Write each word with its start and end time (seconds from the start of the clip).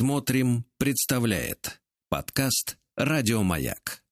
Смотрим, 0.00 0.64
представляет 0.78 1.80
подкаст 2.08 2.78
Радиомаяк. 2.96 4.04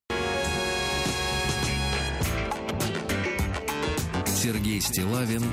Сергей 4.26 4.80
Стилавин 4.80 5.44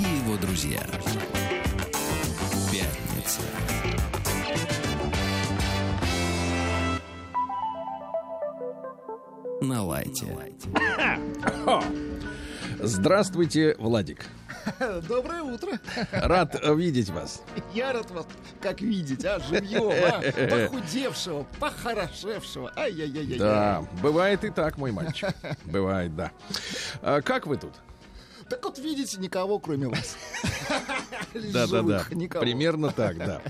и 0.00 0.02
его 0.02 0.36
друзья. 0.38 0.84
Пятница. 2.72 3.42
На 9.60 9.84
лайте. 9.84 10.26
Здравствуйте, 12.80 13.76
Владик. 13.78 14.26
Доброе 15.08 15.42
утро. 15.42 15.78
Рад 16.12 16.60
видеть 16.62 17.10
вас. 17.10 17.42
Я 17.72 17.92
рад 17.92 18.10
вас 18.10 18.26
как 18.60 18.80
видеть, 18.80 19.24
а, 19.24 19.38
живьем, 19.40 19.90
а, 19.90 20.68
похудевшего, 20.70 21.46
похорошевшего. 21.58 22.72
Ай-яй-яй-яй. 22.76 23.38
Да, 23.38 23.84
бывает 24.02 24.44
и 24.44 24.50
так, 24.50 24.78
мой 24.78 24.92
мальчик. 24.92 25.28
Бывает, 25.64 26.14
да. 26.16 26.32
А 27.02 27.20
как 27.20 27.46
вы 27.46 27.56
тут? 27.56 27.74
Так 28.48 28.64
вот, 28.64 28.78
видите, 28.78 29.18
никого, 29.18 29.58
кроме 29.58 29.88
вас. 29.88 30.16
Да, 31.52 31.66
да, 31.66 31.82
да. 31.82 32.06
Примерно 32.40 32.90
так, 32.90 33.18
да. 33.18 33.42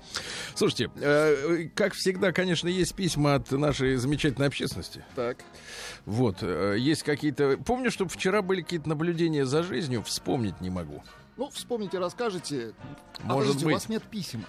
Слушайте, 0.55 0.91
э, 0.97 1.69
как 1.75 1.95
всегда, 1.95 2.33
конечно, 2.33 2.67
есть 2.67 2.95
письма 2.95 3.37
от 3.37 3.51
нашей 3.53 3.97
замечательной 3.97 4.49
общественности. 4.49 5.05
Так. 5.15 5.39
Вот, 6.05 6.39
э, 6.43 6.77
есть 6.79 7.05
какие-то... 7.05 7.59
Помню, 7.65 7.93
что 7.93 8.09
вчера 8.09 8.43
были 8.43 8.63
какие-то 8.63 8.89
наблюдения 8.89 9.47
за 9.47 9.63
жизнью, 9.63 10.03
вспомнить 10.03 10.61
не 10.61 10.71
могу. 10.71 11.03
Ну, 11.37 11.51
вспомните, 11.51 11.99
расскажите. 11.99 12.73
А, 13.23 13.27
Может 13.35 13.49
подождите, 13.53 13.65
быть. 13.67 13.73
у 13.73 13.77
вас 13.77 13.89
нет 13.91 14.03
писем. 14.05 14.45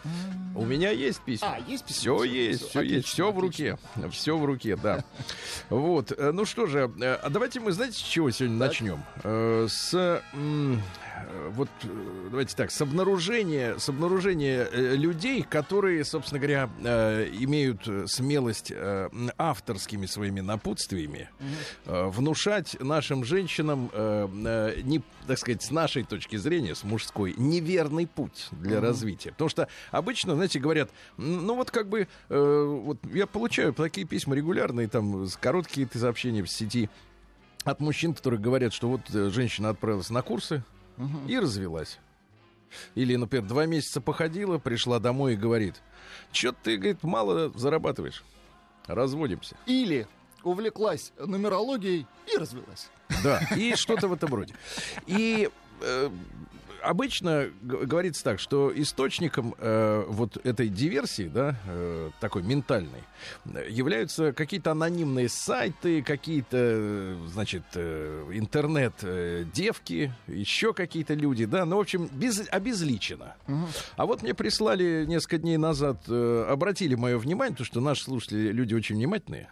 У 0.56 0.64
меня 0.64 0.90
есть 0.92 1.20
письма. 1.22 1.56
А, 1.56 1.60
есть 1.70 1.84
письма? 1.86 2.00
Все 2.00 2.16
Всё, 2.16 2.24
есть, 2.24 2.70
все 2.70 2.82
есть, 2.82 2.92
отлично, 3.06 3.12
все 3.12 3.26
в 3.32 3.38
отлично. 3.38 3.78
руке. 4.02 4.10
Все 4.12 4.38
в 4.38 4.46
руке, 4.46 4.76
да. 4.78 5.04
Вот. 5.70 6.14
э, 6.14 6.32
Ну 6.32 6.46
что 6.46 6.66
же, 6.66 6.90
э, 7.02 7.14
а 7.16 7.30
давайте 7.30 7.60
мы, 7.60 7.74
знаете, 7.74 7.96
с 7.96 8.02
чего 8.02 8.32
сегодня 8.32 8.56
начнем? 8.58 9.04
Э, 9.24 9.68
С 9.70 10.22
вот 11.50 11.70
э, 11.84 11.88
давайте 12.30 12.56
так, 12.56 12.72
с 12.72 12.82
обнаружения, 12.82 13.78
с 13.78 13.90
обнаружения 13.90 14.68
э, 14.72 14.96
людей, 14.96 15.44
которые, 15.44 16.04
собственно 16.04 16.40
говоря, 16.40 16.70
э, 16.84 17.30
имеют 17.40 17.88
э, 17.88 18.06
смелость 18.08 18.72
э, 18.74 19.10
авторскими 19.38 20.06
своими 20.06 20.42
напутствиями 20.42 21.30
э, 21.86 22.08
внушать 22.08 22.80
нашим 22.80 23.24
женщинам, 23.24 23.90
э, 23.94 24.28
э, 24.46 24.82
не, 24.84 25.02
так 25.26 25.38
сказать, 25.38 25.64
с 25.64 25.72
нашей 25.72 26.04
точки 26.04 26.36
зрения, 26.36 26.76
с 26.76 26.84
мужской, 26.84 27.34
неверный 27.38 28.08
путь 28.08 28.48
для 28.52 28.82
развития. 28.82 29.32
Потому 29.32 29.50
что 29.50 29.68
обычно, 29.92 30.36
знаете, 30.36 30.60
говорят, 30.60 30.90
ну 31.18 31.56
вот 31.56 31.72
как 31.72 31.90
бы, 31.90 32.08
э, 32.30 32.82
вот 32.84 33.00
я 33.14 33.28
получаю 33.28 33.74
такие 33.74 34.06
письма 34.06 34.36
регулярные, 34.36 34.88
там, 34.88 35.28
короткие 35.40 35.88
сообщения 35.94 36.44
в 36.44 36.50
сети 36.50 36.90
от 37.64 37.80
мужчин, 37.80 38.14
которые 38.14 38.40
говорят, 38.40 38.74
что 38.74 38.90
вот 38.90 39.02
э, 39.14 39.30
женщина 39.30 39.70
отправилась 39.70 40.10
на 40.10 40.22
курсы 40.22 40.64
и 41.28 41.38
развелась. 41.38 42.00
Или, 42.96 43.16
например, 43.16 43.48
два 43.48 43.66
месяца 43.66 44.02
походила, 44.02 44.58
пришла 44.58 45.00
домой 45.00 45.34
и 45.34 45.38
говорит, 45.38 45.76
что 46.32 46.52
ты, 46.52 46.78
говорит, 46.78 47.04
мало 47.04 47.50
зарабатываешь, 47.56 48.24
разводимся. 48.88 49.56
Или 49.66 50.08
увлеклась 50.44 51.14
нумерологией 51.18 52.06
и 52.34 52.38
развелась. 52.38 52.90
Да, 53.24 53.40
и 53.56 53.76
что-то 53.76 54.08
в 54.08 54.14
этом 54.14 54.34
роде. 54.34 54.54
И 55.06 55.50
э, 55.82 56.10
обычно 56.88 57.50
говорится 57.62 58.24
так, 58.24 58.40
что 58.40 58.72
источником 58.74 59.56
э, 59.58 60.06
вот 60.08 60.38
этой 60.46 60.70
диверсии, 60.70 61.28
да, 61.28 61.56
э, 61.66 62.12
такой 62.20 62.44
ментальной, 62.44 63.04
э, 63.46 63.68
являются 63.70 64.34
какие-то 64.34 64.72
анонимные 64.72 65.30
сайты, 65.30 66.02
какие-то, 66.02 66.58
э, 66.58 67.18
значит, 67.28 67.64
э, 67.76 68.30
интернет-девки, 68.34 70.14
еще 70.28 70.74
какие-то 70.74 71.14
люди, 71.14 71.46
да, 71.46 71.66
ну, 71.66 71.78
в 71.78 71.82
общем, 71.82 72.10
без, 72.12 72.48
обезличено. 72.50 73.36
А 73.96 74.06
вот 74.06 74.22
мне 74.22 74.34
прислали 74.34 75.06
несколько 75.06 75.38
дней 75.38 75.58
назад, 75.58 76.04
э, 76.08 76.46
обратили 76.50 76.96
мое 76.96 77.18
внимание, 77.18 77.54
потому 77.54 77.66
что 77.66 77.82
наши 77.82 78.04
слушатели 78.04 78.52
люди 78.52 78.74
очень 78.74 78.96
внимательные. 78.96 79.52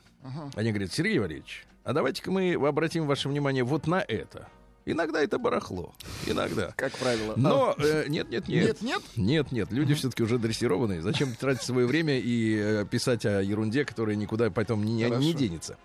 Они 0.56 0.72
говорят, 0.72 0.92
Сергей 0.92 1.20
Валерьевич, 1.20 1.66
а 1.84 1.94
давайте-ка 1.94 2.32
мы 2.32 2.54
обратим 2.54 3.06
ваше 3.06 3.30
внимание 3.30 3.64
вот 3.64 3.86
на 3.86 4.02
это. 4.02 4.48
Иногда 4.86 5.24
это 5.24 5.40
барахло, 5.40 5.94
иногда. 6.28 6.72
Как 6.76 6.94
правило. 6.94 7.34
Но 7.36 7.74
э, 7.80 8.06
нет, 8.08 8.30
нет, 8.30 8.48
нет. 8.48 8.66
Нет, 8.66 8.82
нет? 8.82 9.02
Нет, 9.16 9.52
нет, 9.52 9.72
люди 9.72 9.96
все-таки 9.96 10.22
уже 10.22 10.38
дрессированные. 10.38 11.02
Зачем 11.02 11.34
тратить 11.34 11.64
свое 11.64 11.88
время 11.88 12.20
и 12.20 12.56
э, 12.56 12.86
писать 12.86 13.26
о 13.26 13.42
ерунде, 13.42 13.84
которая 13.84 14.16
никуда 14.16 14.52
потом 14.52 14.84
не, 14.84 15.10
не 15.10 15.34
денется? 15.34 15.78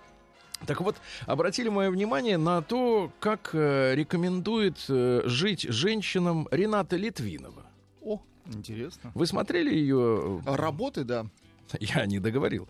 Так 0.67 0.83
вот, 0.83 0.97
обратили 1.27 1.71
мое 1.71 1.91
внимание 1.91 2.37
на 2.37 2.61
то, 2.61 3.11
как 3.21 3.51
э, 3.55 3.95
рекомендует 3.95 4.77
э, 4.89 5.23
жить 5.25 5.63
женщинам 5.63 6.47
Рената 6.51 6.97
Литвинова. 6.97 7.65
О, 8.03 8.21
интересно. 8.53 9.13
Вы 9.15 9.27
смотрели 9.27 9.75
ее? 9.75 10.43
А 10.45 10.57
Работы, 10.59 11.05
да. 11.05 11.27
Я 11.81 12.05
не 12.05 12.19
договорил. 12.19 12.69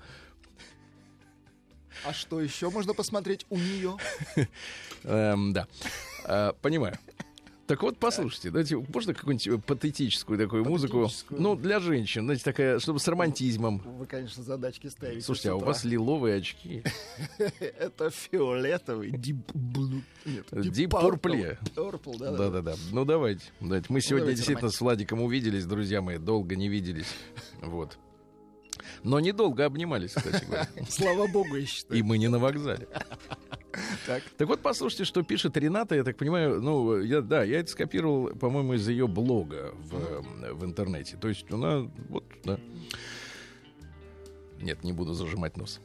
А 2.04 2.12
что 2.12 2.40
еще 2.40 2.70
можно 2.70 2.94
посмотреть 2.94 3.44
у 3.50 3.56
нее? 3.56 3.96
Эм, 5.04 5.52
да. 5.52 5.66
Э, 6.30 6.52
понимаю. 6.62 6.96
Так 7.66 7.82
вот, 7.82 7.98
послушайте, 7.98 8.50
давайте, 8.50 8.76
можно 8.76 9.14
какую-нибудь 9.14 9.64
патетическую 9.64 10.36
такую 10.36 10.64
музыку? 10.64 11.08
Ну, 11.30 11.54
для 11.54 11.78
женщин, 11.78 12.24
знаете, 12.24 12.42
такая, 12.42 12.80
чтобы 12.80 12.98
с 12.98 13.06
романтизмом. 13.06 13.78
Вы, 13.78 14.06
конечно, 14.06 14.42
задачки 14.42 14.88
ставите. 14.88 15.20
Слушайте, 15.20 15.50
а 15.50 15.54
у 15.54 15.60
вас 15.60 15.84
лиловые 15.84 16.38
очки. 16.38 16.82
Это 17.78 18.10
фиолетовый, 18.10 19.12
deep 19.12 19.44
purple. 20.88 21.58
да. 22.18 22.32
Да-да-да. 22.32 22.74
Ну, 22.90 23.04
давайте. 23.04 23.44
Мы 23.60 24.00
сегодня 24.00 24.24
давайте 24.24 24.36
действительно 24.36 24.70
с 24.70 24.80
Владиком 24.80 25.22
увиделись, 25.22 25.64
друзья 25.64 26.00
мои, 26.02 26.18
долго 26.18 26.56
не 26.56 26.68
виделись. 26.68 27.14
Вот. 27.62 27.98
Но 29.04 29.20
недолго 29.20 29.64
обнимались, 29.64 30.12
кстати 30.12 30.44
говоря. 30.44 30.68
Слава 30.88 31.28
богу, 31.28 31.54
я 31.54 31.62
И 31.62 31.66
считаю. 31.66 32.04
мы 32.04 32.18
не 32.18 32.26
на 32.28 32.38
вокзале. 32.40 32.88
Так. 34.06 34.22
Так 34.36 34.48
вот, 34.48 34.60
послушайте, 34.60 35.04
что 35.04 35.22
пишет 35.22 35.56
Рената. 35.56 35.94
Я 35.94 36.04
так 36.04 36.16
понимаю, 36.16 36.60
ну, 36.60 37.00
я, 37.00 37.20
да, 37.20 37.44
я 37.44 37.60
это 37.60 37.70
скопировал, 37.70 38.28
по-моему, 38.28 38.74
из 38.74 38.88
ее 38.88 39.06
блога 39.06 39.74
в, 39.78 40.54
в 40.54 40.64
интернете. 40.64 41.16
То 41.16 41.28
есть 41.28 41.50
она, 41.50 41.90
вот, 42.08 42.24
да. 42.44 42.58
Нет, 44.60 44.84
не 44.84 44.92
буду 44.92 45.14
зажимать 45.14 45.56
нос. 45.56 45.80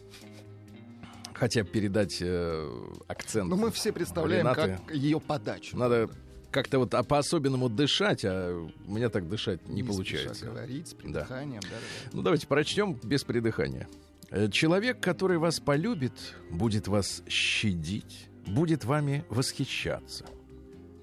Хотя 1.34 1.64
передать 1.64 2.18
э, 2.22 2.88
акцент. 3.08 3.50
Ну, 3.50 3.58
мы 3.58 3.72
все 3.72 3.92
представляем, 3.92 4.46
Ренаты. 4.46 4.80
как 4.86 4.96
ее 4.96 5.20
подачу. 5.20 5.78
Надо 5.78 6.10
как-то 6.56 6.80
вот 6.80 6.94
а 6.94 7.04
по-особенному 7.04 7.68
дышать, 7.68 8.24
а 8.24 8.68
у 8.88 8.92
меня 8.94 9.10
так 9.10 9.28
дышать 9.28 9.68
не, 9.68 9.84
спеша 9.84 9.94
получается. 9.94 10.46
говорить 10.46 10.88
с 10.88 10.94
придыханием, 10.94 11.62
да, 11.62 11.68
да, 11.68 11.76
да. 11.76 12.10
Ну, 12.14 12.22
давайте 12.22 12.48
прочтем 12.48 12.98
без 13.04 13.26
придыхания. 13.26 13.90
Э, 14.32 14.50
Человек, 14.50 15.02
который 15.02 15.38
вас 15.38 15.60
полюбит, 15.60 16.36
будет 16.52 16.88
вас 16.88 17.24
щадить, 17.28 18.30
будет 18.46 18.86
вами 18.86 19.26
восхищаться. 19.30 20.26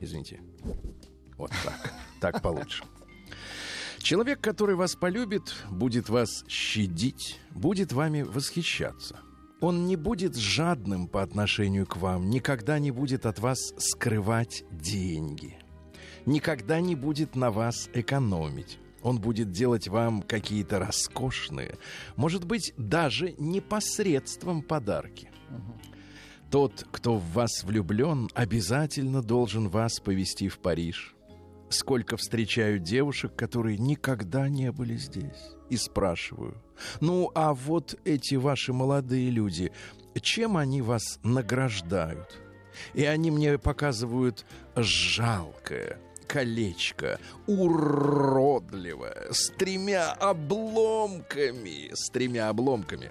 Извините. 0.01 0.41
Вот 1.37 1.51
так. 1.65 1.93
Так 2.21 2.43
получше. 2.43 2.85
Человек, 3.99 4.41
который 4.41 4.75
вас 4.75 4.97
полюбит, 4.97 5.55
будет 5.71 6.09
вас 6.09 6.45
щадить, 6.49 7.39
будет 7.51 7.93
вами 7.93 8.23
восхищаться. 8.23 9.21
Он 9.61 9.87
не 9.87 9.95
будет 9.95 10.35
жадным 10.35 11.07
по 11.07 11.23
отношению 11.23 11.87
к 11.87 11.97
вам, 11.97 12.29
никогда 12.29 12.81
не 12.81 12.91
будет 12.91 13.27
от 13.27 13.39
вас 13.39 13.73
скрывать 13.79 14.65
деньги, 14.73 15.57
никогда 16.27 16.81
не 16.81 16.97
будет 16.97 17.37
на 17.37 17.53
вас 17.53 17.89
экономить. 17.95 18.81
Он 19.03 19.19
будет 19.19 19.51
делать 19.51 19.89
вам 19.89 20.23
какие-то 20.23 20.79
роскошные, 20.79 21.77
может 22.17 22.45
быть, 22.45 22.73
даже 22.77 23.35
непосредством 23.39 24.63
подарки. 24.63 25.31
Тот, 26.51 26.87
кто 26.91 27.17
в 27.17 27.25
вас 27.33 27.65
влюблен, 27.65 28.29
обязательно 28.35 29.23
должен 29.23 29.69
вас 29.69 30.01
повести 30.01 30.49
в 30.49 30.59
Париж. 30.59 31.15
Сколько 31.71 32.19
встречаю 32.19 32.79
девушек, 32.79 33.35
которые 33.35 33.79
никогда 33.79 34.49
не 34.49 34.71
были 34.71 34.97
здесь. 34.97 35.57
И 35.71 35.77
спрашиваю, 35.77 36.63
ну 37.01 37.31
а 37.35 37.55
вот 37.55 37.99
эти 38.05 38.35
ваши 38.35 38.75
молодые 38.75 39.31
люди, 39.31 39.73
чем 40.21 40.59
они 40.59 40.83
вас 40.83 41.19
награждают? 41.23 42.39
И 42.93 43.05
они 43.05 43.31
мне 43.31 43.59
показывают 43.59 44.45
жалкое 44.77 45.99
колечко, 46.33 47.19
уродливое, 47.47 49.27
с 49.31 49.51
тремя 49.51 50.13
обломками, 50.13 51.91
с 51.93 52.11
тремя 52.11 52.49
обломками. 52.49 53.11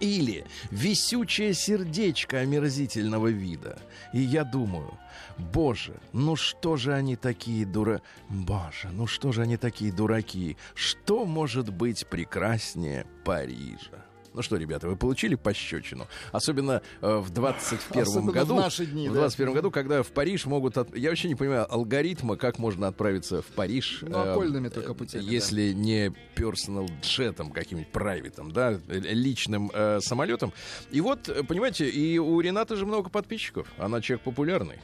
Или 0.00 0.46
висючее 0.70 1.52
сердечко 1.52 2.38
омерзительного 2.38 3.26
вида. 3.26 3.78
И 4.14 4.20
я 4.20 4.44
думаю, 4.44 4.98
боже, 5.36 6.00
ну 6.14 6.36
что 6.36 6.76
же 6.76 6.94
они 6.94 7.16
такие 7.16 7.66
дура... 7.66 8.00
Боже, 8.30 8.88
ну 8.92 9.06
что 9.06 9.32
же 9.32 9.42
они 9.42 9.58
такие 9.58 9.92
дураки? 9.92 10.56
Что 10.74 11.26
может 11.26 11.68
быть 11.68 12.06
прекраснее 12.06 13.04
Парижа? 13.24 13.99
Ну 14.32 14.42
что, 14.42 14.56
ребята, 14.56 14.88
вы 14.88 14.94
получили 14.96 15.34
пощечину? 15.34 16.06
Особенно 16.30 16.82
э, 17.00 17.16
в 17.18 17.30
21 17.30 18.02
Особенно 18.02 18.32
году. 18.32 18.54
в 18.54 18.58
наши 18.60 18.86
дни, 18.86 19.08
в 19.08 19.12
да. 19.12 19.20
21 19.20 19.54
году, 19.54 19.70
когда 19.72 20.02
в 20.04 20.08
Париж 20.12 20.46
могут... 20.46 20.78
от- 20.78 20.96
Я 20.96 21.08
вообще 21.08 21.26
не 21.28 21.34
понимаю 21.34 21.66
алгоритма, 21.72 22.36
как 22.36 22.58
можно 22.58 22.86
отправиться 22.86 23.42
в 23.42 23.46
Париж. 23.46 23.98
Ну, 24.02 24.16
э, 24.16 24.30
окольными 24.32 24.68
только 24.68 24.94
путями, 24.94 25.22
да. 25.22 25.30
Если 25.30 25.72
не 25.72 26.12
персонал 26.36 26.88
джетом 27.02 27.50
каким-нибудь 27.50 27.90
правитом, 27.90 28.52
да, 28.52 28.78
э, 28.88 28.98
личным 29.00 29.70
э, 29.74 29.98
самолетом. 30.00 30.52
И 30.92 31.00
вот, 31.00 31.28
э, 31.28 31.42
понимаете, 31.42 31.88
и 31.90 32.18
у 32.18 32.38
Ренаты 32.40 32.76
же 32.76 32.86
много 32.86 33.10
подписчиков. 33.10 33.66
Она 33.78 34.00
человек 34.00 34.22
популярный. 34.22 34.76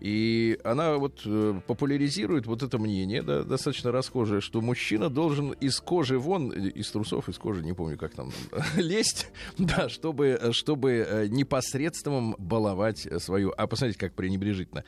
И 0.00 0.58
она 0.64 0.96
вот 0.96 1.20
э, 1.26 1.60
популяризирует 1.66 2.46
вот 2.46 2.62
это 2.62 2.78
мнение, 2.78 3.22
да, 3.22 3.42
достаточно 3.42 3.92
расхожее, 3.92 4.40
что 4.40 4.62
мужчина 4.62 5.10
должен 5.10 5.52
из 5.52 5.78
кожи 5.80 6.18
вон, 6.18 6.52
э, 6.52 6.68
из 6.70 6.90
трусов, 6.90 7.28
из 7.28 7.36
кожи, 7.36 7.62
не 7.62 7.74
помню, 7.74 7.98
как 7.98 8.14
там, 8.14 8.32
лезть, 8.76 9.28
да, 9.58 9.88
чтобы, 9.90 10.40
чтобы 10.52 11.06
э, 11.06 11.26
непосредством 11.28 12.34
баловать 12.38 13.06
свою... 13.22 13.52
А 13.56 13.66
посмотрите, 13.66 13.98
как 13.98 14.14
пренебрежительно. 14.14 14.84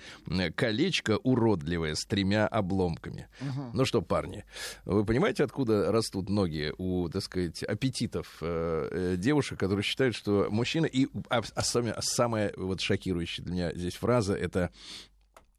Колечко 0.55 1.19
уродливое 1.23 1.95
с 1.95 2.05
тремя 2.07 2.47
обломками. 2.47 3.29
Ну 3.75 3.85
что, 3.85 4.01
парни, 4.01 4.45
вы 4.85 5.05
понимаете, 5.05 5.45
откуда 5.45 5.93
растут 5.93 6.31
ноги 6.31 6.73
у, 6.79 7.09
так 7.11 7.23
сказать, 7.23 7.63
аппетитов 7.63 8.39
э, 8.41 9.17
девушек, 9.19 9.59
которые 9.59 9.85
считают, 9.85 10.15
что 10.15 10.49
мужчина... 10.51 10.87
И 10.87 11.09
а, 11.29 11.43
а 11.55 11.63
самое, 11.63 11.95
самое 12.01 12.53
вот 12.57 12.81
шокирующее 12.81 13.45
для 13.45 13.55
меня 13.55 13.73
здесь 13.75 13.95
фраза— 13.95 14.35
это 14.43 14.71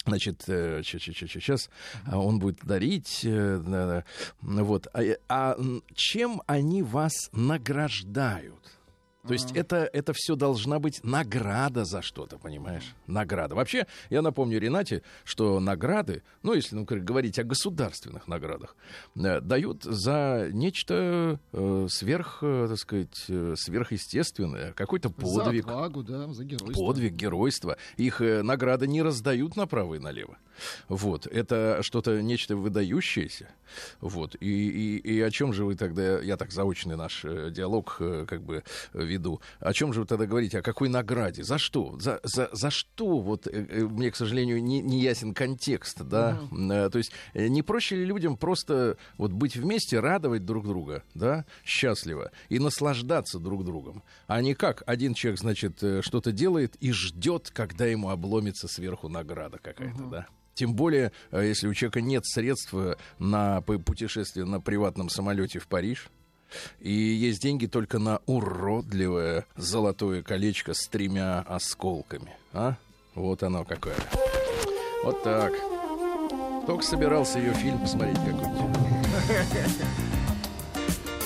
Значит, 0.05 0.44
сейчас 0.45 1.69
он 2.11 2.39
будет 2.39 2.59
дарить, 2.63 3.21
э, 3.23 4.03
вот. 4.41 4.88
А, 4.94 5.01
э, 5.01 5.17
а 5.29 5.57
чем 5.95 6.41
они 6.45 6.83
вас 6.83 7.13
награждают? 7.31 8.59
То 9.25 9.34
есть 9.34 9.52
это, 9.56 9.90
это 9.94 10.12
все 10.14 10.36
должна 10.36 10.80
быть 10.80 11.02
награда 11.04 11.86
за 11.86 12.02
что-то, 12.02 12.38
понимаешь? 12.38 12.94
Награда. 13.08 13.56
Вообще, 13.56 13.88
я 14.10 14.22
напомню 14.22 14.60
Ренате, 14.60 15.02
что 15.24 15.60
награды, 15.62 16.24
ну, 16.42 16.54
если 16.54 16.75
ну, 16.75 16.86
говорить 16.86 17.40
о 17.40 17.44
государственных 17.44 18.28
наградах, 18.28 18.75
э, 19.16 19.40
дают 19.40 19.84
за 19.84 20.50
нечто 20.52 21.40
э, 21.54 21.88
сверх, 21.90 22.40
э, 22.42 22.68
так 22.70 22.78
сказать, 22.78 23.25
э, 23.30 23.54
сверхъестественное, 23.58 24.74
какой-то 24.74 25.10
подвиг. 25.10 25.66
За 25.66 25.72
отвагу, 25.72 26.04
да, 26.04 26.34
за 26.34 26.44
геройство. 26.44 26.86
Подвиг, 26.86 27.14
геройство. 27.14 27.78
Их 27.96 28.20
э, 28.20 28.44
награды 28.44 28.88
не 28.88 29.02
раздают 29.02 29.56
направо 29.56 29.96
и 29.96 30.00
налево. 30.00 30.38
Вот. 30.88 31.28
Это 31.28 31.80
что-то, 31.81 32.22
нечто 32.22 32.56
выдающееся. 32.56 33.50
Вот. 34.02 34.36
И, 34.40 34.48
и, 34.48 34.98
и 34.98 35.22
о 35.22 35.31
чем 35.31 35.54
же 35.54 35.66
вы 35.66 35.75
тогда, 35.75 36.20
я 36.20 36.38
так 36.38 36.52
заочный 36.52 36.96
наш 36.96 37.24
э, 37.25 37.52
диалог 37.52 37.98
э, 38.00 38.25
как 38.28 38.44
бы 38.44 38.64
веду, 39.13 39.42
о 39.60 39.74
чем 39.74 39.94
же 39.94 40.01
вы 40.01 40.06
тогда 40.06 40.25
говорите, 40.25 40.60
о 40.60 40.62
какой 40.62 40.89
награде? 40.89 41.44
За 41.44 41.57
что? 41.57 41.98
За, 42.00 42.19
за, 42.24 42.50
за 42.51 42.69
что? 42.69 43.19
Вот 43.19 43.48
э, 43.48 43.51
э, 43.51 43.83
мне, 43.83 44.12
к 44.12 44.15
сожалению, 44.15 44.63
не, 44.63 44.81
не 44.81 45.00
ясен 45.01 45.33
контекст, 45.33 46.01
да? 46.01 46.39
Э, 46.51 46.89
То 46.89 46.98
есть 46.98 47.12
не 47.33 47.62
проще 47.62 47.95
ли 47.95 48.06
людям 48.06 48.38
просто 48.38 48.98
вот 49.18 49.31
быть 49.31 49.56
вместе, 49.56 50.00
радовать 50.00 50.45
друг 50.45 50.68
друга, 50.68 51.04
да, 51.13 51.45
счастливо, 51.63 52.31
и 52.50 52.60
наслаждаться 52.60 53.39
друг 53.39 53.63
другом, 53.63 54.04
а 54.27 54.42
не 54.42 54.54
как 54.54 54.83
один 54.86 55.13
человек, 55.13 55.39
значит, 55.39 55.77
что-то 56.01 56.31
делает 56.31 56.75
и 56.77 56.92
ждет, 56.92 57.51
когда 57.54 57.86
ему 57.86 58.10
обломится 58.10 58.68
сверху 58.68 59.10
награда 59.10 59.60
какая-то, 59.60 60.04
да? 60.04 60.27
Тем 60.56 60.75
более, 60.75 61.12
если 61.31 61.68
у 61.68 61.74
человека 61.74 62.01
нет 62.01 62.25
средств 62.25 62.75
на 63.18 63.62
путешествие 63.62 64.45
на 64.45 64.62
приватном 64.62 65.10
самолете 65.10 65.57
в 65.57 65.68
Париж, 65.68 66.10
и 66.79 66.91
есть 66.91 67.41
деньги 67.41 67.65
только 67.65 68.00
на 68.00 68.19
уродливое 68.25 69.45
золотое 69.55 70.23
колечко 70.23 70.73
с 70.73 70.88
тремя 70.88 71.41
осколками. 71.47 72.35
А? 72.53 72.75
Вот 73.15 73.44
оно 73.44 73.63
какое. 73.63 73.95
Вот 75.03 75.23
так. 75.23 75.53
Только 76.65 76.83
собирался 76.83 77.39
ее 77.39 77.53
фильм 77.53 77.79
посмотреть 77.79 78.17
какой-нибудь. 78.17 78.77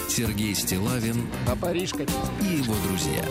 Сергей 0.10 0.56
Стилавин 0.56 1.30
На 1.46 1.56
Париж 1.56 1.94
и 1.94 2.46
его 2.46 2.74
друзья. 2.88 3.24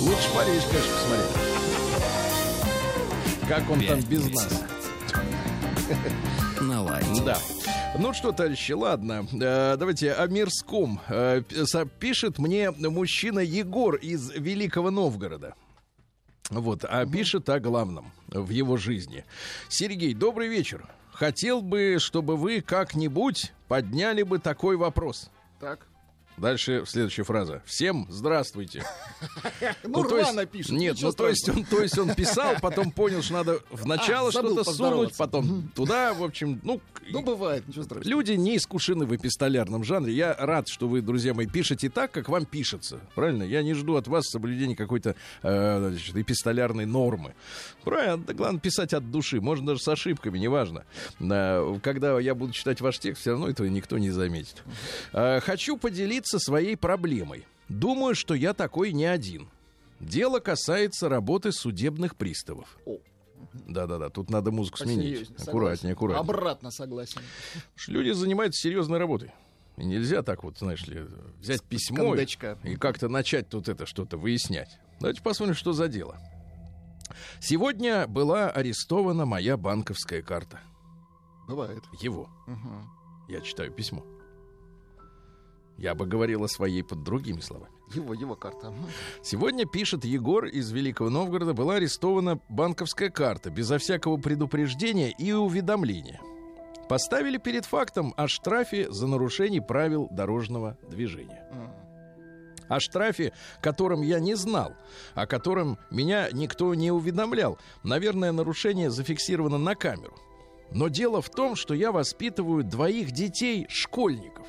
Лучше 0.00 0.34
Париж, 0.34 0.62
конечно, 0.70 0.92
посмотреть. 0.94 1.54
Как 3.48 3.70
он 3.70 3.80
там 3.86 4.00
без 4.00 4.30
нас. 4.30 4.64
Наладь. 6.68 7.24
Да. 7.24 7.38
Ну 7.98 8.12
что, 8.14 8.32
товарищи, 8.32 8.72
ладно. 8.72 9.26
Э, 9.32 9.76
давайте 9.76 10.12
о 10.12 10.26
мирском. 10.26 11.00
Э, 11.08 11.42
пишет 11.98 12.38
мне 12.38 12.70
мужчина 12.70 13.40
Егор 13.40 13.96
из 13.96 14.30
Великого 14.30 14.90
Новгорода. 14.90 15.54
Вот, 16.50 16.84
а 16.84 17.06
пишет 17.06 17.48
о 17.48 17.60
главном 17.60 18.12
в 18.28 18.50
его 18.50 18.76
жизни. 18.76 19.24
Сергей, 19.68 20.14
добрый 20.14 20.48
вечер. 20.48 20.86
Хотел 21.12 21.60
бы, 21.62 21.96
чтобы 21.98 22.36
вы 22.36 22.60
как-нибудь 22.60 23.52
подняли 23.68 24.22
бы 24.22 24.38
такой 24.38 24.76
вопрос. 24.76 25.30
Так. 25.60 25.86
Дальше 26.36 26.84
следующая 26.86 27.22
фраза. 27.24 27.62
Всем 27.64 28.06
здравствуйте. 28.10 28.84
Ну, 29.84 30.02
есть- 30.02 30.28
рвано 30.28 30.46
пишет. 30.46 30.72
Нет, 30.72 30.96
ну 31.00 31.12
то 31.12 31.28
есть, 31.28 31.48
он, 31.48 31.64
то 31.64 31.80
есть 31.80 31.96
он 31.98 32.14
писал, 32.14 32.54
потом 32.62 32.90
понял, 32.90 33.22
что 33.22 33.34
надо 33.34 33.60
в 33.70 33.86
начало 33.86 34.28
А, 34.28 34.32
забыл 34.32 34.52
что-то 34.54 34.72
сунуть, 34.72 35.16
потом 35.16 35.68
туда, 35.74 36.12
в 36.14 36.22
общем, 36.22 36.60
ну, 36.62 36.80
Ну, 37.10 37.22
бывает, 37.22 37.66
ничего 37.68 37.84
страшного. 37.84 38.08
Люди 38.08 38.32
не 38.32 38.56
искушены 38.56 39.06
в 39.06 39.14
эпистолярном 39.14 39.84
жанре. 39.84 40.12
Я 40.12 40.34
рад, 40.34 40.68
что 40.68 40.88
вы, 40.88 41.00
друзья 41.02 41.34
мои, 41.34 41.46
пишете 41.46 41.88
так, 41.88 42.10
как 42.10 42.28
вам 42.28 42.44
пишется. 42.46 43.00
Правильно? 43.14 43.42
Я 43.42 43.62
не 43.62 43.74
жду 43.74 43.96
от 43.96 44.08
вас 44.08 44.24
соблюдения 44.28 44.76
какой-то 44.76 45.14
э, 45.42 45.96
эпистолярной 46.14 46.86
нормы. 46.86 47.34
Правильно? 47.84 48.18
Да 48.18 48.32
главное 48.34 48.60
писать 48.60 48.92
от 48.94 49.10
души. 49.10 49.40
Можно 49.40 49.68
даже 49.68 49.80
с 49.80 49.88
ошибками, 49.88 50.38
неважно. 50.38 50.84
Э, 51.20 51.78
когда 51.82 52.18
я 52.18 52.34
буду 52.34 52.52
читать 52.52 52.80
ваш 52.80 52.98
текст, 52.98 53.20
все 53.22 53.32
равно 53.32 53.48
этого 53.48 53.66
никто 53.66 53.98
не 53.98 54.10
заметит. 54.10 54.62
Э, 55.12 55.40
хочу 55.40 55.76
поделиться 55.76 56.38
своей 56.38 56.76
проблемой. 56.76 57.44
Думаю, 57.68 58.14
что 58.14 58.34
я 58.34 58.54
такой 58.54 58.92
не 58.92 59.04
один. 59.06 59.48
Дело 60.00 60.38
касается 60.40 61.08
работы 61.08 61.52
судебных 61.52 62.16
приставов. 62.16 62.78
Да-да-да, 63.52 64.08
тут 64.10 64.30
надо 64.30 64.50
музыку 64.50 64.78
сменить. 64.78 65.20
Посерьезнее, 65.20 65.36
Аккуратнее, 65.48 65.92
аккуратнее. 65.92 66.20
Обратно 66.20 66.70
согласен. 66.70 67.20
Люди 67.86 68.10
занимаются 68.10 68.60
серьезной 68.62 68.98
работой. 68.98 69.30
И 69.76 69.84
нельзя 69.84 70.22
так 70.22 70.44
вот, 70.44 70.58
знаешь 70.58 70.86
ли, 70.86 71.04
взять 71.40 71.62
письмо 71.62 72.10
кондачка. 72.10 72.58
и 72.62 72.76
как-то 72.76 73.08
начать 73.08 73.48
тут 73.48 73.68
это 73.68 73.86
что-то 73.86 74.16
выяснять. 74.16 74.78
Давайте 75.00 75.20
посмотрим, 75.22 75.54
что 75.56 75.72
за 75.72 75.88
дело. 75.88 76.16
Сегодня 77.40 78.06
была 78.06 78.50
арестована 78.50 79.26
моя 79.26 79.56
банковская 79.56 80.22
карта. 80.22 80.60
Бывает. 81.48 81.82
Его. 82.00 82.28
Мгм. 82.46 82.88
Я 83.28 83.40
читаю 83.40 83.70
письмо. 83.70 84.04
Я 85.76 85.94
бы 85.94 86.06
говорил 86.06 86.44
о 86.44 86.48
своей 86.48 86.82
под 86.82 87.02
другими 87.02 87.40
словами. 87.40 87.72
Его, 87.92 88.14
его 88.14 88.34
карта. 88.34 88.72
Сегодня, 89.22 89.66
пишет 89.66 90.04
Егор 90.04 90.46
из 90.46 90.70
Великого 90.70 91.10
Новгорода, 91.10 91.52
была 91.52 91.74
арестована 91.74 92.40
банковская 92.48 93.10
карта 93.10 93.50
безо 93.50 93.78
всякого 93.78 94.16
предупреждения 94.16 95.10
и 95.10 95.32
уведомления. 95.32 96.20
Поставили 96.88 97.38
перед 97.38 97.64
фактом 97.64 98.14
о 98.16 98.28
штрафе 98.28 98.90
за 98.90 99.06
нарушение 99.06 99.62
правил 99.62 100.08
дорожного 100.10 100.78
движения. 100.88 101.46
М. 101.50 101.70
О 102.68 102.80
штрафе, 102.80 103.32
которым 103.60 104.02
я 104.02 104.20
не 104.20 104.34
знал, 104.34 104.74
о 105.14 105.26
котором 105.26 105.78
меня 105.90 106.28
никто 106.32 106.74
не 106.74 106.90
уведомлял. 106.90 107.58
Наверное, 107.82 108.32
нарушение 108.32 108.90
зафиксировано 108.90 109.58
на 109.58 109.74
камеру. 109.74 110.14
Но 110.70 110.88
дело 110.88 111.22
в 111.22 111.30
том, 111.30 111.56
что 111.56 111.74
я 111.74 111.92
воспитываю 111.92 112.64
двоих 112.64 113.12
детей 113.12 113.66
школьников. 113.68 114.46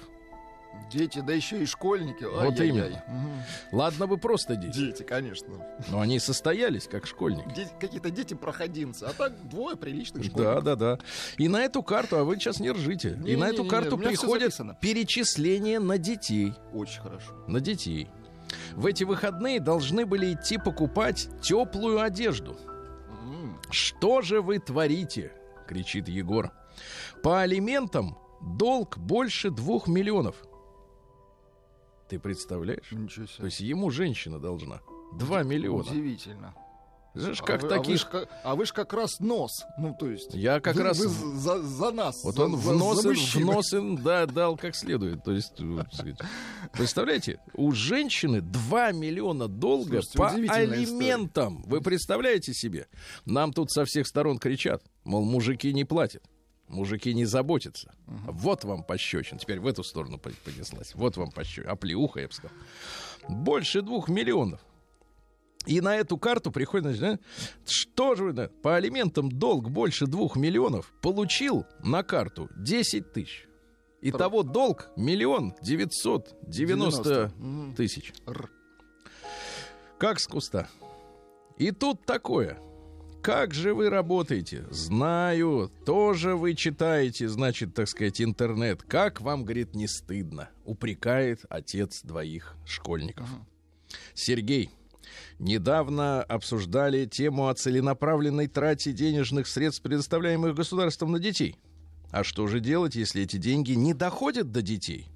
Дети, 0.91 1.20
да 1.20 1.34
еще 1.34 1.62
и 1.62 1.65
школьники. 1.65 2.24
Вот 2.24 2.41
Ай-яй-яй. 2.60 2.70
именно. 2.88 3.03
Мгм. 3.08 3.44
Ладно 3.72 4.08
бы 4.08 4.17
просто 4.17 4.55
дети, 4.55 4.77
Дети, 4.77 5.03
конечно. 5.03 5.53
но 5.89 6.00
они 6.00 6.20
состоялись 6.20 6.88
как 6.88 7.08
школьники. 7.08 7.53
Дети- 7.55 7.72
Какие-то 7.79 8.12
дети-проходимцы. 8.12 9.03
А 9.03 9.13
так 9.13 9.34
двое 9.50 9.75
приличных 9.75 10.22
Да, 10.25 10.29
школьников. 10.29 10.63
да, 10.63 10.75
да. 10.75 11.00
И 11.38 11.48
на 11.48 11.63
эту 11.63 11.82
карту, 11.84 12.17
а 12.17 12.24
вы 12.24 12.36
сейчас 12.36 12.60
не 12.60 12.72
ржите, 12.72 13.20
и 13.25 13.36
на 13.36 13.46
эту 13.50 13.65
карту 13.65 13.98
записано. 13.98 14.77
перечисления 14.79 15.79
на 15.79 15.98
детей. 15.98 16.53
Очень 16.74 17.01
хорошо. 17.01 17.32
На 17.48 17.60
детей. 17.60 18.08
В 18.74 18.86
эти 18.86 19.03
выходные 19.03 19.60
должны 19.60 20.05
были 20.05 20.34
идти 20.34 20.58
покупать 20.58 21.27
теплую 21.41 22.00
одежду. 22.01 22.55
Что 23.72 24.22
же 24.22 24.41
вы 24.41 24.60
творите? 24.60 25.32
кричит 25.67 26.08
Егор. 26.08 26.51
По 27.24 27.41
алиментам 27.41 28.17
долг 28.41 29.00
больше 29.00 29.50
двух 29.50 29.88
миллионов. 29.88 30.36
Ты 32.15 32.19
представляешь? 32.19 32.91
Ничего 32.91 33.25
То 33.25 33.31
себе. 33.34 33.45
есть 33.45 33.60
ему 33.60 33.89
женщина 33.91 34.39
должна. 34.39 34.79
2 35.19 35.43
миллиона. 35.43 35.81
Удивительно. 35.91 36.53
Знаешь, 37.13 37.41
А 37.41 37.45
как 37.45 37.63
вы- 37.63 37.74
а 37.75 37.81
вы 37.81 37.98
ж 37.98 38.05
А 38.43 38.55
вы 38.55 38.65
ж 38.65 38.72
как 38.72 38.93
раз 38.93 39.19
нос. 39.19 39.51
Ну, 39.77 39.93
то 40.00 40.10
есть... 40.10 40.34
Я 40.34 40.62
как 40.62 40.75
вы- 40.77 40.84
раз... 40.84 40.98
вы 40.98 41.07
за, 41.10 41.62
за 41.62 41.91
нас. 41.91 42.24
Вот 42.24 42.36
за- 42.36 42.45
он 42.45 42.55
в 42.55 42.74
нос, 42.74 43.01
за 43.01 43.10
в 43.10 43.39
нос 43.41 43.74
да, 44.01 44.25
дал 44.27 44.55
как 44.55 44.75
следует. 44.77 45.25
То 45.25 45.34
есть, 45.34 45.57
представляете, 46.72 47.39
у 47.53 47.74
женщины 47.74 48.39
2 48.39 48.91
миллиона 48.93 49.50
долга 49.50 50.01
Слушайте, 50.01 50.17
по 50.48 50.53
алиментам. 50.53 51.63
Вы 51.63 51.81
представляете 51.81 52.53
себе? 52.53 52.88
Нам 53.25 53.51
тут 53.51 53.72
со 53.72 53.84
всех 53.84 54.07
сторон 54.07 54.38
кричат, 54.38 54.81
мол, 55.03 55.25
мужики 55.25 55.74
не 55.74 55.84
платят. 55.84 56.24
Мужики 56.67 57.13
не 57.13 57.25
заботятся. 57.25 57.93
Вот 58.07 58.63
вам 58.63 58.84
пощечин. 58.84 59.38
Теперь 59.38 59.60
в 59.60 59.67
эту 59.67 59.84
сторону 59.84 60.17
по- 60.17 60.31
понеслась. 60.43 60.95
Вот 60.95 61.15
вам 61.17 61.31
пощечин. 61.31 61.69
Оплеуха, 61.69 62.22
я 62.22 62.27
бы 62.27 62.34
сказал. 62.34 62.55
Больше 63.29 63.81
двух 63.81 64.10
миллионов. 64.10 64.60
И 65.67 65.81
на 65.81 65.95
эту 65.95 66.17
карту 66.17 66.51
приходит, 66.51 66.95
значит, 66.95 67.22
что 67.65 68.13
же 68.15 68.25
вы, 68.25 68.48
по 68.62 68.75
алиментам 68.75 69.31
долг 69.31 69.69
больше 69.69 70.05
двух 70.05 70.36
миллионов, 70.36 70.93
получил 71.01 71.65
на 71.84 72.03
карту 72.03 72.50
10 72.57 73.13
тысяч. 73.13 73.48
Итого 74.01 74.43
долг 74.43 74.89
миллион 74.95 75.55
девятьсот 75.63 76.36
девяносто 76.48 77.31
90. 77.31 77.34
Мгм. 77.38 77.75
тысяч. 77.75 78.13
Как 79.98 80.19
с 80.19 80.27
куста. 80.27 80.67
И 81.57 81.72
тут 81.72 82.05
такое. 82.05 82.60
Как 83.25 83.55
же 83.55 83.74
вы 83.74 83.89
работаете? 83.89 84.67
Знаю, 84.70 85.72
тоже 85.84 86.36
вы 86.36 86.53
читаете, 86.53 87.27
значит, 87.27 87.74
так 87.74 87.89
сказать, 87.89 88.22
интернет. 88.22 88.84
Как 88.84 89.20
вам, 89.20 89.46
говорит, 89.46 89.74
не 89.74 89.88
стыдно? 89.88 90.50
Упрекает 90.63 91.44
отец 91.50 92.03
двоих 92.03 92.55
школьников. 92.67 93.27
Сергей, 94.13 94.70
недавно 95.39 96.22
обсуждали 96.22 97.08
тему 97.08 97.48
о 97.48 97.55
целенаправленной 97.55 98.46
трате 98.46 98.91
денежных 98.91 99.48
средств, 99.48 99.82
предоставляемых 99.82 100.53
государством 100.53 101.12
на 101.12 101.17
детей. 101.17 101.55
А 102.12 102.24
что 102.24 102.46
же 102.46 102.60
делать, 102.60 102.94
если 102.94 103.24
эти 103.24 103.38
деньги 103.38 103.72
не 103.72 103.96
доходят 103.96 104.51
до 104.51 104.62
детей? 104.62 105.08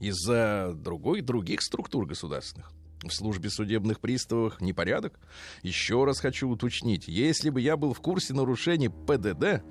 Из-за 0.00 0.74
другой, 0.76 1.22
других 1.22 1.62
структур 1.62 2.04
государственных. 2.04 2.70
В 3.08 3.12
службе 3.12 3.50
судебных 3.50 4.00
приставов 4.00 4.60
непорядок? 4.60 5.18
Еще 5.62 6.04
раз 6.04 6.20
хочу 6.20 6.48
уточнить. 6.48 7.06
Если 7.06 7.50
бы 7.50 7.60
я 7.60 7.76
был 7.76 7.92
в 7.92 8.00
курсе 8.00 8.32
нарушений 8.32 8.88
ПДД, 8.88 9.62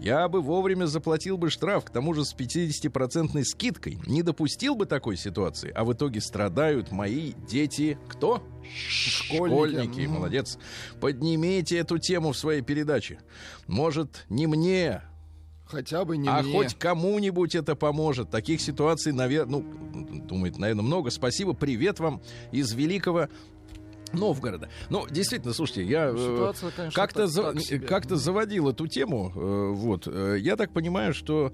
я 0.00 0.28
бы 0.28 0.40
вовремя 0.40 0.86
заплатил 0.86 1.38
бы 1.38 1.50
штраф, 1.50 1.84
к 1.84 1.90
тому 1.90 2.14
же 2.14 2.24
с 2.24 2.34
50% 2.34 3.44
скидкой. 3.44 3.98
Не 4.06 4.22
допустил 4.22 4.74
бы 4.74 4.86
такой 4.86 5.16
ситуации, 5.16 5.70
а 5.70 5.84
в 5.84 5.92
итоге 5.92 6.20
страдают 6.20 6.90
мои 6.90 7.34
дети. 7.48 7.98
Кто? 8.08 8.42
Школьники. 8.88 10.00
Мгм. 10.00 10.14
Молодец. 10.14 10.58
Поднимите 11.00 11.78
эту 11.78 11.98
тему 11.98 12.32
в 12.32 12.38
своей 12.38 12.62
передаче. 12.62 13.18
Может, 13.66 14.24
не 14.28 14.46
мне, 14.46 15.02
Хотя 15.72 16.04
бы 16.04 16.18
не 16.18 16.28
а 16.28 16.42
мне. 16.42 16.52
хоть 16.52 16.74
кому-нибудь 16.74 17.54
это 17.54 17.74
поможет. 17.74 18.30
Таких 18.30 18.60
ситуаций, 18.60 19.10
наверное, 19.12 19.60
ну, 19.60 20.20
думает, 20.28 20.58
наверное, 20.58 20.82
много. 20.82 21.08
Спасибо, 21.10 21.54
привет 21.54 21.98
вам 21.98 22.20
из 22.52 22.72
великого 22.74 23.28
Новгорода. 24.12 24.68
Ну, 24.90 25.06
действительно, 25.08 25.54
слушайте, 25.54 25.84
я 25.84 26.10
э, 26.10 26.12
Ситуация, 26.12 26.70
конечно, 26.70 26.94
как-то 27.00 27.26
за- 27.26 27.54
как-то 27.86 28.16
заводил 28.16 28.68
эту 28.68 28.86
тему. 28.86 29.32
э, 29.34 29.70
вот, 29.72 30.06
Э, 30.06 30.36
я 30.38 30.56
так 30.56 30.74
понимаю, 30.74 31.14
что 31.14 31.50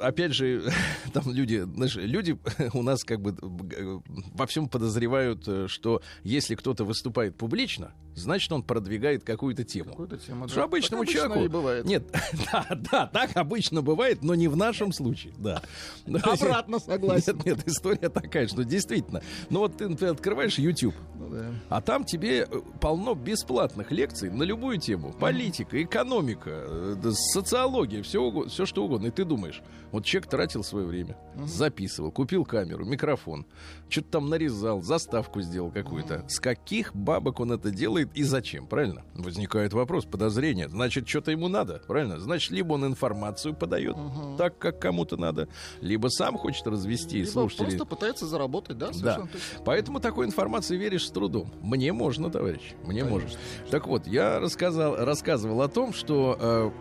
опять 0.00 0.32
же 0.32 0.62
там 1.12 1.24
люди, 1.32 1.64
знаешь, 1.74 1.96
люди 1.96 2.38
у 2.74 2.82
нас 2.82 3.02
как 3.02 3.20
бы 3.20 3.34
во 3.40 4.46
всем 4.46 4.68
подозревают, 4.68 5.48
что 5.66 6.00
если 6.22 6.54
кто-то 6.54 6.84
выступает 6.84 7.36
публично, 7.36 7.92
значит 8.14 8.50
он 8.52 8.62
продвигает 8.62 9.24
какую-то 9.24 9.64
тему. 9.64 9.90
Какую-то 9.90 10.16
тему, 10.18 10.48
Что 10.48 10.56
да. 10.58 10.64
обычному 10.64 11.04
Так 11.04 11.12
человеку... 11.14 11.44
и 11.44 11.48
бывает. 11.48 11.84
Нет, 11.84 12.04
да, 12.52 12.66
да, 12.90 13.06
так 13.06 13.36
обычно 13.36 13.82
бывает, 13.82 14.22
но 14.22 14.34
не 14.34 14.48
в 14.48 14.56
нашем 14.56 14.92
случае, 14.92 15.34
да. 15.38 15.62
Обратно 16.06 16.78
согласен. 16.78 17.36
Нет, 17.38 17.46
нет, 17.46 17.58
история 17.66 18.08
такая, 18.08 18.46
что 18.48 18.64
действительно. 18.64 19.22
Ну 19.50 19.60
вот 19.60 19.76
ты, 19.76 19.88
например, 19.88 20.14
открываешь 20.14 20.58
YouTube, 20.58 20.94
Ну 21.16 21.28
да. 21.30 21.46
а 21.68 21.80
там 21.80 22.04
тебе 22.04 22.46
э, 22.50 22.60
полно 22.80 23.14
бесплатных 23.14 23.90
лекций 23.90 24.30
на 24.30 24.42
любую 24.42 24.78
тему. 24.78 25.12
Политика, 25.12 25.82
экономика, 25.82 26.50
э, 26.66 27.10
социология, 27.12 28.02
все, 28.02 28.46
все 28.48 28.66
что 28.66 28.84
угодно. 28.84 29.06
И 29.06 29.10
ты 29.10 29.24
думаешь, 29.24 29.62
вот 29.92 30.04
человек 30.04 30.28
тратил 30.28 30.64
свое 30.64 30.86
время, 30.86 31.16
записывал, 31.46 32.10
купил 32.10 32.44
камеру, 32.44 32.84
микрофон, 32.84 33.46
что-то 33.88 34.08
там 34.10 34.28
нарезал, 34.28 34.82
заставку 34.82 35.40
сделал 35.40 35.70
какую-то. 35.70 36.24
С 36.28 36.40
каких 36.40 36.94
бабок 36.94 37.40
он 37.40 37.52
это 37.52 37.70
делает 37.70 38.03
и 38.14 38.22
зачем, 38.22 38.66
правильно? 38.66 39.02
Возникает 39.14 39.72
вопрос, 39.72 40.04
подозрение. 40.04 40.68
Значит, 40.68 41.08
что-то 41.08 41.30
ему 41.30 41.48
надо, 41.48 41.80
правильно? 41.86 42.18
Значит, 42.18 42.50
либо 42.50 42.74
он 42.74 42.86
информацию 42.86 43.54
подает 43.54 43.96
так, 44.38 44.58
как 44.58 44.78
кому-то 44.80 45.16
надо, 45.16 45.48
либо 45.80 46.08
сам 46.08 46.36
хочет 46.36 46.66
развести 46.66 47.18
Либо 47.18 47.30
слушателей. 47.30 47.68
просто 47.70 47.86
пытается 47.86 48.26
заработать, 48.26 48.78
да? 48.78 48.90
Да. 48.94 49.16
точно. 49.16 49.28
Поэтому 49.64 50.00
такой 50.00 50.26
информации 50.26 50.76
веришь 50.76 51.06
с 51.06 51.10
трудом. 51.10 51.52
Мне 51.62 51.92
можно, 51.92 52.30
товарищ, 52.30 52.74
мне 52.84 53.00
Конечно. 53.02 53.10
можно. 53.10 53.38
Так 53.70 53.86
вот, 53.86 54.06
я 54.06 54.40
рассказал, 54.40 54.96
рассказывал 54.96 55.62
о 55.62 55.68
том, 55.68 55.92
что 55.92 56.72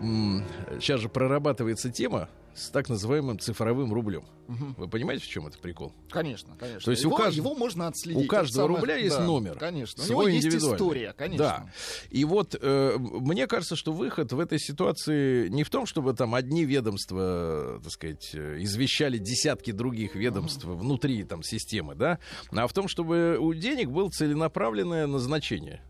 сейчас 0.79 0.99
же 0.99 1.09
прорабатывается 1.09 1.89
тема 1.89 2.29
с 2.55 2.69
так 2.69 2.89
называемым 2.89 3.39
цифровым 3.39 3.93
рублем. 3.93 4.25
Мгм. 4.47 4.75
Вы 4.77 4.87
понимаете, 4.89 5.23
в 5.23 5.27
чем 5.27 5.47
это 5.47 5.57
прикол? 5.57 5.93
Конечно, 6.09 6.55
конечно. 6.59 6.81
То 6.81 6.91
есть 6.91 7.05
у 7.05 7.09
его, 7.09 7.17
кажд- 7.17 7.31
его 7.33 7.55
можно 7.55 7.87
отследить. 7.87 8.25
у 8.25 8.27
каждого 8.27 8.65
самое- 8.67 8.79
рубля 8.81 8.95
есть 8.97 9.17
да, 9.17 9.23
номер. 9.25 9.57
Конечно. 9.57 10.03
У 10.03 10.05
Свой 10.05 10.25
него 10.33 10.35
есть 10.45 10.57
история, 10.57 11.13
конечно. 11.13 11.45
Да. 11.45 11.71
И 12.09 12.25
вот 12.25 12.55
э, 12.59 12.95
мне 12.97 13.47
кажется, 13.47 13.75
что 13.75 13.93
выход 13.93 14.33
в 14.33 14.39
этой 14.39 14.59
ситуации 14.59 15.47
не 15.47 15.63
в 15.63 15.69
том, 15.69 15.85
чтобы 15.85 16.13
там 16.13 16.35
одни 16.35 16.65
ведомства, 16.65 17.79
так 17.81 17.91
сказать, 17.91 18.31
э, 18.33 18.57
извещали 18.59 19.17
десятки 19.17 19.71
других 19.71 20.15
ведомств 20.15 20.65
внутри 20.65 21.23
там 21.23 21.41
системы, 21.41 21.95
да, 21.95 22.19
а 22.51 22.67
в 22.67 22.73
том, 22.73 22.87
чтобы 22.87 23.37
у 23.39 23.53
денег 23.53 23.89
было 23.89 24.09
целенаправленное 24.09 25.07
назначение. 25.07 25.81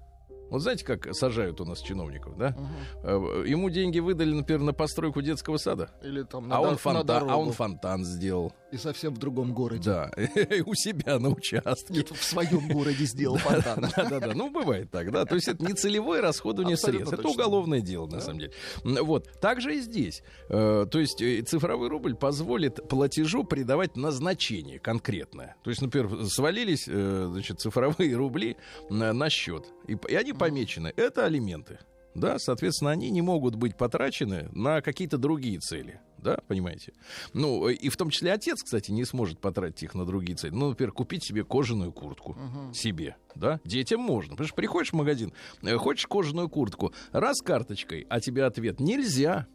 Вот 0.50 0.62
знаете, 0.62 0.86
как 0.86 1.14
сажают 1.16 1.60
у 1.62 1.66
нас 1.66 1.80
чиновников, 1.82 2.38
да? 2.38 2.56
Э, 3.04 3.44
Ему 3.48 3.70
деньги 3.70 4.00
выдали, 4.00 4.34
например, 4.34 4.62
на 4.62 4.74
постройку 4.74 5.22
детского 5.22 5.58
сада, 5.58 5.90
Или 6.04 6.24
там 6.24 6.48
на, 6.48 6.58
а, 6.58 6.62
он 6.62 6.72
на 6.72 6.78
фонтан, 6.78 7.06
дорогу. 7.06 7.32
а 7.32 7.38
он 7.38 7.52
фонтан 7.52 8.06
сделал. 8.06 8.54
И 8.72 8.78
совсем 8.78 9.14
в 9.14 9.18
другом 9.18 9.54
городе. 9.54 9.84
Да, 9.90 10.12
у 10.66 10.74
себя 10.76 11.20
на 11.20 11.30
участке. 11.30 11.94
Нет, 11.94 12.10
в 12.10 12.24
своем 12.24 12.68
городе 12.70 13.06
сделал 13.06 13.38
фонтан. 13.38 13.88
Да-да-да, 13.96 14.34
ну 14.34 14.50
бывает 14.52 14.90
так, 14.92 15.12
да. 15.12 15.26
То 15.26 15.36
есть 15.36 15.48
это 15.48 15.64
не 15.66 15.74
целевое 15.74 16.22
расходование 16.22 16.78
средств, 16.78 17.14
это 17.14 17.28
уголовное 17.28 17.82
дело, 17.82 18.08
на 18.08 18.20
самом 18.20 18.40
деле. 18.40 18.54
Вот, 18.84 19.28
так 19.42 19.62
же 19.62 19.76
и 19.76 19.80
здесь. 19.82 20.24
Э, 20.50 20.86
То 20.90 21.00
есть 21.00 21.22
э, 21.22 21.42
цифровой 21.42 21.88
рубль 21.90 22.16
позволит 22.16 22.88
платежу 22.88 23.44
придавать 23.44 23.96
назначение 23.96 24.80
конкретное. 24.80 25.56
То 25.64 25.70
есть, 25.70 25.82
например, 25.82 26.26
свалились, 26.28 26.86
значит, 26.86 27.60
цифровые 27.60 28.16
рубли 28.16 28.58
на 28.90 29.14
на 29.14 29.30
счет, 29.30 29.66
и 29.88 29.96
п- 29.96 30.12
и 30.34 30.36
они 30.36 30.40
помечены. 30.40 30.94
Это 30.96 31.26
алименты. 31.26 31.80
Да, 32.16 32.38
соответственно, 32.38 32.92
они 32.92 33.10
не 33.10 33.22
могут 33.22 33.56
быть 33.56 33.76
потрачены 33.76 34.48
на 34.52 34.82
какие-то 34.82 35.18
другие 35.18 35.60
цели. 35.60 36.00
Да, 36.20 36.38
понимаете? 36.48 36.94
Ну, 37.34 37.68
и 37.68 37.90
в 37.90 37.98
том 37.98 38.10
числе 38.10 38.32
отец, 38.32 38.64
кстати, 38.64 38.92
не 38.92 39.04
сможет 39.04 39.40
потратить 39.40 39.84
их 39.84 39.96
на 39.96 40.06
другие 40.06 40.38
цели. 40.38 40.52
Ну, 40.52 40.70
например, 40.70 40.94
купить 40.94 41.26
себе 41.26 41.44
кожаную 41.44 41.92
куртку. 41.92 42.38
Себе, 42.74 43.18
да? 43.36 43.60
Детям 43.66 44.00
можно. 44.00 44.32
Потому 44.32 44.48
что 44.48 44.56
приходишь 44.56 44.92
в 44.92 44.96
магазин, 44.96 45.34
э, 45.64 45.76
хочешь 45.76 46.08
кожаную 46.08 46.50
куртку, 46.50 46.94
раз 47.12 47.42
карточкой, 47.42 48.06
а 48.10 48.22
тебе 48.22 48.46
ответ 48.46 48.80
нельзя. 48.80 49.48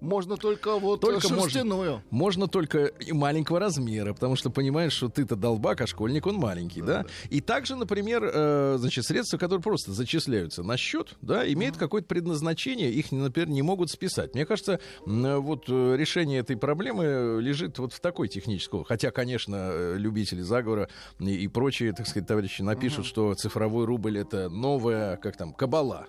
Можно 0.00 0.36
только 0.36 0.78
вот 0.78 1.00
Только 1.00 1.28
можно. 1.28 1.42
шерстяную. 1.42 2.02
Можно 2.10 2.46
только 2.46 2.84
и 2.84 3.12
маленького 3.12 3.58
размера, 3.58 4.12
потому 4.12 4.36
что 4.36 4.50
понимаешь, 4.50 4.92
что 4.92 5.08
ты-то 5.08 5.36
долбак, 5.36 5.80
а 5.80 5.86
школьник 5.86 6.26
он 6.26 6.36
маленький, 6.36 6.82
да? 6.82 7.06
И 7.30 7.40
также, 7.40 7.76
например, 7.76 8.30
э, 8.32 8.76
значит, 8.78 9.04
средства, 9.04 9.38
которые 9.38 9.62
просто 9.62 9.92
зачисляются 9.92 10.62
на 10.62 10.76
счет, 10.76 11.16
да, 11.22 11.50
имеют 11.50 11.76
какое-то 11.76 12.06
предназначение, 12.06 12.90
их, 12.90 13.12
например, 13.12 13.48
не 13.48 13.62
могут 13.62 13.90
списать. 13.90 14.34
Мне 14.34 14.44
кажется, 14.44 14.80
э, 15.06 15.36
вот 15.36 15.68
решение 15.68 16.40
этой 16.40 16.56
проблемы 16.56 17.38
лежит 17.40 17.78
вот 17.78 17.92
в 17.92 18.00
такой 18.00 18.28
технической. 18.28 18.84
Хотя, 18.84 19.10
конечно, 19.10 19.56
э, 19.70 19.96
любители 19.96 20.42
заговора 20.42 20.88
и, 21.18 21.34
и 21.34 21.48
прочие, 21.48 21.92
так 21.92 22.06
сказать, 22.06 22.28
товарищи 22.28 22.62
напишут, 22.62 23.06
что 23.06 23.34
цифровой 23.34 23.86
рубль 23.86 24.18
это 24.18 24.48
новая, 24.48 25.16
как 25.16 25.36
там, 25.36 25.52
кабала. 25.52 26.06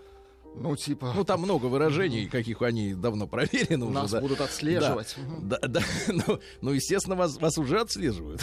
Ну, 0.58 0.76
типа, 0.76 1.12
Ну, 1.16 1.24
там 1.24 1.42
много 1.42 1.66
выражений, 1.66 2.28
каких 2.28 2.62
они 2.62 2.94
давно 2.94 3.28
проверены 3.28 3.86
уже. 3.86 3.94
нас 3.94 4.12
да. 4.12 4.22
будут 4.22 4.42
отслеживать. 4.42 5.16
Мгм. 5.18 5.50
Да, 5.50 5.60
да, 5.60 5.82
ну, 6.08 6.40
ну, 6.62 6.72
естественно, 6.72 7.16
вас, 7.16 7.38
вас 7.38 7.58
уже 7.58 7.80
отслеживают. 7.80 8.42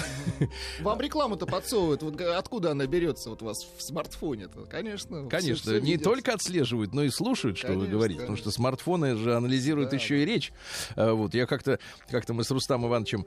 Вам 0.81 1.01
рекламу-то 1.01 1.47
подсовывают. 1.47 2.03
Вот 2.03 2.21
откуда 2.21 2.73
она 2.73 2.87
берется 2.87 3.31
вот 3.31 3.43
у 3.43 3.47
вас 3.47 3.59
в 3.77 3.83
смартфоне-то? 3.83 4.67
Конечно. 4.67 5.27
Конечно, 5.29 5.73
всё 5.73 5.81
не 5.81 5.93
видят. 5.93 6.05
только 6.05 6.33
отслеживают, 6.35 6.93
но 6.93 7.03
и 7.05 7.09
слушают, 7.11 7.57
что 7.59 7.69
вы 7.69 7.75
Конечно, 7.75 7.93
говорите. 7.93 8.21
Потому 8.21 8.37
что 8.37 8.45
конечно. 8.45 8.63
смартфоны 8.63 9.17
же 9.17 9.35
анализируют 9.37 9.91
Да, 9.91 9.97
еще 9.97 10.23
и 10.23 10.25
речь. 10.27 10.53
А, 10.97 11.15
Вот, 11.15 11.35
я 11.35 11.47
как-то, 11.47 11.79
как-то 12.11 12.35
мы 12.35 12.45
с 12.45 12.51
Рустамом 12.51 12.91
Ивановичем 12.91 13.27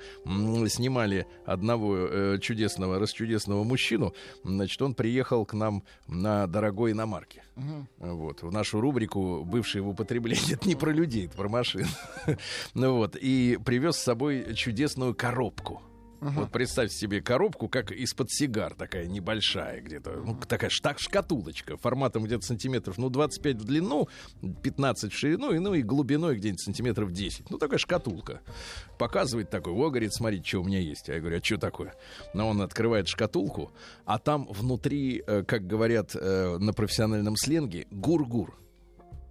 снимали 0.70 1.26
одного 1.46 1.96
э, 1.98 2.38
чудесного, 2.42 3.00
расчудесного 3.00 3.64
мужчину. 3.64 4.14
Значит, 4.44 4.82
он 4.82 4.94
приехал 4.94 5.46
к 5.46 5.54
нам 5.54 5.84
на 6.08 6.48
дорогой 6.48 6.92
иномарке. 6.92 7.44
Мгм. 7.56 7.88
Вот, 8.00 8.44
в 8.44 8.52
нашу 8.52 8.82
рубрику 8.82 9.44
«Бывшие 9.46 9.82
в 9.82 9.90
употреблении». 9.90 10.54
Это 10.54 10.68
не 10.68 10.76
про 10.76 10.92
людей, 10.92 11.26
это 11.26 11.38
про 11.38 11.50
машин. 11.50 11.88
Ну 12.74 12.98
вот, 12.98 13.16
и 13.16 13.58
привез 13.64 13.96
с 13.96 14.04
собой 14.04 14.54
чудесную 14.56 15.16
коробку. 15.16 15.82
Вот 16.22 16.52
представьте 16.52 16.96
себе 16.96 17.22
коробку, 17.22 17.68
как 17.70 17.92
из-под 17.92 18.32
сигар, 18.32 18.74
такая 18.74 19.06
небольшая 19.06 19.82
где-то, 19.82 20.22
ну, 20.26 20.40
такая 20.48 20.70
штак 20.70 21.00
шкатулочка, 21.00 21.78
форматом 21.78 22.24
где-то 22.24 22.46
сантиметров, 22.46 22.98
ну, 22.98 23.10
25 23.10 23.58
в 23.58 23.64
длину, 23.64 24.08
15 24.64 25.14
в 25.14 25.18
ширину, 25.18 25.52
и, 25.52 25.60
ну, 25.60 25.74
и 25.74 25.82
глубиной 25.82 26.36
где-нибудь 26.38 26.62
сантиметров 26.62 27.12
10. 27.12 27.50
Ну, 27.50 27.58
такая 27.58 27.78
шкатулка. 27.78 28.42
Показывает 28.98 29.50
такой, 29.50 29.74
о, 29.74 29.90
говорит, 29.90 30.14
смотрите, 30.14 30.48
что 30.48 30.62
у 30.62 30.64
меня 30.64 30.80
есть. 30.80 31.08
Я 31.08 31.20
говорю, 31.20 31.38
а 31.38 31.44
что 31.44 31.58
такое? 31.58 31.94
Но 32.34 32.50
он 32.50 32.62
открывает 32.62 33.08
шкатулку, 33.08 33.74
а 34.06 34.18
там 34.18 34.48
внутри, 34.50 35.24
э, 35.26 35.44
как 35.44 35.68
говорят 35.68 36.16
э, 36.16 36.58
на 36.58 36.74
профессиональном 36.74 37.36
сленге, 37.36 37.88
гур-гур. 37.92 38.58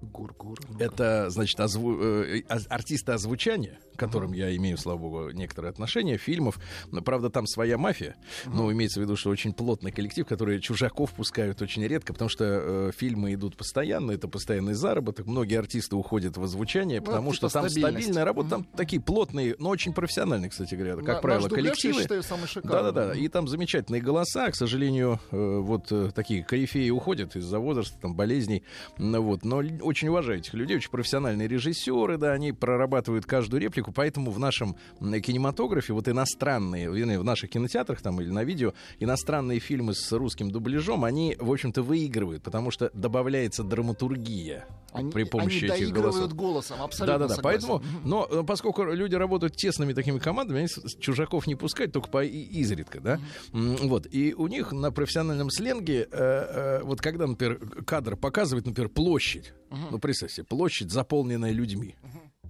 Гур-гур. 0.02 0.58
Это, 0.78 1.30
значит, 1.30 1.58
озву- 1.58 2.00
э, 2.02 2.42
артисты 2.68 3.12
озвучания, 3.12 3.78
к 3.94 3.98
которым 3.98 4.32
я 4.32 4.54
имею, 4.56 4.76
слава 4.78 4.98
богу, 4.98 5.30
некоторые 5.30 5.70
отношения, 5.70 6.16
фильмов. 6.16 6.58
Но, 6.90 7.02
правда, 7.02 7.30
там 7.30 7.46
своя 7.46 7.78
мафия. 7.78 8.16
Но 8.46 8.70
имеется 8.72 9.00
в 9.00 9.02
виду, 9.02 9.16
что 9.16 9.30
очень 9.30 9.52
плотный 9.52 9.92
коллектив, 9.92 10.26
который 10.26 10.60
чужаков 10.60 11.12
пускают 11.12 11.62
очень 11.62 11.84
редко, 11.86 12.12
потому 12.12 12.28
что 12.28 12.44
э, 12.44 12.90
фильмы 12.96 13.34
идут 13.34 13.56
постоянно, 13.56 14.12
это 14.12 14.28
постоянный 14.28 14.74
заработок. 14.74 15.26
Многие 15.26 15.58
артисты 15.58 15.96
уходят 15.96 16.36
в 16.36 16.42
озвучание, 16.42 17.00
Ну, 17.00 17.06
потому 17.06 17.32
типа 17.32 17.48
что 17.48 17.60
там 17.60 17.68
стабильная 17.68 18.24
работа, 18.24 18.50
там 18.50 18.64
такие 18.76 19.00
плотные, 19.00 19.56
но 19.58 19.70
очень 19.70 19.92
профессиональные, 19.92 20.50
кстати 20.50 20.74
говоря, 20.74 20.96
как 20.96 21.06
На- 21.06 21.14
правило, 21.20 21.42
наш 21.42 21.50
дубляж, 21.50 21.64
я 21.64 21.70
коллективы. 21.72 22.02
считаю, 22.02 22.22
самый 22.22 22.46
шикарный. 22.46 22.70
Да-да-да, 22.92 23.14
и 23.14 23.28
там 23.28 23.48
замечательные 23.48 24.02
голоса. 24.02 24.50
К 24.50 24.54
сожалению, 24.56 25.20
э, 25.30 25.58
вот 25.60 25.90
э, 25.92 26.10
такие 26.14 26.42
корифеи 26.44 26.90
уходят 26.90 27.36
из-за 27.36 27.58
возраста, 27.58 27.96
там, 28.00 28.14
болезней. 28.14 28.62
Ну, 28.98 29.22
вот. 29.22 29.44
Но 29.44 29.56
очень 29.82 30.08
уважаю 30.08 30.38
этих 30.38 30.54
людей, 30.54 30.76
очень 30.76 30.90
профессиональные 30.90 31.48
режиссеры, 31.48 32.16
да, 32.18 32.32
они 32.32 32.52
прорабатывают 32.52 33.26
каждую 33.26 33.60
реплику, 33.60 33.83
поэтому 33.92 34.30
в 34.30 34.38
нашем 34.38 34.76
кинематографе 35.00 35.92
вот 35.92 36.08
иностранные, 36.08 36.90
вернее, 36.92 37.18
в 37.18 37.24
наших 37.24 37.50
кинотеатрах 37.50 38.00
там 38.00 38.20
или 38.20 38.28
на 38.30 38.44
видео, 38.44 38.72
иностранные 39.00 39.58
фильмы 39.60 39.94
с 39.94 40.12
русским 40.12 40.50
дубляжом, 40.50 41.04
они, 41.04 41.36
в 41.38 41.50
общем-то, 41.50 41.82
выигрывают, 41.82 42.42
потому 42.42 42.70
что 42.70 42.90
добавляется 42.94 43.62
драматургия 43.62 44.66
Они, 44.92 45.10
при 45.10 45.24
помощи 45.24 45.64
они 45.66 45.82
этих 45.82 45.92
голосов. 45.94 46.34
голосом, 46.34 46.82
абсолютно 46.82 47.18
Да-да-да, 47.18 47.42
поэтому, 47.42 47.82
но 48.04 48.26
э, 48.30 48.42
поскольку 48.46 48.84
люди 48.84 49.14
работают 49.14 49.56
тесными 49.56 49.92
такими 49.92 50.18
командами, 50.18 50.60
они 50.60 50.68
чужаков 51.00 51.46
не 51.46 51.54
пускают, 51.54 51.92
только 51.92 52.08
по 52.08 52.24
изредка, 52.24 53.00
да, 53.00 53.20
М, 53.52 53.76
вот, 53.88 54.06
и 54.10 54.34
у 54.34 54.46
них 54.46 54.72
на 54.72 54.90
профессиональном 54.92 55.50
сленге, 55.50 56.08
э, 56.10 56.78
э, 56.80 56.82
вот 56.82 57.00
когда, 57.00 57.26
например, 57.26 57.58
кадр 57.86 58.16
показывает, 58.16 58.66
например, 58.66 58.88
площадь, 58.90 59.52
ну, 59.90 59.98
представь 59.98 60.32
себе, 60.32 60.44
площадь, 60.44 60.90
заполненная 60.90 61.50
людьми, 61.52 61.96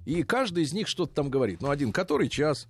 и 0.04 0.22
каждый 0.22 0.64
из 0.64 0.72
них 0.72 0.88
что-то 0.88 1.14
там 1.14 1.30
говорит, 1.30 1.60
ну, 1.62 1.70
один, 1.70 1.92
который 1.92 2.28
час, 2.28 2.68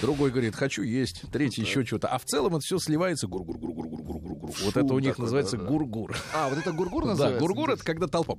Другой 0.00 0.30
говорит, 0.30 0.54
хочу 0.54 0.82
есть. 0.82 1.22
Третий 1.32 1.62
еще 1.62 1.84
что-то. 1.84 2.08
А 2.08 2.18
в 2.18 2.24
целом 2.24 2.56
это 2.56 2.60
все 2.64 2.78
сливается 2.78 3.26
гур-гур-гур-гур-гур-гур-гур. 3.26 4.50
Вот 4.64 4.76
это 4.76 4.94
у 4.94 4.98
них 4.98 5.18
называется 5.18 5.56
да-да. 5.56 5.68
гур-гур. 5.68 6.16
А, 6.34 6.48
вот 6.48 6.58
это 6.58 6.72
гургур 6.72 7.04
Да, 7.04 7.10
называется? 7.10 7.40
гургур 7.40 7.70
это 7.70 7.84
когда 7.84 8.06
толпа 8.06 8.34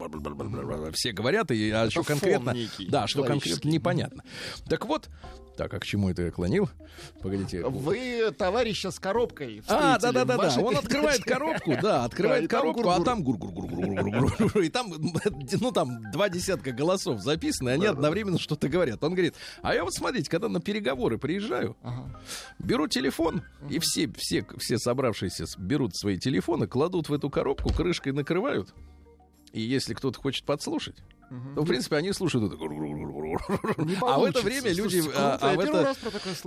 все 0.94 1.12
говорят, 1.12 1.52
и, 1.52 1.70
а 1.72 1.90
что 1.90 2.04
конкретно, 2.04 2.56
да, 2.88 3.08
что 3.08 3.24
конкретно 3.24 3.70
непонятно. 3.70 4.24
Так 4.68 4.86
вот, 4.86 5.10
так, 5.56 5.72
а 5.72 5.80
к 5.80 5.86
чему 5.86 6.10
это 6.10 6.24
я 6.24 6.32
клонил? 6.32 6.70
Погодите. 7.22 7.64
Вы 7.64 8.32
товарища 8.36 8.90
с 8.90 9.00
коробкой 9.00 9.62
А, 9.68 9.98
встретили 9.98 10.14
да, 10.14 10.26
да, 10.26 10.38
да, 10.38 10.56
да. 10.56 10.62
Он 10.62 10.78
открывает 10.78 11.24
коробку, 11.24 11.72
да, 11.74 11.82
Да, 11.82 12.04
открывает 12.06 12.50
коробку, 12.50 12.90
а 12.90 13.04
там 13.04 13.24
гур 13.24 13.38
гур 13.38 13.52
гур 13.52 13.68
гур 13.68 14.04
гур 14.04 14.36
гур 14.38 14.62
И 14.64 14.70
там, 14.70 14.92
ну, 15.62 15.72
там 15.72 16.12
два 16.12 16.30
десятка 16.30 16.72
голосов 16.72 17.22
записаны, 17.22 17.70
они 17.70 17.86
одновременно 17.86 18.40
что-то 18.40 18.68
говорят. 18.68 19.04
Он 19.04 19.14
говорит, 19.14 19.36
а 19.62 19.76
я 19.76 19.84
вот 19.84 19.94
смотрите, 19.94 20.30
когда 20.30 20.50
на 20.50 20.60
переговоры 20.60 21.20
приезжаю, 21.38 21.76
Ага. 21.82 22.20
беру 22.60 22.88
телефон, 22.88 23.42
и 23.70 23.80
все, 23.80 24.12
все, 24.16 24.46
все 24.58 24.78
собравшиеся 24.78 25.46
берут 25.58 25.96
свои 25.96 26.18
телефоны, 26.18 26.68
кладут 26.68 27.10
в 27.10 27.14
эту 27.14 27.30
коробку, 27.30 27.74
крышкой 27.74 28.12
накрывают. 28.14 28.74
И 29.52 29.62
если 29.62 29.94
кто-то 29.94 30.20
хочет 30.20 30.46
подслушать, 30.46 30.96
то, 31.56 31.62
в 31.64 31.68
принципе, 31.68 31.96
они 31.98 32.12
слушают 32.14 32.54
это. 32.54 32.58
А 34.02 34.20
в 34.20 34.24
это 34.26 34.42
время 34.42 34.70
люди... 34.70 35.00
Слушайте, 35.02 35.12
а- 35.18 35.38
а 35.42 35.52
я 35.52 35.58
в 35.58 35.60
это- 35.60 35.96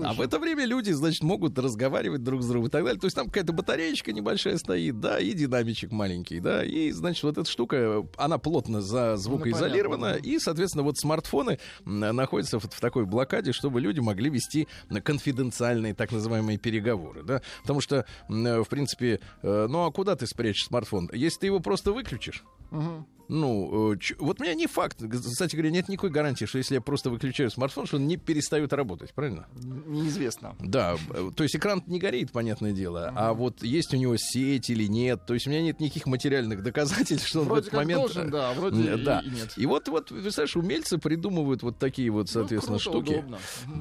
а 0.09 0.13
в 0.15 0.21
это 0.21 0.39
время 0.39 0.65
люди, 0.65 0.93
значит, 0.93 1.23
могут 1.23 1.59
разговаривать 1.59 2.23
друг 2.23 2.43
с 2.43 2.47
другом 2.47 2.69
и 2.69 2.71
так 2.71 2.85
далее. 2.85 3.01
То 3.01 3.07
есть 3.07 3.17
там 3.17 3.27
какая-то 3.27 3.53
батареечка 3.53 4.13
небольшая 4.13 4.57
стоит, 4.59 5.01
да, 5.01 5.19
и 5.19 5.33
динамичек 5.33 5.91
маленький, 5.93 6.41
да, 6.41 6.65
и, 6.65 6.91
значит, 6.93 7.23
вот 7.25 7.39
эта 7.39 7.51
штука, 7.51 8.07
она 8.17 8.39
плотно 8.39 8.81
за 8.81 9.17
звукоизолирована, 9.17 10.09
понятно, 10.13 10.27
и, 10.29 10.39
соответственно, 10.39 10.85
вот 10.85 10.97
смартфоны 10.99 11.59
находятся 11.85 12.59
вот 12.59 12.73
в 12.73 12.81
такой 12.81 13.07
блокаде, 13.07 13.53
чтобы 13.53 13.81
люди 13.81 14.01
могли 14.01 14.31
вести 14.31 14.69
конфиденциальные 15.03 15.95
так 15.95 16.13
называемые 16.13 16.59
переговоры, 16.59 17.23
да, 17.23 17.43
потому 17.63 17.81
что, 17.81 18.05
в 18.29 18.65
принципе, 18.69 19.21
э, 19.43 19.67
ну 19.69 19.85
а 19.85 19.91
куда 19.93 20.17
ты 20.17 20.27
спрячешь 20.27 20.67
смартфон? 20.67 21.09
Если 21.13 21.41
ты 21.41 21.47
его 21.47 21.61
просто 21.61 21.93
выключишь, 21.93 22.45
Мгм. 22.71 23.07
Ну, 23.29 23.93
э, 23.95 23.99
вот 24.19 24.41
у 24.41 24.43
меня 24.45 24.55
не 24.55 24.67
факт. 24.67 24.99
Кстати 25.11 25.55
говоря, 25.57 25.71
нет 25.71 25.89
никакой 25.89 26.11
гарантии, 26.11 26.45
что 26.45 26.59
если 26.59 26.75
я 26.75 26.81
просто 26.81 27.11
выключаю 27.11 27.51
смартфон, 27.51 27.87
что 27.87 27.97
он 27.97 28.07
не 28.07 28.17
перестает 28.17 28.73
работать, 28.73 29.13
правильно? 29.15 29.47
Неизвестно. 29.87 30.55
Да, 30.61 30.97
э, 31.11 31.31
то 31.35 31.43
есть 31.43 31.57
экран 31.57 31.83
не 31.87 31.99
горит, 31.99 32.33
понятное 32.33 32.73
дело, 32.73 33.13
а 33.15 33.33
вот 33.35 33.63
есть 33.63 33.93
у 33.95 33.97
него 33.97 34.17
сеть 34.17 34.71
или 34.71 34.87
нет, 34.87 35.27
то 35.27 35.35
есть 35.35 35.47
у 35.47 35.51
меня 35.51 35.63
нет 35.63 35.81
никаких 35.81 36.07
материальных 36.07 36.63
доказательств, 36.63 37.27
что 37.29 37.41
он 37.41 37.47
в 37.47 37.49
Вроде 37.49 37.61
этот 37.63 37.71
как 37.73 37.81
момент... 37.81 38.01
должен, 38.01 38.31
да, 38.31 38.53
вроде 38.55 38.89
М, 38.89 38.99
и- 39.01 39.05
да. 39.05 39.21
и 39.25 39.31
нет. 39.31 39.53
И 39.57 39.67
вот, 39.67 39.89
вот, 39.89 40.09
представляешь, 40.09 40.57
умельцы 40.57 40.99
придумывают 40.99 41.63
вот 41.63 41.79
такие 41.79 42.11
вот, 42.11 42.29
соответственно, 42.29 42.79
Ну, 42.85 42.91
круто, 42.91 43.07
штуки. 43.13 43.25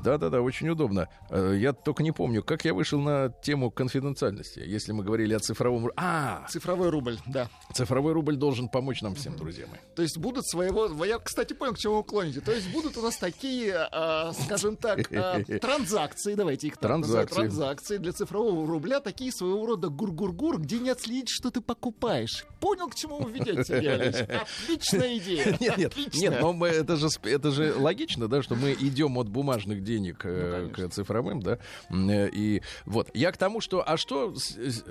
Да-да-да, 0.04 0.42
очень 0.42 0.70
удобно. 0.70 1.08
Э, 1.30 1.56
Я 1.58 1.74
только 1.74 2.04
не 2.04 2.12
помню, 2.12 2.44
как 2.44 2.66
я 2.66 2.74
вышел 2.74 3.00
на 3.00 3.30
тему 3.44 3.72
конфиденциальности, 3.72 4.60
если 4.66 4.92
мы 4.92 5.04
говорили 5.04 5.34
о 5.34 5.40
цифровом... 5.40 5.92
А, 5.96 6.46
Цифровой 6.50 6.90
рубль, 6.90 7.18
да. 7.26 7.50
цифровой 7.74 8.14
рубль 8.14 8.36
должен 8.36 8.68
помочь 8.70 9.02
нам 9.02 9.16
всем, 9.16 9.35
друзья 9.36 9.68
мои. 9.68 9.80
То 9.96 10.02
есть 10.02 10.18
будут 10.18 10.46
своего... 10.48 11.06
Я, 11.06 11.20
кстати, 11.20 11.54
понял, 11.54 11.74
к 11.74 11.78
чему 11.78 11.98
вы 11.98 12.04
клоните. 12.04 12.42
То 12.42 12.52
есть 12.52 12.70
будут 12.72 12.98
у 12.98 13.02
нас 13.02 13.18
такие, 13.18 13.76
а, 13.92 14.34
скажем 14.34 14.76
так, 14.78 15.12
а, 15.12 15.42
транзакции, 15.62 16.36
давайте 16.36 16.68
их 16.68 16.78
Транзакции. 16.78 17.36
транзакции 17.36 17.98
для 17.98 18.12
цифрового 18.12 18.68
рубля, 18.68 19.00
такие 19.00 19.32
своего 19.32 19.66
рода 19.66 19.90
гур-гур-гур, 19.90 20.60
где 20.60 20.80
не 20.80 20.90
отследить, 20.90 21.30
что 21.30 21.52
ты 21.52 21.62
покупаешь. 21.62 22.46
Понял, 22.60 22.88
к 22.90 22.96
чему 22.96 23.20
вы 23.20 23.32
ведете? 23.32 23.76
Отличная 24.66 25.18
идея. 25.18 25.46
Нет, 25.60 25.78
нет, 25.78 25.92
Отличная. 25.92 26.22
нет, 26.22 26.42
но 26.42 26.54
мы, 26.54 26.68
это, 26.68 26.96
же, 26.96 27.08
это 27.24 27.52
же 27.52 27.74
логично, 27.76 28.28
да, 28.28 28.42
что 28.42 28.56
мы 28.56 28.74
идем 28.74 29.18
от 29.18 29.30
бумажных 29.30 29.84
денег 29.84 30.22
э, 30.24 30.68
Ну, 30.78 30.88
к 30.88 30.92
цифровым, 30.94 31.42
да. 31.42 31.60
Э, 31.90 32.30
И 32.30 32.62
вот 32.86 33.10
я 33.14 33.32
к 33.32 33.38
тому, 33.38 33.62
что, 33.62 33.84
а 33.88 33.98
что 33.98 34.34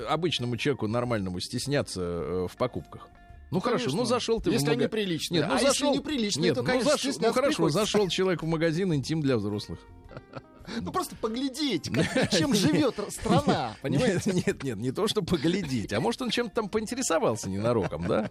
обычному 0.08 0.56
человеку 0.56 0.86
нормальному 0.86 1.40
стесняться 1.40 2.00
э, 2.02 2.46
в 2.50 2.56
покупках? 2.56 3.08
Ну 3.54 3.60
хорошо, 3.60 3.90
ну 3.92 4.04
зашел 4.04 4.40
ты 4.40 4.50
Если 4.50 4.66
в 4.66 4.70
они 4.70 4.78
мага- 4.78 4.88
приличные. 4.90 5.38
Нет, 5.40 5.48
ну 5.48 5.54
А 5.54 5.58
если 5.58 5.68
зашел, 5.68 5.94
неприличные, 5.94 6.42
нет, 6.46 6.54
то, 6.56 6.62
ну, 6.62 6.66
конечно, 6.66 6.90
ну 7.20 7.32
хорошо, 7.32 7.48
приходится. 7.50 7.78
зашел 7.80 8.08
человек 8.08 8.42
в 8.42 8.46
магазин 8.46 8.92
интим 8.92 9.20
для 9.22 9.36
взрослых. 9.36 9.78
Ну 10.82 10.92
просто 10.92 11.16
поглядеть, 11.16 11.90
как- 11.90 12.30
чем 12.38 12.54
живет 12.54 12.96
страна, 13.10 13.74
понимаете? 13.82 14.32
Нет, 14.32 14.62
нет, 14.62 14.76
не 14.78 14.90
то, 14.92 15.06
что 15.08 15.22
поглядеть, 15.22 15.92
а 15.92 16.00
может 16.00 16.22
он 16.22 16.30
чем-то 16.30 16.54
там 16.54 16.68
поинтересовался 16.68 17.48
ненароком, 17.50 18.06
да? 18.06 18.30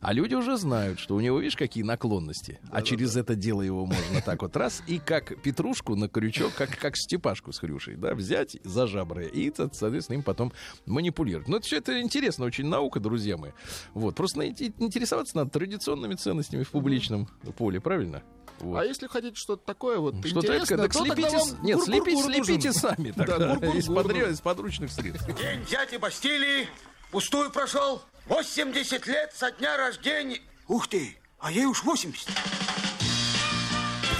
А 0.00 0.12
люди 0.12 0.34
уже 0.34 0.56
знают, 0.56 0.98
что 0.98 1.14
у 1.14 1.20
него, 1.20 1.38
видишь, 1.38 1.56
какие 1.56 1.82
наклонности. 1.84 2.60
А 2.70 2.82
через 2.82 3.16
это 3.16 3.34
дело 3.34 3.62
его 3.62 3.86
можно 3.86 4.20
так 4.24 4.42
вот 4.42 4.56
раз 4.56 4.82
и 4.86 4.98
как 4.98 5.40
петрушку 5.42 5.96
на 5.96 6.08
крючок, 6.08 6.52
как, 6.54 6.76
как 6.78 6.96
степашку 6.96 7.52
с 7.52 7.58
хрюшей, 7.58 7.96
да, 7.96 8.14
взять 8.14 8.56
за 8.64 8.86
жабры 8.86 9.26
и, 9.28 9.52
со- 9.54 9.70
соответственно, 9.72 10.16
им 10.18 10.22
потом 10.22 10.52
манипулировать. 10.86 11.48
Но 11.48 11.56
это 11.58 11.66
все 11.66 11.78
это 11.78 12.00
интересно, 12.00 12.44
очень 12.44 12.66
наука, 12.66 13.00
друзья 13.00 13.36
мои. 13.36 13.52
Вот, 13.94 14.14
просто 14.14 14.38
на- 14.38 14.46
интересоваться 14.46 15.36
надо 15.36 15.50
традиционными 15.50 16.14
ценностями 16.14 16.62
в 16.62 16.70
публичном 16.70 17.28
поле, 17.56 17.80
правильно? 17.80 18.22
Вот. 18.60 18.78
А 18.78 18.84
если 18.84 19.06
хотите 19.08 19.34
что-то 19.36 19.64
такое 19.66 19.98
вот 19.98 20.14
Что-то 20.24 20.46
интересное, 20.46 20.78
так 20.78 20.92
то 20.92 21.04
слепите, 21.04 21.36
вам 21.36 21.62
нет, 21.64 21.82
слепите, 21.82 22.22
слепите 22.22 22.72
сами 22.72 23.12
Да, 23.16 23.24
гур-гур-гур 23.24 23.76
из, 23.76 23.88
нужен. 23.88 24.06
подря- 24.10 24.30
из 24.30 24.40
подручных 24.40 24.90
средств. 24.92 25.26
День 25.26 25.64
дяди 25.70 25.96
Бастилии 25.96 26.68
пустую 27.10 27.50
прошел. 27.50 28.02
80 28.26 29.06
лет 29.06 29.32
со 29.34 29.50
дня 29.50 29.76
рождения. 29.76 30.40
Ух 30.68 30.86
ты, 30.88 31.16
А 31.38 31.50
ей 31.50 31.64
уж 31.66 31.82
80. 31.82 32.28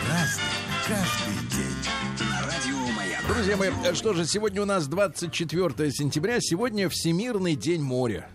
Разный, 0.08 0.42
каждый. 0.88 1.32
Друзья 3.28 3.56
мои, 3.56 3.70
что 3.94 4.12
же, 4.12 4.26
сегодня 4.26 4.62
у 4.62 4.64
нас 4.64 4.86
24 4.88 5.90
сентября, 5.92 6.38
сегодня 6.40 6.88
Всемирный 6.88 7.54
день 7.54 7.80
моря. 7.82 8.28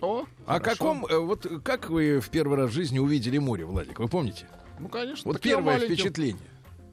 О, 0.00 0.24
О 0.46 0.60
каком, 0.60 1.04
э, 1.06 1.18
вот 1.18 1.44
как 1.64 1.90
вы 1.90 2.20
в 2.20 2.30
первый 2.30 2.56
раз 2.56 2.70
в 2.70 2.72
жизни 2.72 2.98
увидели 3.00 3.36
море, 3.38 3.64
Владик, 3.64 3.98
вы 3.98 4.08
помните? 4.08 4.46
Ну, 4.80 4.88
конечно. 4.88 5.30
Вот 5.30 5.36
я 5.44 5.50
первое 5.52 5.74
маленьким- 5.78 5.94
впечатление, 5.94 6.42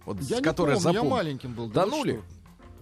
вот, 0.06 0.21
Я 0.21 0.41
которое 0.41 0.76
помню, 0.76 0.88
я 0.88 0.93
запомнил. 0.93 1.10
маленьким 1.15 1.54
был. 1.54 1.67
да 1.69 1.84
Тонули? 1.84 2.21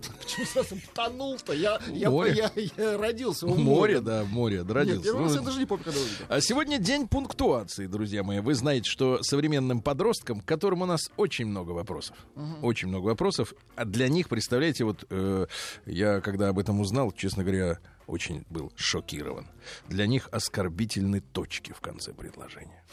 Почему 0.21 0.45
сразу 0.45 0.75
тонул-то? 0.93 1.53
Я, 1.53 1.79
я, 1.87 2.09
я, 2.27 2.51
я 2.55 2.97
родился 2.97 3.45
в 3.47 3.57
Море, 3.57 3.63
море. 3.63 4.01
да, 4.01 4.25
море, 4.25 4.57
Нет, 4.57 4.71
родился. 4.71 5.03
первый 5.03 5.23
раз 5.23 5.31
Ну, 5.33 5.39
я 5.39 5.45
даже 5.45 5.59
не 5.59 5.65
помню, 5.65 5.83
когда 5.85 5.99
увидел. 5.99 6.25
А 6.27 6.41
сегодня 6.41 6.77
день 6.77 7.07
пунктуации, 7.07 7.87
друзья 7.87 8.21
мои. 8.21 8.39
Вы 8.41 8.53
знаете, 8.53 8.89
что 8.89 9.19
современным 9.23 9.81
подросткам, 9.81 10.41
к 10.41 10.45
которым 10.45 10.81
у 10.81 10.85
нас 10.85 11.09
очень 11.15 11.45
много 11.45 11.71
вопросов, 11.71 12.17
очень 12.61 12.89
много 12.89 13.05
вопросов, 13.05 13.53
а 13.75 13.85
для 13.85 14.09
них, 14.09 14.27
представляете, 14.27 14.83
вот 14.83 15.05
э, 15.09 15.45
я 15.85 16.19
когда 16.19 16.49
об 16.49 16.59
этом 16.59 16.81
узнал, 16.81 17.13
честно 17.13 17.43
говоря, 17.43 17.79
очень 18.05 18.43
был 18.49 18.73
шокирован. 18.75 19.47
Для 19.87 20.05
них 20.05 20.27
оскорбительны 20.33 21.21
точки 21.21 21.71
в 21.71 21.79
конце 21.79 22.11
предложения. 22.13 22.83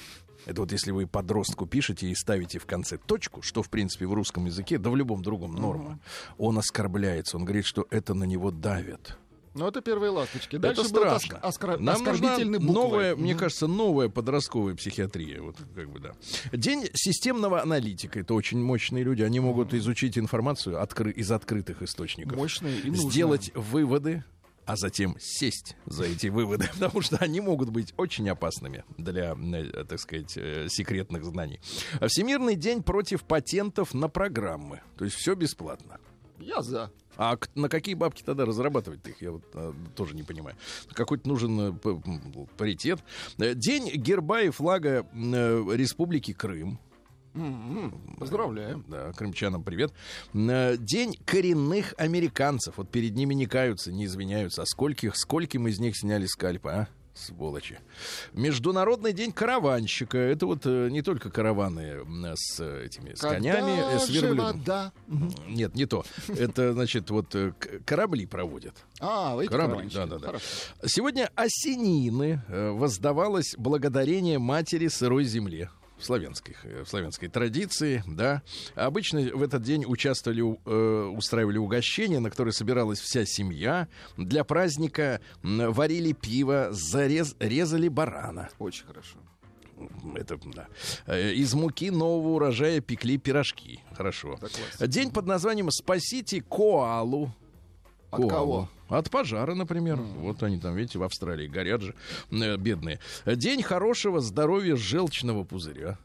Это 0.46 0.62
вот 0.62 0.72
если 0.72 0.90
вы 0.90 1.06
подростку 1.06 1.66
пишете 1.66 2.08
и 2.08 2.14
ставите 2.14 2.58
в 2.58 2.66
конце 2.66 2.96
точку, 2.98 3.42
что 3.42 3.62
в 3.62 3.68
принципе 3.70 4.06
в 4.06 4.14
русском 4.14 4.46
языке, 4.46 4.78
да 4.78 4.90
в 4.90 4.96
любом 4.96 5.22
другом 5.22 5.52
норма, 5.54 5.98
он 6.38 6.58
оскорбляется, 6.58 7.36
он 7.36 7.44
говорит, 7.44 7.66
что 7.66 7.86
это 7.90 8.14
на 8.14 8.24
него 8.24 8.50
давит. 8.50 9.16
Ну, 9.52 9.66
это 9.66 9.80
первые 9.80 10.10
ласточки. 10.10 10.56
Дальше 10.58 10.82
это 10.82 10.88
страшно. 10.90 11.34
оск- 11.34 11.40
оскор- 11.42 11.78
Нам 11.80 12.04
нужна 12.04 12.12
оскорбительные 12.12 12.60
буквы. 12.60 12.72
новая, 12.74 13.16
мне 13.16 13.32
Мгм. 13.32 13.40
кажется, 13.40 13.66
новая 13.66 14.08
подростковая 14.08 14.76
психиатрия. 14.76 15.42
Вот, 15.42 15.56
как 15.74 15.90
бы, 15.90 15.98
да. 15.98 16.12
День 16.52 16.88
системного 16.94 17.60
аналитика. 17.60 18.20
Это 18.20 18.34
очень 18.34 18.62
мощные 18.62 19.02
люди. 19.02 19.22
Они 19.22 19.40
могут 19.40 19.74
изучить 19.74 20.16
информацию 20.16 20.80
откры- 20.80 21.10
из 21.10 21.32
открытых 21.32 21.82
источников. 21.82 22.36
Мощные 22.38 22.78
и 22.78 22.90
нужные. 22.90 23.10
Сделать 23.10 23.50
выводы, 23.56 24.22
а 24.70 24.76
затем 24.76 25.16
сесть 25.18 25.74
за 25.86 26.04
эти 26.04 26.28
выводы, 26.28 26.68
потому 26.78 27.00
что 27.00 27.16
они 27.16 27.40
могут 27.40 27.70
быть 27.70 27.92
очень 27.96 28.28
опасными 28.30 28.84
для, 28.98 29.34
э, 29.34 29.84
так 29.84 29.98
сказать, 29.98 30.36
э, 30.36 30.68
секретных 30.68 31.24
знаний. 31.24 31.58
Всемирный 32.06 32.54
день 32.54 32.84
против 32.84 33.24
патентов 33.24 33.94
на 33.94 34.08
программы. 34.08 34.80
То 34.96 35.04
есть 35.04 35.16
все 35.16 35.34
бесплатно. 35.34 35.98
Я 36.38 36.62
за. 36.62 36.92
А 37.16 37.36
на 37.56 37.68
какие 37.68 37.96
бабки 37.96 38.22
тогда 38.22 38.44
разрабатывать 38.44 39.04
их? 39.08 39.20
Я 39.20 39.32
вот 39.32 39.42
а, 39.54 39.74
тоже 39.96 40.14
не 40.14 40.22
понимаю. 40.22 40.56
Какой-то 40.92 41.28
нужен 41.28 41.76
паритет. 42.56 43.00
День 43.36 43.90
герба 43.96 44.42
и 44.42 44.50
флага 44.50 45.04
Республики 45.12 46.32
Крым. 46.32 46.78
Поздравляю. 48.18 48.84
Да, 48.88 49.12
крымчанам 49.12 49.62
привет. 49.62 49.92
Э, 50.34 50.76
День 50.78 51.16
коренных 51.24 51.94
американцев. 51.96 52.76
Вот 52.78 52.90
перед 52.90 53.14
ними 53.14 53.34
не 53.34 53.46
каются, 53.46 53.92
не 53.92 54.04
извиняются. 54.06 54.62
А 54.62 54.66
скольких, 54.66 55.16
скольким 55.16 55.66
из 55.68 55.78
них 55.78 55.96
сняли 55.96 56.26
скальпы, 56.26 56.68
а? 56.70 56.88
Сволочи. 57.12 57.78
Международный 58.32 59.12
день 59.12 59.32
караванщика. 59.32 60.16
Это 60.16 60.46
вот 60.46 60.60
э, 60.64 60.88
не 60.90 61.02
только 61.02 61.28
караваны 61.30 61.80
м, 61.80 62.24
с 62.34 62.60
э, 62.60 62.86
этими 62.86 63.14
с 63.14 63.20
конями, 63.20 63.78
э, 63.94 63.98
с 63.98 64.06
Когда 64.06 64.20
верблюдом. 64.20 64.46
вода? 64.46 64.92
Нет, 65.48 65.74
не 65.74 65.86
то. 65.86 66.04
Это, 66.28 66.72
значит, 66.72 67.10
вот 67.10 67.34
э, 67.34 67.52
корабли 67.84 68.26
проводят. 68.26 68.74
А, 69.00 69.34
вы 69.34 69.46
Корабли, 69.48 69.88
караванщики. 69.90 69.96
да-да-да. 69.96 70.26
Хорошо. 70.28 70.44
Сегодня 70.86 71.30
осенины 71.34 72.42
э, 72.48 72.70
воздавалось 72.70 73.54
благодарение 73.58 74.38
матери 74.38 74.88
сырой 74.88 75.24
земле. 75.24 75.68
В 76.00 76.04
славянской, 76.04 76.56
э, 76.64 76.82
в 76.82 76.88
славянской 76.88 77.28
традиции, 77.28 78.02
да. 78.06 78.42
Обычно 78.74 79.20
в 79.20 79.42
этот 79.42 79.62
день 79.62 79.84
участвовали, 79.86 80.40
э, 80.42 81.04
устраивали 81.08 81.58
угощения, 81.58 82.20
на 82.20 82.30
которые 82.30 82.52
собиралась 82.54 82.98
вся 82.98 83.26
семья. 83.26 83.86
Для 84.16 84.44
праздника 84.44 85.20
варили 85.42 86.12
пиво, 86.12 86.68
зарез, 86.72 87.36
резали 87.38 87.88
барана. 87.88 88.48
Очень 88.58 88.86
хорошо. 88.86 89.18
Это, 90.14 90.38
да. 90.54 90.68
Э, 91.06 91.32
Из 91.32 91.52
муки 91.54 91.90
нового 91.90 92.34
урожая 92.34 92.80
пекли 92.80 93.18
пирожки. 93.18 93.80
Хорошо. 93.94 94.38
День 94.80 95.10
под 95.10 95.26
названием 95.26 95.70
«Спасите 95.70 96.42
коалу». 96.42 97.32
От 98.10 98.28
кого? 98.28 98.68
От 98.88 99.10
пожара, 99.10 99.54
например. 99.54 99.96
Вот 99.96 100.42
они 100.42 100.58
там, 100.58 100.74
видите, 100.74 100.98
в 100.98 101.02
Австралии 101.04 101.46
горят 101.46 101.80
же, 101.82 101.94
э, 102.30 102.56
бедные. 102.56 102.98
День 103.24 103.62
хорошего 103.62 104.20
здоровья 104.20 104.76
желчного 104.76 105.44
пузыря. 105.44 105.96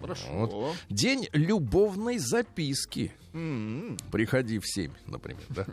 Хорошо. 0.00 0.26
Вот. 0.32 0.76
День 0.90 1.28
любовной 1.32 2.18
записки. 2.18 3.12
М-м. 3.32 3.96
Приходи 4.10 4.58
в 4.58 4.66
7, 4.66 4.92
например. 5.06 5.42
Да? 5.48 5.66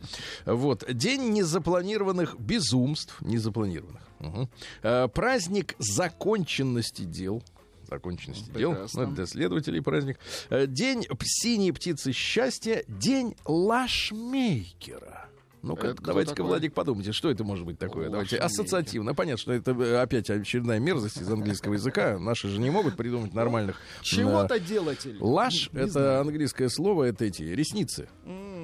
Вот. 0.45 0.85
День 0.93 1.31
незапланированных 1.31 2.39
безумств. 2.39 3.19
Незапланированных. 3.21 4.01
Мгм. 4.19 4.49
Э, 4.83 5.07
Праздник 5.07 5.75
законченности 5.79 7.01
дел. 7.03 7.43
Законченности 7.89 8.49
дел. 8.51 8.71
Прекрасно. 8.71 9.01
Ну, 9.01 9.07
это 9.07 9.15
для 9.15 9.25
следователей 9.25 9.81
праздник. 9.81 10.19
Э, 10.49 10.65
День 10.67 11.05
синей 11.23 11.71
птицы 11.71 12.11
счастья. 12.13 12.83
День 12.87 13.35
лашмейкера. 13.45 15.27
Ну-ка, 15.63 15.95
давайте-ка? 16.01 16.43
Владик, 16.43 16.73
подумайте, 16.73 17.11
что 17.11 17.29
это 17.29 17.43
может 17.43 17.65
быть 17.65 17.77
такое. 17.77 18.09
Давайте 18.09 18.35
Лашмейкер. 18.37 18.45
ассоциативно. 18.45 19.13
Понятно, 19.13 19.37
что 19.41 19.53
это 19.53 19.71
э, 19.71 20.01
опять 20.01 20.29
очередная 20.29 20.79
мерзость 20.79 21.17
из 21.17 21.29
английского 21.31 21.73
языка. 21.73 22.17
Наши 22.17 22.49
же 22.49 22.59
не 22.59 22.69
могут 22.71 22.97
придумать 22.97 23.33
нормальных. 23.33 23.75
э, 23.77 24.03
Чего-то 24.03 24.59
делатель. 24.59 25.17
Лаш 25.19 25.69
Не- 25.71 25.79
не 25.81 25.85
это 25.87 26.19
английское 26.21 26.69
слово, 26.69 27.03
это 27.05 27.25
эти 27.25 27.43
ресницы. 27.43 28.07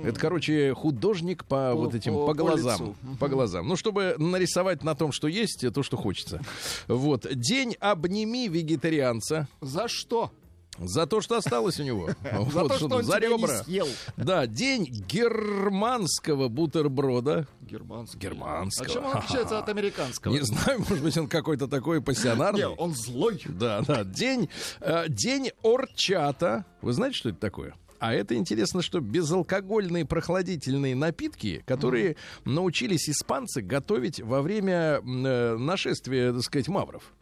Это, 0.04 0.20
короче, 0.20 0.74
художник 0.74 1.44
по, 1.46 1.72
По- 1.72 1.76
вот 1.76 1.96
этим 1.96 2.14
по- 2.14 2.20
по, 2.22 2.28
по 2.28 2.34
глазам, 2.34 2.74
лицу. 2.82 2.96
по 3.20 3.28
глазам. 3.28 3.68
Ну, 3.68 3.76
чтобы 3.76 4.16
нарисовать 4.18 4.84
на 4.84 4.96
том, 4.96 5.12
что 5.12 5.28
есть, 5.28 5.66
то, 5.74 5.84
что 5.84 5.98
хочется. 5.98 6.42
Вот 6.88 7.28
день 7.34 7.76
обними 7.80 8.48
вегетарианца 8.48 9.48
За 9.62 9.88
что? 9.88 10.32
За 10.80 11.06
то, 11.08 11.22
что 11.22 11.38
осталось 11.38 11.80
у 11.80 11.84
него. 11.84 12.10
За 12.52 12.68
то, 12.68 12.74
что 12.78 12.88
он 12.88 13.04
за 13.04 13.18
ребра. 13.20 13.64
съел. 13.64 13.88
Да, 14.16 14.48
день 14.48 14.86
германского 14.86 16.48
бутерброда. 16.48 17.48
Германский. 17.62 18.18
Германского. 18.20 18.88
А 18.88 18.94
чем 18.94 19.06
он 19.06 19.18
отличается 19.18 19.60
от 19.60 19.70
американского? 19.70 20.32
Не 20.34 20.42
знаю, 20.42 20.80
может 20.80 21.04
быть, 21.04 21.18
он 21.18 21.28
какой-то 21.28 21.68
такой 21.68 22.02
пассионарный. 22.02 22.62
Не, 22.62 22.68
он 22.68 22.94
злой. 22.96 23.42
Да, 23.46 23.82
да. 23.82 24.04
День, 24.04 24.50
э, 24.82 25.06
день 25.10 25.52
орчата. 25.64 26.66
Вы 26.82 26.94
знаете, 26.94 27.18
что 27.18 27.30
это 27.30 27.40
такое? 27.40 27.76
А 28.00 28.14
это 28.14 28.36
интересно, 28.36 28.82
что 28.82 29.00
безалкогольные 29.00 30.06
прохладительные 30.06 30.96
напитки, 30.96 31.64
которые 31.66 32.16
научились 32.46 33.10
испанцы 33.10 33.62
готовить 33.62 34.20
во 34.22 34.42
время 34.42 35.02
э, 35.02 35.58
нашествия, 35.58 36.32
так 36.32 36.44
сказать, 36.44 36.68
мавров. 36.68 37.14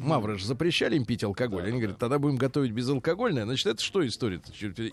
Мавры 0.00 0.38
же 0.38 0.46
запрещали 0.46 0.96
им 0.96 1.04
пить 1.04 1.24
алкоголь. 1.24 1.66
Они 1.68 1.78
говорят, 1.78 1.98
тогда 1.98 2.18
будем 2.18 2.36
готовить 2.36 2.72
безалкогольное. 2.72 3.44
Значит, 3.44 3.66
это 3.66 3.82
что 3.82 4.06
история? 4.06 4.40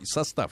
Состав. 0.04 0.52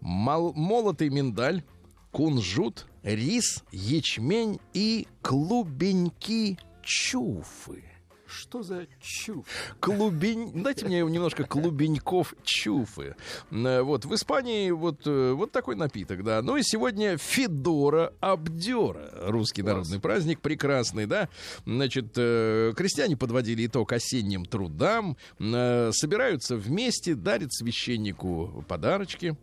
Мол- 0.00 0.54
молотый 0.54 1.10
миндаль, 1.10 1.62
кунжут, 2.10 2.86
рис, 3.02 3.62
ячмень 3.70 4.58
и 4.72 5.06
клубеньки 5.22 6.58
чуфы. 6.82 7.84
Что 8.32 8.62
за 8.62 8.86
чушь? 9.00 9.44
Клубень... 9.80 10.62
Дайте 10.62 10.86
мне 10.86 11.00
немножко 11.00 11.44
клубеньков 11.44 12.34
чуфы. 12.44 13.14
Э, 13.50 13.82
Вот, 13.82 14.04
в 14.04 14.14
Испании 14.14 14.70
вот, 14.70 15.06
э, 15.06 15.32
вот 15.32 15.52
такой 15.52 15.76
напиток, 15.76 16.24
да. 16.24 16.40
Ну 16.40 16.56
и 16.56 16.62
сегодня 16.62 17.18
Федора 17.18 18.14
Абдера. 18.20 19.10
Русский 19.30 19.62
народный 19.62 20.00
праздник, 20.00 20.40
прекрасный, 20.40 21.06
да. 21.06 21.28
Значит, 21.66 22.14
э, 22.16 22.72
крестьяне 22.74 23.16
подводили 23.16 23.66
итог 23.66 23.92
осенним 23.92 24.46
трудам, 24.46 25.16
собираются 25.38 26.56
вместе, 26.56 27.14
дарят 27.14 27.52
священнику 27.52 28.64
подарочки. 28.66 29.36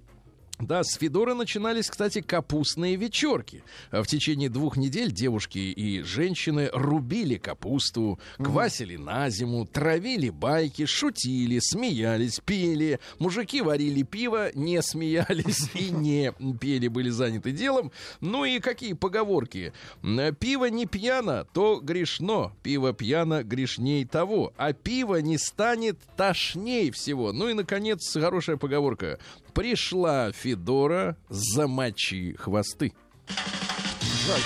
Да, 0.60 0.84
с 0.84 0.96
Федора 0.98 1.36
начинались, 1.36 1.90
кстати, 1.90 2.20
капустные 2.20 2.98
вечерки. 2.98 3.64
А 3.92 4.04
В 4.04 4.08
течение 4.08 4.50
двух 4.50 4.76
недель 4.76 5.10
девушки 5.12 5.58
и 5.58 6.02
женщины 6.02 6.70
рубили 6.74 7.38
капусту, 7.38 8.20
квасили 8.38 8.98
на 8.98 9.30
зиму, 9.30 9.66
травили 9.66 10.30
байки, 10.30 10.86
шутили, 10.86 11.60
смеялись, 11.60 12.42
пели. 12.44 13.00
Мужики 13.20 13.62
варили 13.62 14.04
пиво, 14.04 14.52
не 14.54 14.82
смеялись 14.82 15.70
и 15.76 15.92
не 15.92 16.34
пели, 16.60 16.90
были 16.90 17.10
заняты 17.10 17.52
делом. 17.52 17.94
Ну 18.20 18.44
и 18.44 18.60
какие 18.60 18.94
поговорки? 18.94 19.72
М, 20.04 20.36
Пиво 20.36 20.66
не 20.66 20.86
пьяно, 20.86 21.46
то 21.54 21.80
грешно. 21.80 22.52
Пиво 22.64 22.92
пьяно, 22.92 23.44
грешней 23.44 24.04
того. 24.04 24.52
А 24.58 24.74
пиво 24.74 25.22
не 25.22 25.38
станет 25.38 25.98
тошней 26.18 26.92
всего. 26.92 27.32
Ну 27.32 27.48
и, 27.48 27.54
наконец, 27.54 28.12
хорошая 28.14 28.58
поговорка. 28.58 29.20
Пришла 29.54 30.32
Федора, 30.32 31.18
замочи 31.30 32.36
хвосты. 32.38 32.94
Жаль. 33.28 34.42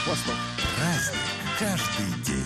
Праздник 0.76 1.20
каждый 1.60 2.24
день. 2.26 2.43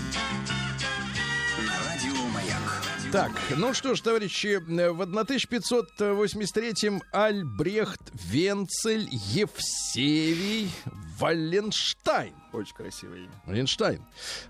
Так, 3.12 3.32
ну 3.56 3.74
что 3.74 3.96
ж, 3.96 4.02
товарищи, 4.02 4.58
в 4.58 5.02
1583-м 5.02 7.02
Альбрехт 7.12 8.02
Венцель 8.13 9.08
Евсевий 9.12 10.70
Валенштайн. 11.17 12.34
Очень 12.52 12.76
красивое 12.76 13.20
имя. 13.20 13.32
Валенштайн. 13.46 14.02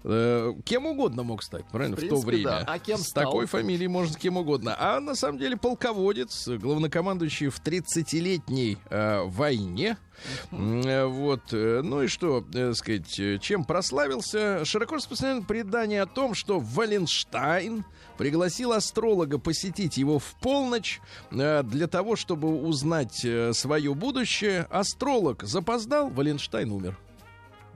Э, 0.04 0.54
кем 0.66 0.86
угодно 0.88 1.22
мог 1.24 1.44
стать, 1.44 1.66
правильно, 1.72 1.96
в, 1.96 2.00
В 2.00 2.02
принципе, 2.02 2.22
то 2.22 2.28
время. 2.28 2.44
да. 2.46 2.64
А 2.68 2.80
кем 2.80 2.98
С 2.98 3.08
стал? 3.10 3.26
такой 3.26 3.46
фамилией 3.46 3.88
можно 3.88 4.18
кем 4.18 4.38
угодно. 4.38 4.76
А 4.78 5.00
на 5.00 5.14
самом 5.16 5.38
деле 5.40 5.56
полководец, 5.56 6.48
главнокомандующий 6.48 7.50
в 7.50 7.62
30-летней 7.62 8.78
э, 8.90 9.22
войне. 9.26 9.98
Э, 10.52 11.06
Вот, 11.06 11.54
э, 11.54 11.82
ну 11.84 12.02
и 12.04 12.08
что, 12.08 12.44
э, 12.54 12.74
сказать, 12.74 13.42
чем 13.42 13.64
прославился? 13.66 14.66
Широко 14.66 14.96
распространено 14.96 15.44
предание 15.46 16.02
о 16.02 16.08
том, 16.08 16.34
что 16.34 16.60
Валенштайн 16.60 17.86
пригласил 18.18 18.74
астролога 18.74 19.38
посетить 19.40 19.98
его 19.98 20.20
в 20.20 20.36
полночь 20.42 21.00
э, 21.32 21.64
для 21.64 21.88
того, 21.88 22.16
чтобы 22.16 22.62
узнать 22.62 23.24
э, 23.24 23.54
свое 23.54 23.94
будущее. 23.94 24.68
Астролог 24.70 25.44
запоздал, 25.44 26.10
Валенштайн 26.10 26.72
умер. 26.72 26.98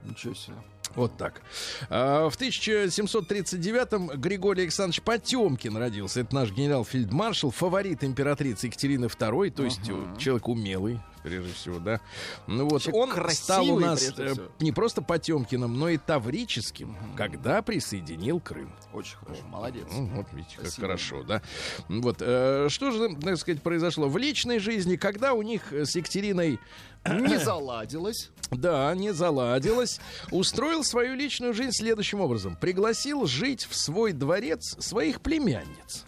Ничего 0.04 0.34
себе. 0.34 0.56
Вот 0.94 1.16
так. 1.16 1.40
А, 1.88 2.28
В 2.28 2.36
1739-м 2.38 4.08
Григорий 4.20 4.62
Александрович 4.62 5.02
Потемкин 5.02 5.76
родился. 5.76 6.20
Это 6.20 6.34
наш 6.34 6.50
генерал-фельдмаршал, 6.52 7.50
фаворит 7.50 8.04
императрицы 8.04 8.66
Екатерины 8.66 9.06
II, 9.06 9.50
то 9.50 9.64
есть 9.64 9.88
э, 9.88 10.18
человек 10.18 10.48
умелый, 10.48 11.00
прежде 11.22 11.52
всего, 11.52 11.78
да. 11.78 12.00
Ну 12.46 12.68
вот, 12.68 12.82
Человек 12.82 13.02
он 13.02 13.10
красивый, 13.10 13.34
стал 13.34 13.70
у 13.70 13.78
нас 13.78 14.12
э, 14.16 14.34
не 14.60 14.72
просто 14.72 15.02
Потемкиным, 15.02 15.78
но 15.78 15.88
и 15.88 15.98
Таврическим, 15.98 16.96
когда 17.16 17.62
присоединил 17.62 18.40
Крым. 18.40 18.72
Очень 18.92 19.16
хорошо. 19.16 19.42
Молодец. 19.46 19.86
Ну, 19.90 20.06
вот 20.16 20.26
видите, 20.32 20.56
как 20.56 20.66
Спасибо. 20.66 20.86
хорошо, 20.86 21.22
да. 21.22 21.42
Вот, 21.88 22.16
э, 22.20 22.68
что 22.68 22.90
же, 22.90 23.16
так 23.16 23.36
сказать, 23.38 23.62
произошло 23.62 24.08
в 24.08 24.16
личной 24.16 24.58
жизни, 24.58 24.96
когда 24.96 25.32
у 25.32 25.42
них 25.42 25.72
э, 25.72 25.84
с 25.84 25.96
Екатериной 25.96 26.58
Не 27.08 27.38
заладилось. 27.38 28.30
да, 28.50 28.94
не 28.94 29.12
заладилось. 29.12 30.00
Устроил 30.30 30.84
свою 30.84 31.14
личную 31.14 31.52
жизнь 31.52 31.72
следующим 31.72 32.20
образом. 32.20 32.56
Пригласил 32.56 33.26
жить 33.26 33.64
в 33.64 33.74
свой 33.74 34.12
дворец 34.12 34.76
своих 34.78 35.20
племянниц. 35.20 36.04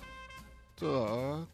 Так. 0.79 1.49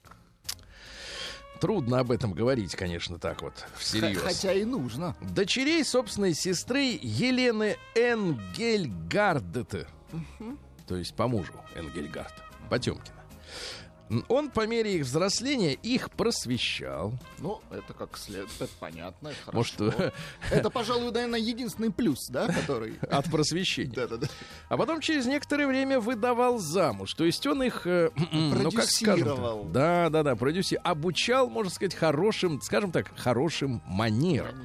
Трудно 1.60 1.98
об 2.00 2.10
этом 2.10 2.32
говорить, 2.32 2.74
конечно, 2.74 3.18
так 3.18 3.42
вот, 3.42 3.66
всерьез. 3.76 4.22
Хотя 4.22 4.52
и 4.54 4.64
нужно. 4.64 5.14
Дочерей 5.20 5.84
собственной 5.84 6.34
сестры 6.34 6.98
Елены 7.02 7.76
Энгельгардете. 7.94 9.86
То 10.86 10.96
есть 10.96 11.14
по 11.14 11.28
мужу 11.28 11.52
Энгельгард. 11.74 12.32
Потемкина. 12.70 13.22
Он 14.28 14.50
по 14.50 14.66
мере 14.66 14.96
их 14.96 15.04
взросления 15.04 15.74
их 15.74 16.10
просвещал. 16.10 17.12
Ну, 17.38 17.60
это 17.70 17.92
как 17.92 18.16
следует. 18.18 18.50
Это 18.58 18.70
понятно. 18.80 19.28
это 19.28 19.54
Может, 19.54 19.76
хорошо. 19.76 20.12
Это, 20.50 20.70
пожалуй, 20.70 21.12
наверное, 21.12 21.38
единственный 21.38 21.90
плюс, 21.90 22.28
да, 22.28 22.48
который... 22.48 22.98
от 23.10 23.30
просвещения. 23.30 23.94
Да-да-да. 23.94 24.26
А 24.68 24.76
потом 24.76 25.00
через 25.00 25.26
некоторое 25.26 25.66
время 25.66 26.00
выдавал 26.00 26.58
замуж. 26.58 27.14
То 27.14 27.24
есть 27.24 27.46
он 27.46 27.62
их, 27.62 27.86
э, 27.86 28.10
ну 28.32 28.70
как 28.72 28.84
скажем, 28.84 29.24
Продюсировал. 29.26 29.64
да, 29.64 30.08
да, 30.10 30.22
да, 30.22 30.36
продюсер, 30.36 30.80
обучал, 30.82 31.48
можно 31.48 31.70
сказать, 31.70 31.94
хорошим, 31.94 32.60
скажем 32.62 32.90
так, 32.90 33.16
хорошим 33.16 33.82
манерам. 33.86 34.56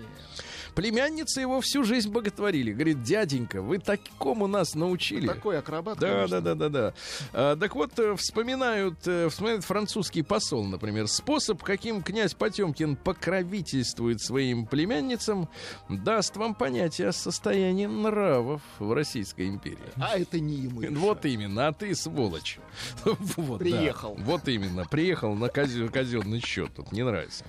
Племянницы 0.76 1.42
его 1.42 1.62
всю 1.62 1.84
жизнь 1.84 2.12
боготворили. 2.12 2.74
Говорит, 2.74 3.02
дяденька, 3.02 3.62
вы 3.62 3.78
такому 3.80 4.48
нас 4.48 4.76
научили. 4.76 5.26
Такой 5.28 5.58
акробат, 5.58 5.98
Да, 6.00 6.08
конечно. 6.26 6.42
да, 6.42 6.56
да, 6.56 6.70
да, 6.70 6.70
да. 6.70 6.94
А, 7.34 7.56
так 7.56 7.76
вот, 7.76 7.98
э, 7.98 8.16
вспоминают, 8.18 8.96
э, 9.08 9.30
вспоминает 9.30 9.64
французский 9.64 10.22
посол, 10.22 10.66
например, 10.66 11.08
способ, 11.08 11.64
каким 11.64 12.04
князь 12.04 12.34
Потемкин 12.34 12.98
покровительствует 12.98 14.22
своим 14.22 14.66
племянницам, 14.66 15.48
даст 15.88 16.36
вам 16.36 16.54
понятие 16.56 17.08
о 17.10 17.14
состоянии 17.14 17.86
нравов 17.86 18.62
в 18.80 18.92
Российской 18.94 19.48
империи. 19.48 19.78
А 19.96 20.18
это 20.18 20.40
не 20.40 20.56
ему. 20.56 20.82
Вот 21.00 21.26
именно, 21.26 21.68
а 21.68 21.74
ты 21.74 21.96
сволочь. 21.96 22.60
Вот, 23.38 23.60
да. 23.60 23.64
Приехал. 23.66 24.16
Вот 24.20 24.48
именно, 24.48 24.86
приехал 24.86 25.36
на 25.36 25.48
казенный 25.50 26.42
счет. 26.42 26.72
Тут 26.76 26.92
не 26.92 27.04
нравится. 27.04 27.46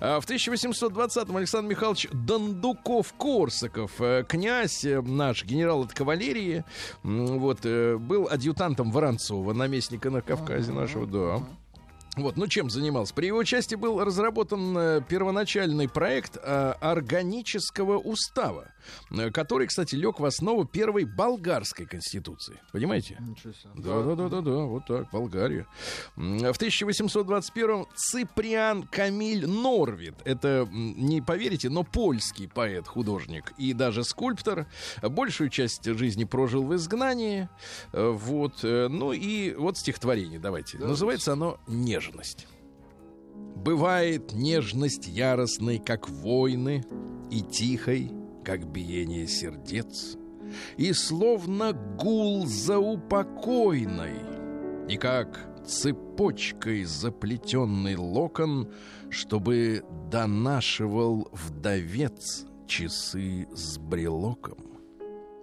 А, 0.00 0.20
В 0.20 0.26
1820-м 0.26 1.36
Александр 1.36 1.70
Михайлович 1.70 2.08
Дондуков-Корсаков, 2.12 3.92
э, 4.00 4.24
князь 4.28 4.84
э, 4.84 5.00
наш, 5.00 5.44
генерал 5.44 5.82
от 5.82 5.92
кавалерии, 5.92 6.64
вот, 7.02 7.60
э, 7.64 7.96
был 7.96 8.28
адъютантом 8.30 8.90
Воронцова, 8.90 9.52
наместника 9.52 10.10
на 10.10 10.22
Кавказе 10.22 10.72
нашего, 10.72 11.06
да. 11.06 11.46
Вот, 12.16 12.36
ну 12.36 12.46
чем 12.46 12.70
занимался? 12.70 13.12
При 13.14 13.26
его 13.26 13.38
участии 13.38 13.74
был 13.74 14.02
разработан 14.02 15.04
первоначальный 15.04 15.86
проект 15.86 16.38
органического 16.42 17.98
устава, 17.98 18.70
который, 19.32 19.66
кстати, 19.66 19.94
лег 19.94 20.20
в 20.20 20.24
основу 20.24 20.64
первой 20.64 21.04
болгарской 21.04 21.86
конституции. 21.86 22.60
Понимаете? 22.72 23.18
Да, 23.74 24.02
да, 24.02 24.14
да, 24.14 24.28
да, 24.28 24.40
да, 24.40 24.56
вот 24.64 24.86
так, 24.86 25.10
Болгария. 25.10 25.66
В 26.16 26.20
1821-м 26.22 27.86
Циприан 27.94 28.84
Камиль 28.84 29.46
Норвид, 29.46 30.14
это, 30.24 30.68
не 30.70 31.20
поверите, 31.20 31.68
но 31.68 31.84
польский 31.84 32.48
поэт, 32.48 32.86
художник 32.86 33.52
и 33.58 33.72
даже 33.72 34.04
скульптор, 34.04 34.66
большую 35.02 35.50
часть 35.50 35.84
жизни 35.84 36.24
прожил 36.24 36.64
в 36.64 36.74
изгнании, 36.74 37.48
Э, 37.92 38.10
вот, 38.10 38.62
э, 38.62 38.88
ну 38.88 39.12
и 39.12 39.54
вот 39.54 39.78
стихотворение, 39.78 40.38
давайте. 40.38 40.78
Называется 40.78 41.32
оно 41.32 41.58
«Нежность». 41.66 42.46
Бывает 43.34 44.32
нежность 44.32 45.08
яростной, 45.08 45.78
как 45.78 46.08
войны, 46.08 46.84
и 47.30 47.40
тихой, 47.40 48.10
как 48.46 48.64
биение 48.64 49.26
сердец, 49.26 50.16
и 50.76 50.92
словно 50.92 51.72
гул 51.72 52.46
заупокойной, 52.46 54.20
и 54.88 54.96
как 54.96 55.50
цепочкой 55.66 56.84
заплетенный 56.84 57.96
локон, 57.96 58.72
чтобы 59.10 59.82
донашивал 60.12 61.28
вдовец 61.32 62.46
часы 62.68 63.48
с 63.52 63.78
брелоком. 63.78 64.58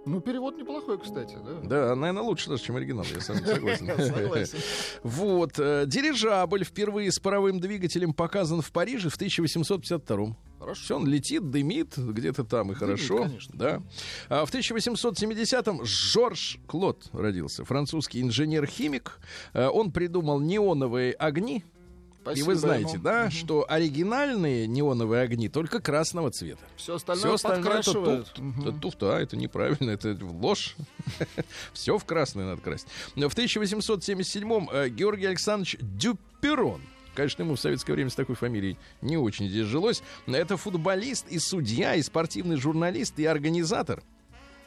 Ну, 0.06 0.20
перевод 0.20 0.56
неплохой, 0.56 0.98
кстати, 0.98 1.36
да? 1.44 1.60
Да, 1.62 1.94
наверное, 1.94 2.22
лучше 2.22 2.50
даже, 2.50 2.62
чем 2.62 2.76
оригинал, 2.76 3.04
я 3.12 3.20
согласен. 3.20 3.86
Согласен. 3.86 4.58
Вот, 5.02 5.58
э, 5.58 5.84
дирижабль 5.86 6.64
впервые 6.64 7.10
с 7.10 7.18
паровым 7.18 7.60
двигателем 7.60 8.14
показан 8.14 8.60
в 8.60 8.70
Париже 8.70 9.08
в 9.08 9.14
1852 9.14 10.36
Хорошо. 10.64 10.82
Все, 10.82 10.96
он 10.96 11.06
летит, 11.06 11.50
дымит 11.50 11.96
где-то 11.98 12.44
там, 12.44 12.72
и 12.72 12.74
хорошо. 12.74 13.24
конечно. 13.24 13.54
Да. 13.56 13.82
А 14.28 14.46
в 14.46 14.52
1870-м 14.54 15.84
Жорж 15.84 16.58
Клод 16.66 17.08
родился, 17.12 17.64
французский 17.64 18.22
инженер-химик. 18.22 19.18
Э, 19.52 19.66
Он 19.68 19.92
придумал 19.92 20.40
неоновые 20.40 21.12
огни. 21.12 21.56
и 21.58 22.20
Спасибо 22.22 22.46
вы 22.46 22.54
знаете, 22.54 22.92
ему. 22.94 23.02
да, 23.02 23.30
что 23.30 23.66
оригинальные 23.68 24.66
неоновые 24.66 25.20
огни 25.22 25.50
только 25.50 25.80
красного 25.80 26.30
цвета. 26.30 26.64
Все 26.76 26.94
остальное, 26.94 27.24
Все 27.24 27.34
остальное 27.34 27.80
это 27.80 27.92
туфта. 27.92 28.42
Мгм. 28.42 28.60
Это 28.62 28.72
туфта, 28.80 29.16
а 29.16 29.20
это 29.20 29.36
неправильно, 29.36 29.90
это 29.90 30.16
ложь. 30.22 30.76
Все 31.74 31.98
в 31.98 32.04
красное 32.06 32.46
надо 32.46 32.62
красить. 32.62 32.88
В 33.14 33.18
1877-м 33.20 34.70
э, 34.72 34.88
Георгий 34.88 35.26
Александрович 35.26 35.76
Дюперон 35.80 36.80
Конечно, 37.14 37.42
ему 37.42 37.54
в 37.54 37.60
советское 37.60 37.92
время 37.92 38.10
с 38.10 38.14
такой 38.14 38.34
фамилией 38.34 38.76
не 39.00 39.16
очень 39.16 39.48
здесь 39.48 39.66
жилось. 39.66 40.02
Это 40.26 40.56
футболист 40.56 41.26
и 41.30 41.38
судья, 41.38 41.94
и 41.94 42.02
спортивный 42.02 42.56
журналист, 42.56 43.18
и 43.18 43.24
организатор. 43.24 44.02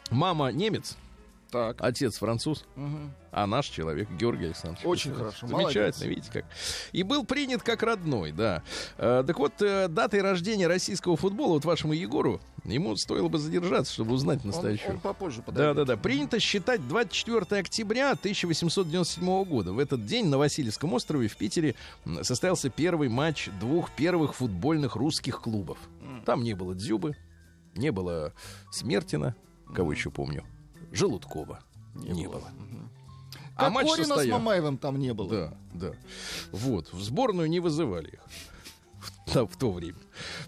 Мама 0.09 0.51
немец, 0.51 0.97
Так. 1.51 1.77
отец 1.79 2.17
француз, 2.17 2.65
Мгм. 2.75 3.13
а 3.31 3.47
наш 3.47 3.67
человек 3.67 4.09
Георгий 4.11 4.45
Александрович. 4.45 4.85
Очень 4.85 5.13
хорошо, 5.13 5.47
молодец. 5.47 5.73
Замечательно, 5.73 6.09
видите 6.09 6.31
как. 6.31 6.45
И 6.91 7.03
был 7.03 7.25
принят 7.25 7.63
как 7.63 7.83
родной, 7.83 8.31
да. 8.33 8.63
Э, 8.97 9.23
так 9.25 9.39
вот, 9.39 9.53
э, 9.61 9.87
датой 9.87 10.21
рождения 10.21 10.67
российского 10.67 11.15
футбола, 11.15 11.53
вот 11.53 11.63
вашему 11.65 11.93
Егору, 11.93 12.41
ему 12.65 12.95
стоило 12.97 13.29
бы 13.29 13.37
задержаться, 13.39 13.93
чтобы 13.93 14.13
узнать 14.13 14.41
Он, 14.43 14.47
настоящую. 14.47 14.91
он 14.95 14.99
попозже 14.99 15.37
Да, 15.37 15.43
подойдет. 15.43 15.75
да, 15.77 15.85
да. 15.85 15.97
Принято 15.97 16.39
считать 16.39 16.85
24 16.87 17.59
октября 17.61 18.11
1897 18.11 19.43
года. 19.45 19.71
В 19.73 19.79
этот 19.79 20.05
день 20.05 20.27
на 20.27 20.37
Васильевском 20.37 20.91
острове 20.93 21.27
в 21.27 21.37
Питере 21.37 21.75
состоялся 22.23 22.69
первый 22.69 23.09
матч 23.09 23.49
двух 23.59 23.91
первых 23.91 24.35
футбольных 24.35 24.95
русских 24.95 25.41
клубов. 25.41 25.77
Там 26.25 26.43
не 26.43 26.53
было 26.55 26.75
Дзюбы, 26.75 27.15
не 27.75 27.91
было 27.91 28.33
Смертина, 28.71 29.35
кого 29.73 29.91
еще 29.93 30.09
помню, 30.09 30.43
Желудкова 30.97 31.59
не, 31.95 32.27
было. 32.27 32.43
А 33.55 33.65
Как 33.65 33.73
матч 33.73 33.87
Корина 33.89 34.05
с 34.05 34.07
состоял. 34.09 34.37
Мамаевым 34.39 34.77
там 34.77 34.99
не 34.99 35.13
было. 35.13 35.29
Да, 35.29 35.53
да. 35.73 35.91
Вот. 36.51 36.93
В 36.93 37.01
сборную 37.01 37.49
не 37.49 37.59
вызывали 37.59 38.09
их. 38.09 38.19
В, 39.25 39.45
в 39.47 39.57
то 39.57 39.71
время. 39.71 39.97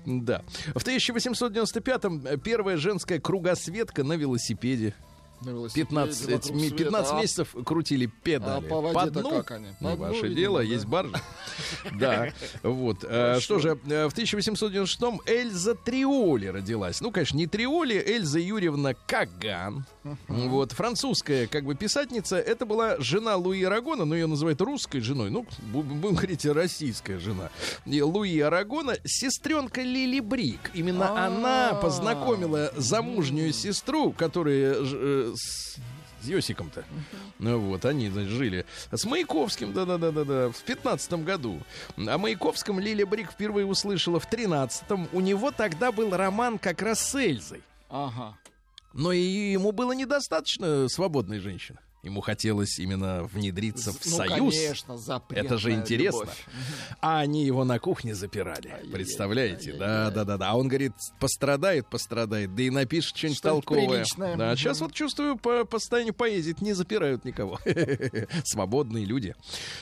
Да. 0.05 0.43
В 0.75 0.77
1895-м 0.85 2.39
первая 2.39 2.77
женская 2.77 3.19
кругосветка 3.19 4.03
на 4.03 4.13
велосипеде. 4.13 4.93
На 5.41 5.51
велосипеде 5.51 5.85
15, 5.87 6.21
вокруг 6.25 6.51
ми- 6.55 6.59
света. 6.67 6.83
15 6.83 7.11
А- 7.13 7.21
месяцев 7.21 7.55
крутили 7.65 8.05
педали. 8.07 8.65
А 8.65 8.69
по 8.69 8.81
по 8.93 9.05
дну. 9.09 9.29
как 9.29 9.51
они? 9.51 9.67
По 9.79 9.83
Не 9.85 9.95
дну, 9.95 10.05
ваше 10.05 10.21
видимо, 10.27 10.35
дело, 10.35 10.57
да. 10.57 10.63
есть 10.63 10.85
баржа. 10.85 11.21
Да, 11.93 12.29
вот. 12.61 13.03
Э, 13.07 13.39
Что 13.39 13.59
же, 13.59 13.79
э, 13.87 14.07
в 14.09 14.13
1896-м 14.13 15.21
Эльза 15.25 15.75
Триоли 15.75 16.47
родилась. 16.47 16.99
Ну, 17.01 17.11
конечно, 17.11 17.37
не 17.37 17.47
Триоли, 17.47 17.95
Эльза 17.95 18.39
Юрьевна 18.39 18.93
Каган. 18.93 19.85
Вот, 20.27 20.71
французская, 20.71 21.47
как 21.47 21.65
бы, 21.65 21.75
писательница. 21.75 22.37
Это 22.37 22.65
была 22.65 22.97
жена 22.99 23.35
Луи 23.35 23.63
Арагона, 23.63 24.05
но 24.05 24.15
ее 24.15 24.27
называют 24.27 24.61
русской 24.61 24.99
женой. 24.99 25.29
Ну, 25.29 25.45
бу- 25.73 25.83
будем 25.83 26.15
говорить, 26.15 26.45
российская 26.45 27.19
жена. 27.19 27.49
И 27.85 28.01
Луи 28.01 28.39
Арагона, 28.39 28.95
сестренка 29.05 29.81
Лили 29.81 30.19
Брик. 30.19 30.71
Именно 30.73 31.09
А. 31.09 31.27
она 31.27 31.73
познакомила 31.81 32.71
замужнюю 32.75 33.53
сестру, 33.53 34.11
которая 34.11 34.75
э, 34.77 35.33
с 35.35 35.77
с 36.21 36.27
Йосиком-то. 36.27 36.83
Ну 37.39 37.59
вот, 37.59 37.85
они, 37.85 38.09
значит, 38.09 38.31
жили. 38.31 38.65
С 38.91 39.05
Маяковским, 39.05 39.71
да-да-да-да-да, 39.71 40.49
в 40.49 40.61
пятнадцатом 40.63 41.23
году. 41.23 41.61
О 41.95 42.17
Маяковском 42.17 42.77
Лилия 42.77 43.05
Брик 43.05 43.31
впервые 43.31 43.65
услышала 43.65 44.19
в 44.19 44.29
тринадцатом. 44.29 45.07
У 45.13 45.21
него 45.21 45.51
тогда 45.51 45.93
был 45.93 46.13
роман 46.13 46.57
как 46.57 46.81
раз 46.81 46.99
с 46.99 47.15
Эльзой. 47.15 47.61
Ага. 47.89 48.37
Но 48.99 49.13
и 49.13 49.51
ему 49.53 49.71
было 49.71 49.93
недостаточно 49.93 50.89
свободной 50.89 51.39
женщины. 51.39 51.79
Ему 52.01 52.21
хотелось 52.21 52.79
именно 52.79 53.23
внедриться 53.23 53.91
в 53.91 53.99
ну, 54.05 54.17
союз. 54.17 54.55
конечно, 54.55 54.97
Это 55.31 55.57
же 55.57 55.73
интересно. 55.73 56.19
любовь. 56.21 56.45
А 57.01 57.19
они 57.19 57.45
его 57.45 57.65
на 57.65 57.77
кухне 57.79 58.15
запирали. 58.15 58.69
Ай-яй-яй, 58.69 58.91
Представляете? 58.93 59.73
Да, 59.73 60.09
да, 60.09 60.23
да, 60.23 60.37
да. 60.37 60.51
А 60.51 60.55
он 60.57 60.69
говорит, 60.69 60.93
пострадает, 61.19 61.87
пострадает, 61.87 62.55
да 62.55 62.63
и 62.63 62.69
напишет 62.69 63.17
что-нибудь 63.17 63.37
Что-нибудь 63.39 63.65
толковое. 63.65 63.89
приличное. 63.89 64.35
Да, 64.37 64.55
сейчас 64.55 64.79
вот 64.79 64.93
чувствую 64.93 65.37
по, 65.37 65.65
по 65.65 65.77
состоянию 65.79 66.13
поэзии 66.13 66.55
не 66.61 66.71
запирают 66.73 67.25
никого. 67.25 67.59
Свободные 68.45 69.03
люди 69.05 69.35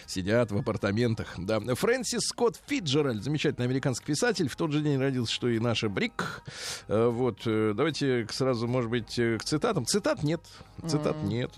сидят 0.08 0.51
в 0.51 0.58
апартаментах. 0.58 1.36
Да. 1.38 1.60
Фрэнсис 1.60 2.21
Скотт 2.21 2.60
Фиджеральд, 2.67 3.23
замечательный 3.23 3.65
американский 3.65 4.06
писатель, 4.06 4.49
в 4.49 4.56
тот 4.56 4.71
же 4.71 4.82
день 4.82 4.97
родился, 4.99 5.34
что 5.34 5.49
и 5.49 5.60
наша 5.60 5.88
Брик. 5.89 6.41
Э, 6.88 7.08
Вот, 7.10 7.41
э, 7.45 7.73
давайте 7.75 8.27
сразу, 8.32 8.67
может 8.67 8.89
быть, 8.89 9.17
э, 9.19 9.38
к 9.38 9.43
цитатам. 9.43 9.86
Цитат 9.86 10.23
нет. 10.23 10.41
Цитат 10.88 11.21
нет, 11.23 11.51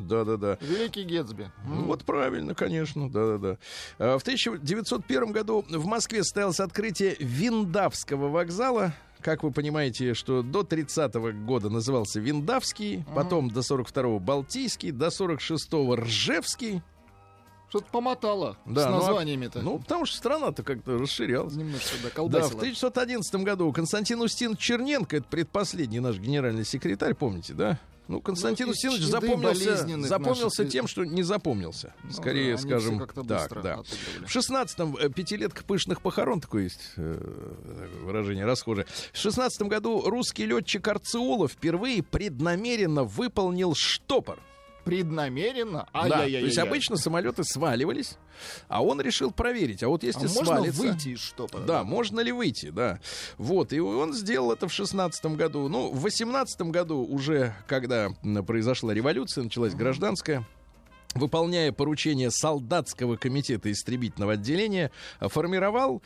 да-да-да. 0.56 0.74
Великий 0.74 1.04
Гетсби. 1.04 1.52
Ну, 1.68 1.84
Вот 1.86 2.04
правильно, 2.06 2.56
конечно, 2.56 3.10
да-да-да. 3.10 3.58
А, 3.98 4.18
В 4.18 4.22
1901 4.22 5.32
году 5.32 5.66
в 5.70 5.86
Москве 5.86 6.24
состоялось 6.24 6.60
открытие 6.60 7.16
Виндавского 7.20 8.30
вокзала. 8.30 8.94
Как 9.22 9.44
вы 9.44 9.52
понимаете, 9.52 10.14
что 10.14 10.42
до 10.44 10.64
30 10.64 11.14
года 11.46 11.70
назывался 11.70 12.20
Виндавский, 12.22 13.04
потом 13.14 13.50
до 13.50 13.60
42-го 13.60 14.18
Балтийский, 14.20 14.92
до 14.92 15.08
46-го 15.08 15.96
Ржевский. 15.98 16.82
Что-то 17.68 17.86
помотало 17.92 18.58
Да, 18.66 18.82
с 18.84 18.90
ну, 18.90 18.96
а- 18.96 19.00
названиями-то. 19.00 19.62
Ну, 19.62 19.78
потому 19.78 20.06
что 20.06 20.18
страна-то 20.18 20.64
как-то 20.64 20.98
расширялась. 20.98 21.54
Немножко, 21.54 21.90
да, 21.98 22.04
Да, 22.06 22.10
в 22.10 22.14
колбасило. 22.14 22.60
1911 22.62 23.36
году 23.44 23.72
Константин 23.72 24.22
Устин 24.22 24.56
Черненко, 24.56 25.18
это 25.18 25.28
предпоследний 25.30 26.00
наш 26.00 26.18
генеральный 26.18 26.66
секретарь, 26.66 27.14
помните, 27.14 27.54
да? 27.54 27.78
Ну, 28.10 28.22
Константин 28.22 28.66
Ну, 28.66 28.72
Устинович 28.72 29.04
запомнился, 29.04 29.86
запомнился 30.08 30.64
наших- 30.64 30.74
тем, 30.74 30.88
что 30.88 31.06
не 31.06 31.22
запомнился. 31.22 31.94
Ну 32.04 32.12
Скорее, 32.12 32.56
да, 32.56 32.58
скажем, 32.58 33.08
так, 33.28 33.62
да. 33.62 33.84
В 34.26 34.36
16-м 34.36 34.96
э, 34.98 35.10
пятилетка 35.10 35.64
пышных 35.64 36.02
похорон, 36.02 36.42
такое 36.42 36.64
есть 36.64 36.82
э, 36.98 37.54
выражение 38.02 38.46
расхожее. 38.46 38.88
В 39.14 39.18
16 39.18 39.62
году 39.68 40.02
русский 40.10 40.48
летчик 40.48 40.88
Арцеулов 40.88 41.52
впервые 41.52 42.02
преднамеренно 42.02 43.04
выполнил 43.04 43.76
штопор. 43.76 44.40
Преднамеренно? 44.90 45.88
Да, 45.94 46.00
Ай-яй-яй-яй. 46.02 46.42
то 46.42 46.46
есть 46.48 46.58
обычно 46.58 46.98
самолеты 46.98 47.44
сваливались, 47.44 48.18
а 48.68 48.84
он 48.84 49.00
решил 49.02 49.32
проверить. 49.32 49.84
А 49.84 49.88
вот 49.88 50.04
А 50.04 50.08
если 50.08 50.28
можно 50.28 50.46
свалится... 50.46 50.82
выйти 50.82 51.10
из 51.10 51.20
штопора? 51.20 51.64
Да, 51.64 51.84
можно 51.84 52.20
ли 52.22 52.32
выйти, 52.32 52.70
да. 52.70 53.00
Вот, 53.38 53.72
и 53.74 53.80
он 53.80 54.14
сделал 54.14 54.52
это 54.52 54.68
в 54.68 54.74
шестнадцатом 54.74 55.36
году. 55.36 55.68
Ну, 55.68 55.92
в 55.92 56.02
восемнадцатом 56.02 56.72
году 56.72 57.06
уже, 57.06 57.56
когда 57.68 58.10
произошла 58.46 58.94
революция, 58.94 59.44
началась 59.44 59.74
гражданская, 59.76 60.46
выполняя 61.16 61.72
поручение 61.72 62.30
солдатского 62.32 63.16
комитета 63.18 63.72
истребительного 63.72 64.34
отделения, 64.34 64.92
формировал 65.20 66.02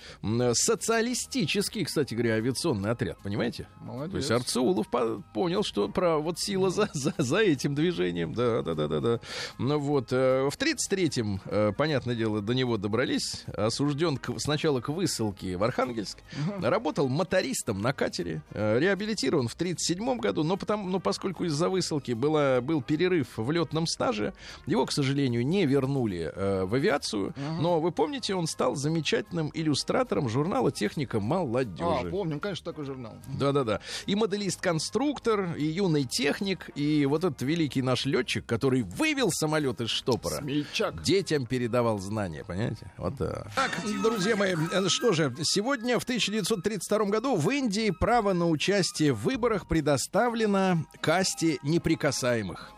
социалистический, 0.53 1.83
кстати 1.85 2.13
говоря, 2.13 2.35
авиационный 2.35 2.91
отряд, 2.91 3.17
понимаете? 3.23 3.67
Молодец. 3.81 4.11
То 4.11 4.17
есть 4.17 4.31
Арцеулов 4.31 4.87
по- 4.89 5.21
понял, 5.33 5.63
что 5.63 5.87
про 5.89 6.17
вот 6.17 6.39
сила 6.39 6.69
за, 6.69 6.89
за, 6.93 7.13
за 7.17 7.37
этим 7.39 7.75
движением. 7.75 8.33
Да, 8.33 8.61
да, 8.61 8.73
да, 8.73 8.87
да, 8.87 8.99
да. 8.99 9.19
Ну 9.57 9.79
вот. 9.79 10.07
э, 10.11 10.49
В 10.49 10.57
33-м, 10.57 11.41
э, 11.45 11.71
понятное 11.77 12.15
дело, 12.15 12.41
до 12.41 12.53
него 12.53 12.77
добрались. 12.77 13.43
Осужден 13.55 14.17
к- 14.17 14.39
сначала 14.39 14.81
к 14.81 14.89
высылке 14.89 15.57
в 15.57 15.63
Архангельск. 15.63 16.17
Работал 16.61 17.07
мотористом 17.09 17.81
на 17.81 17.93
катере. 17.93 18.41
э, 18.51 18.79
Реабилитирован 18.79 19.47
в 19.47 19.55
37-м 19.55 20.17
году. 20.19 20.43
Но, 20.43 20.57
потому, 20.57 20.87
но 20.89 20.99
поскольку 20.99 21.43
из-за 21.45 21.69
высылки 21.69 22.13
была, 22.13 22.61
был 22.61 22.81
перерыв 22.81 23.37
в 23.37 23.51
летном 23.51 23.85
стаже, 23.87 24.33
его, 24.65 24.85
к 24.85 24.91
сожалению, 24.91 25.02
не 25.11 25.65
вернули 25.65 26.31
э, 26.33 26.63
в 26.65 26.73
авиацию. 26.73 27.33
Но 27.59 27.79
вы 27.79 27.91
помните, 27.91 28.35
он 28.35 28.47
стал 28.47 28.75
замечательным 28.75 29.51
иллюстратором 29.53 30.29
журнала 30.29 30.71
«Техника 30.71 31.17
А, 31.17 31.19
молодежи». 31.19 32.09
помним, 32.09 32.39
конечно, 32.39 32.65
такой 32.65 32.85
журнал. 32.85 33.13
Да-да-да. 33.27 33.81
И 34.05 34.15
моделист-конструктор, 34.15 35.55
и 35.55 35.65
юный 35.65 36.03
техник, 36.03 36.69
и 36.75 37.05
вот 37.05 37.23
этот 37.23 37.41
великий 37.41 37.81
наш 37.81 38.05
летчик, 38.05 38.45
который 38.45 38.83
вывел 38.83 39.31
самолет 39.31 39.81
из 39.81 39.89
штопора. 39.89 40.37
Смельчак. 40.37 41.01
Детям 41.03 41.45
передавал 41.45 41.99
знания, 41.99 42.43
понимаете? 42.43 42.91
Вот 42.97 43.17
так. 43.17 43.53
Так, 43.55 43.71
друзья 44.01 44.35
мои, 44.35 44.55
э, 44.71 44.87
что 44.87 45.13
же, 45.13 45.33
сегодня, 45.43 45.99
в 45.99 46.03
1932 46.03 47.05
году, 47.05 47.35
в 47.35 47.49
Индии 47.49 47.91
право 47.91 48.33
на 48.33 48.47
участие 48.47 49.13
в 49.13 49.23
выборах 49.23 49.67
предоставлено 49.67 50.85
касте 51.01 51.57
неприкасаемых. 51.63 52.71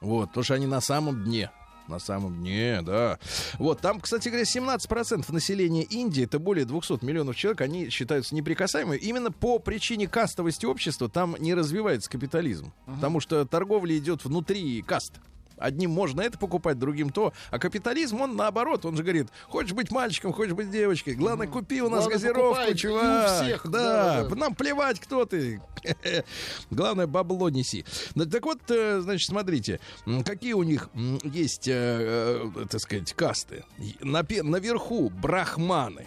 Вот, 0.00 0.28
потому 0.28 0.44
что 0.44 0.54
они 0.54 0.66
на 0.66 0.80
самом 0.80 1.24
дне. 1.24 1.50
На 1.88 1.98
самом 1.98 2.36
дне, 2.40 2.82
да. 2.82 3.18
Вот, 3.58 3.80
там, 3.80 4.00
кстати 4.00 4.28
говоря, 4.28 4.44
17% 4.44 5.32
населения 5.32 5.82
Индии, 5.82 6.24
это 6.24 6.38
более 6.38 6.66
200 6.66 7.04
миллионов 7.04 7.34
человек, 7.34 7.62
они 7.62 7.88
считаются 7.88 8.34
неприкасаемыми. 8.34 8.98
Именно 8.98 9.32
по 9.32 9.58
причине 9.58 10.06
кастовости 10.06 10.66
общества 10.66 11.08
там 11.08 11.34
не 11.38 11.54
развивается 11.54 12.10
капитализм. 12.10 12.72
Потому 12.86 13.20
что 13.20 13.44
торговля 13.46 13.96
идет 13.96 14.24
внутри 14.24 14.82
каст. 14.82 15.14
Одним 15.58 15.90
можно 15.90 16.20
это 16.20 16.38
покупать, 16.38 16.78
другим 16.78 17.10
то. 17.10 17.32
А 17.50 17.58
капитализм, 17.58 18.20
он 18.20 18.36
наоборот, 18.36 18.84
он 18.84 18.96
же 18.96 19.02
говорит, 19.02 19.28
хочешь 19.48 19.72
быть 19.72 19.90
мальчиком, 19.90 20.32
хочешь 20.32 20.54
быть 20.54 20.70
девочкой. 20.70 21.14
Главное, 21.14 21.46
купи 21.46 21.80
у 21.82 21.88
нас 21.88 22.04
Главное, 22.04 22.14
газировку, 22.14 22.42
покупай, 22.42 22.70
и 22.70 22.72
у 22.72 22.76
чувак. 22.76 23.42
всех, 23.42 23.70
да, 23.70 24.14
да-да-да. 24.14 24.36
нам 24.36 24.54
плевать, 24.54 25.00
кто 25.00 25.24
ты. 25.24 25.60
Главное, 26.70 27.06
бабло 27.06 27.48
неси. 27.50 27.84
Так 28.30 28.44
вот, 28.44 28.60
э, 28.70 29.00
значит, 29.00 29.28
смотрите, 29.28 29.80
какие 30.24 30.52
у 30.52 30.62
них 30.62 30.90
есть, 31.22 31.68
э, 31.68 32.42
э, 32.54 32.66
так 32.70 32.80
сказать, 32.80 33.12
касты. 33.12 33.64
Наверху 34.00 35.10
брахманы. 35.10 36.06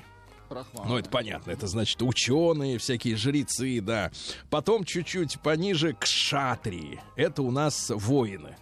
Брахман. 0.52 0.88
Ну, 0.88 0.98
это 0.98 1.10
понятно, 1.10 1.52
это 1.52 1.68
значит 1.68 2.02
ученые, 2.02 2.78
всякие 2.78 3.16
жрецы, 3.16 3.80
да. 3.82 4.12
Потом 4.50 4.84
чуть-чуть 4.84 5.40
пониже 5.40 5.94
кшатрии. 5.94 7.00
Это 7.16 7.42
у 7.42 7.52
нас 7.52 7.90
воины. 7.90 8.58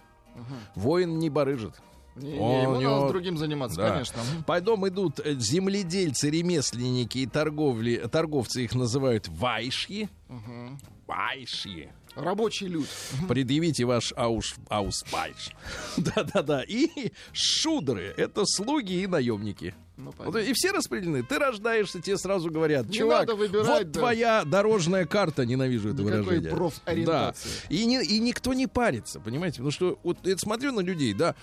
Воин 0.74 1.18
не 1.18 1.30
барыжит. 1.30 1.74
Не, 2.16 2.38
Он 2.38 2.62
ему 2.62 2.80
него- 2.80 3.00
надо 3.00 3.08
другим 3.12 3.38
заниматься, 3.38 3.76
Да. 3.80 3.92
конечно. 3.92 4.18
Потом 4.46 4.86
идут 4.88 5.20
э, 5.20 5.34
земледельцы, 5.38 6.28
ремесленники 6.28 7.18
и 7.18 7.26
торговли, 7.26 7.96
торговцы 8.10 8.64
их 8.64 8.74
называют 8.74 9.28
вайши. 9.28 10.08
Мгм. 10.28 10.78
Вайши. 11.06 11.88
Рабочий 12.16 12.66
люд. 12.66 12.86
Предъявите 13.28 13.84
ваш 13.84 14.12
ауш, 14.16 14.56
аусбайш. 14.68 15.52
Да-да-да. 15.96 16.62
И 16.66 17.12
шудры. 17.32 18.12
Это 18.16 18.42
слуги 18.44 19.02
и 19.02 19.06
наемники. 19.06 19.74
Ну, 20.04 20.12
Вот 20.16 20.36
и 20.36 20.52
все 20.54 20.70
распределены. 20.72 21.22
Ты 21.22 21.38
рождаешься, 21.38 22.00
тебе 22.00 22.16
сразу 22.18 22.50
говорят, 22.50 22.86
Не 22.88 22.94
чувак, 22.98 23.20
надо 23.20 23.34
выбирать, 23.36 23.66
вот 23.68 23.90
да. 23.90 24.00
твоя 24.00 24.44
дорожная 24.44 25.04
карта, 25.06 25.44
ненавижу 25.46 25.90
это 25.90 26.02
Никакой 26.02 26.20
выражение. 26.22 26.50
профориентации. 26.50 27.48
Да. 27.68 27.74
И, 27.74 27.84
не- 27.86 28.04
и 28.04 28.18
никто 28.18 28.52
не 28.54 28.66
парится, 28.66 29.20
понимаете? 29.20 29.56
Потому 29.56 29.70
что 29.70 29.98
вот 30.02 30.18
я 30.26 30.36
смотрю 30.38 30.72
на 30.72 30.80
людей, 30.80 31.12
да, 31.14 31.34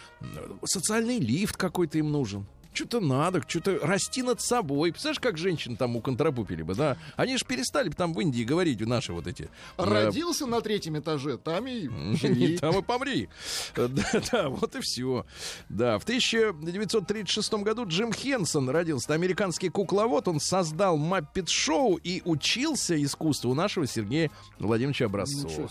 социальный 0.66 1.20
лифт 1.20 1.58
какой-то 1.58 1.98
им 1.98 2.12
нужен. 2.12 2.46
Что-то 2.78 3.00
надо, 3.00 3.42
что-то 3.48 3.80
расти 3.82 4.22
над 4.22 4.40
собой. 4.42 4.92
Представляешь, 4.92 5.20
как 5.20 5.38
женщин 5.38 5.76
там 5.78 5.96
у 5.96 6.02
контрапупили 6.02 6.62
бы, 6.62 6.76
да? 6.76 6.98
Они 7.16 7.36
же 7.38 7.44
перестали 7.46 7.90
бы 7.90 7.96
там 7.96 8.14
в 8.14 8.20
Индии 8.22 8.44
говорить, 8.44 8.80
наши 8.82 9.14
вот 9.14 9.26
эти. 9.26 9.50
э, 9.78 9.84
Родился 9.84 10.46
на 10.46 10.62
третьем 10.62 10.98
этаже, 11.00 11.38
там 11.38 11.66
и 11.68 11.88
живи. 12.18 12.58
там 12.58 12.78
и 12.78 12.82
помри. 12.84 13.30
Да, 13.76 13.88
да, 14.32 14.50
вот 14.50 14.76
и 14.76 14.80
все. 14.82 15.26
Да, 15.70 15.98
в 15.98 16.04
1936 16.04 17.54
году 17.56 17.86
Джим 17.88 18.14
Хенсон 18.14 18.70
родился. 18.70 19.14
Американский 19.14 19.70
кукловод. 19.70 20.28
Он 20.28 20.40
создал 20.40 20.98
Маппет-шоу 20.98 21.96
и 21.96 22.22
учился 22.26 23.02
искусству 23.02 23.54
нашего 23.54 23.88
Сергея 23.88 24.30
Владимировича 24.60 25.06
Образцова. 25.06 25.70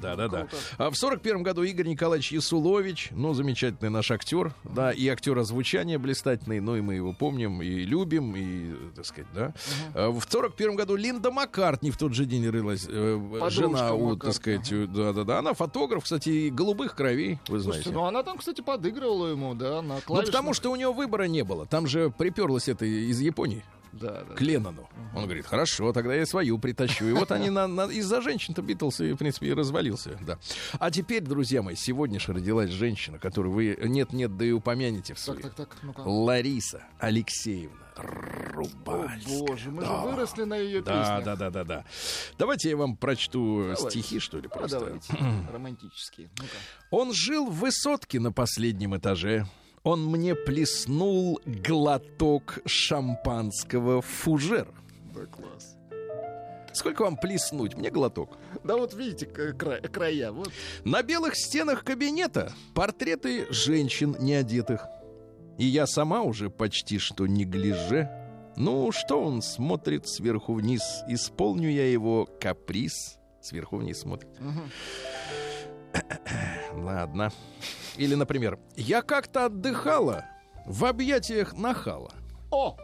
Да, 0.00 0.16
да, 0.16 0.28
да. 0.28 0.46
А 0.78 0.90
в 0.90 0.96
сорок 0.96 1.20
первом 1.22 1.42
году 1.42 1.62
Игорь 1.62 1.86
Николаевич 1.88 2.32
Ясулович, 2.32 3.08
ну, 3.12 3.34
замечательный 3.34 3.90
наш 3.90 4.10
актер, 4.10 4.52
да, 4.64 4.92
и 4.92 5.06
актер 5.08 5.38
озвучания 5.38 5.98
блистательный, 5.98 6.60
ну, 6.60 6.76
и 6.76 6.80
мы 6.80 6.94
его 6.94 7.12
помним, 7.12 7.60
и 7.62 7.68
любим, 7.84 8.34
и, 8.36 8.74
так 8.94 9.04
сказать, 9.06 9.30
да. 9.34 9.54
А 9.94 10.10
В 10.10 10.22
сорок 10.28 10.54
первом 10.54 10.76
году 10.76 10.96
Линда 10.96 11.30
Маккартни 11.30 11.90
в 11.90 11.96
тот 11.98 12.14
же 12.14 12.24
день 12.24 12.48
рылась, 12.48 12.86
э, 12.88 13.48
жена 13.50 13.94
у, 13.94 14.16
так 14.16 14.32
сказать, 14.34 14.68
да, 14.92 15.12
да, 15.12 15.24
да. 15.24 15.38
Она 15.38 15.54
фотограф, 15.54 16.04
кстати, 16.04 16.28
и 16.28 16.50
голубых 16.50 16.94
кровей, 16.94 17.38
вы 17.48 17.58
знаете. 17.58 17.84
Слушайте, 17.84 17.90
ну 17.98 18.06
она 18.06 18.22
там, 18.22 18.38
кстати, 18.38 18.60
подыгрывала 18.60 19.28
ему, 19.28 19.54
да, 19.54 19.82
на 19.82 19.94
Ну, 19.94 20.00
клавишных. 20.00 20.32
потому 20.34 20.54
что 20.54 20.70
у 20.72 20.76
него 20.76 20.92
выбора 20.92 21.24
не 21.24 21.44
было. 21.44 21.66
Там 21.66 21.86
же 21.86 22.10
приперлось 22.10 22.68
это 22.68 22.84
из 22.84 23.20
Японии 23.20 23.62
Да, 24.00 24.24
да. 24.28 24.34
к 24.34 24.40
Леннону. 24.40 24.88
Он 25.14 25.24
говорит, 25.24 25.46
хорошо, 25.46 25.92
тогда 25.92 26.14
я 26.14 26.26
свою 26.26 26.58
притащу. 26.58 27.06
И 27.06 27.12
вот 27.12 27.30
они 27.32 27.50
на- 27.50 27.66
на- 27.68 27.86
из-за 27.90 28.20
женщин-то 28.20 28.62
Битлз, 28.62 29.00
и, 29.00 29.12
в 29.12 29.16
принципе, 29.16 29.48
и 29.48 29.52
развалился. 29.52 30.18
Да. 30.26 30.38
А 30.78 30.90
теперь, 30.90 31.22
друзья 31.22 31.62
мои, 31.62 31.74
сегодня 31.76 32.18
же 32.20 32.32
родилась 32.32 32.70
женщина, 32.70 33.18
которую 33.18 33.52
вы 33.54 33.78
нет-нет, 33.82 34.36
да 34.36 34.44
и 34.44 34.50
упомянете 34.52 35.14
в 35.14 35.16
Так, 35.16 35.24
своей. 35.24 35.42
так, 35.42 35.54
так, 35.54 35.76
ну-ка. 35.82 36.00
Лариса 36.00 36.82
Алексеевна 36.98 37.76
О, 37.96 38.02
Рубальская. 38.02 39.38
боже, 39.38 39.70
мы 39.70 39.82
же 39.82 39.88
Да. 39.88 40.00
выросли 40.02 40.44
на 40.44 40.56
ее 40.56 40.82
Да, 40.82 41.00
песнях. 41.00 41.24
да, 41.24 41.36
да, 41.36 41.50
да, 41.50 41.64
да. 41.64 41.84
Давайте 42.38 42.70
я 42.70 42.76
вам 42.76 42.96
прочту 42.96 43.62
Давайте. 43.74 43.90
стихи, 44.02 44.18
что 44.18 44.38
ли, 44.38 44.48
А, 44.50 44.56
просто. 44.56 44.80
давайте, 44.80 45.12
романтические. 45.52 46.28
Ну-ка. 46.38 46.50
Он 46.90 47.12
жил 47.12 47.46
в 47.50 47.54
высотке 47.60 48.18
на 48.20 48.32
последнем 48.32 48.96
этаже. 48.96 49.46
Он 49.84 50.04
мне 50.06 50.34
плеснул 50.34 51.40
глоток 51.44 52.58
шампанского 52.64 54.00
в 54.00 54.06
фужер. 54.06 54.66
Да, 55.14 55.26
класс. 55.26 55.76
Сколько 56.72 57.02
вам 57.02 57.16
плеснуть? 57.16 57.76
Мне 57.76 57.90
глоток. 57.90 58.38
Да 58.64 58.76
вот 58.76 58.94
видите 58.94 59.26
кра- 59.26 59.80
края, 59.80 60.32
вот. 60.32 60.50
На 60.84 61.02
белых 61.02 61.36
стенах 61.36 61.84
кабинета 61.84 62.52
портреты 62.74 63.46
женщин 63.50 64.16
неодетых. 64.18 64.86
И 65.58 65.66
я 65.66 65.86
сама 65.86 66.22
уже 66.22 66.50
почти 66.50 66.98
что 66.98 67.26
не 67.26 67.44
гляже. 67.44 68.08
Ну, 68.56 68.90
что 68.90 69.20
он 69.22 69.42
смотрит 69.42 70.08
сверху 70.08 70.54
вниз? 70.54 70.82
Исполню 71.08 71.70
я 71.70 71.88
его 71.90 72.26
каприз. 72.40 73.18
Сверху 73.40 73.76
вниз 73.76 74.00
смотрит. 74.00 74.30
Мгм. 74.40 74.70
Ладно. 76.72 77.32
Или, 77.96 78.14
например, 78.14 78.58
я 78.76 79.02
как-то 79.02 79.46
отдыхала 79.46 80.24
в 80.66 80.84
объятиях 80.84 81.54
нахала. 81.54 82.12
О, 82.50 82.76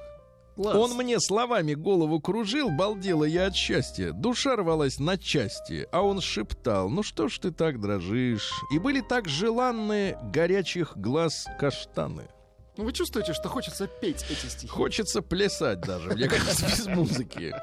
класс. 0.55 0.77
Он 0.77 0.97
мне 0.97 1.19
словами 1.21 1.75
голову 1.75 2.21
кружил, 2.21 2.71
балдела 2.71 3.25
я 3.25 3.47
от 3.47 3.55
счастья. 3.55 4.13
Душа 4.13 4.57
рвалась 4.57 4.99
на 4.99 5.17
части, 5.17 5.89
а 5.93 6.03
он 6.03 6.21
шептал, 6.21 6.89
ну 6.89 7.03
что 7.03 7.29
ж 7.29 7.39
ты 7.39 7.51
так 7.51 7.81
дрожишь? 7.81 8.53
И 8.73 8.79
были 8.79 9.01
так 9.01 9.29
желанные 9.29 10.19
горячих 10.33 10.97
глаз 10.97 11.47
каштаны. 11.59 12.29
Ну 12.77 12.85
вы 12.85 12.93
чувствуете, 12.93 13.35
что 13.35 13.49
хочется 13.49 13.87
петь 13.87 14.25
эти 14.31 14.47
стихи? 14.47 14.69
Хочется 14.69 15.23
плясать 15.23 15.81
даже, 15.81 16.11
мне 16.11 16.29
кажется, 16.29 16.67
без 16.67 16.87
музыки. 16.87 17.55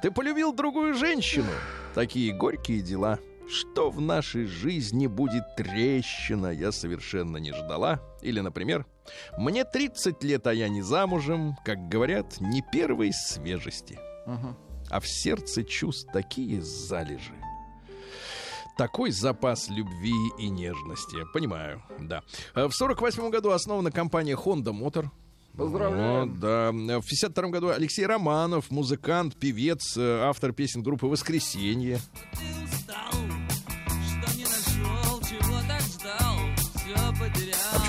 Ты 0.00 0.10
полюбил 0.10 0.52
другую 0.52 0.94
женщину. 0.94 1.50
Такие 1.94 2.32
горькие 2.32 2.80
дела. 2.80 3.18
Что 3.50 3.90
в 3.90 4.00
нашей 4.00 4.44
жизни 4.44 5.06
будет 5.06 5.56
трещина, 5.56 6.48
я 6.48 6.70
совершенно 6.70 7.38
не 7.38 7.52
ждала. 7.52 8.00
Или, 8.20 8.40
например, 8.40 8.84
мне 9.38 9.64
30 9.64 10.22
лет, 10.22 10.46
а 10.46 10.52
я 10.52 10.68
не 10.68 10.82
замужем, 10.82 11.56
как 11.64 11.88
говорят, 11.88 12.40
не 12.40 12.62
первой 12.62 13.12
свежести. 13.12 13.98
Ага. 14.26 14.56
А 14.90 15.00
в 15.00 15.08
сердце 15.08 15.64
чувств 15.64 16.10
такие 16.12 16.62
залежи. 16.62 17.34
Такой 18.76 19.10
запас 19.10 19.68
любви 19.70 20.14
и 20.38 20.48
нежности. 20.50 21.16
Понимаю, 21.32 21.82
да. 21.98 22.22
А 22.54 22.68
В 22.68 22.72
48 22.72 23.30
году 23.30 23.50
основана 23.50 23.90
компания 23.90 24.36
Honda 24.36 24.72
Motor. 24.72 25.08
Поздравляем. 25.56 26.30
Вот, 26.30 26.38
да. 26.38 26.70
В 26.70 27.04
52 27.04 27.48
году 27.48 27.68
Алексей 27.70 28.06
Романов, 28.06 28.70
музыкант, 28.70 29.34
певец, 29.36 29.96
э, 29.96 30.20
автор 30.22 30.52
песен 30.52 30.84
группы 30.84 31.06
«Воскресенье». 31.06 31.98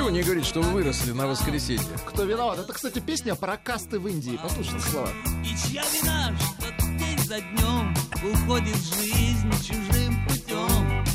Почему 0.10 0.18
не 0.18 0.24
говорите, 0.24 0.47
что 0.47 0.62
вы 0.62 0.72
выросли 0.72 1.12
на 1.12 1.28
«Воскресенье»? 1.28 1.86
Кто 2.05 2.24
виноват? 2.24 2.60
Это, 2.60 2.74
кстати, 2.74 2.99
песня 2.99 3.36
про 3.36 3.57
касты 3.57 3.99
в 3.99 4.07
Индии. 4.07 4.39
Послушайте 4.41 4.89
слова. 4.89 5.10
И 5.43 5.70
чья 5.70 5.84
вина, 5.93 6.36
что 6.38 6.88
день 6.97 7.20
за 7.20 7.39
днем 7.39 7.93
уходит 8.34 8.76
жизнь 8.76 9.51
чужим 9.64 10.28
путем. 10.28 11.05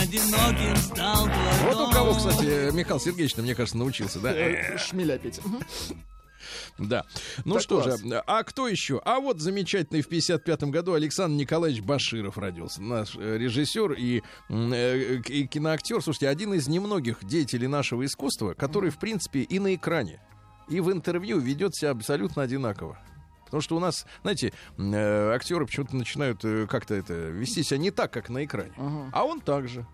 Одиноким 0.00 0.76
стал 0.76 1.24
твой 1.24 1.74
Вот 1.74 1.88
у 1.88 1.92
кого, 1.92 2.14
кстати, 2.14 2.72
Михаил 2.74 2.98
Сергеевич, 2.98 3.36
мне 3.36 3.54
кажется, 3.54 3.78
научился, 3.78 4.18
да? 4.18 4.32
Э, 4.32 4.76
Шмеля 4.78 5.18
петь. 5.18 5.40
Да. 6.78 7.04
Ну 7.44 7.54
Так 7.54 7.62
что 7.62 7.82
класс. 7.82 8.00
же, 8.00 8.22
а 8.26 8.42
кто 8.42 8.68
еще? 8.68 9.00
А 9.04 9.20
вот 9.20 9.40
замечательный 9.40 10.02
в 10.02 10.08
55 10.08 10.64
году 10.64 10.94
Александр 10.94 11.36
Николаевич 11.38 11.82
Баширов 11.82 12.38
родился. 12.38 12.82
Наш 12.82 13.14
э, 13.16 13.36
режиссер 13.38 13.92
и, 13.92 14.22
э, 14.48 15.16
и 15.28 15.46
киноактер. 15.46 16.02
Слушайте, 16.02 16.28
один 16.28 16.54
из 16.54 16.68
немногих 16.68 17.24
деятелей 17.24 17.68
нашего 17.68 18.04
искусства, 18.04 18.54
который, 18.54 18.90
в 18.90 18.98
принципе, 18.98 19.42
и 19.42 19.58
на 19.58 19.74
экране, 19.74 20.20
и 20.68 20.80
в 20.80 20.90
интервью 20.90 21.38
ведет 21.38 21.74
себя 21.74 21.90
абсолютно 21.90 22.42
одинаково. 22.42 22.98
Потому 23.44 23.60
что 23.60 23.76
у 23.76 23.80
нас, 23.80 24.06
знаете, 24.22 24.52
э, 24.78 25.32
актеры 25.34 25.66
почему-то 25.66 25.94
начинают 25.94 26.40
как-то 26.70 26.94
это 26.94 27.12
вести 27.12 27.62
себя 27.62 27.78
не 27.78 27.90
так, 27.90 28.10
как 28.10 28.30
на 28.30 28.44
экране. 28.44 28.72
Ага. 28.78 29.10
А 29.12 29.24
он 29.24 29.40
также. 29.40 29.86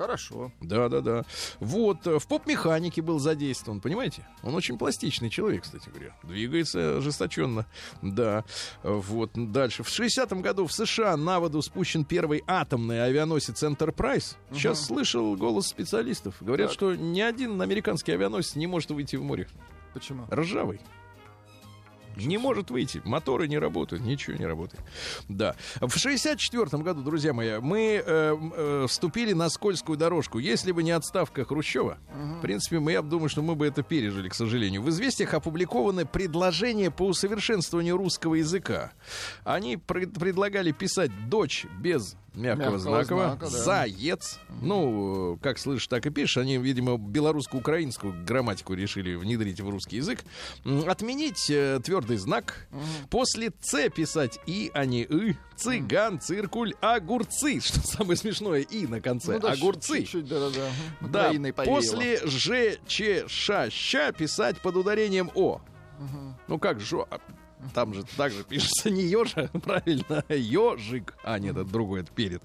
Хорошо. 0.00 0.50
Да, 0.62 0.88
да, 0.88 1.02
да. 1.02 1.24
Вот, 1.58 2.06
э, 2.06 2.18
в 2.18 2.26
поп-механике 2.26 3.02
был 3.02 3.18
задействован, 3.18 3.82
понимаете? 3.82 4.26
Он 4.42 4.54
очень 4.54 4.78
пластичный 4.78 5.28
человек, 5.28 5.64
кстати 5.64 5.90
говоря. 5.90 6.16
Двигается 6.22 6.96
ожесточенно. 6.96 7.66
Да. 8.00 8.44
Вот, 8.82 9.32
дальше. 9.34 9.82
В 9.82 9.88
60-м 9.88 10.40
году 10.40 10.66
в 10.66 10.72
США 10.72 11.18
на 11.18 11.38
воду 11.38 11.60
спущен 11.60 12.06
первый 12.06 12.42
атомный 12.46 13.04
авианосец 13.04 13.62
Enterprise. 13.62 14.36
Сейчас 14.52 14.86
слышал 14.86 15.36
голос 15.36 15.66
специалистов. 15.66 16.34
Говорят, 16.40 16.68
Так. 16.68 16.74
что 16.74 16.94
ни 16.94 17.20
один 17.20 17.60
американский 17.60 18.12
авианосец 18.12 18.56
не 18.56 18.66
может 18.66 18.90
выйти 18.92 19.16
в 19.16 19.22
море. 19.22 19.48
Почему? 19.92 20.24
Ржавый. 20.30 20.80
Не 22.16 22.38
может 22.38 22.70
выйти. 22.70 23.00
Моторы 23.04 23.48
не 23.48 23.58
работают, 23.58 24.02
ничего 24.04 24.36
не 24.36 24.46
работает. 24.46 24.82
Да. 25.28 25.54
В 25.80 25.96
64 25.96 26.82
году, 26.82 27.02
друзья 27.02 27.32
мои, 27.32 27.58
мы 27.58 28.02
э, 28.04 28.36
э, 28.56 28.86
вступили 28.88 29.32
на 29.32 29.48
скользкую 29.48 29.96
дорожку. 29.98 30.38
Если 30.38 30.72
бы 30.72 30.82
не 30.82 30.90
отставка 30.90 31.44
Хрущева, 31.44 31.98
в 32.38 32.40
принципе, 32.40 32.78
мы, 32.78 32.92
я 32.92 33.02
думаю, 33.02 33.28
что 33.28 33.42
мы 33.42 33.54
бы 33.54 33.66
это 33.66 33.82
пережили, 33.82 34.28
к 34.28 34.34
сожалению. 34.34 34.82
В 34.82 34.88
«Известиях» 34.90 35.34
опубликованы 35.34 36.04
предложения 36.06 36.90
по 36.90 37.06
усовершенствованию 37.06 37.96
русского 37.96 38.34
языка. 38.34 38.92
Они 39.44 39.76
пред- 39.76 40.14
предлагали 40.14 40.72
писать 40.72 41.10
«дочь» 41.28 41.66
без 41.80 42.16
мягкого, 42.34 42.72
Мягкого 42.72 42.78
знака, 42.78 43.14
знака, 43.14 43.40
да. 43.40 43.48
«заец». 43.48 44.38
Ну, 44.62 45.38
как 45.42 45.58
слышишь, 45.58 45.86
так 45.88 46.06
и 46.06 46.10
пишешь. 46.10 46.38
Они, 46.38 46.58
видимо, 46.58 46.96
белорусско-украинскую 46.96 48.24
грамматику 48.24 48.74
решили 48.74 49.14
внедрить 49.14 49.60
в 49.60 49.68
русский 49.68 49.96
язык. 49.96 50.24
Отменить 50.86 51.50
э, 51.50 51.80
твердый 51.84 52.16
знак. 52.16 52.68
После 53.10 53.50
«ц» 53.50 53.88
писать 53.90 54.38
«и», 54.46 54.70
а 54.74 54.84
не 54.84 55.04
«ы». 55.04 55.36
Цыган, 55.56 56.20
циркуль, 56.20 56.74
огурцы. 56.80 57.60
Что 57.64 57.80
самое 57.80 58.16
смешное, 58.16 58.60
«и» 58.60 58.86
на 58.86 59.00
конце. 59.00 59.34
Ну 59.34 59.40
да, 59.40 59.52
огурцы. 59.52 60.00
Чуть-чуть, 60.00 60.28
да-да-да. 60.28 60.70
Да, 61.00 61.26
Украиной 61.26 61.52
повеяло. 61.52 61.76
после 61.76 62.26
Ж, 62.26 62.78
Ч, 62.86 63.28
Ш, 63.28 63.70
Ща 63.70 64.12
писать 64.12 64.60
под 64.60 64.76
ударением 64.76 65.30
О. 65.34 65.60
Ну 66.48 66.58
как 66.58 66.80
жо? 66.80 67.06
А, 67.62 67.68
Там 67.74 67.94
же 67.94 68.04
также 68.16 68.44
пишется 68.44 68.90
не 68.90 69.02
ежа, 69.02 69.48
правильно, 69.62 70.24
ежик. 70.28 71.14
А, 71.22 71.38
нет, 71.38 71.56
это 71.56 71.64
другой, 71.70 72.00
это 72.00 72.12
перед. 72.12 72.42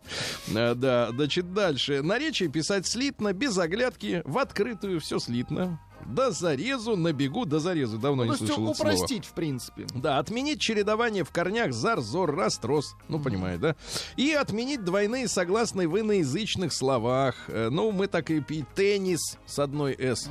А, 0.55 0.75
Да, 0.75 1.09
значит, 1.11 1.53
дальше. 1.53 2.01
Наречие 2.01 2.49
писать 2.49 2.85
слитно, 2.87 3.33
без 3.33 3.57
оглядки, 3.57 4.21
в 4.25 4.37
открытую, 4.37 4.99
все 4.99 5.19
слитно. 5.19 5.79
До 6.05 6.29
зарезу, 6.29 6.95
на 6.95 7.13
бегу, 7.13 7.45
до 7.45 7.57
зарезу. 7.59 7.97
Давно 7.97 8.25
Ну, 8.25 8.31
не 8.33 8.37
слышал 8.37 8.69
это 8.69 8.79
упростить, 8.79 9.25
в 9.25 9.31
принципе. 9.31 9.87
Да, 9.95 10.19
отменить 10.19 10.59
чередование 10.61 11.23
в 11.23 11.31
корнях 11.31 11.73
зар, 11.73 11.99
зор, 11.99 12.35
раз, 12.35 12.59
трос. 12.59 12.95
Ну, 13.07 13.19
понимаете, 13.19 13.59
да? 13.59 13.75
И 14.15 14.31
отменить 14.33 14.83
двойные 14.83 15.27
согласные 15.27 15.87
в 15.87 15.99
иноязычных 15.99 16.73
словах. 16.73 17.35
Э, 17.47 17.69
Ну, 17.71 17.91
мы 17.91 18.05
так 18.05 18.29
и 18.29 18.39
пи 18.39 18.65
теннис 18.75 19.39
с 19.47 19.57
одной 19.57 19.95
«с». 19.97 20.27
Э, 20.27 20.29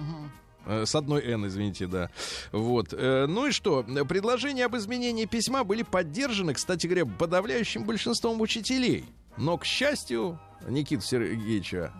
С 0.66 0.94
одной 0.94 1.22
«н», 1.22 1.46
извините, 1.46 1.86
да. 1.86 2.10
Вот. 2.52 2.92
Э, 2.92 3.26
Ну 3.26 3.46
и 3.46 3.50
что? 3.50 3.82
Предложения 3.82 4.64
об 4.66 4.76
изменении 4.76 5.24
письма 5.26 5.64
были 5.64 5.82
поддержаны, 5.82 6.54
кстати 6.54 6.86
говоря, 6.86 7.06
подавляющим 7.06 7.84
большинством 7.84 8.40
учителей. 8.40 9.04
Но, 9.36 9.58
к 9.58 9.64
счастью, 9.64 10.38
Никита 10.68 11.02
Сергеевича 11.02 11.92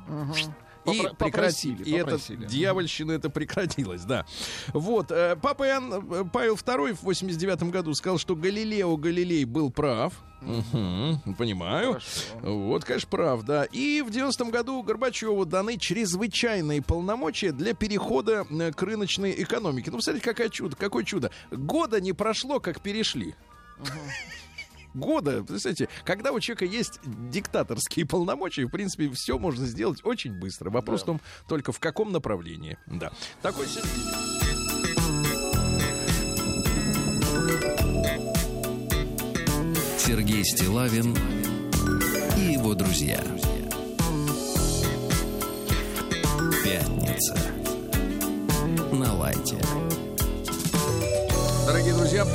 И, 0.87 0.89
Попро- 0.91 1.17
прекрати- 1.17 1.17
попросили, 1.19 1.83
и 1.85 1.93
эта 1.93 2.05
попросили. 2.05 2.47
дьявольщина 2.47 3.13
это 3.13 3.31
прекратилась, 3.31 4.03
да. 4.03 4.27
Вот, 4.73 5.11
э, 5.11 5.37
папа 5.41 5.67
Иоанн 5.67 5.93
э, 6.13 6.25
Павел 6.33 6.55
II 6.57 6.95
в 6.95 7.03
89 7.03 7.71
году 7.71 7.95
сказал, 7.95 8.19
что 8.19 8.37
Галилео 8.37 8.97
Галилей 8.97 9.45
был 9.45 9.71
прав. 9.71 10.13
Мгм, 10.43 11.21
понимаю. 11.39 11.93
Хорошо. 11.93 12.07
Вот, 12.43 12.85
конечно, 12.85 13.09
правда. 13.09 13.63
И 13.73 14.03
в 14.03 14.11
90-м 14.11 14.51
году 14.51 14.83
Горбачеву 14.83 15.47
даны 15.47 15.79
чрезвычайные 15.79 16.83
полномочия 16.83 17.51
для 17.53 17.73
перехода 17.73 18.45
э, 18.51 18.73
к 18.73 18.83
рыночной 18.83 19.33
экономике. 19.43 19.91
Ну, 19.91 20.01
смотрите, 20.03 20.25
какое 20.29 20.51
чудо, 20.51 20.77
какое 20.77 21.05
чудо. 21.05 21.31
Года 21.51 21.99
не 22.01 22.13
прошло, 22.13 22.61
как 22.61 22.83
перешли. 22.83 23.35
Года, 24.95 25.43
представляете, 25.43 25.89
когда 26.05 26.31
у 26.31 26.39
человека 26.39 26.65
есть 26.65 27.01
диктаторские 27.05 28.07
полномочия, 28.07 28.65
в 28.65 28.71
принципе, 28.71 29.11
все 29.11 29.39
можно 29.39 29.67
сделать 29.67 30.01
очень 30.05 30.33
быстро. 30.33 30.71
Вопрос 30.71 31.03
в 31.03 31.07
том, 31.07 31.21
только 31.49 31.73
в 31.73 31.81
каком 31.81 32.13
направлении. 32.13 32.79
Да. 32.87 33.13
Такой. 33.43 33.67
Сергей 39.99 40.45
Стилавин 40.45 41.17
и 42.37 42.53
его 42.53 42.75
друзья. 42.75 43.21
Пятница. 46.63 47.37
На 48.93 49.13
лайте. 49.15 49.59
Дорогие 51.67 51.95
друзья, 51.95 52.27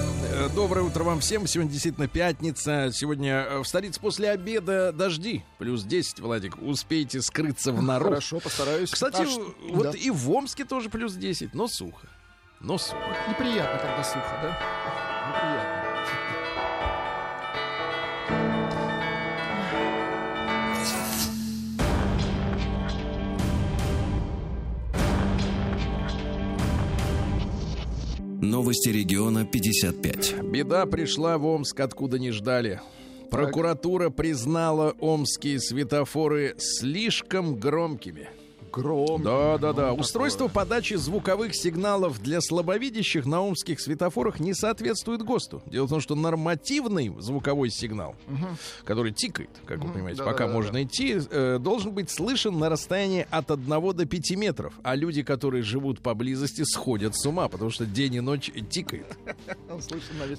доброе 0.48 0.84
утро 0.84 1.04
вам 1.04 1.20
всем. 1.20 1.46
Сегодня 1.48 1.72
действительно 1.72 2.08
пятница. 2.08 2.92
Сегодня 2.94 3.46
э, 3.50 3.60
в 3.60 3.66
столице 3.68 4.00
после 4.00 4.30
обеда 4.30 4.94
дожди. 4.94 5.44
Плюс 5.58 5.84
10, 5.84 6.20
Владик. 6.20 6.58
Успейте 6.62 7.22
скрыться 7.22 7.74
в 7.74 7.82
народ. 7.82 8.10
Хорошо, 8.10 8.40
постараюсь. 8.40 8.92
Кстати, 8.92 9.22
А 9.22 9.26
что- 9.26 9.54
вот 9.72 9.92
да. 9.92 9.98
и 9.98 10.10
в 10.10 10.32
Омске 10.32 10.64
тоже 10.64 10.90
плюс 10.90 11.14
10, 11.16 11.54
но 11.54 11.68
сухо. 11.68 12.08
Но 12.62 12.78
сухо. 12.78 12.98
Неприятно, 13.28 13.80
когда 13.80 14.04
сухо, 14.04 14.40
да? 14.42 14.60
Неприятно. 15.30 15.79
Новости 28.42 28.88
региона 28.88 29.46
55. 29.46 30.44
Беда 30.44 30.86
пришла 30.86 31.38
в 31.38 31.46
Омск, 31.46 31.78
откуда 31.82 32.18
не 32.18 32.32
ждали. 32.32 32.80
Прокуратура 33.30 34.10
признала 34.10 34.96
омские 35.02 35.60
светофоры 35.60 36.56
слишком 36.58 37.58
громкими. 37.58 38.30
Гром. 38.72 39.24
Да, 39.24 39.58
да, 39.58 39.74
да. 39.74 39.88
такое. 39.90 40.00
Устройство 40.00 40.48
подачи 40.48 40.96
звуковых 40.96 41.56
сигналов 41.56 42.22
для 42.22 42.42
слабовидящих 42.42 43.26
на 43.26 43.42
омских 43.42 43.80
светофорах 43.80 44.40
не 44.40 44.54
соответствует 44.54 45.24
ГОСТу. 45.24 45.62
Дело 45.66 45.86
в 45.86 45.90
том, 45.90 46.02
что 46.02 46.16
нормативный 46.16 47.14
звуковой 47.20 47.70
сигнал, 47.70 48.16
который 48.84 49.12
тикает, 49.12 49.50
как 49.66 49.84
вы 49.84 49.92
понимаете, 49.92 50.20
пока 50.20 50.32
Да-да-да-да. 50.32 50.54
можно 50.54 50.84
идти, 50.84 51.20
э, 51.30 51.58
должен 51.60 51.92
быть 51.92 52.10
слышен 52.10 52.58
на 52.58 52.70
расстоянии 52.70 53.28
от 53.30 53.52
1 53.52 53.94
до 53.94 54.06
5 54.06 54.32
метров. 54.36 54.74
А 54.84 54.96
люди, 54.96 55.24
которые 55.24 55.64
живут 55.64 56.02
поблизости, 56.02 56.64
сходят 56.64 57.16
с 57.16 57.26
ума, 57.26 57.48
потому 57.48 57.70
что 57.72 57.86
день 57.86 58.16
и 58.16 58.22
ночь 58.22 58.52
тикает. 58.70 59.06
Ну, 59.70 59.80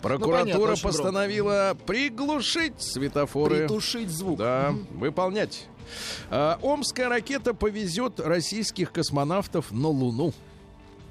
Прокуратура 0.03 0.77
постановила 0.77 1.77
приглушить 1.87 2.81
светофоры. 2.83 3.61
Притушить 3.61 4.11
звук. 4.11 4.39
Да, 4.39 4.75
выполнять. 4.91 5.69
А, 6.31 6.59
Омская 6.63 7.09
ракета 7.09 7.55
повезет 7.55 8.21
российских 8.21 8.93
космонавтов 8.93 9.71
на 9.73 9.89
Луну. 9.89 10.33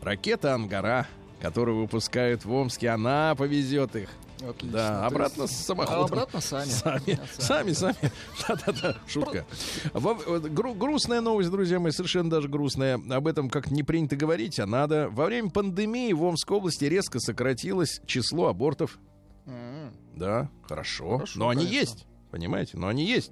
Ракета 0.01 0.53
«Ангара», 0.53 1.07
которую 1.41 1.77
выпускают 1.81 2.45
в 2.45 2.51
Омске, 2.53 2.89
она 2.89 3.35
повезет 3.35 3.95
их. 3.95 4.09
Отлично. 4.41 4.71
Да, 4.71 5.05
обратно 5.05 5.41
есть- 5.41 5.61
с 5.61 5.65
самоходом. 5.65 5.99
А 6.01 6.05
обратно 6.05 6.39
сами. 6.39 6.69
Сами, 6.69 7.19
сами, 7.37 7.71
сами. 7.73 7.95
Да-да-да, 8.47 8.95
шутка. 9.05 9.45
Во- 9.91 10.13
гру- 10.39 10.73
грустная 10.73 11.19
новость, 11.19 11.49
друзья 11.51 11.77
мои, 11.81 11.91
совершенно 11.91 12.29
даже 12.29 12.47
грустная. 12.47 12.95
Об 13.09 13.27
этом 13.27 13.49
как 13.49 13.69
не 13.69 13.83
принято 13.83 14.15
говорить, 14.15 14.57
а 14.61 14.65
надо. 14.65 15.09
Во 15.11 15.25
время 15.25 15.49
пандемии 15.49 16.13
в 16.13 16.23
Омской 16.23 16.55
области 16.55 16.85
резко 16.85 17.19
сократилось 17.19 17.99
число 18.05 18.47
абортов. 18.47 18.97
М, 19.45 19.91
Да, 20.15 20.49
хорошо. 20.65 21.15
Хорошо, 21.17 21.37
но 21.39 21.49
они 21.49 21.65
конечно. 21.65 21.79
есть. 21.81 22.05
Понимаете, 22.31 22.77
но 22.77 22.87
они 22.87 23.05
есть. 23.05 23.31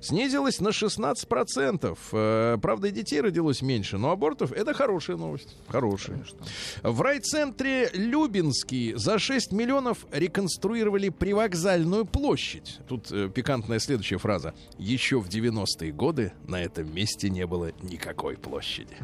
Снизилось 0.00 0.60
на 0.60 0.68
16%. 0.68 1.98
Э, 2.12 2.58
Правда, 2.60 2.88
и 2.88 2.90
детей 2.90 3.20
родилось 3.20 3.60
меньше, 3.62 3.98
но 3.98 4.10
абортов 4.10 4.52
это 4.52 4.72
хорошая 4.72 5.16
новость. 5.16 5.56
Хорошая. 5.68 6.16
Конечно. 6.16 6.38
В 6.82 7.00
райцентре 7.02 7.90
Любинский 7.92 8.94
за 8.94 9.18
6 9.18 9.52
миллионов 9.52 10.06
реконструировали 10.12 11.10
привокзальную 11.10 12.06
площадь. 12.06 12.78
Тут 12.88 13.12
э, 13.12 13.28
пикантная 13.34 13.78
следующая 13.80 14.18
фраза. 14.18 14.54
Еще 14.78 15.20
в 15.20 15.28
90-е 15.28 15.92
годы 15.92 16.32
на 16.46 16.62
этом 16.62 16.92
месте 16.94 17.28
не 17.28 17.46
было 17.46 17.72
никакой 17.82 18.36
площади. 18.36 18.96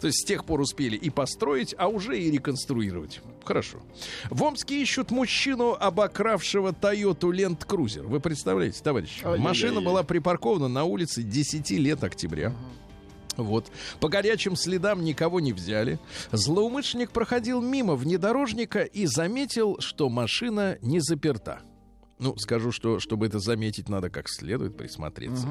То 0.00 0.06
есть 0.06 0.20
с 0.20 0.24
тех 0.24 0.44
пор 0.44 0.60
успели 0.60 0.96
и 0.96 1.10
построить, 1.10 1.74
а 1.78 1.88
уже 1.88 2.18
и 2.18 2.30
реконструировать. 2.30 3.20
Хорошо. 3.44 3.78
В 4.30 4.42
Омске 4.42 4.80
ищут 4.80 5.10
мужчину, 5.10 5.76
обокравшего 5.78 6.72
Тойоту 6.72 7.30
Ленд 7.30 7.64
Крузер. 7.64 8.04
Вы 8.04 8.20
представляете, 8.20 8.82
товарищ? 8.82 9.22
Машина 9.24 9.80
была 9.80 10.02
припаркована 10.02 10.68
на 10.68 10.84
улице 10.84 11.22
10 11.22 11.70
лет 11.70 12.04
октября. 12.04 12.54
Вот. 13.36 13.70
По 14.00 14.08
горячим 14.08 14.56
следам 14.56 15.02
никого 15.02 15.40
не 15.40 15.52
взяли. 15.52 15.98
Злоумышленник 16.32 17.10
проходил 17.10 17.62
мимо 17.62 17.94
внедорожника 17.94 18.82
и 18.82 19.06
заметил, 19.06 19.78
что 19.80 20.08
машина 20.08 20.78
не 20.82 21.00
заперта. 21.00 21.60
Ну, 22.20 22.36
скажу, 22.36 22.70
что 22.70 23.00
чтобы 23.00 23.26
это 23.26 23.38
заметить, 23.38 23.88
надо 23.88 24.10
как 24.10 24.28
следует 24.28 24.76
присмотреться. 24.76 25.46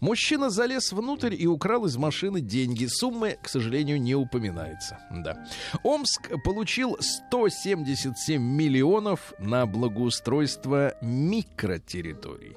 Мужчина 0.00 0.50
залез 0.50 0.92
внутрь 0.92 1.34
и 1.38 1.46
украл 1.46 1.84
из 1.84 1.96
машины 1.96 2.40
деньги. 2.40 2.86
Суммы, 2.86 3.38
к 3.42 3.48
сожалению, 3.48 4.00
не 4.00 4.14
упоминается. 4.14 4.98
Да. 5.10 5.46
Омск 5.82 6.30
получил 6.42 6.96
177 7.00 8.40
миллионов 8.40 9.34
на 9.38 9.66
благоустройство 9.66 10.94
микротерриторий. 11.02 12.56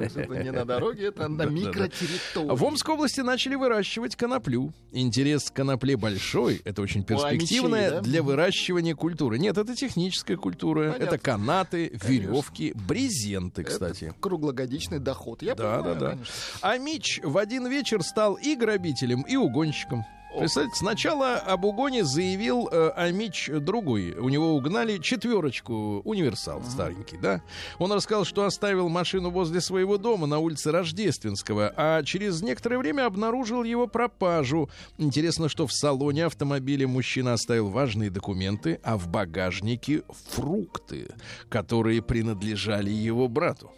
То 0.00 0.04
есть 0.04 0.16
это 0.16 0.42
не 0.42 0.50
на 0.50 0.64
дороге, 0.64 1.08
это 1.08 1.28
на 1.28 1.44
микротерритории. 1.44 2.56
В 2.56 2.64
Омской 2.64 2.94
области 2.94 3.20
начали 3.20 3.54
выращивать 3.54 4.16
коноплю. 4.16 4.72
Интерес 4.92 5.50
к 5.50 5.54
конопле 5.54 5.98
большой. 5.98 6.62
Это 6.64 6.80
очень 6.80 7.04
перспективная 7.04 8.00
для 8.00 8.22
выращивания 8.22 8.94
культуры. 8.94 9.38
Нет, 9.38 9.58
это 9.58 9.76
техническая 9.76 10.38
культура. 10.38 10.94
Это 10.98 11.18
канаты, 11.18 11.92
веревки, 12.02 12.72
брезенты, 12.88 13.62
кстати. 13.62 14.14
Круглогодичный 14.20 15.00
доход. 15.00 15.42
Я 15.42 15.54
понимаю, 15.54 15.84
конечно. 15.84 16.24
А 16.62 16.78
Мич 16.78 17.20
в 17.22 17.36
один 17.36 17.66
вечер 17.68 18.02
стал 18.02 18.36
и 18.36 18.56
грабителем, 18.56 19.20
и 19.22 19.36
угонщиком. 19.36 20.06
Представляете, 20.38 20.76
сначала 20.76 21.36
об 21.36 21.64
угоне 21.64 22.04
заявил 22.04 22.68
э, 22.70 22.90
Амич 22.96 23.50
другой. 23.52 24.12
У 24.12 24.28
него 24.28 24.54
угнали 24.54 24.98
четверочку, 24.98 26.00
универсал 26.04 26.62
старенький, 26.62 27.16
да? 27.16 27.42
Он 27.78 27.92
рассказал, 27.92 28.24
что 28.24 28.44
оставил 28.44 28.88
машину 28.88 29.30
возле 29.30 29.60
своего 29.60 29.98
дома 29.98 30.26
на 30.26 30.38
улице 30.38 30.70
Рождественского, 30.70 31.72
а 31.76 32.02
через 32.04 32.42
некоторое 32.42 32.78
время 32.78 33.06
обнаружил 33.06 33.64
его 33.64 33.88
пропажу. 33.88 34.70
Интересно, 34.98 35.48
что 35.48 35.66
в 35.66 35.72
салоне 35.72 36.26
автомобиля 36.26 36.86
мужчина 36.86 37.32
оставил 37.32 37.68
важные 37.68 38.10
документы, 38.10 38.80
а 38.84 38.96
в 38.96 39.08
багажнике 39.08 40.02
фрукты, 40.30 41.08
которые 41.48 42.02
принадлежали 42.02 42.90
его 42.90 43.26
брату. 43.26 43.72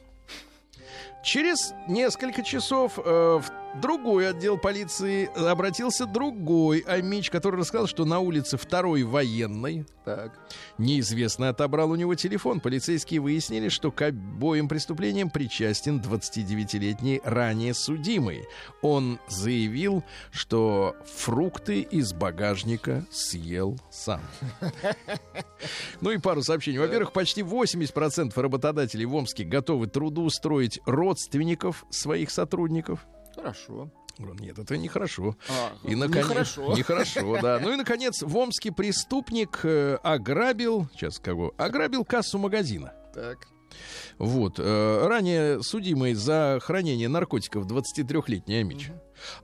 Через 1.25 1.73
несколько 1.89 2.43
часов 2.43 2.99
э, 2.99 3.03
в 3.41 3.62
другой 3.81 4.29
отдел 4.29 4.59
полиции 4.59 5.31
обратился 5.37 6.07
другой 6.07 6.81
Амич, 6.81 7.31
который 7.31 7.61
рассказал, 7.61 7.87
что 7.87 8.05
на 8.05 8.19
улице 8.19 8.57
второй 8.57 9.03
военной 9.03 9.87
Так. 10.05 10.39
неизвестно 10.79 11.49
отобрал 11.49 11.91
у 11.91 11.97
него 11.97 12.15
телефон. 12.15 12.61
Полицейские 12.61 13.21
выяснили, 13.21 13.69
что 13.69 13.91
к 13.91 14.03
обоим 14.03 14.69
преступлениям 14.69 15.31
причастен 15.31 16.01
29-летний 16.01 17.21
ранее 17.25 17.75
судимый. 17.75 18.45
Он 18.83 19.19
заявил, 19.29 20.05
что 20.31 20.97
фрукты 21.17 21.81
из 21.81 22.13
багажника 22.13 23.07
съел 23.11 23.79
сам. 23.91 24.21
Ну 26.01 26.11
и 26.11 26.19
пару 26.19 26.43
сообщений. 26.43 26.79
Во-первых, 26.79 27.13
почти 27.13 27.43
80% 27.43 28.33
работодателей 28.41 29.05
в 29.05 29.15
Омске 29.15 29.45
готовы 29.45 29.87
трудоустроить 29.87 30.81
родственников 30.87 31.85
своих 31.91 32.31
сотрудников. 32.33 33.07
Хорошо. 33.35 33.91
Нет, 34.19 34.59
это 34.59 34.77
нехорошо. 34.77 35.37
А, 35.49 35.73
И 35.85 35.95
наконец, 35.95 36.27
нехорошо. 36.27 36.75
Нехорошо, 36.77 37.39
да. 37.41 37.59
Ну 37.61 37.73
и 37.73 37.77
наконец, 37.77 38.23
в 38.23 38.37
Омске 38.37 38.71
преступник 38.71 39.61
э, 39.65 39.97
ограбил, 40.03 40.87
сейчас 40.93 41.17
скажу, 41.17 41.53
ограбил 41.57 42.05
кассу 42.05 42.39
магазина. 42.39 42.93
Так. 43.15 43.39
Вот. 44.19 44.57
э, 44.59 45.07
Ранее 45.07 45.63
судимый 45.63 46.13
за 46.13 46.59
хранение 46.63 47.09
наркотиков 47.09 47.65
23-летний 47.67 48.57
Амич. 48.61 48.91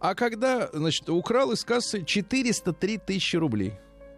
А 0.00 0.14
когда, 0.14 0.68
значит, 0.72 1.08
украл 1.08 1.52
из 1.52 1.64
кассы 1.64 2.04
403 2.04 2.98
тысячи 2.98 3.36
рублей. 3.36 3.72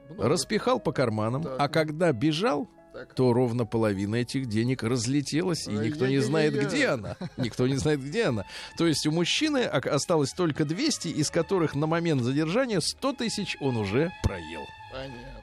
Много. 0.09 0.29
Распихал 0.31 0.81
по 0.81 0.91
карманам. 0.93 1.45
Так. 1.45 1.55
А 1.59 1.69
когда 1.69 2.13
бежал, 2.13 2.69
Так. 2.93 3.15
то 3.15 3.33
ровно 3.33 3.65
половина 3.65 4.17
этих 4.17 4.47
денег 4.47 4.83
разлетелась, 4.83 5.69
и 5.69 5.73
никто 5.73 6.07
не 6.09 6.19
знает, 6.19 6.55
где 6.55 6.89
она. 6.89 7.17
Никто 7.37 7.69
не 7.69 7.77
знает, 7.77 8.03
где 8.03 8.25
она. 8.25 8.45
То 8.77 8.87
есть 8.87 9.07
у 9.07 9.13
мужчины 9.13 9.65
осталось 9.65 10.33
только 10.33 10.65
200, 10.65 11.09
из 11.09 11.31
которых 11.31 11.75
на 11.75 11.87
момент 11.87 12.23
задержания 12.23 12.81
100 12.81 13.13
тысяч 13.13 13.57
он 13.61 13.77
уже 13.77 14.11
проел. 14.25 14.67
Понятно. 14.93 15.41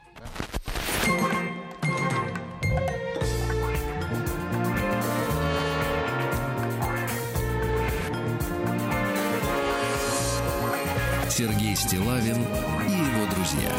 Сергей 11.30 11.76
Стилавин 11.76 12.42
и 12.88 12.92
его 12.92 13.32
друзья. 13.32 13.72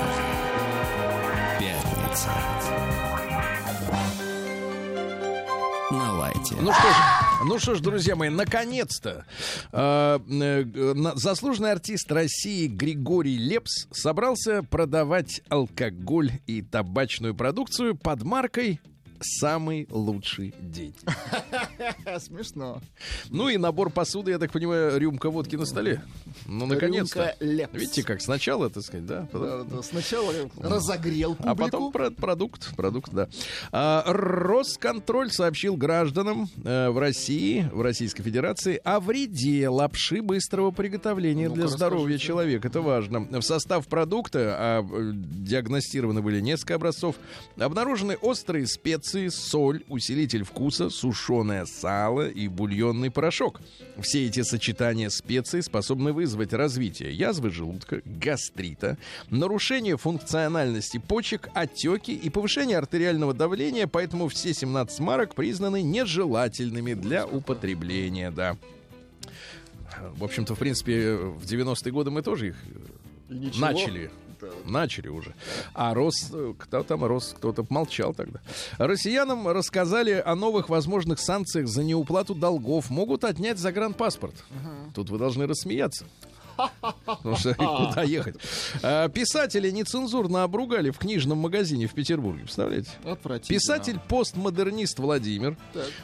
Пятница. 1.59 2.88
На 5.91 6.13
лайте. 6.13 6.55
Ну 6.61 6.71
что 6.71 6.89
ж, 6.89 6.95
ну 7.45 7.59
что 7.59 7.75
ж, 7.75 7.79
друзья 7.79 8.15
мои, 8.15 8.29
наконец-то 8.29 9.25
э, 9.71 10.19
э, 10.29 10.93
заслуженный 11.15 11.71
артист 11.71 12.11
России 12.11 12.67
Григорий 12.67 13.37
Лепс 13.37 13.87
собрался 13.91 14.61
продавать 14.61 15.41
алкоголь 15.49 16.31
и 16.45 16.61
табачную 16.61 17.33
продукцию 17.33 17.95
под 17.97 18.21
маркой 18.21 18.79
«Самый 19.22 19.88
лучший 19.89 20.53
день». 20.59 20.93
Смешно. 22.20 22.82
Ну 23.30 23.49
и 23.49 23.57
набор 23.57 23.89
посуды, 23.89 24.32
я 24.32 24.39
так 24.39 24.51
понимаю, 24.51 24.97
рюмка 24.99 25.30
водки 25.30 25.55
на 25.55 25.65
столе. 25.65 26.01
Ну, 26.45 26.65
наконец-то. 26.65 27.36
Видите, 27.39 28.03
как 28.03 28.22
сначала, 28.22 28.70
так 28.70 28.84
сказать, 28.84 29.05
да? 29.05 29.28
Да, 29.32 29.63
да, 29.63 29.82
Сначала 29.84 30.32
разогрел 30.57 31.36
публику. 31.36 31.49
А 31.51 31.55
потом 31.55 31.91
про- 31.91 32.11
продукт, 32.11 32.76
продукт, 32.76 33.11
да. 33.13 33.28
А, 33.72 34.03
Росконтроль 34.05 35.32
сообщил 35.32 35.76
гражданам 35.76 36.49
э, 36.63 36.89
в 36.89 36.97
России, 36.97 37.70
в 37.72 37.82
Российской 37.82 38.24
Федерации 38.24 38.80
о 38.84 38.99
вреде 38.99 39.70
лапши 39.70 40.22
быстрого 40.22 40.72
приготовления 40.72 41.49
для 41.49 41.67
здоровья 41.67 42.15
расскажите. 42.15 42.26
человека. 42.28 42.67
Это 42.67 42.82
важно. 42.82 43.22
В 43.22 43.41
состав 43.41 43.88
продукта, 43.88 44.55
а 44.57 44.82
э, 44.82 45.11
диагностированы 45.13 46.22
были 46.22 46.39
несколько 46.39 46.76
образцов, 46.76 47.15
обнаружены 47.57 48.15
острые 48.22 48.67
специи, 48.67 49.09
соль, 49.30 49.84
усилитель 49.88 50.43
вкуса, 50.43 50.89
сушеное 50.89 51.66
сало 51.66 52.28
и 52.28 52.47
бульонный 52.47 53.12
порошок. 53.12 53.62
Все 53.99 54.26
эти 54.26 54.41
сочетания 54.43 55.10
специй 55.10 55.62
способны 55.62 56.14
вызвать 56.14 56.53
развитие 56.53 57.14
язвы 57.14 57.49
желудка, 57.49 58.01
гастрита, 58.05 58.97
нарушение 59.30 59.97
функциональности 59.97 60.97
почек, 60.97 61.49
отеки 61.53 62.12
и 62.12 62.30
повышение 62.30 62.78
артериального 62.78 63.34
давления, 63.34 63.88
поэтому 63.88 64.28
все 64.28 64.53
17 64.53 64.99
марок 64.99 65.36
признаны 65.36 65.82
нежелательными 65.82 66.93
для 66.93 67.26
употребления, 67.26 68.32
да. 68.32 68.57
В 70.16 70.24
общем-то, 70.24 70.55
в 70.55 70.60
принципе, 70.60 71.16
в 71.16 71.43
90-е 71.43 71.91
годы 71.91 72.12
мы 72.12 72.22
тоже 72.22 72.49
их 72.49 72.55
И 73.30 73.34
ничего. 73.34 73.66
начали. 73.66 74.12
Да. 74.41 74.47
Начали 74.65 75.07
уже. 75.09 75.33
А 75.73 75.93
Рос, 75.93 76.29
э, 76.31 76.53
кто 76.57 76.83
там 76.83 77.03
Рос, 77.05 77.33
кто-то 77.37 77.65
молчал 77.69 78.13
тогда. 78.13 78.39
Россиянам 78.77 79.47
рассказали 79.47 80.21
о 80.25 80.35
новых 80.35 80.69
возможных 80.69 81.19
санкциях 81.19 81.67
за 81.67 81.83
неуплату 81.83 82.35
долгов. 82.35 82.89
Могут 82.89 83.23
отнять 83.23 83.57
загранпаспорт. 83.59 84.35
Тут 84.93 85.09
вы 85.09 85.17
должны 85.17 85.47
рассмеяться. 85.47 86.05
Потому 87.05 87.36
что 87.36 87.53
куда 87.53 88.03
ехать? 88.03 88.36
А, 88.84 89.07
Писатели 89.10 89.70
нецензурно 89.70 90.43
обругали 90.43 90.91
в 90.91 90.97
книжном 90.97 91.39
магазине 91.39 91.88
в 91.88 91.93
Петербурге. 91.93 92.43
Представляете? 92.43 92.91
Отвратительно. 93.03 93.60
Писатель-постмодернист 93.60 94.99
Владимир 94.99 95.57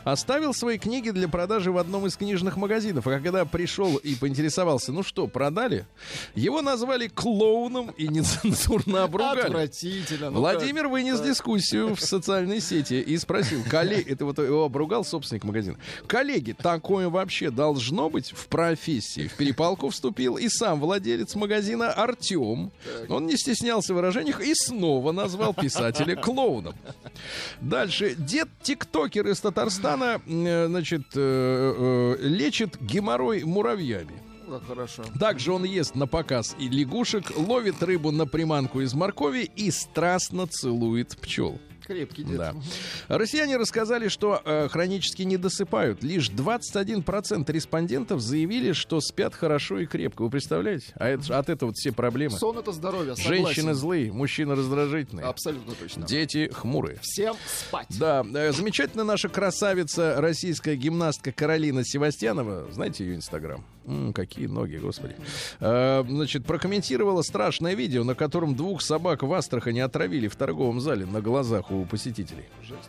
оставил 0.04 0.54
свои 0.54 0.78
книги 0.78 1.10
для 1.10 1.28
продажи 1.28 1.72
в 1.72 1.78
одном 1.78 2.06
из 2.08 2.16
книжных 2.16 2.58
магазинов. 2.58 3.08
А 3.08 3.12
когда 3.12 3.46
пришел 3.46 3.98
и 3.98 4.16
поинтересовался, 4.16 4.92
ну 4.92 5.04
что, 5.04 5.28
продали? 5.28 5.86
Его 6.36 6.62
назвали 6.62 7.08
клоуном 7.08 7.92
и 7.92 8.08
нецензурно 8.08 9.04
обругали. 9.04 9.42
Отвратительно. 9.42 10.30
ну 10.30 10.40
Владимир 10.40 10.88
вынес 10.88 11.20
дискуссию 11.22 11.96
в 11.96 12.02
социальной 12.02 12.62
сети 12.62 13.02
и 13.02 13.18
спросил, 13.18 13.64
коллеги, 13.70 14.12
это 14.12 14.26
вот 14.26 14.38
его 14.40 14.66
обругал 14.66 15.04
собственник 15.04 15.44
магазина, 15.44 15.78
коллеги, 16.08 16.54
такое 16.54 17.10
вообще 17.10 17.50
должно 17.52 18.10
быть 18.10 18.32
в 18.32 18.48
профессии? 18.48 19.28
В 19.28 19.34
перепалку 19.36 19.90
вступил 19.90 20.38
и 20.38 20.45
сам 20.50 20.80
владелец 20.80 21.36
магазина 21.36 21.92
Артем. 21.92 22.72
Он 23.10 23.28
не 23.28 23.38
стеснялся 23.38 23.94
в 23.94 23.96
выражениях 23.96 24.42
и 24.42 24.54
снова 24.56 25.12
назвал 25.12 25.54
писателя 25.54 26.16
клоуном. 26.16 26.76
Дальше. 27.62 28.16
Дед-тиктокер 28.18 29.28
из 29.28 29.40
Татарстана, 29.40 30.22
э, 30.26 30.68
значит, 30.68 31.04
э, 31.16 32.16
э, 32.20 32.28
лечит 32.28 32.82
геморрой 32.82 33.44
муравьями. 33.44 34.22
как 34.48 34.66
хорошо. 34.68 35.04
Также 35.20 35.52
он 35.52 35.64
ест 35.64 35.96
на 35.96 36.08
показ 36.08 36.56
и 36.60 36.70
лягушек, 36.70 37.32
ловит 37.36 37.82
рыбу 37.82 38.12
на 38.12 38.26
приманку 38.26 38.82
из 38.82 38.94
моркови 38.94 39.50
и 39.56 39.72
страстно 39.72 40.48
целует 40.48 41.18
пчел. 41.18 41.60
Крепкий 41.86 42.24
дед. 42.24 42.38
Да. 42.38 42.56
Россияне 43.08 43.58
рассказали, 43.58 44.08
что 44.08 44.42
э, 44.44 44.68
хронически 44.70 45.24
не 45.24 45.38
досыпают. 45.38 46.04
Лишь 46.04 46.30
21% 46.30 47.52
респондентов 47.52 48.22
заявили, 48.22 48.72
что 48.74 49.00
спят 49.02 49.36
хорошо 49.36 49.80
и 49.80 49.86
крепко. 49.86 50.24
Вы 50.24 50.30
представляете? 50.30 50.88
А 50.96 51.08
это, 51.08 51.38
от 51.38 51.50
этого 51.50 51.72
все 51.74 51.92
проблемы. 51.92 52.38
Сон 52.38 52.58
это 52.58 52.72
здоровье, 52.72 53.16
согласен. 53.16 53.46
Женщины 53.46 53.74
злые, 53.74 54.12
мужчины 54.12 54.56
раздражительные, 54.56 55.26
Абсолютно 55.26 55.74
точно. 55.76 56.06
дети 56.06 56.50
хмурые. 56.54 57.00
Всем 57.02 57.36
спать. 57.48 57.88
Да, 58.00 58.26
э, 58.34 58.52
замечательно 58.52 59.04
наша 59.04 59.30
красавица, 59.30 60.16
российская 60.20 60.76
гимнастка 60.76 61.32
Каролина 61.32 61.84
Севастьянова. 61.86 62.72
Знаете 62.72 63.06
ее 63.06 63.16
инстаграм? 63.16 63.64
М, 63.88 64.14
какие 64.14 64.48
ноги, 64.48 64.78
господи. 64.78 65.16
Э, 65.60 66.04
значит, 66.08 66.46
прокомментировала 66.46 67.22
страшное 67.22 67.76
видео, 67.76 68.04
на 68.04 68.16
котором 68.16 68.56
двух 68.56 68.82
собак 68.82 69.22
в 69.22 69.32
Астрахани 69.32 69.80
отравили 69.80 70.28
в 70.28 70.36
торговом 70.36 70.80
зале 70.80 71.06
на 71.06 71.22
глазах 71.22 71.70
у 71.72 71.86
посетителей. 71.86 72.46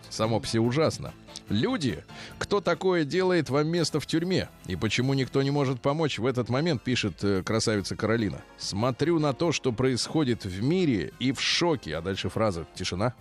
Само 0.08 0.42
себе 0.44 0.60
ужасно. 0.60 1.12
Люди, 1.48 2.02
кто 2.38 2.60
такое 2.60 3.04
делает, 3.04 3.50
вам 3.50 3.68
место 3.68 4.00
в 4.00 4.06
тюрьме. 4.06 4.48
И 4.66 4.76
почему 4.76 5.14
никто 5.14 5.42
не 5.42 5.50
может 5.50 5.80
помочь 5.80 6.18
в 6.18 6.24
этот 6.24 6.48
момент, 6.48 6.82
пишет 6.82 7.22
э, 7.22 7.42
красавица 7.42 7.94
Каролина. 7.94 8.42
Смотрю 8.56 9.18
на 9.18 9.34
то, 9.34 9.52
что 9.52 9.72
происходит 9.72 10.44
в 10.44 10.62
мире 10.62 11.12
и 11.18 11.32
в 11.32 11.40
шоке. 11.40 11.96
А 11.96 12.00
дальше 12.00 12.28
фраза 12.30 12.66
«Тишина». 12.74 13.14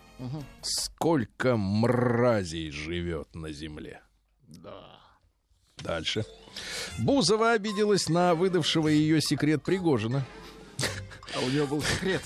Сколько 0.61 1.57
мразей 1.57 2.71
живет 2.71 3.35
на 3.35 3.51
земле. 3.51 4.01
Да. 4.47 4.99
Дальше. 5.77 6.25
Бузова 6.99 7.51
обиделась 7.53 8.09
на 8.09 8.35
выдавшего 8.35 8.87
ее 8.87 9.21
секрет 9.21 9.63
Пригожина. 9.63 10.25
А 11.35 11.39
у 11.45 11.49
нее 11.49 11.65
был 11.65 11.81
секрет. 11.81 12.21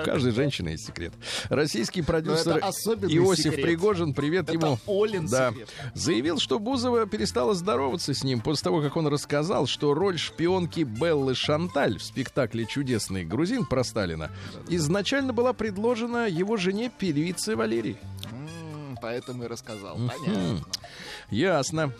У 0.00 0.04
каждой 0.04 0.30
женщины 0.32 0.70
есть 0.70 0.86
секрет. 0.86 1.12
Российский 1.50 2.00
продюсер 2.02 2.58
Иосиф 2.58 3.44
секрет. 3.44 3.62
Пригожин, 3.62 4.14
привет 4.14 4.44
Это 4.48 4.52
ему. 4.52 4.78
Олин 4.86 5.26
Да. 5.26 5.50
секрет. 5.50 5.68
Заявил, 5.94 6.38
что 6.38 6.58
Бузова 6.58 7.06
перестала 7.06 7.52
здороваться 7.54 8.14
с 8.14 8.22
ним 8.24 8.40
после 8.40 8.64
того, 8.64 8.80
как 8.80 8.96
он 8.96 9.08
рассказал, 9.08 9.66
что 9.66 9.92
роль 9.92 10.18
шпионки 10.18 10.80
Беллы 10.80 11.34
Шанталь 11.34 11.98
в 11.98 12.02
спектакле 12.02 12.64
«Чудесный 12.64 13.24
грузин» 13.24 13.66
про 13.66 13.82
Сталина 13.84 14.30
изначально 14.68 15.32
была 15.34 15.52
предложена 15.52 16.26
его 16.28 16.56
жене 16.56 16.90
певице 16.96 17.56
Валерии. 17.56 17.96
М, 18.30 18.96
Поэтому 19.02 19.44
и 19.44 19.46
рассказал. 19.46 19.96
Понятно. 19.96 20.64
Ясно. 21.30 21.92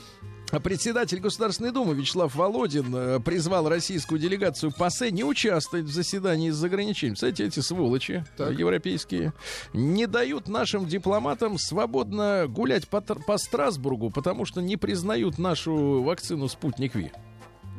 Председатель 0.62 1.18
Государственной 1.18 1.72
Думы 1.72 1.94
Вячеслав 1.94 2.34
Володин 2.34 2.94
э, 2.94 3.20
призвал 3.20 3.68
российскую 3.68 4.20
делегацию 4.20 4.72
ПАСЕ 4.72 5.10
не 5.10 5.24
участвовать 5.24 5.86
в 5.86 5.92
заседании 5.92 6.50
из-за 6.50 6.66
ограничений. 6.68 7.14
Кстати, 7.14 7.42
эти 7.42 7.60
сволочи 7.60 8.24
Так. 8.36 8.52
э, 8.52 8.54
европейские 8.54 9.32
не 9.72 10.06
дают 10.06 10.46
нашим 10.48 10.86
дипломатам 10.86 11.58
свободно 11.58 12.46
гулять 12.48 12.86
по, 12.88 13.00
по 13.00 13.38
Страсбургу, 13.38 14.10
потому 14.10 14.44
что 14.44 14.60
не 14.60 14.76
признают 14.76 15.38
нашу 15.38 16.02
вакцину 16.02 16.48
«Спутник 16.48 16.94
Ви». 16.94 17.10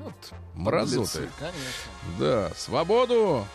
Вот. 0.04 0.14
Мразоты. 0.54 1.30
Конечно. 1.40 2.20
Да, 2.20 2.52
свободу 2.56 3.46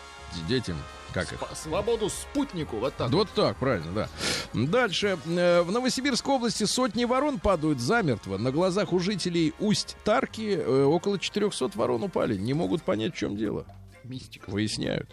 детям. 0.47 0.77
Как 1.13 1.31
их? 1.31 1.39
Свободу 1.55 2.09
спутнику. 2.09 2.77
Вот 2.77 2.95
так. 2.95 3.09
Вот 3.11 3.29
так, 3.29 3.57
правильно, 3.57 3.91
да. 3.93 4.09
Дальше. 4.53 5.17
Э, 5.25 5.61
В 5.61 5.71
Новосибирской 5.71 6.33
области 6.35 6.63
сотни 6.63 7.05
ворон 7.05 7.39
падают 7.39 7.79
замертво. 7.79 8.37
На 8.37 8.51
глазах 8.51 8.91
у 8.93 8.99
жителей 8.99 9.53
Усть-Тарки 9.59 10.55
э, 10.57 10.83
около 10.83 11.19
400 11.19 11.71
ворон 11.75 12.03
упали. 12.03 12.35
Не 12.37 12.53
могут 12.53 12.83
понять, 12.83 13.13
в 13.13 13.17
чем 13.17 13.37
дело. 13.37 13.65
Мистика. 14.03 14.49
Выясняют. 14.49 15.09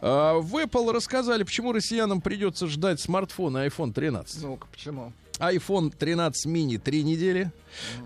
А, 0.00 0.38
В 0.38 0.56
Apple 0.56 0.90
рассказали, 0.92 1.44
почему 1.44 1.72
россиянам 1.72 2.20
придется 2.20 2.66
ждать 2.66 3.00
смартфона 3.00 3.66
iPhone 3.66 3.92
13. 3.92 4.42
Ну-ка, 4.42 4.66
почему? 4.72 5.12
iPhone 5.38 5.90
13 5.96 6.46
mini 6.46 6.78
3 6.78 7.02
недели. 7.04 7.52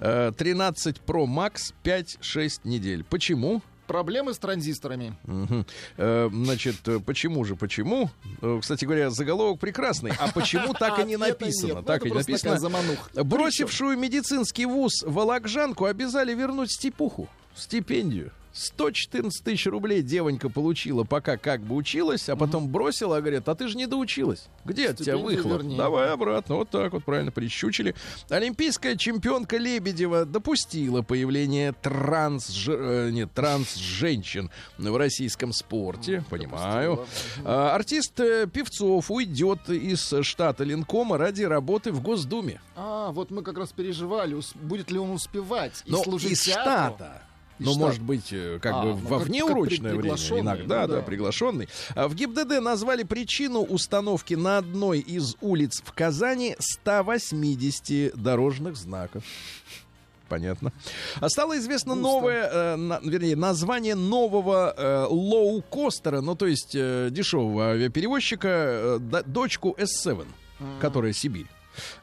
Э, 0.00 0.32
13 0.36 1.00
Pro 1.06 1.26
Max 1.26 1.72
5-6 1.84 2.60
недель. 2.64 3.04
Почему? 3.04 3.62
Проблемы 3.86 4.34
с 4.34 4.38
транзисторами. 4.38 5.16
Мгм. 5.24 5.66
Э, 5.96 6.28
Значит, 6.32 6.76
э, 6.86 6.98
почему 7.00 7.44
же, 7.44 7.56
почему? 7.56 8.10
Э, 8.42 8.58
Кстати 8.60 8.84
говоря, 8.84 9.10
заголовок 9.10 9.60
прекрасный. 9.60 10.12
А 10.18 10.30
почему 10.32 10.74
так 10.74 10.98
и 10.98 11.04
не 11.04 11.16
написано? 11.16 11.74
Ну, 11.76 11.82
Так 11.82 12.04
и 12.04 12.10
не 12.10 12.16
написано. 12.16 12.58
замануха. 12.58 13.24
Бросившую 13.24 13.96
медицинский 13.98 14.66
вуз 14.66 15.02
Вологжанку 15.06 15.84
обязали 15.84 16.34
вернуть 16.34 16.70
степуху, 16.72 17.28
стипендию. 17.54 18.32
114 18.56 19.44
тысяч 19.44 19.66
рублей 19.66 20.02
девонька 20.02 20.48
получила, 20.48 21.04
пока 21.04 21.36
как 21.36 21.60
бы 21.60 21.74
училась, 21.74 22.28
а 22.30 22.36
потом 22.36 22.68
бросила, 22.68 23.18
а 23.18 23.20
говорят, 23.20 23.48
а 23.48 23.54
ты 23.54 23.68
же 23.68 23.76
не 23.76 23.86
доучилась. 23.86 24.46
Где 24.64 24.88
от 24.88 24.98
тебя 24.98 25.18
выхлоп? 25.18 25.58
верни. 25.62 25.76
Давай 25.76 26.10
обратно. 26.10 26.56
Вот 26.56 26.70
так 26.70 26.92
вот 26.92 27.04
правильно 27.04 27.30
прищучили. 27.30 27.94
Олимпийская 28.30 28.96
чемпионка 28.96 29.58
Лебедева 29.58 30.24
допустила 30.24 31.02
появление 31.02 31.72
транс, 31.72 32.66
нет, 32.66 33.30
транс-женщин 33.34 34.50
в 34.78 34.96
российском 34.96 35.52
спорте. 35.52 36.24
Понимаю. 36.30 37.06
А, 37.44 37.74
Артист 37.74 38.18
э, 38.20 38.46
Певцов 38.46 39.10
уйдет 39.10 39.68
из 39.68 40.14
штата 40.22 40.64
Ленкома 40.64 41.18
ради 41.18 41.42
работы 41.42 41.92
в 41.92 42.00
Госдуме. 42.00 42.60
А, 42.74 43.12
вот 43.12 43.30
мы 43.30 43.42
как 43.42 43.58
раз 43.58 43.72
переживали, 43.72 44.36
будет 44.54 44.90
ли 44.90 44.98
он 44.98 45.10
успевать 45.10 45.82
и 45.84 45.90
Но 45.90 46.02
служить 46.02 46.32
из 46.32 46.42
театру. 46.42 46.94
штата. 46.96 47.22
Ну, 47.58 47.74
может 47.76 48.02
быть, 48.02 48.32
э, 48.32 48.58
как 48.60 48.74
А, 48.74 48.82
бы 48.82 48.88
ну, 48.90 48.96
во 49.08 49.18
внеурочное 49.18 49.92
как 49.92 50.00
время. 50.02 50.16
Иногда, 50.40 50.82
ну 50.82 50.88
да, 50.88 50.96
да. 50.96 51.02
приглашенный. 51.02 51.68
А 51.94 52.06
в 52.08 52.14
ГИБДД 52.14 52.60
назвали 52.60 53.02
причину 53.02 53.60
установки 53.62 54.34
на 54.34 54.58
одной 54.58 55.00
из 55.00 55.36
улиц 55.40 55.80
в 55.84 55.92
Казани 55.92 56.54
180 56.58 58.12
дорожных 58.14 58.76
знаков. 58.76 59.24
Понятно. 60.28 60.72
А 61.20 61.28
стало 61.28 61.56
известно 61.56 61.94
Густо. 61.94 62.08
новое, 62.08 62.48
э, 62.52 62.76
на- 62.76 62.98
вернее, 63.02 63.36
название 63.36 63.94
нового 63.94 64.74
э, 64.76 65.06
лоукостера, 65.08 66.20
ну, 66.20 66.34
то 66.34 66.46
есть 66.46 66.74
э, 66.74 67.08
дешевого 67.12 67.68
авиаперевозчика, 67.70 68.98
э, 69.12 69.22
дочку 69.24 69.76
S7, 69.78 70.26
которая 70.80 71.12
Сибирь. 71.12 71.46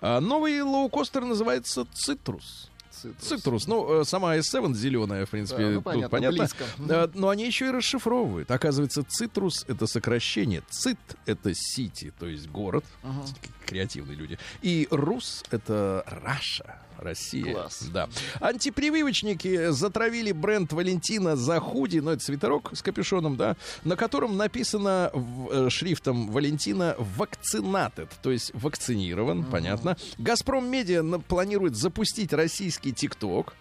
А 0.02 0.22
новый 0.22 0.62
лоукостер 0.62 1.26
называется 1.26 1.86
«Цитрус». 1.94 2.70
Цитрус. 3.04 3.28
Цитрус. 3.28 3.68
Ну, 3.68 4.02
э, 4.02 4.04
сама 4.06 4.38
S7 4.38 4.74
зеленая, 4.74 5.26
в 5.26 5.30
принципе, 5.30 5.62
Да, 5.64 5.68
ну, 5.70 5.76
тут 5.76 5.84
понятно, 5.84 6.10
понятно. 6.10 6.38
близко. 6.40 6.64
Да, 6.80 7.10
но 7.14 7.30
они 7.30 7.46
еще 7.46 7.68
и 7.68 7.72
расшифровывают. 7.72 8.50
Оказывается, 8.52 9.04
цитрус 9.04 9.66
это 9.68 9.88
сокращение. 9.88 10.62
Цит 10.70 10.98
это 11.26 11.54
сити, 11.54 12.14
то 12.20 12.26
есть 12.28 12.48
город. 12.50 12.86
Ага. 13.04 13.26
Креативные 13.66 14.16
люди. 14.16 14.38
И 14.62 14.88
рус 14.92 15.44
это 15.52 16.04
Russia. 16.08 16.80
Россия. 16.98 17.54
Класс. 17.54 17.84
Да. 17.94 18.10
Антипрививочники 18.40 19.72
затравили 19.72 20.32
бренд 20.32 20.72
Валентина 20.74 21.36
за 21.36 21.60
худи, 21.60 22.00
ну 22.00 22.12
это 22.12 22.24
свитерок 22.24 22.72
с 22.74 22.82
капюшоном, 22.82 23.36
да, 23.36 23.56
на 23.84 23.96
котором 23.96 24.38
написано 24.38 25.12
в- 25.14 25.50
э, 25.52 25.70
шрифтом 25.70 26.30
Валентина 26.32 26.96
вакцинатед, 26.98 28.10
то 28.22 28.32
есть 28.32 28.52
вакцинирован, 28.54 29.44
понятно. 29.44 29.98
Газпром 30.18 30.66
Медиа 30.70 31.04
планирует 31.28 31.76
запустить 31.76 32.34
российский 32.34 32.94
ТикТок. 32.94 33.54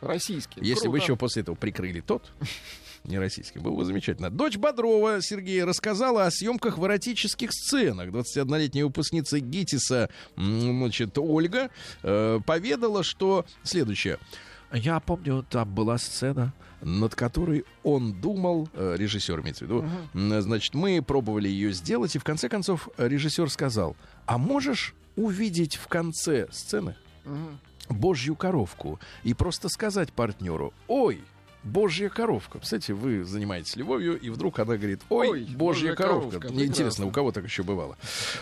Российский. 0.00 0.60
Если 0.60 0.88
бы 0.88 0.94
Круто. 0.94 1.04
еще 1.04 1.16
после 1.16 1.42
этого 1.42 1.54
прикрыли 1.54 2.00
тот, 2.00 2.30
не 3.04 3.18
российский, 3.18 3.58
было 3.58 3.74
бы 3.76 3.84
замечательно. 3.84 4.30
Дочь 4.30 4.56
Бодрова, 4.56 5.20
Сергей, 5.20 5.64
рассказала 5.64 6.26
о 6.26 6.30
съемках 6.30 6.78
в 6.78 6.86
эротических 6.86 7.50
сценах. 7.52 8.08
21-летняя 8.10 8.84
выпускница 8.84 9.40
ГИТИСа, 9.40 10.08
значит, 10.36 11.18
Ольга, 11.18 11.70
э, 12.02 12.40
поведала, 12.46 13.02
что 13.02 13.44
следующее. 13.62 14.18
Я 14.72 15.00
помню, 15.00 15.44
там 15.50 15.74
была 15.74 15.98
сцена, 15.98 16.52
над 16.80 17.14
которой 17.14 17.64
он 17.82 18.12
думал, 18.20 18.68
э, 18.72 18.94
режиссер 18.96 19.40
имеется 19.40 19.64
в 19.64 19.68
виду, 19.68 19.84
м, 20.14 20.40
значит, 20.40 20.74
мы 20.74 21.02
пробовали 21.02 21.48
ее 21.48 21.72
сделать, 21.72 22.16
и 22.16 22.18
в 22.18 22.24
конце 22.24 22.48
концов 22.48 22.88
режиссер 22.96 23.50
сказал, 23.50 23.96
а 24.26 24.38
можешь 24.38 24.94
увидеть 25.16 25.76
в 25.76 25.88
конце 25.88 26.48
сцены 26.50 26.96
Мгм. 27.24 27.58
божью 27.90 28.34
коровку 28.34 28.98
и 29.24 29.34
просто 29.34 29.68
сказать 29.68 30.12
партнеру, 30.12 30.72
ой, 30.88 31.20
божья 31.64 32.08
коровка. 32.08 32.58
Кстати, 32.58 32.92
вы 32.92 33.24
занимаетесь 33.24 33.76
любовью, 33.76 34.18
и 34.18 34.30
вдруг 34.30 34.58
она 34.58 34.76
говорит, 34.76 35.00
ой, 35.08 35.28
Ой, 35.28 35.40
божья, 35.40 35.56
божья 35.56 35.94
коровка. 35.94 36.30
коровка, 36.38 36.52
Мне 36.52 36.64
интересно, 36.66 37.06
у 37.06 37.10
кого 37.10 37.32
так 37.32 37.44
еще 37.44 37.62
бывало. 37.62 37.96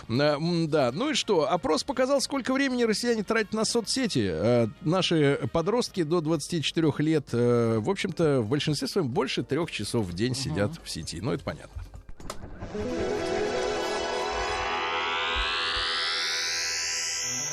А, 0.09 0.39
да, 0.67 0.91
ну 0.93 1.11
и 1.11 1.15
что? 1.15 1.51
Опрос 1.51 1.85
показал, 1.85 2.21
сколько 2.21 2.53
времени 2.53 2.85
россияне 2.85 3.23
тратят 3.23 3.53
на 3.53 3.65
соцсети. 3.65 4.29
А, 4.33 4.69
наши 4.83 5.41
подростки 5.53 6.03
до 6.03 6.21
24 6.21 6.93
лет, 6.99 7.29
э, 7.33 7.79
в 7.79 7.91
общем-то, 7.91 8.41
в 8.41 8.49
большинстве 8.49 8.89
своем 8.89 9.09
больше 9.09 9.43
трех 9.43 9.71
часов 9.71 10.07
в 10.07 10.13
день 10.15 10.35
сидят 10.35 10.73
в 10.83 10.89
сети. 10.91 11.21
Ну, 11.21 11.33
это 11.33 11.45
понятно. 11.45 11.83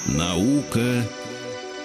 Наука 0.08 1.04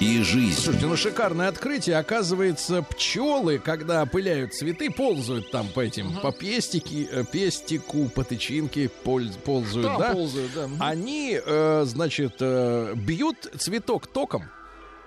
и 0.03 0.23
жизнь. 0.23 0.61
Слушайте, 0.61 0.87
ну 0.87 0.97
шикарное 0.97 1.49
открытие. 1.49 1.97
Оказывается, 1.97 2.83
пчелы, 2.83 3.59
когда 3.59 4.03
опыляют 4.03 4.53
цветы, 4.55 4.91
ползают 4.91 5.51
там 5.51 5.69
по 5.69 5.81
этим, 5.81 6.13
по 6.21 6.33
пестики, 6.33 7.09
э, 7.11 7.25
пестику, 7.31 8.09
по 8.09 8.25
тычинке 8.25 8.91
поль- 9.05 9.33
ползают, 9.45 9.87
Там 9.89 9.99
да? 10.01 10.13
ползают, 10.13 10.51
да. 10.55 10.69
Они, 10.81 11.39
э, 11.45 11.85
значит, 11.87 12.35
э, 12.41 12.95
бьют 12.97 13.37
цветок 13.59 14.07
током 14.09 14.45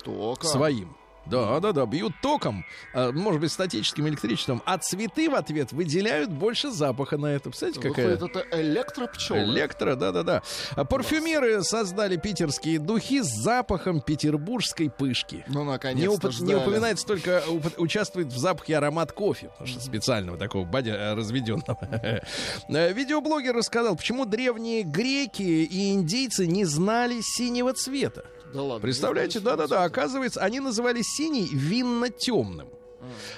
Только. 0.04 0.48
своим. 0.48 0.96
Да, 1.26 1.60
да, 1.60 1.72
да, 1.72 1.86
бьют 1.86 2.14
током, 2.22 2.66
э, 2.94 3.12
может 3.12 3.42
быть, 3.42 3.52
статическим 3.52 4.08
электричеством, 4.08 4.62
а 4.66 4.78
цветы 4.78 5.30
в 5.30 5.36
ответ 5.36 5.72
выделяют 5.72 6.30
больше 6.32 6.72
запаха 6.72 7.18
на 7.18 7.28
это. 7.28 7.50
Представляете, 7.50 7.82
какая... 7.82 8.16
Выходит, 8.18 8.36
это 8.36 8.62
электропчелы. 8.62 9.40
Электро, 9.44 9.96
да-да-да. 9.96 10.44
А 10.76 10.86
Парфюмеры 10.86 11.64
создали 11.64 12.18
питерские 12.18 12.80
духи 12.80 13.22
с 13.22 13.28
запахом 13.44 14.02
петербургской 14.02 14.90
пышки. 14.90 15.44
Ну, 15.48 15.64
Не, 15.64 15.72
наконец-то 15.72 16.28
не 16.28 16.34
ждали. 16.34 16.56
упоминается 16.56 17.06
только 17.06 17.44
уп- 17.48 17.74
участвует 17.78 18.28
в 18.28 18.38
запахе 18.38 18.78
аромат 18.78 19.12
кофе, 19.12 19.50
потому 19.50 19.68
что 19.68 19.80
специального 19.82 20.38
такого 20.38 20.66
бадя 20.66 20.94
э, 20.96 21.14
разведенного. 21.16 21.78
Э, 22.70 22.94
Видеоблогер 22.94 23.56
рассказал, 23.56 23.96
почему 23.96 24.26
древние 24.26 24.84
греки 24.84 25.42
и 25.42 25.94
индейцы 25.94 26.46
не 26.48 26.66
знали 26.66 27.20
синего 27.22 27.74
цвета. 27.74 28.26
Да 28.56 28.62
ладно. 28.64 28.80
Представляете, 28.82 29.40
да-да-да, 29.42 29.84
оказывается, 29.84 30.40
они 30.42 30.60
называли 30.62 31.02
синий 31.02 31.50
винно-темным. 31.52 32.70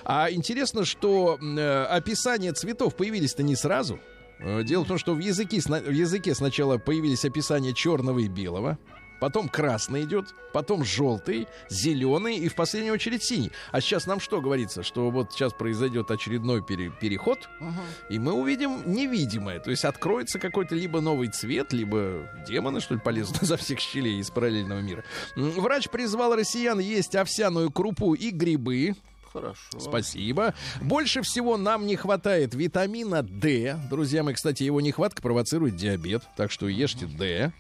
А 0.06 0.32
интересно, 0.32 0.86
что 0.86 1.38
э, 1.42 1.84
описания 1.86 2.54
цветов 2.54 2.96
появились-то 2.96 3.44
не 3.44 3.56
сразу. 3.56 4.00
Э, 4.40 4.64
Дело 4.64 4.84
в 4.86 4.88
том, 4.88 4.98
что 4.98 5.14
в 5.14 5.20
языке, 5.20 5.60
в 5.60 5.92
языке 5.92 6.36
сначала 6.36 6.78
появились 6.78 7.26
описания 7.26 7.74
черного 7.74 8.20
и 8.20 8.28
белого, 8.28 8.78
потом 9.20 9.50
красный 9.50 10.04
идет, 10.04 10.28
потом 10.54 10.84
желтый, 10.84 11.48
зеленый 11.70 12.38
и 12.38 12.48
в 12.48 12.56
последнюю 12.56 12.94
очередь 12.94 13.24
синий. 13.24 13.52
А 13.72 13.82
сейчас 13.82 14.06
нам 14.08 14.20
что 14.20 14.42
говорится? 14.42 14.84
Что 14.84 15.10
вот 15.10 15.34
сейчас 15.34 15.54
произойдет 15.54 16.10
очередной 16.12 16.64
пере- 16.64 16.92
переход, 16.92 17.50
Ага. 17.60 17.82
и 18.10 18.20
мы 18.20 18.34
увидим 18.34 18.82
невидимое. 18.86 19.60
То 19.60 19.72
есть 19.72 19.86
откроется 19.86 20.40
какой-то 20.40 20.76
либо 20.76 21.02
новый 21.02 21.30
цвет, 21.30 21.74
либо 21.74 22.30
демоны, 22.48 22.80
что 22.82 22.94
ли, 22.96 23.00
полезут 23.00 23.38
за 23.42 23.58
всех 23.58 23.80
щелей 23.80 24.20
из 24.20 24.30
параллельного 24.30 24.80
мира. 24.80 25.04
Врач 25.36 25.90
призвал 25.90 26.36
россиян 26.36 26.80
есть 26.80 27.16
овсяную 27.16 27.72
крупу 27.72 28.14
и 28.14 28.32
грибы. 28.32 28.96
Хорошо. 29.32 29.80
Спасибо. 29.80 30.54
Больше 30.82 31.22
всего 31.22 31.58
нам 31.58 31.86
не 31.86 31.96
хватает 31.96 32.54
витамина 32.54 33.24
D. 33.24 33.78
Друзья 33.90 34.24
мои, 34.24 34.34
кстати, 34.34 34.64
его 34.64 34.82
нехватка 34.82 35.22
провоцирует 35.22 35.76
диабет, 35.76 36.24
так 36.36 36.52
что 36.52 36.68
ешьте 36.68 37.06
D. 37.06 37.52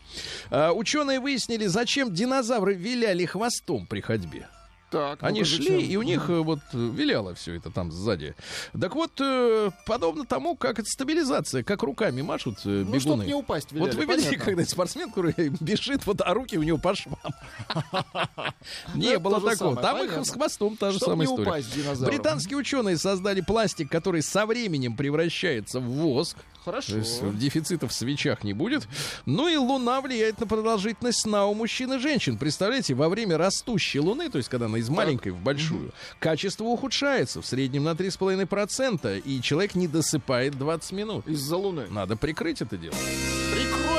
А, 0.49 0.71
ученые 0.71 1.19
выяснили, 1.19 1.67
зачем 1.67 2.13
динозавры 2.13 2.73
виляли 2.73 3.25
хвостом 3.25 3.85
при 3.85 4.01
ходьбе. 4.01 4.47
Так, 4.89 5.21
Они 5.21 5.39
ну-ка, 5.41 5.51
шли, 5.51 5.65
зачем? 5.65 5.79
и 5.91 5.95
у 5.97 6.01
них 6.01 6.29
э, 6.29 6.39
вот 6.39 6.59
э, 6.71 6.77
виляло 6.77 7.35
все 7.35 7.55
это 7.55 7.69
там 7.69 7.91
сзади. 7.91 8.35
Так 8.79 8.95
вот, 8.95 9.11
э, 9.19 9.69
подобно 9.85 10.25
тому, 10.25 10.55
как 10.55 10.79
это 10.79 10.87
стабилизация, 10.89 11.61
как 11.63 11.83
руками 11.83 12.21
машут 12.21 12.59
Ну, 12.63 12.85
бегуны. 12.85 13.23
не 13.23 13.33
упасть, 13.33 13.73
Вот 13.73 13.93
виляли, 13.93 13.95
вы 13.97 14.05
видите, 14.05 14.29
понятно. 14.29 14.45
когда 14.45 14.65
спортсмен, 14.65 15.09
который 15.09 15.49
бежит, 15.59 16.05
вот, 16.05 16.21
а 16.21 16.33
руки 16.33 16.57
у 16.57 16.63
него 16.63 16.77
по 16.77 16.95
швам. 16.95 17.17
Не 18.95 19.19
было 19.19 19.41
такого. 19.41 19.75
Там 19.75 20.03
их 20.03 20.25
с 20.25 20.29
хвостом 20.31 20.77
та 20.77 20.91
же 20.91 20.99
самая 20.99 21.27
история. 21.27 21.63
Британские 22.05 22.57
ученые 22.57 22.97
создали 22.97 23.41
пластик, 23.41 23.91
который 23.91 24.21
со 24.21 24.45
временем 24.45 24.95
превращается 24.95 25.79
в 25.79 25.85
воск. 25.85 26.37
Хорошо. 26.63 26.93
То 26.93 26.97
есть 26.97 27.37
дефицита 27.37 27.87
в 27.87 27.93
свечах 27.93 28.43
не 28.43 28.51
будет. 28.51 28.89
Ну 29.25 29.47
и 29.47 29.55
Луна 29.55 30.01
влияет 30.01 30.41
на 30.41 30.47
продолжительность 30.47 31.21
сна 31.21 31.45
у 31.45 31.53
мужчин 31.53 31.93
и 31.93 31.97
женщин. 31.97 32.37
Представляете, 32.37 32.93
во 32.93 33.07
время 33.07 33.37
растущей 33.37 34.01
Луны, 34.01 34.29
то 34.29 34.37
есть 34.37 34.49
когда 34.49 34.67
она 34.77 34.83
из 34.83 34.89
маленькой 34.89 35.31
в 35.31 35.39
большую, 35.39 35.91
качество 36.19 36.65
ухудшается 36.65 37.41
в 37.41 37.45
среднем 37.45 37.83
на 37.83 37.91
3,5%, 37.91 39.19
и 39.19 39.41
человек 39.41 39.75
не 39.75 39.87
досыпает 39.87 40.57
20 40.57 40.91
минут. 40.93 41.27
Из-за 41.27 41.57
Луны. 41.57 41.87
Надо 41.89 42.15
прикрыть 42.15 42.61
это 42.61 42.77
дело. 42.77 42.95
Прикроем 43.51 43.87
Луну. 43.87 43.96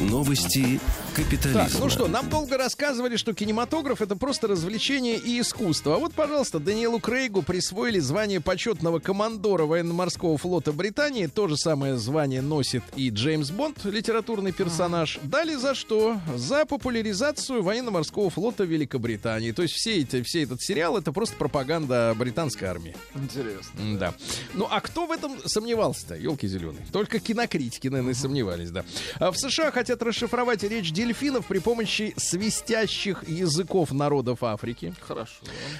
Новости 0.00 0.80
капитализма. 1.14 1.64
Так, 1.64 1.80
ну 1.80 1.90
что, 1.90 2.06
нам 2.06 2.30
долго 2.30 2.56
рассказывали, 2.56 3.16
что 3.16 3.34
кинематограф 3.34 4.00
это 4.00 4.14
просто 4.14 4.46
развлечение 4.46 5.16
и 5.16 5.40
искусство. 5.40 5.96
А 5.96 5.98
вот, 5.98 6.14
пожалуйста, 6.14 6.60
Даниэлу 6.60 7.00
Крейгу 7.00 7.42
присвоили 7.42 7.98
звание 7.98 8.40
почетного 8.40 9.00
командора 9.00 9.64
военно-морского 9.64 10.38
флота 10.38 10.72
Британии. 10.72 11.26
То 11.26 11.48
же 11.48 11.56
самое 11.56 11.96
звание 11.96 12.42
носит 12.42 12.84
и 12.94 13.10
Джеймс 13.10 13.50
Бонд, 13.50 13.84
литературный 13.84 14.52
персонаж. 14.52 15.18
Дали 15.24 15.56
за 15.56 15.74
что? 15.74 16.20
За 16.36 16.64
популяризацию 16.64 17.64
военно-морского 17.64 18.30
флота 18.30 18.62
Великобритании. 18.62 19.50
То 19.50 19.62
есть 19.62 19.74
все 19.74 19.96
эти, 19.98 20.22
все 20.22 20.44
этот 20.44 20.62
сериал 20.62 20.96
это 20.96 21.10
просто 21.10 21.34
пропаганда 21.34 22.14
британской 22.16 22.68
армии. 22.68 22.94
Интересно. 23.16 23.98
Да. 23.98 24.14
Ну, 24.54 24.68
а 24.70 24.80
кто 24.80 25.06
в 25.06 25.10
этом 25.10 25.38
сомневался-то, 25.44 26.14
елки 26.14 26.46
зеленые? 26.46 26.86
Только 26.92 27.18
кинокритики, 27.18 27.88
наверное, 27.88 28.14
сомневались, 28.14 28.70
да. 28.70 28.84
А 29.16 29.32
в 29.32 29.36
США 29.36 29.72
хотят 29.72 29.87
расшифровать 29.90 30.62
речь 30.62 30.92
дельфинов 30.92 31.46
при 31.46 31.58
помощи 31.58 32.14
свистящих 32.16 33.26
языков 33.28 33.92
народов 33.92 34.42
Африки. 34.42 34.94
Хорошо. 35.00 35.32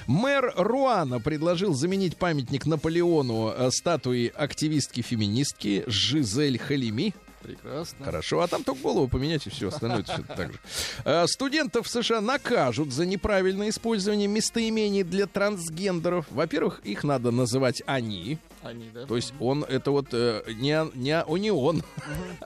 Мэр 0.07 0.53
Руана 0.55 1.19
предложил 1.19 1.73
заменить 1.73 2.17
памятник 2.17 2.65
Наполеону 2.65 3.53
э, 3.55 3.69
статуей 3.71 4.27
активистки-феминистки 4.27 5.83
Жизель 5.87 6.57
Халими. 6.57 7.13
Прекрасно. 7.41 8.05
Хорошо, 8.05 8.41
а 8.41 8.47
там 8.47 8.63
только 8.63 8.81
голову 8.81 9.07
поменять 9.07 9.47
и 9.47 9.49
все 9.49 9.69
остальное 9.69 10.03
всё 10.03 10.23
так 10.35 10.51
же. 10.51 10.59
Э, 11.05 11.25
Студентов 11.27 11.87
в 11.87 11.89
США 11.89 12.21
накажут 12.21 12.91
за 12.91 13.05
неправильное 13.05 13.69
использование 13.69 14.27
местоимений 14.27 15.03
для 15.03 15.25
трансгендеров. 15.25 16.25
Во-первых, 16.29 16.81
их 16.83 17.03
надо 17.03 17.31
называть 17.31 17.81
они, 17.85 18.39
Они, 18.61 18.89
да? 18.93 19.05
то 19.05 19.15
есть 19.15 19.33
он 19.39 19.63
это 19.63 19.91
вот 19.91 20.07
э, 20.11 20.43
не, 20.47 20.77
не, 20.95 21.21
о- 21.21 21.37
не 21.37 21.51
он, 21.51 21.83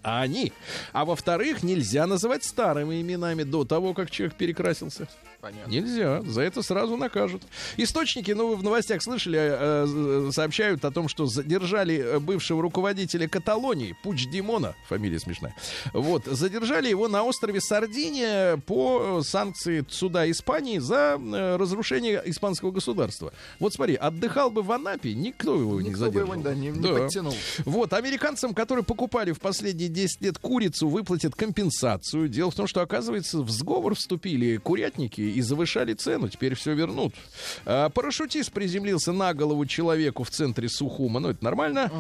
а 0.04 0.22
они. 0.22 0.54
А 0.92 1.06
во-вторых, 1.06 1.64
нельзя 1.64 2.06
называть 2.06 2.44
старыми 2.44 3.02
именами 3.02 3.44
до 3.44 3.66
того, 3.66 3.94
как 3.94 4.12
человек 4.12 4.36
перекрасился. 4.36 5.08
Понятно. 5.42 5.70
Нельзя, 5.70 6.22
за 6.22 6.42
это 6.42 6.62
сразу 6.62 6.96
накажут. 6.96 7.42
Источники, 7.76 8.32
ну 8.32 8.48
вы 8.50 8.56
в 8.56 8.64
новостях 8.64 9.02
слышали, 9.02 9.40
э, 9.40 9.86
э, 10.28 10.32
сообщают 10.32 10.86
о 10.86 10.92
том, 10.92 11.10
что 11.10 11.26
задержали 11.26 11.96
э, 11.98 12.20
бывшего 12.20 12.62
руководителя 12.62 13.28
Каталонии, 13.28 13.96
Пуч 14.04 14.28
Димона, 14.28 14.74
фамилия 14.88 15.20
смешная. 15.20 15.54
Вот, 15.92 16.26
задержали 16.26 16.88
его 16.88 17.10
на 17.10 17.24
острове 17.24 17.60
Сардиния 17.60 18.56
по 18.56 19.20
э, 19.20 19.24
санкции 19.24 19.84
суда 19.90 20.30
Испании 20.32 20.78
за 20.78 21.20
э, 21.20 21.56
разрушение 21.58 22.22
испанского 22.26 22.72
государства. 22.72 23.34
Вот 23.60 23.74
смотри, 23.74 23.96
отдыхал 23.96 24.50
бы 24.50 24.62
в 24.62 24.72
Анапе, 24.72 25.14
никто 25.14 25.56
его 25.56 25.82
не 25.82 25.90
Никто 25.90 26.03
бы 26.03 26.03
его 26.06 26.26
задерживал. 26.34 26.44
да, 26.44 26.54
не, 26.56 26.68
не 26.70 26.80
Да. 26.80 26.94
подтянул. 27.00 27.34
Вот, 27.66 27.94
американцам, 27.94 28.54
которые 28.54 28.84
покупали 28.84 29.32
в 29.32 29.40
последние 29.40 29.90
10 29.90 30.22
лет 30.22 30.38
курицу, 30.38 30.88
выплатят 30.88 31.36
компенсацию. 31.36 32.28
Дело 32.30 32.52
в 32.52 32.56
том, 32.56 32.68
что, 32.68 32.82
оказывается, 32.82 33.40
в 33.42 33.50
сговор 33.50 33.96
вступили 33.96 34.58
курятники 34.58 35.22
и 35.22 35.42
завышали 35.42 35.94
цену. 35.94 36.30
Теперь 36.30 36.56
все 36.56 36.74
вернут. 36.74 37.14
А, 37.66 37.90
парашютист 37.90 38.52
приземлился 38.52 39.12
на 39.12 39.34
голову 39.34 39.66
человеку 39.66 40.24
в 40.24 40.30
центре 40.30 40.70
Сухума. 40.70 41.20
Ну, 41.20 41.30
это 41.30 41.44
нормально. 41.44 41.92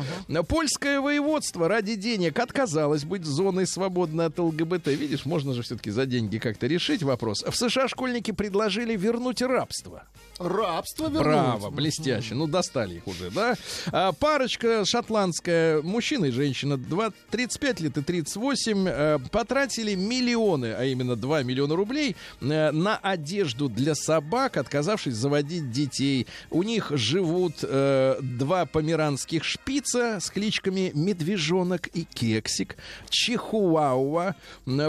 Польское 0.48 1.00
воеводство 1.02 1.68
ради 1.68 1.96
денег 1.96 2.40
отказалось 2.40 3.04
быть 3.04 3.26
зоной, 3.26 3.66
свободной 3.68 4.26
от 4.26 4.38
ЛГБТ. 4.40 4.88
Видишь, 4.88 5.26
можно 5.26 5.54
же 5.54 5.62
все-таки 5.64 5.92
за 5.92 6.06
деньги 6.06 6.38
как-то 6.38 6.68
решить 6.68 7.04
вопрос. 7.04 7.44
В 7.44 7.56
США 7.56 7.88
школьники 7.88 8.32
предложили 8.32 8.96
вернуть 8.96 9.42
рабство. 9.42 10.04
Рабство 10.40 11.06
вернуть. 11.06 11.22
Браво, 11.24 11.70
блестяще. 11.70 12.34
Ну, 12.36 12.48
достали 12.48 12.96
их 12.96 13.08
уже, 13.08 13.30
да? 13.30 13.56
А, 13.96 14.12
парочка 14.12 14.86
шотландская, 14.86 15.84
мужчина 15.84 16.26
и 16.26 16.32
женщина, 16.32 16.78
два- 16.78 17.14
35 17.30 17.80
лет 17.80 17.96
и 17.96 18.02
38, 18.02 18.88
э, 18.88 19.20
потратили 19.32 19.94
миллионы, 19.94 20.74
а 20.74 20.84
именно 20.84 21.16
2 21.16 21.44
миллиона 21.44 21.76
рублей 21.76 22.16
э, 22.42 22.72
на 22.72 22.98
одежду 22.98 23.70
для 23.70 23.94
собак, 23.94 24.58
отказавшись 24.58 25.14
заводить 25.14 25.70
детей. 25.70 26.26
У 26.50 26.64
них 26.64 26.92
живут 26.96 27.58
э, 27.62 28.18
два 28.20 28.66
померанских 28.66 29.44
шпица 29.44 30.18
с 30.20 30.32
кличками 30.32 30.90
Медвежонок 30.96 31.86
и 31.94 32.06
Кексик, 32.06 32.78
Чихуауа 33.12 34.36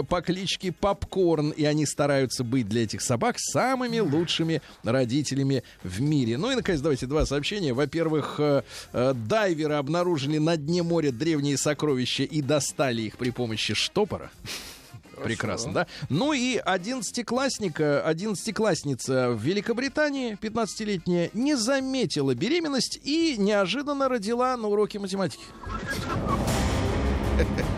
по 0.09 0.21
кличке 0.23 0.71
Попкорн, 0.71 1.51
и 1.51 1.63
они 1.65 1.85
стараются 1.85 2.43
быть 2.43 2.67
для 2.67 2.85
этих 2.85 3.03
собак 3.03 3.35
самыми 3.37 3.99
лучшими 3.99 4.63
родителями 4.81 5.61
в 5.83 6.01
мире. 6.01 6.39
Ну 6.39 6.49
и, 6.49 6.55
наконец, 6.55 6.81
давайте 6.81 7.05
два 7.05 7.27
сообщения. 7.27 7.71
Во-первых, 7.71 8.39
дайверы 8.95 9.75
обнаружили 9.75 10.37
на 10.37 10.57
дне 10.57 10.83
моря 10.83 11.11
древние 11.11 11.57
сокровища 11.57 12.23
и 12.23 12.41
достали 12.41 13.03
их 13.03 13.17
при 13.17 13.31
помощи 13.31 13.73
штопора. 13.73 14.31
Прекрасно, 15.23 15.73
да? 15.73 15.87
Ну 16.09 16.33
и 16.33 16.57
одиннадцатиклассника, 16.57 18.01
одиннадцатиклассница 18.01 19.31
в 19.31 19.41
Великобритании, 19.41 20.37
15-летняя, 20.41 21.29
не 21.33 21.55
заметила 21.55 22.35
беременность 22.35 22.99
и 23.03 23.35
неожиданно 23.37 24.09
родила 24.09 24.57
на 24.57 24.67
уроке 24.67 24.99
математики. 24.99 25.43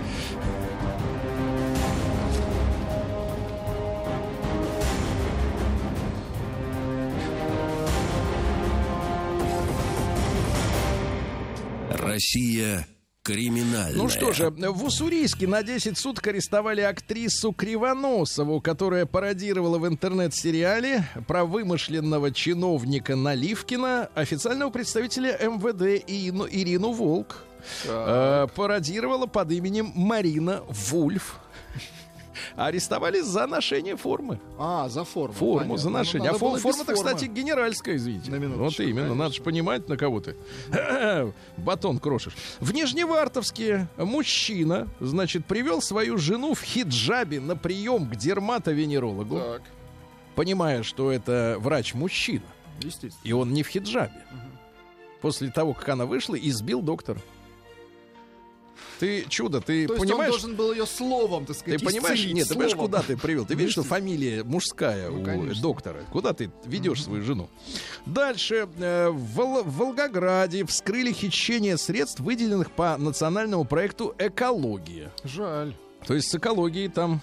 Россия 12.17 12.87
криминальная. 13.21 13.93
Ну 13.93 14.09
что 14.09 14.33
же, 14.33 14.49
в 14.49 14.83
Уссурийске 14.83 15.45
на 15.45 15.61
10 15.61 15.95
суток 15.99 16.25
арестовали 16.25 16.81
актрису 16.81 17.51
Кривоносову, 17.51 18.59
которая 18.59 19.05
пародировала 19.05 19.77
в 19.77 19.87
интернет-сериале 19.87 21.07
про 21.27 21.45
вымышленного 21.45 22.31
чиновника 22.31 23.15
Наливкина, 23.15 24.09
официального 24.15 24.71
представителя 24.71 25.37
МВД 25.39 26.03
Ирину, 26.07 26.47
Ирину 26.49 26.91
Волк. 26.91 27.45
Э, 27.85 28.47
пародировала 28.55 29.27
под 29.27 29.51
именем 29.51 29.91
Марина 29.93 30.63
Вульф. 30.89 31.39
Арестовали 32.57 33.21
за 33.21 33.45
ношение 33.45 33.95
формы. 33.95 34.39
А, 34.57 34.89
за 34.89 35.03
форму. 35.03 35.33
Форму 35.33 35.57
понятно. 35.59 35.77
за 35.77 35.89
Ну, 35.89 35.97
ношение. 35.99 36.29
А 36.31 36.33
фо- 36.33 36.39
было 36.39 36.55
без 36.55 36.61
форма-то, 36.63 36.93
кстати, 36.95 37.25
генеральская, 37.25 37.95
извините. 37.95 38.31
На 38.31 38.39
вот 38.39 38.79
именно, 38.79 38.95
конечно. 39.01 39.15
надо 39.15 39.33
же 39.35 39.41
понимать, 39.43 39.87
на 39.87 39.95
кого 39.95 40.19
ты 40.21 40.35
батон 41.57 41.99
крошишь. 41.99 42.33
В 42.59 42.73
Нижневартовске 42.73 43.87
мужчина, 43.97 44.87
значит, 44.99 45.45
привел 45.45 45.81
свою 45.81 46.17
жену 46.17 46.55
в 46.55 46.61
хиджабе 46.63 47.39
на 47.39 47.55
прием 47.55 48.09
к 48.09 48.15
дерматовенерологу, 48.15 49.37
Так, 49.39 49.61
понимая, 50.35 50.81
что 50.83 51.11
это 51.11 51.57
врач-мужчина, 51.59 52.41
естественно. 52.79 53.21
и 53.23 53.31
он 53.33 53.53
не 53.53 53.61
в 53.63 53.67
хиджабе. 53.67 54.23
После 55.21 55.49
того, 55.51 55.73
как 55.73 55.89
она 55.89 56.05
вышла, 56.05 56.35
избил 56.35 56.81
доктора. 56.81 57.19
Ты 58.99 59.25
чудо, 59.29 59.61
ты 59.61 59.87
То 59.87 59.93
есть 59.93 60.05
понимаешь? 60.05 60.33
он 60.33 60.39
должен 60.39 60.55
был 60.55 60.71
ее 60.73 60.85
словом, 60.85 61.45
так 61.45 61.55
Ты 61.55 61.59
сказать, 61.61 61.83
понимаешь? 61.83 62.17
исцелить 62.19 62.35
Нет, 62.35 62.47
ты 62.47 62.53
понимаешь, 62.55 62.71
словом. 62.73 62.91
куда 62.91 63.03
ты 63.03 63.17
привел? 63.17 63.45
Ты 63.45 63.53
видишь, 63.55 63.73
что 63.73 63.83
фамилия 63.83 64.43
мужская 64.43 65.09
Ну, 65.09 65.21
у 65.21 65.23
конечно. 65.23 65.61
доктора. 65.61 65.99
Куда 66.11 66.33
ты 66.33 66.49
ведешь 66.65 67.03
свою 67.03 67.21
жену? 67.23 67.49
Дальше. 68.05 68.67
э, 68.79 69.09
В 69.09 69.17
Вол- 69.35 69.63
в 69.63 69.77
Волгограде 69.77 70.65
вскрыли 70.65 71.11
хищение 71.11 71.77
средств, 71.77 72.19
выделенных 72.21 72.71
по 72.71 72.97
национальному 72.97 73.65
проекту 73.65 74.15
«Экология». 74.17 75.11
Жаль. 75.23 75.73
То 76.07 76.13
есть 76.13 76.31
с 76.31 76.35
экологией 76.35 76.87
там 76.87 77.19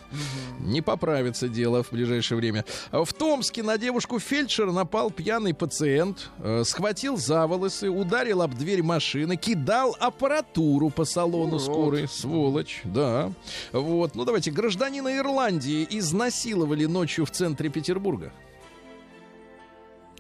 не 0.61 0.83
поправится 0.83 1.49
дело 1.49 1.83
в 1.83 1.91
ближайшее 1.91 2.37
время. 2.37 2.65
А 2.91 3.05
В 3.05 3.13
Томске 3.15 3.63
на 3.63 3.79
девушку 3.79 4.19
фельдшера 4.19 4.73
напал 4.73 5.11
пьяный 5.11 5.55
пациент, 5.55 6.31
э, 6.39 6.65
схватил 6.65 7.17
за 7.17 7.47
волосы, 7.47 7.89
ударил 7.89 8.43
об 8.43 8.55
дверь 8.55 8.83
машины, 8.83 9.37
кидал 9.37 9.97
аппаратуру 9.99 10.91
по 10.91 11.05
салону 11.05 11.57
Урод. 11.57 11.63
скорой. 11.63 12.09
Сволочь, 12.09 12.83
да. 12.85 13.33
Вот. 13.73 14.15
Ну 14.15 14.25
давайте, 14.25 14.51
гражданина 14.51 15.17
Ирландии 15.17 15.87
изнасиловали 15.91 16.85
ночью 16.85 17.25
в 17.25 17.31
центре 17.31 17.71
Петербурга. 17.71 18.33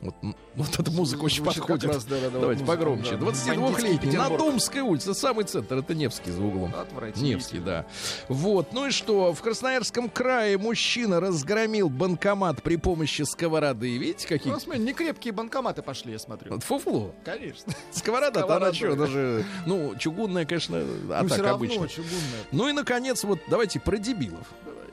Вот, 0.04 0.14
вот 0.54 0.78
эта 0.78 0.90
музыка 0.90 1.22
очень 1.22 1.42
Звучит 1.42 1.60
подходит. 1.62 1.82
как 1.86 1.94
раз, 1.94 2.04
да-да-да, 2.04 2.38
Давайте 2.38 2.62
вот 2.64 2.68
музыка, 2.68 3.10
погромче. 3.10 3.16
да. 3.16 3.26
22-летний 3.26 4.16
на. 4.18 4.28
Домской 4.36 4.80
улице, 4.82 5.14
самый 5.14 5.44
центр, 5.46 5.76
это 5.76 5.94
Невский 5.94 6.30
за 6.30 6.42
углом. 6.42 6.74
Невский, 7.16 7.58
да. 7.58 7.86
Вот, 8.28 8.74
ну 8.74 8.86
и 8.86 8.90
что? 8.90 9.32
В 9.32 9.40
Красноярском 9.40 10.10
крае 10.10 10.58
мужчина 10.58 11.20
разгромил 11.20 11.88
банкомат 11.88 12.62
при 12.62 12.76
помощи 12.76 13.22
сковороды. 13.22 13.96
Видите, 13.96 14.28
какие? 14.28 14.52
Ну, 14.52 14.60
смотри, 14.60 14.82
не 14.82 14.92
крепкие 14.92 15.32
банкоматы 15.32 15.80
пошли, 15.80 16.12
я 16.12 16.18
смотрю. 16.18 16.52
Вот 16.52 16.62
фуфло. 16.62 17.14
Конечно. 17.24 17.72
Сковорода-то 17.90 18.56
она 18.56 18.74
что, 18.74 18.92
она 18.92 19.06
же, 19.06 19.44
ну, 19.64 19.94
чугунная, 19.96 20.44
конечно, 20.44 20.76
а 21.10 21.20
Ну, 21.22 21.28
так 21.30 21.46
обычно. 21.46 21.88
чугунная. 21.88 22.44
Ну 22.52 22.68
и, 22.68 22.72
наконец, 22.72 23.24
вот 23.24 23.38
давайте 23.48 23.80
про 23.80 23.96
дебилов. 23.96 24.46
Давайте. 24.66 24.84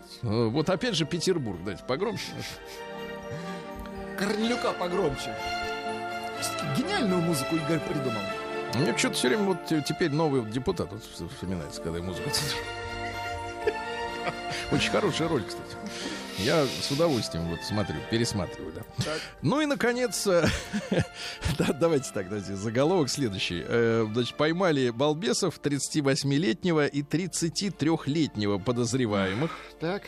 Э, 0.46 0.48
Вот 0.50 0.70
опять 0.70 0.96
же 0.96 1.06
Петербург, 1.06 1.60
давайте 1.60 1.84
погромче. 1.84 2.24
Корнелюка 4.32 4.74
погромче. 4.74 5.36
Гениальную 6.78 7.22
музыку 7.22 7.56
Игорь 7.56 7.80
придумал. 7.80 8.22
Мне 8.76 8.96
что-то 8.98 9.16
все 9.16 9.28
время 9.30 9.44
вот 9.44 9.66
те- 9.66 9.82
теперь 9.82 10.12
новый 10.12 10.42
вот 10.42 10.50
депутат 10.52 10.90
вот 10.92 11.04
вспоминается, 11.32 11.82
когда 11.82 11.98
я 11.98 12.04
музыку. 12.04 12.30
Очень 14.72 14.92
хорошая 14.92 15.28
роль, 15.28 15.44
кстати. 15.44 15.76
Я 16.38 16.66
с 16.66 16.90
удовольствием 16.92 17.50
вот 17.50 17.62
смотрю, 17.64 17.98
пересматриваю, 18.10 18.74
да. 18.74 18.84
Ну 19.42 19.60
и, 19.62 19.66
наконец, 19.66 20.26
э, 20.28 20.48
да, 21.58 21.74
давайте 21.74 22.12
так, 22.14 22.30
давайте, 22.30 22.56
заголовок 22.56 23.10
следующий. 23.10 23.64
Э, 23.68 24.08
Значит, 24.14 24.36
поймали 24.38 24.92
балбесов 24.92 25.60
38-летнего 25.62 26.86
и 26.88 27.02
33-летнего 27.02 28.60
подозреваемых. 28.60 29.52
Так. 29.80 30.04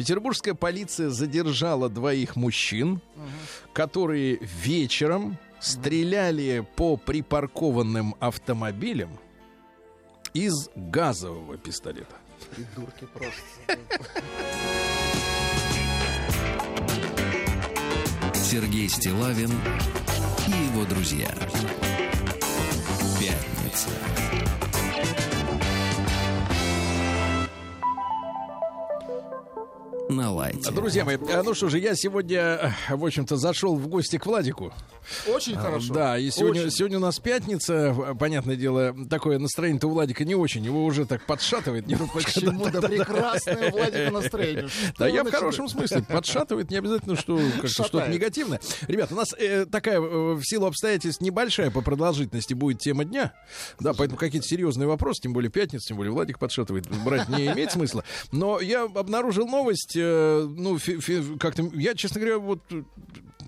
Петербургская 0.00 0.54
полиция 0.54 1.10
задержала 1.10 1.90
двоих 1.90 2.34
мужчин, 2.34 3.02
которые 3.74 4.38
вечером 4.40 5.36
стреляли 5.60 6.66
по 6.74 6.96
припаркованным 6.96 8.14
автомобилям 8.18 9.10
из 10.32 10.70
газового 10.74 11.58
пистолета. 11.58 12.16
Придурки 12.56 13.06
просто. 13.12 13.78
Сергей 18.32 18.88
Стилавин 18.88 19.50
и 20.46 20.50
его 20.50 20.86
друзья. 20.86 21.28
Пятница. 23.20 23.90
На 30.10 30.32
лайте. 30.32 30.72
Друзья 30.72 31.04
мои, 31.04 31.16
э, 31.16 31.42
ну 31.42 31.54
что 31.54 31.68
же, 31.68 31.78
я 31.78 31.94
сегодня, 31.94 32.74
э, 32.88 32.96
в 32.96 33.04
общем-то, 33.04 33.36
зашел 33.36 33.76
в 33.76 33.86
гости 33.86 34.18
к 34.18 34.26
Владику. 34.26 34.72
Очень 35.28 35.56
хорошо. 35.56 35.94
Да, 35.94 36.18
и 36.18 36.30
сегодня, 36.30 36.62
Очень. 36.62 36.70
сегодня 36.72 36.98
у 36.98 37.00
нас 37.00 37.20
пятница, 37.20 38.16
понятное 38.18 38.56
дело, 38.56 38.94
такое 39.08 39.38
настроение-то 39.38 39.86
у 39.86 39.90
Владика 39.90 40.24
не 40.24 40.34
очень, 40.34 40.64
его 40.64 40.84
уже 40.84 41.06
так 41.06 41.24
подшатывает 41.26 41.86
немножко. 41.86 42.14
Почему? 42.18 42.68
Да 42.70 42.82
прекрасное 42.82 43.70
Владика 43.70 44.10
настроение. 44.12 44.68
Что 44.68 44.94
Да, 44.98 45.08
я 45.08 45.24
в 45.24 45.30
хорошем 45.30 45.68
смысле. 45.68 46.02
Подшатывает 46.02 46.70
не 46.70 46.76
обязательно, 46.76 47.16
что 47.16 47.38
как-то 47.38 47.68
что-то 47.68 48.08
негативное. 48.08 48.60
Ребят, 48.88 49.12
у 49.12 49.14
нас 49.14 49.32
э, 49.38 49.66
такая, 49.66 50.00
э, 50.00 50.34
в 50.34 50.42
силу 50.42 50.66
обстоятельств, 50.66 51.20
небольшая 51.20 51.70
по 51.70 51.82
продолжительности 51.82 52.54
будет 52.54 52.80
тема 52.80 53.04
дня. 53.04 53.32
Да, 53.78 53.92
поэтому 53.94 54.18
какие-то 54.18 54.46
серьезные 54.46 54.88
вопросы, 54.88 55.22
тем 55.22 55.32
более 55.32 55.50
пятница, 55.50 55.88
тем 55.88 55.96
более 55.96 56.12
Владик 56.12 56.38
подшатывает, 56.38 56.88
брать 57.04 57.28
не 57.28 57.46
имеет 57.46 57.72
смысла. 57.72 58.04
Но 58.32 58.60
я 58.60 58.82
обнаружил 58.82 59.46
новость, 59.46 59.96
ну, 60.02 60.78
фи- 60.78 60.98
фи- 61.00 61.38
как-то, 61.38 61.68
я, 61.74 61.94
честно 61.94 62.20
говоря, 62.20 62.38
вот 62.38 62.60
э, 62.70 62.82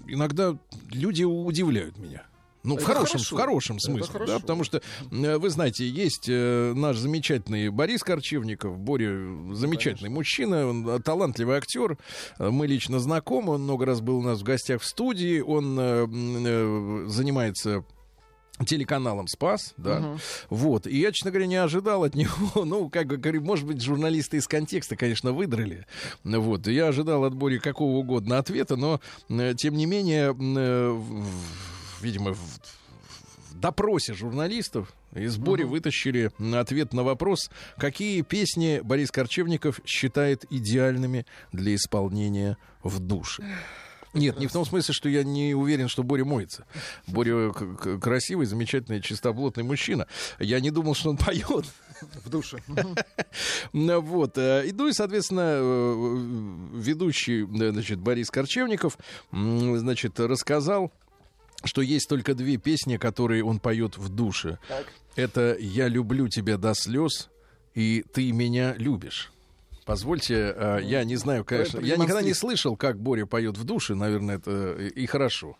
иногда 0.07 0.57
люди 0.90 1.24
удивляют 1.24 1.98
меня. 1.98 2.24
Ну, 2.64 2.76
в 2.76 2.78
Это 2.78 2.86
хорошем, 2.86 3.18
хорошо. 3.18 3.36
в 3.36 3.38
хорошем 3.40 3.76
Это 3.78 3.84
смысле, 3.86 4.12
хорошо. 4.12 4.32
да, 4.34 4.38
потому 4.38 4.62
что, 4.62 4.80
э, 5.11 5.36
вы 5.38 5.50
знаете, 5.50 5.88
есть 5.88 6.26
э, 6.28 6.72
наш 6.76 6.96
замечательный 6.96 7.70
Борис 7.70 8.05
Корчевников, 8.05 8.78
Боря 8.78 9.11
замечательный 9.53 10.11
мужчина, 10.11 10.68
он 10.68 10.88
э, 10.88 11.00
талантливый 11.00 11.57
актер, 11.57 11.98
Э, 12.38 12.50
мы 12.50 12.68
лично 12.68 13.00
знакомы, 13.00 13.55
он 13.55 13.62
много 13.64 13.84
раз 13.84 14.00
был 14.00 14.18
у 14.18 14.22
нас 14.22 14.38
в 14.40 14.44
гостях 14.44 14.80
в 14.82 14.84
студии, 14.86 15.40
он 15.40 15.76
э, 15.76 16.07
э, 16.09 17.05
занимается 17.09 17.84
телеканалом 18.64 19.28
«Спас», 19.28 19.74
да, 19.76 20.16
вот, 20.50 20.86
и 20.86 20.98
я, 20.98 21.12
честно 21.12 21.30
говоря, 21.30 21.46
не 21.46 21.56
ожидал 21.56 22.04
от 22.04 22.14
него, 22.16 22.64
ну, 22.64 22.88
как 22.88 23.06
бы 23.06 23.16
говорю, 23.16 23.42
может 23.42 23.66
быть, 23.66 23.82
журналисты 23.82 24.38
из 24.38 24.46
контекста, 24.46 24.96
конечно, 24.96 25.32
выдрали, 25.32 25.86
вот, 26.24 26.66
я 26.66 26.88
ожидал 26.88 27.24
от 27.24 27.34
Бори 27.34 27.58
какого 27.58 27.98
угодно 27.98 28.38
ответа, 28.38 28.76
но, 28.76 29.00
тем 29.54 29.74
не 29.74 29.86
менее, 29.86 30.36
э, 30.38 31.00
видимо, 32.00 32.34
в, 32.34 32.40
допросе 33.62 34.12
журналистов 34.12 34.92
из 35.14 35.36
Бори 35.36 35.62
вытащили 35.62 36.30
ответ 36.54 36.92
на 36.92 37.04
вопрос, 37.04 37.50
какие 37.78 38.20
песни 38.22 38.80
Борис 38.82 39.10
Корчевников 39.10 39.80
считает 39.86 40.44
идеальными 40.50 41.24
для 41.52 41.74
исполнения 41.76 42.58
в 42.82 42.98
душе. 42.98 43.44
Нет, 44.14 44.38
не 44.38 44.46
в 44.46 44.52
том 44.52 44.64
смысле, 44.64 44.92
что 44.92 45.08
я 45.08 45.24
не 45.24 45.54
уверен, 45.54 45.88
что 45.88 46.02
Боря 46.02 46.24
моется. 46.24 46.66
Боря 47.06 47.50
красивый, 47.52 48.46
замечательный, 48.46 49.00
чистоплотный 49.00 49.62
мужчина. 49.62 50.06
Я 50.38 50.60
не 50.60 50.70
думал, 50.70 50.94
что 50.94 51.10
он 51.10 51.16
поет. 51.16 51.66
В 52.24 52.28
душе. 52.28 52.58
Вот. 53.72 54.36
э, 54.36 54.66
И, 54.66 54.72
ну 54.72 54.88
и, 54.88 54.92
соответственно, 54.92 55.54
э, 55.54 56.78
ведущий, 56.80 57.46
значит, 57.46 58.00
Борис 58.00 58.30
Корчевников, 58.30 58.98
значит, 59.30 60.18
рассказал, 60.20 60.92
что 61.64 61.80
есть 61.80 62.08
только 62.08 62.34
две 62.34 62.56
песни, 62.56 62.96
которые 62.96 63.44
он 63.44 63.60
поет 63.60 63.96
в 63.96 64.08
душе. 64.08 64.58
Так. 64.68 64.86
Это 65.14 65.56
«Я 65.58 65.88
люблю 65.88 66.28
тебя 66.28 66.56
до 66.56 66.74
слез» 66.74 67.30
и 67.74 68.04
«Ты 68.12 68.32
меня 68.32 68.74
любишь». 68.74 69.32
Позвольте, 69.85 70.55
э, 70.57 70.80
я 70.83 71.05
не 71.05 71.16
знаю, 71.16 71.45
конечно, 71.45 71.78
я 71.80 71.97
никогда 71.97 72.22
не 72.22 72.35
слышал, 72.35 72.76
как 72.76 73.01
Боря 73.01 73.26
поет 73.26 73.57
в 73.59 73.64
душе, 73.64 73.95
наверное, 73.95 74.37
это 74.39 74.74
и 74.74 75.03
и 75.03 75.07
хорошо. 75.07 75.57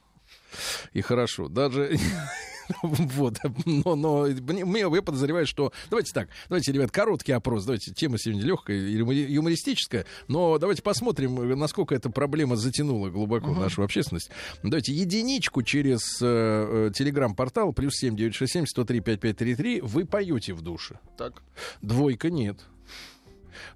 И 0.93 1.01
хорошо. 1.01 1.49
Даже 1.49 1.97
вот, 2.83 3.39
но, 3.66 3.97
но 3.97 4.27
мне, 4.27 4.64
мне- 4.64 4.81
я 4.81 5.03
подозреваю, 5.03 5.47
что... 5.47 5.73
Давайте 5.91 6.12
так, 6.12 6.29
давайте, 6.49 6.73
ребят, 6.73 6.91
короткий 6.91 7.33
опрос. 7.33 7.64
Давайте, 7.64 7.93
тема 7.93 8.18
сегодня 8.18 8.43
легкая, 8.45 8.77
юмори- 8.79 9.27
юмористическая, 9.29 10.07
но 10.29 10.59
давайте 10.59 10.83
посмотрим, 10.83 11.59
насколько 11.59 11.95
эта 11.95 12.11
проблема 12.11 12.57
затянула 12.57 13.11
глубоко 13.11 13.53
в 13.53 13.59
нашу 13.59 13.83
общественность. 13.83 14.31
Давайте 14.62 14.93
единичку 14.93 15.62
через 15.62 16.20
э, 16.23 16.89
э, 16.89 16.91
телеграм-портал 16.95 17.73
плюс 17.73 17.95
семь 17.97 18.16
девять 18.16 18.35
шесть 18.35 18.53
семь 18.53 18.66
сто 18.66 18.85
три 18.85 19.01
пять 19.01 19.20
пять 19.20 19.39
три 19.39 19.55
три 19.55 19.81
вы 19.81 20.05
поете 20.05 20.53
в 20.55 20.62
душе. 20.62 20.99
Так. 21.18 21.43
Двойка 21.81 22.31
нет. 22.31 22.59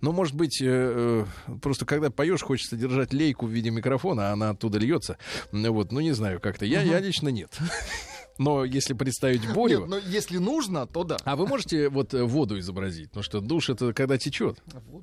Ну, 0.00 0.12
может 0.12 0.34
быть, 0.34 0.60
э, 0.60 0.66
э, 0.66 1.54
просто 1.62 1.84
когда 1.84 2.10
поешь, 2.10 2.42
хочется 2.42 2.76
держать 2.76 3.12
лейку 3.12 3.46
в 3.46 3.50
виде 3.50 3.70
микрофона, 3.70 4.30
а 4.30 4.32
она 4.32 4.50
оттуда 4.50 4.78
льется. 4.78 5.18
Ну, 5.52 5.72
Вот, 5.72 5.92
ну 5.92 6.00
не 6.00 6.12
знаю, 6.12 6.40
как-то. 6.40 6.64
Я, 6.64 6.82
я 6.82 7.00
лично 7.00 7.28
нет. 7.28 7.56
Но 8.38 8.64
если 8.64 8.92
представить 8.92 9.50
Борю... 9.54 9.80
Нет, 9.80 9.88
но 9.88 9.98
если 9.98 10.36
нужно, 10.36 10.86
то 10.86 11.04
да. 11.04 11.16
А 11.24 11.36
вы 11.36 11.46
можете 11.46 11.88
вот 11.88 12.12
э, 12.12 12.22
воду 12.22 12.58
изобразить? 12.58 13.08
Потому 13.08 13.22
что 13.22 13.40
душ 13.40 13.70
это 13.70 13.94
когда 13.94 14.18
течет. 14.18 14.58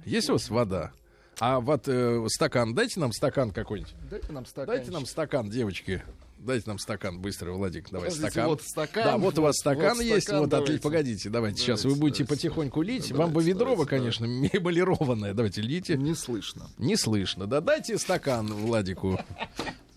Есть 0.05 0.30
у 0.30 0.34
вас 0.34 0.49
вода? 0.49 0.91
А 1.39 1.59
вот 1.59 1.88
э, 1.88 2.24
стакан, 2.28 2.76
дайте 2.76 2.99
нам 2.99 3.11
стакан 3.11 3.51
какой-нибудь. 3.51 3.95
Дайте 4.09 4.32
нам 4.32 4.45
стакан. 4.45 4.76
Дайте 4.76 4.91
нам 4.91 5.05
стакан, 5.05 5.49
девочки. 5.49 6.03
Дайте 6.44 6.66
нам 6.68 6.78
стакан 6.78 7.20
быстро, 7.20 7.54
Владик. 7.54 7.89
Давай 7.89 8.10
Подождите, 8.10 8.32
стакан. 8.32 8.50
вот 8.50 8.62
стакан, 8.62 9.04
Да, 9.06 9.18
вот 9.18 9.39
у 9.39 9.41
вас 9.41 9.56
стакан 9.58 9.96
вот 9.96 10.04
есть. 10.04 10.24
стакан, 10.24 10.41
вот, 10.41 10.50
давайте. 10.50 10.72
отлично. 10.74 10.89
Погодите, 10.89 11.30
давайте. 11.30 11.58
Сейчас 11.62 11.80
вы 11.86 11.91
Давайте, 11.91 12.02
будете 12.02 12.24
давайте. 12.26 12.48
потихоньку 12.50 12.82
лить. 12.82 13.02
Давайте, 13.10 13.14
Вам 13.16 13.32
бы 13.32 13.44
ведро, 13.44 13.70
давайте, 13.72 13.89
конечно, 13.89 14.26
мебелированное. 14.54 15.34
Давайте, 15.34 15.62
лейте. 15.62 15.96
Не 15.96 16.16
слышно. 16.16 16.70
Не 16.78 16.98
слышно. 16.98 17.48
Да 17.48 17.62
дайте 17.62 17.98
стакан 17.98 18.48
Владику. 18.54 19.20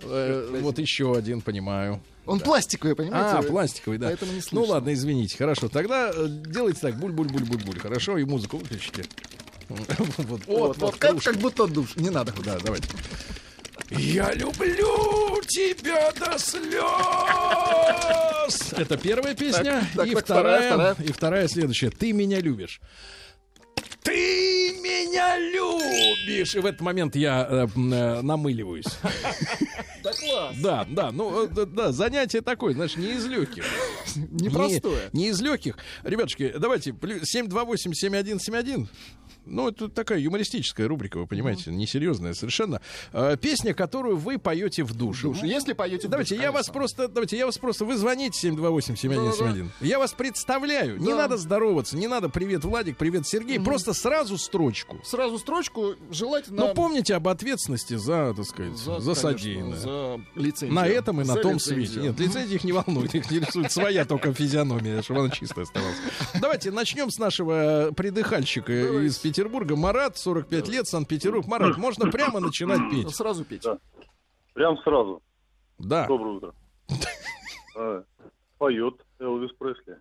Э, 0.09 0.61
Вот 0.61 0.79
еще 0.79 1.17
один, 1.17 1.41
понимаю. 1.41 2.01
Он 2.27 2.39
пластиковый, 2.39 2.95
понимаете? 2.95 3.39
А, 3.39 3.43
пластиковый, 3.43 3.99
да. 3.99 4.09
Поэтому 4.09 4.31
не 4.33 4.37
Ну 4.39 4.43
слышно. 4.43 4.75
ладно, 4.75 4.93
извините. 4.93 5.37
Хорошо. 5.39 5.69
Тогда 5.69 6.13
э, 6.15 6.27
делайте 6.29 6.81
так. 6.81 6.97
Буль-буль-буль-буль-буль. 7.01 7.79
Хорошо, 7.81 8.19
и 8.19 8.25
музыку 8.25 8.59
выключите. 8.59 9.05
Вот, 9.69 10.47
Вот, 10.47 10.77
вот, 10.79 10.97
как, 10.97 11.21
как 11.23 11.37
будто 11.39 11.67
душ. 11.67 11.97
Не 11.97 12.11
надо. 12.11 12.33
Да, 12.45 12.59
давайте. 12.63 12.87
Я 13.91 14.33
люблю 14.35 15.41
тебя 15.47 16.11
до 16.13 16.39
слез. 16.39 16.83
Это 18.77 18.97
первая 18.97 19.35
песня. 19.35 19.81
Так, 19.81 19.85
так, 19.95 20.07
и 20.09 20.15
так, 20.15 20.25
вторая, 20.25 20.71
вторая, 20.73 20.95
вторая. 20.95 21.09
И 21.09 21.13
вторая 21.13 21.49
следующая. 21.49 21.91
Ты 21.91 22.13
меня 22.13 22.41
любишь. 22.41 22.81
Ты 24.03 24.73
меня 24.83 25.39
любишь. 25.39 26.55
И 26.55 26.59
в 26.59 26.67
этот 26.67 26.81
момент 26.81 27.17
я 27.17 27.47
э, 27.49 27.67
э, 27.67 28.23
намыливаюсь. 28.23 28.87
Да 30.03 30.13
класс. 30.13 30.57
Да, 30.63 30.87
да, 30.89 31.11
ну 31.11 31.45
э, 31.45 31.49
да, 31.49 31.65
да, 31.65 31.91
занятие 31.91 32.41
такое, 32.41 32.75
знаешь, 32.75 32.95
не 32.95 33.15
из 33.15 33.27
легких. 33.27 33.65
Непростое. 34.15 35.11
Не, 35.13 35.23
не 35.25 35.29
из 35.31 35.41
легких. 35.41 35.79
Ребятушки, 36.05 36.55
давайте, 36.57 36.93
плю- 36.93 37.23
728-7171. 37.23 38.87
Ну, 39.47 39.69
это 39.69 39.89
такая 39.89 40.19
юмористическая 40.19 40.89
рубрика, 40.89 41.19
вы 41.19 41.27
понимаете, 41.27 41.71
несерьезная 41.71 42.35
совершенно. 42.35 42.81
Э, 43.13 43.37
песня, 43.41 43.75
которую 43.75 44.17
вы 44.17 44.39
поете 44.39 44.83
в 44.85 44.93
душу. 44.95 45.29
Душ. 45.33 45.43
Если 45.43 45.73
поете 45.73 46.09
в 46.09 46.11
Давайте, 46.11 46.35
душ, 46.35 46.43
я 46.43 46.51
вас 46.53 46.67
конечно. 46.67 46.73
просто, 46.75 47.09
давайте, 47.09 47.37
я 47.39 47.47
вас 47.47 47.57
просто, 47.59 47.85
вы 47.85 47.97
звоните 47.97 48.49
728-7171. 48.51 49.69
Я 49.81 49.99
вас 49.99 50.13
представляю. 50.13 50.99
Не 50.99 51.11
Да. 51.13 51.17
надо 51.17 51.37
здороваться, 51.37 51.97
не 51.97 52.07
надо 52.09 52.29
привет, 52.29 52.65
Владик, 52.65 52.97
привет, 52.97 53.27
Сергей. 53.27 53.61
Просто 53.61 53.93
сразу 53.95 54.37
строчку. 54.39 54.99
Сразу 55.05 55.39
строчку, 55.39 55.95
желательно... 56.11 56.67
Но 56.67 56.75
помните 56.75 57.15
об 57.15 57.29
ответственности 57.29 57.95
за, 57.95 58.35
так 58.37 58.45
сказать, 58.45 58.77
за, 58.77 58.93
конечно, 58.95 59.15
содеянное. 59.15 59.77
За 59.79 60.21
лицензию. 60.35 60.75
На 60.75 60.87
этом 60.87 61.21
и 61.21 61.25
на 61.25 61.35
За 61.35 61.41
том 61.41 61.55
лицензию. 61.55 61.87
свете. 61.87 62.01
Нет, 62.09 62.19
лицензия 62.21 62.57
их 62.57 62.65
не 62.65 62.73
волнует, 62.73 63.15
их 63.15 63.25
интересует 63.27 63.71
своя 63.73 64.05
только 64.05 64.33
физиономия, 64.33 65.03
чтобы 65.03 65.21
она 65.21 65.31
чистая 65.31 65.65
оставалась. 65.65 65.97
Давайте 66.41 66.71
начнем 66.71 67.11
с 67.11 67.19
нашего 67.19 67.93
придыхальщика 67.97 68.73
из 68.73 69.17
Петербурга. 69.19 69.36
Марат, 69.77 70.17
45 70.17 70.69
лет, 70.69 70.87
Санкт-Петербург. 70.87 71.47
Марат, 71.47 71.77
можно 71.77 72.11
прямо 72.11 72.41
начинать 72.41 72.81
Ну, 72.81 72.91
петь? 72.91 73.15
Сразу 73.15 73.45
петь. 73.45 73.63
Да. 73.63 73.79
Прям 74.55 74.79
сразу. 74.79 75.23
Да. 75.79 76.07
Доброе 76.07 76.37
утро. 76.37 76.55
Поет 78.59 78.95
Элвис 79.19 79.53
Пресли. 79.59 79.99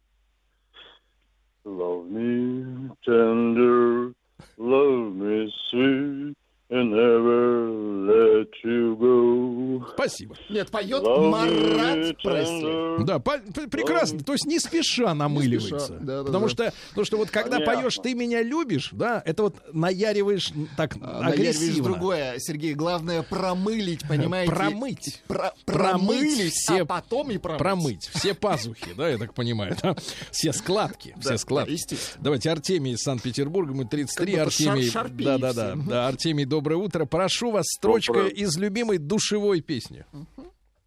Love 1.66 2.08
me 2.10 2.92
tender, 3.04 4.14
love 4.58 5.14
me 5.16 5.50
sweet 5.72 6.36
and 6.70 6.90
never 6.92 7.70
let 8.08 8.50
you 8.64 8.96
go. 8.98 9.86
Спасибо. 9.94 10.36
Нет, 10.50 10.72
поет 10.72 11.04
Love 11.04 11.30
Марат 11.30 12.18
Пресли. 12.24 13.06
Да, 13.06 13.20
по- 13.20 13.40
прекрасно. 13.70 14.20
То 14.20 14.34
есть 14.34 14.46
не 14.46 14.60
спеша 14.60 15.14
намыливается. 15.14 15.80
спеша, 15.80 16.00
да, 16.02 16.18
да, 16.20 16.24
потому 16.24 16.46
да. 16.46 16.52
что, 16.52 16.74
потому 16.90 17.06
что 17.06 17.18
вот 17.18 17.30
когда 17.30 17.58
Понятно. 17.60 17.82
поешь 17.84 17.96
«Ты 18.02 18.14
меня 18.16 18.42
любишь», 18.42 18.90
да, 18.94 19.22
это 19.26 19.44
вот 19.44 19.58
наяриваешь 19.74 20.52
так 20.76 20.96
А, 21.02 21.22
Наяриваешь 21.24 21.56
агрессивно. 21.58 21.84
другое, 21.84 22.36
Сергей. 22.40 22.74
Главное 22.74 23.22
промылить, 23.22 24.08
понимаете? 24.08 24.52
Промыть. 24.52 25.22
Про- 25.28 25.54
Промыть 25.66 26.52
все- 26.54 26.82
а 26.82 26.86
потом 26.86 27.30
и 27.32 27.38
промыть. 27.38 27.60
Промыть 27.60 28.10
все 28.14 28.34
пазухи, 28.34 28.94
да, 28.98 29.10
я 29.10 29.18
так 29.18 29.34
понимаю, 29.34 29.76
да? 29.82 29.96
все 30.32 30.52
складки, 30.52 31.16
все 31.20 31.38
складки. 31.38 31.78
Давайте 32.20 32.50
Артемий 32.50 32.94
из 32.94 33.02
Санкт-Петербурга, 33.02 33.74
мы 33.74 33.86
33, 33.86 34.34
Как 34.36 34.46
будто 34.46 34.72
Артемий, 34.72 35.24
да, 35.26 35.38
да, 35.38 35.54
да, 35.54 35.76
да, 35.76 36.08
Артемий, 36.08 36.46
доброе 36.56 36.78
утро, 36.78 37.06
прошу 37.06 37.52
вас, 37.52 37.66
строчка 37.68 38.14
Доброе. 38.14 38.32
из 38.32 38.58
любимой 38.58 38.98
душевой 38.98 39.60
песни. 39.60 40.06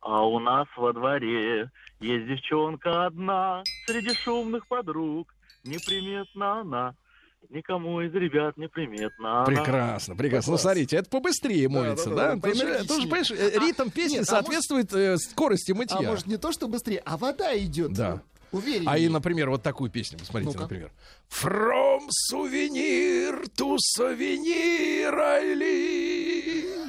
А 0.01 0.27
у 0.27 0.39
нас 0.39 0.67
во 0.79 0.95
дворе 0.95 1.71
есть 2.01 2.27
девчонка 2.27 3.05
одна, 3.07 3.63
среди 3.87 4.15
шумных 4.15 4.67
подруг, 4.67 5.35
неприметна 5.65 6.61
она. 6.63 6.95
Никому 7.51 8.01
из 8.01 8.15
ребят 8.15 8.57
неприметна 8.57 9.43
она. 9.43 9.45
Прекрасно, 9.45 10.17
прекрасно. 10.17 10.53
Ну, 10.53 10.55
Класс. 10.57 10.63
смотрите, 10.63 10.97
это 10.97 11.11
побыстрее 11.11 11.69
Да, 11.69 11.75
моется, 11.75 12.11
да, 12.11 12.17
да? 12.17 12.35
да, 12.35 12.37
потому 12.37 12.55
что, 12.55 12.95
понимаешь, 13.03 13.31
э, 13.31 13.59
ритм 13.59 13.91
песни 13.91 14.15
нет, 14.17 14.23
а 14.23 14.27
соответствует 14.27 14.93
э, 14.95 15.19
скорости 15.19 15.73
мытья. 15.73 15.99
А 15.99 16.03
может 16.03 16.27
не 16.27 16.39
то, 16.39 16.51
что 16.53 16.67
быстрее, 16.69 17.03
а 17.05 17.17
вода 17.19 17.57
идет. 17.59 17.93
Да. 17.93 18.23
Увереннее. 18.53 18.89
А 18.89 18.97
и, 18.99 19.09
например, 19.09 19.51
вот 19.51 19.63
такую 19.63 19.91
песню, 19.91 20.19
посмотрите, 20.19 20.53
Ну-ка. 20.53 20.63
например. 20.63 20.93
From 21.29 22.09
souvenir 22.33 23.43
to 23.57 23.77
souvenir 23.99 25.15
I 25.15 25.55
live. 25.55 26.89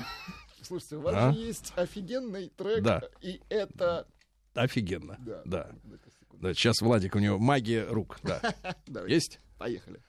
Слушайте, 0.61 0.95
у 0.97 1.01
вас 1.01 1.15
А? 1.17 1.33
же 1.33 1.39
есть 1.39 1.73
офигенный 1.75 2.49
трек, 2.55 2.83
Да. 2.83 3.01
и 3.21 3.41
это... 3.49 4.07
Офигенно. 4.53 5.17
Да. 5.19 5.41
Да. 5.45 5.69
Да, 6.33 6.53
сейчас 6.53 6.81
Владик, 6.81 7.15
у 7.15 7.19
него 7.19 7.37
магия 7.39 7.85
рук. 7.89 8.19
Да. 8.23 8.41
Есть? 9.07 9.39
Поехали. 9.57 9.99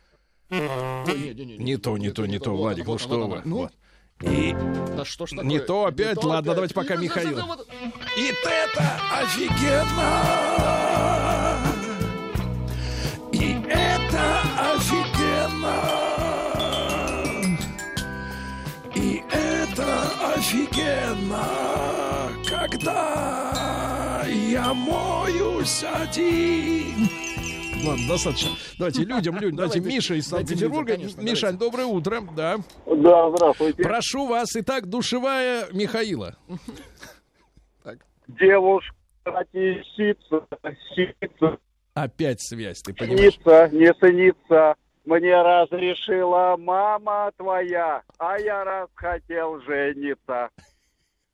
Не, 0.51 1.77
то, 1.77 1.97
не 1.99 2.11
то, 2.11 2.27
не 2.27 2.39
то, 2.39 2.55
Владик, 2.57 2.87
ну 2.87 2.99
что 2.99 3.27
вы. 3.27 3.37
вот. 3.37 3.45
Ну. 3.47 3.71
И, 4.23 4.53
да 4.97 5.05
что 5.05 5.27
ж 5.27 5.31
такое? 5.31 5.47
Не 5.47 5.61
то 5.61 5.87
опять, 5.87 6.17
Не 6.17 6.23
то 6.23 6.29
ладно, 6.29 6.53
опять. 6.53 6.57
давайте 6.57 6.75
пока 6.75 6.95
И 6.95 6.99
Михаил. 6.99 7.47
вот- 7.47 7.67
и 8.19 8.33
это 8.45 9.01
офигенно! 9.19 11.20
Офигенно! 20.41 21.45
Когда 22.49 24.22
я 24.26 24.72
моюсь 24.74 25.84
один. 25.84 27.09
Ладно, 27.86 28.09
достаточно. 28.09 28.51
Давайте 28.78 29.05
людям, 29.05 29.34
людям. 29.36 29.57
Давайте, 29.57 29.78
Давайте, 29.78 29.80
Миша 29.80 30.14
из 30.14 30.26
Санкт-Петербурга. 30.28 30.97
Мишань, 31.18 31.59
доброе 31.59 31.86
утро. 31.86 32.22
Да. 32.34 32.57
Да, 32.86 33.30
здравствуйте. 33.30 33.82
Прошу 33.82 34.26
вас. 34.26 34.49
Итак, 34.57 34.86
душевая 34.86 35.66
Михаила. 35.72 36.36
Девушка 38.28 38.95
сица, 39.53 40.47
сица, 40.95 41.59
Опять 41.95 42.41
связь, 42.41 42.80
ты 42.80 42.95
понимаешь? 42.95 43.34
снится, 43.34 43.68
не 43.72 43.93
снится. 43.99 44.74
Мне 45.05 45.41
разрешила 45.41 46.57
мама 46.59 47.33
твоя, 47.37 48.03
а 48.19 48.39
я 48.39 48.65
раз 48.65 48.89
хотел 48.95 49.61
жениться. 49.63 50.51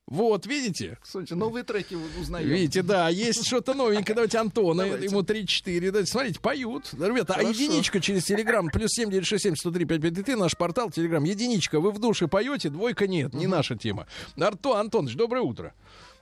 Вот, 0.08 0.46
видите? 0.46 0.98
Слушайте, 1.02 1.34
новые 1.34 1.64
треки 1.64 1.96
узнаем. 2.20 2.46
Видите, 2.46 2.84
да, 2.84 3.08
есть 3.08 3.44
что-то 3.44 3.74
новенькое. 3.74 4.14
Давайте 4.14 4.38
Антона, 4.38 4.84
Давайте. 4.84 5.06
ему 5.06 5.22
3-4. 5.22 5.90
Давайте, 5.90 6.12
смотрите, 6.12 6.40
поют. 6.40 6.92
Ребята, 6.94 7.32
а 7.32 7.38
Хорошо. 7.38 7.50
единичка 7.50 8.00
через 8.00 8.22
Телеграм, 8.24 8.68
плюс 8.68 8.92
7967 8.92 9.56
103 9.56 9.84
5533, 9.84 10.34
наш 10.36 10.56
портал 10.56 10.90
Телеграм. 10.90 11.24
Единичка, 11.24 11.80
вы 11.80 11.90
в 11.90 11.98
душе 11.98 12.28
поете, 12.28 12.68
двойка 12.68 13.08
нет, 13.08 13.34
не 13.34 13.48
наша 13.48 13.74
тема. 13.74 14.06
Арто, 14.38 14.78
Антоныч, 14.78 15.16
доброе 15.16 15.40
утро. 15.42 15.74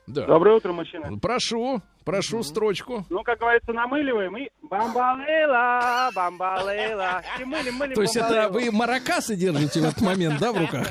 Да. 0.07 0.27
Доброе 0.27 0.57
утро, 0.57 0.73
мужчина. 0.73 1.19
Прошу, 1.19 1.81
прошу 2.05 2.39
mm-hmm. 2.39 2.43
строчку. 2.43 3.07
Ну, 3.09 3.23
как 3.23 3.39
говорится, 3.39 3.73
намыливаем 3.73 4.37
и 4.37 4.49
бамбалела, 4.63 6.11
бамбалела. 6.15 7.23
И 7.41 7.45
мыли, 7.45 7.71
мыли, 7.71 7.95
То 7.95 8.03
есть 8.03 8.17
это 8.17 8.49
вы 8.51 8.71
маракасы 8.71 9.35
держите 9.35 9.81
в 9.81 9.85
этот 9.85 10.03
момент, 10.03 10.39
да, 10.41 10.53
в 10.53 10.59
руках? 10.59 10.87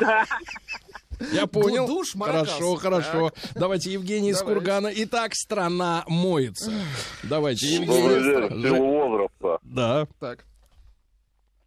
Да. 0.00 0.24
Я 1.32 1.46
понял. 1.46 1.86
Душ. 1.86 2.14
Хорошо, 2.18 2.76
хорошо. 2.76 3.30
Так. 3.30 3.52
Давайте 3.54 3.90
Евгений 3.90 4.32
Давай. 4.32 4.42
из 4.42 4.42
Кургана. 4.42 4.90
Итак, 4.94 5.34
страна 5.34 6.04
моется. 6.06 6.72
Давайте, 7.24 7.66
Евгений. 7.66 8.48
Добрый 8.48 8.80
возраста. 8.80 9.58
Да. 9.62 10.06
Так. 10.20 10.44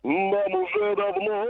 Нам 0.04 0.56
уже 0.56 0.96
давно 0.96 1.46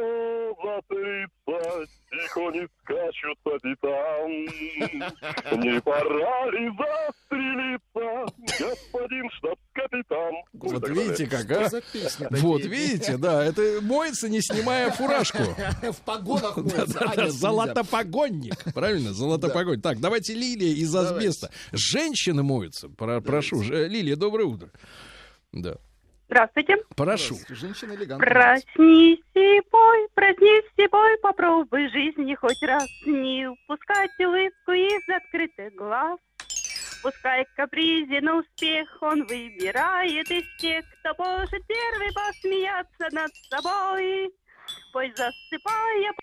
за 0.63 0.81
30 0.89 2.00
тихони 2.11 2.67
скачут 2.81 3.37
по 3.43 3.57
пятам. 3.59 4.31
Не 5.61 5.81
пора 5.81 6.51
ли 6.51 6.69
застрелиться, 6.77 8.25
господин 8.59 9.29
штабс-капитан? 9.31 10.33
Вот 10.53 10.89
видите 10.89 11.27
как, 11.27 11.51
а? 11.51 11.69
Вот 12.31 12.63
видите, 12.63 13.17
да, 13.17 13.43
это 13.43 13.79
моется, 13.81 14.29
не 14.29 14.41
снимая 14.41 14.91
фуражку. 14.91 15.39
В 15.81 16.01
погонах 16.01 16.57
моется. 16.57 17.29
Золотопогонник, 17.29 18.73
правильно, 18.73 19.13
золотопогонник. 19.13 19.81
Так, 19.81 19.99
давайте 19.99 20.33
Лилия 20.33 20.73
из 20.73 20.95
Азбеста. 20.95 21.49
Женщины 21.71 22.43
моются, 22.43 22.89
прошу. 22.89 23.61
Лилия, 23.61 24.15
доброе 24.15 24.45
утро. 24.45 24.69
Да. 25.51 25.77
Здравствуйте. 26.31 26.77
Прошу. 26.95 27.35
Женщина 27.49 27.91
элегантная. 27.91 28.29
Проснись 28.29 29.19
и 29.33 29.61
пой, 29.69 30.07
проснись 30.13 30.71
и 30.77 30.87
пой, 30.87 31.17
попробуй 31.17 31.89
жизни 31.89 32.35
хоть 32.35 32.63
раз 32.63 32.87
не 33.05 33.47
упускать 33.47 34.17
улыбку 34.17 34.71
из 34.71 35.09
открытых 35.09 35.75
глаз. 35.75 36.17
Пускай 37.03 37.45
капризен 37.57 38.29
успех 38.29 38.87
он 39.01 39.25
выбирает 39.25 40.31
из 40.31 40.45
тех, 40.57 40.85
кто 41.01 41.21
может 41.21 41.67
первый 41.67 42.13
посмеяться 42.13 43.09
над 43.11 43.31
собой. 43.49 44.31
Пусть 44.93 45.17
засыпая, 45.17 46.13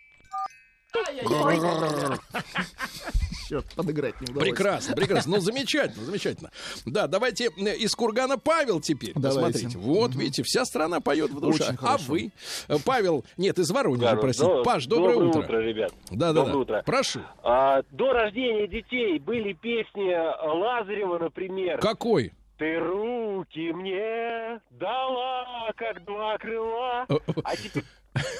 Черт, 3.48 3.64
подыграть 3.74 4.20
не 4.20 4.26
удалось. 4.26 4.48
Прекрасно, 4.48 4.94
прекрасно. 4.94 5.36
Ну, 5.36 5.40
замечательно, 5.40 6.04
замечательно. 6.04 6.50
Да, 6.84 7.06
давайте 7.06 7.46
э, 7.56 7.76
из 7.76 7.94
Кургана 7.94 8.36
Павел 8.38 8.80
теперь. 8.80 9.12
Давайте. 9.14 9.52
Посмотрите. 9.64 9.78
Вот, 9.78 10.14
видите, 10.14 10.42
вся 10.42 10.66
страна 10.66 11.00
поет 11.00 11.30
в 11.30 11.40
душе. 11.40 11.64
А 11.64 11.76
хорошо. 11.76 12.04
вы? 12.08 12.30
Э, 12.68 12.76
Павел, 12.84 13.24
нет, 13.38 13.58
из 13.58 13.70
Воронежа, 13.70 14.16
простите. 14.16 14.46
До- 14.52 14.62
Паш, 14.64 14.84
доброе, 14.86 15.16
утро. 15.16 15.60
ребят. 15.60 15.92
Да, 16.10 16.28
да, 16.32 16.44
Доброе 16.44 16.52
да. 16.52 16.58
утро. 16.58 16.82
Прошу. 16.84 17.20
А, 17.42 17.82
до 17.90 18.12
рождения 18.12 18.66
детей 18.68 19.18
были 19.18 19.54
песни 19.54 20.12
Лазарева, 20.60 21.18
например. 21.18 21.78
Какой? 21.80 22.32
Ты 22.58 22.76
руки 22.80 23.72
мне 23.72 24.60
дала, 24.72 25.70
как 25.76 26.04
два 26.04 26.36
крыла. 26.38 27.06
А 27.44 27.56
теперь 27.56 27.84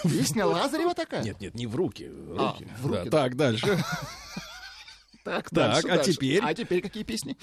Песня 0.03 0.47
Лазарева 0.47 0.95
такая? 0.95 1.23
Нет, 1.23 1.41
нет, 1.41 1.55
не 1.55 1.67
в 1.67 1.75
руки. 1.77 2.11
А, 2.39 2.53
руки. 2.53 2.69
в 2.81 2.87
руки, 2.87 3.09
Да, 3.09 3.11
так, 3.23 3.37
дальше. 3.37 3.67
Так, 5.25 5.51
Так, 5.51 5.53
дальше, 5.53 5.89
а 5.89 5.97
дальше. 5.97 6.13
теперь? 6.15 6.41
А 6.43 6.55
теперь 6.55 6.81
какие 6.81 7.03
песни? 7.03 7.37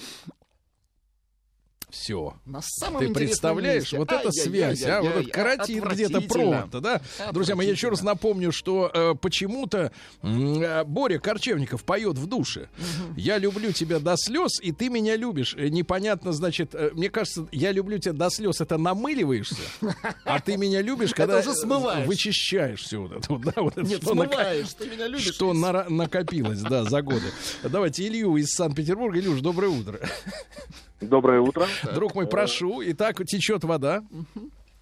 Все. 1.88 2.34
На 2.44 2.60
самом 2.62 3.00
Ты 3.00 3.14
представляешь, 3.14 3.84
месте. 3.84 3.98
вот 3.98 4.10
эта 4.10 4.32
связь, 4.32 4.82
а, 4.82 5.00
вот 5.02 5.16
это 5.16 5.30
каратит 5.30 5.84
где-то 5.84 6.20
провод, 6.20 6.70
да? 6.82 7.00
Друзья 7.32 7.54
мои, 7.54 7.66
я 7.66 7.72
еще 7.72 7.90
раз 7.90 8.02
напомню, 8.02 8.50
что 8.50 8.90
э, 8.92 9.14
почему-то 9.14 9.92
э, 10.20 10.84
Боря 10.84 11.20
Корчевников 11.20 11.84
поет 11.84 12.18
в 12.18 12.26
душе. 12.26 12.68
Я 13.16 13.38
люблю 13.38 13.70
тебя 13.70 14.00
до 14.00 14.16
слез, 14.16 14.60
и 14.60 14.72
ты 14.72 14.88
меня 14.88 15.14
любишь. 15.16 15.54
Э, 15.56 15.68
Непонятно, 15.68 16.32
значит, 16.32 16.74
э, 16.74 16.90
мне 16.92 17.08
кажется, 17.08 17.46
я 17.52 17.70
люблю 17.70 17.98
тебя 17.98 18.14
до 18.14 18.30
слез, 18.30 18.60
это 18.60 18.78
намыливаешься, 18.78 19.56
а 20.24 20.40
ты 20.40 20.56
меня 20.56 20.82
любишь, 20.82 21.14
когда 21.14 21.38
уже 21.38 21.54
смываешь. 21.54 22.06
вычищаешь 22.08 22.80
все 22.82 23.00
вот 23.00 23.12
это, 23.12 23.32
вот, 23.32 23.42
да, 23.42 23.52
вот 23.62 23.78
это, 23.78 23.86
Нет, 23.86 24.02
что 24.02 24.10
смываешь, 24.12 24.72
ты 24.76 24.88
меня 24.88 25.06
любишь. 25.06 25.32
что 25.32 25.52
накопилось, 25.52 26.60
да, 26.62 26.82
за 26.82 27.00
годы. 27.02 27.26
Давайте 27.62 28.06
Илью 28.08 28.36
из 28.36 28.50
Санкт-Петербурга. 28.50 29.20
Илюш, 29.20 29.40
доброе 29.40 29.68
утро. 29.68 30.00
Доброе 31.00 31.40
утро. 31.40 31.66
Друг 31.94 32.14
мой, 32.14 32.26
прошу. 32.26 32.80
Итак, 32.84 33.24
течет 33.26 33.64
вода. 33.64 34.02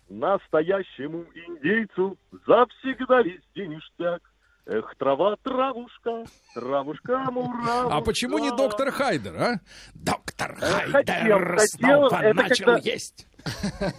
Настоящему 0.09 1.25
индейцу 1.35 2.17
завсегда 2.47 3.23
везде 3.23 3.67
ништяк. 3.67 4.21
Эх, 4.67 4.95
трава, 4.97 5.37
травушка, 5.43 6.25
травушка, 6.55 7.19
муравушка. 7.31 7.97
А 7.97 8.01
почему 8.01 8.39
не 8.39 8.51
доктор 8.51 8.91
Хайдер, 8.93 9.37
а? 9.37 9.61
Доктор 9.95 10.57
Э, 10.59 10.91
Хайдер 10.91 11.57
хотел, 11.59 11.67
снова 12.09 12.23
это 12.23 12.35
начал 12.43 12.65
когда- 12.65 12.79
есть. 12.91 13.27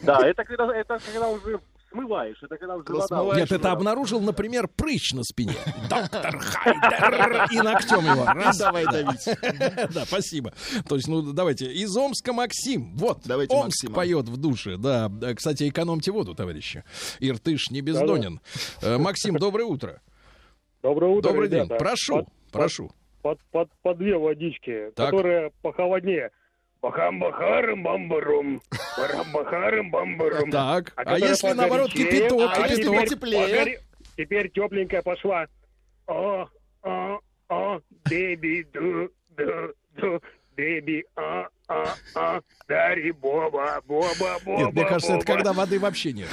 Да, 0.01 0.27
это 0.27 0.43
когда, 0.43 0.75
это 0.75 0.97
когда 1.05 1.27
уже 1.27 1.59
смываешь. 1.95 2.37
Это 2.41 2.57
когда 2.57 2.75
уже 2.75 2.91
вода... 2.91 3.07
смываешь, 3.07 3.39
Нет, 3.41 3.51
это 3.51 3.71
обнаружил, 3.71 4.21
например, 4.21 4.67
прыщ 4.67 5.13
на 5.13 5.23
спине. 5.23 5.53
Доктор 5.89 6.37
Хайдер! 6.39 7.47
И 7.51 7.57
ногтем 7.61 8.05
его. 8.05 8.25
Раз. 8.25 8.57
Давай 8.57 8.85
давить. 8.85 9.25
Да, 9.95 10.05
спасибо. 10.05 10.53
То 10.87 10.95
есть, 10.95 11.07
ну, 11.07 11.21
давайте. 11.33 11.71
Из 11.71 11.95
Омска 11.95 12.33
Максим. 12.33 12.95
Вот, 12.95 13.19
Давайте 13.25 13.55
Омск 13.55 13.65
Максима. 13.83 13.95
поет 13.95 14.27
в 14.29 14.37
душе. 14.37 14.77
Да, 14.77 15.09
Да, 15.09 15.33
кстати, 15.33 15.69
экономьте 15.69 16.11
воду, 16.11 16.35
товарищи. 16.35 16.83
Иртыш 17.19 17.69
не 17.71 17.81
бездонен. 17.81 18.41
Э, 18.81 18.97
Максим, 18.97 19.35
доброе 19.37 19.65
утро. 19.65 20.01
Доброе 20.81 21.11
утро, 21.11 21.29
Добрый 21.29 21.49
день. 21.49 21.67
Прошу, 21.67 22.17
Под- 22.19 22.27
прошу. 22.51 22.91
Под, 23.21 23.39
под, 23.51 23.69
по 23.81 23.95
две 23.95 24.17
водички, 24.17 24.91
Так. 24.95 25.11
которые 25.11 25.51
похолоднее. 25.61 26.29
Бахам-бахарам 26.85 27.81
бамбарум, 27.81 28.61
барам-бахарам 28.95 29.89
бамбарум. 29.89 30.51
Так, 30.51 30.93
А 30.95 31.01
а 31.15 31.17
если 31.17 31.51
наоборот 31.53 31.91
кипяток, 31.91 32.51
а 32.55 32.67
кипяток? 32.67 33.05
теплее? 33.09 33.47
Погоре- 33.47 33.79
Теперь 34.15 34.51
тепленькая 34.51 35.01
пошла. 35.01 35.47
О, 36.05 36.45
о, 36.83 37.19
о, 37.49 37.79
беби, 38.07 38.63
ду, 38.71 39.09
ду, 39.35 39.73
ду, 39.97 40.21
беби, 40.55 41.03
а, 41.15 41.47
а, 41.67 41.95
а, 42.15 42.41
дари, 42.67 43.11
боба, 43.11 43.81
боба, 43.85 44.37
боба, 44.45 44.57
Нет, 44.63 44.73
мне 44.73 44.85
кажется, 44.85 45.13
это 45.15 45.25
когда 45.25 45.53
воды 45.53 45.79
вообще 45.79 46.13
нет. 46.13 46.27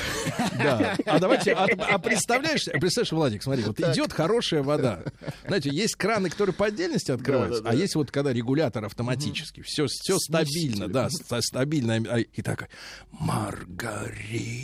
Да. 0.59 0.97
А 1.07 1.19
давайте, 1.19 1.53
а, 1.53 1.67
а 1.91 1.99
представляешь, 1.99 2.65
представляешь, 2.67 3.13
Владик, 3.13 3.43
смотри, 3.43 3.65
вот 3.65 3.79
идет 3.81 4.13
хорошая 4.13 4.63
вода. 4.63 5.03
Знаете, 5.47 5.71
есть 5.71 5.97
краны, 5.97 6.31
которые 6.31 6.55
по 6.55 6.67
отдельности 6.67 7.11
открываются, 7.11 7.63
Да, 7.63 7.65
да, 7.65 7.71
а 7.71 7.73
да. 7.73 7.79
есть 7.79 7.95
вот 7.95 8.11
когда 8.11 8.33
регулятор 8.33 8.85
автоматически. 8.85 9.63
Все, 9.63 9.87
все 9.89 10.19
стабильно, 10.19 10.89
да, 10.89 11.09
ста- 11.11 11.41
стабильно. 11.41 11.95
А, 12.09 12.19
И 12.19 12.43
так, 12.43 12.69
Маргарита. 13.11 14.63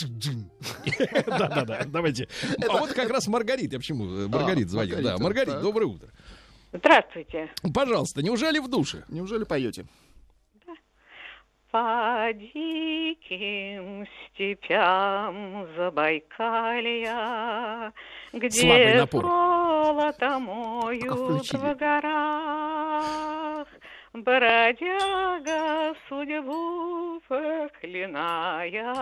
Да, 1.26 1.48
да, 1.48 1.64
да. 1.64 1.82
Давайте. 1.86 2.28
А 2.68 2.78
вот 2.78 2.92
как 2.92 3.10
раз 3.10 3.26
Маргарита. 3.26 3.74
Я 3.74 3.78
почему 3.80 4.04
э, 4.06 4.28
Маргарит 4.28 4.70
звонил? 4.70 4.96
Да, 4.96 5.18
Маргарита, 5.18 5.22
Маргарит, 5.22 5.52
так. 5.54 5.62
доброе 5.62 5.86
утро. 5.86 6.08
Здравствуйте. 6.72 7.50
Пожалуйста, 7.74 8.22
неужели 8.22 8.58
в 8.58 8.68
душе? 8.68 9.04
Неужели 9.08 9.44
поете? 9.44 9.86
По 11.70 12.30
диким 12.34 14.04
степям 14.34 15.68
Забайкалья, 15.76 17.12
Слабый 18.32 18.48
где 18.48 18.94
напор. 18.96 19.22
золото 19.22 20.38
моют 20.40 21.04
включили. 21.44 21.60
в 21.60 21.74
горах, 21.76 23.68
бродяга 24.14 25.94
судьбу 26.08 27.20
проклиная, 27.28 28.96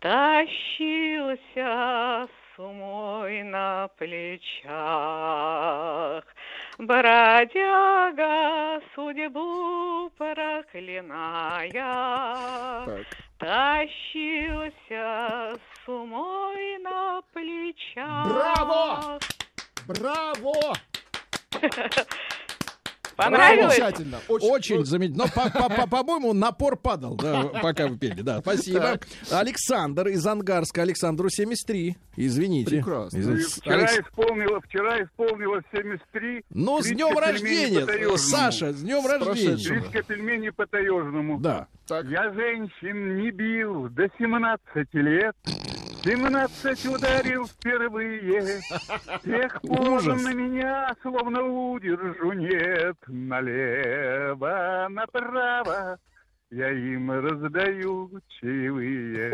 тащился 0.00 1.28
с 2.56 2.58
умой 2.58 3.42
на 3.42 3.88
плечах. 3.98 4.64
Бродяга 6.78 8.22
судьбу 8.94 10.10
проклиная, 10.16 11.70
Так. 12.86 13.06
тащился 13.38 15.04
с 15.56 15.88
умой 15.88 16.78
на 16.78 17.20
плечах. 17.32 18.26
Браво! 18.28 19.18
Браво! 19.86 20.74
Понравилось? 23.16 23.76
Замечательно. 23.76 24.18
Очень 24.28 24.84
замечательно. 24.84 25.24
Но, 25.24 25.42
по- 25.42 25.50
по- 25.50 25.68
по- 25.74 25.86
по-моему, 25.86 26.32
напор 26.32 26.76
падал, 26.76 27.14
да, 27.16 27.44
пока 27.62 27.88
вы 27.88 27.96
пели. 27.98 28.20
Да, 28.22 28.40
спасибо. 28.40 28.98
Александр 29.30 30.08
из 30.08 30.26
Ангарска. 30.26 30.82
Александру 30.82 31.28
73. 31.30 31.96
Извините. 32.16 32.70
Прекрасно. 32.70 33.18
Из- 33.18 33.54
Вчера 33.56 33.74
Алекс- 33.76 34.00
исполнилось, 34.08 34.64
вчера 34.64 35.02
исполнилось 35.02 35.64
73. 35.72 36.42
Ну, 36.50 36.82
с 36.82 36.86
днем 36.86 37.16
рождения. 37.18 38.16
Саша, 38.18 38.72
с 38.72 38.82
днем 38.82 39.06
рождения. 39.06 39.56
прошедшим. 39.56 39.82
Тридцать 39.90 40.06
пельменей 40.06 40.52
по-таежному. 40.52 41.38
Да. 41.40 41.68
Так. 41.86 42.04
Я 42.06 42.32
женщин 42.32 43.16
не 43.16 43.30
бил 43.30 43.88
до 43.90 44.08
17 44.18 44.94
лет. 44.94 45.36
17 46.02 46.86
ударил 46.86 47.46
впервые. 47.46 48.60
Тех 49.24 49.60
пор 49.62 50.02
на 50.04 50.32
меня 50.34 50.94
словно 51.02 51.42
удержу 51.42 52.32
нет. 52.32 52.96
Налево, 53.06 54.88
направо. 54.90 55.98
Я 56.50 56.70
им 56.70 57.10
раздаю 57.10 58.08
чаевые. 58.40 59.30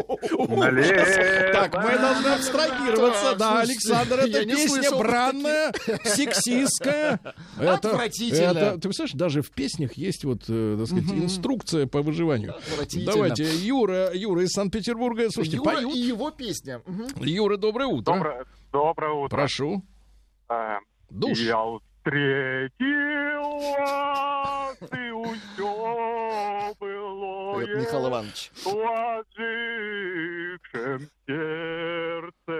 Налево. 0.49 1.53
Так, 1.53 1.75
мы 1.85 1.99
должны 1.99 2.29
абстрагироваться. 2.29 3.37
Да, 3.37 3.61
Александр, 3.61 4.21
это 4.21 4.45
песня 4.47 4.91
бранная, 4.97 5.73
сексистская. 6.05 7.21
Это, 7.59 7.75
Отвратительно. 7.75 8.59
это- 8.59 8.75
ты 8.77 8.81
представляешь, 8.89 9.13
даже 9.13 9.43
в 9.43 9.51
песнях 9.51 9.93
есть 9.95 10.25
вот, 10.25 10.45
э, 10.49 10.77
так 10.79 10.87
сказать, 10.87 11.11
инструкция 11.23 11.87
по 11.87 12.01
выживанию. 12.01 12.55
Давайте, 13.05 13.45
Юра, 13.45 14.11
Юра 14.15 14.43
из 14.45 14.51
Санкт-Петербурга. 14.53 15.29
Слушайте, 15.31 15.59
Юра 15.59 15.75
поют. 15.75 15.95
и 15.95 15.99
его 15.99 16.31
песня. 16.31 16.81
Юра, 17.21 17.59
доброе 17.59 17.87
утро. 17.89 18.47
Доброе, 18.73 19.13
утро. 19.13 19.29
Прошу. 19.37 19.83
А, 20.49 20.79
Душ. 21.11 21.39
Я 21.39 21.63
вас, 23.79 24.77
и 24.93 25.11
усё 25.11 26.75
было 26.81 27.61
Михаил 27.61 28.09
Иванович. 28.09 28.51
ложившем 28.65 29.39
сердце 31.27 32.53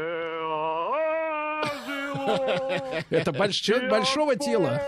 ожило. 1.63 3.03
Это 3.11 3.31
больш- 3.33 3.61
человек 3.63 3.91
большого 3.91 4.37
тела. 4.37 4.81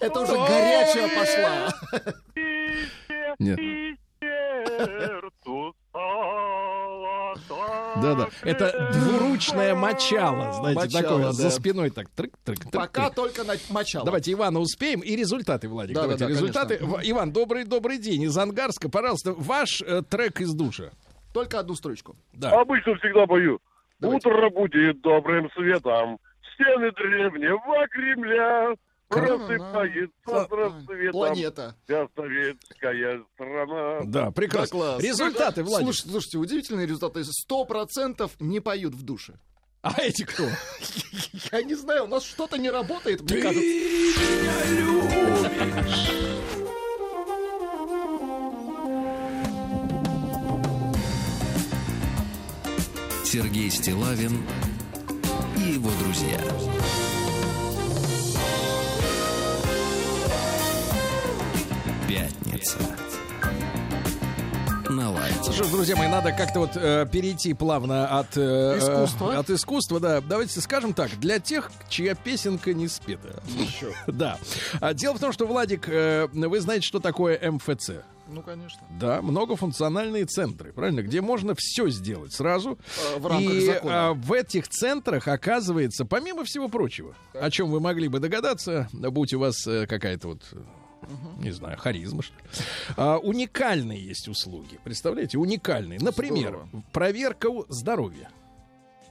Это 0.00 0.20
уже 0.20 0.32
горячая 0.32 1.08
пошла. 1.08 1.72
Нет. 3.38 3.58
Да-да. 8.02 8.28
Это 8.42 8.90
двуручное 8.92 9.74
мочало, 9.74 10.52
знаете, 10.52 10.80
Мочало, 10.80 11.02
такое 11.02 11.22
да. 11.24 11.32
за 11.32 11.50
спиной 11.50 11.90
так 11.90 12.08
трык 12.10 12.32
трык 12.44 12.60
трык 12.60 12.72
Пока 12.72 13.10
только 13.10 13.44
на 13.44 13.54
мочало. 13.70 14.04
Давайте 14.04 14.32
Ивана 14.32 14.60
успеем 14.60 15.00
и 15.00 15.16
результаты, 15.16 15.68
Владик. 15.68 15.94
Да, 15.94 16.02
давайте 16.02 16.24
да, 16.24 16.28
да, 16.28 16.34
результаты. 16.34 16.78
конечно. 16.78 17.00
Иван, 17.10 17.32
добрый 17.32 17.64
добрый 17.64 17.98
день 17.98 18.22
из 18.22 18.36
Ангарска. 18.36 18.88
Пожалуйста, 18.88 19.32
ваш 19.32 19.82
э, 19.82 20.02
трек 20.02 20.40
из 20.40 20.52
душа. 20.52 20.90
Только 21.32 21.58
одну 21.58 21.74
строчку. 21.74 22.16
Да. 22.32 22.50
Обычно 22.60 22.94
всегда 22.96 23.26
пою. 23.26 23.58
Давайте. 24.00 24.28
Утро 24.28 24.50
будет 24.50 25.00
добрым 25.00 25.50
светом. 25.52 26.18
Стены 26.54 26.90
древнего 26.92 27.86
Кремля. 27.88 28.74
Просыпается 29.12 30.12
с 30.26 30.50
рассветом. 30.50 31.12
Планета. 31.12 31.76
Вся 31.84 32.06
советская 32.16 33.22
страна. 33.34 34.00
Да, 34.04 34.24
Да, 34.26 34.30
прекрасно. 34.30 34.78
класс. 34.78 35.02
Результаты, 35.02 35.62
Владик. 35.62 35.84
Слушайте, 35.86 36.10
слушайте, 36.10 36.38
удивительные 36.38 36.86
результаты. 36.86 37.22
Сто 37.24 37.64
процентов 37.64 38.32
не 38.40 38.60
поют 38.60 38.94
в 38.94 39.02
душе. 39.02 39.34
А 39.82 40.00
эти 40.00 40.22
кто? 40.22 40.44
Я 41.52 41.62
не 41.62 41.74
знаю, 41.74 42.04
у 42.04 42.06
нас 42.08 42.24
что-то 42.24 42.56
не 42.56 42.70
работает, 42.70 43.20
мне 43.22 43.28
Ты 43.34 43.42
кажется. 43.42 43.60
меня 43.64 44.64
любишь. 44.80 46.08
Сергей 53.24 53.70
Стилавин 53.70 54.42
и 55.56 55.72
его 55.74 55.90
друзья. 56.02 56.38
Пятница. 62.12 62.76
На 64.90 65.10
лайте. 65.10 65.50
Ж, 65.52 65.66
друзья 65.70 65.96
мои, 65.96 66.08
надо 66.08 66.30
как-то 66.32 66.60
вот 66.60 66.72
э, 66.74 67.06
перейти 67.10 67.54
плавно 67.54 68.18
от, 68.18 68.36
э, 68.36 68.76
Искусства. 68.78 69.32
э, 69.32 69.36
от 69.38 69.48
искусства, 69.48 69.98
да. 70.00 70.20
Давайте 70.20 70.60
скажем 70.60 70.92
так, 70.92 71.18
для 71.18 71.38
тех, 71.38 71.72
чья 71.88 72.14
песенка 72.14 72.74
не 72.74 72.86
спета. 72.88 73.42
Да. 74.06 74.36
А 74.80 74.92
дело 74.92 75.14
в 75.14 75.20
том, 75.20 75.32
что, 75.32 75.46
Владик, 75.46 75.88
э, 75.88 76.28
вы 76.34 76.60
знаете, 76.60 76.86
что 76.86 77.00
такое 77.00 77.40
МФЦ? 77.50 77.92
Ну, 78.28 78.42
конечно. 78.42 78.82
Да, 79.00 79.22
многофункциональные 79.22 80.26
центры, 80.26 80.74
правильно, 80.74 81.00
где 81.00 81.22
можно 81.22 81.54
все 81.56 81.88
сделать 81.88 82.34
сразу. 82.34 82.78
Э, 83.14 83.18
в 83.20 83.26
рамках 83.26 83.54
И 83.54 83.66
закона. 83.66 84.08
а, 84.10 84.12
в 84.12 84.30
этих 84.34 84.68
центрах 84.68 85.28
оказывается, 85.28 86.04
помимо 86.04 86.44
всего 86.44 86.68
прочего, 86.68 87.14
о 87.32 87.50
чем 87.50 87.70
вы 87.70 87.80
могли 87.80 88.08
бы 88.08 88.18
догадаться, 88.20 88.90
будь 88.92 89.32
у 89.32 89.38
вас 89.38 89.66
э, 89.66 89.86
какая-то 89.86 90.28
вот 90.28 90.42
не 91.38 91.50
знаю, 91.50 91.76
харизма, 91.78 92.22
что 92.22 92.34
ли. 92.34 92.42
А, 92.96 93.18
уникальные 93.18 94.04
есть 94.04 94.28
услуги. 94.28 94.78
Представляете, 94.84 95.38
уникальные. 95.38 95.98
Например, 96.00 96.60
Здорово. 96.70 96.84
проверка 96.92 97.48
здоровья. 97.68 98.28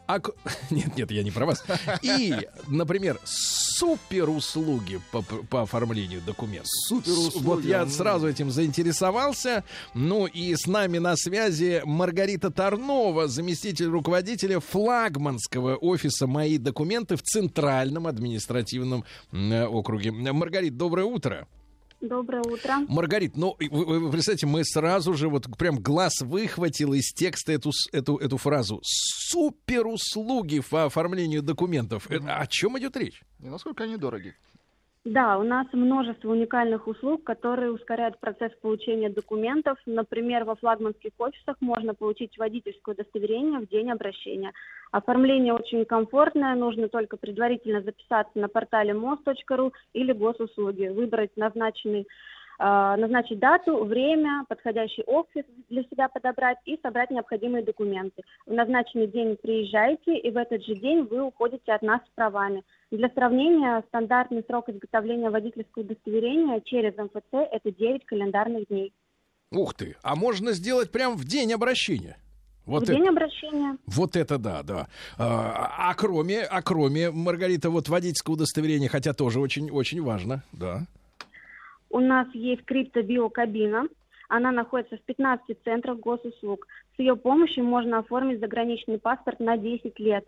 А 0.08 0.20
Нет, 0.72 0.98
нет, 0.98 1.10
я 1.12 1.24
не 1.24 1.32
про 1.32 1.46
вас. 1.46 1.64
И, 2.02 2.36
например, 2.68 3.18
супер 3.24 4.30
услуги 4.30 5.00
по, 5.12 5.22
по 5.22 5.62
оформлению 5.62 6.22
документов. 6.22 6.68
Суперуслуги, 6.88 7.46
Вот 7.46 7.64
я 7.64 7.84
м. 7.84 7.90
сразу 7.90 8.28
этим 8.28 8.52
заинтересовался. 8.52 9.64
Ну 9.94 10.26
и 10.26 10.54
с 10.56 10.68
нами 10.68 10.98
на 10.98 11.16
связи 11.16 11.82
Маргарита 11.86 12.52
Тарнова, 12.52 13.28
заместитель 13.30 13.86
руководителя 13.88 14.60
флагманского 14.60 15.76
офиса 15.78 16.28
«Мои 16.28 16.58
документы» 16.58 17.16
в 17.16 17.22
Центральном 17.22 18.06
административном 18.08 19.06
округе. 19.32 20.12
Маргарит, 20.12 20.76
доброе 20.76 21.06
утро. 21.06 21.48
Доброе 22.02 22.42
утро. 22.42 22.80
Маргарит, 22.88 23.38
ну, 23.38 23.56
и 23.60 23.70
вы, 23.70 24.00
вы 24.00 24.12
представьте, 24.12 24.48
мы 24.48 24.64
сразу 24.66 25.14
же 25.14 25.30
вот 25.30 25.46
прям 25.58 25.78
глаз 25.78 26.22
выхватил 26.22 26.94
из 26.94 27.14
текста 27.14 27.52
эту, 27.52 27.72
с- 27.72 27.88
эту, 27.92 28.18
эту 28.18 28.38
фразу. 28.38 28.80
Супер 28.84 29.86
услуги 29.86 30.62
по 30.68 30.86
оформлению 30.86 31.44
документов. 31.44 32.10
Э, 32.10 32.18
О 32.18 32.48
чем 32.48 32.78
идет 32.80 32.98
речь? 32.98 33.22
И 33.40 33.48
насколько 33.48 33.84
они 33.84 33.98
дороги? 33.98 34.36
Да, 35.04 35.40
у 35.40 35.44
нас 35.44 35.66
множество 35.74 36.30
уникальных 36.30 36.86
услуг, 36.86 37.24
которые 37.24 37.72
ускоряют 37.72 38.20
процесс 38.20 38.52
получения 38.62 39.10
документов. 39.10 39.80
Например, 39.88 40.44
во 40.44 40.56
флагманских 40.56 41.10
офисах 41.18 41.56
можно 41.60 41.96
получить 41.96 42.38
водительское 42.38 42.94
удостоверение 42.94 43.60
в 43.60 43.68
день 43.68 43.90
обращения. 43.90 44.54
Оформление 44.92 45.56
очень 45.56 45.86
комфортное, 45.86 46.54
нужно 46.54 46.88
только 46.88 47.18
предварительно 47.18 47.82
записаться 47.82 48.38
на 48.38 48.48
портале 48.48 48.94
мост.ру 48.94 49.74
или 49.94 50.12
госуслуги, 50.14 50.90
выбрать 50.90 51.36
назначенный 51.36 52.02
э, 52.02 52.06
назначить 52.60 53.40
дату, 53.40 53.84
время, 53.84 54.46
подходящий 54.50 55.02
офис 55.08 55.46
для 55.68 55.82
себя 55.86 56.10
подобрать 56.10 56.60
и 56.66 56.80
собрать 56.84 57.10
необходимые 57.10 57.64
документы. 57.64 58.22
В 58.46 58.54
назначенный 58.54 59.08
день 59.08 59.36
приезжаете, 59.42 60.16
и 60.16 60.30
в 60.30 60.38
этот 60.38 60.64
же 60.64 60.76
день 60.76 61.08
вы 61.10 61.24
уходите 61.24 61.72
от 61.72 61.82
нас 61.82 62.02
с 62.02 62.10
правами. 62.14 62.64
Для 62.92 63.10
сравнения, 63.10 63.84
стандартный 63.88 64.44
срок 64.48 64.68
изготовления 64.68 65.30
водительского 65.30 65.84
удостоверения 65.84 66.60
через 66.66 66.96
МФЦ– 66.98 67.24
это 67.32 67.72
9 67.72 68.06
календарных 68.06 68.68
дней. 68.68 68.92
Ух 69.52 69.74
ты, 69.74 69.96
а 70.04 70.16
можно 70.16 70.52
сделать 70.52 70.92
прям 70.92 71.16
в 71.16 71.24
день 71.26 71.54
обращения. 71.54 72.18
Вот 72.66 72.82
в 72.82 72.84
это, 72.84 72.94
день 72.94 73.08
обращения 73.08 73.78
вот 73.88 74.16
это 74.16 74.38
да, 74.38 74.62
да. 74.64 74.88
А, 75.18 75.90
а 75.90 75.94
кроме, 75.96 76.42
а 76.42 76.62
кроме, 76.62 77.12
Маргарита, 77.12 77.70
вот 77.70 77.90
водительского 77.90 78.36
удостоверения, 78.36 78.88
хотя 78.88 79.14
тоже 79.14 79.40
очень, 79.40 79.72
очень 79.72 80.02
важно, 80.02 80.44
да. 80.52 80.82
у 81.90 82.00
нас 82.00 82.28
есть 82.34 82.64
криптобиокабина. 82.66 83.88
Она 84.30 84.52
находится 84.52 84.98
в 84.98 85.02
15 85.02 85.58
центрах 85.64 86.00
госуслуг. 86.00 86.68
С 86.96 87.00
ее 87.00 87.16
помощью 87.16 87.66
можно 87.66 88.00
оформить 88.00 88.40
заграничный 88.40 89.00
паспорт 89.00 89.40
на 89.40 89.58
10 89.58 90.00
лет. 90.00 90.26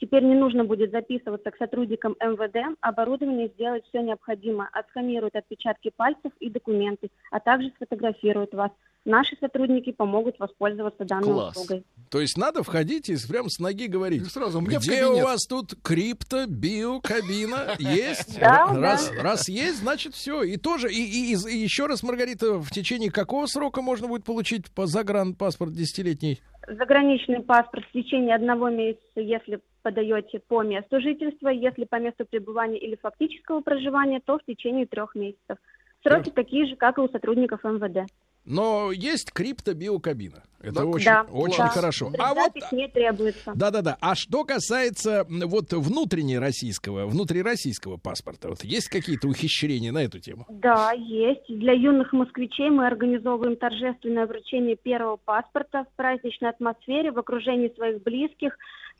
Теперь 0.00 0.24
не 0.24 0.34
нужно 0.34 0.64
будет 0.64 0.90
записываться 0.90 1.50
к 1.50 1.56
сотрудникам 1.56 2.16
МВД. 2.20 2.76
Оборудование 2.80 3.48
сделает 3.48 3.84
все 3.88 4.02
необходимое. 4.02 4.68
Отсканирует 4.72 5.36
отпечатки 5.36 5.90
пальцев 5.96 6.32
и 6.38 6.50
документы, 6.50 7.10
а 7.30 7.40
также 7.40 7.70
сфотографирует 7.76 8.52
вас. 8.52 8.70
Наши 9.06 9.36
сотрудники 9.40 9.92
помогут 9.92 10.38
воспользоваться 10.40 11.04
данной 11.04 11.32
Класс. 11.32 11.56
услугой. 11.56 11.84
То 12.10 12.20
есть 12.20 12.36
надо 12.36 12.62
входить 12.64 13.08
и 13.08 13.16
прям 13.28 13.48
с 13.48 13.58
ноги 13.60 13.86
говорить. 13.86 14.20
И 14.22 14.24
сразу 14.26 14.60
мне 14.60 14.78
Где 14.78 15.06
у 15.06 15.20
вас 15.22 15.46
тут 15.46 15.74
крипто, 15.82 16.46
биокабина? 16.46 17.74
Есть? 17.78 18.38
Да, 18.40 18.66
раз, 18.74 19.10
да. 19.16 19.22
раз 19.22 19.48
есть, 19.48 19.78
значит 19.78 20.14
все. 20.14 20.42
И 20.42 20.56
тоже, 20.56 20.90
и, 20.92 20.96
и- 20.96 21.34
и- 21.34 21.54
и 21.54 21.56
еще 21.58 21.86
раз, 21.86 22.02
Маргарита, 22.02 22.54
в 22.58 22.70
течение 22.70 23.10
какого 23.10 23.46
срока 23.46 23.80
можно 23.80 24.08
будет 24.08 24.24
получить 24.24 24.70
по 24.72 24.86
загранпаспорт 24.86 25.72
десятилетний? 25.72 26.42
Заграничный 26.68 27.42
паспорт 27.42 27.84
в 27.88 27.92
течение 27.92 28.34
одного 28.34 28.70
месяца, 28.70 29.20
если 29.20 29.60
подаете 29.86 30.40
по 30.40 30.64
месту 30.64 31.00
жительства, 31.00 31.48
если 31.48 31.84
по 31.84 32.00
месту 32.00 32.26
пребывания 32.26 32.76
или 32.76 32.96
фактического 32.96 33.60
проживания, 33.60 34.20
то 34.24 34.36
в 34.36 34.44
течение 34.44 34.84
трех 34.84 35.14
месяцев. 35.14 35.58
Сроки 36.02 36.30
такие 36.30 36.66
же, 36.66 36.74
как 36.74 36.98
и 36.98 37.00
у 37.02 37.08
сотрудников 37.08 37.62
МВД. 37.62 38.10
Но 38.44 38.90
есть 38.90 39.30
крипто-биокабина. 39.32 40.42
Это 40.60 40.74
Да, 40.74 40.86
очень, 40.86 41.04
да, 41.04 41.26
очень 41.30 41.58
да. 41.58 41.68
хорошо. 41.68 42.10
А 42.18 42.34
вот 42.34 42.52
Запись 42.54 42.72
не 42.72 42.88
требуется. 42.88 43.52
Да-да-да. 43.54 43.96
А 44.00 44.16
что 44.16 44.42
касается 44.44 45.24
вот 45.28 45.72
внутреннероссийского, 45.72 47.06
внутрироссийского 47.06 47.96
паспорта, 47.96 48.48
вот 48.48 48.64
есть 48.64 48.88
какие-то 48.88 49.28
ухищрения 49.28 49.92
на 49.92 50.02
эту 50.02 50.18
тему? 50.18 50.46
Да, 50.48 50.92
есть. 50.96 51.46
Для 51.48 51.74
юных 51.74 52.12
москвичей 52.12 52.70
мы 52.70 52.88
организовываем 52.88 53.56
торжественное 53.56 54.26
вручение 54.26 54.74
первого 54.74 55.16
паспорта 55.16 55.84
в 55.84 55.96
праздничной 55.96 56.50
атмосфере, 56.50 57.12
в 57.12 57.18
окружении 57.18 57.72
своих 57.76 58.02
близких. 58.02 58.56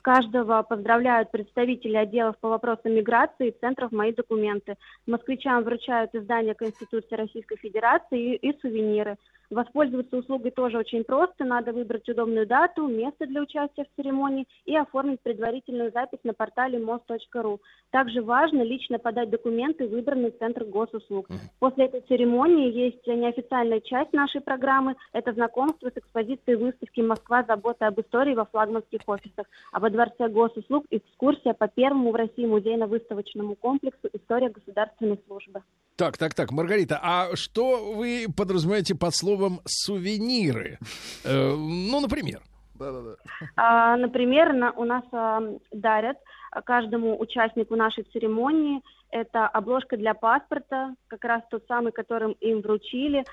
Каждого 0.06 0.62
поздравляют 0.62 1.32
представители 1.32 1.96
отделов 1.96 2.38
по 2.38 2.48
вопросам 2.48 2.92
миграции 2.94 3.48
и 3.48 3.58
центров 3.58 3.90
«Мои 3.90 4.12
документы». 4.12 4.76
Москвичам 5.04 5.64
вручают 5.64 6.14
издание 6.14 6.54
Конституции 6.54 7.16
Российской 7.16 7.56
Федерации 7.56 8.36
и, 8.36 8.50
и 8.50 8.56
сувениры. 8.60 9.16
Воспользоваться 9.50 10.16
услугой 10.16 10.50
тоже 10.50 10.78
очень 10.78 11.04
просто. 11.04 11.44
Надо 11.44 11.72
выбрать 11.72 12.08
удобную 12.08 12.46
дату, 12.46 12.86
место 12.86 13.26
для 13.26 13.42
участия 13.42 13.84
в 13.84 14.00
церемонии 14.00 14.46
и 14.64 14.76
оформить 14.76 15.20
предварительную 15.20 15.92
запись 15.92 16.18
на 16.24 16.32
портале 16.32 16.78
мост.ру. 16.78 17.60
Также 17.90 18.22
важно 18.22 18.62
лично 18.62 18.98
подать 18.98 19.30
документы 19.30 19.86
в 19.86 19.90
выбранный 19.90 20.30
центр 20.30 20.64
госуслуг. 20.64 21.28
После 21.58 21.86
этой 21.86 22.00
церемонии 22.02 22.72
есть 22.72 23.06
неофициальная 23.06 23.80
часть 23.80 24.12
нашей 24.12 24.40
программы. 24.40 24.96
Это 25.12 25.32
знакомство 25.32 25.90
с 25.90 25.96
экспозицией 25.96 26.56
выставки 26.56 27.00
«Москва. 27.00 27.44
Забота 27.46 27.86
об 27.86 28.00
истории» 28.00 28.34
во 28.34 28.46
флагманских 28.46 29.00
офисах. 29.06 29.46
А 29.72 29.80
во 29.80 29.90
Дворце 29.90 30.28
госуслуг 30.28 30.84
экскурсия 30.90 31.54
по 31.54 31.68
первому 31.68 32.10
в 32.10 32.14
России 32.14 32.46
музейно-выставочному 32.46 33.54
комплексу 33.56 34.08
«История 34.12 34.48
государственной 34.48 35.20
службы». 35.26 35.62
Так, 35.96 36.18
так, 36.18 36.34
так, 36.34 36.52
Маргарита, 36.52 37.00
а 37.02 37.34
что 37.36 37.94
вы 37.94 38.26
подразумеваете 38.36 38.94
под 38.94 39.14
словом 39.14 39.35
сувениры? 39.64 40.78
Э, 41.24 41.54
ну, 41.56 42.00
например. 42.00 42.40
Да-да-да. 42.74 43.16
А, 43.56 43.96
Например, 43.96 44.52
на- 44.52 44.72
у 44.72 44.84
нас 44.84 45.02
а, 45.12 45.40
дарят 45.72 46.18
каждому 46.64 47.18
участнику 47.18 47.74
нашей 47.76 48.04
церемонии 48.04 48.82
это 49.10 49.46
обложка 49.46 49.96
для 49.96 50.14
паспорта, 50.14 50.94
как 51.08 51.24
раз 51.24 51.42
тот 51.50 51.64
самый, 51.68 51.92
которым 51.92 52.32
им 52.32 52.60
вручили. 52.60 53.24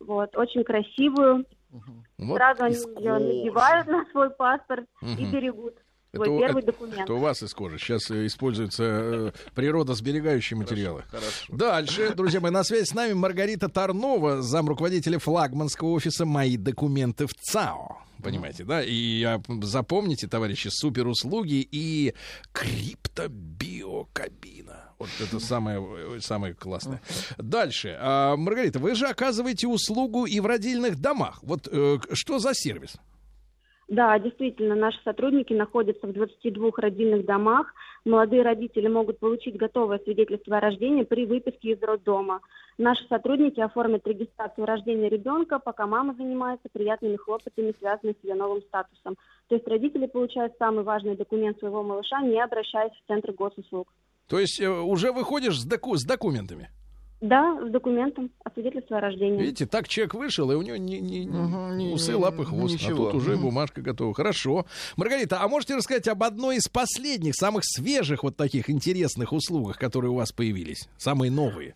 Вот, 0.00 0.36
очень 0.36 0.64
красивую. 0.64 1.44
Вот 2.18 2.36
Сразу 2.36 2.64
они 2.64 2.74
ее 2.74 3.12
надевают 3.18 3.86
на 3.88 4.04
свой 4.10 4.30
паспорт 4.30 4.86
и 5.02 5.22
Мгм. 5.24 5.30
берегут 5.32 5.74
свой 6.14 6.28
у- 6.28 6.38
первый 6.40 6.62
это- 6.62 6.72
документ. 6.72 7.00
Это 7.00 7.14
у 7.14 7.18
вас 7.18 7.42
из 7.42 7.52
кожи. 7.54 7.78
Сейчас 7.78 8.10
э, 8.10 8.26
используются 8.26 8.82
э, 8.84 9.32
природосберегающие 9.54 10.56
материалы. 10.56 11.04
Хорошо. 11.10 11.56
Дальше, 11.56 12.14
друзья 12.14 12.40
мои, 12.40 12.50
на 12.50 12.64
связи 12.64 12.84
с 12.84 12.94
нами 12.94 13.12
Маргарита 13.12 13.68
Тарнова, 13.68 14.42
зам 14.42 14.68
руководителя 14.68 15.18
флагманского 15.18 15.88
офиса 15.90 16.24
«Мои 16.24 16.56
документы 16.56 17.26
в 17.26 17.34
ЦАО». 17.34 17.98
Понимаете, 18.22 18.64
да? 18.64 18.82
И 18.82 19.22
а, 19.22 19.40
запомните, 19.62 20.26
товарищи, 20.26 20.68
суперуслуги 20.72 21.66
и 21.70 22.14
криптобиокабина. 22.52 24.90
Вот 24.98 25.08
это 25.20 25.38
самое, 25.38 26.16
э, 26.16 26.20
самое 26.20 26.54
классное. 26.54 27.00
Дальше. 27.36 27.96
А, 28.00 28.34
Маргарита, 28.36 28.80
вы 28.80 28.96
же 28.96 29.06
оказываете 29.06 29.68
услугу 29.68 30.26
и 30.26 30.40
в 30.40 30.46
родильных 30.46 30.96
домах. 31.00 31.38
Вот 31.42 31.68
э, 31.70 31.98
что 32.12 32.40
за 32.40 32.54
сервис? 32.54 32.94
Да, 33.88 34.18
действительно, 34.18 34.74
наши 34.74 34.98
сотрудники 35.02 35.54
находятся 35.54 36.06
в 36.06 36.12
22 36.12 36.70
родильных 36.76 37.24
домах. 37.24 37.72
Молодые 38.04 38.42
родители 38.42 38.86
могут 38.86 39.18
получить 39.18 39.56
готовое 39.56 39.98
свидетельство 40.00 40.58
о 40.58 40.60
рождении 40.60 41.04
при 41.04 41.24
выписке 41.24 41.72
из 41.72 41.82
роддома. 41.82 42.40
Наши 42.76 43.06
сотрудники 43.08 43.60
оформят 43.60 44.06
регистрацию 44.06 44.66
рождения 44.66 45.08
ребенка, 45.08 45.58
пока 45.58 45.86
мама 45.86 46.14
занимается 46.14 46.68
приятными 46.70 47.16
хлопотами, 47.16 47.74
связанными 47.78 48.14
с 48.20 48.24
ее 48.24 48.34
новым 48.34 48.60
статусом. 48.62 49.16
То 49.48 49.54
есть 49.54 49.66
родители 49.66 50.06
получают 50.06 50.52
самый 50.58 50.84
важный 50.84 51.16
документ 51.16 51.58
своего 51.58 51.82
малыша, 51.82 52.20
не 52.20 52.38
обращаясь 52.40 52.92
в 52.92 53.06
Центр 53.08 53.32
госуслуг. 53.32 53.88
То 54.28 54.38
есть 54.38 54.60
э, 54.60 54.68
уже 54.68 55.12
выходишь 55.12 55.58
с, 55.58 55.64
доку- 55.64 55.96
с 55.96 56.04
документами. 56.04 56.68
Да, 57.20 57.58
с 57.66 57.70
документом 57.70 58.30
о 58.44 58.50
свидетельстве 58.50 58.96
о 58.96 59.00
рождении. 59.00 59.40
Видите, 59.40 59.66
так 59.66 59.88
человек 59.88 60.14
вышел, 60.14 60.52
и 60.52 60.54
у 60.54 60.62
него 60.62 60.76
не, 60.76 61.00
не- 61.00 61.24
не- 61.24 61.92
усы, 61.92 62.16
лапы, 62.16 62.44
хвост. 62.44 62.74
ничего. 62.74 63.08
А 63.08 63.12
тут 63.12 63.22
уже 63.22 63.36
бумажка 63.36 63.80
готова. 63.80 64.14
Хорошо. 64.14 64.66
Маргарита, 64.96 65.38
а 65.42 65.48
можете 65.48 65.74
рассказать 65.74 66.06
об 66.06 66.22
одной 66.22 66.56
из 66.56 66.68
последних, 66.68 67.34
самых 67.34 67.64
свежих 67.64 68.22
вот 68.22 68.36
таких 68.36 68.70
интересных 68.70 69.32
услугах, 69.32 69.78
которые 69.78 70.12
у 70.12 70.14
вас 70.14 70.30
появились? 70.30 70.88
Самые 70.96 71.32
новые. 71.32 71.74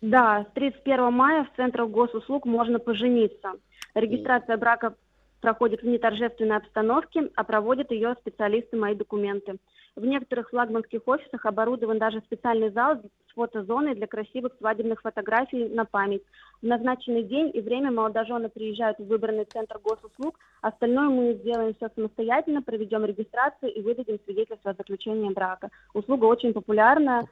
Да, 0.00 0.46
с 0.50 0.54
31 0.54 1.12
мая 1.12 1.44
в 1.44 1.56
Центрах 1.56 1.90
госуслуг 1.90 2.46
можно 2.46 2.78
пожениться. 2.78 3.52
Регистрация 3.94 4.56
брака 4.56 4.94
проходит 5.42 5.82
в 5.82 5.86
неторжественной 5.86 6.56
обстановке, 6.56 7.28
а 7.36 7.44
проводят 7.44 7.90
ее 7.90 8.16
специалисты 8.20 8.76
«Мои 8.76 8.94
документы». 8.94 9.56
В 9.94 10.04
некоторых 10.04 10.48
флагманских 10.48 11.02
офисах 11.06 11.44
оборудован 11.44 11.98
даже 11.98 12.20
специальный 12.20 12.70
зал 12.70 12.96
с 12.96 13.34
фотозоной 13.34 13.94
для 13.94 14.06
красивых 14.06 14.52
свадебных 14.58 15.02
фотографий 15.02 15.68
на 15.68 15.84
память. 15.84 16.22
В 16.62 16.66
назначенный 16.66 17.22
день 17.22 17.50
и 17.52 17.60
время 17.60 17.90
молодожены 17.90 18.48
приезжают 18.48 18.98
в 18.98 19.06
выбранный 19.06 19.44
центр 19.44 19.78
госуслуг, 19.82 20.38
остальное 20.62 21.08
мы 21.08 21.34
сделаем 21.34 21.74
все 21.74 21.90
самостоятельно, 21.94 22.62
проведем 22.62 23.04
регистрацию 23.04 23.72
и 23.74 23.82
выдадим 23.82 24.18
свидетельство 24.24 24.70
о 24.70 24.74
заключении 24.74 25.30
брака. 25.30 25.68
Услуга 25.92 26.24
очень 26.24 26.54
популярна 26.54 27.22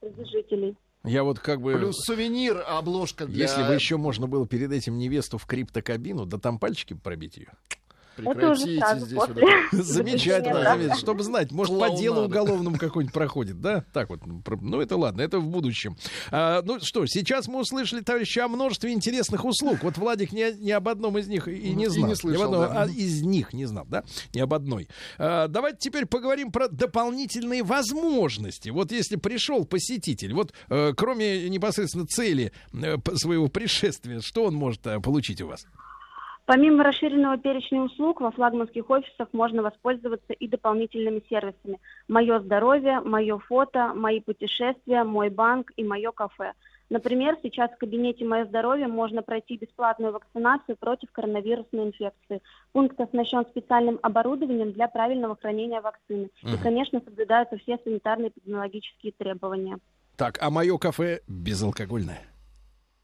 среди 0.00 0.24
жителей. 0.30 0.76
Я 1.02 1.24
вот 1.24 1.38
как 1.38 1.60
бы... 1.60 1.74
Плюс 1.74 1.96
сувенир, 2.04 2.62
обложка 2.66 3.26
для... 3.26 3.44
Если 3.44 3.62
бы 3.62 3.74
еще 3.74 3.96
можно 3.96 4.26
было 4.26 4.46
перед 4.46 4.72
этим 4.72 4.98
невесту 4.98 5.38
в 5.38 5.46
криптокабину, 5.46 6.26
да 6.26 6.38
там 6.38 6.58
пальчики 6.58 6.94
пробить 6.94 7.36
ее. 7.36 7.52
Прекратите 8.16 8.78
сразу 8.78 9.06
здесь 9.06 9.18
вот 9.18 9.30
это. 9.30 9.46
Замечательно, 9.72 10.62
замечательно. 10.62 10.96
чтобы 10.96 11.22
знать, 11.22 11.52
может, 11.52 11.78
по 11.78 11.90
делу 11.96 12.22
уголовному 12.24 12.78
какой-нибудь 12.78 13.14
проходит, 13.14 13.60
да? 13.60 13.84
Так 13.92 14.08
вот, 14.10 14.20
ну, 14.26 14.80
это 14.80 14.96
ладно, 14.96 15.22
это 15.22 15.38
в 15.38 15.46
будущем. 15.48 15.96
А, 16.30 16.62
ну 16.62 16.78
что, 16.80 17.06
сейчас 17.06 17.48
мы 17.48 17.60
услышали, 17.60 18.00
товарищи, 18.00 18.38
о 18.38 18.48
множестве 18.48 18.92
интересных 18.92 19.44
услуг. 19.44 19.78
Вот 19.82 19.98
Владик 19.98 20.32
ни, 20.32 20.58
ни 20.62 20.70
об 20.70 20.88
одном 20.88 21.18
из 21.18 21.28
них 21.28 21.48
и 21.48 21.54
И 21.56 21.70
не 21.70 21.86
не 21.86 21.88
знал. 21.88 22.16
слышал, 22.16 22.50
Ни 22.50 22.54
об 22.54 22.60
одном, 22.60 22.74
да. 22.74 22.82
а 22.82 22.86
из 22.88 23.22
них 23.22 23.52
не 23.52 23.66
знал, 23.66 23.86
да? 23.88 24.04
Ни 24.34 24.40
об 24.40 24.52
одной. 24.54 24.88
А, 25.18 25.48
давайте 25.48 25.78
теперь 25.80 26.06
поговорим 26.06 26.50
про 26.52 26.68
дополнительные 26.68 27.62
возможности. 27.62 28.70
Вот 28.70 28.92
если 28.92 29.16
пришел 29.16 29.64
посетитель, 29.64 30.32
вот 30.34 30.52
э, 30.68 30.92
кроме 30.96 31.48
непосредственно 31.48 32.06
цели 32.06 32.52
э, 32.72 32.96
своего 33.14 33.48
пришествия, 33.48 34.20
что 34.20 34.44
он 34.44 34.54
может 34.54 34.86
э, 34.86 35.00
получить 35.00 35.40
у 35.40 35.48
вас? 35.48 35.66
Помимо 36.46 36.84
расширенного 36.84 37.38
перечня 37.38 37.82
услуг, 37.82 38.20
во 38.20 38.30
флагманских 38.30 38.88
офисах 38.88 39.28
можно 39.32 39.62
воспользоваться 39.62 40.32
и 40.32 40.46
дополнительными 40.46 41.20
сервисами. 41.28 41.80
Мое 42.06 42.38
здоровье, 42.38 43.00
мое 43.00 43.36
фото, 43.38 43.92
мои 43.94 44.20
путешествия, 44.20 45.02
мой 45.02 45.28
банк 45.28 45.72
и 45.76 45.82
мое 45.82 46.12
кафе. 46.12 46.52
Например, 46.88 47.36
сейчас 47.42 47.72
в 47.72 47.78
кабинете 47.78 48.24
«Мое 48.24 48.44
здоровье» 48.44 48.86
можно 48.86 49.22
пройти 49.22 49.56
бесплатную 49.56 50.12
вакцинацию 50.12 50.76
против 50.76 51.10
коронавирусной 51.10 51.86
инфекции. 51.86 52.40
Пункт 52.70 53.00
оснащен 53.00 53.44
специальным 53.46 53.98
оборудованием 54.02 54.70
для 54.70 54.86
правильного 54.86 55.34
хранения 55.34 55.80
вакцины. 55.80 56.30
И, 56.42 56.46
Мгм. 56.46 56.58
конечно, 56.58 57.00
соблюдаются 57.04 57.58
все 57.58 57.76
санитарно-эпидемиологические 57.84 59.12
требования. 59.18 59.78
Так, 60.16 60.38
а 60.40 60.48
мое 60.50 60.78
кафе 60.78 61.22
безалкогольное. 61.26 62.20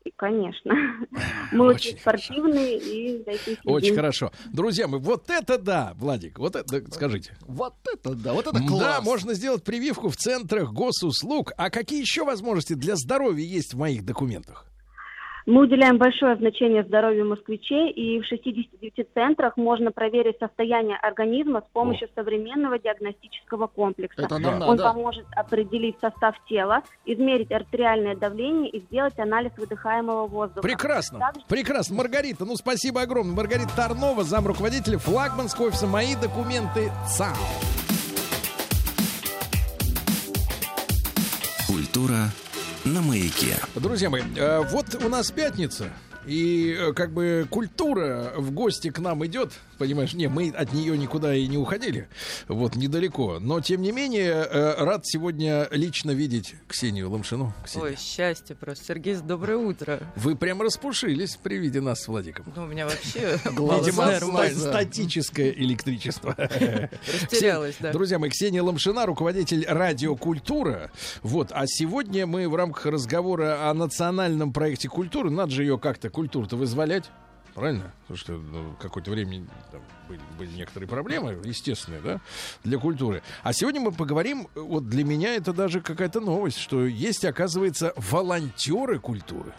И, 0.05 0.11
конечно. 0.17 0.75
Мы 1.53 1.67
Очень 1.67 1.91
очень 1.91 2.01
спортивные 2.01 2.79
и. 2.79 3.25
Очень 3.65 3.95
хорошо. 3.95 4.33
Друзья 4.53 4.89
мои, 4.89 5.01
вот 5.01 5.31
это 5.31 5.59
да, 5.59 5.93
Владик, 5.97 6.39
вот 6.39 6.57
это, 6.57 6.81
да, 6.81 6.91
скажите. 6.91 7.37
Вот 7.43 7.75
это 7.93 8.15
да, 8.15 8.33
вот 8.33 8.47
это 8.47 8.59
класс. 8.59 8.81
Да, 8.81 9.01
можно 9.01 9.35
сделать 9.35 9.63
прививку 9.63 10.09
в 10.09 10.17
центрах 10.17 10.73
госуслуг. 10.73 11.53
А 11.57 11.71
какие 11.71 12.01
еще 12.01 12.25
возможности 12.25 12.75
для 12.75 12.97
здоровья 12.97 13.45
есть 13.45 13.75
в 13.75 13.79
моих 13.79 14.05
документах? 14.05 14.72
Мы 15.47 15.63
уделяем 15.63 15.99
большое 15.99 16.37
значение 16.37 16.85
здоровью 16.85 17.29
москвичей, 17.29 17.91
и 17.91 18.21
в 18.21 18.27
69 18.27 19.09
центрах 19.13 19.57
можно 19.57 19.91
проверить 19.91 20.37
состояние 20.39 20.97
организма 20.97 21.63
с 21.69 21.73
помощью 21.73 22.09
современного 22.15 22.79
диагностического 22.79 23.67
комплекса. 23.67 24.23
Это 24.23 24.39
нам 24.39 24.55
Он 24.63 24.77
надо. 24.77 24.85
поможет 24.85 25.27
определить 25.35 25.97
состав 26.01 26.37
тела, 26.49 26.83
измерить 27.05 27.51
артериальное 27.51 28.15
давление 28.17 28.71
и 28.71 28.81
сделать 28.87 29.19
анализ 29.19 29.51
выдыхаемого 29.57 30.27
воздуха. 30.29 30.63
Прекрасно, 30.63 31.19
Также- 31.19 31.47
прекрасно. 31.49 31.97
Маргарита, 31.97 32.45
ну 32.45 32.55
спасибо 32.57 33.03
огромное. 33.03 33.35
Маргарита 33.35 33.75
Тарнова, 33.75 34.23
зам 34.23 34.47
руководителя 34.47 34.99
флагманского 34.99 35.67
офиса 35.67 35.87
«Мои 35.89 36.15
документы 36.15 36.91
ЦАО». 37.09 37.35
Культура 41.67 42.29
на 42.85 43.01
маяке. 43.03 43.57
Друзья 43.75 44.11
мои, 44.11 44.23
э, 44.37 44.61
вот 44.71 44.95
у 45.03 45.09
нас 45.09 45.31
пятница, 45.31 45.91
и 46.27 46.77
э, 46.79 46.93
как 46.93 47.13
бы 47.13 47.47
культура 47.51 48.33
в 48.37 48.53
гости 48.53 48.91
к 48.91 48.99
нам 48.99 49.25
идет, 49.27 49.53
понимаешь? 49.79 50.15
Не, 50.15 50.29
мы 50.29 50.51
от 50.51 50.73
нее 50.73 50.97
никуда 50.97 51.35
и 51.35 51.47
не 51.47 51.59
уходили, 51.59 52.09
вот 52.49 52.77
недалеко. 52.77 53.39
Но 53.41 53.61
тем 53.61 53.83
не 53.83 53.93
менее 53.93 54.33
э, 54.33 54.85
рад 54.85 55.07
сегодня 55.07 55.69
лично 55.71 56.13
видеть 56.13 56.55
Ксению 56.69 57.11
Ломшину. 57.11 57.53
Ксения, 57.65 57.87
Ой, 57.87 57.97
счастье 57.97 58.55
просто. 58.55 58.85
Сергей, 58.85 59.17
доброе 59.17 59.59
утро. 59.59 60.01
Вы 60.17 60.37
прям 60.37 60.63
распушились 60.63 61.37
при 61.37 61.57
виде 61.57 61.81
нас 61.81 62.03
с 62.03 62.09
Владиком. 62.09 62.53
Ну, 62.55 62.65
у 62.65 62.67
меня 62.67 62.85
вообще 62.87 63.39
Видимо, 63.45 64.49
статическое 64.49 65.51
электричество. 65.51 66.37
растерялась, 66.39 67.77
да. 67.81 67.93
Друзья 67.93 68.19
мои, 68.19 68.31
Ксения 68.31 68.63
Ломшина, 68.63 69.07
руководитель 69.07 69.67
радиокультура. 69.67 70.91
Вот, 71.23 71.49
а 71.53 71.65
сегодня 71.67 72.27
мы 72.27 72.49
в 72.49 72.55
рамках 72.55 72.87
разговора 72.87 73.69
о 73.69 73.75
национальном 73.75 74.53
проекте 74.53 74.89
культуры, 74.89 75.31
надо 75.31 75.53
же 75.53 75.63
ее 75.63 75.79
как-то 75.79 76.12
культуру-то 76.13 76.57
вызволять. 76.57 77.11
Правильно? 77.55 77.93
Потому 78.03 78.17
что 78.17 78.33
ну, 78.33 78.75
какое-то 78.81 79.11
время 79.11 79.47
там, 79.71 79.83
были, 80.09 80.21
были 80.39 80.51
некоторые 80.57 80.89
проблемы, 80.89 81.39
естественные, 81.45 82.01
да, 82.01 82.21
для 82.65 82.79
культуры. 82.79 83.23
А 83.43 83.53
сегодня 83.53 83.79
мы 83.81 83.93
поговорим, 83.93 84.49
вот 84.55 84.89
для 84.89 85.05
меня 85.05 85.35
это 85.35 85.53
даже 85.53 85.83
какая-то 85.83 86.21
новость, 86.21 86.57
что 86.59 86.87
есть, 86.87 87.25
оказывается, 87.27 87.93
волонтеры 87.97 88.99
культуры. 89.01 89.53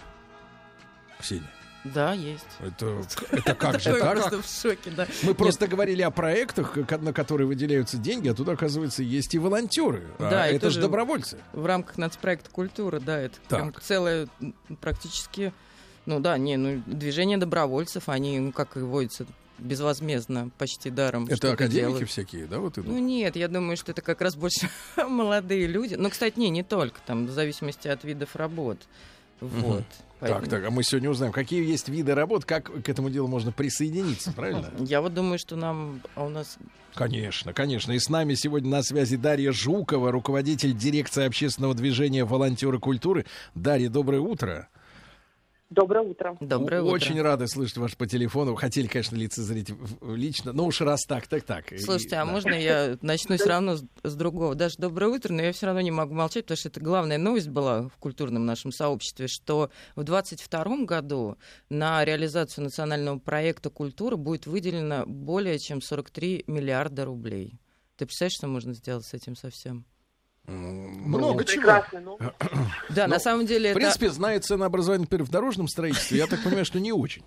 Ксения, 1.20 1.48
Да, 1.84 2.14
есть. 2.14 2.44
это, 2.60 3.04
это 3.32 3.54
как 3.54 3.80
же 3.80 3.94
так? 4.00 4.12
просто 4.12 4.42
в 4.42 4.48
шоке, 4.48 4.90
да. 4.90 5.08
Мы 5.22 5.36
просто 5.36 5.68
говорили 5.68 6.02
о 6.02 6.10
проектах, 6.10 6.76
на 6.76 7.14
которые 7.14 7.46
выделяются 7.46 7.98
деньги, 7.98 8.28
а 8.28 8.34
тут, 8.34 8.50
оказывается, 8.50 9.04
есть 9.04 9.36
и 9.36 9.38
волонтеры. 9.38 10.08
А 10.18 10.30
Да, 10.32 10.50
и 10.50 10.56
это 10.56 10.72
же 10.72 10.82
добровольцы. 10.82 11.38
В 11.52 11.66
рамках 11.68 11.98
нацпроекта 12.00 12.50
культура, 12.50 13.00
да, 13.00 13.20
это 13.20 13.40
прям 13.48 13.72
Так. 13.72 13.84
целое 13.84 14.28
практически, 14.82 15.54
ну 16.06 16.20
да, 16.20 16.38
не, 16.38 16.58
ну 16.58 16.82
движение 16.86 17.38
добровольцев, 17.38 18.10
они, 18.10 18.40
ну, 18.40 18.52
как 18.52 18.78
и 18.78 18.80
водится, 18.80 19.26
безвозмездно, 19.58 20.50
почти 20.58 20.90
даром. 20.90 21.26
Это 21.28 21.54
академики 21.54 21.88
делают. 21.88 22.10
всякие, 22.10 22.48
да, 22.48 22.60
вот 22.60 22.78
идут? 22.78 22.88
Ну 22.88 22.98
нет, 23.00 23.36
я 23.36 23.48
думаю, 23.48 23.78
что 23.78 23.92
это 23.92 24.02
как 24.02 24.22
раз 24.22 24.36
больше 24.36 24.70
молодые 24.98 25.68
люди. 25.68 25.96
Но, 25.96 26.10
кстати, 26.10 26.38
не, 26.38 26.50
не 26.50 26.64
только, 26.64 27.00
там, 27.06 27.26
в 27.26 27.32
зависимости 27.32 27.88
от 27.88 28.04
видов 28.04 28.36
работ. 28.36 28.80
Вот. 29.40 29.84
так, 30.20 30.30
Поэтому 30.30 30.48
так, 30.48 30.66
а 30.66 30.72
мы 30.72 30.84
сегодня 30.84 31.10
узнаем, 31.10 31.34
какие 31.34 31.66
есть 31.66 31.90
виды 31.90 32.16
работ, 32.16 32.46
как 32.46 32.72
к 32.84 32.88
этому 32.88 33.10
делу 33.10 33.28
можно 33.28 33.52
присоединиться, 33.52 34.32
правильно? 34.32 34.72
Я 34.80 35.02
вот 35.02 35.14
думаю, 35.14 35.38
что 35.38 35.56
нам, 35.56 36.02
а 36.16 36.24
у 36.24 36.30
нас 36.30 36.58
Конечно, 36.94 37.54
конечно. 37.54 37.92
И 37.92 37.98
с 37.98 38.08
нами 38.08 38.36
сегодня 38.36 38.70
на 38.70 38.84
связи 38.84 39.18
Дарья 39.18 39.52
Жукова, 39.52 40.12
руководитель 40.12 40.74
дирекции 40.74 41.26
общественного 41.26 41.74
движения 41.74 42.24
«Волонтеры 42.24 42.78
культуры». 42.78 43.26
Дарья, 43.56 43.90
доброе 43.90 44.20
утро. 44.20 44.70
Доброе 45.74 46.04
утро. 46.04 46.38
доброе 46.40 46.84
утро. 46.84 46.94
Очень 46.94 47.20
рады 47.20 47.48
слышать 47.48 47.78
вас 47.78 47.96
по 47.96 48.06
телефону. 48.06 48.54
Хотели, 48.54 48.86
конечно, 48.86 49.16
лицезреть 49.16 49.72
лично, 50.02 50.54
но 50.54 50.66
уж 50.68 50.82
раз 50.82 51.02
так, 51.08 51.28
так, 51.28 51.44
так. 51.44 51.74
И- 51.74 51.80
Слушайте, 51.80 52.18
а 52.18 52.26
да. 52.26 52.32
можно 52.32 52.54
я 52.54 52.98
начну 53.02 53.38
все 53.38 53.50
равно 53.50 53.78
с, 53.78 53.84
с 54.04 54.16
другого? 54.16 54.54
Даже 54.54 54.76
доброе 54.78 55.08
утро, 55.08 55.34
но 55.34 55.42
я 55.42 55.52
все 55.52 55.66
равно 55.66 55.82
не 55.82 55.90
могу 55.90 56.14
молчать, 56.14 56.46
потому 56.46 56.58
что 56.58 56.70
это 56.70 56.80
главная 56.80 57.18
новость 57.18 57.50
была 57.50 57.90
в 57.90 57.98
культурном 57.98 58.46
нашем 58.46 58.72
сообществе, 58.72 59.28
что 59.28 59.72
в 59.96 60.04
2022 60.04 60.86
году 60.86 61.38
на 61.70 62.06
реализацию 62.06 62.66
национального 62.66 63.18
проекта 63.18 63.72
«Культура» 63.72 64.16
будет 64.16 64.46
выделено 64.46 65.06
более 65.08 65.58
чем 65.58 65.82
43 65.82 66.44
миллиарда 66.46 67.06
рублей. 67.06 67.60
Ты 67.98 68.06
представляешь, 68.06 68.36
что 68.36 68.48
можно 68.48 68.74
сделать 68.74 69.06
с 69.06 69.14
этим 69.16 69.36
совсем? 69.36 69.86
Много 70.46 71.40
ну, 71.40 71.44
чего. 71.44 71.62
Прекрасно. 71.62 72.02
Ну, 72.02 72.20
Да, 72.90 73.08
на 73.08 73.20
самом 73.20 73.46
деле 73.46 73.70
В 73.70 73.78
это... 73.78 73.80
принципе, 73.80 74.10
знает 74.10 74.44
ценообразование, 74.44 75.04
например, 75.06 75.26
в 75.26 75.30
дорожном 75.30 75.70
строительстве, 75.70 76.18
я 76.18 76.28
так 76.28 76.44
понимаю, 76.44 76.66
что 76.66 76.80
не 76.82 76.92
очень. 76.92 77.24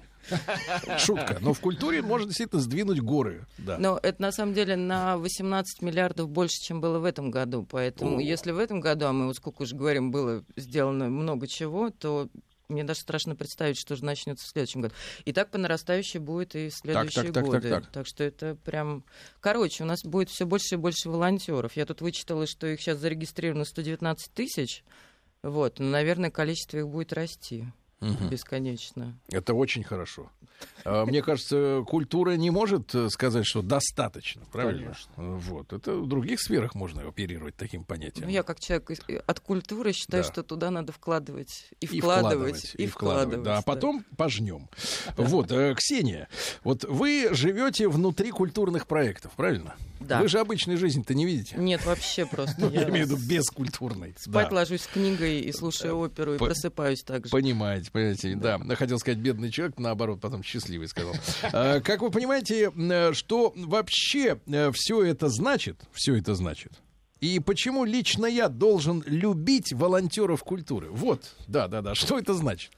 Шутка. 0.98 1.38
Но 1.40 1.54
в 1.54 1.60
культуре 1.60 2.02
можно 2.02 2.26
действительно 2.26 2.60
сдвинуть 2.60 3.00
горы. 3.00 3.46
Да. 3.58 3.78
Но 3.78 3.98
это 4.02 4.20
на 4.20 4.32
самом 4.32 4.52
деле 4.52 4.76
на 4.76 5.16
18 5.16 5.82
миллиардов 5.82 6.28
больше, 6.28 6.56
чем 6.60 6.80
было 6.80 6.98
в 6.98 7.04
этом 7.04 7.30
году. 7.30 7.66
Поэтому 7.70 8.18
О. 8.18 8.20
если 8.20 8.50
в 8.50 8.58
этом 8.58 8.80
году, 8.80 9.06
а 9.06 9.12
мы 9.12 9.26
вот 9.26 9.36
сколько 9.36 9.62
уже 9.62 9.76
говорим, 9.76 10.10
было 10.10 10.44
сделано 10.56 11.08
много 11.08 11.46
чего, 11.46 11.90
то 11.90 12.28
мне 12.68 12.84
даже 12.84 13.00
страшно 13.00 13.36
представить, 13.36 13.78
что 13.78 13.96
же 13.96 14.04
начнется 14.04 14.44
в 14.44 14.48
следующем 14.48 14.80
году. 14.80 14.94
И 15.24 15.32
так 15.32 15.50
по 15.50 15.58
нарастающей 15.58 16.18
будет 16.18 16.54
и 16.54 16.68
в 16.68 16.74
следующие 16.74 17.24
так, 17.24 17.34
так, 17.34 17.44
годы. 17.44 17.70
так, 17.70 17.86
так. 17.86 18.06
что 18.06 18.24
это 18.24 18.56
прям... 18.56 19.04
Короче, 19.40 19.84
у 19.84 19.86
нас 19.86 20.02
будет 20.04 20.30
все 20.30 20.46
больше 20.46 20.74
и 20.74 20.78
больше 20.78 21.08
волонтеров. 21.08 21.76
Я 21.76 21.86
тут 21.86 22.00
вычитала, 22.00 22.46
что 22.46 22.66
их 22.66 22.80
сейчас 22.80 22.98
зарегистрировано 22.98 23.64
119 23.64 24.32
тысяч. 24.32 24.84
Вот, 25.42 25.78
но, 25.78 25.86
наверное, 25.86 26.30
количество 26.30 26.78
их 26.78 26.88
будет 26.88 27.12
расти 27.12 27.66
Мгм. 28.00 28.28
бесконечно. 28.28 29.18
Это 29.30 29.54
очень 29.54 29.82
хорошо. 29.82 30.30
А, 30.84 31.04
Мне 31.06 31.22
кажется, 31.22 31.82
культура 31.86 32.32
не 32.32 32.50
может 32.50 32.94
э, 32.94 33.08
сказать, 33.10 33.44
что 33.46 33.62
достаточно, 33.62 34.42
правильно? 34.52 34.82
Конечно. 34.84 35.12
Вот. 35.16 35.72
Это 35.72 35.94
в 35.96 36.06
других 36.06 36.40
сферах 36.40 36.74
можно 36.74 37.06
оперировать 37.06 37.56
таким 37.56 37.84
понятием. 37.84 38.26
Ну, 38.26 38.32
я 38.32 38.42
как 38.42 38.60
человек 38.60 38.90
э, 39.08 39.16
от 39.26 39.40
культуры 39.40 39.92
считаю, 39.92 40.22
Да. 40.22 40.28
что 40.30 40.42
туда 40.42 40.70
надо 40.70 40.92
вкладывать 40.92 41.70
и 41.80 41.86
И 41.86 42.00
вкладывать, 42.00 42.74
и 42.76 42.86
вкладывать. 42.86 43.42
Да, 43.44 43.58
а 43.58 43.62
потом 43.62 44.04
пожнем. 44.16 44.68
Вот, 45.16 45.50
э, 45.52 45.74
Ксения, 45.74 46.28
вот 46.64 46.84
вы 46.84 47.28
живете 47.32 47.88
внутри 47.88 48.30
культурных 48.30 48.86
проектов, 48.86 49.32
правильно? 49.36 49.74
Да. 50.00 50.20
Вы 50.20 50.28
же 50.28 50.38
обычной 50.38 50.76
жизни-то 50.76 51.14
не 51.14 51.24
видите. 51.24 51.56
Нет, 51.58 51.84
вообще 51.84 52.26
просто. 52.26 52.66
Я 52.72 52.88
имею 52.88 53.06
в 53.06 53.10
виду 53.10 53.16
бескультурной. 53.16 54.14
спать 54.18 54.50
Да. 54.50 54.56
ложусь 54.56 54.82
с 54.82 54.86
книгой 54.86 55.40
и 55.40 55.52
слушаю 55.52 55.98
оперу, 55.98 56.34
и 56.34 56.38
просыпаюсь 56.38 57.02
так 57.02 57.24
же. 57.26 57.30
Понимаете. 57.32 57.85
Понимаете, 57.90 58.36
понимаете, 58.36 58.64
да. 58.68 58.76
Хотел 58.76 58.98
сказать 58.98 59.18
бедный 59.18 59.50
человек, 59.50 59.78
наоборот, 59.78 60.20
потом 60.20 60.42
счастливый 60.42 60.88
сказал. 60.88 61.14
А, 61.52 61.80
Как 61.80 62.02
вы 62.02 62.10
понимаете, 62.10 62.70
э, 62.74 63.12
что 63.12 63.52
вообще 63.56 64.38
все 64.72 65.02
это 65.02 65.28
значит, 65.28 65.80
все 65.92 66.16
это 66.16 66.34
значит? 66.34 66.72
И 67.20 67.40
почему 67.40 67.84
лично 67.84 68.26
я 68.26 68.48
должен 68.48 69.02
любить 69.06 69.72
волонтеров 69.72 70.42
культуры? 70.44 70.88
Вот, 70.90 71.34
да, 71.48 71.66
да, 71.66 71.80
да, 71.80 71.94
что 71.94 72.18
это 72.18 72.34
значит? 72.34 72.72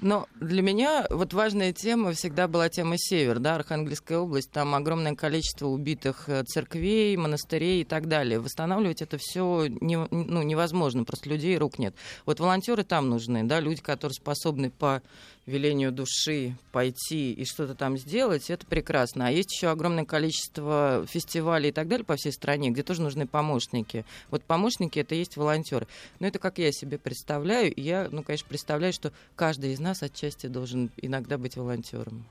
Но 0.00 0.26
для 0.40 0.62
меня 0.62 1.06
вот 1.10 1.32
важная 1.32 1.72
тема 1.72 2.12
всегда 2.12 2.48
была 2.48 2.68
тема 2.68 2.96
Север, 2.98 3.38
да, 3.38 3.54
Архангельская 3.56 4.18
область. 4.18 4.50
Там 4.50 4.74
огромное 4.74 5.14
количество 5.14 5.66
убитых 5.66 6.28
э, 6.28 6.42
церквей, 6.44 7.16
монастырей 7.16 7.82
и 7.82 7.84
так 7.84 8.08
далее. 8.08 8.40
Восстанавливать 8.40 9.02
это 9.02 9.18
все 9.18 9.66
не, 9.68 9.96
ну, 9.96 10.42
невозможно, 10.42 11.04
просто 11.04 11.28
людей 11.30 11.56
рук 11.56 11.78
нет. 11.78 11.94
Вот 12.26 12.40
волонтеры 12.40 12.84
там 12.84 13.08
нужны, 13.08 13.44
да, 13.44 13.60
люди, 13.60 13.80
которые 13.80 14.14
способны 14.14 14.70
по 14.70 15.02
велению 15.46 15.92
души 15.92 16.56
пойти 16.72 17.32
и 17.32 17.44
что-то 17.44 17.74
там 17.74 17.96
сделать, 17.98 18.50
это 18.50 18.66
прекрасно. 18.66 19.26
А 19.26 19.30
есть 19.30 19.52
еще 19.52 19.68
огромное 19.68 20.04
количество 20.04 21.04
фестивалей 21.08 21.68
и 21.68 21.72
так 21.72 21.88
далее 21.88 22.04
по 22.04 22.16
всей 22.16 22.32
стране, 22.32 22.70
где 22.70 22.82
тоже 22.82 23.02
нужны 23.02 23.26
помощники. 23.26 24.04
Вот 24.30 24.42
помощники 24.42 24.98
это 24.98 25.14
есть 25.14 25.36
волонтеры. 25.36 25.86
Но 26.20 26.26
это 26.26 26.38
как 26.38 26.58
я 26.58 26.72
себе 26.72 26.98
представляю. 26.98 27.72
Я, 27.76 28.08
ну, 28.10 28.22
конечно, 28.22 28.48
представляю, 28.48 28.92
что 28.92 29.12
каждый 29.36 29.72
из 29.72 29.80
нас 29.80 30.02
отчасти 30.02 30.46
должен 30.46 30.90
иногда 30.96 31.38
быть 31.38 31.56
волонтером. 31.56 32.26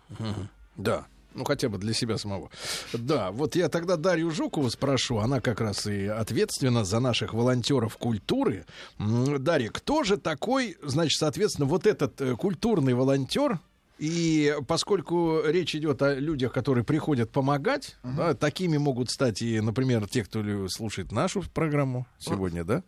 Да. 0.76 1.06
Ну, 1.34 1.44
хотя 1.44 1.70
бы 1.70 1.78
для 1.78 1.94
себя 1.94 2.18
самого. 2.18 2.50
Да, 2.94 3.32
вот 3.32 3.56
я 3.56 3.70
тогда 3.70 3.98
Дарью 3.98 4.32
Жукову 4.32 4.70
спрошу, 4.70 5.18
она 5.18 5.42
как 5.42 5.62
раз 5.62 5.88
и 5.88 6.06
ответственна 6.06 6.86
за 6.86 7.00
наших 7.00 7.34
волонтеров 7.34 7.98
культуры. 7.98 8.66
Дарья, 9.00 9.70
кто 9.70 10.04
же 10.04 10.18
такой, 10.18 10.78
значит, 10.84 11.20
соответственно, 11.20 11.68
вот 11.68 11.88
этот 11.88 12.22
э, 12.22 12.36
культурный 12.36 12.94
волонтер, 12.94 13.60
и 14.00 14.56
поскольку 14.68 15.42
речь 15.46 15.76
идет 15.76 16.02
о 16.02 16.16
людях, 16.16 16.52
которые 16.52 16.84
приходят 16.84 17.32
помогать, 17.32 17.96
да, 18.04 18.34
такими 18.34 18.78
могут 18.78 19.10
стать 19.10 19.42
и, 19.42 19.62
например, 19.62 20.08
те, 20.08 20.24
кто 20.24 20.68
слушает 20.68 21.12
нашу 21.12 21.44
программу 21.54 22.08
сегодня, 22.18 22.64
да. 22.64 22.84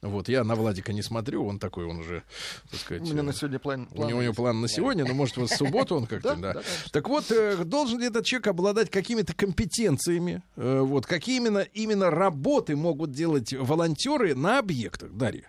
Вот 0.00 0.28
я 0.28 0.44
на 0.44 0.54
Владика 0.54 0.92
не 0.92 1.02
смотрю, 1.02 1.44
он 1.44 1.58
такой, 1.58 1.84
он 1.84 1.98
уже, 1.98 2.22
так 2.70 2.78
сказать, 2.80 3.02
У 3.02 3.06
меня 3.06 3.20
э, 3.20 3.22
на 3.22 3.32
сегодня 3.32 3.58
план. 3.58 3.88
у 3.92 4.04
него, 4.04 4.20
у 4.20 4.22
него 4.22 4.32
план 4.32 4.60
на 4.60 4.68
сегодня, 4.68 5.04
но 5.04 5.12
может 5.12 5.36
вот 5.36 5.50
в 5.50 5.56
субботу 5.56 5.96
он 5.96 6.06
как-то, 6.06 6.36
Да, 6.36 6.54
да. 6.54 6.62
Так 6.92 7.08
вот, 7.08 7.30
э, 7.32 7.64
должен 7.64 7.98
ли 7.98 8.06
этот 8.06 8.24
человек 8.24 8.46
обладать 8.46 8.90
какими-то 8.90 9.34
компетенциями? 9.34 10.42
Э, 10.56 10.80
Вот 10.80 11.04
какие 11.06 11.38
именно 11.38 11.58
именно 11.74 12.10
работы 12.10 12.76
могут 12.76 13.10
делать 13.10 13.52
волонтеры 13.52 14.34
на 14.36 14.60
объектах, 14.60 15.12
Дарья? 15.12 15.48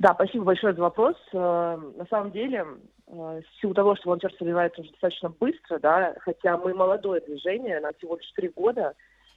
Да, 0.00 0.14
спасибо 0.14 0.44
большое 0.44 0.74
за 0.74 0.80
вопрос. 0.80 1.16
На 1.32 2.06
самом 2.10 2.30
деле, 2.32 2.64
в 3.08 3.42
силу 3.60 3.74
того, 3.74 3.96
что 3.96 4.08
волонтерство 4.08 4.44
развивается 4.44 4.80
уже 4.80 4.90
достаточно 4.90 5.30
быстро, 5.30 5.78
да, 5.78 6.14
хотя 6.20 6.56
мы 6.56 6.74
молодое 6.74 7.20
движение, 7.20 7.80
нам 7.80 7.92
всего 7.94 8.16
лишь 8.16 8.30
три 8.32 8.48
года, 8.48 8.94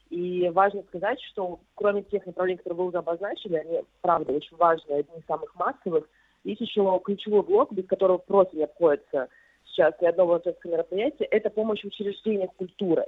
и 0.10 0.49
важно 0.49 0.84
сказать, 0.84 1.22
что 1.31 1.60
кроме 1.76 2.03
тех 2.03 2.26
направлений, 2.26 2.57
которые 2.57 2.77
вы 2.77 2.88
уже 2.88 2.98
обозначили, 2.98 3.56
они, 3.56 3.81
правда, 4.02 4.34
очень 4.34 4.57
важные, 4.57 4.99
одни 4.99 5.19
из 5.19 5.26
самых 5.26 5.56
массовых, 5.56 6.10
есть 6.43 6.60
еще 6.60 6.99
ключевой 7.03 7.43
блок, 7.43 7.72
без 7.72 7.85
которого 7.88 8.18
просто 8.18 8.57
не 8.57 8.64
обходится 8.64 9.30
сейчас 9.72 9.93
ни 10.02 10.06
одно 10.06 10.26
волонтерское 10.26 10.72
мероприятие, 10.72 11.27
это 11.27 11.49
помощь 11.49 11.84
в 11.84 12.48
культуры. 12.57 13.06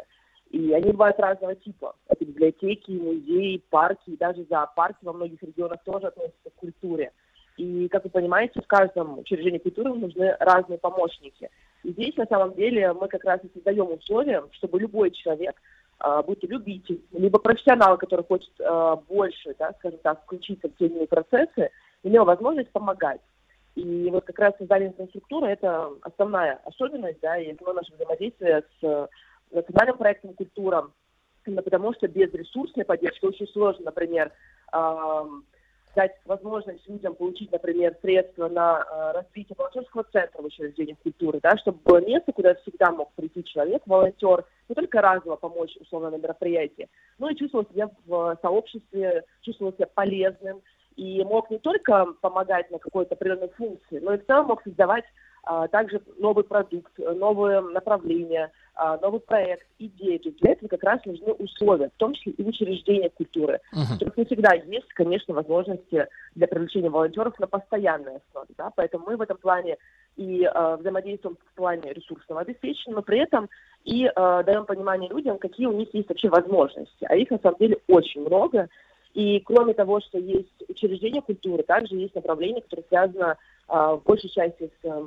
И 0.50 0.72
они 0.72 0.92
бывают 0.92 1.20
разного 1.20 1.56
типа. 1.56 1.96
Это 2.08 2.26
библиотеки, 2.26 2.92
музеи, 2.92 3.62
парки, 3.70 4.12
и 4.12 4.18
даже 4.18 4.46
зоопарки 4.46 5.04
во 5.04 5.14
многих 5.14 5.42
регионах 5.42 5.84
тоже 5.84 6.08
относятся 6.08 6.50
к 6.50 6.56
культуре. 6.56 7.12
И, 7.58 7.88
как 7.90 8.04
вы 8.04 8.10
понимаете, 8.10 8.62
в 8.62 8.68
каждом 8.68 9.20
учреждении 9.20 9.60
культуры 9.60 9.94
нужны 9.94 10.36
разные 10.40 10.80
помощники. 10.80 11.50
И 11.84 11.92
здесь, 11.92 12.16
на 12.18 12.26
самом 12.26 12.56
деле, 12.56 12.94
мы 12.94 13.08
как 13.08 13.24
раз 13.24 13.42
и 13.44 13.52
создаем 13.54 13.92
условия, 13.92 14.44
чтобы 14.52 14.80
любой 14.80 15.12
человек, 15.12 15.56
а, 16.00 16.24
будь 16.24 16.40
то 16.40 16.48
любитель, 16.48 17.02
либо 17.12 17.38
профессионал, 17.38 17.98
который 17.98 18.26
хочет 18.26 18.52
а, 18.60 18.96
больше, 18.96 19.56
да, 19.60 19.74
скажем 19.80 20.00
так, 20.02 20.24
включиться 20.24 20.68
в 20.68 20.76
те 20.78 20.86
или 20.86 20.94
иные 20.94 21.08
процессы, 21.08 21.70
имел 22.02 22.26
возможность 22.26 22.72
помогать. 22.72 23.22
И 23.76 24.10
вот 24.12 24.26
как 24.26 24.40
раз 24.40 24.54
создание 24.58 24.90
инфраструктуры– 24.90 25.48
это 25.50 25.92
основная 26.02 26.60
особенность, 26.66 27.20
да, 27.22 27.38
и 27.38 27.52
основное 27.52 27.82
наше 27.82 27.94
взаимодействие 27.94 28.64
с 28.80 29.10
национальным 29.52 29.98
проектом 29.98 30.34
«Культура», 30.34 30.90
потому 31.46 31.94
что 31.94 32.08
без 32.08 32.32
ресурсной 32.34 32.86
поддержки 32.86 33.26
очень 33.26 33.48
сложно, 33.48 33.86
например, 33.86 34.32
дать 35.96 36.16
возможность 36.26 36.88
людям 36.88 37.16
получить, 37.16 37.52
например, 37.52 37.96
средства 38.02 38.50
на 38.50 38.80
э, 38.82 39.12
развитие 39.14 39.56
волонтерского 39.58 40.04
центра 40.12 40.42
в 40.42 40.46
учреждениях 40.46 40.98
культуры, 41.00 41.40
да, 41.42 41.58
чтобы 41.58 41.80
было 41.84 42.02
место, 42.06 42.32
куда 42.32 42.56
всегда 42.56 42.92
мог 42.92 43.12
прийти 43.14 43.44
человек, 43.44 43.84
волонтер, 43.86 44.46
не 44.70 44.76
только 44.76 45.02
разово 45.02 45.36
помочь 45.36 45.76
условно 45.80 46.10
на 46.12 46.18
мероприятии, 46.18 46.90
но 47.20 47.30
и 47.30 47.36
чувствовал 47.36 47.66
себя 47.66 47.90
в 48.06 48.38
сообществе, 48.42 49.24
чувствовал 49.42 49.74
себя 49.74 49.88
полезным, 49.94 50.62
и 50.96 51.24
мог 51.24 51.50
не 51.50 51.58
только 51.58 52.06
помогать 52.22 52.70
на 52.72 52.80
какой-то 52.80 53.16
определенной 53.16 53.50
функции, 53.50 54.00
но 54.00 54.14
и 54.14 54.18
в 54.18 54.26
целом 54.26 54.48
мог 54.48 54.64
создавать 54.64 55.06
также 55.72 56.02
новый 56.20 56.44
продукт, 56.44 56.92
новое 56.98 57.62
направление, 57.62 58.52
а, 58.76 58.98
новый 58.98 59.20
проект, 59.20 59.68
идеи. 59.78 60.18
То 60.18 60.30
есть 60.30 60.42
для 60.42 60.54
этого 60.54 60.68
как 60.68 60.84
раз 60.84 61.06
нужны 61.06 61.32
условия, 61.34 61.90
в 61.90 61.98
том 61.98 62.14
числе 62.14 62.32
и 62.32 62.44
в 62.44 62.48
учреждениях 62.48 63.14
культуры. 63.14 63.60
Есть 64.00 64.18
не 64.18 64.26
всегда 64.26 64.54
есть, 64.54 64.88
конечно, 64.94 65.34
возможности 65.34 66.08
для 66.34 66.48
привлечения 66.48 66.90
волонтеров 66.90 67.38
на 67.40 67.46
постоянной 67.46 68.18
основе. 68.18 68.50
Да? 68.58 68.72
Поэтому 68.76 69.06
мы 69.06 69.18
в 69.18 69.22
этом 69.22 69.38
плане 69.38 69.78
и 70.16 70.44
э, 70.44 70.76
взаимодействуем 70.78 71.38
в 71.38 71.56
плане 71.56 71.94
ресурсного 71.94 72.42
обеспечения, 72.42 72.96
но 72.96 73.02
при 73.04 73.20
этом 73.20 73.50
и 73.84 74.06
э, 74.06 74.44
даем 74.44 74.66
понимание 74.66 75.10
людям, 75.10 75.38
какие 75.38 75.68
у 75.68 75.74
них 75.74 75.94
есть 75.94 76.10
вообще 76.10 76.30
возможности. 76.30 77.06
А 77.08 77.16
их 77.16 77.30
на 77.30 77.40
самом 77.40 77.58
деле 77.60 77.78
очень 77.88 78.22
много. 78.22 78.70
И 79.14 79.40
кроме 79.42 79.76
того, 79.76 80.00
что 80.02 80.18
есть 80.18 80.64
учреждения 80.68 81.22
культуры, 81.22 81.62
также 81.62 81.96
есть 81.96 82.16
направление, 82.16 82.64
которое 82.64 82.86
связано 82.88 83.38
э, 83.68 83.74
в 83.74 84.02
большей 84.04 84.30
части 84.30 84.72
с 84.82 84.86
э, 84.86 85.04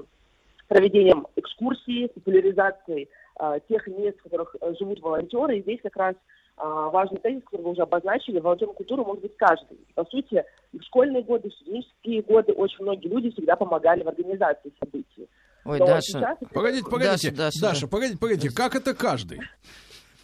проведением 0.68 1.26
экскурсий, 1.36 2.08
популяризацией 2.08 3.08
э, 3.40 3.58
тех 3.68 3.86
мест, 3.88 4.18
в 4.18 4.22
которых 4.24 4.56
э, 4.60 4.74
живут 4.78 5.00
волонтеры. 5.00 5.58
И 5.58 5.62
здесь 5.62 5.80
как 5.82 5.96
раз 5.96 6.14
э, 6.14 6.62
важный 6.62 7.18
тезис, 7.18 7.42
который 7.44 7.62
вы 7.62 7.70
уже 7.72 7.82
обозначили, 7.82 8.40
волонтером 8.40 8.74
культуры 8.74 9.04
может 9.04 9.22
быть 9.22 9.36
каждый. 9.36 9.78
По 9.94 10.04
сути, 10.04 10.44
и 10.72 10.78
в 10.78 10.82
школьные 10.84 11.22
годы, 11.22 11.50
в 11.50 11.54
студенческие 11.54 12.22
годы 12.22 12.52
очень 12.52 12.82
многие 12.82 13.08
люди 13.08 13.30
всегда 13.30 13.56
помогали 13.56 14.02
в 14.02 14.08
организации 14.08 14.72
событий. 14.78 15.28
Ой, 15.64 15.78
Но 15.78 15.86
Даша. 15.86 16.02
сейчас- 16.02 16.38
Погодите, 16.52 16.84
погодите. 16.88 17.30
Даша, 17.30 17.36
Даша, 17.36 17.60
Даша, 17.60 17.80
да. 17.82 17.86
погодите, 17.88 18.18
погодите. 18.18 18.54
Как 18.54 18.74
это 18.76 18.94
каждый? 18.94 19.40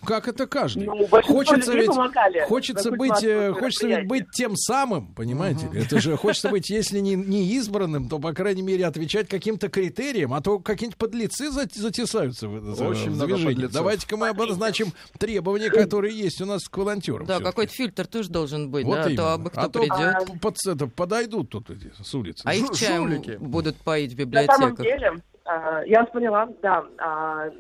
Как 0.05 0.27
это 0.29 0.47
каждый? 0.47 0.85
Ну, 0.87 1.07
хочется 1.07 1.74
ведь, 1.74 1.87
помогали 1.87 2.41
хочется 2.41 2.91
быть, 2.91 3.23
э, 3.23 3.53
хочется 3.53 3.87
ведь 3.87 4.07
быть 4.09 4.24
тем 4.35 4.57
самым, 4.57 5.15
понимаете? 5.15 5.69
ли? 5.73 5.81
Это 5.83 6.01
же 6.01 6.16
хочется 6.16 6.49
быть, 6.49 6.70
если 6.70 6.99
не, 6.99 7.15
не 7.15 7.45
избранным, 7.55 8.09
то, 8.09 8.19
по 8.19 8.33
крайней 8.33 8.62
мере, 8.62 8.87
отвечать 8.87 9.29
каким-то 9.29 9.69
критериям, 9.69 10.35
а 10.35 10.41
то 10.41 10.59
какие-нибудь 10.59 10.99
подлецы 10.99 11.51
зат- 11.51 11.74
затесаются 11.74 12.49
в, 12.49 12.83
Очень 12.87 13.12
в 13.12 13.19
подлецов. 13.45 13.73
Давайте-ка 13.73 14.16
мы 14.16 14.29
обозначим 14.29 14.93
требования, 15.19 15.70
которые 15.70 16.16
есть 16.19 16.41
у 16.41 16.47
нас 16.47 16.62
к 16.69 16.77
волонтерам. 16.77 17.27
Да, 17.27 17.39
какой-то 17.41 17.73
фильтр 17.73 18.07
тоже 18.07 18.29
должен 18.31 18.70
быть, 18.70 18.85
Вот 18.85 18.95
да, 18.95 19.01
а 19.01 19.05
то 19.05 19.11
именно. 19.11 19.33
абы 19.35 19.51
кто 19.51 19.61
а 19.61 19.69
то 19.69 19.79
придет. 19.81 20.27
п- 20.33 20.39
под- 20.41 20.57
это, 20.66 20.87
подойдут 20.87 21.51
тут 21.51 21.70
эти 21.70 21.93
с 22.03 22.15
улицы. 22.15 22.43
А 22.45 22.55
их 22.55 22.70
чаем 22.73 23.23
будут 23.41 23.77
поить 23.77 24.15
в 24.15 24.19
На 24.33 24.45
самом 24.47 24.70
библиотеках. 24.74 24.85
деле, 24.85 25.23
а, 25.45 25.83
я 25.85 26.01
вас 26.03 26.11
поняла, 26.11 26.49
да, 26.62 26.85
а, 26.99 27.51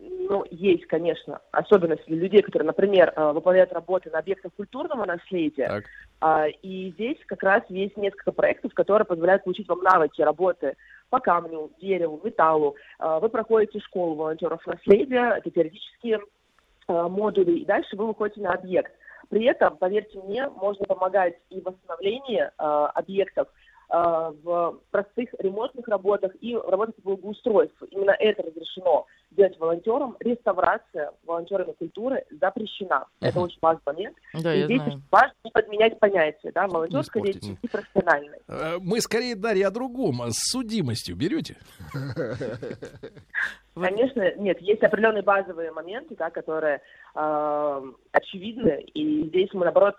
ну, 0.00 0.44
есть, 0.50 0.86
конечно, 0.86 1.40
особенности 1.50 2.06
для 2.06 2.18
людей, 2.18 2.42
которые, 2.42 2.66
например, 2.66 3.12
а, 3.16 3.32
выполняют 3.32 3.72
работы 3.72 4.10
на 4.10 4.18
объектах 4.18 4.52
культурного 4.54 5.04
наследия. 5.04 5.68
Так. 5.68 5.84
А, 6.20 6.46
И 6.62 6.92
здесь 6.92 7.18
как 7.26 7.42
раз 7.42 7.62
есть 7.68 7.96
несколько 7.96 8.32
проектов, 8.32 8.74
которые 8.74 9.06
позволяют 9.06 9.44
получить 9.44 9.68
вам 9.68 9.80
навыки 9.82 10.22
работы 10.22 10.76
по 11.10 11.20
камню, 11.20 11.70
дереву, 11.80 12.20
металлу. 12.22 12.76
А, 12.98 13.20
Вы 13.20 13.28
проходите 13.28 13.80
школу 13.80 14.14
волонтеров 14.14 14.66
наследия, 14.66 15.36
это 15.38 15.50
теоретические 15.50 16.20
а, 16.86 17.08
модули, 17.08 17.58
и 17.58 17.64
дальше 17.64 17.96
вы 17.96 18.06
выходите 18.06 18.40
на 18.40 18.52
объект. 18.52 18.92
При 19.30 19.44
этом, 19.44 19.76
поверьте 19.76 20.18
мне, 20.20 20.48
можно 20.48 20.86
помогать 20.86 21.34
и 21.50 21.60
в 21.60 21.64
восстановлении 21.64 22.50
а, 22.56 22.86
объектов, 22.88 23.48
в 23.90 24.78
простых 24.90 25.30
ремонтных 25.38 25.88
работах 25.88 26.32
и 26.40 26.54
в 26.54 26.68
работах 26.68 26.94
по 26.96 27.02
благоустройству. 27.16 27.86
Именно 27.86 28.10
это 28.18 28.42
разрешено 28.42 29.06
делать 29.30 29.58
волонтерам. 29.58 30.16
Реставрация 30.20 31.12
волонтерами 31.24 31.72
культуры 31.72 32.24
запрещена. 32.40 33.06
Это 33.20 33.40
очень 33.40 33.58
важный 33.62 33.82
момент. 33.86 34.16
Да, 34.34 34.54
и 34.54 34.60
я 34.60 34.64
здесь 34.66 34.82
знаю. 34.82 35.02
важно 35.10 35.34
не 35.44 35.50
подменять 35.50 35.98
понятия, 35.98 36.52
да, 36.52 36.66
испортить. 36.66 37.24
деятельности 37.24 37.58
и 37.62 37.68
профессиональной. 37.68 38.38
Э, 38.48 38.78
Мы 38.80 39.00
скорее, 39.00 39.34
Дарья, 39.36 39.68
о 39.68 39.70
другом. 39.70 40.22
а 40.22 40.30
С 40.30 40.50
судимостью 40.50 41.16
берете? 41.16 41.56
Конечно, 43.74 44.34
нет, 44.36 44.60
есть 44.60 44.82
определенные 44.82 45.22
базовые 45.22 45.70
моменты, 45.72 46.16
да, 46.16 46.30
которые 46.30 46.80
э, 47.14 47.82
очевидны, 48.12 48.82
и 48.94 49.28
здесь 49.28 49.50
мы, 49.52 49.64
наоборот, 49.64 49.94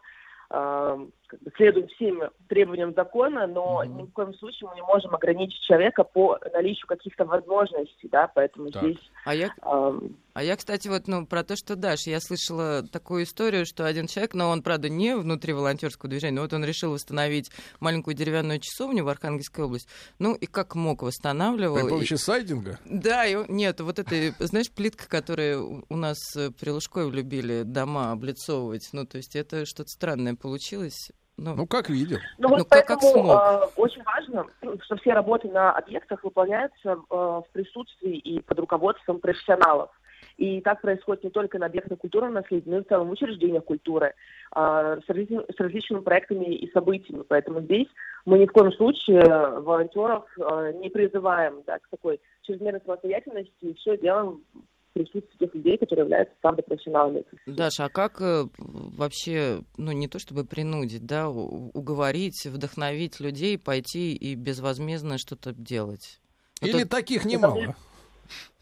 э, 0.52 1.08
следуем 1.56 1.88
всем 1.90 2.22
требованиям 2.48 2.94
закона, 2.94 3.48
но 3.48 3.84
ни 3.84 4.04
в 4.04 4.12
коем 4.12 4.34
случае 4.36 4.70
мы 4.70 4.76
не 4.76 4.82
можем 4.82 5.14
ограничить 5.14 5.62
человека 5.62 6.04
по 6.04 6.38
наличию 6.54 6.88
каких-то 6.88 7.26
возможностей, 7.26 8.10
да, 8.12 8.28
поэтому 8.34 8.72
Так. 8.72 8.84
здесь... 8.84 8.98
А 9.26 9.36
я, 9.36 9.50
эм, 9.64 10.18
а 10.34 10.44
я, 10.44 10.56
кстати, 10.56 10.88
вот 10.88 11.08
ну, 11.08 11.26
про 11.26 11.44
то, 11.44 11.56
что 11.56 11.76
Даш, 11.76 12.08
я 12.08 12.20
слышала 12.22 12.84
такую 12.84 13.24
историю, 13.24 13.66
что 13.66 13.86
один 13.86 14.08
человек, 14.08 14.34
но 14.34 14.50
он, 14.50 14.64
правда, 14.64 14.88
не 14.88 15.16
внутри 15.16 15.54
волонтерского 15.54 16.10
движения, 16.10 16.36
но 16.36 16.42
вот 16.44 16.54
он 16.54 16.64
решил 16.64 16.94
восстановить 16.94 17.52
маленькую 17.80 18.14
деревянную 18.16 18.60
часовню 18.60 19.04
в 19.04 19.10
Архангельской 19.10 19.66
области. 19.66 19.90
Ну 20.18 20.36
и 20.36 20.46
как 20.46 20.76
мог 20.76 21.02
восстанавливал. 21.02 21.76
При 21.76 21.88
И- 21.88 21.90
помощи 21.90 22.14
сайдинга? 22.14 22.80
Да, 22.86 23.26
и, 23.26 23.36
нет, 23.52 23.82
вот 23.82 24.00
это, 24.00 24.16
знаешь, 24.40 24.72
плитка, 24.72 25.10
которую 25.10 25.86
у 25.90 25.96
нас 25.96 26.18
э, 26.38 26.52
при 26.52 26.70
Лужкове 26.70 27.12
любили 27.12 27.64
дома 27.64 28.12
облицовывать, 28.12 28.88
ну, 28.94 29.06
то 29.06 29.18
есть 29.18 29.36
это 29.36 29.66
что-то 29.66 29.90
странное 29.90 30.36
получилось. 30.36 31.12
Ну, 31.40 31.56
ну 31.56 31.68
как 31.68 31.90
видел. 31.90 32.18
Ну, 32.38 32.50
вот 32.50 32.58
Ну, 32.60 32.66
как- 32.66 32.88
поэтому 32.88 33.00
как 33.00 33.10
смог. 33.12 33.26
э, 33.26 33.82
очень 33.82 34.04
важно, 34.04 34.46
что 34.84 34.98
все 34.98 35.14
работы 35.14 35.48
на 35.50 35.72
объектах 35.72 36.24
выполняются 36.24 36.90
э, 36.92 36.96
в 37.10 37.46
присутствии 37.54 38.18
и 38.18 38.42
под 38.42 38.60
руководством 38.60 39.20
профессионалов. 39.20 39.90
И 40.38 40.62
так 40.62 40.82
происходит 40.82 41.24
не 41.26 41.30
только 41.30 41.60
на 41.60 41.66
объектах 41.66 42.00
культурного 42.00 42.34
наследия, 42.34 42.70
но 42.70 42.78
и 42.80 42.84
в 42.84 42.88
целом 42.88 43.08
в 43.08 43.12
учреждениях 43.12 43.64
культуры, 43.66 44.14
э, 44.56 45.00
с, 45.06 45.08
различными, 45.10 45.44
с 45.52 45.60
различными 45.60 46.02
проектами 46.02 46.56
и 46.56 46.72
событиями. 46.72 47.24
Поэтому 47.28 47.62
здесь 47.62 47.88
мы 48.26 48.40
ни 48.40 48.46
в 48.46 48.52
коем 48.52 48.72
случае 48.74 49.22
волонтеров 49.60 50.26
э, 50.38 50.74
не 50.76 50.90
призываем 50.90 51.64
да, 51.66 51.80
к 51.80 51.88
такой 51.90 52.20
чрезмерной 52.44 52.82
самостоятельности 52.86 53.54
и 53.62 53.74
все 53.76 53.98
делаем 53.98 54.42
в 54.90 54.94
присутствии 54.94 55.38
тех 55.38 55.54
людей, 55.54 55.78
которые 55.78 56.04
являются, 56.04 56.36
правда, 56.42 56.64
профессионалами. 56.64 57.24
Даша, 57.46 57.86
а 57.86 57.90
как 57.90 58.22
э, 58.22 58.46
вообще, 58.58 59.60
ну, 59.78 59.92
не 59.92 60.08
то 60.08 60.20
чтобы 60.20 60.46
принудить, 60.46 61.06
да, 61.06 61.30
уговорить, 61.30 62.46
вдохновить 62.46 63.20
людей 63.20 63.58
пойти 63.58 64.14
и 64.16 64.36
безвозмездно 64.36 65.18
что-то 65.18 65.54
делать? 65.54 66.20
Вот 66.62 66.70
Или 66.70 66.82
тут- 66.84 66.92
таких 66.92 67.26
немало. 67.26 67.76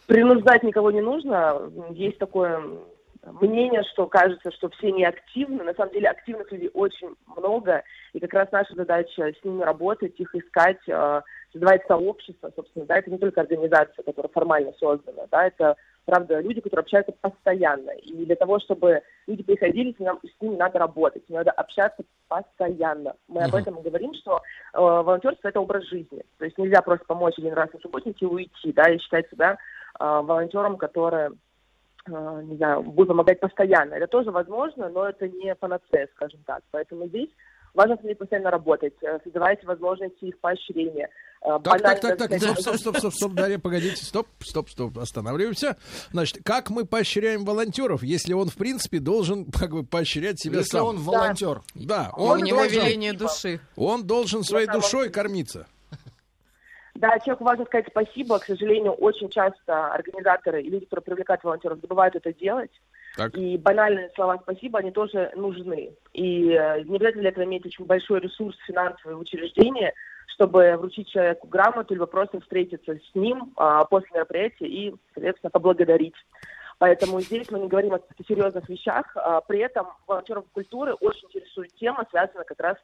принуждать 0.07 0.63
никого 0.63 0.91
не 0.91 1.01
нужно. 1.01 1.71
Есть 1.91 2.17
такое 2.17 2.61
мнение, 3.41 3.83
что 3.93 4.07
кажется, 4.07 4.51
что 4.51 4.69
все 4.69 4.91
не 4.91 5.05
активны. 5.05 5.63
На 5.63 5.73
самом 5.73 5.93
деле 5.93 6.09
активных 6.09 6.51
людей 6.51 6.69
очень 6.73 7.09
много. 7.35 7.83
И 8.13 8.19
как 8.19 8.33
раз 8.33 8.51
наша 8.51 8.73
задача 8.75 9.33
с 9.33 9.43
ними 9.43 9.63
работать, 9.63 10.19
их 10.19 10.33
искать, 10.35 10.79
э, 10.87 11.21
создавать 11.51 11.85
сообщество, 11.87 12.51
собственно. 12.55 12.85
Да, 12.85 12.97
это 12.97 13.11
не 13.11 13.17
только 13.17 13.41
организация, 13.41 14.03
которая 14.03 14.29
формально 14.31 14.73
создана. 14.79 15.25
Да, 15.31 15.47
это, 15.47 15.75
правда, 16.07 16.39
люди, 16.39 16.61
которые 16.61 16.83
общаются 16.83 17.13
постоянно. 17.21 17.91
И 17.91 18.25
для 18.25 18.35
того, 18.37 18.59
чтобы 18.59 19.01
люди 19.27 19.43
приходили, 19.43 19.91
с, 19.91 19.99
нам- 19.99 20.21
с 20.23 20.41
ними 20.41 20.55
надо 20.55 20.79
работать. 20.79 21.25
С 21.25 21.29
ними 21.29 21.39
надо 21.39 21.51
общаться 21.51 22.03
постоянно. 22.29 23.13
Мы 23.27 23.43
об 23.43 23.49
Мгм. 23.49 23.57
этом 23.57 23.75
и 23.75 23.83
говорим, 23.83 24.13
что 24.13 24.37
э, 24.37 24.79
волонтерство– 24.79 25.47
это 25.49 25.59
образ 25.59 25.83
жизни. 25.83 26.23
То 26.39 26.45
есть 26.45 26.57
нельзя 26.57 26.81
просто 26.81 27.05
помочь 27.05 27.37
один 27.37 27.53
раз 27.53 27.71
на 27.73 27.79
субботнике 27.79 28.25
и 28.25 28.29
уйти, 28.29 28.71
да, 28.71 28.89
и 28.89 28.97
считать 28.99 29.29
себя 29.29 29.57
э, 29.99 30.21
волонтером, 30.23 30.77
который, 30.77 31.31
э, 32.09 32.41
не 32.43 32.55
знаю, 32.55 32.83
будет 32.83 33.09
помогать 33.09 33.41
постоянно. 33.41 33.95
Это 33.95 34.07
тоже 34.07 34.31
возможно, 34.31 34.87
но 34.87 35.09
это 35.09 35.27
не 35.27 35.53
панацея, 35.55 36.07
скажем 36.15 36.39
так. 36.45 36.63
Поэтому 36.71 37.07
здесь 37.07 37.29
важно 37.73 37.97
с 37.97 38.03
ними 38.03 38.13
постоянно 38.13 38.49
работать, 38.49 38.95
э, 39.01 39.19
создавать 39.25 39.61
возможности 39.65 40.23
их 40.23 40.39
поощрения. 40.39 41.09
Э, 41.41 41.59
Так, 41.63 41.81
так, 41.81 42.01
банально 42.01 42.17
так, 42.17 42.17
так, 42.29 42.39
стоп, 42.39 42.57
стоп, 42.59 42.75
стоп, 42.77 42.97
стоп, 42.97 43.13
стоп, 43.13 43.31
Дарья, 43.33 43.59
погодите, 43.59 44.03
стоп, 44.03 44.27
стоп, 44.39 44.69
стоп, 44.69 44.97
останавливаемся. 44.97 45.77
Значит, 46.11 46.39
как 46.43 46.69
мы 46.69 46.85
поощряем 46.85 47.45
волонтеров, 47.45 48.03
если 48.03 48.33
он, 48.33 48.49
в 48.49 48.55
принципе, 48.55 48.99
должен 48.99 49.45
как 49.51 49.71
бы 49.71 49.83
поощрять 49.83 50.39
себя 50.39 50.59
Если 50.59 50.71
сам? 50.77 50.85
он 50.87 50.97
волонтер. 50.97 51.61
Да, 51.75 52.11
У 52.17 52.23
он 52.23 52.43
него 52.43 52.59
должен, 52.59 52.83
веление 52.83 53.13
души. 53.13 53.59
он 53.75 54.05
должен 54.05 54.43
своей 54.43 54.67
душой 54.67 55.09
кормиться. 55.09 55.67
Да, 56.95 57.19
человеку 57.19 57.43
важно 57.43 57.65
сказать 57.65 57.85
спасибо. 57.89 58.39
К 58.39 58.45
сожалению, 58.45 58.93
очень 58.93 59.29
часто 59.29 59.87
организаторы 59.93 60.63
и 60.63 60.69
люди, 60.69 60.85
которые 60.85 61.03
привлекают 61.03 61.43
волонтеров, 61.43 61.79
забывают 61.79 62.15
это 62.15 62.33
делать. 62.33 62.71
Так. 63.15 63.35
И 63.37 63.55
банальные 63.57 64.09
слова 64.15 64.39
спасибо, 64.41 64.79
они 64.79 64.89
тоже 64.91 65.31
нужны. 65.35 65.91
И 66.13 66.49
э, 66.49 66.81
не 66.85 66.95
обязательно 66.95 67.21
для 67.21 67.29
этого 67.29 67.43
иметь 67.45 67.65
очень 67.67 67.85
большой 67.85 68.19
ресурс 68.21 68.55
финансовый 68.65 69.15
в 69.15 69.19
учреждении, 69.19 69.93
чтобы 70.27 70.75
вручить 70.77 71.09
человеку 71.09 71.47
грамоту, 71.47 71.93
либо 71.93 72.05
просто 72.05 72.39
встретиться 72.41 72.95
с 72.95 73.15
ним 73.15 73.53
а, 73.55 73.85
после 73.85 74.09
мероприятия 74.13 74.67
и, 74.67 74.95
соответственно, 75.13 75.49
поблагодарить. 75.49 76.15
Поэтому 76.79 77.19
здесь 77.21 77.49
мы 77.49 77.59
не 77.59 77.67
говорим 77.67 77.95
о 77.95 78.01
серьезных 78.27 78.69
вещах. 78.69 79.05
а, 79.15 79.41
При 79.41 79.59
этом 79.59 79.87
волонтеров 80.05 80.45
культуры 80.53 80.93
очень 80.93 81.27
интересует 81.27 81.73
тема, 81.75 82.05
связанная 82.11 82.43
как 82.43 82.59
раз 82.59 82.77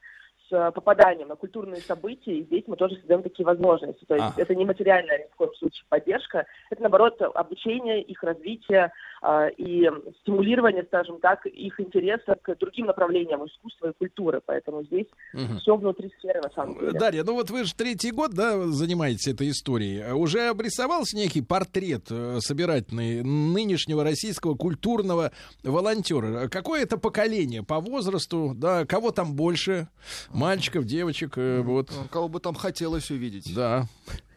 с 0.49 0.51
э, 0.51 0.71
попаданием 0.71 1.27
на 1.27 1.35
культурные 1.35 1.81
события, 1.81 2.37
и 2.37 2.43
здесь 2.43 2.63
мы 2.67 2.75
тоже 2.75 2.95
создаем 2.97 3.23
такие 3.23 3.45
возможности. 3.45 4.05
То 4.05 4.15
есть 4.15 4.27
Ага. 4.27 4.41
это 4.41 4.55
не 4.55 4.65
материальная 4.65 5.19
ни 5.19 5.31
в 5.31 5.35
коем 5.35 5.53
случае 5.55 5.85
поддержка, 5.89 6.45
это, 6.69 6.81
наоборот, 6.81 7.21
обучение, 7.21 8.01
их 8.01 8.21
развитие 8.23 8.91
а, 9.21 9.47
и 9.47 9.89
стимулирование, 10.21 10.83
скажем 10.83 11.19
так, 11.19 11.45
их 11.45 11.79
интереса 11.79 12.35
к 12.41 12.55
другим 12.57 12.87
направлениям 12.87 13.45
искусства 13.45 13.89
и 13.91 13.93
культуры. 13.93 14.41
Поэтому 14.45 14.83
здесь 14.83 15.07
Мгм. 15.33 15.59
все 15.59 15.77
внутри 15.77 16.11
сферы, 16.19 16.41
на 16.41 16.49
самом 16.51 16.77
деле. 16.77 16.91
Дарья, 16.91 17.23
ну 17.23 17.33
вот 17.33 17.49
вы 17.49 17.63
же 17.63 17.73
третий 17.73 18.11
год, 18.11 18.31
да, 18.31 18.57
занимаетесь 18.67 19.27
этой 19.27 19.49
историей. 19.49 20.11
Уже 20.11 20.49
обрисовался 20.49 21.15
некий 21.15 21.41
портрет 21.41 22.07
э, 22.11 22.39
собирательный 22.39 23.23
нынешнего 23.23 24.03
российского 24.03 24.55
культурного 24.55 25.31
волонтера. 25.63 26.49
Какое 26.49 26.83
это 26.83 26.97
поколение 26.97 27.63
по 27.63 27.79
возрасту, 27.79 28.51
да, 28.55 28.85
кого 28.85 29.11
там 29.11 29.35
больше? 29.35 29.87
Мальчиков, 30.33 30.85
девочек, 30.85 31.37
э, 31.37 31.61
вот. 31.61 31.89
Кого 32.11 32.27
бы 32.27 32.39
там 32.39 32.55
хотелось 32.55 33.11
увидеть. 33.11 33.53
Да. 33.55 33.83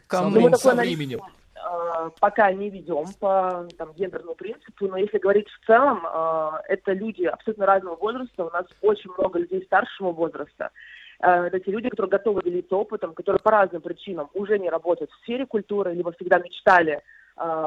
Со, 0.08 0.28
Ну, 0.28 0.40
мы 0.40 0.56
со 0.56 0.72
анализ, 0.72 0.96
временем. 0.96 1.20
э, 1.54 2.10
пока 2.20 2.52
не 2.52 2.70
ведем 2.70 3.06
по 3.18 3.66
там, 3.76 3.92
гендерному 3.94 4.34
принципу, 4.34 4.86
но 4.86 4.98
если 4.98 5.18
говорить 5.18 5.48
в 5.48 5.66
целом, 5.66 6.06
э, 6.06 6.50
это 6.68 6.92
люди 6.92 7.24
абсолютно 7.24 7.66
разного 7.66 7.96
возраста. 7.96 8.44
У 8.44 8.50
нас 8.50 8.66
очень 8.82 9.10
много 9.16 9.38
людей 9.38 9.62
старшего 9.64 10.12
возраста. 10.12 10.70
Это 11.18 11.58
те 11.60 11.70
люди, 11.70 11.88
которые 11.88 12.10
готовы 12.10 12.42
делиться 12.42 12.76
опытом, 12.76 13.14
которые 13.14 13.40
по 13.40 13.50
разным 13.50 13.80
причинам 13.80 14.28
уже 14.34 14.58
не 14.58 14.68
работают 14.68 15.10
в 15.10 15.16
сфере 15.22 15.46
культуры, 15.46 15.94
либо 15.94 16.12
всегда 16.12 16.38
мечтали 16.38 17.00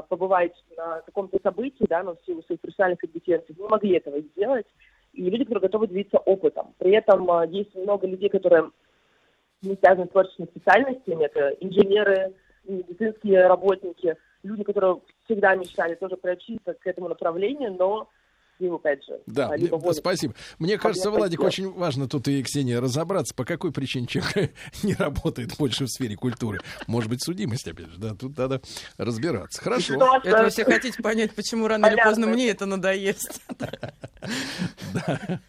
побывать 0.08 0.54
на 0.78 1.02
каком-то 1.02 1.40
событии, 1.42 1.88
да, 1.90 2.04
но 2.04 2.14
в 2.16 2.20
силу 2.28 2.44
своих 2.44 2.62
профессиональных 2.62 3.00
компетенций 3.00 3.56
не 3.58 3.68
могли 3.68 3.98
этого 3.98 4.20
сделать. 4.20 4.68
И 5.14 5.30
люди, 5.30 5.44
которые 5.44 5.62
готовы 5.62 5.88
делиться 5.88 6.18
опытом. 6.18 6.74
При 6.78 6.92
этом 6.92 7.30
э, 7.32 7.48
есть 7.50 7.76
много 7.76 8.08
людей, 8.08 8.30
которые 8.30 8.70
не 9.62 9.76
связаны 9.76 10.08
с 10.08 10.10
творческими 10.10 10.46
специальностями. 10.46 11.26
Это 11.26 11.50
инженеры, 11.60 12.34
медицинские 12.66 13.48
работники, 13.48 14.16
люди, 14.44 14.64
которые 14.64 15.02
всегда 15.26 15.56
мечтали 15.56 15.96
тоже 15.96 16.18
приобщиться 16.18 16.74
к 16.74 16.88
этому 16.88 17.10
направлению, 17.10 17.74
но 17.74 18.10
его, 18.60 18.76
опять 18.76 19.04
же, 19.06 19.20
Да, 19.26 19.50
а, 19.54 19.58
мне- 19.58 19.94
спасибо. 19.94 20.34
Мне 20.60 20.78
кажется, 20.78 21.08
Объект 21.10 21.20
Владик, 21.20 21.40
отдела. 21.40 21.48
очень 21.48 21.72
важно 21.72 22.08
тут 22.08 22.28
и 22.28 22.44
Ксения 22.44 22.80
разобраться, 22.82 23.34
по 23.34 23.46
какой 23.46 23.72
причине 23.72 24.08
человек 24.08 24.54
не 24.84 24.94
работает 24.94 25.58
больше 25.58 25.86
в 25.86 25.90
сфере 25.90 26.16
культуры. 26.16 26.60
Может 26.88 27.10
быть, 27.10 27.24
судимость, 27.24 27.68
опять 27.68 27.88
же, 27.88 27.98
да, 27.98 28.14
тут 28.16 28.38
надо 28.38 28.62
разбираться. 28.98 29.62
Хорошо. 29.62 29.94
Это 30.24 30.44
вы 30.44 30.50
все 30.50 30.66
хотите 30.66 31.02
понять, 31.02 31.34
почему 31.34 31.68
рано 31.68 31.86
или 31.88 32.02
поздно 32.02 32.28
мне 32.28 32.50
это 32.50 32.66
надоест. 32.66 33.42
А 35.08 35.40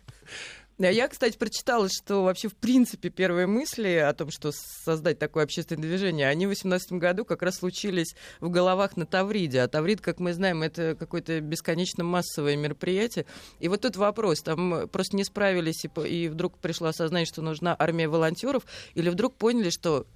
Я, 0.89 1.09
кстати, 1.09 1.37
прочитала, 1.37 1.89
что 1.91 2.25
вообще 2.25 2.49
в 2.49 2.55
принципе 2.55 3.11
первые 3.11 3.47
мысли 3.47 3.97
о 3.97 4.15
том, 4.15 4.31
что 4.31 4.51
создать 4.51 5.19
такое 5.19 5.45
общественное 5.45 5.83
движение, 5.83 6.27
они 6.27 6.47
в 6.47 6.49
2018 6.49 6.93
году 6.93 7.27
как 7.27 7.43
раз 7.43 7.57
случились 7.57 8.15
в 8.41 8.49
головах 8.49 8.97
на 8.97 9.05
Тавриде. 9.05 9.61
А 9.61 9.69
Таврид, 9.69 10.01
как 10.01 10.21
мы 10.21 10.33
знаем, 10.33 10.63
это 10.63 10.97
какое-то 10.99 11.39
бесконечно 11.43 12.03
массовое 12.03 12.57
мероприятие. 12.57 13.27
И 13.59 13.69
вот 13.69 13.83
тут 13.83 13.97
вопрос, 13.97 14.41
там 14.41 14.89
просто 14.89 15.17
не 15.17 15.25
справились, 15.25 15.85
и, 15.85 15.91
и 16.09 16.29
вдруг 16.29 16.57
пришло 16.57 16.89
осознание, 16.89 17.27
что 17.27 17.43
нужна 17.43 17.77
армия 17.79 18.09
волонтеров, 18.09 18.63
или 18.95 19.11
вдруг 19.11 19.37
поняли, 19.37 19.69
что 19.69 20.07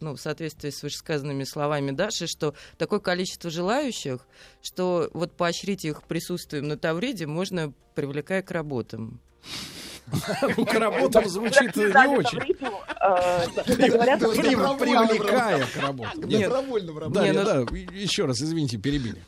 ну, 0.00 0.16
в 0.16 0.20
соответствии 0.20 0.68
с 0.68 0.82
вышесказанными 0.82 1.44
словами 1.44 1.92
Даши, 1.92 2.26
что 2.26 2.54
такое 2.76 3.00
количество 3.00 3.48
желающих, 3.48 4.26
что 4.60 5.08
вот 5.14 5.32
поощрить 5.32 5.86
их 5.86 6.02
присутствием 6.02 6.68
на 6.68 6.76
Тавриде 6.76 7.26
можно, 7.26 7.72
привлекая 7.94 8.42
к 8.42 8.50
работам. 8.50 9.22
К 10.10 10.74
работам 10.78 11.24
звучит 11.26 11.76
не 11.76 12.16
очень. 12.16 12.40
э, 12.40 13.46
Привлекая 14.78 15.66
к 15.66 15.76
работе. 15.82 16.18
Нет. 16.24 16.50
Добровольным 16.50 16.94
ну- 16.94 17.10
да, 17.10 17.56
еще 17.92 18.24
раз, 18.24 18.40
извините, 18.40 18.78
перебили. 18.78 19.18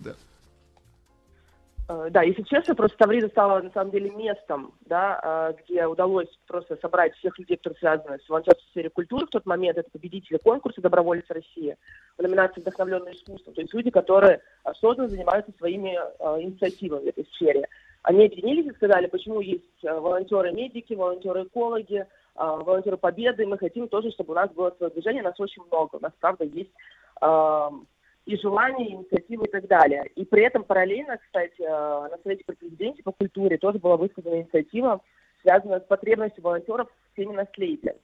Э, 1.88 2.08
Да, 2.10 2.22
если 2.22 2.42
честно, 2.42 2.74
просто 2.74 2.96
Таврида 2.98 3.28
стала 3.28 3.60
на 3.60 3.70
самом 3.72 3.90
деле 3.90 4.10
местом, 4.10 4.72
да, 4.86 5.20
э, 5.50 5.62
где 5.64 5.86
удалось 5.86 6.28
просто 6.46 6.76
собрать 6.80 7.14
всех 7.16 7.38
людей, 7.38 7.56
которые 7.56 7.78
связаны 7.78 8.18
с 8.24 8.28
волонтерством 8.28 8.66
в 8.66 8.70
сфере 8.70 8.90
культуры 8.90 9.26
в 9.26 9.30
тот 9.30 9.44
момент. 9.44 9.76
Это 9.76 9.90
победители 9.90 10.38
конкурса 10.38 10.80
«Добровольцы 10.80 11.34
России» 11.34 11.76
в 12.16 12.22
номинации 12.22 12.60
«Вдохновленное 12.60 13.12
искусство». 13.12 13.52
То 13.52 13.60
есть 13.60 13.74
люди, 13.74 13.90
которые 13.90 14.40
осознанно 14.62 15.08
занимаются 15.08 15.52
своими 15.58 15.90
инициативами 16.42 17.04
в 17.04 17.08
этой 17.08 17.26
сфере. 17.34 17.66
Они 18.02 18.24
объединились 18.24 18.66
и 18.66 18.76
сказали, 18.76 19.06
почему 19.06 19.40
есть 19.40 19.64
э, 19.84 19.92
волонтеры-медики, 19.92 20.94
волонтеры-экологи, 20.94 21.98
э, 21.98 22.06
волонтеры 22.34 22.96
Победы. 22.96 23.46
Мы 23.46 23.58
хотим 23.58 23.88
тоже, 23.88 24.10
чтобы 24.12 24.32
у 24.32 24.36
нас 24.36 24.50
было 24.52 24.70
свое 24.76 24.90
движение, 24.92 25.22
нас 25.22 25.38
очень 25.38 25.62
много. 25.70 25.96
У 25.96 26.00
нас, 26.00 26.12
правда, 26.18 26.44
есть 26.44 26.70
э, 27.20 27.70
и 28.24 28.36
желание, 28.36 28.88
и 28.88 28.94
инициативы 28.94 29.46
и 29.46 29.50
так 29.50 29.66
далее. 29.66 30.10
И 30.14 30.24
при 30.24 30.44
этом 30.44 30.64
параллельно, 30.64 31.18
кстати, 31.18 31.60
э, 31.60 31.68
на 31.68 32.18
Совете 32.22 32.44
при 32.46 32.54
президенте 32.54 33.02
по 33.02 33.12
культуре 33.12 33.58
тоже 33.58 33.78
была 33.78 33.98
высказана 33.98 34.36
инициатива, 34.36 35.02
связанная 35.42 35.80
с 35.80 35.84
потребностью 35.84 36.42
волонтеров 36.42 36.88
в 36.88 37.16
теме 37.16 37.34
наследия. 37.34 37.96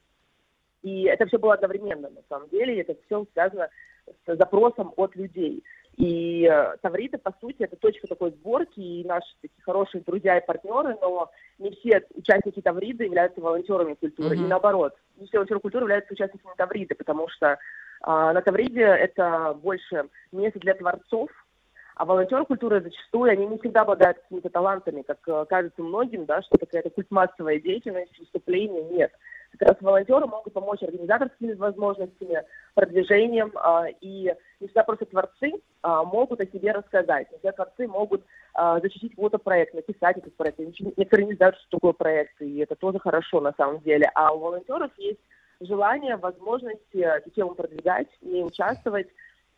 И 0.83 1.05
это 1.05 1.27
все 1.27 1.39
было 1.39 1.55
одновременно, 1.55 2.11
на 2.11 2.23
самом 2.29 2.49
деле, 2.51 2.77
и 2.77 2.81
это 2.81 2.95
все 3.07 3.27
связано 3.33 3.69
с 4.27 4.37
запросом 4.37 4.93
от 4.97 5.17
людей. 5.17 5.63
И 5.97 6.47
э, 6.47 6.77
Тавриды, 6.83 7.17
по 7.17 7.33
сути, 7.41 7.63
это 7.63 7.77
точка 7.77 8.07
такой 8.07 8.31
сборки, 8.31 8.79
и 8.81 9.05
наши 9.05 9.29
такие 9.41 9.63
хорошие 9.63 10.03
друзья 10.03 10.37
и 10.37 10.45
партнеры, 10.45 10.97
но 11.01 11.31
не 11.59 11.71
все 11.71 12.03
участники 12.15 12.61
Тавриды 12.61 13.05
являются 13.05 13.41
волонтерами 13.41 13.95
культуры, 13.95 14.37
Мгм. 14.37 14.45
и 14.45 14.49
наоборот. 14.49 14.95
Не 15.17 15.27
все 15.27 15.39
волонтеры 15.39 15.61
культуры 15.61 15.85
являются 15.85 16.13
участниками 16.13 16.53
Тавриды, 16.57 16.95
потому 16.95 17.29
что 17.29 17.59
а, 18.03 18.35
на 18.35 18.43
Тавриде 18.43 18.83
это 18.83 19.57
больше 19.63 20.09
место 20.33 20.59
для 20.61 20.75
творцов, 20.75 21.31
а 21.95 22.05
волонтеры 22.05 22.45
культуры 22.45 22.83
зачастую, 22.83 23.31
они 23.33 23.47
не 23.47 23.59
всегда 23.59 23.81
обладают 23.81 24.19
какими-то 24.19 24.51
талантами, 24.51 25.01
как 25.01 25.19
э, 25.27 25.47
кажется 25.49 25.83
многим, 25.83 26.27
да, 26.27 26.43
что 26.43 26.57
это 26.57 26.67
какая-то 26.67 26.91
культмассовая 26.91 27.59
деятельность, 27.59 28.19
выступление, 28.19 28.85
нет. 28.85 29.13
Как 29.59 29.69
раз 29.69 29.77
волонтеры 29.81 30.27
могут 30.27 30.53
помочь 30.53 30.83
организаторскими 30.83 31.55
возможностями, 31.55 32.43
продвижением, 32.75 33.53
а, 33.57 33.87
и 34.01 34.35
не 34.61 34.67
всегда 34.67 34.85
просто 34.85 35.07
творцы 35.07 35.53
а, 35.83 36.05
могут 36.05 36.41
о 36.41 36.47
себе 36.47 36.73
рассказать, 36.73 37.31
не 37.31 37.39
всегда 37.39 37.53
творцы 37.53 37.87
могут 37.87 38.23
а, 38.55 38.81
защитить 38.81 39.15
какой-то 39.15 39.39
проект, 39.39 39.75
написать 39.75 40.19
этот 40.19 40.35
проект. 40.37 40.59
Некоторые 40.59 41.27
не 41.27 41.35
знают, 41.35 41.57
что 41.57 41.79
такое 41.79 41.93
проект, 41.93 42.41
и 42.41 42.59
это 42.59 42.75
тоже 42.75 42.99
хорошо 42.99 43.41
на 43.41 43.53
самом 43.57 43.81
деле. 43.81 44.11
А 44.15 44.33
у 44.33 44.39
волонтеров 44.39 44.91
есть 44.99 45.21
желание, 45.61 46.17
возможность 46.17 46.95
э, 46.95 47.01
эту 47.01 47.31
тему 47.31 47.55
продвигать, 47.55 48.09
не 48.21 48.43
участвовать, 48.43 49.09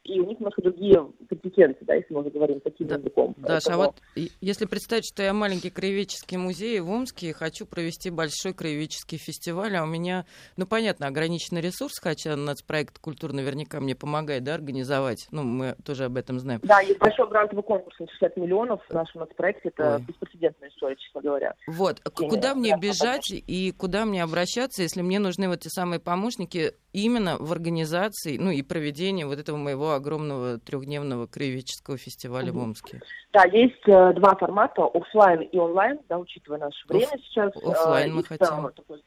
и 0.05 0.21
у 0.21 0.27
них 0.27 0.39
немножко 0.39 0.63
другие 0.63 1.07
компетенции, 1.29 1.85
да, 1.85 1.95
если 1.95 2.15
мы 2.15 2.21
уже 2.21 2.31
говорим 2.31 2.61
таким 2.61 2.87
языком. 2.89 3.35
Даша, 3.37 3.75
а 3.75 3.77
Поэтому- 3.77 3.83
вот 3.85 3.97
и- 4.15 4.31
если 4.41 4.65
представить, 4.65 5.05
что 5.07 5.23
я 5.23 5.35
маленький 5.35 5.71
краеведческий 5.71 6.37
музей 6.39 6.81
в 6.81 6.91
Омске 6.91 7.29
и 7.29 7.33
хочу 7.33 7.67
провести 7.67 8.11
большой 8.11 8.55
краеведческий 8.55 9.19
фестиваль, 9.19 9.77
а 9.77 9.83
у 9.83 9.87
меня, 9.87 10.25
ну, 10.57 10.67
понятно, 10.67 11.07
ограниченный 11.09 11.61
ресурс, 11.61 11.99
хотя 12.01 12.37
нацпроект 12.37 12.99
«Культура» 12.99 13.33
наверняка 13.33 13.81
мне 13.81 13.95
помогает, 13.95 14.45
да, 14.45 14.55
организовать, 14.55 15.27
ну, 15.31 15.43
мы 15.43 15.77
тоже 15.85 16.05
об 16.07 16.17
этом 16.17 16.39
знаем. 16.39 16.61
Да, 16.63 16.81
есть 16.81 16.99
большой 16.99 17.29
грантовый 17.29 17.63
конкурс 17.65 17.99
на 17.99 18.07
60 18.09 18.37
миллионов 18.37 18.81
в 18.89 18.95
нашем 18.95 19.21
нацпроекте. 19.21 19.69
Это 19.69 19.97
Ой. 19.97 20.03
беспрецедентная 20.03 20.71
история, 20.71 20.97
честно 20.97 21.21
говоря. 21.21 21.55
Вот, 21.67 22.01
Теме 22.17 22.31
куда 22.31 22.55
мне 22.55 22.77
бежать 22.81 23.31
и 23.31 23.73
куда 23.77 24.05
мне 24.07 24.23
обращаться, 24.23 24.83
если 24.83 25.03
мне 25.03 25.19
нужны 25.19 25.49
вот 25.49 25.61
те 25.61 25.69
самые 25.69 26.01
помощники 26.01 26.73
именно 26.93 27.37
в 27.39 27.53
организации, 27.53 28.39
ну, 28.39 28.51
и 28.51 28.63
проведении 28.63 29.25
вот 29.25 29.39
этого 29.39 29.57
моего 29.57 29.93
огромного 29.99 30.59
трехдневного 30.59 31.27
краеведческого 31.27 31.97
фестиваля 31.99 32.51
в 32.53 32.57
Мгм. 32.57 32.65
Омске? 32.65 33.01
Да, 33.33 33.45
есть 33.45 33.87
э, 33.87 34.13
два 34.15 34.35
формата, 34.37 34.83
оффлайн 34.87 35.43
и 35.43 35.59
онлайн, 35.59 35.99
да, 36.09 36.19
учитывая 36.19 36.59
наше 36.59 36.85
Оф- 36.87 36.91
время 36.97 37.19
сейчас. 37.23 37.53
э, 37.57 37.71
оффлайн 37.71 38.15
мы 38.15 38.21
и 38.21 38.25
в 38.25 38.29
хотим. 38.29 38.71
такой 38.75 39.03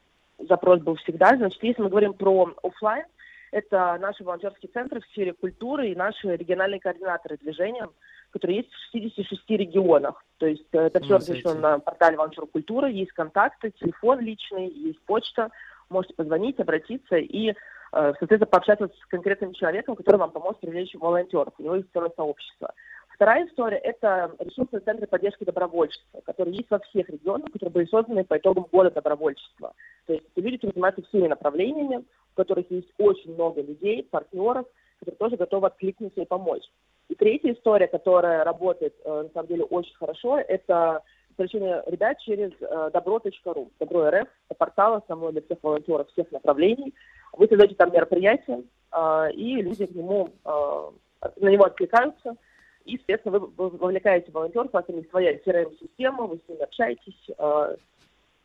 запрос 0.48 0.80
был 0.80 0.94
всегда. 0.96 1.36
Значит, 1.36 1.62
если 1.62 1.82
мы 1.82 1.88
говорим 1.88 2.14
про 2.14 2.54
оффлайн, 2.62 3.04
это 3.50 3.98
наши 4.00 4.24
волонтерские 4.24 4.70
центры 4.72 5.00
в 5.00 5.06
сфере 5.06 5.34
культуры 5.34 5.90
и 5.90 5.94
наши 5.94 6.36
региональные 6.36 6.80
координаторы 6.80 7.36
движения, 7.36 7.86
которые 8.30 8.58
есть 8.58 8.70
в 8.72 8.92
66 8.92 9.42
регионах. 9.50 10.24
То 10.38 10.46
есть 10.46 10.64
э, 10.72 10.78
это 10.78 11.00
все 11.00 11.16
размещено 11.16 11.54
на 11.54 11.78
портале 11.78 12.16
волонтер 12.16 12.46
культуры, 12.46 12.90
есть 12.90 13.12
контакты, 13.12 13.70
телефон 13.72 14.20
личный, 14.20 14.68
есть 14.68 15.00
почта, 15.02 15.50
можете 15.90 16.14
позвонить, 16.14 16.58
обратиться 16.58 17.16
и, 17.16 17.50
э, 17.50 17.54
соответственно, 17.92 18.46
пообщаться 18.46 18.88
с 18.88 19.06
конкретным 19.06 19.52
человеком, 19.52 19.96
который 19.96 20.16
вам 20.16 20.30
поможет 20.30 20.60
привлечь 20.60 20.94
волонтеров. 20.94 21.54
У 21.58 21.62
него 21.62 21.76
есть 21.76 21.92
целое 21.92 22.10
сообщество. 22.16 22.72
Вторая 23.14 23.46
история– 23.46 23.76
это 23.84 24.34
ресурсные 24.40 24.80
центры 24.80 25.06
поддержки 25.06 25.44
добровольчества, 25.44 26.22
которые 26.24 26.56
есть 26.56 26.70
во 26.70 26.80
всех 26.80 27.08
регионах, 27.08 27.52
которые 27.52 27.70
были 27.70 27.86
созданы 27.86 28.24
по 28.24 28.36
итогам 28.36 28.66
года 28.72 28.90
добровольчества. 28.90 29.74
То 30.06 30.14
есть 30.14 30.26
люди, 30.34 30.58
занимаются 30.60 31.02
всеми 31.02 31.28
направлениями, 31.28 32.04
в 32.32 32.34
которых 32.34 32.70
есть 32.70 32.88
очень 32.98 33.34
много 33.34 33.62
людей, 33.62 34.02
партнеров, 34.10 34.66
которые 34.98 35.18
тоже 35.18 35.36
готовы 35.36 35.68
откликнуться 35.68 36.22
и 36.22 36.26
помочь. 36.26 36.64
И 37.08 37.14
третья 37.14 37.52
история, 37.52 37.86
которая 37.86 38.42
работает, 38.42 38.94
э, 39.04 39.22
на 39.22 39.28
самом 39.28 39.48
деле, 39.48 39.64
очень 39.64 39.94
хорошо, 39.94 40.38
это 40.38 41.02
привлечение 41.36 41.82
ребят 41.86 42.18
через 42.20 42.50
э, 42.60 42.90
добро.ру. 42.92 43.70
Добро.рф– 43.78 44.28
это 44.48 44.58
портал 44.58 44.94
основной 44.94 45.32
для 45.32 45.42
всех 45.42 45.58
волонтеров 45.62 46.08
всех 46.10 46.30
направлений. 46.32 46.94
Вы 47.32 47.46
создаете 47.46 47.74
там 47.74 47.92
мероприятие, 47.92 48.62
э, 48.92 49.32
и 49.32 49.62
люди 49.62 49.86
к 49.86 49.94
нему, 49.94 50.30
э, 50.44 51.30
на 51.36 51.48
него 51.48 51.64
откликаются. 51.64 52.36
И, 52.84 52.96
соответственно, 52.96 53.38
вы 53.38 53.46
вы 53.56 53.70
вовлекаете 53.70 54.32
волонтеров, 54.32 54.70
у 54.72 54.76
вас 54.76 54.84
есть 54.88 55.10
своя 55.10 55.36
CRM-система, 55.36 56.26
вы 56.26 56.40
с 56.44 56.48
ними 56.48 56.62
общаетесь, 56.62 57.30
э, 57.38 57.76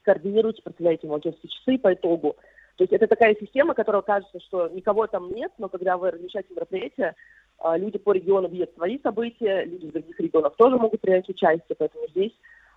координируете, 0.03 0.61
проставляете 0.61 1.07
волонтерские 1.07 1.49
часы 1.49 1.77
по 1.77 1.93
итогу. 1.93 2.35
То 2.77 2.83
есть 2.83 2.93
это 2.93 3.07
такая 3.07 3.35
система, 3.39 3.73
которая 3.73 4.03
кажется, 4.03 4.39
что 4.39 4.67
никого 4.69 5.07
там 5.07 5.31
нет, 5.31 5.51
но 5.57 5.67
когда 5.67 5.97
вы 5.97 6.11
размещаете 6.11 6.53
мероприятие, 6.53 7.15
а, 7.59 7.75
люди 7.75 7.97
по 7.97 8.13
региону 8.13 8.47
видят 8.47 8.73
свои 8.75 8.99
события, 9.01 9.65
люди 9.65 9.85
из 9.85 9.91
других 9.91 10.19
регионов 10.19 10.55
тоже 10.57 10.77
могут 10.77 11.01
принять 11.01 11.27
участие, 11.27 11.75
поэтому 11.77 12.07
здесь 12.09 12.33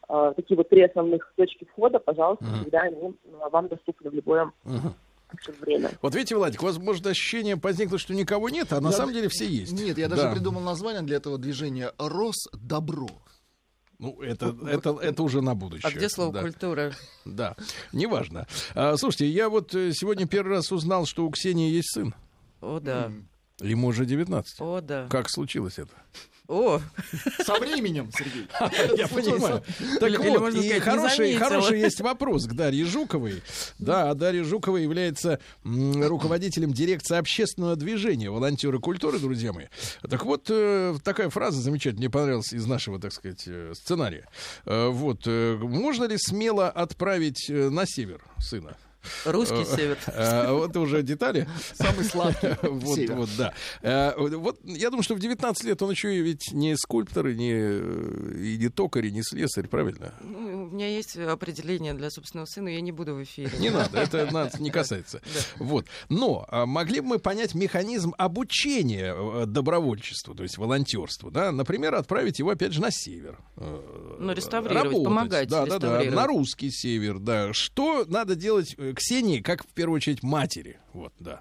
а, 0.08 0.32
такие 0.32 0.56
вот 0.56 0.70
три 0.70 0.82
основных 0.82 1.32
точки 1.36 1.66
входа, 1.66 1.98
пожалуйста, 1.98 2.44
Мгм. 2.44 2.60
всегда 2.62 2.80
они 2.80 3.14
а, 3.40 3.50
вам 3.50 3.68
доступны 3.68 4.10
в 4.10 4.14
любое 4.14 4.50
Время. 5.60 5.90
Вот 6.02 6.14
видите, 6.14 6.36
Владик, 6.36 6.62
у 6.62 6.66
вас 6.66 6.78
может 6.78 7.06
ощущение 7.06 7.56
возникло, 7.56 7.98
что 7.98 8.14
никого 8.14 8.48
нет, 8.48 8.72
а 8.72 8.80
на 8.80 8.88
Я- 8.88 8.92
самом 8.96 9.12
деле 9.12 9.28
все 9.28 9.46
есть. 9.46 9.72
Нет, 9.72 9.98
я 9.98 10.08
даже 10.08 10.22
Да. 10.22 10.32
придумал 10.32 10.60
название 10.62 11.02
для 11.02 11.16
этого 11.16 11.38
движения 11.38 11.92
«Росдобро». 11.98 13.08
Ну, 13.98 14.18
это, 14.22 14.56
это, 14.66 14.96
это 15.02 15.22
уже 15.22 15.42
на 15.42 15.54
будущее. 15.54 15.90
А 15.90 15.94
где 15.94 16.08
слово 16.08 16.32
Да. 16.32 16.40
«культура»? 16.42 16.92
Да, 17.26 17.54
неважно. 17.92 18.46
А, 18.74 18.96
слушайте, 18.96 19.28
я 19.28 19.48
вот 19.50 19.74
э, 19.74 19.92
сегодня 19.92 20.26
первый 20.26 20.56
раз 20.56 20.72
узнал, 20.72 21.04
что 21.04 21.26
у 21.26 21.30
Ксении 21.30 21.70
есть 21.70 21.92
сын. 21.92 22.14
О, 22.62 22.80
да. 22.80 23.12
Ему 23.60 23.88
уже 23.88 24.06
19. 24.06 24.56
О, 24.60 24.80
да. 24.80 25.06
Как 25.10 25.28
случилось 25.28 25.78
это? 25.78 25.92
О, 26.50 26.80
Со 27.44 27.54
временем, 27.60 28.10
Сергей. 28.12 28.48
Я 28.98 29.06
понимаю. 29.06 29.62
Так 30.00 30.10
Или- 30.10 30.20
или, 30.20 30.28
вот, 30.30 30.40
можно 30.40 30.60
и 30.60 30.80
хороший, 30.80 31.80
есть 31.80 32.00
вопрос 32.00 32.46
к 32.46 32.52
Дарье 32.54 32.84
Жуковой. 32.84 33.40
Да, 33.78 34.12
Дарья 34.14 34.42
Жукова 34.42 34.76
является 34.78 35.38
руководителем 35.64 36.72
дирекции 36.72 37.16
общественного 37.16 37.76
движения 37.76 38.30
«Волонтеры 38.30 38.80
культуры», 38.80 39.20
друзья 39.20 39.52
мои. 39.52 39.66
Так 40.08 40.24
вот, 40.24 40.46
э, 40.48 40.96
такая 41.04 41.30
фраза 41.30 41.60
замечательная, 41.60 42.00
мне 42.00 42.10
понравилась 42.10 42.52
из 42.52 42.66
нашего, 42.66 42.98
так 42.98 43.12
сказать, 43.12 43.44
э, 43.46 43.72
сценария. 43.76 44.26
Э, 44.66 44.88
Вот, 44.88 45.26
можно 45.26 46.04
ли 46.04 46.16
смело 46.18 46.68
отправить 46.68 47.46
на 47.48 47.84
север 47.86 48.22
сына? 48.40 48.76
Русский 49.24 49.62
Э, 49.62 49.76
север. 49.76 49.98
э, 50.06 50.52
Вот 50.52 50.76
уже 50.76 51.02
детали. 51.02 51.48
Самый 51.74 52.04
сладкий 52.04 52.48
Вот, 53.14 53.28
да. 53.38 53.52
Э, 53.82 54.12
Вот 54.16 54.58
я 54.64 54.90
думаю, 54.90 55.02
что 55.02 55.14
в 55.14 55.18
19 55.20 55.64
лет 55.64 55.80
он 55.82 55.90
еще 55.90 56.14
и 56.16 56.20
ведь 56.20 56.52
не 56.52 56.76
скульптор, 56.76 57.28
и 57.28 57.34
не, 57.36 57.50
и 58.54 58.56
не 58.58 58.68
токарь, 58.68 59.06
и 59.06 59.10
не 59.12 59.22
слесарь, 59.22 59.68
правильно? 59.68 60.14
Ну, 60.22 60.64
у 60.64 60.74
меня 60.74 60.88
есть 60.88 61.16
определение 61.16 61.94
для 61.94 62.10
собственного 62.10 62.46
сына, 62.46 62.68
я 62.68 62.80
не 62.80 62.92
буду 62.92 63.14
в 63.14 63.22
эфире. 63.22 63.50
Не 63.58 63.70
надо, 63.70 63.98
это 63.98 64.28
нас 64.32 64.58
не 64.60 64.70
касается. 64.70 65.20
Вот. 65.58 65.86
Но 66.08 66.46
а, 66.48 66.66
могли 66.66 67.00
бы 67.00 67.08
мы 67.08 67.18
понять 67.18 67.54
механизм 67.54 68.14
обучения 68.18 69.46
добровольчеству, 69.46 70.34
то 70.34 70.42
есть 70.42 70.58
волонтерству, 70.58 71.30
да? 71.30 71.52
Например, 71.52 71.94
отправить 71.94 72.38
его 72.38 72.50
опять 72.50 72.72
же 72.72 72.80
на 72.80 72.90
север. 72.90 73.38
Ну, 73.56 74.32
реставрировать, 74.32 75.04
помогать 75.04 75.48
да, 75.48 75.66
да, 75.66 75.78
да, 75.78 76.02
на 76.04 76.26
русский 76.26 76.70
север, 76.70 77.18
да. 77.18 77.52
Что 77.52 78.04
надо 78.06 78.34
делать 78.34 78.74
Ксении, 78.94 79.40
как 79.40 79.62
в 79.62 79.74
первую 79.74 79.96
очередь 79.96 80.22
матери? 80.22 80.78
Вот, 80.92 81.12
да. 81.18 81.40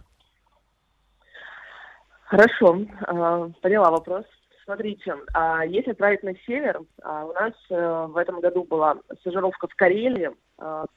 Хорошо, 2.26 2.80
а, 3.02 3.50
поняла 3.62 3.92
вопрос. 3.92 4.26
Смотрите, 4.64 5.16
а, 5.34 5.66
если 5.66 5.92
отправить 5.92 6.24
на 6.24 6.34
север, 6.46 6.82
а, 7.02 7.26
у 7.26 7.34
нас 7.34 7.54
э, 7.72 8.06
в 8.10 8.16
этом 8.18 8.40
году 8.40 8.64
была 8.66 8.98
стажировка 9.22 9.68
в 9.68 9.76
Карелии 9.76 10.32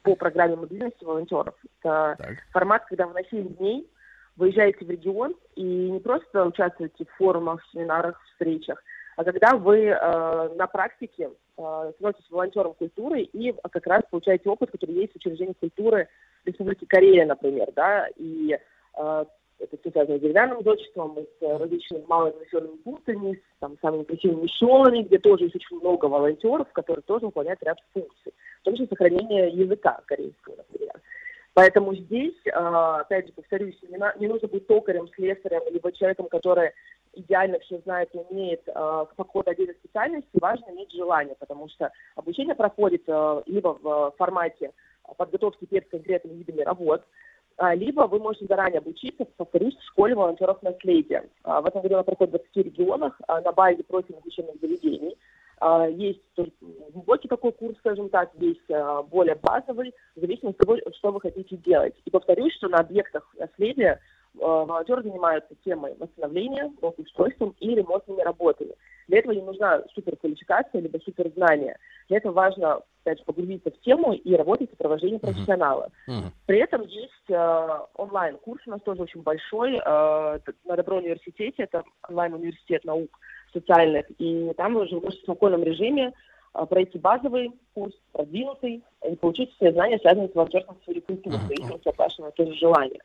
по 0.03 0.17
программе 0.17 0.57
мобильности 0.57 1.05
волонтеров. 1.05 1.55
Это 1.81 2.19
формат, 2.51 2.85
когда 2.87 3.07
вы 3.07 3.15
на 3.15 3.23
7 3.23 3.55
дней 3.55 3.89
выезжаете 4.37 4.85
в 4.85 4.91
регион 4.91 5.37
и 5.55 5.63
не 5.63 6.01
просто 6.01 6.45
участвуете 6.45 7.05
в 7.05 7.17
форумах, 7.17 7.63
семинарах, 7.73 8.21
встречах, 8.33 8.83
а 9.17 9.25
когда 9.25 9.57
вы 9.57 9.87
э, 9.87 10.55
на 10.57 10.67
практике 10.67 11.31
э, 11.57 11.93
становитесь 11.97 12.31
волонтером 12.31 12.75
культуры 12.75 13.23
и 13.23 13.55
как 13.71 13.87
раз 13.87 14.03
получаете 14.11 14.49
опыт, 14.49 14.71
который 14.71 14.95
есть 14.95 15.13
в 15.13 15.17
учреждениях 15.17 15.57
культуры 15.59 16.09
Республики 16.45 16.85
Корея, 16.85 17.27
например, 17.27 17.69
да, 17.75 18.09
и 18.17 18.59
э, 18.99 19.25
Это 19.59 19.77
все 19.81 19.91
связано 19.91 20.19
с 20.19 20.21
деревянным 20.21 20.63
зодчеством, 20.65 21.17
с 21.39 21.43
различными 21.43 22.05
малыми 22.09 22.39
населенными 22.41 22.77
пунктами, 22.79 23.35
с 23.35 23.61
там, 23.61 23.77
самыми 23.81 24.03
красивыми 24.03 24.49
селами, 24.49 25.03
где 25.03 25.19
тоже 25.19 25.45
есть 25.45 25.55
очень 25.57 25.79
много 25.79 26.07
волонтеров, 26.07 26.67
которые 26.73 27.03
тоже 27.05 27.27
выполняют 27.27 27.63
ряд 27.63 27.79
функций, 27.93 28.33
в 28.61 28.65
том 28.65 28.75
числе 28.75 28.89
сохранение 28.89 29.51
языка 29.51 30.01
корейского, 30.07 30.57
например. 30.57 30.95
Поэтому 31.55 31.95
здесь, 31.95 32.35
э, 32.47 32.51
опять 32.51 33.27
же, 33.27 33.33
повторюсь, 33.35 33.79
не, 34.19 34.27
нужно 34.27 34.49
быть 34.49 34.67
токарем, 34.67 35.07
слесарем, 35.15 35.63
либо 35.71 35.93
человеком, 35.93 36.27
который 36.29 36.71
идеально 37.13 37.59
все 37.61 37.79
знает 37.81 38.09
и 38.15 38.19
умеет 38.19 38.63
э, 38.67 38.73
по 38.73 39.07
какой-то 39.25 39.51
отдельной 39.51 39.75
специальности, 39.75 40.31
важно 40.41 40.71
иметь 40.71 40.91
желание, 40.93 41.37
потому 41.39 41.69
что 41.69 41.93
обучение 42.17 42.55
проходит 42.55 43.07
либо 43.47 43.79
в 43.83 44.15
формате 44.17 44.73
подготовки 45.17 45.65
перед 45.65 45.89
конкретными 45.89 46.39
видами 46.39 46.63
работ, 46.63 47.03
а, 47.57 47.75
либо 47.75 48.03
вы 48.03 48.19
можете 48.19 48.47
заранее 48.47 48.79
обучиться, 48.79 49.25
повторюсь, 49.37 49.77
в 49.77 49.85
школе 49.85 50.15
волонтеров 50.15 50.63
наследия. 50.63 51.29
А, 51.45 51.61
В 51.61 51.67
этом 51.67 51.83
году 51.83 51.95
она 51.95 52.03
проходит 52.03 52.35
в 52.35 52.37
20 52.39 52.57
регионах 52.57 53.21
а, 53.29 53.41
на 53.41 53.53
базе 53.53 53.83
профильных 53.85 54.25
учебных 54.25 54.57
заведений. 54.61 55.17
Есть 55.91 56.21
глубокий 56.93 57.29
такой 57.29 57.53
курс, 57.53 57.79
скажем 57.79 58.09
так, 58.09 58.33
есть 58.41 58.67
более 59.11 59.37
базовый, 59.37 59.95
в 60.17 60.21
зависимости 60.21 60.61
от 60.61 60.67
того, 60.67 60.79
что 60.93 61.13
вы 61.13 61.21
хотите 61.21 61.57
делать. 61.57 61.95
И 62.05 62.11
повторюсь, 62.11 62.53
что 62.55 62.67
на 62.67 62.79
объектах 62.79 63.33
наследия 63.39 64.01
а, 64.41 64.65
волонтеры 64.65 65.03
занимаются 65.03 65.55
темой 65.65 65.95
восстановления, 65.99 66.73
благоустройством 66.81 67.55
и 67.61 67.75
ремонтными 67.75 68.21
работами. 68.23 68.75
Для 69.09 69.19
этого 69.19 69.33
не 69.33 69.43
нужна 69.43 69.83
суперквалификация 69.95 70.81
либо 70.81 70.99
суперзнание. 70.99 71.77
Для 72.09 72.19
этого 72.19 72.33
важно, 72.33 72.81
опять 73.03 73.19
же, 73.19 73.25
погрузиться 73.25 73.71
в 73.71 73.81
тему 73.81 74.13
и 74.13 74.35
работать 74.35 74.71
в 74.71 74.73
сопровождении 74.73 75.19
профессионала. 75.19 75.91
При 76.47 76.59
этом 76.59 76.83
есть 76.83 77.29
э, 77.29 77.69
онлайн-курс 77.95 78.63
у 78.67 78.71
нас 78.71 78.81
тоже 78.83 79.03
очень 79.03 79.23
большой 79.23 79.75
э, 79.75 80.39
на 80.65 80.77
Добро 80.77 80.97
университете, 80.97 81.65
это 81.65 81.83
онлайн-университет 82.09 82.85
наук 82.85 83.11
социальных, 83.53 84.07
и 84.19 84.53
там 84.57 84.75
вы 84.75 84.85
уже 84.85 84.95
можете 84.95 85.21
в 85.21 85.25
спокойном 85.25 85.63
режиме 85.63 86.13
э, 86.55 86.67
пройти 86.67 86.99
базовый 86.99 87.53
курс, 87.75 87.95
продвинутый, 88.13 88.83
и 89.11 89.17
получить 89.17 89.53
все 89.57 89.73
знания, 89.73 89.99
связанные 89.99 90.29
с 90.29 90.35
волонтерством 90.35 90.77
культуры, 91.07 91.37
в 91.37 91.49
зависимости 91.49 91.89
от 91.89 91.99
вашего 91.99 92.31
тоже 92.31 92.55
желания. 92.55 93.01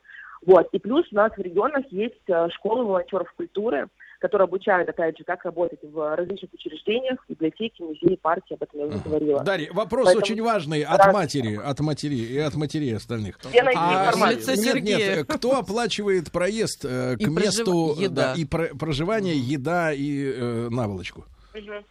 Вот. 0.45 0.67
И 0.71 0.79
плюс 0.79 1.05
у 1.11 1.15
нас 1.15 1.31
в 1.35 1.39
регионах 1.41 1.85
есть 1.91 2.15
э, 2.27 2.47
школы 2.55 2.85
волонтеров 2.85 3.31
культуры, 3.35 3.87
которые 4.19 4.45
обучают, 4.45 4.89
опять 4.89 5.17
же, 5.17 5.23
как 5.23 5.45
работать 5.45 5.79
в 5.83 6.15
различных 6.15 6.51
учреждениях, 6.53 7.19
библиотеке, 7.29 7.83
музее, 7.83 8.17
парке, 8.19 8.55
об 8.55 8.63
этом 8.63 8.79
я 8.79 8.85
уже 8.87 8.97
говорила. 8.99 9.43
Дарья, 9.43 9.71
вопрос 9.73 10.05
Поэтому 10.05 10.23
очень 10.23 10.41
важный 10.41 10.81
от 10.83 10.99
раз- 10.99 11.13
матери, 11.13 11.55
от 11.55 11.79
матери 11.81 12.15
и 12.15 12.37
от 12.39 12.55
матерей 12.55 12.95
остальных. 12.95 13.37
Где 13.47 13.61
найти 13.61 13.79
А, 13.79 14.11
нет, 14.31 14.43
Сергея. 14.43 15.17
нет, 15.17 15.27
кто 15.27 15.57
оплачивает 15.59 16.31
проезд 16.31 16.85
э, 16.85 17.15
к 17.17 17.21
И 17.21 17.25
прожив- 17.25 17.39
месту 17.43 17.95
еда. 17.99 18.33
да, 18.33 18.41
и 18.41 18.45
про- 18.45 18.75
проживание, 18.75 19.37
еда 19.37 19.93
и 19.93 20.31
э, 20.33 20.69
наволочку? 20.69 21.25
Мгм. 21.53 21.83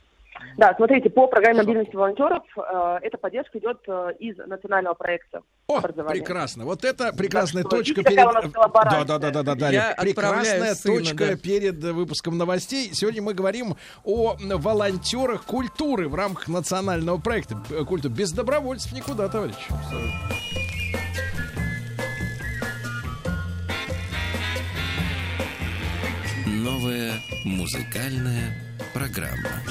Да, 0.56 0.74
смотрите, 0.77 1.10
по 1.10 1.27
программе 1.27 1.59
мобильности 1.59 1.94
волонтеров 1.94 2.43
э, 2.56 2.98
эта 3.02 3.18
поддержка 3.18 3.59
идет 3.59 3.78
э, 3.86 4.12
из 4.18 4.36
национального 4.39 4.94
проекта 4.94 5.43
О, 5.66 5.81
прекрасно. 5.81 6.64
Вот 6.64 6.85
это 6.85 7.12
прекрасная 7.12 7.62
Так 7.62 7.70
точка 7.70 8.02
перед... 8.02 8.16
Да, 8.16 9.05
да, 9.05 9.18
да, 9.18 9.31
да, 9.31 9.43
да, 9.43 9.55
Дарья. 9.55 9.94
Прекрасная 10.01 10.74
сына, 10.74 10.98
точка 10.98 11.27
да. 11.28 11.36
перед 11.36 11.82
выпуском 11.82 12.39
новостей. 12.39 12.90
Сегодня 12.93 13.23
мы 13.23 13.35
говорим 13.35 13.77
о 14.05 14.36
волонтерах 14.39 15.44
культуры 15.44 16.09
в 16.09 16.14
рамках 16.14 16.48
национального 16.48 17.18
проекта 17.18 17.62
э, 17.70 17.85
культуры. 17.85 18.14
Без 18.14 18.32
добровольцев 18.32 18.93
никуда, 18.93 19.28
товарищ. 19.28 19.56
Новая 26.47 27.12
музыкальная 27.44 28.52
программа. 28.93 29.62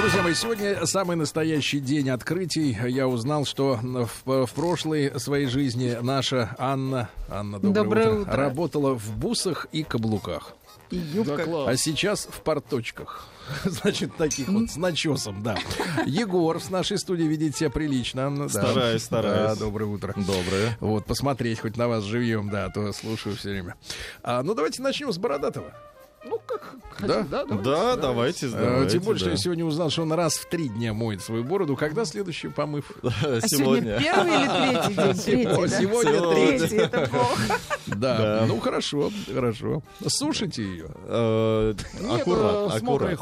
Друзья 0.00 0.22
мои, 0.22 0.32
сегодня 0.32 0.86
самый 0.86 1.14
настоящий 1.14 1.78
день 1.78 2.08
открытий. 2.08 2.74
Я 2.88 3.06
узнал, 3.06 3.44
что 3.44 3.78
в, 3.82 4.46
в 4.46 4.52
прошлой 4.54 5.20
своей 5.20 5.44
жизни 5.44 5.98
наша 6.00 6.56
Анна, 6.58 7.10
Анна, 7.28 7.60
доброе, 7.60 7.84
Доброе 7.84 8.08
утро, 8.08 8.20
утро. 8.22 8.36
работала 8.36 8.94
в 8.94 9.14
бусах 9.18 9.66
и 9.72 9.82
каблуках. 9.82 10.54
И 10.90 10.96
юбка. 10.96 11.44
А 11.66 11.76
сейчас 11.76 12.26
в 12.30 12.40
порточках. 12.40 13.28
Значит, 13.64 14.16
таких 14.16 14.48
вот 14.48 14.70
с 14.70 14.76
начесом, 14.76 15.42
да. 15.42 15.58
Егор 16.06 16.58
с 16.58 16.70
нашей 16.70 16.96
студии 16.96 17.24
ведет 17.24 17.56
себя 17.56 17.68
прилично. 17.68 18.28
Анна, 18.28 18.48
да. 18.48 18.48
Стараюсь, 18.48 19.02
стараюсь. 19.02 19.58
Да, 19.58 19.64
доброе 19.66 19.84
утро. 19.84 20.14
Доброе. 20.16 20.78
Вот, 20.80 21.04
посмотреть 21.04 21.60
хоть 21.60 21.76
на 21.76 21.88
вас 21.88 22.04
живьем, 22.04 22.48
да, 22.48 22.64
а 22.64 22.70
то 22.70 22.90
слушаю 22.94 23.36
все 23.36 23.50
время. 23.50 23.76
А, 24.22 24.42
ну, 24.42 24.54
давайте 24.54 24.80
начнем 24.80 25.12
с 25.12 25.18
Бородатого. 25.18 25.74
Ну, 26.22 26.38
как 26.46 26.74
Да? 27.00 27.14
хотите, 27.14 27.28
да? 27.30 27.44
давайте, 27.44 27.64
Да, 27.64 27.96
давайте. 27.96 28.48
давайте, 28.48 28.48
давайте. 28.48 28.92
Тем 28.92 29.02
более, 29.02 29.18
что 29.18 29.26
да. 29.26 29.30
я 29.32 29.36
сегодня 29.38 29.64
узнал, 29.64 29.88
что 29.90 30.02
он 30.02 30.12
раз 30.12 30.34
в 30.36 30.48
три 30.50 30.68
дня 30.68 30.92
моет 30.92 31.22
свою 31.22 31.44
бороду. 31.44 31.76
Когда 31.76 32.04
следующий 32.04 32.48
помыв? 32.48 32.90
А 33.02 33.40
сегодня 33.40 33.98
первый 33.98 34.32
или 34.34 34.46
третий 34.76 34.94
день? 34.94 35.14
Сегодня 35.14 35.78
Сегодня. 35.80 36.34
третий. 36.34 36.58
Третий, 36.68 36.76
это 36.76 37.06
плохо. 37.08 37.42
Да. 37.86 38.18
Да. 38.18 38.44
ну 38.46 38.60
хорошо, 38.60 39.10
хорошо. 39.32 39.82
Сушите 40.06 40.62
ее. 40.62 40.90
Э, 41.06 41.74
Нет, 42.00 42.20
Аккурат, 42.20 42.74
э, 42.74 42.78
с 42.78 42.82
мокрой. 42.82 43.16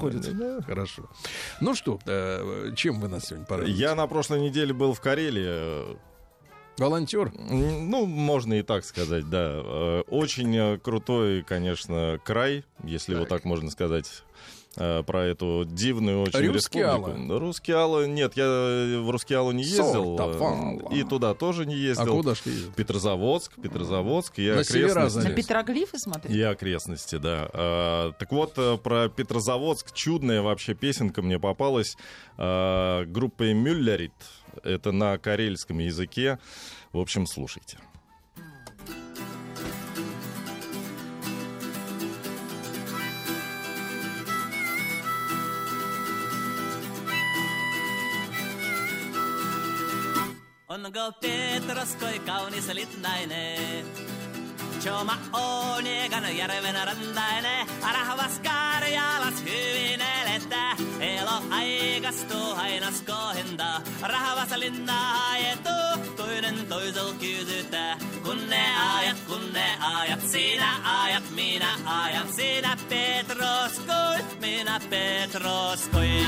Хорошо. 0.66 1.04
Ну 1.60 1.74
что, 1.74 1.98
э, 2.06 2.72
чем 2.76 3.00
вы 3.00 3.08
нас 3.08 3.26
сегодня 3.26 3.46
порадуете? 3.46 3.78
Я 3.80 3.94
на 3.94 4.06
прошлой 4.06 4.40
неделе 4.40 4.74
был 4.74 4.92
в 4.92 5.00
Карелии. 5.00 5.96
Волонтер? 6.78 7.32
Ну, 7.36 8.06
можно 8.06 8.54
и 8.54 8.62
так 8.62 8.84
сказать, 8.84 9.28
да. 9.28 9.60
Э, 9.64 10.02
Очень 10.08 10.56
э, 10.56 10.78
крутой, 10.78 11.42
конечно, 11.42 12.20
край, 12.24 12.64
если 12.84 13.14
вот 13.14 13.28
так 13.28 13.44
можно 13.44 13.70
сказать 13.70 14.22
э, 14.76 15.02
про 15.02 15.24
эту 15.24 15.64
дивную 15.66 16.22
очень 16.22 16.50
Рускеала. 16.52 17.08
республику. 17.08 17.38
Рускеала, 17.38 18.06
нет, 18.06 18.36
я 18.36 18.44
в 19.00 19.10
Рускеалу 19.10 19.50
не 19.52 19.64
ездил. 19.64 20.16
И 20.92 21.02
туда 21.04 21.34
тоже 21.34 21.66
не 21.66 21.74
А 21.74 21.78
ездил. 21.78 22.16
куда 22.16 22.34
ж 22.34 22.40
ты 22.40 22.50
ездил? 22.50 22.72
Петрозаводск, 22.72 23.52
Петрозаводск, 23.60 24.38
и 24.38 24.48
На 24.50 24.60
окрестности. 24.60 25.18
На 25.28 25.30
петроглифы 25.34 25.98
смотреть? 25.98 26.36
И 26.36 26.40
окрестности, 26.42 27.16
да. 27.16 27.48
А, 27.52 28.12
так 28.12 28.30
вот, 28.30 28.54
про 28.82 29.08
Петрозаводск 29.08 29.92
чудная 29.92 30.42
вообще 30.42 30.74
песенка 30.74 31.22
мне 31.22 31.38
попалась 31.40 31.96
а, 32.36 33.04
группой 33.06 33.52
Мюллерит. 33.54 34.12
Это 34.64 34.92
на 34.92 35.18
карельском 35.18 35.78
языке. 35.78 36.38
В 36.92 36.98
общем, 36.98 37.26
слушайте. 37.26 37.78
Petroskoi 51.20 52.18
kaunis 52.26 52.68
litnainen? 52.68 53.84
Choma 53.86 54.17
on 55.32 55.86
egan 55.86 56.36
järven 56.36 56.74
rantainen, 56.74 57.66
rahvas 57.82 58.40
Karjalas 58.40 59.44
hyvin 59.44 60.00
elettä. 60.00 60.76
Elo 61.00 61.42
aikastuu 61.50 62.54
hainas 62.54 63.02
kohinta, 63.02 63.80
rahvas 64.02 64.50
linnaa 64.56 65.30
ajetu, 65.30 66.14
toinen 66.16 66.66
toisel 66.68 67.12
kysytä. 67.12 67.96
Kun 68.22 68.50
ne 68.50 68.64
ajat, 68.96 69.16
kun 69.26 69.52
ne 69.52 69.66
ajat, 69.96 70.20
sinä 70.28 71.02
ajat, 71.02 71.24
minä 71.30 71.74
ajan, 71.84 72.32
sinä 72.32 72.76
Petroskoi, 72.88 74.16
minä 74.40 74.80
Petroskoi. 74.90 76.26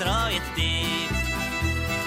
konstruoittiin. 0.00 1.08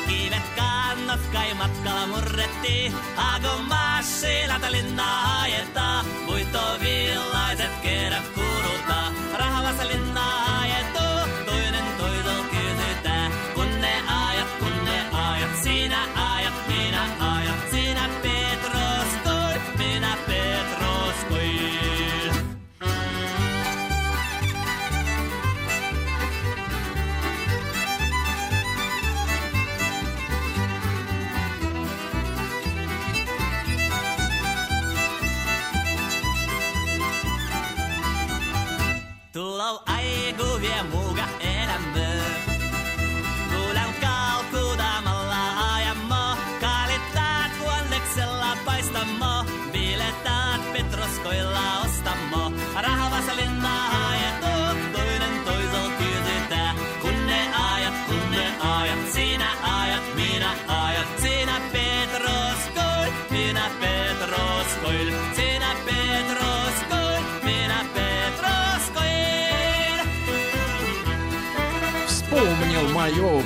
Kivet 0.08 0.44
kannat 0.56 1.20
kai 1.34 1.54
matkalla 1.54 2.08
murrettiin, 2.08 2.94
Hakon 3.16 3.66
maassa 3.66 4.28
linnaa 4.70 5.42
ajetaan, 5.42 6.06
muito 6.26 6.60
villa. 6.82 7.33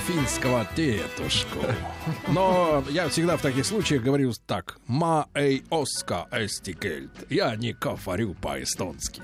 Финского 0.08 0.68
тетушку. 0.76 1.60
Но 2.28 2.84
я 2.90 3.10
всегда 3.10 3.38
в 3.38 3.42
таких 3.42 3.66
случаях 3.66 4.04
говорю 4.04 4.32
так. 4.46 4.78
Ма 4.88 5.28
эй 5.34 5.64
оска 5.70 6.28
эстикельт. 6.32 7.12
Я 7.30 7.56
не 7.56 7.74
говорю 7.74 8.34
по-эстонски. 8.36 9.22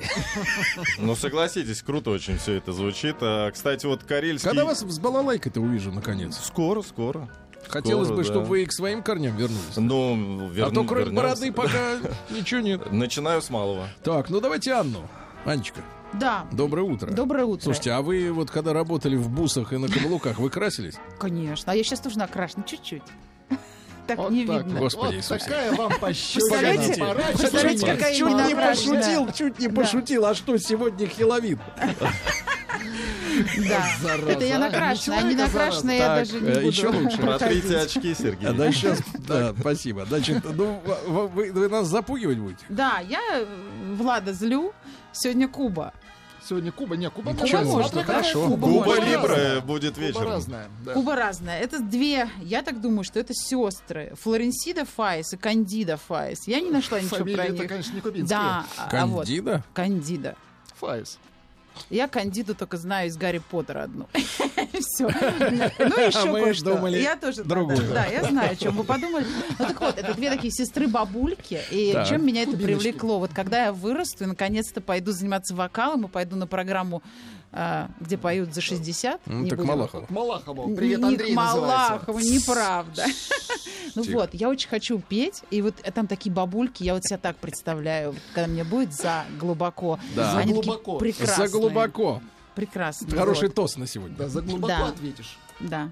Ну, 0.98 1.16
согласитесь, 1.16 1.82
круто 1.82 2.10
очень 2.12 2.38
все 2.38 2.54
это 2.54 2.72
звучит. 2.74 3.18
А, 3.22 3.52
кстати, 3.52 3.86
вот 3.86 4.04
карельский... 4.04 4.50
Когда 4.50 4.66
вас 4.66 4.80
с 4.82 5.00
балалайкой-то 5.00 5.62
увижу, 5.62 5.92
наконец? 5.92 6.38
Скоро, 6.38 6.82
скоро. 6.82 7.30
Хотелось 7.68 8.08
Скоро, 8.08 8.18
бы, 8.18 8.24
да. 8.24 8.30
чтобы 8.30 8.46
вы 8.48 8.66
к 8.66 8.74
своим 8.74 9.02
корням 9.02 9.38
вернулись. 9.38 9.78
Ну, 9.78 10.50
верну- 10.50 10.68
а 10.68 10.72
то 10.72 10.84
кроме 10.84 11.06
вернемся. 11.06 11.24
бороды 11.24 11.52
пока 11.54 11.98
ничего 12.30 12.60
нет. 12.60 12.92
Начинаю 12.92 13.42
с 13.42 13.50
малого. 13.50 13.88
Так, 14.04 14.30
ну 14.30 14.42
давайте 14.42 14.74
Анну. 14.74 15.08
Анечка, 15.46 15.82
Да. 16.20 16.46
доброе 16.52 16.84
утро. 16.84 17.12
Доброе 17.12 17.46
утро. 17.46 17.64
Слушайте, 17.64 17.92
а 17.92 18.02
вы 18.02 18.32
вот 18.32 18.52
когда 18.52 18.74
работали 18.74 19.16
в 19.16 19.30
бусах 19.30 19.74
и 19.74 19.78
на 19.78 19.88
каблуках, 19.88 20.40
вы 20.40 20.50
красились? 20.50 20.96
Конечно. 21.20 21.72
А 21.72 21.76
я 21.76 21.84
сейчас 21.84 22.00
тоже 22.00 22.18
накрашена 22.18 22.64
чуть-чуть. 22.64 23.04
Так 24.06 24.18
Вот 24.18 24.32
не 24.32 24.46
так 24.46 24.66
видно. 24.66 24.80
Господи 24.82 25.06
Вот 25.06 25.16
Иисусе. 25.16 25.46
такая 25.46 25.74
вам 25.74 25.94
пощечина. 25.98 27.16
Представляете? 27.38 27.86
Какая 27.86 28.14
Чуть 28.14 28.48
не 28.48 28.56
пошутил, 28.56 29.32
чуть 29.32 29.60
не 29.60 29.70
пошутил. 29.70 30.26
А 30.26 30.36
что, 30.36 30.58
сегодня 30.58 31.08
Хеловин? 31.08 31.60
Да. 31.78 33.94
Зараза, 34.02 34.32
Это 34.32 34.46
я 34.46 34.60
накрашена, 34.60 35.18
а 35.20 35.22
не 35.22 35.36
накрашена 35.36 35.94
я 35.94 36.16
даже 36.16 36.40
не 36.40 36.50
э, 36.50 36.54
буду. 36.56 36.68
еще 36.68 36.88
лучше. 36.90 37.18
Протрите 37.22 37.78
очки, 37.78 38.14
Сергей. 38.14 38.50
А, 38.50 38.54
да, 38.54 38.72
сейчас, 38.72 39.00
да, 39.20 39.54
спасибо. 39.60 40.06
Значит, 40.06 40.44
ну, 40.54 40.82
вы, 41.08 41.52
вы 41.52 41.70
нас 41.70 41.88
запугивать 41.88 42.38
будете? 42.38 42.64
Да, 42.70 43.00
я 43.00 43.22
Влада 43.96 44.34
злю. 44.34 44.74
Сегодня 45.14 45.48
Куба. 45.48 45.94
Сегодня 46.48 46.72
Куба. 46.72 46.96
Не, 46.98 47.10
Куба 47.10 47.34
Почему? 47.34 47.60
можно. 47.64 47.74
Можно, 47.78 47.90
Смотри, 47.92 48.14
хорошо. 48.14 48.48
Куба 48.50 48.68
Куба. 48.68 49.00
Либра 49.00 49.62
будет 49.62 49.94
Куба 49.96 50.06
вечером. 50.08 50.28
разная. 50.30 50.68
да. 50.86 50.94
Куба 50.94 51.16
разная. 51.16 51.60
Это 51.62 51.80
две, 51.80 52.30
я 52.42 52.62
так 52.62 52.82
думаю, 52.82 53.04
что 53.04 53.20
это 53.20 53.34
сестры. 53.34 54.14
Флоренсида 54.22 54.86
Файс 54.86 55.34
и 55.34 55.38
Кандида 55.38 55.98
Файс. 55.98 56.48
Я 56.48 56.60
не 56.60 56.70
нашла 56.70 57.00
ничего 57.00 57.18
про 57.18 57.24
Фамилия-то, 57.26 57.54
них. 57.54 57.68
конечно, 57.70 57.94
не 57.96 58.02
кубинская. 58.02 58.38
Да, 58.38 58.66
а 58.78 59.06
вот. 59.06 59.20
Кандида? 59.26 59.64
Кандида. 59.74 60.36
Файс. 60.80 61.18
Я 61.90 62.08
Кандиду 62.08 62.56
только 62.56 62.78
знаю 62.78 63.10
из 63.10 63.18
Гарри 63.18 63.40
Поттера 63.40 63.84
одну. 63.84 64.08
Все. 64.14 65.08
Ну, 65.80 66.00
еще 66.00 66.30
А 66.30 66.32
кое-что. 66.32 66.88
Я 66.88 67.16
тоже 67.16 67.44
другую. 67.44 67.78
Да, 67.94 68.06
я 68.06 68.24
знаю, 68.24 68.52
о 68.52 68.56
чем 68.56 68.78
вы 68.78 68.84
подумали. 68.84 69.26
Ну 69.60 69.66
так 69.66 69.80
вот, 69.82 69.98
это 69.98 70.14
две 70.14 70.30
такие 70.30 70.52
сестры-бабульки. 70.52 71.60
И 71.72 71.96
чем 72.08 72.26
меня 72.26 72.44
это 72.44 72.58
привлекло? 72.58 73.20
Вот 73.20 73.32
когда 73.34 73.66
я 73.66 73.74
вырасту 73.74 74.24
и 74.24 74.28
наконец-то 74.28 74.82
пойду 74.82 75.12
заниматься 75.12 75.56
вокалом 75.56 76.06
и 76.06 76.08
пойду 76.08 76.36
на 76.36 76.48
программу, 76.48 77.04
где 78.00 78.18
поют 78.18 78.54
за 78.54 78.62
60. 78.62 79.22
Ну, 79.26 79.42
не 79.42 79.50
так 79.50 79.60
будем- 79.60 79.70
Малахова. 79.72 80.06
Малахову. 80.10 80.76
Привет, 80.76 81.00
не 81.00 81.06
Андрей 81.06 81.34
к 81.34 81.36
называется. 81.36 81.90
Малахову, 81.92 82.20
неправда. 82.20 83.06
Ну 83.96 84.04
Тихо. 84.04 84.16
вот, 84.16 84.34
я 84.34 84.50
очень 84.50 84.70
хочу 84.70 85.00
петь, 85.00 85.44
и 85.52 85.62
вот 85.62 85.76
там 85.94 86.08
такие 86.08 86.34
бабульки, 86.34 86.82
я 86.84 86.96
вот 86.96 87.04
себя 87.04 87.20
так 87.20 87.36
представляю, 87.38 88.16
когда 88.34 88.48
мне 88.48 88.64
будет 88.64 88.92
за 88.94 89.24
глубоко. 89.40 90.00
Да. 90.16 90.38
Они 90.38 90.54
За 90.54 90.62
глубоко. 90.62 90.98
прекрасные. 90.98 91.48
За 91.48 91.58
глубоко. 91.58 92.22
Прекрасные. 92.56 93.18
Хороший 93.18 93.48
вот. 93.50 93.56
тост 93.56 93.78
на 93.78 93.86
сегодня. 93.88 94.16
Да, 94.18 94.30
за 94.30 94.42
глубоко 94.42 94.68
Да. 94.68 94.88
ответишь. 94.88 95.38
Да. 95.60 95.90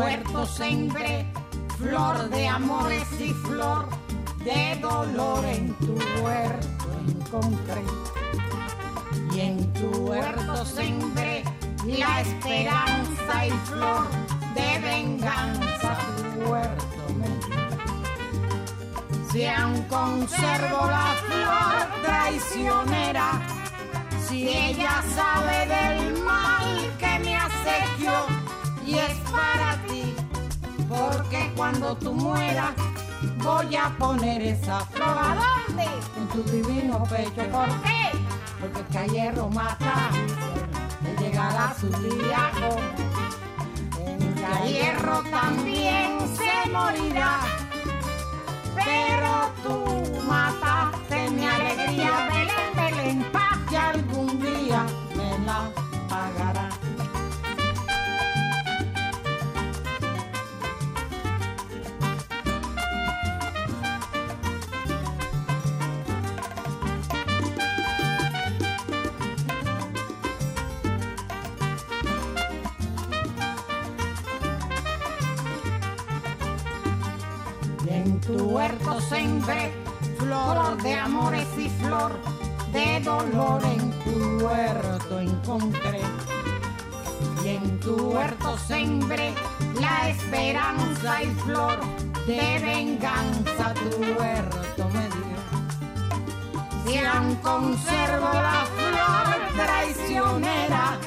Huerto 0.00 0.46
sembré 0.46 1.26
flor 1.78 2.30
de 2.30 2.48
amores 2.48 3.06
y 3.20 3.34
flor 3.34 3.86
de 4.42 4.78
dolor 4.80 5.44
en 5.44 5.74
tu 5.74 5.94
huerto 6.22 6.86
encontré. 7.06 7.82
Y 9.34 9.40
en 9.40 9.72
tu 9.74 9.88
huerto 10.06 10.64
sembré 10.64 11.44
la 11.86 12.20
esperanza 12.22 13.46
y 13.46 13.50
flor 13.68 14.06
de 14.54 14.78
venganza 14.78 15.98
tu 16.16 16.50
huerto 16.50 17.02
me. 17.18 17.30
Si 19.30 19.44
aún 19.44 19.82
conservo 19.82 20.86
la 20.86 21.08
flor 21.26 22.02
traicionera, 22.06 23.28
si 24.26 24.48
ella 24.48 25.02
sabe 25.14 25.58
del 25.74 26.22
mal 26.22 26.90
que 26.98 27.18
me 27.18 27.36
acequió 27.36 28.12
y 28.86 28.98
es 28.98 29.16
para 29.30 29.69
porque 31.10 31.52
cuando 31.56 31.96
tú 31.96 32.12
mueras 32.12 32.72
voy 33.42 33.76
a 33.76 33.90
poner 33.98 34.42
esa 34.42 34.80
flor 34.86 35.16
¿a 35.18 35.36
dónde? 35.66 35.84
En 36.16 36.28
tu 36.28 36.42
divino 36.50 37.02
pecho, 37.04 37.50
¿por 37.50 37.68
qué? 37.82 38.10
Porque 38.60 38.84
que 38.90 38.98
a 38.98 39.06
hierro 39.06 39.48
mata, 39.48 40.10
le 41.02 41.22
llegará 41.22 41.74
su 41.78 41.88
día 41.88 42.50
a 44.52 44.64
hierro 44.66 45.22
también 45.30 46.18
se 46.36 46.70
morirá. 46.70 47.40
Pero 48.74 49.52
tú 49.62 50.22
mataste 50.26 51.30
mi 51.30 51.46
alegría, 51.46 52.28
Belén, 52.32 52.74
Belén, 52.74 53.39
sembré 79.00 79.72
flor 80.18 80.80
de 80.82 80.94
amores 80.94 81.46
y 81.58 81.68
flor 81.68 82.12
de 82.72 83.00
dolor 83.00 83.62
en 83.64 83.90
tu 84.04 84.44
huerto 84.44 85.18
encontré. 85.18 86.00
Y 87.44 87.48
en 87.48 87.80
tu 87.80 87.94
huerto 88.12 88.56
sembré 88.58 89.32
la 89.80 90.10
esperanza 90.10 91.22
y 91.22 91.26
flor 91.42 91.78
de 92.26 92.58
venganza 92.60 93.74
tu 93.74 93.96
huerto 94.18 94.88
me 94.92 95.08
dio. 95.08 95.40
Si 96.86 96.98
aún 96.98 97.34
conservo 97.36 98.30
la 98.32 98.66
flor 98.76 99.64
traicionera, 99.64 100.98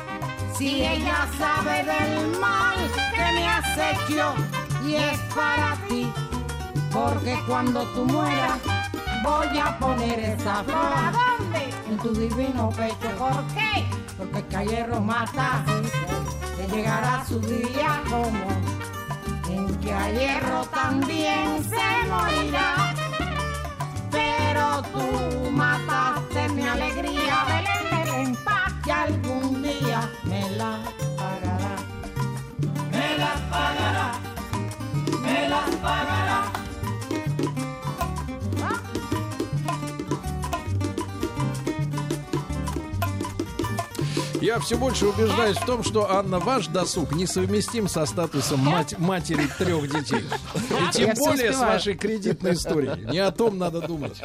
si 0.57 0.85
ella 0.85 1.27
sabe 1.37 1.83
del 1.83 2.39
mal 2.39 2.77
que 3.15 3.31
me 3.33 3.47
acechió 3.47 4.33
y 4.85 4.95
es 4.95 5.19
para 5.35 5.77
ti, 5.87 6.11
porque 6.93 7.35
cuando 7.47 7.81
tú 7.93 8.05
mueras 8.05 8.59
voy 9.23 9.57
a 9.57 9.77
poner 9.79 10.19
esa 10.19 10.63
flor. 10.63 10.93
¿A 10.95 11.11
dónde? 11.11 11.73
En 11.89 11.97
tu 11.97 12.13
divino 12.13 12.69
pecho. 12.69 13.09
¿Por 13.17 13.47
qué? 13.55 13.85
Porque 14.17 14.37
el 14.39 14.45
que 14.45 14.65
hierro 14.67 15.01
mata, 15.01 15.63
le 16.57 16.67
llegará 16.67 17.25
su 17.25 17.39
día 17.39 18.01
como 18.09 18.47
en 19.49 19.75
que 19.79 19.91
a 19.91 20.11
hierro 20.11 20.65
también 20.67 21.63
se 21.63 22.09
morirá. 22.09 22.93
Pero 24.11 24.83
tú 24.93 25.49
mataste 25.51 26.49
mi 26.49 26.61
alegría, 26.61 27.45
Belén, 27.47 28.05
Belén, 28.05 28.35
paz, 28.43 28.71
que 28.83 28.91
algún 28.91 29.63
día 29.63 30.09
me 30.25 30.49
la 30.51 30.79
pagará. 31.17 31.75
Me 32.91 33.17
la 33.17 33.33
pagará, 33.49 34.11
me 35.23 35.49
la 35.49 35.65
pagará. 35.81 36.62
Я 44.43 44.59
все 44.59 44.77
больше 44.77 45.05
убеждаюсь 45.07 45.55
в 45.55 45.65
том, 45.65 45.83
что, 45.85 46.11
Анна, 46.11 46.37
ваш 46.37 46.67
досуг 46.67 47.13
несовместим 47.13 47.87
со 47.87 48.05
статусом 48.05 48.59
мать- 48.59 48.99
матери 48.99 49.47
трех 49.57 49.89
детей. 49.89 50.25
И 50.55 50.91
тем 50.91 51.07
Я 51.07 51.13
более 51.15 51.53
с 51.53 51.59
вашей 51.59 51.93
кредитной 51.93 52.53
историей. 52.55 53.05
Не 53.09 53.19
о 53.19 53.31
том 53.31 53.57
надо 53.57 53.79
думать. 53.79 54.21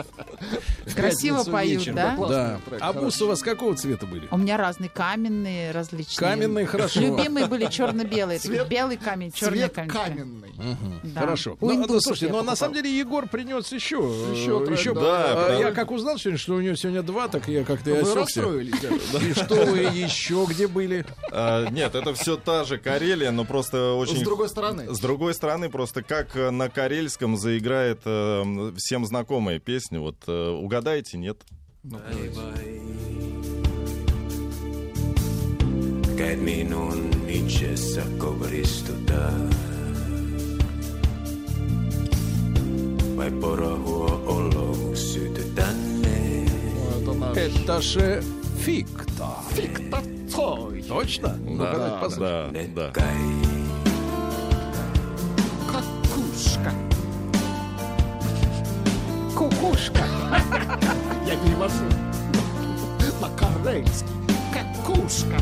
Красиво 0.96 1.44
поют, 1.44 1.84
да? 1.94 2.16
Да. 2.28 2.60
А 2.80 2.92
бусы 2.92 3.24
у 3.24 3.28
вас 3.28 3.42
какого 3.42 3.76
цвета 3.76 4.06
были? 4.06 4.26
У 4.32 4.38
меня 4.38 4.56
разные 4.56 4.90
каменные, 4.90 5.70
различные. 5.70 6.28
Каменные, 6.30 6.66
хорошо. 6.66 6.98
Любимые 6.98 7.46
были 7.46 7.66
черно-белые. 7.66 8.40
Цвет- 8.40 8.66
Белый 8.68 8.96
камень, 8.96 9.30
черный 9.32 9.58
Цвет 9.58 9.72
камень. 9.72 9.90
каменный. 9.90 10.52
Да. 11.04 11.20
Хорошо. 11.20 11.56
У 11.60 11.66
Ну, 11.68 11.74
ну, 11.74 11.84
индусов 11.84 12.02
слушайте, 12.02 12.26
я 12.26 12.32
но 12.32 12.38
на 12.38 12.42
покупала. 12.50 12.56
самом 12.56 12.74
деле 12.74 12.98
Егор 12.98 13.28
принес 13.28 13.70
еще. 13.70 13.96
Еще 14.34 14.60
э, 14.60 14.66
трек, 14.66 14.78
еще 14.80 14.94
да. 14.94 15.00
а, 15.00 15.48
Да, 15.50 15.54
Я 15.58 15.70
как 15.70 15.92
узнал 15.92 16.18
сегодня, 16.18 16.38
что 16.38 16.54
у 16.56 16.60
него 16.60 16.74
сегодня 16.74 17.02
два, 17.02 17.28
так 17.28 17.46
я 17.46 17.62
как-то 17.62 17.90
и 17.90 17.92
Вы 17.92 18.00
осекся. 18.00 18.18
расстроились, 18.18 18.74
да. 18.82 19.18
И 19.24 19.32
что 19.32 19.54
вы 19.64 19.78
еще 20.08 20.46
где 20.48 20.66
были? 20.66 21.04
А, 21.30 21.68
нет, 21.70 21.94
это 21.94 22.14
все 22.14 22.36
та 22.36 22.64
же 22.64 22.78
Карелия, 22.78 23.30
но 23.30 23.44
просто 23.44 23.92
очень... 23.94 24.16
С 24.16 24.22
другой 24.22 24.48
стороны. 24.48 24.94
С 24.94 24.98
другой 25.00 25.34
стороны, 25.34 25.70
просто 25.70 26.02
как 26.02 26.36
э, 26.36 26.50
на 26.50 26.68
карельском 26.68 27.36
заиграет 27.36 28.00
э, 28.04 28.72
всем 28.76 29.06
знакомая 29.06 29.58
песня. 29.58 30.00
Вот 30.00 30.16
э, 30.26 30.48
угадайте, 30.50 31.18
нет? 31.18 31.42
Käed 36.18 36.42
minun 36.42 37.14
itsessä 37.28 38.02
kovristuta. 38.18 39.30
Vai 43.16 43.30
porohuo 43.30 44.22
olo 44.26 44.96
sytytänne? 44.96 46.46
Это 47.00 47.12
наш 47.14 47.36
Это 47.36 47.80
же 47.80 48.22
фикта. 48.68 49.28
фикта 49.54 49.98
Цой. 50.30 50.82
Точно? 50.82 51.36
Ну, 51.42 51.56
Да, 51.56 51.72
давайте 51.72 51.96
послушаем. 52.00 52.74
да, 52.74 52.90
да. 52.92 53.00
Kai 53.00 53.48
Какушка. 55.72 56.72
Кукушка. 59.34 60.04
Я 61.26 61.36
перевожу 61.36 61.84
на 63.22 63.28
карельский. 63.30 64.06
Какушка. 64.52 65.38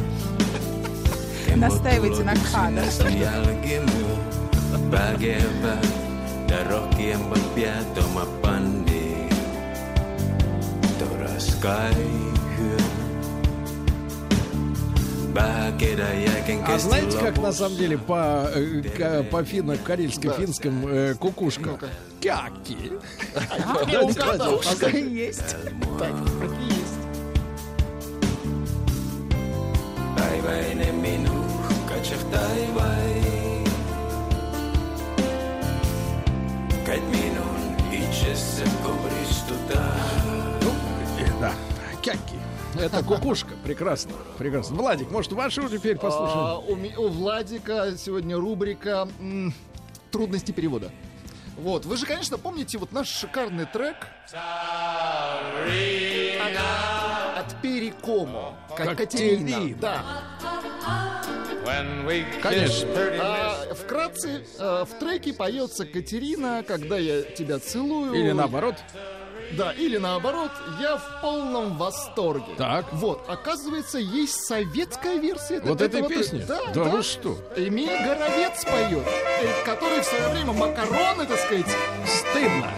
Настаивайте 1.57 2.23
на 2.23 2.35
К, 2.35 2.71
да? 2.71 3.09
jälkimu 3.09 4.19
väkevä 4.91 5.79
ja 6.49 6.65
rohkeampa 6.71 7.37
piät 7.55 7.99
oma 7.99 8.27
А 15.39 16.79
знаете, 16.79 17.19
как 17.19 17.39
на 17.39 17.53
самом 17.53 17.77
деле 17.77 17.99
по, 17.99 18.49
э, 18.55 18.83
ка- 18.97 19.23
по 19.31 19.43
финно-карельско-финском 19.43 20.87
э, 20.89 21.15
кукушка? 21.15 21.79
Кяки. 22.21 22.93
Я 23.89 24.01
угадал. 24.03 24.61
Так 24.81 24.95
и 24.95 25.01
есть. 25.01 25.57
Так, 25.99 26.13
так 26.41 26.51
и 26.61 26.65
есть. 26.65 26.97
Päiväinen 30.17 30.95
minu 30.95 31.45
katsoo 31.89 32.19
taivaan. 32.33 33.65
Käit 36.87 37.05
minun 37.11 37.77
itsessä 37.93 38.65
Это 42.81 43.03
кукушка. 43.03 43.55
Прекрасно. 43.65 44.13
Прекрасно. 44.39 44.77
Владик, 44.77 45.11
может, 45.11 45.33
вашу 45.33 45.69
теперь 45.69 45.97
А, 45.97 45.99
послушаем? 45.99 46.69
у, 46.69 46.77
ми- 46.77 46.97
у 46.97 47.09
Владика 47.09 47.93
сегодня 47.97 48.37
рубрика 48.37 49.09
м, 49.21 49.53
«Трудности 50.11 50.53
перевода». 50.53 50.91
Вот, 51.57 51.87
вы 51.87 51.97
же, 51.97 52.05
конечно, 52.05 52.37
помните 52.37 52.77
вот 52.79 52.93
наш 52.93 53.09
шикарный 53.09 53.65
трек 53.65 53.97
от, 56.43 57.39
от 57.47 57.63
Перекомо. 57.63 58.55
Как 58.77 58.97
Катерина. 58.99 59.75
Да. 59.81 60.03
Конечно. 62.43 62.89
А, 63.21 63.75
вкратце, 63.75 64.45
э, 64.59 64.85
в 64.89 64.99
треке 65.01 65.33
поется 65.33 65.85
Катерина, 65.85 66.63
когда 66.67 66.97
я 66.99 67.23
тебя 67.23 67.59
целую. 67.59 68.13
Или 68.15 68.33
наоборот. 68.33 68.77
Да, 69.53 69.73
или 69.73 69.97
наоборот, 69.97 70.51
я 70.81 70.97
в 70.97 71.21
полном 71.21 71.77
восторге. 71.79 72.55
Так. 72.59 72.87
Вот, 72.93 73.25
оказывается, 73.29 73.99
есть 73.99 74.47
советская 74.47 75.17
версия 75.19 75.61
Вот 75.61 75.81
этой 75.81 76.01
этого 76.01 76.09
песни? 76.09 76.45
Да, 76.47 76.59
Да 76.75 76.85
да. 76.85 76.91
вы 76.91 77.03
что? 77.03 77.37
Эмиль 77.57 77.89
Горовец 78.05 78.65
поет, 78.65 79.07
э, 79.43 79.65
который 79.65 80.01
в 80.01 80.05
свое 80.05 80.29
время 80.29 80.53
макароны, 80.53 81.27
так 81.27 81.39
сказать, 81.39 81.67
Стыдно. 82.07 82.71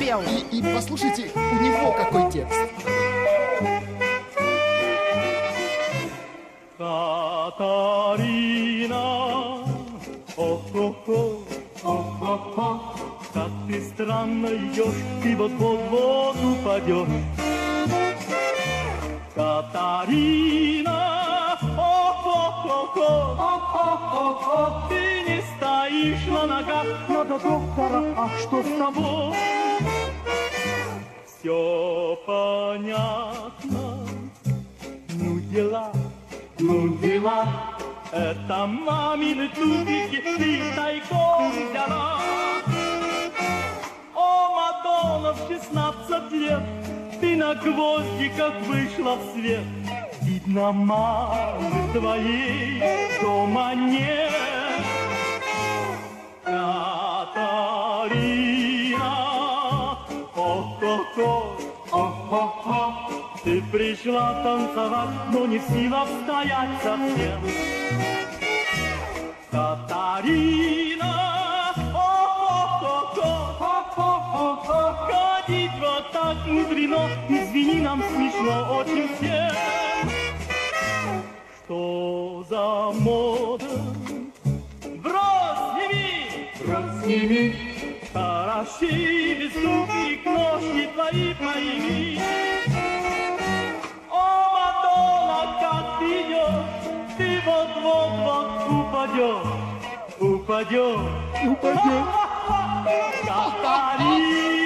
Пел. 0.00 0.22
и, 0.22 0.58
и 0.58 0.74
послушайте, 0.74 1.30
у 1.34 1.62
него 1.62 1.92
какой 1.92 2.30
текст. 2.32 2.58
Катарина, 7.96 9.64
о-хо-хо, 10.36 11.42
о-хо-хо, 11.82 12.80
как 13.36 13.50
ты 13.68 13.82
странно 13.82 14.46
идешь, 14.46 15.02
ты 15.22 15.36
вот-вот 15.36 15.78
в 15.78 15.88
воду 15.90 16.52
упадешь. 16.52 17.08
Катарина, 19.34 20.98
о-хо-хо-хо, 21.52 23.10
о-хо-хо-хо, 23.52 24.88
ты 24.88 25.02
не 25.28 25.42
стоишь 25.52 26.26
на 26.28 26.46
ногах, 26.46 26.86
надо 27.08 27.38
доктора, 27.38 28.02
а 28.16 28.30
что 28.40 28.62
с 28.62 28.78
тобой? 28.78 29.36
Все 31.26 32.18
понятно, 32.26 33.82
ну 35.10 35.40
дела, 35.52 35.92
ну 36.58 36.96
дела, 36.96 37.44
это 38.12 38.66
мамины 38.66 39.50
туфельки 39.50 40.22
ты 40.38 40.74
тайком 40.74 41.50
взяла. 41.50 42.16
О, 44.84 45.18
Мадонна, 45.18 45.32
в 45.32 45.48
16 45.48 46.32
лет 46.32 46.62
ты 47.20 47.36
на 47.36 47.54
гвоздиках 47.54 48.54
вышла 48.66 49.16
в 49.16 49.32
свет. 49.32 49.64
Видно, 50.22 50.72
мамы 50.72 51.92
твоей 51.92 52.82
дома 53.20 53.74
нет. 53.74 54.32
Катарина, 56.44 57.36
о-хо-хо, 60.34 61.56
о-хо-хо, 61.92 62.94
ты 63.44 63.62
пришла 63.72 64.42
танцевать, 64.42 65.08
но 65.32 65.46
не 65.46 65.58
в 65.58 65.62
силах 65.68 66.08
стоять 66.24 66.82
совсем. 66.82 67.40
Катарина, 69.50 71.35
мудрено, 76.46 77.08
извини, 77.28 77.80
нам 77.80 78.02
смешно 78.14 78.78
очень 78.78 79.08
всем. 79.16 79.52
Что 81.64 82.44
за 82.48 83.00
мода? 83.00 83.64
Брось, 85.02 85.62
сними, 85.74 86.50
брось, 86.64 87.04
сними, 87.04 87.54
Хороши 88.12 89.16
туфли, 89.66 90.20
ножки 90.24 90.88
твои 90.94 91.34
пойми. 91.34 92.20
О, 94.10 94.14
Мадонна, 94.54 95.40
как 95.60 95.98
ты 95.98 96.06
идешь, 96.22 97.16
ты 97.18 97.28
вот-вот-вот 97.44 98.48
упадешь, 98.70 99.52
упадешь, 100.18 101.06
упадешь. 101.44 102.10
Катарина, 103.26 104.65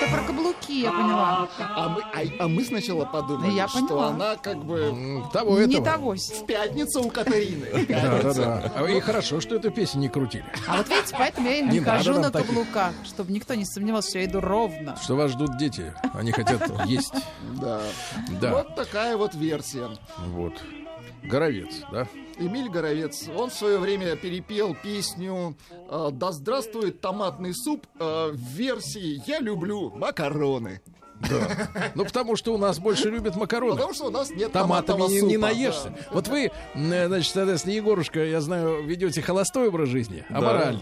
Это 0.00 0.10
про 0.12 0.22
каблуки, 0.22 0.80
я 0.82 0.90
поняла. 0.92 1.48
А 1.58 1.88
мы, 1.88 2.02
а, 2.02 2.44
а 2.44 2.48
мы 2.48 2.64
сначала 2.64 3.04
подумали, 3.04 3.52
Я 3.52 3.68
что 3.68 3.80
поняла. 3.80 4.08
она 4.08 4.36
как 4.36 4.64
бы 4.64 5.24
Того 5.32 5.58
Не 5.60 5.74
этого. 5.74 5.84
того. 5.84 6.14
в 6.14 6.46
пятницу 6.46 7.02
у 7.02 7.10
Катарины. 7.10 7.66
В 7.66 7.86
Да, 7.88 8.22
да, 8.22 8.34
да. 8.34 8.72
А 8.76 8.84
И 8.86 9.00
хорошо, 9.00 9.40
что 9.40 9.56
эту 9.56 9.70
песню 9.70 10.00
не 10.00 10.08
крутили. 10.08 10.44
А 10.68 10.78
вот 10.78 10.88
видите, 10.88 11.14
поэтому 11.16 11.48
я 11.48 11.56
и 11.58 11.62
Не 11.62 11.78
не 11.78 11.80
хожу 11.80 12.14
на 12.18 12.30
каблуках, 12.30 12.92
чтобы 13.04 13.32
никто 13.32 13.54
не 13.54 13.64
сомневался, 13.64 14.10
что 14.10 14.18
я 14.18 14.24
иду 14.26 14.40
ровно. 14.40 14.96
Что 15.02 15.16
вас 15.16 15.32
ждут 15.32 15.56
дети. 15.58 15.92
Они 16.14 16.32
хотят 16.32 16.62
есть. 16.86 17.12
Да. 17.60 17.80
Да. 18.40 18.52
Вот 18.52 18.74
такая 18.74 19.16
вот 19.16 19.34
версия. 19.34 19.88
Вот. 20.28 20.54
Горовец, 21.22 21.82
да? 21.90 22.06
Эмиль 22.38 22.68
Горовец, 22.68 23.28
он 23.28 23.50
в 23.50 23.54
свое 23.54 23.78
время 23.78 24.16
перепел 24.16 24.74
песню 24.74 25.56
э, 25.70 26.08
«Да 26.12 26.32
здравствует 26.32 27.00
томатный 27.00 27.54
суп» 27.54 27.86
э, 27.98 28.30
в 28.32 28.36
версии 28.36 29.22
«Я 29.26 29.40
люблю 29.40 29.90
макароны». 29.90 30.80
Да. 31.20 31.68
Ну, 31.94 32.04
потому 32.04 32.36
что 32.36 32.54
у 32.54 32.58
нас 32.58 32.78
больше 32.78 33.08
любят 33.10 33.36
макароны. 33.36 33.72
Потому 33.76 33.94
что 33.94 34.06
у 34.06 34.10
нас 34.10 34.30
нет 34.30 34.52
Томатами 34.52 35.08
не, 35.08 35.20
не 35.22 35.36
наешься. 35.36 35.90
да. 35.90 35.96
Вот 36.12 36.28
вы, 36.28 36.50
м, 36.74 37.06
значит, 37.08 37.32
соответственно, 37.32 37.72
Егорушка, 37.74 38.24
я 38.24 38.40
знаю, 38.40 38.84
ведете 38.84 39.22
холостой 39.22 39.68
образ 39.68 39.88
жизни, 39.88 40.24
а 40.28 40.40
Да, 40.40 40.72
да, 40.72 40.80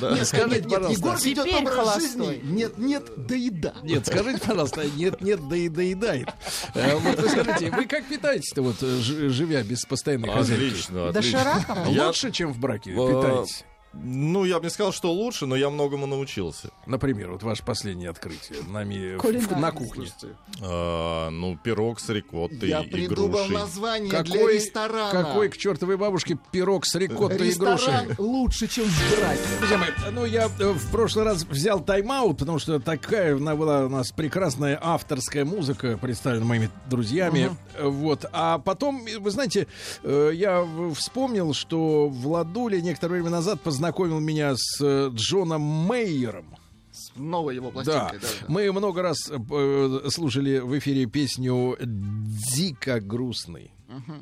да. 0.00 0.10
Нет, 0.16 0.26
скажите, 0.26 0.60
Нет, 0.62 0.64
пожалуйста. 0.70 0.92
Егор 0.92 1.16
ведет 1.18 1.44
Теперь 1.44 1.60
образ 1.62 1.74
холостой. 1.74 2.02
жизни. 2.34 2.40
Нет, 2.44 2.78
нет, 2.78 3.02
да 3.16 3.34
еда. 3.34 3.74
Нет, 3.82 4.06
скажите, 4.06 4.40
пожалуйста, 4.46 4.84
нет, 4.96 5.20
нет, 5.20 5.48
да 5.48 5.56
и 5.56 5.68
доедает. 5.68 6.28
Э, 6.74 6.96
Вот 6.96 7.18
вы 7.20 7.28
скажите, 7.28 7.70
вы 7.70 7.84
как 7.86 8.04
питаетесь-то, 8.06 8.62
вот, 8.62 8.76
э, 8.82 8.86
живя 9.00 9.62
без 9.62 9.84
постоянной 9.84 10.30
хозяйки? 10.30 10.62
Отлично, 10.66 11.08
отлично. 11.08 11.38
Дошираком? 11.44 11.88
Лучше, 12.06 12.30
чем 12.32 12.52
в 12.52 12.58
браке 12.58 12.90
Э, 12.92 12.94
питаетесь? 12.94 13.64
Ну, 14.02 14.44
я 14.44 14.58
бы 14.58 14.64
не 14.64 14.70
сказал, 14.70 14.92
что 14.92 15.12
лучше, 15.12 15.46
но 15.46 15.56
я 15.56 15.70
многому 15.70 16.06
научился. 16.06 16.70
Например, 16.86 17.30
вот 17.32 17.42
ваше 17.42 17.64
последнее 17.64 18.10
открытие 18.10 18.58
нами 18.68 19.16
в- 19.16 19.58
на 19.58 19.70
кухне. 19.72 20.08
А, 20.62 21.30
ну, 21.30 21.56
пирог 21.56 22.00
с 22.00 22.08
рикоттой 22.08 22.68
Я 22.68 22.80
и 22.82 22.88
придумал 22.90 23.28
грушей. 23.38 23.54
название 23.54 24.10
для 24.10 24.22
Какой, 24.22 24.54
ресторана. 24.56 25.10
какой 25.10 25.48
к 25.48 25.56
чертовой 25.56 25.96
бабушке 25.96 26.38
пирог 26.52 26.86
с 26.86 26.94
рикоттой 26.94 27.48
и 27.50 27.54
грушей? 27.54 27.92
Ресторан 27.92 28.14
лучше, 28.18 28.66
чем 28.68 28.84
жрать. 28.86 29.38
Друзья 29.58 29.78
мои, 29.78 29.88
ну 30.12 30.24
я 30.24 30.50
э, 30.58 30.70
в 30.72 30.90
прошлый 30.90 31.24
раз 31.24 31.44
взял 31.44 31.80
тайм-аут, 31.80 32.38
потому 32.38 32.58
что 32.58 32.80
такая 32.80 33.36
она 33.36 33.54
была 33.56 33.86
у 33.86 33.88
нас 33.88 34.10
прекрасная 34.12 34.78
авторская 34.82 35.44
музыка, 35.44 35.98
представлена 35.98 36.44
моими 36.44 36.70
друзьями. 36.88 37.50
Э, 37.76 37.86
Вот. 37.88 38.24
А 38.32 38.58
потом, 38.58 39.04
вы 39.20 39.30
знаете, 39.30 39.66
э, 40.02 40.30
я 40.34 40.66
вспомнил, 40.94 41.54
что 41.54 42.08
Владуля 42.08 42.80
некоторое 42.80 43.14
время 43.14 43.30
назад 43.30 43.60
познакомил 43.84 44.18
меня 44.20 44.54
с 44.56 44.80
э, 44.80 45.10
Джоном 45.12 45.60
Мейером. 45.62 46.56
С 46.90 47.14
новой 47.16 47.56
его 47.56 47.66
Да. 47.70 47.72
пластинкой. 48.08 48.18
Да, 48.20 48.26
да. 48.40 48.46
Мы 48.48 48.72
много 48.72 49.02
раз 49.02 49.18
э, 49.30 50.08
слушали 50.10 50.58
в 50.60 50.78
эфире 50.78 51.04
песню 51.06 51.76
«Дико 51.82 53.00
грустный». 53.00 53.72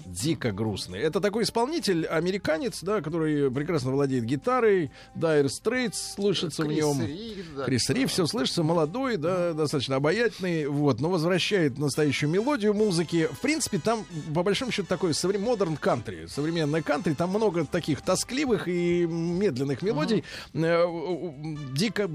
Дико 0.07 0.53
грустный. 0.53 0.99
Это 1.01 1.20
такой 1.20 1.44
исполнитель, 1.44 2.07
американец, 2.07 2.82
да, 2.82 3.01
который 3.01 3.51
прекрасно 3.51 3.93
владеет 3.93 4.24
гитарой. 4.24 4.90
Dire 5.16 5.47
Straits 5.47 6.15
слышится 6.15 6.62
в 6.65 6.66
Крис 6.66 6.78
нем. 6.78 7.03
Рид, 7.07 7.44
да. 7.57 7.65
Крис 7.65 7.89
Ри, 7.90 8.07
все 8.07 8.27
слышится, 8.27 8.62
молодой, 8.62 9.16
да, 9.16 9.53
достаточно 9.53 9.97
обаятельный, 9.97 10.66
вот, 10.66 11.01
но 11.01 11.09
возвращает 11.11 11.78
настоящую 11.78 12.31
мелодию 12.31 12.74
музыки. 12.74 13.28
В 13.32 13.40
принципе, 13.40 13.78
там, 13.78 14.05
по 14.35 14.43
большому 14.43 14.70
счету, 14.73 14.86
такой 14.89 15.12
модерн 15.39 15.77
кантри, 15.77 16.27
современное 16.27 16.82
кантри, 16.82 17.15
там 17.15 17.31
много 17.31 17.65
таких 17.65 18.03
тоскливых 18.03 18.69
и 18.69 19.07
медленных 19.07 19.82
мелодий. 19.82 20.24
У- 20.55 21.57
Дико, 21.74 22.11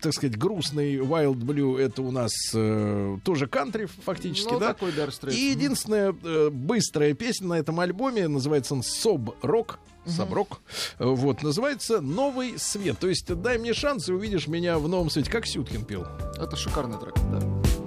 так 0.00 0.12
сказать, 0.12 0.36
грустный 0.36 0.96
Wild 0.96 1.36
Blue, 1.38 1.78
это 1.78 2.02
у 2.02 2.10
нас 2.10 2.32
э, 2.54 3.18
тоже 3.24 3.46
кантри 3.46 3.86
фактически, 4.04 4.52
Ну, 4.52 4.58
да? 4.60 4.68
такой 4.74 4.90
Dire 4.90 5.08
Straits. 5.10 5.34
И 5.34 5.50
единственная 5.50 6.14
э, 6.22 6.50
быстрая 6.88 7.12
песня 7.12 7.48
на 7.48 7.58
этом 7.58 7.78
альбоме, 7.80 8.28
называется 8.28 8.72
он 8.72 8.82
«Соб 8.82 9.34
Рок», 9.42 9.78
Соброк. 10.06 10.62
Вот, 10.98 11.42
называется 11.42 12.00
«Новый 12.00 12.58
свет». 12.58 12.98
То 12.98 13.08
есть 13.08 13.26
дай 13.42 13.58
мне 13.58 13.74
шанс, 13.74 14.08
и 14.08 14.12
увидишь 14.12 14.48
меня 14.48 14.78
в 14.78 14.88
новом 14.88 15.10
свете. 15.10 15.30
Как 15.30 15.46
Сюткин 15.46 15.84
пел. 15.84 16.06
Это 16.38 16.56
шикарный 16.56 16.98
трек, 16.98 17.14
да. 17.30 17.77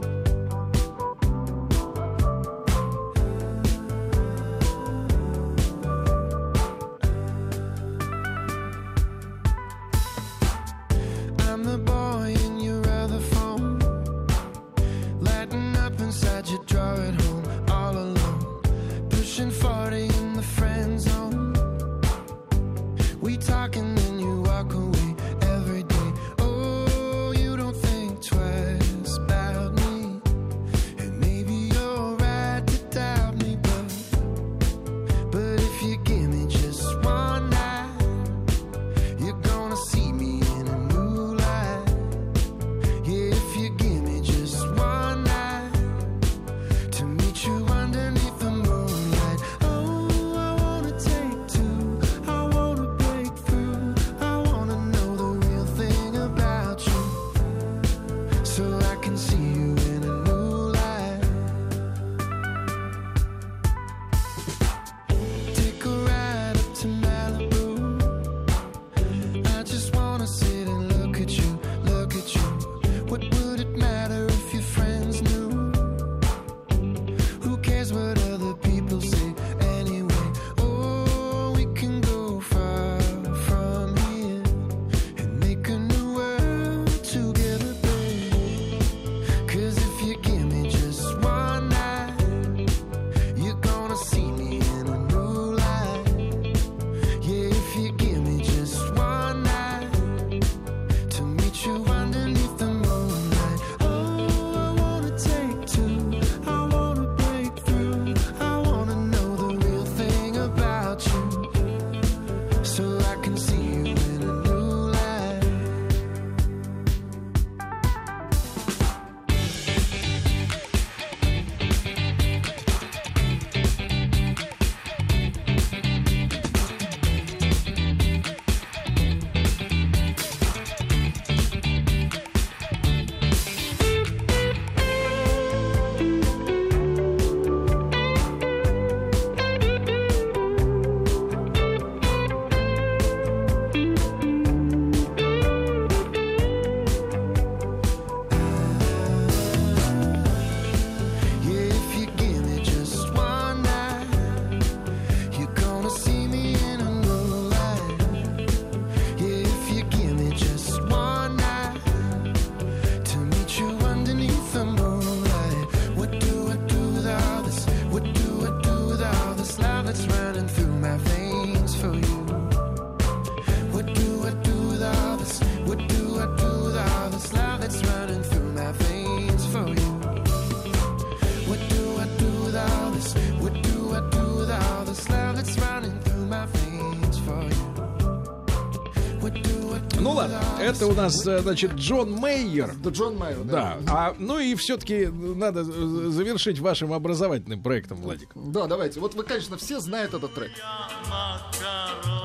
Это 190.82 190.92
у 190.92 190.96
нас, 190.96 191.28
э, 191.28 191.40
значит, 191.40 191.74
Джон 191.74 192.12
Мейер. 192.14 192.74
Да, 192.84 192.90
Джон 192.90 193.16
Майер, 193.16 193.44
Да. 193.44 193.78
А, 193.88 194.16
ну 194.18 194.40
и 194.40 194.56
все-таки 194.56 195.06
надо 195.06 195.62
э, 195.62 195.64
завершить 195.64 196.60
вашим 196.60 196.92
образовательным 196.92 197.62
проектом, 197.62 198.02
Владик. 198.02 198.30
Да, 198.34 198.66
давайте. 198.66 199.00
Вот 199.00 199.14
вы, 199.14 199.24
конечно, 199.24 199.58
все 199.58 199.80
знают 199.80 200.16
этот 200.16 200.34
трек. 200.34 200.52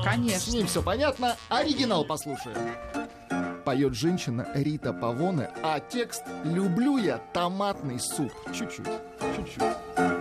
Конечно. 0.03 0.39
С 0.39 0.47
ним 0.47 0.65
все 0.65 0.81
понятно. 0.81 1.35
Оригинал 1.49 2.03
послушаем. 2.03 2.57
Поет 3.63 3.93
женщина 3.93 4.47
Рита 4.55 4.93
Павоне, 4.93 5.51
а 5.61 5.79
текст 5.79 6.23
«Люблю 6.45 6.97
я 6.97 7.21
томатный 7.33 7.99
суп». 7.99 8.31
Чуть-чуть, 8.53 8.87
чуть-чуть. 9.35 10.16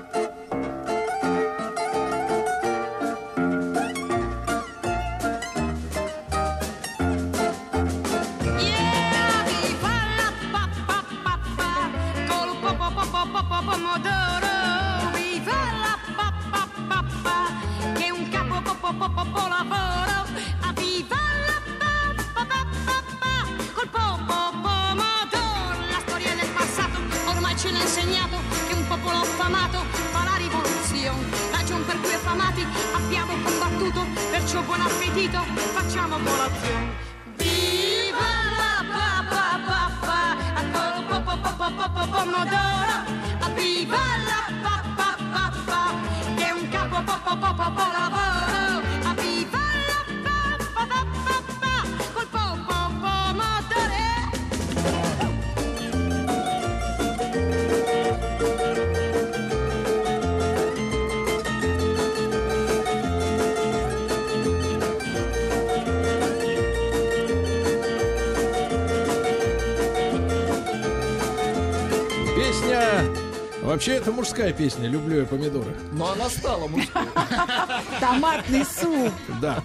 Мужская 74.36 74.52
песня 74.52 74.86
«Люблю 74.88 75.20
я 75.20 75.24
помидоры». 75.24 75.74
Но 75.92 76.12
она 76.12 76.28
стала 76.28 76.68
мужской. 76.68 77.02
Томатный 78.00 78.66
суп. 78.66 79.10
Да. 79.40 79.62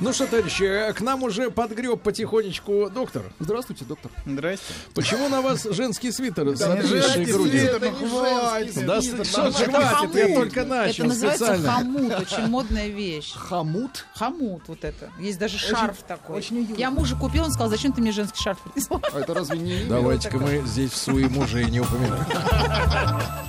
Ну 0.00 0.12
что, 0.12 0.26
товарищи, 0.26 0.92
к 0.92 1.00
нам 1.02 1.22
уже 1.22 1.52
подгреб 1.52 2.02
потихонечку 2.02 2.90
доктор. 2.90 3.22
Здравствуйте, 3.38 3.84
доктор. 3.84 4.10
Здрасте. 4.26 4.74
Почему 4.92 5.28
на 5.28 5.40
вас 5.40 5.62
женский 5.70 6.10
свитер 6.10 6.56
с 6.56 6.62
обвисшей 6.62 7.26
грудью? 7.26 7.60
Это 7.62 7.92
хватит. 7.92 8.74
женский 8.74 8.86
Да 8.86 9.00
свитер, 9.00 9.24
что 9.24 9.52
хватит, 9.52 10.14
я 10.16 10.34
только 10.34 10.60
Это 10.60 10.68
начал 10.68 11.04
называется 11.04 11.44
специально. 11.44 11.72
хомут, 11.72 12.20
очень 12.20 12.46
модная 12.48 12.88
вещь. 12.88 13.34
Хомут? 13.36 14.04
Хомут, 14.14 14.62
вот 14.66 14.82
это. 14.82 15.10
Есть 15.20 15.38
даже 15.38 15.58
шарф 15.58 15.98
такой. 16.08 16.44
Я 16.76 16.90
мужу 16.90 17.16
купил, 17.16 17.44
он 17.44 17.52
сказал, 17.52 17.68
зачем 17.68 17.92
ты 17.92 18.00
мне 18.00 18.10
женский 18.10 18.42
шарф 18.42 18.58
принесла? 18.62 19.00
А 19.12 19.20
это 19.20 19.32
разве 19.32 19.58
не? 19.58 19.84
Давайте-ка 19.84 20.38
мы 20.38 20.62
здесь 20.66 20.90
в 20.90 20.96
свои 20.96 21.26
мужей 21.26 21.66
не 21.70 21.78
упоминаем. 21.78 22.26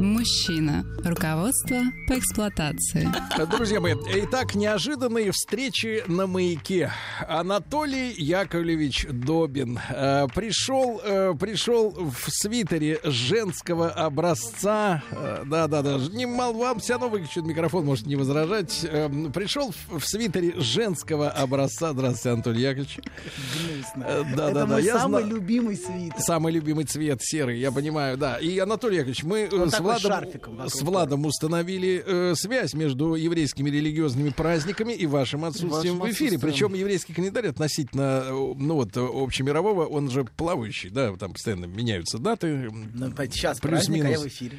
Мужчина. 0.00 0.84
Руководство 1.04 1.78
по 2.08 2.18
эксплуатации. 2.18 3.08
Друзья 3.50 3.80
мои, 3.80 3.94
итак, 4.14 4.54
неожиданные 4.54 5.30
встречи 5.32 6.02
на 6.08 6.26
маяке. 6.26 6.90
Анатолий 7.28 8.12
Яковлевич 8.16 9.06
Добин 9.10 9.78
э, 9.90 10.26
пришел, 10.34 11.00
э, 11.04 11.34
пришел 11.38 11.90
в 11.92 12.30
свитере 12.30 13.00
женского 13.04 13.90
образца. 13.90 15.02
Э, 15.12 15.44
Да-да-да, 15.46 15.98
не 16.12 16.26
мал 16.26 16.52
вам 16.54 16.80
все 16.80 16.94
равно 16.94 17.08
выключит 17.08 17.44
микрофон, 17.44 17.84
может 17.84 18.06
не 18.06 18.16
возражать. 18.16 18.80
Э, 18.84 19.08
пришел 19.32 19.72
в, 19.88 19.98
в 20.00 20.04
свитере 20.06 20.54
женского 20.56 21.30
образца. 21.30 21.92
Здравствуйте, 21.92 22.30
Анатолий 22.34 22.62
Яковлевич. 22.62 22.98
Гнусно. 22.98 24.04
Э, 24.08 24.20
Это 24.22 24.36
Да-да-да, 24.36 24.66
мой 24.66 24.82
я 24.84 24.98
самый 24.98 25.22
зна- 25.22 25.32
любимый 25.32 25.76
свитер. 25.76 26.20
Самый 26.20 26.52
любимый 26.52 26.84
цвет 26.84 27.20
серый, 27.22 27.58
я 27.60 27.70
понимаю, 27.72 28.16
да. 28.16 28.38
И 28.38 28.58
Анатолий 28.58 28.96
Яковлевич, 28.96 29.22
мы 29.24 29.48
с 29.70 29.80
Владом, 29.80 30.68
с 30.68 30.82
Владом 30.82 31.26
установили 31.26 32.02
э, 32.04 32.34
связь 32.34 32.74
между 32.74 33.14
еврейскими 33.14 33.70
религиозными 33.70 34.30
праздниками 34.30 34.92
и 34.92 35.06
вашим 35.06 35.44
отсутствием 35.44 35.98
Вашим 35.98 35.98
в 35.98 36.12
эфире. 36.12 36.36
отсутствием. 36.36 36.40
Причем 36.40 36.74
еврейский 36.74 37.12
календарь 37.12 37.48
относительно, 37.48 38.22
э, 38.24 38.30
ну 38.30 38.74
вот, 38.74 38.96
общемирового, 38.96 39.86
он 39.86 40.10
же 40.10 40.24
плавающий, 40.24 40.90
да, 40.90 41.14
там 41.16 41.32
постоянно 41.32 41.66
меняются 41.66 42.18
даты. 42.18 42.70
Ну, 42.70 43.12
сейчас 43.30 43.60
плюс 43.60 43.72
праздник, 43.72 44.04
а 44.04 44.08
я 44.08 44.18
в 44.18 44.26
эфире. 44.26 44.58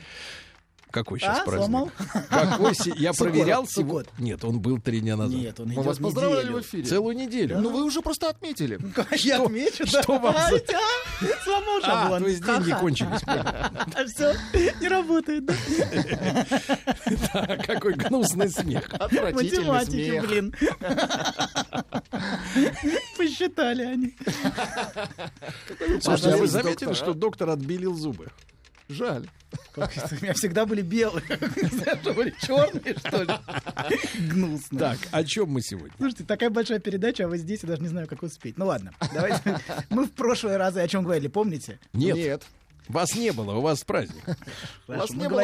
Какой 0.94 1.20
сейчас 1.20 1.40
А, 1.40 1.44
праздник? 1.44 1.60
сломал? 1.66 1.92
Какой 2.30 2.76
се- 2.76 2.94
Я 2.96 3.14
проверял 3.14 3.66
Суккот. 3.66 4.06
сего- 4.06 4.16
Нет, 4.24 4.44
он 4.46 4.60
был 4.60 4.80
три 4.80 5.00
дня 5.00 5.18
назад. 5.18 5.36
Нет, 5.36 5.60
он 5.60 5.70
Мы 5.70 5.82
вас 5.82 5.98
поздравляли 5.98 6.44
неделю. 6.44 6.58
в 6.58 6.62
эфире. 6.62 6.84
Целую 6.84 7.16
неделю. 7.18 7.58
Ну 7.60 7.72
вы 7.72 7.84
уже 7.84 8.02
просто 8.04 8.30
отметили. 8.30 8.78
Я 9.18 9.42
отмечу, 9.42 9.86
да. 9.92 10.04
что 10.04 10.20
вам 10.20 10.36
за- 10.52 10.62
Сломал 11.44 11.80
А, 11.82 11.86
шаблон. 11.86 12.24
то 12.24 12.30
есть 12.30 12.46
деньги 12.46 12.72
кончились. 12.80 13.22
А 13.26 14.06
все, 14.06 14.34
не 14.82 14.88
работает, 14.88 15.46
да? 17.34 17.58
Какой 17.66 17.94
гнусный 17.96 18.50
смех. 18.50 18.88
Отвратительный 18.94 19.66
Математики, 19.66 20.10
смех. 20.10 20.28
блин. 20.28 20.56
Посчитали 23.18 23.84
они. 23.84 24.16
Слушайте, 26.02 26.34
а 26.34 26.38
вы 26.38 26.48
заметили, 26.48 26.94
что 26.94 27.12
а? 27.12 27.14
доктор 27.16 27.50
отбелил 27.50 27.96
зубы? 27.96 28.28
Жаль. 28.90 29.28
Как? 29.74 29.92
У 30.20 30.24
меня 30.24 30.34
всегда 30.34 30.66
были 30.66 30.82
белые. 30.82 31.24
Что 32.02 32.14
были 32.14 32.34
черные, 32.42 32.96
что 32.98 33.24
ли? 33.24 34.28
Гнусно. 34.28 34.80
Так, 34.80 34.98
о 35.12 35.24
чем 35.24 35.50
мы 35.50 35.62
сегодня? 35.62 35.92
Слушайте, 35.98 36.24
такая 36.26 36.50
большая 36.50 36.80
передача, 36.80 37.26
а 37.26 37.28
вы 37.28 37.38
здесь, 37.38 37.62
я 37.64 37.70
даже 37.70 37.82
не 37.82 37.88
знаю, 37.88 38.08
как 38.08 38.24
успеть. 38.24 38.58
Ну 38.58 38.66
ладно, 38.66 38.92
давайте. 39.14 39.60
Мы 39.90 40.06
в 40.06 40.12
прошлые 40.12 40.58
разы 40.58 40.80
о 40.82 40.88
чем 40.88 41.04
говорили, 41.04 41.28
помните? 41.28 41.80
Нет. 41.94 42.16
Нет. 42.16 42.44
Вас 42.88 43.16
не 43.16 43.32
было, 43.32 43.54
у 43.56 43.62
вас 43.62 43.84
праздник. 43.84 44.24
Хорошо, 44.88 45.14
не 45.14 45.30
было 45.30 45.44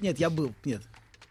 Нет, 0.00 0.18
я 0.18 0.30
был. 0.30 0.52
Нет. 0.64 0.82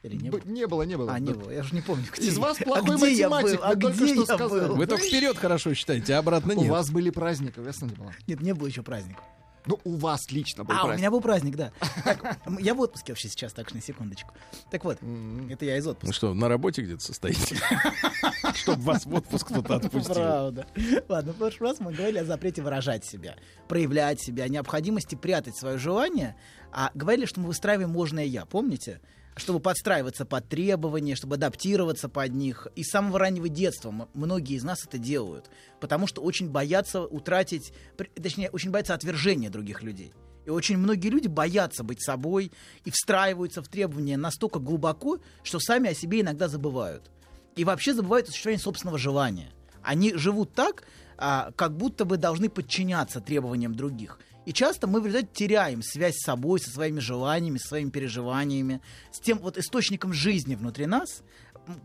Или 0.03 0.15
не 0.15 0.29
Б- 0.31 0.39
был? 0.39 0.51
Не 0.51 0.65
было, 0.67 0.81
не 0.83 0.97
было. 0.97 1.13
А, 1.13 1.19
не 1.19 1.27
Да. 1.27 1.33
было. 1.33 1.51
Я 1.51 1.59
уже 1.61 1.75
не 1.75 1.81
помню, 1.81 2.05
где 2.11 2.27
Из 2.27 2.37
вас 2.37 2.57
А 2.59 2.63
плохой 2.63 2.95
где 2.97 3.13
я 3.13 3.29
математик, 3.29 3.59
был? 3.59 3.65
А 3.65 3.69
вы 3.75 3.81
только 3.81 3.97
где 3.97 4.07
что 4.07 4.19
я 4.21 4.25
сказали. 4.25 4.67
был? 4.67 4.75
Вы 4.75 4.87
только 4.87 5.03
вперед 5.05 5.37
хорошо 5.37 5.73
считаете, 5.75 6.15
а 6.15 6.19
обратно 6.19 6.53
У 6.55 6.61
нет. 6.61 6.71
вас 6.71 6.89
были 6.89 7.09
праздники, 7.11 7.59
ясно 7.63 7.85
не 7.85 7.95
было? 7.95 8.11
Нет, 8.25 8.41
не 8.41 8.53
было 8.53 8.67
еще 8.67 8.81
праздника. 8.81 9.21
Ну, 9.65 9.79
у 9.83 9.95
вас 9.97 10.31
лично 10.31 10.63
был 10.63 10.73
А, 10.73 10.77
у 10.77 10.85
праздник. 10.85 10.97
меня 10.99 11.11
был 11.11 11.21
праздник, 11.21 11.55
да. 11.55 11.71
Так, 12.03 12.37
я 12.59 12.73
в 12.73 12.79
отпуске 12.81 13.11
вообще 13.11 13.27
сейчас, 13.29 13.53
так 13.53 13.67
что 13.67 13.75
на 13.77 13.81
секундочку. 13.83 14.33
Так 14.71 14.83
вот, 14.83 14.97
это 15.49 15.65
я 15.65 15.77
из 15.77 15.85
Ну 15.85 15.91
отпуска. 15.91 16.13
что, 16.15 16.33
на 16.33 16.47
работе 16.47 16.81
где-то 16.81 17.03
состоите? 17.03 17.57
Чтобы 18.55 18.81
вас 18.81 19.05
в 19.05 19.13
отпуск 19.13 19.47
кто-то 19.47 19.75
отпустил. 19.75 20.13
Правда. 20.15 20.65
Ладно, 21.07 21.33
в 21.33 21.37
прошлый 21.37 21.69
раз 21.69 21.79
мы 21.79 21.93
говорили 21.93 22.17
о 22.19 22.25
запрете 22.25 22.61
выражать 22.61 23.05
себя, 23.05 23.35
проявлять 23.67 24.19
себя, 24.21 24.47
необходимости 24.47 25.15
прятать 25.15 25.55
свое 25.55 25.77
желание, 25.77 26.35
а 26.71 26.91
говорили, 26.93 27.25
что 27.25 27.39
мы 27.39 27.47
выстраиваем 27.47 27.95
ложное 27.95 28.25
«я», 28.25 28.45
помните? 28.45 28.99
Чтобы 29.41 29.59
подстраиваться 29.59 30.23
под 30.23 30.47
требования, 30.47 31.15
чтобы 31.15 31.33
адаптироваться 31.33 32.09
под 32.09 32.31
них. 32.31 32.67
И 32.75 32.83
с 32.83 32.91
самого 32.91 33.17
раннего 33.17 33.49
детства 33.49 34.07
многие 34.13 34.55
из 34.55 34.63
нас 34.63 34.85
это 34.85 34.99
делают, 34.99 35.49
потому 35.79 36.05
что 36.05 36.21
очень 36.21 36.47
боятся 36.51 37.01
утратить, 37.01 37.73
точнее, 38.21 38.51
очень 38.51 38.69
боятся 38.69 38.93
отвержения 38.93 39.49
других 39.49 39.81
людей. 39.81 40.13
И 40.45 40.51
очень 40.51 40.77
многие 40.77 41.09
люди 41.09 41.27
боятся 41.27 41.83
быть 41.83 42.03
собой 42.03 42.51
и 42.85 42.91
встраиваются 42.91 43.63
в 43.63 43.67
требования 43.67 44.15
настолько 44.15 44.59
глубоко, 44.59 45.17
что 45.41 45.59
сами 45.59 45.89
о 45.89 45.95
себе 45.95 46.21
иногда 46.21 46.47
забывают. 46.47 47.09
И 47.55 47.63
вообще 47.63 47.95
забывают 47.95 48.27
о 48.27 48.31
существовании 48.31 48.61
собственного 48.61 48.99
желания. 48.99 49.51
Они 49.81 50.13
живут 50.13 50.53
так, 50.53 50.83
а, 51.17 51.51
как 51.55 51.75
будто 51.75 52.05
бы 52.05 52.17
должны 52.17 52.47
подчиняться 52.47 53.21
требованиям 53.21 53.73
других. 53.73 54.19
И 54.45 54.53
часто 54.53 54.87
мы 54.87 55.01
в 55.01 55.05
результате 55.05 55.29
теряем 55.33 55.83
связь 55.83 56.15
с 56.15 56.25
собой, 56.25 56.59
со 56.59 56.71
своими 56.71 56.99
желаниями, 56.99 57.57
со 57.57 57.69
своими 57.69 57.89
переживаниями, 57.89 58.81
с 59.11 59.19
тем 59.19 59.37
вот 59.37 59.57
источником 59.57 60.13
жизни 60.13 60.55
внутри 60.55 60.87
нас. 60.87 61.23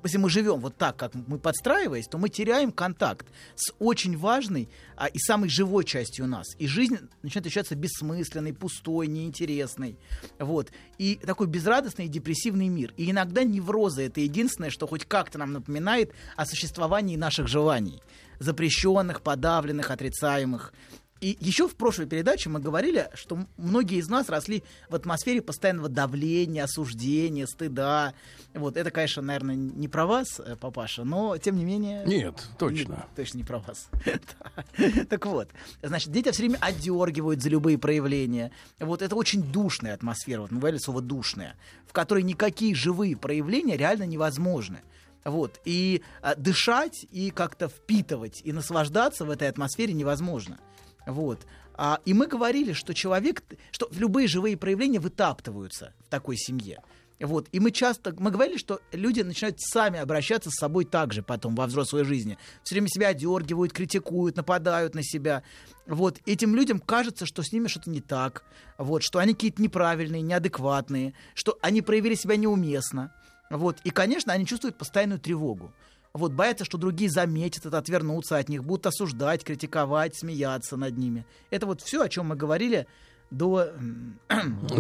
Если 0.03 0.17
мы 0.17 0.31
живем 0.31 0.61
вот 0.61 0.79
так, 0.79 0.97
как 0.97 1.15
мы 1.15 1.39
подстраиваясь, 1.39 2.07
то 2.07 2.17
мы 2.17 2.31
теряем 2.31 2.73
контакт 2.73 3.27
с 3.57 3.75
очень 3.79 4.17
важной 4.17 4.71
а, 4.97 5.07
и 5.07 5.19
самой 5.19 5.51
живой 5.51 5.85
частью 5.85 6.27
нас. 6.27 6.47
И 6.59 6.67
жизнь 6.67 6.97
начинает 7.23 7.47
ощущаться 7.47 7.75
бессмысленной, 7.75 8.55
пустой, 8.55 9.07
неинтересной. 9.07 9.99
Вот. 10.39 10.73
И 10.97 11.17
такой 11.17 11.47
безрадостный 11.47 12.07
и 12.07 12.09
депрессивный 12.09 12.69
мир. 12.69 12.95
И 12.97 13.11
иногда 13.11 13.45
неврозы— 13.45 14.03
это 14.07 14.21
единственное, 14.21 14.71
что 14.71 14.87
хоть 14.87 15.05
как-то 15.05 15.39
нам 15.39 15.53
напоминает 15.53 16.13
о 16.37 16.47
существовании 16.47 17.17
наших 17.17 17.47
желаний. 17.47 18.03
Запрещенных, 18.39 19.21
подавленных, 19.21 19.91
отрицаемых. 19.91 20.73
И 21.21 21.39
еще 21.41 21.67
в 21.67 21.77
прошлой 21.77 22.07
передаче 22.07 22.51
мы 22.51 22.61
говорили, 22.61 23.09
что 23.15 23.47
многие 23.57 23.99
из 23.99 24.09
нас 24.09 24.29
росли 24.29 24.63
в 24.91 24.95
атмосфере 24.95 25.41
постоянного 25.41 25.89
давления, 25.89 26.65
осуждения, 26.65 27.47
стыда. 27.47 28.13
Вот 28.53 28.77
это, 28.77 28.91
конечно, 28.91 29.23
наверное, 29.23 29.57
не 29.57 29.89
про 29.89 30.05
вас, 30.05 30.41
э, 30.41 30.57
папаша, 30.57 31.05
но 31.05 31.39
тем 31.39 31.57
не 31.57 31.65
менее. 31.65 32.05
Нет, 32.05 32.47
точно. 32.59 32.93
Нет, 32.93 33.07
точно 33.17 33.39
не 33.39 33.45
про 33.45 33.59
вас. 33.59 33.89
Так 35.09 35.25
вот, 35.27 35.49
значит, 35.83 36.11
дети 36.11 36.31
все 36.31 36.43
время 36.43 36.59
отдергивают 36.61 37.43
за 37.43 37.49
любые 37.49 37.79
проявления. 37.79 38.51
Вот 38.79 39.01
это 39.03 39.17
очень 39.17 39.43
душная 39.43 39.95
атмосфера, 39.95 40.43
вот 40.43 40.51
мы 40.51 40.59
говорили 40.59 40.79
слово 40.79 41.01
душная, 41.01 41.57
в 41.87 41.93
которой 41.93 42.23
никакие 42.23 42.75
живые 42.75 43.17
проявления 43.17 43.77
реально 43.77 44.05
невозможны. 44.05 44.83
Вот. 45.25 45.61
И 45.65 46.03
а, 46.23 46.35
дышать, 46.37 47.07
и 47.11 47.31
как-то 47.31 47.69
впитывать, 47.69 48.43
и 48.45 48.53
наслаждаться 48.53 49.25
в 49.25 49.31
этой 49.31 49.49
атмосфере 49.49 49.93
невозможно. 49.93 50.59
Вот. 51.07 51.47
А, 51.75 52.01
и 52.05 52.15
мы 52.15 52.27
говорили, 52.27 52.73
что 52.73 52.95
человек, 52.95 53.43
что 53.71 53.89
любые 53.93 54.29
живые 54.29 54.57
проявления 54.57 54.99
вытаптываются 54.99 55.95
в 56.07 56.09
такой 56.09 56.37
семье. 56.37 56.83
Вот. 57.21 57.49
И 57.53 57.61
мы 57.61 57.71
часто, 57.71 58.15
мы 58.19 58.31
говорили, 58.31 58.59
что 58.59 58.81
люди 58.93 59.23
начинают 59.23 59.61
сами 59.61 59.99
обращаться 59.99 60.51
с 60.51 60.59
собой 60.59 60.85
так 60.85 61.13
же 61.13 61.23
потом 61.23 61.55
во 61.55 61.67
взрослой 61.67 62.05
жизни. 62.05 62.37
Все 62.63 62.75
время 62.75 62.89
себя 62.89 63.09
одергивают, 63.09 63.73
критикуют, 63.73 64.37
нападают 64.37 64.95
на 64.95 65.03
себя. 65.03 65.43
Вот. 65.87 66.19
Этим 66.27 66.55
людям 66.55 66.79
кажется, 66.79 67.25
что 67.25 67.43
с 67.43 67.53
ними 67.53 67.69
что-то 67.69 67.91
не 67.91 68.01
так, 68.01 68.45
вот, 68.77 69.03
что 69.03 69.19
они 69.19 69.33
какие-то 69.33 69.63
неправильные, 69.63 70.23
неадекватные, 70.23 71.15
что 71.35 71.59
они 71.63 71.81
проявили 71.81 72.15
себя 72.15 72.37
неуместно. 72.37 73.15
Вот. 73.49 73.79
И, 73.85 73.91
конечно, 73.91 74.33
они 74.33 74.45
чувствуют 74.45 74.77
постоянную 74.77 75.21
тревогу. 75.21 75.73
Вот, 76.17 76.33
боятся, 76.33 76.65
что 76.65 76.79
другие 76.79 77.11
заметят 77.11 77.67
это, 77.67 77.79
отвернутся 77.79 78.37
от 78.39 78.49
них, 78.49 78.65
будут 78.65 78.87
осуждать, 78.87 79.45
критиковать, 79.45 80.17
смеяться 80.17 80.77
над 80.77 80.97
ними. 80.99 81.25
Это 81.51 81.67
вот 81.67 81.81
все, 81.83 82.03
о 82.03 82.09
чем 82.09 82.27
мы 82.27 82.37
говорили 82.37 82.87
до, 83.31 83.71
м, 83.77 84.19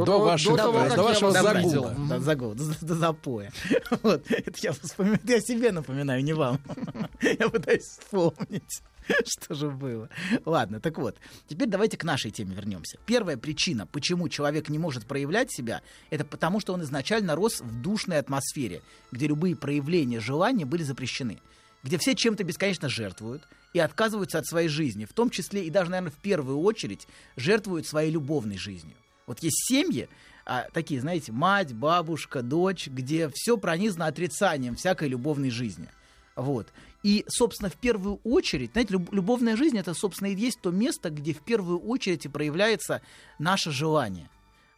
До 0.05 0.19
ваших- 0.21 0.57
того, 0.57 0.73
до 0.73 0.95
я 0.95 1.03
вашего 1.03 1.33
загула. 1.33 1.95
Да, 2.09 2.21
загула, 2.21 2.55
до, 2.55 2.65
до 2.81 2.95
запоя. 2.95 3.51
Вот, 4.03 4.31
это 4.31 4.53
я, 4.63 4.73
вспоминаю, 4.73 5.21
это 5.23 5.33
я 5.33 5.41
себе 5.41 5.73
напоминаю, 5.73 6.23
не 6.23 6.33
вам. 6.33 6.61
Я 7.21 7.49
пытаюсь 7.49 7.83
вспомнить. 7.83 8.83
Что 9.27 9.55
же 9.55 9.70
было? 9.70 10.09
Ладно, 10.45 10.81
так 10.81 10.99
вот, 10.99 11.16
теперь 11.49 11.69
давайте 11.69 11.97
к 11.97 12.05
нашей 12.05 12.31
теме 12.31 12.55
вернемся. 12.55 12.99
Первая 13.07 13.37
причина, 13.37 13.87
почему 13.87 14.28
человек 14.28 14.69
не 14.69 14.78
может 14.78 15.07
проявлять 15.07 15.53
себя, 15.53 15.83
это 16.11 16.24
потому, 16.24 16.61
что 16.61 16.73
он 16.73 16.83
изначально 16.83 17.35
рос 17.35 17.61
в 17.61 17.83
душной 17.83 18.19
атмосфере, 18.19 18.83
где 19.12 19.27
любые 19.27 19.57
проявления 19.57 20.20
желания 20.20 20.65
были 20.65 20.83
запрещены, 20.83 21.39
где 21.83 21.99
все 21.99 22.15
чем-то 22.15 22.45
бесконечно 22.45 22.89
жертвуют 22.89 23.43
и 23.73 23.78
отказываются 23.78 24.39
от 24.39 24.47
своей 24.47 24.69
жизни, 24.69 25.05
в 25.05 25.12
том 25.12 25.31
числе 25.31 25.65
и 25.65 25.70
даже, 25.70 25.91
наверное, 25.91 26.12
в 26.12 26.20
первую 26.20 26.59
очередь 26.61 27.07
жертвуют 27.37 27.87
своей 27.87 28.11
любовной 28.11 28.59
жизнью. 28.59 28.97
Вот 29.27 29.41
есть 29.41 29.66
семьи, 29.66 30.09
а, 30.45 30.66
такие, 30.73 31.01
знаете, 31.01 31.33
мать, 31.33 31.73
бабушка, 31.74 32.43
дочь, 32.43 32.87
где 32.87 33.28
все 33.35 33.57
пронизано 33.57 34.07
отрицанием 34.07 34.77
всякой 34.77 35.09
любовной 35.09 35.51
жизни. 35.51 35.89
Вот. 36.37 36.69
И, 37.07 37.24
собственно, 37.28 37.70
в 37.70 37.77
первую 37.77 38.19
очередь, 38.24 38.73
знаете, 38.73 38.95
люб- 38.95 39.12
любовная 39.12 39.55
жизнь 39.55 39.78
это, 39.78 39.95
собственно, 39.95 40.27
и 40.27 40.35
есть 40.35 40.61
то 40.61 40.73
место, 40.73 41.11
где 41.11 41.33
в 41.33 41.41
первую 41.41 41.78
очередь 41.78 42.24
и 42.24 42.28
проявляется 42.28 43.01
наше 43.39 43.70
желание. 43.70 44.28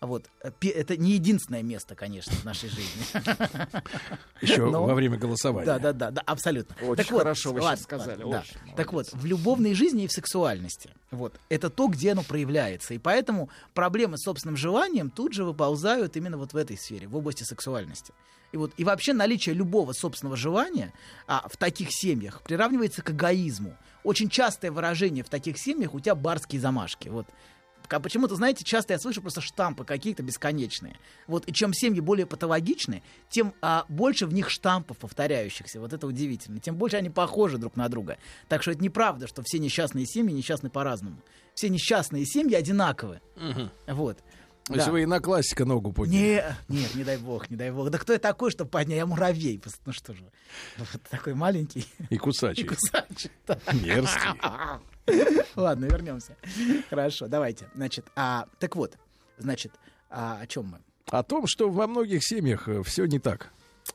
Вот. 0.00 0.30
Э, 0.42 0.50
Это 0.62 0.96
не 0.96 1.12
единственное 1.12 1.62
место, 1.62 1.94
конечно, 1.96 2.32
в 2.32 2.44
нашей 2.44 2.68
жизни. 2.68 3.02
Еще 4.40 4.64
Но- 4.70 4.84
во 4.84 4.94
время 4.94 5.18
голосования. 5.18 5.66
Да, 5.66 5.78
да, 5.78 5.92
да, 5.92 6.10
да, 6.12 6.22
абсолютно. 6.24 6.76
Очень 6.86 6.96
Так 7.02 7.10
вот, 7.10 7.18
хорошо 7.18 7.52
вы 7.52 7.60
ладно, 7.60 7.76
сейчас 7.76 7.84
сказали, 7.84 8.22
ладно, 8.22 8.44
да. 8.66 8.72
Так 8.76 8.92
вот, 8.92 9.12
в 9.12 9.24
любовной 9.26 9.74
жизни 9.74 10.04
и 10.04 10.06
в 10.06 10.12
сексуальности. 10.12 10.90
Вот. 11.10 11.40
Это 11.48 11.68
то, 11.68 11.88
где 11.88 12.12
оно 12.12 12.22
проявляется. 12.22 12.94
И 12.94 12.98
поэтому 12.98 13.50
проблемы 13.74 14.18
с 14.18 14.22
собственным 14.22 14.56
желанием 14.56 15.10
тут 15.10 15.32
же 15.32 15.44
выползают 15.44 16.16
именно 16.16 16.36
вот 16.36 16.52
в 16.52 16.56
этой 16.56 16.76
сфере, 16.78 17.08
в 17.08 17.16
области 17.16 17.42
сексуальности. 17.42 18.12
И, 18.52 18.56
вот, 18.56 18.72
и 18.76 18.84
вообще 18.84 19.12
наличие 19.12 19.54
любого 19.54 19.92
собственного 19.92 20.36
желания 20.36 20.92
а, 21.26 21.46
в 21.50 21.56
таких 21.56 21.88
семьях 21.90 22.40
приравнивается 22.42 23.02
к 23.02 23.10
эгоизму. 23.10 23.76
Очень 24.04 24.30
частое 24.30 24.70
выражение 24.70 25.24
в 25.24 25.28
таких 25.28 25.58
семьях 25.58 25.92
у 25.92 26.00
тебя 26.00 26.14
барские 26.14 26.60
замашки. 26.60 27.08
Вот 27.08 27.26
Ка- 27.88 28.00
Почему-то, 28.00 28.36
знаете, 28.36 28.64
часто 28.64 28.92
я 28.92 28.98
слышу 28.98 29.20
просто 29.22 29.40
штампы 29.40 29.84
какие-то 29.84 30.22
бесконечные. 30.22 30.96
Вот, 31.26 31.48
и 31.48 31.52
чем 31.52 31.72
семьи 31.72 32.00
более 32.00 32.26
патологичны, 32.26 33.02
тем 33.30 33.54
а, 33.62 33.84
больше 33.88 34.26
в 34.26 34.32
них 34.34 34.50
штампов 34.50 34.98
повторяющихся. 34.98 35.80
Вот 35.80 35.92
это 35.92 36.06
удивительно. 36.06 36.60
Тем 36.60 36.76
больше 36.76 36.96
они 36.98 37.10
похожи 37.10 37.58
друг 37.58 37.76
на 37.76 37.88
друга. 37.88 38.18
Так 38.48 38.62
что 38.62 38.70
это 38.70 38.82
неправда, 38.82 39.26
что 39.26 39.42
все 39.42 39.58
несчастные 39.58 40.06
семьи 40.06 40.32
несчастны 40.34 40.70
по-разному. 40.70 41.16
Все 41.54 41.68
несчастные 41.70 42.24
семьи 42.26 42.54
одинаковы. 42.54 43.20
Вот. 43.86 44.18
Если 44.68 44.84
Да. 44.84 44.92
вы 44.92 45.02
и 45.04 45.06
на 45.06 45.18
классика 45.18 45.64
ногу 45.64 45.92
подняли. 45.94 46.44
Не, 46.68 46.80
нет, 46.80 46.94
не 46.94 47.02
дай 47.02 47.16
бог, 47.16 47.48
не 47.48 47.56
дай 47.56 47.70
бог. 47.70 47.88
Да 47.88 47.96
кто 47.96 48.12
я 48.12 48.18
такой, 48.18 48.50
чтобы 48.50 48.68
поднять? 48.68 48.98
Я 48.98 49.06
муравей. 49.06 49.58
Ну 49.86 49.92
что 49.92 50.12
же, 50.12 50.22
вот 50.76 50.88
такой 51.08 51.32
маленький. 51.32 51.86
И 52.10 52.18
кусачий. 52.18 52.64
И 52.64 52.66
кусачий, 52.66 53.30
да. 53.46 53.58
Мерзкий. 53.72 54.28
Ладно, 55.56 55.86
вернемся. 55.86 56.36
Хорошо, 56.90 57.26
давайте. 57.28 57.68
Значит, 57.74 58.06
а, 58.16 58.46
так 58.58 58.76
вот, 58.76 58.96
значит, 59.38 59.72
а, 60.10 60.38
о 60.40 60.46
чем 60.46 60.66
мы? 60.66 60.78
О 61.10 61.22
том, 61.22 61.46
что 61.46 61.70
во 61.70 61.86
многих 61.86 62.24
семьях 62.24 62.68
все 62.84 63.06
не 63.06 63.18
так. 63.18 63.50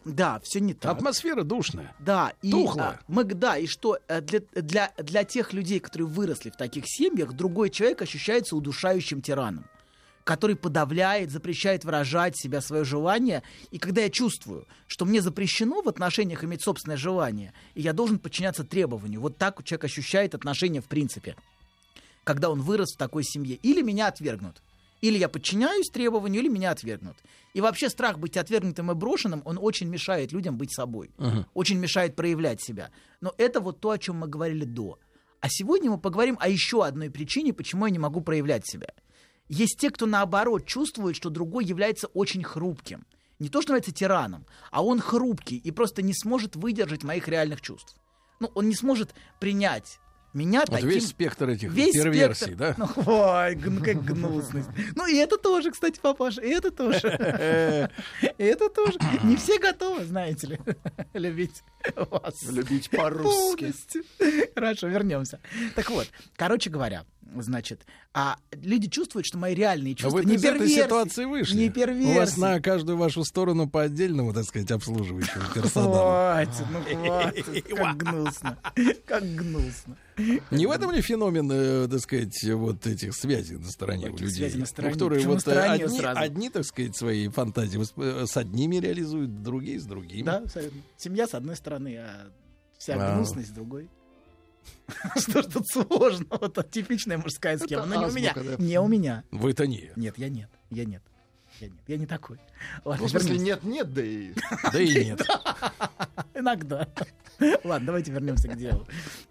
Да, 0.06 0.40
все 0.44 0.60
не 0.60 0.74
так. 0.74 0.92
Атмосфера 0.92 1.44
душная. 1.44 1.94
Да, 2.00 2.34
и 2.42 2.52
Тухлая. 2.52 2.88
а, 2.88 3.00
мы, 3.08 3.24
да, 3.24 3.58
и 3.58 3.68
что 3.68 4.00
э, 4.08 4.22
для, 4.22 4.42
для, 4.54 4.92
для 4.98 5.24
тех 5.24 5.54
людей, 5.54 5.80
которые 5.80 6.08
выросли 6.08 6.50
в 6.50 6.58
таких 6.58 6.86
семьях, 6.88 7.34
другой 7.34 7.70
человек 7.70 8.02
ощущается 8.02 8.56
удушающим 8.56 9.22
тираном, 9.22 9.66
который 10.24 10.56
подавляет, 10.56 11.32
запрещает 11.32 11.84
выражать 11.84 12.38
себя, 12.38 12.62
свое 12.62 12.84
желание. 12.84 13.44
И 13.72 13.78
когда 13.78 14.02
я 14.02 14.10
чувствую, 14.10 14.68
что 14.88 15.06
мне 15.06 15.22
запрещено 15.22 15.82
в 15.82 15.90
отношениях 15.90 16.44
иметь 16.44 16.64
собственное 16.64 16.98
желание, 16.98 17.54
и 17.76 17.82
я 17.82 17.94
должен 17.94 18.20
подчиняться 18.20 18.64
требованию, 18.64 19.22
вот 19.22 19.38
так 19.38 19.64
человек 19.64 19.86
ощущает 19.86 20.36
отношения 20.36 20.82
в 20.82 20.86
принципе, 20.86 21.36
когда 22.24 22.50
он 22.50 22.62
вырос 22.62 22.94
в 22.94 22.98
такой 22.98 23.24
семье. 23.24 23.56
Или 23.56 23.82
меня 23.82 24.08
отвергнут. 24.08 24.62
Или 25.02 25.18
я 25.18 25.28
подчиняюсь 25.28 25.90
требованию, 25.90 26.42
или 26.42 26.48
меня 26.48 26.72
отвергнут. 26.72 27.18
И 27.54 27.60
вообще 27.60 27.90
страх 27.90 28.20
быть 28.20 28.38
отвергнутым 28.38 28.92
и 28.92 28.96
брошенным, 28.96 29.42
он 29.44 29.60
очень 29.62 29.90
мешает 29.90 30.32
людям 30.32 30.58
быть 30.58 30.74
собой. 30.74 31.12
Мгм. 31.18 31.46
Очень 31.54 31.80
мешает 31.80 32.16
проявлять 32.16 32.62
себя. 32.62 32.90
Но 33.20 33.34
это 33.38 33.60
вот 33.60 33.82
то, 33.82 33.92
о 33.92 33.98
чем 33.98 34.20
мы 34.20 34.28
говорили 34.28 34.64
до. 34.64 34.98
А 35.42 35.50
сегодня 35.50 35.92
мы 35.92 35.98
поговорим 35.98 36.38
о 36.40 36.48
еще 36.48 36.86
одной 36.86 37.12
причине, 37.12 37.52
почему 37.52 37.86
я 37.86 37.92
не 37.92 38.00
могу 38.00 38.22
проявлять 38.22 38.66
себя. 38.66 38.94
Есть 39.54 39.78
те, 39.80 39.92
кто 39.92 40.08
наоборот 40.08 40.66
чувствует, 40.66 41.16
что 41.16 41.30
другой 41.30 41.64
является 41.66 42.08
очень 42.08 42.44
хрупким. 42.44 43.06
Не 43.38 43.50
то, 43.50 43.62
что 43.62 43.74
является 43.74 43.92
тираном, 43.92 44.48
а 44.72 44.84
он 44.84 45.00
хрупкий 45.00 45.58
и 45.58 45.70
просто 45.70 46.02
не 46.02 46.14
сможет 46.16 46.56
выдержать 46.56 47.04
моих 47.04 47.28
реальных 47.28 47.62
чувств. 47.62 47.96
Ну, 48.40 48.50
он 48.56 48.68
не 48.68 48.76
сможет 48.76 49.14
принять 49.40 50.00
меня 50.34 50.62
Вот 50.62 50.72
таким... 50.72 50.90
весь 50.90 51.08
спектр 51.10 51.50
этих 51.50 51.72
Весь 51.72 51.94
перверсий, 51.94 52.46
спектр. 52.56 52.58
да? 52.58 52.76
Ну, 52.78 52.90
ой, 53.06 53.56
как 53.56 54.04
гнусность. 54.04 54.70
Ну, 54.96 55.06
и 55.06 55.16
это 55.18 55.38
тоже, 55.38 55.70
кстати, 55.72 56.00
папаша, 56.00 56.42
и 56.42 56.50
это 56.50 56.72
тоже. 56.72 57.92
И 58.38 58.44
это 58.44 58.70
тоже. 58.70 58.98
Не 59.24 59.36
все 59.36 59.60
готовы, 59.60 60.06
знаете 60.06 60.48
ли, 60.48 60.60
любить 61.14 61.64
вас. 61.96 62.42
Любить 62.50 62.90
по-русски. 62.90 63.66
Полностью. 63.66 64.04
Хорошо, 64.56 64.88
вернемся. 64.88 65.40
Так 65.76 65.92
вот, 65.92 66.08
короче 66.36 66.72
говоря, 66.72 67.06
значит, 67.40 67.86
а 68.14 68.38
люди 68.52 68.88
чувствуют, 68.88 69.26
что 69.26 69.38
мои 69.38 69.54
реальные 69.56 69.94
А 69.94 69.98
чувства 69.98 70.20
вы 70.20 70.26
не 70.26 70.36
из 70.36 70.44
этой 70.44 70.60
перверсии. 70.60 70.82
ситуации 70.84 71.26
вышли. 71.26 71.56
Не 71.58 71.64
У 71.66 71.68
вас 71.68 71.74
перверсии. 71.74 72.40
на 72.40 72.62
каждую 72.62 72.98
вашу 72.98 73.24
сторону 73.24 73.70
по 73.70 73.82
отдельному, 73.84 74.34
так 74.34 74.46
сказать, 74.46 74.70
обслуживающему 74.72 75.44
персоналу. 75.56 75.94
Хватит, 75.94 76.66
ну 76.72 76.82
хватит. 77.06 77.66
Как 77.76 77.98
гнусно. 77.98 78.58
Как 79.06 79.24
гнусно. 79.24 79.98
Не 80.52 80.68
в 80.68 80.72
этом 80.72 80.92
ли 80.92 81.02
феномен, 81.02 81.50
э, 81.52 81.88
так 81.88 82.00
сказать, 82.02 82.44
вот 82.52 82.86
этих 82.86 83.16
связей 83.16 83.56
на 83.58 83.68
стороне 83.70 84.08
у 84.10 84.18
людей? 84.18 84.30
связей 84.30 84.56
на 84.58 84.60
Ну, 84.62 84.66
стороне? 84.68 84.94
которые 84.94 85.28
вот 85.28 85.48
одни, 85.48 86.00
одни, 86.04 86.50
так 86.52 86.66
сказать, 86.66 86.96
свои 86.96 87.28
фантазии 87.30 87.82
э, 87.98 88.26
с 88.28 88.38
одними 88.38 88.76
реализуют, 88.76 89.42
другие 89.42 89.80
с 89.80 89.86
другими. 89.86 90.24
Да, 90.24 90.38
абсолютно. 90.38 90.80
Семья 90.98 91.28
с 91.28 91.34
одной 91.34 91.56
стороны, 91.56 91.98
а 91.98 92.32
вся 92.78 92.94
А. 92.96 93.16
гнусность 93.16 93.48
с 93.50 93.52
другой. 93.52 93.90
Что 95.16 95.42
ж 95.42 95.46
тут 95.46 95.68
сложного? 95.68 96.46
Это 96.46 96.64
типичная 96.64 97.18
мужская 97.18 97.58
схема. 97.58 97.86
Но 97.86 97.96
не 97.96 98.06
у 98.08 98.12
меня. 98.12 98.36
Не 98.58 98.80
у 98.80 98.88
меня. 98.88 99.24
Вы-то 99.32 99.66
не. 99.68 99.92
Нет, 99.96 100.18
я 100.18 100.30
нет. 100.30 100.50
Я 100.70 100.86
нет. 100.86 101.02
Я 101.60 101.68
нет. 101.68 101.78
Я 101.88 101.98
не 101.98 102.06
такой. 102.08 102.40
Ладно, 102.84 103.04
Ну, 103.04 103.08
в 103.08 103.12
смысле, 103.12 103.36
вернемся. 103.38 103.66
нет-нет, 103.66 103.94
да 103.94 104.02
и... 104.04 104.34
Да 104.72 104.82
и 104.82 105.06
нет. 105.06 105.22
Иногда. 106.34 106.88
Ладно, 107.64 107.88
давайте 107.88 108.12
вернемся 108.12 108.48
к 108.48 108.58
делу. 108.58 108.88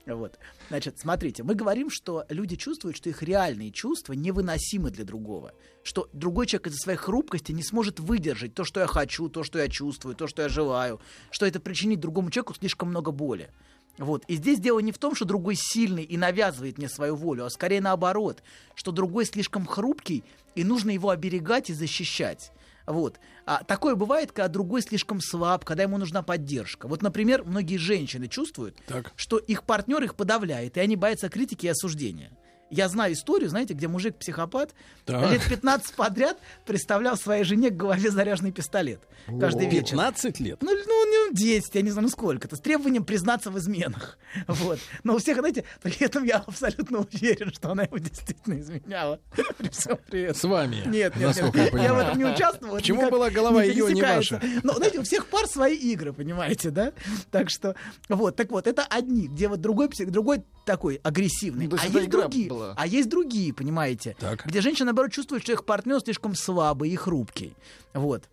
Вот. 0.07 0.39
Значит, 0.69 0.99
смотрите, 0.99 1.43
мы 1.43 1.55
говорим, 1.55 1.91
что 1.91 2.25
люди 2.29 2.57
чувствуют, 2.57 2.97
что 2.97 3.09
их 3.09 3.23
реальные 3.23 3.71
чувства 3.73 4.13
невыносимы 4.13 4.91
для 4.91 5.05
другого. 5.05 5.53
Что 5.83 6.09
другой 6.13 6.47
человек 6.47 6.69
из-за 6.69 6.79
своей 6.79 6.99
хрупкости 6.99 7.53
не 7.53 7.63
сможет 7.63 8.01
выдержать 8.01 8.55
то, 8.55 8.65
что 8.65 8.81
я 8.81 8.87
хочу, 8.87 9.29
то, 9.29 9.43
что 9.43 9.59
я 9.59 9.69
чувствую, 9.69 10.15
то, 10.15 10.27
что 10.27 10.43
я 10.43 10.49
желаю. 10.49 11.01
Что 11.31 11.47
это 11.47 11.59
причинит 11.61 12.01
другому 12.01 12.31
человеку 12.31 12.55
слишком 12.55 12.89
много 12.91 13.11
боли. 13.11 13.51
Вот. 13.99 14.25
И 14.27 14.37
здесь 14.37 14.59
дело 14.59 14.79
не 14.79 14.93
в 14.93 14.99
том, 14.99 15.15
что 15.15 15.25
другой 15.25 15.55
сильный 15.57 16.03
и 16.03 16.17
навязывает 16.17 16.79
мне 16.79 16.89
свою 16.89 17.15
волю, 17.15 17.45
а 17.45 17.51
скорее 17.51 17.81
наоборот, 17.81 18.43
что 18.75 18.91
другой 18.91 19.27
слишком 19.27 19.67
хрупкий, 19.67 20.25
и 20.55 20.65
нужно 20.65 20.91
его 20.91 21.11
оберегать 21.11 21.71
и 21.71 21.75
защищать. 21.75 22.53
Вот. 22.87 23.21
А 23.47 23.63
такое 23.65 23.95
бывает, 23.95 24.33
когда 24.33 24.49
другой 24.49 24.83
слишком 24.83 25.21
слаб, 25.21 25.65
когда 25.65 25.85
ему 25.85 25.99
нужна 25.99 26.23
поддержка. 26.23 26.89
Вот, 26.89 27.03
например, 27.03 27.45
многие 27.45 27.77
женщины 27.77 28.29
чувствуют, 28.29 28.77
что 29.17 29.39
их 29.39 29.65
партнер 29.65 30.03
их 30.03 30.15
подавляет, 30.15 30.77
и 30.77 30.81
они 30.81 30.97
боятся 30.97 31.29
критики 31.29 31.67
и 31.67 31.71
осуждения. 31.71 32.33
Я 32.73 32.89
знаю 32.89 33.13
историю, 33.13 33.51
знаете, 33.51 33.75
где 33.75 33.87
мужик-психопат 33.87 34.75
Так. 35.05 35.31
лет 35.31 35.43
15 35.47 35.95
подряд 35.95 36.39
представлял 36.65 37.19
своей 37.19 37.45
жене 37.45 37.69
к 37.69 37.77
голове 37.77 38.11
заряженный 38.11 38.51
пистолет. 38.51 39.01
Каждый 39.39 39.67
О. 39.67 39.71
вечер. 39.71 39.91
15 39.91 40.41
лет? 40.41 40.63
Ну, 40.63 40.71
ну, 40.73 41.05
ну, 41.29 41.35
10, 41.35 41.75
я 41.75 41.83
не 41.83 41.91
знаю, 41.91 42.05
ну 42.05 42.09
сколько-то, 42.09 42.57
с 42.57 42.61
требованием 42.61 43.05
признаться 43.05 43.51
в 43.51 43.59
изменах. 43.59 44.19
Вот. 44.49 44.79
Но 45.05 45.15
у 45.17 45.19
всех, 45.19 45.39
знаете, 45.39 45.65
при 45.83 46.03
этом 46.03 46.25
я 46.25 46.39
абсолютно 46.39 47.01
уверен, 47.01 47.53
что 47.53 47.73
она 47.73 47.83
его 47.83 47.99
действительно 47.99 48.59
изменяла. 48.59 49.21
При 49.59 49.69
всем 49.69 49.99
при 50.11 50.23
этом. 50.23 50.35
С 50.37 50.45
вами, 50.45 50.77
Нет, 50.87 51.15
нет, 51.17 51.27
насколько 51.29 51.59
нет. 51.59 51.73
я 51.75 51.79
Я 51.83 51.93
в 51.93 51.97
понимаю. 51.97 52.07
этом 52.07 52.19
не 52.19 52.25
участвовал. 52.25 52.75
это 52.75 52.83
Почему 52.83 53.11
была 53.11 53.29
голова 53.31 53.63
ее, 53.63 53.93
не 53.93 54.01
ваша? 54.01 54.41
Но, 54.63 54.73
знаете, 54.75 54.99
у 55.01 55.03
всех 55.03 55.27
пар 55.27 55.47
свои 55.47 55.77
игры, 55.77 56.13
понимаете, 56.15 56.71
да? 56.71 56.93
Так 57.31 57.51
что, 57.51 57.75
вот, 58.09 58.37
так 58.37 58.51
вот, 58.51 58.67
это 58.67 58.83
одни, 58.89 59.29
где 59.29 59.49
вот 59.49 59.61
другой, 59.61 59.91
другой 60.07 60.43
такой 60.65 61.01
агрессивный. 61.03 61.67
Ну, 61.67 61.77
а 61.79 61.85
это 61.87 61.99
есть 61.99 62.11
другие, 62.11 62.49
была. 62.49 62.62
А 62.77 62.87
есть 62.87 63.09
другие, 63.09 63.53
понимаете, 63.53 64.17
где 64.45 64.61
женщина, 64.61 64.87
наоборот, 64.87 65.13
чувствует, 65.13 65.43
что 65.43 65.53
их 65.53 65.65
партнер 65.65 66.01
слишком 66.01 66.35
слабый 66.35 66.91
и 66.91 66.97
хрупкий. 66.97 67.55
Вот. 67.95 68.25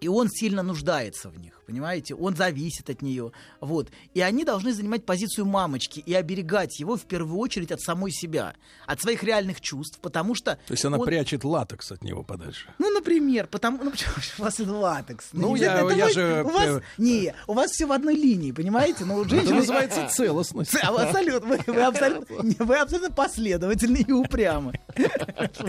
И 0.00 0.08
он 0.08 0.28
сильно 0.30 0.62
нуждается 0.62 1.28
в 1.28 1.38
них, 1.38 1.59
понимаете? 1.70 2.14
Он 2.14 2.34
зависит 2.36 2.90
от 2.90 3.00
нее. 3.02 3.30
Вот. 3.60 3.90
И 4.14 4.20
они 4.20 4.44
должны 4.44 4.72
занимать 4.72 5.06
позицию 5.06 5.46
мамочки 5.46 6.00
и 6.00 6.12
оберегать 6.14 6.80
его 6.80 6.96
в 6.96 7.02
первую 7.02 7.38
очередь 7.38 7.70
от 7.70 7.80
самой 7.80 8.10
себя, 8.10 8.54
от 8.86 9.00
своих 9.00 9.22
реальных 9.22 9.60
чувств, 9.60 9.98
потому 10.02 10.34
что... 10.34 10.58
То 10.66 10.72
есть 10.74 10.84
она 10.84 10.98
он- 10.98 11.06
прячет 11.06 11.44
латекс 11.44 11.92
от 11.92 12.02
него 12.02 12.22
подальше. 12.22 12.68
ну, 12.78 12.90
например, 12.90 13.46
потому, 13.46 13.82
ну, 13.84 13.90
почему 13.92 14.12
у 14.38 14.42
вас 14.42 14.58
это 14.58 14.72
латекс? 14.72 15.28
Ну, 15.32 15.54
я- 15.54 15.78
обязательно, 15.78 15.98
я 15.98 16.06
вы- 16.06 16.12
же, 16.12 16.44
У 16.44 16.48
вас, 16.50 16.66
э, 16.66 16.80
не, 16.98 17.34
у 17.46 17.54
вас 17.54 17.70
все 17.70 17.86
в 17.86 17.92
одной 17.92 18.14
линии, 18.14 18.52
понимаете? 18.52 19.04
Ну, 19.04 19.16
у 19.16 19.24
Это 19.30 19.54
называется 19.54 20.08
целостность. 20.08 20.74
Абсолютно, 20.74 21.48
вы, 21.48 21.60
вы 21.66 21.82
абсолютно, 21.82 22.36
вы 22.64 22.76
абсолютно 22.76 23.14
последовательны 23.14 24.04
и 24.06 24.12
упрямы. 24.12 24.72
Это 24.94 25.64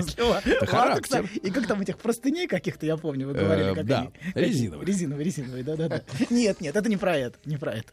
латекса. 0.72 1.24
И 1.42 1.52
как 1.52 1.68
там 1.68 1.82
этих 1.82 1.98
простыней 1.98 2.48
каких-то, 2.48 2.86
я 2.86 2.98
помню, 2.98 3.28
вы 3.28 3.34
говорили. 3.34 3.72
Э, 3.72 3.76
как 3.76 3.86
да, 3.86 4.12
резиновые. 4.36 4.86
Резиновые, 4.86 5.26
резиновые, 5.26 5.64
Нет, 6.30 6.62
нет, 6.62 6.76
это 6.76 6.90
не 6.90 6.98
про 6.98 7.18
это, 7.18 7.38
не 7.46 7.58
про 7.58 7.74
это. 7.74 7.92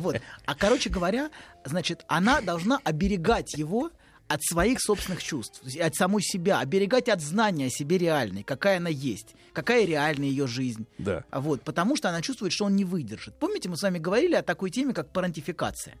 Вот. 0.00 0.20
А, 0.44 0.54
короче 0.54 0.90
говоря, 0.90 1.30
значит, 1.64 2.04
она 2.08 2.40
должна 2.40 2.80
оберегать 2.84 3.54
его 3.54 3.90
от 4.28 4.42
своих 4.42 4.80
собственных 4.80 5.22
чувств, 5.22 5.62
от 5.80 5.94
самой 5.94 6.22
себя, 6.22 6.58
оберегать 6.58 7.08
от 7.08 7.20
знания 7.20 7.66
о 7.66 7.70
себе 7.70 7.96
реальной, 7.98 8.42
какая 8.42 8.78
она 8.78 8.88
есть, 8.88 9.34
какая 9.52 9.84
реальная 9.84 10.28
ее 10.28 10.46
жизнь. 10.46 10.86
Да. 10.98 11.24
Вот, 11.30 11.62
потому 11.62 11.96
что 11.96 12.08
она 12.08 12.22
чувствует, 12.22 12.52
что 12.52 12.64
он 12.64 12.74
не 12.74 12.84
выдержит. 12.84 13.38
Помните, 13.38 13.68
мы 13.68 13.76
с 13.76 13.82
вами 13.82 13.98
говорили 13.98 14.34
о 14.34 14.42
такой 14.42 14.70
теме, 14.70 14.94
как 14.94 15.12
парентификация? 15.12 15.94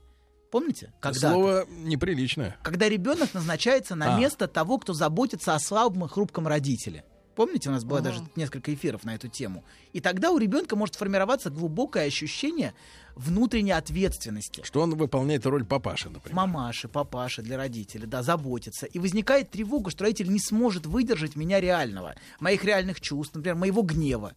Помните? 0.50 0.92
Когда 1.00 1.32
Слово 1.32 1.66
неприличное. 1.68 2.56
когда 2.62 2.88
ребенок 2.88 3.34
назначается 3.34 3.94
на 3.94 4.16
А. 4.16 4.18
место 4.18 4.48
того, 4.48 4.78
кто 4.78 4.92
заботится 4.92 5.54
о 5.54 5.58
слабом 5.60 6.06
и 6.06 6.08
хрупком 6.08 6.46
родителе. 6.48 7.04
Помните, 7.36 7.68
у 7.68 7.72
нас 7.72 7.84
было 7.84 7.98
Ага. 7.98 8.08
даже 8.10 8.22
несколько 8.34 8.72
эфиров 8.74 9.04
на 9.04 9.14
эту 9.14 9.28
тему. 9.28 9.62
И 9.92 10.00
тогда 10.00 10.30
у 10.32 10.38
ребенка 10.38 10.74
может 10.74 10.96
формироваться 10.96 11.50
глубокое 11.50 12.06
ощущение 12.06 12.72
внутренней 13.14 13.72
ответственности. 13.72 14.62
Что 14.64 14.80
он 14.80 14.94
выполняет 14.96 15.44
роль 15.46 15.64
папаши, 15.64 16.08
например. 16.08 16.34
Мамаши, 16.34 16.88
папаши 16.88 17.42
для 17.42 17.58
родителей, 17.58 18.06
да, 18.06 18.22
заботиться. 18.22 18.86
И 18.86 18.98
возникает 18.98 19.50
тревога, 19.50 19.90
что 19.90 20.04
родитель 20.04 20.30
не 20.32 20.40
сможет 20.40 20.86
выдержать 20.86 21.36
меня 21.36 21.60
реального, 21.60 22.14
моих 22.40 22.64
реальных 22.64 23.00
чувств, 23.02 23.34
например, 23.34 23.56
моего 23.56 23.82
гнева. 23.82 24.32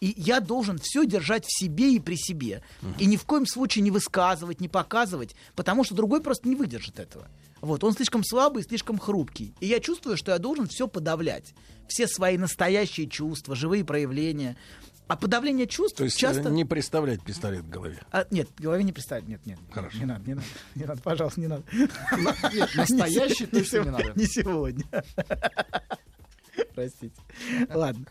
И 0.00 0.14
я 0.16 0.40
должен 0.40 0.78
все 0.78 1.06
держать 1.06 1.46
в 1.46 1.58
себе 1.58 1.94
и 1.94 1.98
при 1.98 2.16
себе. 2.16 2.62
И 2.98 3.06
ни 3.06 3.16
в 3.16 3.24
коем 3.24 3.46
случае 3.46 3.82
не 3.82 3.90
высказывать, 3.90 4.60
не 4.60 4.68
показывать, 4.68 5.34
потому 5.56 5.82
что 5.82 5.94
другой 5.94 6.20
просто 6.20 6.48
не 6.48 6.54
выдержит 6.56 6.98
этого. 7.00 7.26
Вот, 7.60 7.82
он 7.82 7.94
слишком 7.94 8.22
слабый, 8.22 8.62
слишком 8.62 8.98
хрупкий. 8.98 9.54
И 9.60 9.66
я 9.66 9.80
чувствую, 9.80 10.18
что 10.18 10.32
я 10.32 10.38
должен 10.38 10.66
все 10.66 10.86
подавлять. 10.86 11.54
Все 11.88 12.06
свои 12.06 12.38
настоящие 12.38 13.06
чувства, 13.08 13.54
живые 13.54 13.84
проявления. 13.84 14.56
А 15.06 15.16
подавление 15.16 15.66
чувств 15.66 15.98
То 15.98 16.04
есть 16.04 16.16
часто... 16.16 16.48
э, 16.48 16.52
не 16.52 16.64
представлять 16.64 17.22
пистолет 17.22 17.64
в 17.64 17.68
голове. 17.68 17.98
А, 18.10 18.26
нет, 18.30 18.48
в 18.56 18.60
голове 18.60 18.84
не 18.84 18.92
представить. 18.92 19.28
Нет, 19.28 19.44
нет. 19.44 19.58
Хорошо. 19.70 19.98
Не 19.98 20.06
надо, 20.06 20.26
не 20.26 20.34
надо. 20.34 20.46
Не 20.74 20.84
надо, 20.84 21.02
пожалуйста, 21.02 21.40
не 21.40 21.46
надо. 21.46 21.62
Настоящий 22.74 23.46
точно 23.46 23.80
не 23.80 23.90
надо. 23.90 24.12
Не 24.16 24.26
сегодня. 24.26 24.84
Простите. 26.74 27.14
Ладно. 27.74 28.06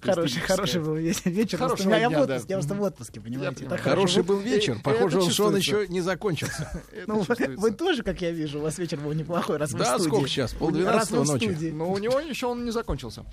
Хороший, 0.00 0.40
хороший 0.40 0.80
был 0.80 0.96
ве- 0.96 1.30
вечер. 1.30 1.58
Хорошего 1.58 1.94
я 1.94 2.08
в 2.08 2.12
дня, 2.12 2.26
да. 2.26 2.34
отпуске, 2.34 2.52
я 2.52 2.56
просто 2.58 2.74
в 2.74 2.82
отпуске, 2.82 3.20
понимаете. 3.20 3.68
Хороший 3.68 4.22
был 4.22 4.38
вечер. 4.38 4.78
Похоже, 4.82 5.30
что 5.30 5.46
он 5.46 5.56
еще 5.56 5.86
не 5.88 6.00
закончился. 6.00 6.70
Ну, 7.06 7.24
вы, 7.56 7.70
тоже, 7.72 8.02
как 8.02 8.20
я 8.22 8.30
вижу, 8.30 8.58
у 8.58 8.62
вас 8.62 8.78
вечер 8.78 8.98
был 8.98 9.12
неплохой, 9.12 9.56
раз 9.58 9.72
вы 9.72 9.80
Да, 9.80 9.98
в 9.98 10.02
сколько 10.02 10.28
сейчас? 10.28 10.52
Полдвенадцатого 10.54 11.24
в 11.24 11.26
ночи. 11.26 11.70
Но 11.72 11.90
у 11.90 11.98
него 11.98 12.18
еще 12.20 12.46
он 12.46 12.64
не 12.64 12.70
закончился. 12.70 13.24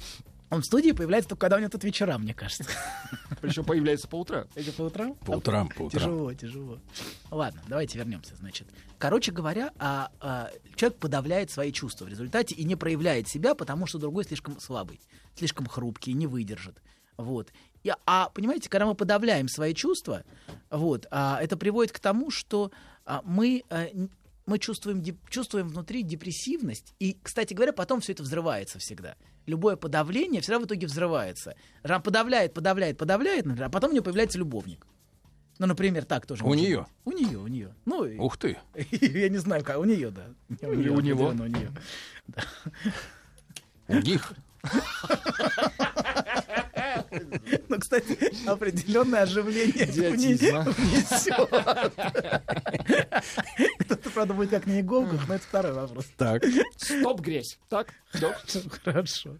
Он 0.52 0.62
в 0.62 0.66
студии 0.66 0.92
появляется 0.92 1.30
только 1.30 1.42
когда 1.42 1.56
у 1.56 1.60
него 1.60 1.70
тут 1.70 1.86
вечера, 1.86 2.18
мне 2.18 2.34
кажется. 2.34 2.66
Причем 3.42 3.64
появляется 3.64 4.08
по 4.10 4.20
утрам. 4.20 4.46
Это 4.54 4.72
по 4.74 4.82
утрам? 4.84 5.16
По 5.16 5.32
утрам, 5.32 5.70
по 5.70 5.84
утрам. 5.84 6.04
Тяжело, 6.04 6.34
тяжело. 6.34 6.80
Ладно, 7.32 7.62
давайте 7.70 7.98
вернемся, 7.98 8.36
значит. 8.36 8.68
Короче 9.00 9.32
говоря, 9.32 9.72
а, 9.80 10.12
а, 10.20 10.52
человек 10.76 11.00
подавляет 11.00 11.52
свои 11.52 11.72
чувства 11.72 12.04
в 12.04 12.10
результате 12.10 12.54
и 12.54 12.66
не 12.66 12.76
проявляет 12.76 13.30
себя, 13.30 13.56
потому 13.56 13.88
что 13.88 13.98
другой 13.98 14.26
слишком 14.26 14.60
слабый, 14.60 15.00
слишком 15.36 15.68
хрупкий, 15.68 16.12
не 16.12 16.28
выдержит. 16.28 16.82
Вот. 17.16 17.54
И, 17.84 17.92
а 18.06 18.30
понимаете, 18.30 18.70
когда 18.70 18.86
мы 18.86 18.94
подавляем 18.94 19.48
свои 19.48 19.74
чувства, 19.74 20.26
вот, 20.70 21.08
а, 21.12 21.40
это 21.42 21.56
приводит 21.56 21.94
к 21.94 22.00
тому, 22.00 22.30
что 22.30 22.72
а, 23.06 23.22
мы 23.24 23.64
а, 23.70 23.88
мы 24.46 24.60
чувствуем, 24.60 25.02
деп- 25.02 25.30
чувствуем 25.30 25.70
внутри 25.70 26.04
депрессивность, 26.04 26.94
и, 27.00 27.18
кстати 27.24 27.54
говоря, 27.54 27.72
потом 27.72 28.02
все 28.02 28.12
это 28.12 28.24
взрывается 28.24 28.80
всегда. 28.80 29.16
Любое 29.48 29.76
подавление 29.76 30.42
всегда 30.42 30.60
в 30.60 30.66
итоге 30.66 30.88
взрывается. 30.88 31.56
Жан 31.84 32.02
подавляет, 32.02 32.54
подавляет, 32.54 32.98
подавляет, 32.98 33.46
например, 33.46 33.68
а 33.68 33.72
потом 33.72 33.90
у 33.90 33.94
нее 33.94 34.04
появляется 34.04 34.38
любовник. 34.38 34.86
Ну, 35.60 35.68
например, 35.68 36.06
так 36.06 36.26
тоже. 36.26 36.44
У 36.44 36.54
нее? 36.54 36.88
быть. 37.06 37.14
У 37.14 37.18
нее, 37.18 37.38
у 37.38 37.48
нее. 37.48 37.76
Ну, 37.86 38.06
и- 38.06 38.18
Ух 38.18 38.38
ты. 38.38 38.58
я 38.92 39.30
не 39.30 39.38
знаю, 39.38 39.64
как. 39.64 39.78
У 39.80 39.84
нее, 39.84 40.12
да. 40.12 40.26
У 40.68 40.74
неё, 40.74 40.96
у 40.96 41.00
него. 41.02 41.28
У 41.28 41.34
нее. 41.34 41.72
У 43.88 43.96
них. 43.98 44.34
Ну, 47.70 47.80
кстати, 47.80 48.18
определенное 48.48 49.24
оживление 49.24 49.86
Идиотизма. 49.86 50.62
внесет. 50.62 51.36
Кто-то, 53.80 54.10
правда, 54.10 54.34
будет 54.34 54.50
как 54.50 54.66
на 54.66 54.80
иголках, 54.80 55.28
но 55.28 55.36
это 55.36 55.44
второй 55.44 55.74
вопрос. 55.74 56.06
Так. 56.18 56.44
Стоп, 56.78 57.22
грязь. 57.22 57.60
Так. 57.70 57.94
Хорошо. 58.84 59.38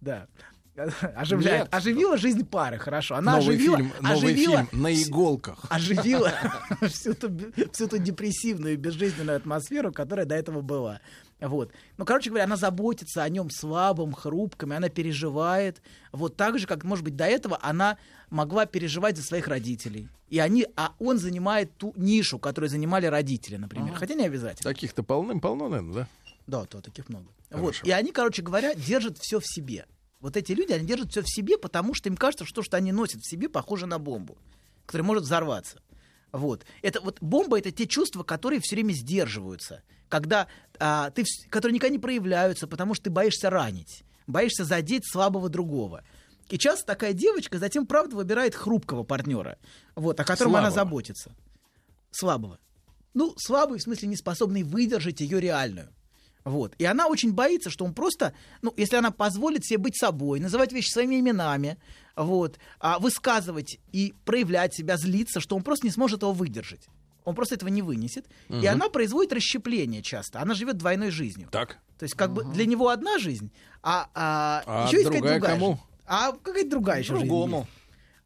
Да. 0.00 0.26
Оживляет. 1.14 1.64
Нет. 1.64 1.74
Оживила 1.74 2.18
жизнь 2.18 2.44
пары, 2.44 2.78
хорошо. 2.78 3.14
Она 3.14 3.36
Новый 3.36 3.56
оживила, 3.56 3.76
фильм, 3.78 3.92
новый 4.02 4.16
оживила 4.16 4.66
фильм 4.66 4.82
на 4.82 4.94
иголках. 4.94 5.64
оживила 5.70 6.32
всю 6.82 7.14
ту, 7.14 7.30
всю 7.72 7.88
ту 7.88 7.96
депрессивную 7.96 8.74
и 8.74 8.76
безжизненную 8.76 9.38
атмосферу, 9.38 9.90
которая 9.90 10.26
до 10.26 10.34
этого 10.34 10.60
была. 10.60 11.00
Вот. 11.40 11.70
Ну, 11.98 12.04
короче 12.04 12.30
говоря, 12.30 12.44
она 12.44 12.56
заботится 12.56 13.22
о 13.22 13.28
нем 13.28 13.50
слабым, 13.50 14.12
хрупком, 14.12 14.72
и 14.72 14.76
она 14.76 14.88
переживает. 14.88 15.82
Вот 16.12 16.36
так 16.36 16.58
же, 16.58 16.66
как, 16.66 16.84
может 16.84 17.04
быть, 17.04 17.16
до 17.16 17.26
этого 17.26 17.58
она 17.60 17.98
могла 18.30 18.64
переживать 18.66 19.16
за 19.16 19.22
своих 19.22 19.46
родителей. 19.48 20.08
И 20.28 20.38
они, 20.38 20.66
а 20.76 20.94
он 20.98 21.18
занимает 21.18 21.76
ту 21.76 21.92
нишу, 21.96 22.38
которую 22.38 22.70
занимали 22.70 23.06
родители, 23.06 23.56
например. 23.56 23.90
Ага. 23.90 23.98
Хотя 23.98 24.14
не 24.14 24.24
обязательно. 24.24 24.72
Таких-то 24.72 25.02
полным-полно, 25.02 25.68
наверное, 25.68 25.94
да? 25.94 26.08
Да, 26.46 26.64
то 26.64 26.80
таких 26.80 27.08
много. 27.08 27.26
Вот. 27.50 27.76
Хорошо. 27.76 27.86
И 27.86 27.90
они, 27.90 28.12
короче 28.12 28.42
говоря, 28.42 28.74
держат 28.74 29.18
все 29.18 29.38
в 29.38 29.46
себе. 29.46 29.86
Вот 30.20 30.36
эти 30.36 30.52
люди, 30.52 30.72
они 30.72 30.86
держат 30.86 31.10
все 31.10 31.22
в 31.22 31.28
себе, 31.28 31.58
потому 31.58 31.94
что 31.94 32.08
им 32.08 32.16
кажется, 32.16 32.44
что 32.44 32.56
то, 32.56 32.62
что 32.62 32.76
они 32.76 32.92
носят 32.92 33.20
в 33.20 33.28
себе, 33.28 33.48
похоже 33.48 33.86
на 33.86 33.98
бомбу, 33.98 34.38
которая 34.86 35.06
может 35.06 35.24
взорваться. 35.24 35.80
Вот. 36.32 36.64
Это 36.82 37.00
вот 37.00 37.18
бомба 37.20 37.58
это 37.58 37.70
те 37.70 37.86
чувства, 37.86 38.22
которые 38.22 38.60
все 38.60 38.76
время 38.76 38.92
сдерживаются. 38.92 39.82
Когда 40.08 40.46
а, 40.78 41.10
ты, 41.10 41.24
которые 41.50 41.74
никогда 41.74 41.92
не 41.92 41.98
проявляются, 41.98 42.66
потому 42.66 42.94
что 42.94 43.04
ты 43.04 43.10
боишься 43.10 43.50
ранить, 43.50 44.04
боишься 44.26 44.64
задеть 44.64 45.10
слабого 45.10 45.48
другого. 45.48 46.02
И 46.48 46.58
часто 46.58 46.86
такая 46.86 47.12
девочка 47.12 47.58
затем, 47.58 47.86
правда, 47.86 48.16
выбирает 48.16 48.54
хрупкого 48.54 49.02
партнера, 49.02 49.58
вот, 49.94 50.20
о 50.20 50.24
котором 50.24 50.56
она 50.56 50.70
Слабого. 50.70 50.84
заботится. 50.84 51.32
Слабого. 52.10 52.58
Ну, 53.14 53.34
слабый, 53.38 53.78
в 53.78 53.82
смысле, 53.82 54.08
не 54.08 54.16
способный 54.16 54.62
выдержать 54.62 55.20
ее 55.20 55.40
реальную. 55.40 55.88
Вот. 56.44 56.74
И 56.78 56.84
она 56.84 57.08
очень 57.08 57.32
боится, 57.32 57.70
что 57.70 57.84
он 57.84 57.92
просто, 57.92 58.32
ну, 58.62 58.72
если 58.76 58.96
она 58.96 59.10
позволит 59.10 59.64
себе 59.64 59.78
быть 59.78 59.96
собой, 59.98 60.38
называть 60.38 60.72
вещи 60.72 60.90
своими 60.90 61.18
именами, 61.18 61.76
вот, 62.14 62.58
а 62.78 63.00
высказывать 63.00 63.80
и 63.90 64.14
проявлять 64.24 64.72
себя, 64.72 64.96
злиться, 64.96 65.40
что 65.40 65.56
он 65.56 65.64
просто 65.64 65.86
не 65.86 65.92
сможет 65.92 66.22
его 66.22 66.32
выдержать. 66.32 66.86
Он 67.26 67.34
просто 67.34 67.56
этого 67.56 67.68
не 67.68 67.82
вынесет. 67.82 68.24
И 68.48 68.54
Мгм. 68.54 68.66
она 68.68 68.88
производит 68.88 69.32
расщепление 69.34 70.00
часто. 70.00 70.40
Она 70.40 70.54
живет 70.54 70.78
двойной 70.78 71.10
жизнью. 71.10 71.48
Так. 71.50 71.76
То 71.98 72.04
есть, 72.04 72.14
как 72.14 72.32
бы 72.32 72.44
для 72.44 72.64
него 72.66 72.88
одна 72.88 73.18
жизнь, 73.18 73.50
а, 73.82 74.08
а, 74.14 74.62
А 74.66 74.86
еще 74.86 74.98
есть 74.98 75.08
какая-то 75.08 75.28
другая 75.32 75.52
кому? 75.54 75.66
жизнь. 75.72 75.80
А 76.06 76.32
какая-то 76.32 76.70
другая 76.70 77.00
еще 77.00 77.14
жизнь 77.14 77.26
Другому. 77.26 77.58
есть. 77.60 77.70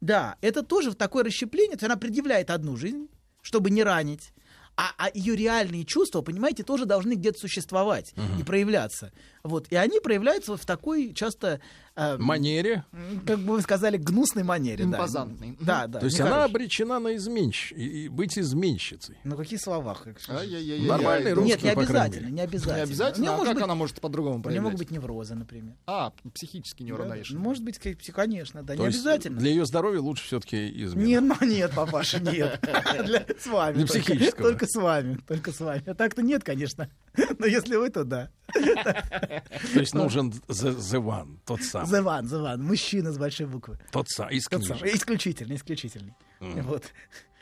Да, 0.01 0.35
это 0.41 0.61
тоже 0.63 0.93
такое 0.93 1.23
расщепление. 1.23 1.71
То 1.71 1.77
есть 1.77 1.83
она 1.83 1.97
предъявляет 1.97 2.49
одну 2.51 2.77
жизнь, 2.77 3.07
чтобы 3.41 3.69
не 3.71 3.83
ранить. 3.83 4.33
А, 4.77 4.91
а 4.97 5.09
ее 5.13 5.35
реальные 5.35 5.83
чувства, 5.83 6.21
понимаете, 6.21 6.63
тоже 6.63 6.85
должны 6.85 7.13
где-то 7.13 7.39
существовать 7.39 8.13
и 8.39 8.43
проявляться. 8.43 9.11
Вот. 9.43 9.67
И 9.71 9.75
они 9.75 9.99
проявляются 9.99 10.55
в 10.57 10.65
такой 10.65 11.13
часто... 11.13 11.59
э, 11.95 12.17
Манере. 12.17 12.85
Как 13.25 13.39
бы 13.39 13.53
вы 13.53 13.61
сказали, 13.61 13.97
гнусной 13.97 14.43
манере. 14.43 14.85
да. 14.85 14.97
Импозантной. 14.97 15.57
Да, 15.61 15.87
да. 15.87 15.99
То 15.99 16.05
есть 16.05 16.19
она 16.19 16.43
обречена 16.45 16.99
на 16.99 17.15
изменщ... 17.15 17.71
и- 17.71 18.07
быть 18.07 18.37
изменщицей. 18.37 19.17
Ну, 19.23 19.35
какие 19.35 19.59
слова? 19.59 19.95
как-. 19.95 20.17
Нормальный 20.27 21.33
русский, 21.33 21.49
Нет, 21.51 21.63
не 21.63 21.69
обязательно, 21.69 22.27
не 22.29 22.41
обязательно. 22.41 22.75
Не 22.77 22.81
обязательно? 22.83 23.27
А 23.33 23.37
может 23.37 23.47
как 23.47 23.55
быть- 23.55 23.63
она 23.63 23.75
может 23.75 24.01
по-другому 24.01 24.35
У 24.35 24.37
нее 24.37 24.43
проявлять? 24.43 24.63
могут 24.63 24.79
быть 24.79 24.91
неврозы, 24.91 25.35
например. 25.35 25.75
А, 25.85 26.11
психически 26.33 26.83
Да, 26.83 26.89
неуравновешенный. 26.89 27.37
ну, 27.39 27.43
может 27.45 27.63
быть, 27.63 27.77
как- 27.79 27.97
конечно, 28.15 28.63
да, 28.63 28.75
То 28.75 28.81
не 28.81 28.87
обязательно. 28.87 29.39
Для 29.39 29.49
ее 29.51 29.65
здоровья 29.65 29.99
лучше 29.99 30.25
все-таки 30.25 30.69
измена. 30.83 31.05
Нет, 31.05 31.23
ну 31.41 31.47
нет, 31.47 31.71
папаша, 31.75 32.19
нет. 32.19 32.59
Для- 33.05 33.25
С 33.39 33.47
вами. 33.47 33.75
Для 33.75 33.85
только- 33.87 34.01
психического. 34.03 34.49
Только 34.49 34.65
с 34.67 34.75
вами, 34.75 35.19
только 35.27 35.51
с 35.51 35.59
вами. 35.59 35.83
А 35.85 35.93
так-то 35.95 36.21
нет, 36.21 36.43
конечно. 36.43 36.89
Но 37.39 37.45
если 37.45 37.75
вы, 37.75 37.89
то 37.89 38.03
да. 38.03 38.29
То 38.53 39.79
есть 39.79 39.93
нужен 39.93 40.29
the, 40.47 40.75
the 40.77 41.01
one, 41.03 41.37
тот 41.45 41.61
самый. 41.61 41.80
The 41.83 42.03
one, 42.03 42.23
the 42.23 42.41
one. 42.43 42.57
Мужчина 42.57 43.11
с 43.11 43.17
большой 43.17 43.47
буквы. 43.47 43.77
Тот 43.91 44.09
самый, 44.09 44.35
из 44.35 44.45
Тот 44.45 44.63
самый. 44.63 44.93
Исключительный, 44.95 45.55
исключительный. 45.55 46.13
Мгм. 46.39 46.61
Вот. 46.63 46.85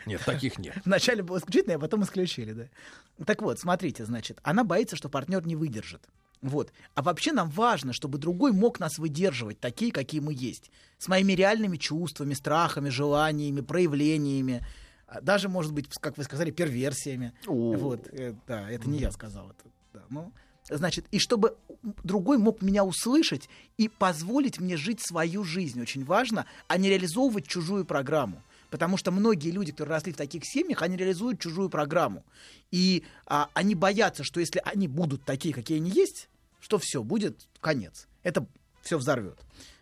Нет, 0.05 0.21
таких 0.25 0.57
нет. 0.57 0.75
Вначале 0.85 1.23
было 1.23 1.37
исключительное, 1.39 1.75
а 1.75 1.79
потом 1.79 2.03
исключили, 2.03 2.53
да. 2.53 3.25
Так 3.25 3.41
вот, 3.41 3.59
смотрите, 3.59 4.05
значит, 4.05 4.39
она 4.43 4.63
боится, 4.63 4.95
что 4.95 5.09
партнер 5.09 5.45
не 5.45 5.55
выдержит. 5.55 6.07
Вот. 6.41 6.71
А 6.95 7.01
вообще 7.01 7.33
нам 7.33 7.49
важно, 7.49 7.91
чтобы 7.91 8.17
другой 8.17 8.53
мог 8.53 8.79
нас 8.79 8.97
выдерживать, 8.97 9.59
такие, 9.59 9.91
какие 9.91 10.21
мы 10.21 10.33
есть. 10.33 10.71
С 10.97 11.09
моими 11.09 11.33
реальными 11.33 11.75
чувствами, 11.75 12.33
страхами, 12.33 12.87
желаниями, 12.89 13.59
проявлениями. 13.59 14.65
а 15.05 15.19
Даже, 15.19 15.49
может 15.49 15.73
быть, 15.73 15.89
как 15.99 16.17
вы 16.17 16.23
сказали, 16.23 16.51
перверсиями. 16.51 17.33
Вот. 17.45 18.07
э, 18.11 18.35
Да, 18.47 18.69
это 18.71 18.89
не 18.89 18.99
я 18.99 19.11
сказал. 19.11 19.49
Это, 19.49 19.69
да, 19.93 20.01
ну, 20.09 20.31
Значит, 20.69 21.05
и 21.11 21.19
чтобы 21.19 21.57
другой 22.03 22.37
мог 22.37 22.61
меня 22.61 22.83
услышать 22.83 23.49
и 23.77 23.89
позволить 23.89 24.59
мне 24.59 24.77
жить 24.77 24.99
свою 25.05 25.43
жизнь, 25.43 25.81
очень 25.81 26.05
важно, 26.05 26.45
а 26.67 26.77
не 26.77 26.89
реализовывать 26.89 27.47
чужую 27.47 27.85
программу. 27.85 28.43
Потому 28.69 28.97
что 28.97 29.11
многие 29.11 29.49
люди, 29.49 29.71
которые 29.71 29.95
росли 29.95 30.13
в 30.13 30.17
таких 30.17 30.43
семьях, 30.45 30.83
они 30.83 30.95
реализуют 30.95 31.39
чужую 31.39 31.69
программу. 31.69 32.23
И 32.69 33.03
а, 33.25 33.49
они 33.53 33.73
боятся, 33.73 34.23
что 34.23 34.39
если 34.39 34.61
они 34.63 34.87
будут 34.87 35.23
такие, 35.23 35.53
какие 35.53 35.77
они 35.77 35.89
есть, 35.89 36.29
что 36.59 36.77
все, 36.77 37.01
будет 37.01 37.47
конец. 37.61 38.07
Это 38.21 38.45
все 38.81 38.97
взорвет. 38.97 39.39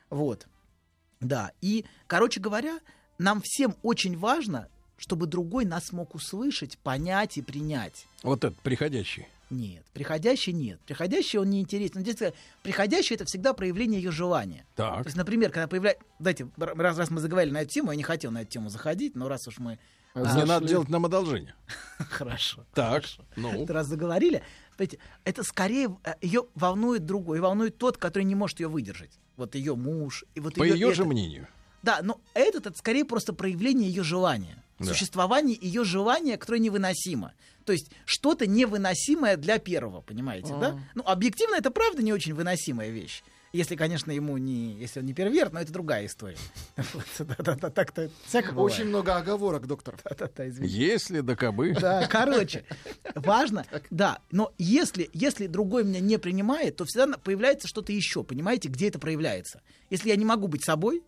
Вот. 0.10 0.48
Да. 1.20 1.52
И, 1.62 1.86
короче 2.08 2.40
говоря, 2.40 2.80
нам 3.18 3.42
всем 3.44 3.76
очень 3.84 4.18
важно, 4.18 4.70
чтобы 4.98 5.28
другой 5.28 5.66
нас 5.66 5.92
мог 5.92 6.16
услышать, 6.16 6.78
понять 6.78 7.38
и 7.38 7.42
принять. 7.42 8.08
Вот 8.24 8.46
этот 8.46 8.60
приходящий. 8.62 9.28
Нет, 9.50 9.86
приходящий 9.94 10.52
нет. 10.52 10.80
Приходящий 10.86 11.40
он 11.40 11.50
не 11.50 11.62
интересен. 11.62 12.02
Здесь 12.02 12.34
приходящий 12.64 13.16
это 13.16 13.26
всегда 13.26 13.54
проявление 13.54 14.02
ее 14.02 14.12
желания. 14.12 14.66
Так. 14.76 15.04
То 15.04 15.08
есть, 15.08 15.18
например, 15.18 15.52
когда 15.52 15.68
появляется... 15.68 16.04
Дайте, 16.20 16.50
раз, 16.58 16.98
раз 16.98 17.10
мы 17.10 17.22
заговорили 17.22 17.54
на 17.54 17.62
эту 17.62 17.72
тему, 17.72 17.92
я 17.92 17.98
не 17.98 18.04
хотел 18.04 18.32
на 18.32 18.42
эту 18.42 18.52
тему 18.52 18.70
заходить, 18.70 19.16
но 19.16 19.28
раз 19.28 19.48
уж 19.48 19.60
мы... 19.60 19.80
Не 20.16 20.24
а, 20.24 20.46
надо 20.46 20.68
делать 20.68 20.90
нам 20.90 21.06
одолжение. 21.06 21.54
Хорошо. 22.10 22.66
Так, 22.74 23.04
ну. 23.36 23.66
Раз 23.68 23.88
заговорили, 23.88 24.42
понимаете, 24.76 25.00
это 25.24 25.44
скорее 25.44 25.96
ее 26.22 26.46
волнует 26.56 27.06
другой, 27.06 27.40
волнует 27.40 27.78
тот, 27.78 27.98
который 27.98 28.24
не 28.24 28.36
может 28.36 28.60
ее 28.60 28.68
выдержать. 28.68 29.20
Вот 29.38 29.54
ее 29.54 29.76
муж. 29.76 30.26
И 30.34 30.40
вот 30.40 30.56
По 30.56 30.64
ее 30.64 30.94
же 30.94 31.04
это. 31.04 31.10
мнению. 31.10 31.48
Да, 31.84 32.00
но 32.02 32.20
этот 32.34 32.66
это 32.66 32.78
скорее 32.78 33.06
просто 33.06 33.32
проявление 33.32 33.90
ее 33.90 34.04
желания. 34.04 34.64
Да. 34.80 34.86
Существование 34.86 35.58
ее 35.60 35.84
желания, 35.84 36.38
которое 36.38 36.60
невыносимо. 36.60 37.34
То 37.66 37.74
есть 37.74 37.92
что-то 38.06 38.46
невыносимое 38.46 39.36
для 39.36 39.58
первого, 39.58 40.02
понимаете, 40.02 40.50
да? 40.50 40.70
Ага. 40.70 40.80
Ну, 40.96 41.04
объективно 41.04 41.56
это 41.56 41.72
правда 41.72 42.04
не 42.04 42.14
очень 42.14 42.34
выносимая 42.34 42.90
вещь. 42.90 43.24
Если, 43.54 43.76
конечно, 43.76 44.12
ему 44.12 44.38
не... 44.38 44.74
Если 44.74 45.00
он 45.00 45.06
не 45.06 45.14
перверт, 45.14 45.54
но 45.54 45.62
это 45.62 45.72
другая 45.72 46.06
история. 46.06 46.38
Да-да-да, 47.20 47.70
Так-то. 47.70 48.12
Очень 48.56 48.86
много 48.86 49.16
оговорок, 49.16 49.68
доктор. 49.68 49.98
Да-да-да, 50.04 50.48
извините. 50.48 50.76
Если 50.76 51.22
до 51.22 51.36
кобы. 51.36 51.74
Да, 51.74 52.06
короче, 52.08 52.66
важно, 53.16 53.66
да, 53.90 54.20
но 54.32 54.54
если, 54.58 55.10
если 55.14 55.48
другой 55.48 55.86
меня 55.86 56.02
не 56.02 56.20
принимает, 56.20 56.76
то 56.76 56.86
всегда 56.86 57.18
появляется 57.18 57.68
что-то 57.68 57.94
еще, 57.94 58.24
понимаете, 58.24 58.70
где 58.70 58.90
это 58.90 59.00
проявляется. 59.00 59.62
Если 59.90 60.10
я 60.10 60.16
не 60.18 60.26
могу 60.26 60.48
быть 60.48 60.64
собой, 60.64 61.02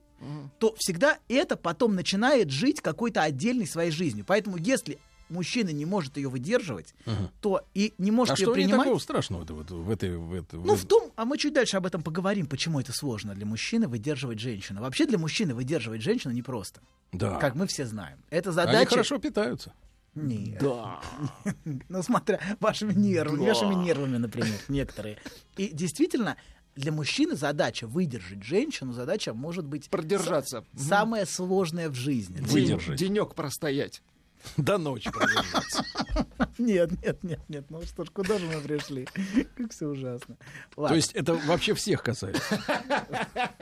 то 0.60 0.76
всегда 0.78 1.20
это 1.28 1.56
потом 1.56 1.96
начинает 1.96 2.50
жить 2.50 2.82
какой-то 2.82 3.22
отдельной 3.24 3.68
своей 3.68 3.92
жизнью. 3.92 4.26
Поэтому 4.28 4.58
если 4.58 5.00
мужчина 5.30 5.70
не 5.70 5.86
может 5.86 6.18
ее 6.18 6.28
выдерживать, 6.30 6.96
Ага. 7.06 7.32
то 7.40 7.62
и 7.76 7.94
не 8.00 8.10
может 8.12 8.36
А 8.36 8.40
ее 8.40 8.46
что 8.46 8.54
принимать. 8.54 8.80
такого 8.86 8.98
страшного 9.00 9.46
вот 9.46 9.70
в 9.70 9.90
этой... 9.92 10.18
В 10.18 10.34
этой 10.34 10.58
Ну, 10.60 10.76
в- 10.76 10.86
том, 10.86 11.12
а 11.16 11.26
мы 11.26 11.38
чуть 11.38 11.54
дальше 11.54 11.78
об 11.78 11.86
этом 11.86 12.02
поговорим, 12.02 12.48
почему 12.48 12.80
это 12.80 12.92
сложно 12.94 13.36
для 13.36 13.46
мужчины 13.46 13.88
выдерживать 13.88 14.40
женщину. 14.40 14.82
Вообще 14.82 15.06
для 15.06 15.20
мужчины 15.20 15.54
выдерживать 15.54 16.02
женщину 16.02 16.34
непросто. 16.34 16.82
Да. 17.12 17.38
Как 17.38 17.54
мы 17.56 17.68
все 17.68 17.86
знаем. 17.86 18.18
Это 18.32 18.50
Они 18.50 18.56
задача... 18.56 18.90
хорошо 18.90 19.20
питаются. 19.20 19.72
Нет. 20.16 20.60
Да. 20.60 21.00
Ну, 21.90 22.02
смотря 22.02 22.40
вашими 22.60 22.94
нервами, 22.94 23.46
Да. 23.46 23.54
вашими 23.54 23.76
нервами, 23.76 24.18
например, 24.18 24.56
некоторые. 24.68 25.18
И 25.58 25.68
действительно, 25.68 26.36
для 26.80 26.92
мужчины 26.92 27.36
задача 27.36 27.88
выдержать 27.88 28.42
женщину, 28.44 28.94
задача 28.94 29.34
может 29.34 29.66
быть 29.66 29.90
Продержаться. 29.90 30.64
са- 30.74 30.80
самая 30.88 31.26
сложная 31.26 31.90
в 31.90 31.94
жизни. 31.96 32.40
Выдержать. 32.42 32.98
Денек 32.98 33.36
простоять. 33.36 34.02
До 34.58 34.78
ночи 34.78 35.12
продержаться. 35.12 35.84
Нет, 36.58 36.92
нет, 37.04 37.24
нет, 37.24 37.40
нет, 37.48 37.66
ну 37.70 37.82
что 37.84 38.04
ж, 38.04 38.10
куда 38.10 38.38
же 38.38 38.46
мы 38.46 38.60
пришли? 38.62 39.08
Как 39.58 39.72
все 39.72 39.88
ужасно. 39.88 40.36
То 40.76 40.94
есть 40.94 41.14
это 41.14 41.34
вообще 41.36 41.74
всех 41.74 42.04
касается. 42.04 42.42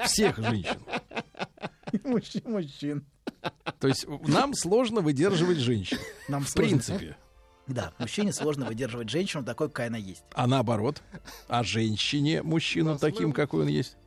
Всех 0.05 0.37
женщин. 0.37 0.77
мужчин, 2.03 2.41
мужчин. 2.45 3.05
То 3.79 3.87
есть 3.87 4.07
нам 4.27 4.53
сложно 4.55 5.01
выдерживать 5.01 5.57
женщин. 5.59 5.97
Нам 6.27 6.43
В 6.43 6.49
сложно. 6.49 6.69
принципе. 6.69 7.17
Да, 7.67 7.91
мужчине 7.99 8.31
сложно 8.31 8.65
выдерживать 8.65 9.09
женщину 9.09 9.43
такой, 9.43 9.67
какая 9.67 9.87
она 9.87 9.97
есть. 9.97 10.23
А 10.33 10.47
наоборот. 10.47 11.01
А 11.47 11.63
женщине, 11.63 12.41
мужчину 12.41 12.97
таким, 12.97 13.31
какой 13.33 13.63
он 13.63 13.67
есть. 13.67 13.97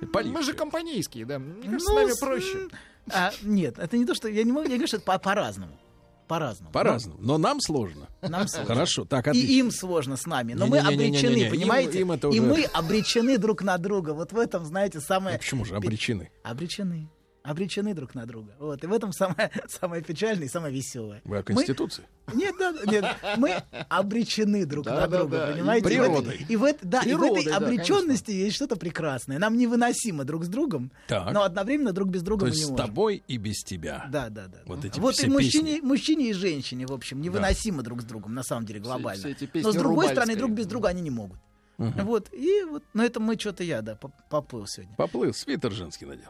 Мы 0.00 0.42
же 0.42 0.52
компанейские, 0.52 1.24
да. 1.24 1.38
Мне 1.38 1.62
кажется, 1.70 1.88
Ну, 1.92 1.94
с 1.98 2.02
нами 2.02 2.12
с- 2.12 2.18
проще. 2.18 2.68
А, 3.12 3.32
нет, 3.42 3.78
это 3.78 3.96
не 3.96 4.04
то, 4.06 4.14
что... 4.14 4.28
Я 4.28 4.42
не 4.44 4.52
могу, 4.52 4.64
я 4.64 4.70
говорю, 4.74 4.86
что 4.86 4.96
это 4.96 5.18
по-разному. 5.18 5.78
По-разному. 6.26 6.72
По-разному. 6.72 7.18
Но 7.20 7.36
нам 7.38 7.60
сложно. 7.60 8.08
Нам 8.22 8.48
сложно. 8.48 8.66
Хорошо, 8.74 9.04
так, 9.04 9.26
И 9.26 9.30
отлично. 9.30 9.52
им 9.52 9.70
сложно 9.70 10.16
с 10.16 10.24
нами. 10.26 10.54
Но 10.54 10.66
мы 10.66 10.78
обречены, 10.78 11.36
им- 11.36 11.50
понимаете? 11.50 12.00
им 12.00 12.12
это 12.12 12.28
И 12.28 12.40
мы 12.40 12.64
обречены 12.64 13.36
друг 13.38 13.62
на 13.62 13.76
друга. 13.78 14.14
Вот 14.14 14.32
в 14.32 14.38
этом, 14.38 14.64
знаете, 14.64 15.00
самое... 15.00 15.36
Ну, 15.36 15.38
почему 15.38 15.64
же 15.66 15.76
обречены? 15.76 16.30
Обречены. 16.42 17.10
Обречены 17.48 17.92
друг 17.92 18.14
на 18.14 18.24
друга. 18.24 18.54
Вот. 18.58 18.82
И 18.82 18.86
в 18.86 18.92
этом 18.94 19.12
самое, 19.12 19.50
самое 19.68 20.02
печальное 20.02 20.46
и 20.46 20.48
самое 20.48 20.74
веселое. 20.74 21.20
Вы 21.26 21.36
о 21.36 21.38
Мы- 21.40 21.44
Конституции? 21.44 22.04
Нет, 22.32 22.54
да, 22.58 22.72
нет, 22.86 23.04
мы 23.36 23.62
обречены 23.90 24.64
друг 24.64 24.86
Да, 24.86 24.94
на 25.02 25.06
да, 25.06 25.18
друга, 25.18 25.36
да. 25.36 25.52
понимаете? 25.52 25.86
И 25.90 25.92
И 25.94 25.98
в 25.98 26.02
этой- 26.02 26.08
природой. 26.08 26.46
И 26.48 26.56
в, 26.56 26.74
да, 26.88 26.98
и 27.00 27.02
в 27.02 27.04
Природой, 27.04 27.40
этой 27.42 27.50
да, 27.50 27.56
обреченности 27.58 28.30
есть 28.30 28.56
что-то 28.56 28.76
прекрасное. 28.76 29.38
Нам 29.38 29.58
невыносимо 29.58 30.24
друг 30.24 30.46
с 30.46 30.48
другом, 30.48 30.90
Так. 31.06 31.34
но 31.34 31.42
одновременно 31.42 31.92
друг 31.92 32.08
без 32.08 32.22
друга 32.22 32.40
То 32.40 32.46
мы 32.46 32.50
есть 32.52 32.60
не 32.62 32.66
с 32.66 32.70
можем. 32.70 32.86
тобой 32.86 33.22
и 33.28 33.36
без 33.36 33.62
тебя. 33.62 34.06
Да, 34.10 34.30
да, 34.30 34.46
да. 34.46 34.60
Вот 34.64 34.80
да. 34.80 34.88
эти 34.88 34.98
вот 34.98 35.14
все 35.14 35.26
и 35.26 35.30
мужчине, 35.30 35.74
песни. 35.74 35.86
мужчине 35.86 36.30
и 36.30 36.32
женщине, 36.32 36.86
в 36.86 36.92
общем, 36.94 37.20
невыносимо 37.20 37.82
друг 37.82 38.00
с 38.00 38.04
другом, 38.06 38.32
на 38.32 38.42
самом 38.42 38.64
деле, 38.64 38.80
глобально. 38.80 39.20
все 39.20 39.32
эти 39.32 39.44
песни 39.44 39.66
Но 39.66 39.72
с 39.72 39.76
другой 39.76 40.08
стороны, 40.08 40.34
друг 40.34 40.52
без 40.52 40.64
друга 40.64 40.88
они 40.88 41.02
не 41.02 41.10
могут. 41.10 41.38
Мгм. 41.78 42.04
Вот, 42.06 42.32
и 42.32 42.62
вот, 42.64 42.84
но 42.94 43.04
это 43.04 43.18
мы 43.20 43.38
что-то 43.38 43.64
я, 43.64 43.82
да, 43.82 43.96
поп- 43.96 44.12
поплыл 44.30 44.66
сегодня. 44.66 44.94
Поплыл, 44.96 45.34
свитер 45.34 45.72
женский 45.72 46.06
надел. 46.06 46.28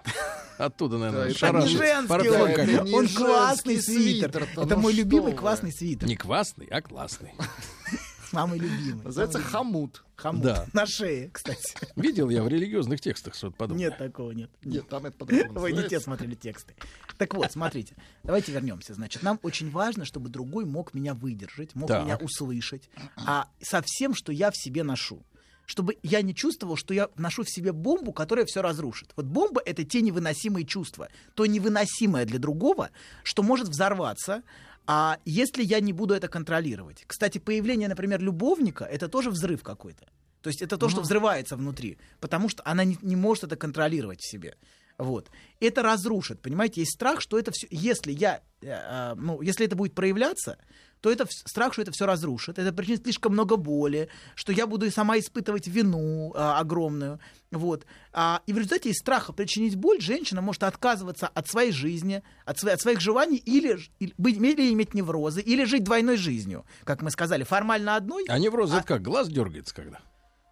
Оттуда, 0.58 0.96
наверное, 0.98 1.20
Это 1.24 1.28
не 1.30 1.34
шарашит. 1.34 1.70
женский 1.78 2.78
он, 2.80 2.94
он 2.94 3.08
классный 3.08 3.80
свитер. 3.82 4.30
свитер-то, 4.32 4.62
Это 4.62 4.76
ну 4.76 4.82
мой 4.82 4.92
любимый 4.94 5.32
вы. 5.32 5.38
классный 5.38 5.72
свитер. 5.72 6.08
Не 6.08 6.16
квасный, 6.16 6.66
а 6.66 6.80
классный. 6.80 7.32
Самый 8.30 8.58
любимый. 8.58 9.04
Называется 9.04 9.38
Самый 9.38 9.50
хомут. 9.50 10.04
Хомут. 10.16 10.42
Да. 10.42 10.66
На 10.72 10.86
шее, 10.86 11.30
кстати. 11.30 11.62
Видел 11.94 12.30
я 12.30 12.42
в 12.42 12.48
религиозных 12.48 13.00
текстах 13.00 13.34
что-то 13.34 13.54
подобное. 13.56 13.86
Нет 13.90 13.98
такого, 13.98 14.32
нет. 14.32 14.50
Нет, 14.64 14.88
там 14.88 15.06
это 15.06 15.16
по-другому 15.16 15.52
Вы 15.60 15.72
не 15.72 15.86
те 15.88 16.00
смотрели 16.00 16.34
тексты. 16.34 16.74
Так 17.18 17.34
вот, 17.34 17.52
смотрите, 17.52 17.94
давайте 18.24 18.50
вернемся. 18.50 18.94
Значит, 18.94 19.22
нам 19.22 19.38
очень 19.42 19.70
важно, 19.70 20.04
чтобы 20.04 20.30
другой 20.30 20.64
мог 20.64 20.94
меня 20.94 21.14
выдержать, 21.14 21.74
мог 21.76 21.88
Так. 21.88 22.04
меня 22.04 22.16
услышать, 22.16 22.88
а 23.16 23.48
со 23.62 23.82
всем, 23.82 24.14
что 24.14 24.32
я 24.32 24.50
в 24.50 24.56
себе 24.56 24.82
ношу. 24.82 25.22
Чтобы 25.66 25.96
я 26.02 26.22
не 26.22 26.34
чувствовал, 26.34 26.76
что 26.76 26.92
я 26.94 27.08
ношу 27.16 27.42
в 27.42 27.50
себе 27.50 27.72
бомбу, 27.72 28.12
которая 28.12 28.44
все 28.44 28.62
разрушит. 28.62 29.12
Вот 29.16 29.26
бомба— 29.26 29.62
это 29.64 29.84
те 29.84 30.02
невыносимые 30.02 30.66
чувства, 30.66 31.08
то 31.34 31.46
невыносимое 31.46 32.26
для 32.26 32.38
другого, 32.38 32.90
что 33.22 33.42
может 33.42 33.68
взорваться, 33.68 34.42
а 34.86 35.18
если 35.24 35.64
я 35.64 35.80
не 35.80 35.92
буду 35.92 36.14
это 36.14 36.28
контролировать. 36.28 37.04
Кстати, 37.06 37.38
появление, 37.38 37.88
например, 37.88 38.20
любовника— 38.20 38.84
это 38.90 39.08
тоже 39.08 39.30
взрыв 39.30 39.62
какой-то. 39.62 40.06
То 40.42 40.48
есть 40.48 40.60
это 40.60 40.76
то, 40.76 40.90
что 40.90 41.00
взрывается 41.00 41.56
внутри, 41.56 41.96
потому 42.20 42.50
что 42.50 42.62
она 42.66 42.84
не, 42.84 42.98
не 43.00 43.16
может 43.16 43.44
это 43.44 43.56
контролировать 43.56 44.20
в 44.20 44.30
себе. 44.30 44.56
Вот. 44.98 45.30
Это 45.58 45.82
разрушит, 45.82 46.40
понимаете? 46.40 46.82
Есть 46.82 46.92
страх, 46.92 47.20
что 47.20 47.38
это 47.38 47.50
все... 47.50 47.66
Если 47.70 48.12
я... 48.12 48.42
э, 48.60 48.68
э, 48.68 49.14
ну, 49.16 49.40
если 49.40 49.64
это 49.66 49.74
будет 49.74 49.94
проявляться, 49.94 50.58
то 51.04 51.10
это 51.10 51.26
страх, 51.28 51.74
что 51.74 51.82
это 51.82 51.92
все 51.92 52.06
разрушит. 52.06 52.58
Это 52.58 52.72
причинит 52.72 53.02
слишком 53.02 53.34
много 53.34 53.56
боли, 53.56 54.08
что 54.34 54.52
я 54.52 54.66
буду 54.66 54.86
и 54.86 54.90
сама 54.90 55.18
испытывать 55.18 55.66
вину 55.68 56.32
э, 56.34 56.38
огромную. 56.38 57.20
Вот. 57.50 57.84
А, 58.14 58.40
и 58.46 58.54
в 58.54 58.56
результате 58.56 58.88
из 58.88 58.96
страха 58.96 59.34
причинить 59.34 59.76
боль 59.76 60.00
женщина 60.00 60.40
может 60.40 60.62
отказываться 60.62 61.28
от 61.28 61.46
своей 61.46 61.72
жизни, 61.72 62.22
от, 62.46 62.64
от 62.64 62.80
своих 62.80 63.02
желаний 63.02 63.36
или, 63.36 63.78
или, 63.98 64.14
или 64.16 64.72
иметь 64.72 64.94
неврозы, 64.94 65.42
или 65.42 65.64
жить 65.64 65.84
двойной 65.84 66.16
жизнью. 66.16 66.64
Как 66.84 67.02
мы 67.02 67.10
сказали, 67.10 67.44
формально 67.44 67.96
одной. 67.96 68.24
А 68.28 68.38
невроз 68.38 68.72
это 68.72 68.82
как? 68.82 69.02
Глаз 69.02 69.28
дергается 69.28 69.74
когда? 69.74 70.00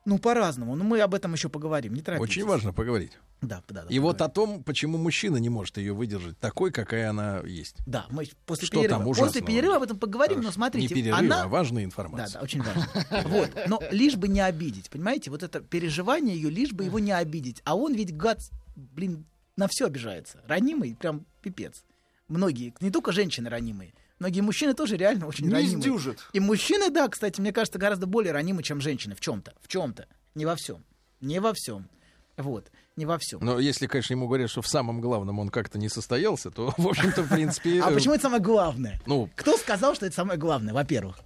Ну, 0.05 0.19
по-разному. 0.19 0.75
Но 0.75 0.85
мы 0.85 1.01
об 1.01 1.15
этом 1.15 1.33
еще 1.33 1.49
поговорим. 1.49 1.95
Не 1.95 2.03
торопитесь. 2.03 2.31
Очень 2.31 2.45
важно 2.47 2.73
поговорить. 2.73 3.13
Да, 3.41 3.63
да, 3.69 3.83
да. 3.83 3.89
И 3.89 3.99
вот 3.99 4.21
о 4.21 4.29
том, 4.29 4.63
почему 4.63 4.99
мужчина 4.99 5.37
не 5.37 5.49
может 5.49 5.77
ее 5.77 5.93
выдержать 5.93 6.39
такой, 6.39 6.71
какая 6.71 7.11
она 7.11 7.41
есть. 7.41 7.77
Да, 7.87 8.07
мы 8.11 8.25
после 8.47 8.67
Что 8.67 8.77
перерыва, 8.79 8.99
там 8.99 9.05
после 9.07 9.25
ужасного? 9.25 9.47
перерыва 9.47 9.77
об 9.77 9.83
этом 9.83 9.99
поговорим, 9.99 10.41
но 10.43 10.53
смотрите, 10.53 10.95
Не 10.95 11.03
перерыв, 11.03 11.19
она... 11.19 11.43
а 11.43 11.49
важная 11.49 11.83
Да, 11.83 11.87
информация. 11.87 12.39
да, 12.39 12.45
очень 12.45 12.63
важно. 12.63 12.87
Вот, 13.29 13.51
но 13.69 13.83
лишь 13.91 14.15
бы 14.17 14.29
не 14.29 14.41
обидеть, 14.41 14.91
понимаете? 14.91 15.31
Вот 15.31 15.43
это 15.43 15.61
переживание 15.61 16.37
ее, 16.37 16.51
лишь 16.51 16.73
бы 16.73 16.85
его 16.85 16.99
не 17.01 17.13
обидеть. 17.13 17.63
А 17.65 17.77
он 17.77 17.95
ведь, 17.95 18.17
гад, 18.17 18.41
блин, 18.77 19.25
на 19.57 19.67
все 19.67 19.87
обижается. 19.87 20.41
Ранимый, 20.47 20.95
прям 20.95 21.27
пипец. 21.43 21.85
Многие, 22.29 22.75
не 22.81 22.91
только 22.91 23.11
женщины 23.13 23.49
ранимые, 23.51 23.93
многие 24.23 24.41
мужчины 24.41 24.73
тоже 24.73 24.97
реально 24.97 25.27
очень 25.27 25.47
Не 25.47 25.53
ранимые. 25.53 25.79
сдюжит. 25.79 26.21
И 26.33 26.39
мужчины, 26.39 26.91
да, 26.91 27.09
кстати, 27.09 27.41
мне 27.41 27.53
кажется, 27.53 27.79
гораздо 27.79 28.07
более 28.07 28.33
ранимы, 28.33 28.63
чем 28.63 28.81
женщины 28.81 29.17
в 29.17 29.21
чем-то. 29.21 29.53
В 29.61 29.67
чем-то. 29.67 30.07
Не 30.37 30.47
во 30.47 30.55
всем. 30.55 30.85
Не 31.21 31.41
во 31.41 31.53
всем. 31.53 31.89
Вот. 32.37 32.71
Не 32.97 33.05
во 33.05 33.19
всем. 33.19 33.41
Но 33.43 33.59
если, 33.59 33.87
конечно, 33.89 34.13
ему 34.13 34.29
говорят, 34.29 34.49
что 34.49 34.63
в 34.63 34.69
самом 34.69 35.01
главном 35.01 35.41
он 35.41 35.49
как-то 35.49 35.79
не 35.79 35.89
состоялся, 35.89 36.51
то, 36.51 36.73
в 36.77 36.87
общем-то, 36.87 37.23
в 37.25 37.29
принципе... 37.29 37.83
А 37.83 37.91
э, 37.91 37.95
почему 37.95 38.15
это 38.15 38.23
самое 38.23 38.41
главное? 38.43 39.01
Ну, 39.07 39.29
Кто 39.35 39.57
сказал, 39.57 39.95
что 39.97 40.07
это 40.07 40.15
самое 40.15 40.39
главное, 40.39 40.73
во-первых? 40.73 41.19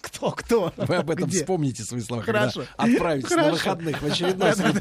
Кто, 0.00 0.30
кто? 0.32 0.72
вы 0.76 0.96
об 0.96 1.10
этом 1.10 1.28
Где? 1.28 1.38
вспомните 1.40 1.82
свои 1.82 2.00
слова, 2.00 2.22
Хорошо. 2.22 2.64
когда 2.76 2.94
отправитесь 2.94 3.30
на 3.30 3.36
Хорошо. 3.36 3.52
выходных 3.52 4.02
в 4.02 4.06
очередной 4.06 4.54
свой. 4.54 4.72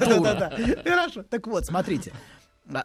Хорошо. 0.84 1.24
Так 1.24 1.48
вот, 1.48 1.66
смотрите. 1.66 2.14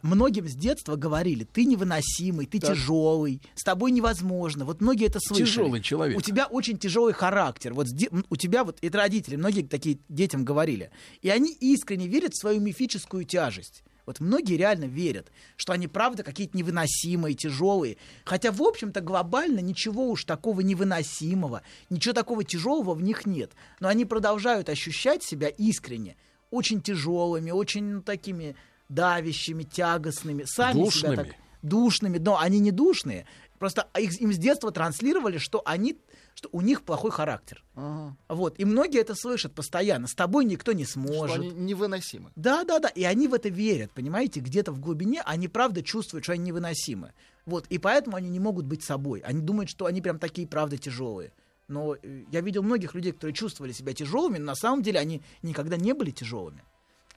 Многим 0.02 0.48
с 0.48 0.54
детства 0.54 0.96
говорили, 0.96 1.44
ты 1.44 1.64
невыносимый, 1.64 2.46
ты 2.46 2.58
Так. 2.58 2.74
тяжелый, 2.74 3.40
с 3.54 3.62
тобой 3.62 3.92
невозможно. 3.92 4.64
Вот 4.64 4.80
многие 4.80 5.06
это 5.06 5.20
слышали. 5.20 5.46
Тяжелый 5.46 5.80
человек. 5.80 6.18
У 6.18 6.20
тебя 6.20 6.46
очень 6.46 6.78
тяжелый 6.78 7.12
характер. 7.12 7.74
Вот 7.74 7.86
у 8.28 8.36
тебя 8.36 8.64
вот 8.64 8.78
это 8.82 8.98
родители, 8.98 9.36
многие 9.36 9.62
такие 9.62 9.98
детям 10.08 10.44
говорили. 10.44 10.90
И 11.22 11.30
они 11.30 11.52
искренне 11.52 12.08
верят 12.08 12.34
в 12.34 12.40
свою 12.40 12.60
мифическую 12.60 13.24
тяжесть. 13.24 13.84
Вот 14.08 14.20
многие 14.20 14.56
реально 14.56 14.86
верят, 14.86 15.30
что 15.56 15.74
они 15.74 15.86
правда 15.86 16.22
какие-то 16.22 16.56
невыносимые, 16.56 17.34
тяжелые. 17.34 17.98
Хотя, 18.24 18.50
в 18.50 18.62
общем-то, 18.62 19.02
глобально 19.02 19.58
ничего 19.58 20.08
уж 20.08 20.24
такого 20.24 20.62
невыносимого, 20.62 21.60
ничего 21.90 22.14
такого 22.14 22.42
тяжелого 22.42 22.94
в 22.94 23.02
них 23.02 23.26
нет. 23.26 23.52
Но 23.80 23.88
они 23.88 24.06
продолжают 24.06 24.70
ощущать 24.70 25.22
себя 25.22 25.48
искренне 25.48 26.16
очень 26.50 26.80
тяжелыми, 26.80 27.50
очень 27.50 27.84
ну, 27.84 28.02
такими 28.02 28.56
давящими, 28.88 29.62
тягостными, 29.64 30.44
сами 30.44 30.72
себя 30.74 30.84
Душными. 30.84 31.16
так 31.16 31.26
душными, 31.62 32.18
но 32.18 32.38
они 32.38 32.58
не 32.60 32.70
душные. 32.70 33.26
Просто 33.58 33.88
их, 33.98 34.20
им 34.20 34.32
с 34.32 34.38
детства 34.38 34.70
транслировали, 34.70 35.38
что 35.38 35.60
они, 35.64 35.98
что 36.34 36.48
у 36.52 36.60
них 36.60 36.82
плохой 36.82 37.10
характер. 37.10 37.64
Ага. 37.74 38.16
Вот. 38.28 38.54
И 38.60 38.64
многие 38.64 39.00
это 39.00 39.16
слышат 39.16 39.52
постоянно. 39.52 40.06
С 40.06 40.14
тобой 40.14 40.44
никто 40.44 40.72
не 40.72 40.84
Что 40.84 40.92
сможет. 40.94 41.36
они 41.38 41.50
невыносимы. 41.50 42.30
Да, 42.36 42.62
да, 42.62 42.78
да. 42.78 42.88
И 42.88 43.02
они 43.02 43.26
в 43.26 43.34
это 43.34 43.48
верят, 43.48 43.90
понимаете? 43.92 44.38
Где-то 44.38 44.70
в 44.70 44.78
глубине 44.78 45.22
они 45.26 45.48
правда 45.48 45.82
чувствуют, 45.82 46.24
что 46.24 46.34
они 46.34 46.44
невыносимы. 46.44 47.12
Вот. 47.46 47.66
И 47.68 47.78
поэтому 47.78 48.16
они 48.16 48.30
не 48.30 48.38
могут 48.38 48.64
быть 48.66 48.84
собой. 48.84 49.20
Они 49.20 49.40
думают, 49.40 49.68
что 49.68 49.86
они 49.86 50.00
прям 50.00 50.20
такие, 50.20 50.46
правда, 50.46 50.78
тяжелые. 50.78 51.32
Но 51.66 51.96
э, 51.96 52.22
я 52.30 52.40
видел 52.40 52.62
многих 52.62 52.94
людей, 52.94 53.10
которые 53.10 53.34
чувствовали 53.34 53.72
себя 53.72 53.92
тяжелыми, 53.92 54.38
но 54.38 54.46
на 54.46 54.54
самом 54.54 54.82
деле 54.82 55.00
они 55.00 55.22
никогда 55.42 55.76
не 55.76 55.94
были 55.94 56.12
тяжелыми. 56.12 56.62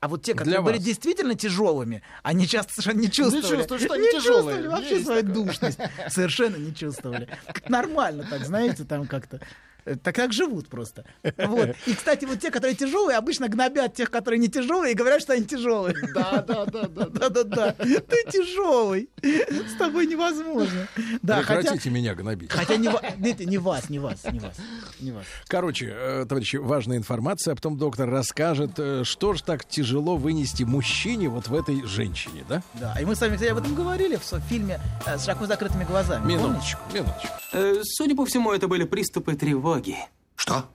А 0.02 0.08
вот 0.08 0.24
те, 0.24 0.34
которые 0.34 0.62
были 0.62 0.78
вас. 0.78 0.84
действительно 0.84 1.36
тяжелыми, 1.36 2.02
они 2.24 2.48
часто 2.48 2.74
совершенно 2.74 3.02
не 3.02 3.12
чувствовали. 3.12 3.58
чувствуют, 3.58 3.82
что 3.84 3.94
они 3.94 4.04
Не 4.08 4.12
тяжелые. 4.12 4.58
чувствовали 4.58 4.68
вообще 4.68 4.94
Есть 4.96 5.06
свою 5.06 5.22
такое. 5.22 5.34
душность. 5.46 5.80
Совершенно 6.10 6.56
не 6.58 6.74
чувствовали. 6.76 7.30
Как 7.46 7.70
нормально 7.70 8.26
так, 8.28 8.44
знаете, 8.44 8.84
там 8.84 9.06
как-то. 9.06 9.40
Э, 9.86 9.96
Так 9.96 10.16
как 10.16 10.34
живут 10.34 10.68
просто. 10.70 11.06
Вот. 11.38 11.76
И, 11.86 11.94
кстати, 11.96 12.26
вот 12.26 12.40
те, 12.40 12.52
которые 12.52 12.76
тяжелые, 12.76 13.18
обычно 13.18 13.48
гнобят 13.48 13.96
тех, 13.96 14.10
которые 14.12 14.40
не 14.40 14.48
тяжелые, 14.48 14.94
и 14.94 14.96
говорят, 14.96 15.22
что 15.22 15.34
они 15.34 15.46
тяжелые. 15.46 15.96
Да, 16.14 16.44
да, 16.48 16.66
да, 16.66 16.88
да. 16.88 17.06
да. 17.06 17.30
Да-да-да. 17.30 17.72
Ты 17.74 18.18
тяжелый. 18.32 19.10
С 19.22 19.78
тобой 19.78 20.08
невозможно. 20.08 20.88
Да, 21.22 21.42
хотя, 21.44 21.62
Прекратите 21.62 21.90
меня 21.90 22.16
гнобить. 22.16 22.52
хотя 22.52 22.78
не, 22.78 22.90
видите, 23.18 23.46
не 23.46 23.58
вас, 23.58 23.90
не 23.90 24.00
вас, 24.00 24.24
не 24.32 24.40
вас, 24.40 24.56
не 25.00 25.12
вас. 25.12 25.26
Короче, 25.48 25.94
э, 25.94 26.26
товарищи, 26.28 26.56
важная 26.58 26.98
информация, 26.98 27.54
а 27.54 27.56
потом 27.56 27.78
доктор 27.78 28.10
расскажет, 28.10 28.72
э, 28.78 29.04
что 29.04 29.34
же 29.34 29.44
так 29.44 29.66
тяжело 29.66 30.16
вынести 30.18 30.64
мужчине 30.64 31.30
вот 31.30 31.48
в 31.48 31.56
этой 31.56 31.84
женщине, 31.86 32.44
да? 32.50 32.64
Да, 32.74 32.96
и 33.00 33.06
мы 33.06 33.16
с 33.16 33.22
вами, 33.22 33.36
кстати, 33.36 33.52
об 33.52 33.58
этом 33.60 33.76
говорили 33.76 34.16
в 34.18 34.40
фильме 34.50 34.80
с 35.06 35.24
широко 35.26 35.46
закрытыми 35.46 35.84
глазами. 35.84 36.22
помните? 36.24 36.44
Минуточку, 36.44 36.82
минуточку. 36.94 37.28
Э, 37.54 37.82
Судя 37.84 38.16
по 38.16 38.26
всему, 38.26 38.52
это 38.52 38.68
были 38.68 38.84
приступы 38.86 39.36
тревоги. 39.72 39.98
Что? 40.36 40.66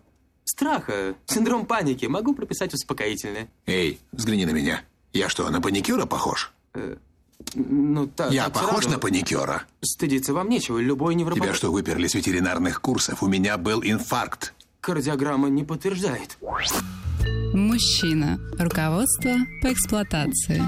Страха, 0.45 1.15
синдром 1.27 1.67
паники. 1.67 2.07
Могу 2.07 2.35
прописать 2.35 2.73
успокоительное. 2.73 3.49
Эй, 3.67 4.01
взгляни 4.13 4.47
на 4.47 4.51
меня. 4.51 4.83
Я 5.13 5.29
что, 5.29 5.49
на 5.51 5.61
паникюра 5.61 6.07
похож? 6.07 6.53
Ну, 7.55 8.07
так, 8.07 8.33
Я 8.33 8.45
так 8.45 8.55
похож 8.55 8.85
сразу. 8.85 8.91
на 8.91 8.99
паникюра? 8.99 9.65
Стыдиться 9.83 10.33
вам 10.33 10.49
нечего. 10.49 10.79
Любой 10.79 11.15
невропат... 11.15 11.43
Тебя 11.43 11.55
что, 11.55 11.71
выперли 11.71 12.07
с 12.07 12.15
ветеринарных 12.15 12.81
курсов? 12.81 13.23
У 13.23 13.27
меня 13.29 13.57
был 13.59 13.83
инфаркт. 13.83 14.55
Кардиограмма 14.81 15.49
не 15.49 15.65
подтверждает. 15.65 16.39
Мужчина. 17.55 18.39
Руководство 18.59 19.33
по 19.63 19.73
эксплуатации. 19.73 20.63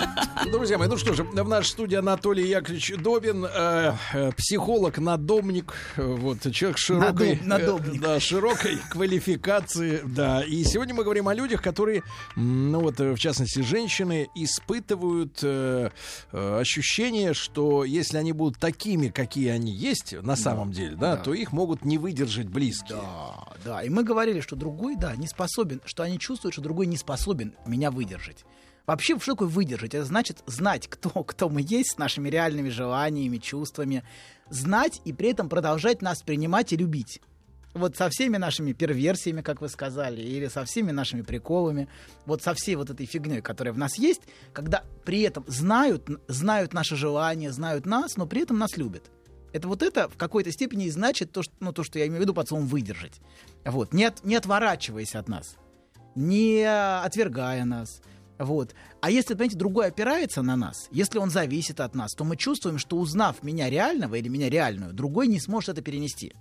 Друзья 0.51 0.79
мои, 0.79 0.89
ну 0.89 0.97
что 0.97 1.13
же, 1.13 1.23
в 1.23 1.49
нашей 1.49 1.69
студии 1.69 1.97
Анатолий 1.97 2.49
Яковлевич 2.49 2.95
Добин, 2.99 3.45
э, 3.45 3.95
э, 4.15 4.33
психолог, 4.33 4.99
надомник, 4.99 5.75
э, 5.97 6.03
вот, 6.03 6.51
человек 6.53 6.79
широкой, 6.79 7.37
Надоб- 7.37 7.95
э, 7.95 7.99
да, 7.99 8.21
широкой 8.21 8.79
квалификации, 8.91 10.01
да. 10.05 10.43
И 10.43 10.65
сегодня 10.65 10.95
мы 10.95 11.05
говорим 11.05 11.29
о 11.29 11.35
людях, 11.35 11.61
которые, 11.63 12.03
ну 12.37 12.81
вот, 12.81 13.01
э, 13.01 13.13
в 13.13 13.19
частности, 13.19 13.61
женщины, 13.61 14.29
испытывают 14.35 15.41
э, 15.43 15.91
ощущение, 16.33 17.35
что 17.35 17.85
если 17.85 18.17
они 18.17 18.33
будут 18.33 18.59
такими, 18.59 19.09
какие 19.09 19.49
они 19.49 19.73
есть 19.73 20.15
на 20.23 20.37
самом 20.37 20.73
деле, 20.73 20.97
да, 20.97 21.17
да. 21.17 21.23
то 21.23 21.35
их 21.35 21.53
могут 21.53 21.85
не 21.85 21.99
выдержать 21.99 22.49
близкие. 22.49 22.99
Да, 22.99 23.49
да. 23.65 23.83
И 23.83 23.91
мы 23.91 24.05
говорили, 24.05 24.41
что 24.41 24.57
другой, 24.57 24.97
да, 24.97 25.15
не 25.17 25.27
способен, 25.27 25.81
что 25.85 26.03
они 26.03 26.19
чувствуют, 26.19 26.38
что 26.39 26.63
другой 26.63 26.87
не 26.87 26.97
способен 26.97 27.55
меня 27.67 27.91
выдержать. 27.91 28.45
Вообще, 28.87 29.19
что 29.19 29.33
такое 29.33 29.49
выдержать? 29.49 29.95
Это 29.95 30.05
значит 30.07 30.43
знать, 30.47 30.89
кто, 30.89 31.11
кто 31.25 31.49
мы 31.49 31.61
есть 31.63 31.93
с 31.93 31.99
нашими 31.99 32.29
реальными 32.31 32.71
желаниями, 32.71 33.37
чувствами. 33.37 34.03
Знать 34.49 35.03
и 35.05 35.13
при 35.13 35.31
этом 35.31 35.49
продолжать 35.49 36.01
нас 36.01 36.23
принимать 36.23 36.73
и 36.73 36.77
любить. 36.77 37.21
Вот 37.75 37.97
со 37.97 38.09
всеми 38.09 38.39
нашими 38.39 38.73
перверсиями, 38.73 39.43
как 39.43 39.61
вы 39.61 39.69
сказали, 39.69 40.23
или 40.23 40.49
со 40.49 40.65
всеми 40.65 40.91
нашими 40.91 41.21
приколами, 41.21 41.87
вот 42.25 42.43
со 42.43 42.55
всей 42.55 42.77
вот 42.77 42.89
этой 42.89 43.05
фигней, 43.05 43.43
которая 43.43 43.75
в 43.75 43.79
нас 43.79 43.99
есть, 43.99 44.23
когда 44.55 44.85
при 45.05 45.21
этом 45.21 45.45
знают, 45.47 46.09
знают 46.27 46.73
наши 46.73 46.97
желания, 46.97 47.53
знают 47.53 47.85
нас, 47.85 48.17
но 48.17 48.27
при 48.27 48.43
этом 48.43 48.59
нас 48.59 48.77
любят. 48.79 49.11
Это 49.53 49.69
вот 49.69 49.83
это 49.83 50.09
в 50.09 50.17
какой-то 50.17 50.51
степени 50.51 50.87
и 50.87 50.91
значит 50.91 51.31
то, 51.31 51.43
что, 51.43 51.53
ну, 51.61 51.73
то, 51.73 51.85
что 51.85 51.99
я 51.99 52.07
имею 52.07 52.21
в 52.21 52.23
виду 52.23 52.35
под 52.35 52.49
словом 52.49 52.67
выдержать. 52.67 53.21
Вот, 53.65 53.93
не, 53.93 54.05
от- 54.05 54.25
не 54.25 54.35
отворачиваясь 54.35 55.15
от 55.15 55.29
нас, 55.29 55.57
не 56.19 56.65
отвергая 57.05 57.65
нас, 57.65 58.01
Вот. 58.39 58.75
А 59.01 59.11
если, 59.11 59.35
понимаете, 59.35 59.57
другой 59.57 59.87
опирается 59.87 60.43
на 60.43 60.57
нас, 60.57 60.89
если 60.93 61.19
он 61.19 61.31
зависит 61.31 61.81
от 61.81 61.95
нас, 61.95 62.13
то 62.13 62.25
мы 62.25 62.37
чувствуем, 62.37 62.79
что 62.79 62.97
узнав 62.97 63.43
меня 63.43 63.69
реального 63.71 64.15
или 64.17 64.29
меня 64.29 64.49
реальную, 64.49 64.93
другой 64.93 65.27
не 65.29 65.41
сможет 65.41 65.71
это 65.71 65.83
перенести. 65.83 66.33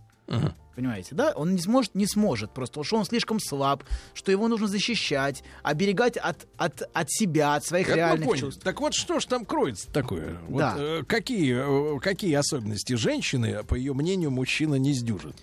Понимаете, 0.76 1.16
да? 1.16 1.32
Он 1.36 1.56
не 1.56 1.62
сможет, 1.62 1.96
не 1.96 2.06
сможет 2.06 2.54
просто, 2.54 2.84
что 2.84 2.98
он 2.98 3.06
слишком 3.06 3.40
слаб, 3.40 3.84
что 4.14 4.32
его 4.32 4.48
нужно 4.48 4.68
защищать, 4.68 5.42
оберегать 5.64 6.18
от, 6.18 6.48
от, 6.58 6.84
от 6.94 7.10
себя, 7.10 7.56
от 7.56 7.66
своих 7.66 7.88
мы 7.88 7.96
реальных 7.96 8.38
чувств. 8.38 8.62
Так 8.64 8.80
вот, 8.80 8.94
что 8.94 9.20
ж 9.20 9.26
там 9.26 9.46
кроется 9.46 9.92
такое? 9.92 10.38
Вот, 10.48 10.60
Да. 10.60 10.76
э, 10.78 11.04
какие, 11.08 11.96
э, 11.96 12.00
какие 12.00 12.34
особенности 12.36 12.94
женщины, 12.94 13.64
по 13.64 13.74
ее 13.74 13.94
мнению, 13.94 14.30
мужчина 14.30 14.76
не 14.76 14.94
сдюжит? 14.94 15.36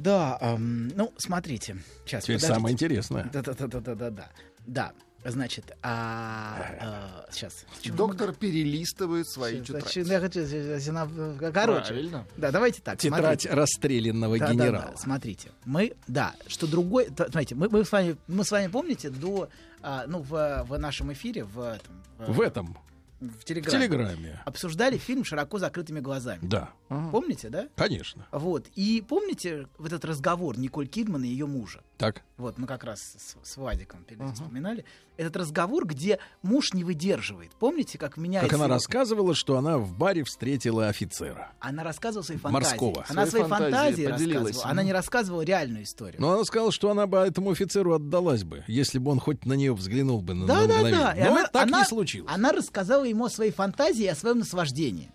Да, 0.00 0.38
ам, 0.40 0.88
ну, 0.88 1.12
смотрите. 1.18 1.76
Сейчас, 2.06 2.24
Теперь 2.24 2.40
самое 2.40 2.72
интересное. 2.72 3.28
Да-да-да-да-да. 3.32 4.28
Да, 4.66 4.92
значит, 5.24 5.76
а, 5.82 7.26
сейчас. 7.30 7.64
Доктор 7.84 8.32
перелистывает 8.32 9.28
свои 9.28 9.60
тетради. 9.60 10.08
Я 10.08 10.20
хочу, 10.20 10.40
э, 10.40 10.78
э, 10.78 11.52
короче. 11.52 11.88
Правильно. 11.88 12.26
Да, 12.36 12.50
давайте 12.50 12.80
так. 12.82 12.98
Тетрадь 12.98 13.42
смотрите. 13.42 13.50
расстрелянного 13.50 14.38
Да, 14.38 14.46
да, 14.46 14.52
генерала. 14.52 14.90
да, 14.92 14.96
смотрите, 14.96 15.50
мы, 15.64 15.94
да, 16.08 16.34
что 16.46 16.66
другой, 16.66 17.08
смотрите, 17.14 17.54
мы, 17.54 17.68
мы 17.68 17.84
с 17.84 17.92
вами, 17.92 18.16
мы 18.26 18.44
с 18.44 18.50
вами 18.50 18.68
помните 18.68 19.10
до, 19.10 19.48
а, 19.82 20.04
ну 20.06 20.20
в, 20.22 20.64
в 20.66 20.78
нашем 20.78 21.12
эфире 21.12 21.44
в 21.44 21.60
этом, 21.60 22.02
В 22.18 22.40
этом. 22.40 22.76
В 23.20 23.44
телеграме, 23.44 23.78
В 23.86 23.88
Телеграме. 23.88 24.40
обсуждали 24.46 24.96
фильм 24.96 25.24
широко 25.24 25.58
закрытыми 25.58 26.00
глазами. 26.00 26.40
Да. 26.42 26.70
Помните, 26.88 27.50
да? 27.50 27.68
Конечно. 27.76 28.26
Вот. 28.32 28.68
И 28.74 29.04
помните 29.06 29.66
вот 29.78 29.88
этот 29.88 30.04
разговор 30.06 30.58
Николь 30.58 30.86
Кидман 30.88 31.24
и 31.24 31.28
ее 31.28 31.46
мужа? 31.46 31.82
Так. 32.00 32.22
Вот, 32.38 32.56
мы 32.56 32.66
как 32.66 32.82
раз 32.82 33.00
с, 33.18 33.36
с 33.42 33.56
Вадиком 33.58 34.04
перед 34.04 34.22
этим 34.22 34.32
вспоминали. 34.34 34.86
Этот 35.18 35.36
разговор, 35.36 35.86
где 35.86 36.18
муж 36.42 36.72
не 36.72 36.82
выдерживает. 36.82 37.50
Помните, 37.58 37.98
как 37.98 38.16
меняется... 38.16 38.48
Как 38.48 38.54
она 38.56 38.64
его- 38.64 38.74
рассказывала, 38.74 39.34
что 39.34 39.58
она 39.58 39.76
в 39.76 39.92
баре 39.92 40.24
встретила 40.24 40.88
офицера. 40.88 41.52
Она 41.60 41.84
рассказывала 41.84 42.24
свои 42.24 42.38
фантазии. 42.38 42.64
Морского. 42.70 43.04
Она 43.06 43.26
Свои 43.26 43.42
свои 43.42 43.50
фантазии 43.50 44.06
фантазии, 44.06 44.32
рассказывала. 44.32 44.70
Она 44.70 44.82
не 44.82 44.92
рассказывала 44.94 45.42
реальную 45.42 45.82
историю. 45.84 46.22
Но 46.22 46.32
она 46.32 46.44
сказала, 46.44 46.72
что 46.72 46.90
она 46.90 47.06
бы 47.06 47.18
этому 47.18 47.50
офицеру 47.50 47.92
отдалась 47.92 48.44
бы, 48.44 48.64
если 48.66 48.98
бы 48.98 49.10
он 49.10 49.20
хоть 49.20 49.44
на 49.44 49.52
нее 49.52 49.74
взглянул 49.74 50.22
бы 50.22 50.32
на, 50.32 50.46
Да, 50.46 50.62
на 50.62 50.66
да, 50.68 50.74
мгновение. 50.78 51.00
да. 51.04 51.12
И 51.12 51.20
Но 51.24 51.30
она- 51.32 51.46
так 51.48 51.62
она- 51.66 51.78
не 51.80 51.84
случилось. 51.84 52.32
Она 52.34 52.52
рассказала 52.52 53.04
ему 53.04 53.26
о 53.26 53.30
своей 53.30 53.52
фантазии 53.52 54.04
и 54.04 54.08
о 54.08 54.14
своем 54.16 54.38
наслаждении. 54.38 55.12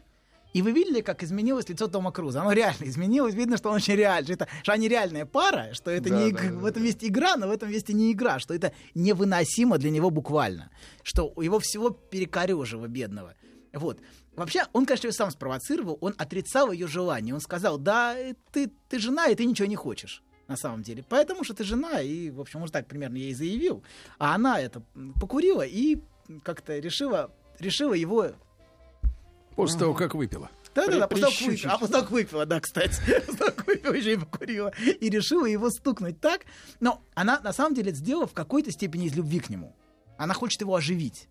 И 0.56 0.62
вы 0.62 0.72
видели, 0.72 1.02
как 1.02 1.22
изменилось 1.22 1.68
лицо 1.68 1.88
Тома 1.90 2.14
Круза? 2.14 2.40
Оно 2.40 2.54
реально 2.54 2.86
изменилось. 2.86 3.36
Видно, 3.36 3.58
что 3.58 3.72
он 3.72 3.76
очень 3.76 3.96
реальный. 3.96 4.24
Что, 4.24 4.34
это, 4.36 4.48
что 4.64 4.72
они 4.72 4.88
реальная 4.88 5.26
пара, 5.26 5.74
что 5.74 5.92
это 5.92 6.10
Да, 6.10 6.24
не 6.24 6.32
да, 6.32 6.44
в 6.54 6.64
этом 6.64 6.82
есть 6.82 7.04
игра, 7.04 7.36
но 7.36 7.50
в 7.50 7.52
этом 7.52 7.70
есть 7.70 7.90
и 7.90 7.94
не 7.94 8.14
игра, 8.14 8.40
что 8.40 8.54
это 8.54 8.72
невыносимо 8.94 9.78
для 9.78 9.90
него 9.90 10.12
буквально. 10.12 10.72
Что 11.04 11.34
у 11.36 11.42
его 11.42 11.60
всего 11.60 11.90
перекорежило 11.90 12.88
бедного. 12.88 13.34
Вот. 13.74 14.00
Вообще, 14.38 14.64
он, 14.72 14.86
конечно, 14.86 15.08
ее 15.08 15.12
сам 15.12 15.30
спровоцировал, 15.30 15.98
он 16.00 16.16
отрицал 16.18 16.72
ее 16.72 16.88
желание. 16.88 17.36
Он 17.36 17.42
сказал, 17.42 17.78
да, 17.78 18.18
э, 18.18 18.36
ты, 18.54 18.72
ты 18.88 18.98
жена, 18.98 19.28
и 19.28 19.36
ты 19.36 19.44
ничего 19.44 19.68
не 19.68 19.76
хочешь. 19.76 20.24
На 20.48 20.56
самом 20.56 20.84
деле. 20.84 21.04
Поэтому 21.10 21.44
что 21.44 21.54
ты 21.54 21.66
жена, 21.66 22.00
и, 22.00 22.30
в 22.30 22.40
общем, 22.40 22.62
может, 22.62 22.72
так 22.72 22.88
примерно 22.88 23.18
ей 23.18 23.34
заявил. 23.34 23.84
А 24.20 24.36
она 24.36 24.62
это 24.62 24.82
покурила 25.20 25.64
и 25.64 25.98
как-то 26.44 26.80
решила, 26.80 27.30
решила 27.60 27.94
его 27.94 28.32
После 29.56 29.80
того, 29.80 29.94
как 29.94 30.16
выпила. 30.16 30.50
да, 30.74 30.88
да, 30.88 31.00
да, 31.00 31.08
после 31.08 31.26
того, 31.26 31.32
как 31.32 31.40
прищучить. 31.40 31.64
выпила. 31.64 31.74
А 31.74 31.78
после 31.78 32.02
выпила, 32.02 32.46
да, 32.46 32.60
кстати. 32.60 33.02
После 33.26 33.38
того, 33.38 33.52
как 33.52 33.68
выпила, 33.68 33.94
еще 33.94 34.14
и 34.14 34.18
покурила. 34.18 34.74
И 35.00 35.10
решила 35.10 35.46
его 35.46 35.70
стукнуть 35.70 36.20
так. 36.20 36.42
Но 36.80 37.02
она, 37.14 37.40
на 37.40 37.54
самом 37.54 37.76
деле, 37.76 37.92
это 37.92 38.00
сделала 38.00 38.28
в 38.28 38.34
какой-то 38.34 38.72
степени 38.72 39.06
из 39.06 39.16
любви 39.16 39.40
к 39.40 39.50
нему. 39.50 39.74
Она 40.18 40.34
хочет 40.34 40.62
его 40.62 40.76
оживить. 40.76 41.28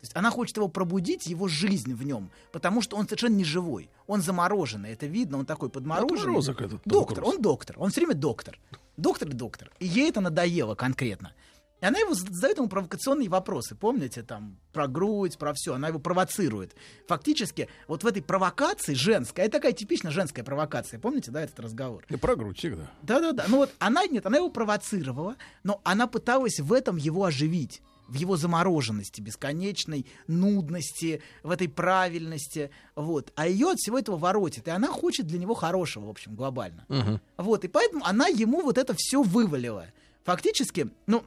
То 0.00 0.04
есть 0.04 0.16
она 0.16 0.30
хочет 0.30 0.56
его 0.56 0.68
пробудить, 0.68 1.26
его 1.26 1.48
жизнь 1.48 1.94
в 1.94 2.02
нем, 2.02 2.30
потому 2.52 2.82
что 2.82 2.96
он 2.96 3.06
совершенно 3.06 3.34
не 3.34 3.44
живой. 3.44 3.88
Он 4.06 4.20
замороженный, 4.20 4.90
это 4.92 5.06
видно, 5.06 5.38
он 5.38 5.46
такой 5.46 5.70
подмороженный. 5.70 6.20
Отморозок 6.20 6.60
этот 6.60 6.82
доктор, 6.84 7.24
он 7.24 7.40
доктор, 7.40 7.76
он 7.78 7.90
все 7.90 8.02
время 8.02 8.14
доктор. 8.14 8.58
Доктор 8.98 9.28
и 9.28 9.32
доктор. 9.32 9.70
И 9.78 9.86
ей 9.86 10.10
это 10.10 10.20
надоело 10.20 10.74
конкретно. 10.74 11.32
И 11.80 11.84
она 11.84 11.98
его 11.98 12.14
задает 12.14 12.56
ему 12.56 12.68
провокационные 12.68 13.28
вопросы, 13.28 13.74
помните, 13.74 14.22
там, 14.22 14.58
про 14.72 14.88
грудь, 14.88 15.36
про 15.36 15.52
все, 15.54 15.74
она 15.74 15.88
его 15.88 15.98
провоцирует. 15.98 16.74
Фактически, 17.06 17.68
вот 17.86 18.02
в 18.02 18.06
этой 18.06 18.22
провокации 18.22 18.94
женской, 18.94 19.44
это 19.44 19.58
такая 19.58 19.72
типично 19.72 20.10
женская 20.10 20.42
провокация, 20.42 20.98
помните, 20.98 21.30
да, 21.30 21.42
этот 21.42 21.60
разговор? 21.60 22.04
И 22.08 22.16
про 22.16 22.34
грудь 22.34 22.58
всегда. 22.58 22.90
Да-да-да. 23.02 23.44
Ну 23.48 23.58
вот 23.58 23.74
она 23.78 24.06
нет, 24.06 24.24
она 24.24 24.38
его 24.38 24.48
провоцировала, 24.48 25.36
но 25.64 25.80
она 25.84 26.06
пыталась 26.06 26.60
в 26.60 26.72
этом 26.72 26.96
его 26.96 27.24
оживить. 27.24 27.82
В 28.08 28.14
его 28.14 28.36
замороженности, 28.36 29.20
бесконечной 29.20 30.06
нудности, 30.28 31.22
в 31.42 31.50
этой 31.50 31.68
правильности. 31.68 32.70
Вот. 32.94 33.32
А 33.34 33.48
ее 33.48 33.72
от 33.72 33.78
всего 33.78 33.98
этого 33.98 34.16
воротит. 34.16 34.68
И 34.68 34.70
она 34.70 34.86
хочет 34.86 35.26
для 35.26 35.40
него 35.40 35.54
хорошего, 35.54 36.06
в 36.06 36.10
общем, 36.10 36.36
глобально. 36.36 36.86
Вот. 37.36 37.64
И 37.64 37.68
поэтому 37.68 38.04
она 38.04 38.28
ему 38.28 38.62
вот 38.62 38.78
это 38.78 38.94
все 38.96 39.24
вывалила. 39.24 39.86
Фактически, 40.22 40.88
ну, 41.08 41.24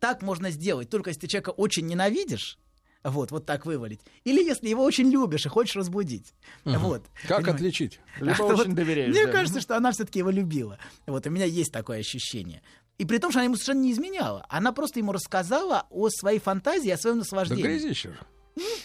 так 0.00 0.22
можно 0.22 0.50
сделать, 0.50 0.88
только 0.90 1.10
если 1.10 1.20
ты 1.22 1.26
человека 1.28 1.50
очень 1.50 1.86
ненавидишь, 1.86 2.58
вот, 3.04 3.30
вот 3.30 3.46
так 3.46 3.64
вывалить. 3.64 4.00
Или 4.24 4.42
если 4.44 4.68
его 4.68 4.82
очень 4.84 5.08
любишь 5.10 5.46
и 5.46 5.48
хочешь 5.48 5.76
разбудить. 5.76 6.34
Мгм. 6.64 6.78
Вот. 6.80 7.02
Как 7.26 7.38
Понимаете? 7.38 7.50
отличить? 7.52 8.00
Либо 8.20 8.34
А, 8.38 8.42
очень 8.44 8.56
вот 8.56 8.74
доверяешь, 8.74 9.14
Мне 9.14 9.26
да. 9.26 9.32
кажется, 9.32 9.60
что 9.60 9.76
она 9.76 9.92
все-таки 9.92 10.18
его 10.18 10.30
любила. 10.30 10.78
Вот, 11.06 11.26
у 11.26 11.30
меня 11.30 11.44
есть 11.44 11.72
такое 11.72 12.00
ощущение. 12.00 12.60
И 12.98 13.04
при 13.04 13.18
том, 13.18 13.30
что 13.30 13.38
она 13.38 13.44
ему 13.44 13.54
совершенно 13.54 13.82
не 13.82 13.92
изменяла. 13.92 14.44
Она 14.48 14.72
просто 14.72 14.98
ему 14.98 15.12
рассказала 15.12 15.86
о 15.90 16.08
своей 16.10 16.40
фантазии, 16.40 16.90
о 16.90 16.96
своем 16.98 17.16
Да 17.16 17.20
наслаждении. 17.20 17.62
грязищер. 17.62 18.18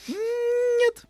Нет, 0.07 1.05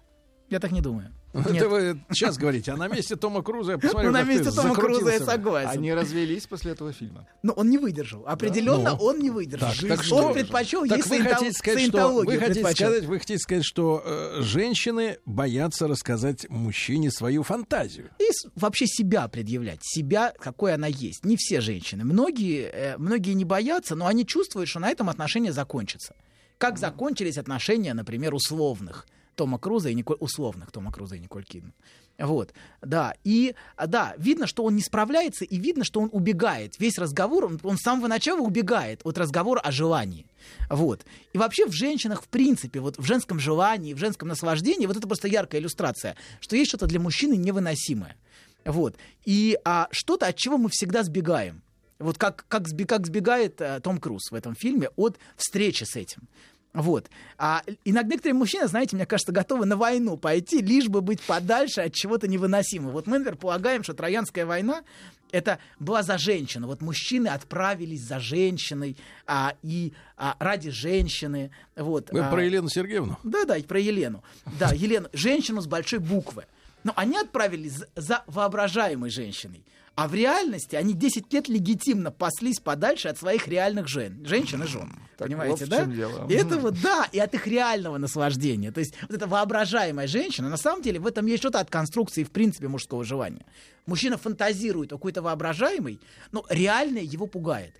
я 0.49 0.59
так 0.59 0.71
не 0.71 0.81
думаю. 0.81 1.13
Нет. 1.33 1.47
Это 1.47 1.69
вы 1.69 1.99
сейчас 2.11 2.37
говорите, 2.37 2.71
а 2.71 2.77
на 2.77 2.87
месте 2.87 3.15
Тома 3.15 3.41
Круза 3.41 3.73
я 3.73 3.77
посмотрю, 3.79 4.11
Ну, 4.11 4.17
на 4.17 4.23
месте 4.23 4.51
Тома 4.51 4.75
Круза 4.75 5.11
я 5.11 5.19
согласен. 5.19 5.69
Они 5.79 5.93
развелись 5.93 6.45
после 6.45 6.73
этого 6.73 6.93
фильма. 6.93 7.27
Но 7.41 7.53
он 7.53 7.69
не 7.69 7.77
выдержал. 7.79 8.23
Определенно 8.27 8.91
Ну. 8.91 8.97
он 8.97 9.19
не 9.19 9.29
выдержал. 9.31 9.69
Так, 9.69 9.79
так 9.87 9.99
он 9.99 10.05
что? 10.05 10.33
предпочел 10.33 10.85
Так 10.85 10.97
ей 10.97 11.03
вы 11.19 11.23
хотите 11.23 11.51
сказать, 11.53 11.87
что, 11.87 12.13
вы 12.23 12.37
хотите 12.37 12.71
сказать, 12.71 13.05
вы 13.05 13.19
хотите 13.19 13.39
сказать, 13.39 13.65
что 13.65 14.03
э, 14.05 14.41
женщины 14.41 15.17
боятся 15.25 15.87
рассказать 15.87 16.47
мужчине 16.49 17.09
свою 17.09 17.43
фантазию. 17.43 18.09
и 18.19 18.25
вообще 18.55 18.85
себя 18.85 19.27
предъявлять, 19.27 19.79
себя, 19.81 20.33
какой 20.39 20.73
она 20.73 20.87
есть. 20.87 21.25
Не 21.25 21.35
все 21.37 21.61
женщины. 21.61 22.03
Многие, 22.03 22.69
э, 22.71 22.97
многие 22.97 23.33
не 23.33 23.45
боятся, 23.45 23.95
но 23.95 24.05
они 24.07 24.25
чувствуют, 24.25 24.69
что 24.69 24.79
на 24.79 24.89
этом 24.89 25.09
отношения 25.09 25.51
закончатся. 25.51 26.15
Как 26.59 26.77
закончились 26.77 27.37
отношения, 27.37 27.93
например, 27.93 28.33
условных 28.33 29.07
Тома 29.35 29.57
Круза 29.57 29.89
и 29.89 29.93
Николь... 29.93 30.17
условных 30.19 30.71
Тома 30.71 30.91
Круза 30.91 31.15
и 31.15 31.19
Николь 31.19 31.43
Кидман. 31.43 31.73
Вот, 32.19 32.53
да, 32.81 33.15
и, 33.23 33.55
да, 33.87 34.13
видно, 34.17 34.45
что 34.45 34.63
он 34.63 34.75
не 34.75 34.83
справляется, 34.83 35.45
и 35.45 35.57
видно, 35.57 35.83
что 35.83 35.99
он 35.99 36.09
убегает. 36.11 36.79
Весь 36.79 36.99
разговор, 36.99 37.45
он, 37.45 37.59
он 37.63 37.77
с 37.77 37.81
самого 37.81 38.07
начала 38.07 38.39
убегает 38.39 39.01
от 39.03 39.17
разговора 39.17 39.59
о 39.59 39.71
желании. 39.71 40.27
Вот. 40.69 41.05
И 41.33 41.39
вообще 41.39 41.65
в 41.65 41.71
женщинах, 41.71 42.21
в 42.21 42.27
принципе, 42.27 42.79
вот 42.81 42.99
в 42.99 43.03
женском 43.03 43.39
желании, 43.39 43.95
в 43.95 43.97
женском 43.97 44.27
наслаждении, 44.27 44.85
вот 44.85 44.95
это 44.95 45.07
просто 45.07 45.27
яркая 45.27 45.59
иллюстрация, 45.59 46.15
что 46.39 46.55
есть 46.55 46.69
что-то 46.69 46.85
для 46.85 46.99
мужчины 46.99 47.33
невыносимое. 47.35 48.15
Вот. 48.63 48.95
И 49.25 49.57
а, 49.65 49.87
что-то, 49.91 50.27
от 50.27 50.35
чего 50.35 50.57
мы 50.57 50.69
всегда 50.69 51.01
сбегаем. 51.01 51.63
Вот 51.99 52.17
как, 52.17 52.45
как, 52.47 52.67
как 52.67 53.07
сбегает 53.07 53.61
э, 53.61 53.79
Том 53.79 53.97
Круз 53.97 54.29
в 54.29 54.35
этом 54.35 54.55
фильме 54.55 54.89
от 54.97 55.17
встречи 55.37 55.83
с 55.83 55.95
этим. 55.95 56.27
Вот. 56.73 57.09
А 57.37 57.61
иногда 57.85 58.09
некоторые 58.09 58.33
мужчины, 58.33 58.67
знаете, 58.67 58.95
мне 58.95 59.05
кажется, 59.05 59.31
готовы 59.31 59.65
на 59.65 59.77
войну 59.77 60.17
пойти, 60.17 60.59
лишь 60.61 60.87
бы 60.87 61.01
быть 61.01 61.21
подальше 61.21 61.81
от 61.81 61.93
чего-то 61.93 62.27
невыносимого. 62.27 62.91
Вот 62.91 63.05
мы, 63.05 63.19
например, 63.19 63.37
полагаем, 63.37 63.83
что 63.83 63.93
Троянская 63.93 64.45
война 64.45 64.83
это 65.31 65.59
была 65.79 66.03
за 66.03 66.17
женщину. 66.17 66.67
Вот 66.67 66.81
мужчины 66.81 67.27
отправились 67.27 68.01
за 68.01 68.19
женщиной 68.19 68.97
а, 69.27 69.55
и 69.61 69.93
а, 70.17 70.35
ради 70.39 70.69
женщины. 70.69 71.51
Вот, 71.75 72.11
Вы 72.11 72.21
а, 72.21 72.31
про 72.31 72.43
Елену 72.43 72.69
Сергеевну? 72.69 73.19
да, 73.23 73.45
да, 73.45 73.57
и 73.57 73.63
про 73.63 73.79
Елену. 73.79 74.23
Да, 74.59 74.69
Елену, 74.73 75.09
женщину 75.13 75.61
с 75.61 75.67
большой 75.67 75.99
буквы. 75.99 76.45
Но 76.83 76.93
они 76.95 77.17
отправились 77.17 77.73
за, 77.73 77.87
за 77.95 78.23
воображаемой 78.27 79.09
женщиной. 79.09 79.63
А 79.95 80.07
в 80.07 80.15
реальности 80.15 80.75
они 80.75 80.93
10 80.95 81.31
лет 81.31 81.47
легитимно 81.47 82.09
паслись 82.09 82.59
подальше 82.59 83.09
от 83.09 83.19
своих 83.19 83.47
реальных 83.47 83.87
жен, 83.87 84.25
женщин 84.25 84.63
и 84.63 84.65
жен. 84.65 84.91
Понимаете, 85.17 85.65
вот 85.65 85.69
да? 85.69 85.85
дело. 85.85 86.27
И 86.27 86.33
это 86.33 86.57
вот, 86.57 86.81
да, 86.81 87.07
и 87.11 87.19
от 87.19 87.33
их 87.35 87.45
реального 87.45 87.99
наслаждения. 87.99 88.71
То 88.71 88.79
есть 88.79 88.95
вот 89.03 89.11
эта 89.11 89.27
воображаемая 89.27 90.07
женщина, 90.07 90.49
на 90.49 90.57
самом 90.57 90.81
деле 90.81 90.99
в 90.99 91.05
этом 91.05 91.27
есть 91.27 91.43
что-то 91.43 91.59
от 91.59 91.69
конструкции, 91.69 92.23
в 92.23 92.31
принципе, 92.31 92.67
мужского 92.67 93.03
желания. 93.03 93.45
Мужчина 93.85 94.17
фантазирует 94.17 94.91
о 94.93 94.97
какой-то 94.97 95.21
воображаемой, 95.21 95.99
но 96.31 96.43
реальное 96.49 97.03
его 97.03 97.27
пугает. 97.27 97.75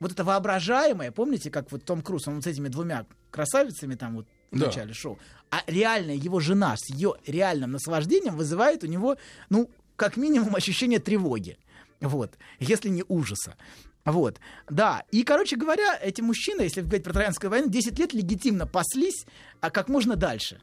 Вот 0.00 0.12
это 0.12 0.22
воображаемое, 0.22 1.12
помните, 1.12 1.50
как 1.50 1.72
вот 1.72 1.84
Том 1.84 2.02
Круз, 2.02 2.28
он 2.28 2.34
вот 2.34 2.44
с 2.44 2.46
этими 2.46 2.68
двумя 2.68 3.06
красавицами 3.30 3.94
там 3.94 4.16
вот 4.16 4.26
в 4.50 4.58
Да. 4.58 4.66
начале 4.66 4.92
шоу, 4.92 5.18
а 5.50 5.62
реальная 5.66 6.14
его 6.14 6.40
жена 6.40 6.76
с 6.76 6.92
ее 6.92 7.14
реальным 7.26 7.72
наслаждением 7.72 8.36
вызывает 8.36 8.84
у 8.84 8.86
него, 8.86 9.16
ну, 9.48 9.70
как 9.96 10.16
минимум 10.16 10.54
ощущение 10.54 10.98
тревоги. 10.98 11.58
Вот, 12.00 12.34
если 12.58 12.88
не 12.88 13.04
ужаса. 13.08 13.56
Вот, 14.04 14.38
да. 14.68 15.04
И, 15.10 15.22
короче 15.22 15.56
говоря, 15.56 15.98
эти 16.02 16.20
мужчины, 16.20 16.62
если 16.62 16.82
говорить 16.82 17.04
про 17.04 17.14
Троянскую 17.14 17.50
войну, 17.50 17.68
10 17.68 17.98
лет 17.98 18.12
легитимно 18.12 18.66
паслись, 18.66 19.24
а 19.60 19.70
как 19.70 19.88
можно 19.88 20.14
дальше. 20.16 20.60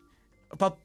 По- 0.50 0.78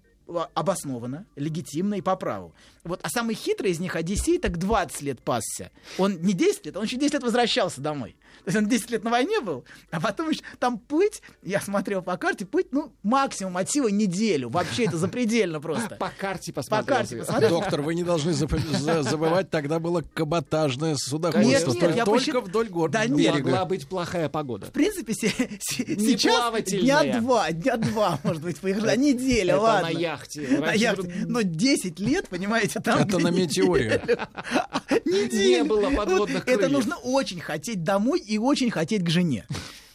обоснованно, 0.55 1.27
легитимно 1.37 1.95
и 1.95 2.01
по 2.01 2.17
праву. 2.17 2.55
Вот, 2.87 3.01
а 3.03 3.09
самый 3.11 3.35
хитрый 3.35 3.73
из 3.73 3.81
них, 3.81 3.97
Одиссей, 3.97 4.39
так 4.39 4.59
20 4.59 5.03
лет 5.03 5.21
пасся. 5.23 5.71
Он 5.99 6.21
не 6.23 6.33
10 6.33 6.67
лет, 6.67 6.77
он 6.77 6.85
еще 6.85 6.97
10 6.97 7.15
лет 7.15 7.23
возвращался 7.23 7.81
домой. 7.81 8.17
То 8.45 8.49
есть 8.51 8.57
он 8.59 8.69
10 8.69 8.91
лет 8.91 9.05
на 9.05 9.11
войне 9.11 9.41
был, 9.41 9.65
а 9.91 10.01
потом 10.01 10.31
еще 10.31 10.43
там 10.59 10.79
плыть, 10.79 11.21
я 11.43 11.61
смотрел 11.61 12.01
по 12.03 12.17
карте, 12.17 12.47
плыть, 12.47 12.69
ну, 12.71 12.93
максимум 13.03 13.57
от 13.57 13.71
силы 13.71 13.91
неделю. 13.91 14.49
Вообще 14.49 14.85
это 14.85 14.97
запредельно 14.99 15.61
просто. 15.61 15.97
По 15.97 16.11
карте 16.17 16.53
По 16.53 16.61
посмотрел. 16.61 16.97
карте 16.97 17.15
ты. 17.17 17.21
посмотрел. 17.25 17.51
Доктор, 17.51 17.83
вы 17.83 17.95
не 17.95 18.05
должны 18.05 18.33
забывать, 18.33 19.51
тогда 19.51 19.79
было 19.79 20.03
каботажное 20.15 20.91
Нет, 20.91 20.99
судоходство. 21.01 21.49
нет, 21.51 21.65
Только 21.65 21.91
я 21.91 22.05
посчит- 22.05 22.35
вдоль 22.37 22.69
гор 22.69 22.91
Да 22.91 23.07
нет. 23.07 23.35
Могла 23.35 23.65
быть 23.65 23.89
плохая 23.89 24.29
погода. 24.29 24.67
В 24.67 24.71
принципе, 24.71 25.13
сейчас 25.15 26.63
дня 26.65 27.21
два, 27.21 27.51
дня 27.53 27.77
два, 27.77 28.19
может 28.23 28.43
быть, 28.43 28.59
поехали, 28.59 28.89
а 28.89 28.97
неделя, 28.97 29.55
Это 29.55 29.61
ладно. 29.63 29.89
на 29.93 29.99
яхте. 29.99 30.41
На 30.61 30.73
яхте. 30.73 31.13
Но 31.27 31.43
10 31.43 31.99
лет, 31.99 32.29
понимаете, 32.29 32.76
там... 32.81 33.01
Это 33.01 33.19
на 33.19 33.29
метеоре. 33.29 34.03
Неделю. 35.05 35.49
Не 35.49 35.65
было 35.65 35.91
подводных 35.91 36.43
Это 36.47 36.59
крыльев. 36.59 36.73
нужно 36.73 36.97
очень 36.97 37.41
хотеть 37.41 37.85
домой 37.85 38.21
и 38.21 38.39
очень 38.39 38.71
хотеть 38.71 39.05
к 39.05 39.09
жене. 39.09 39.47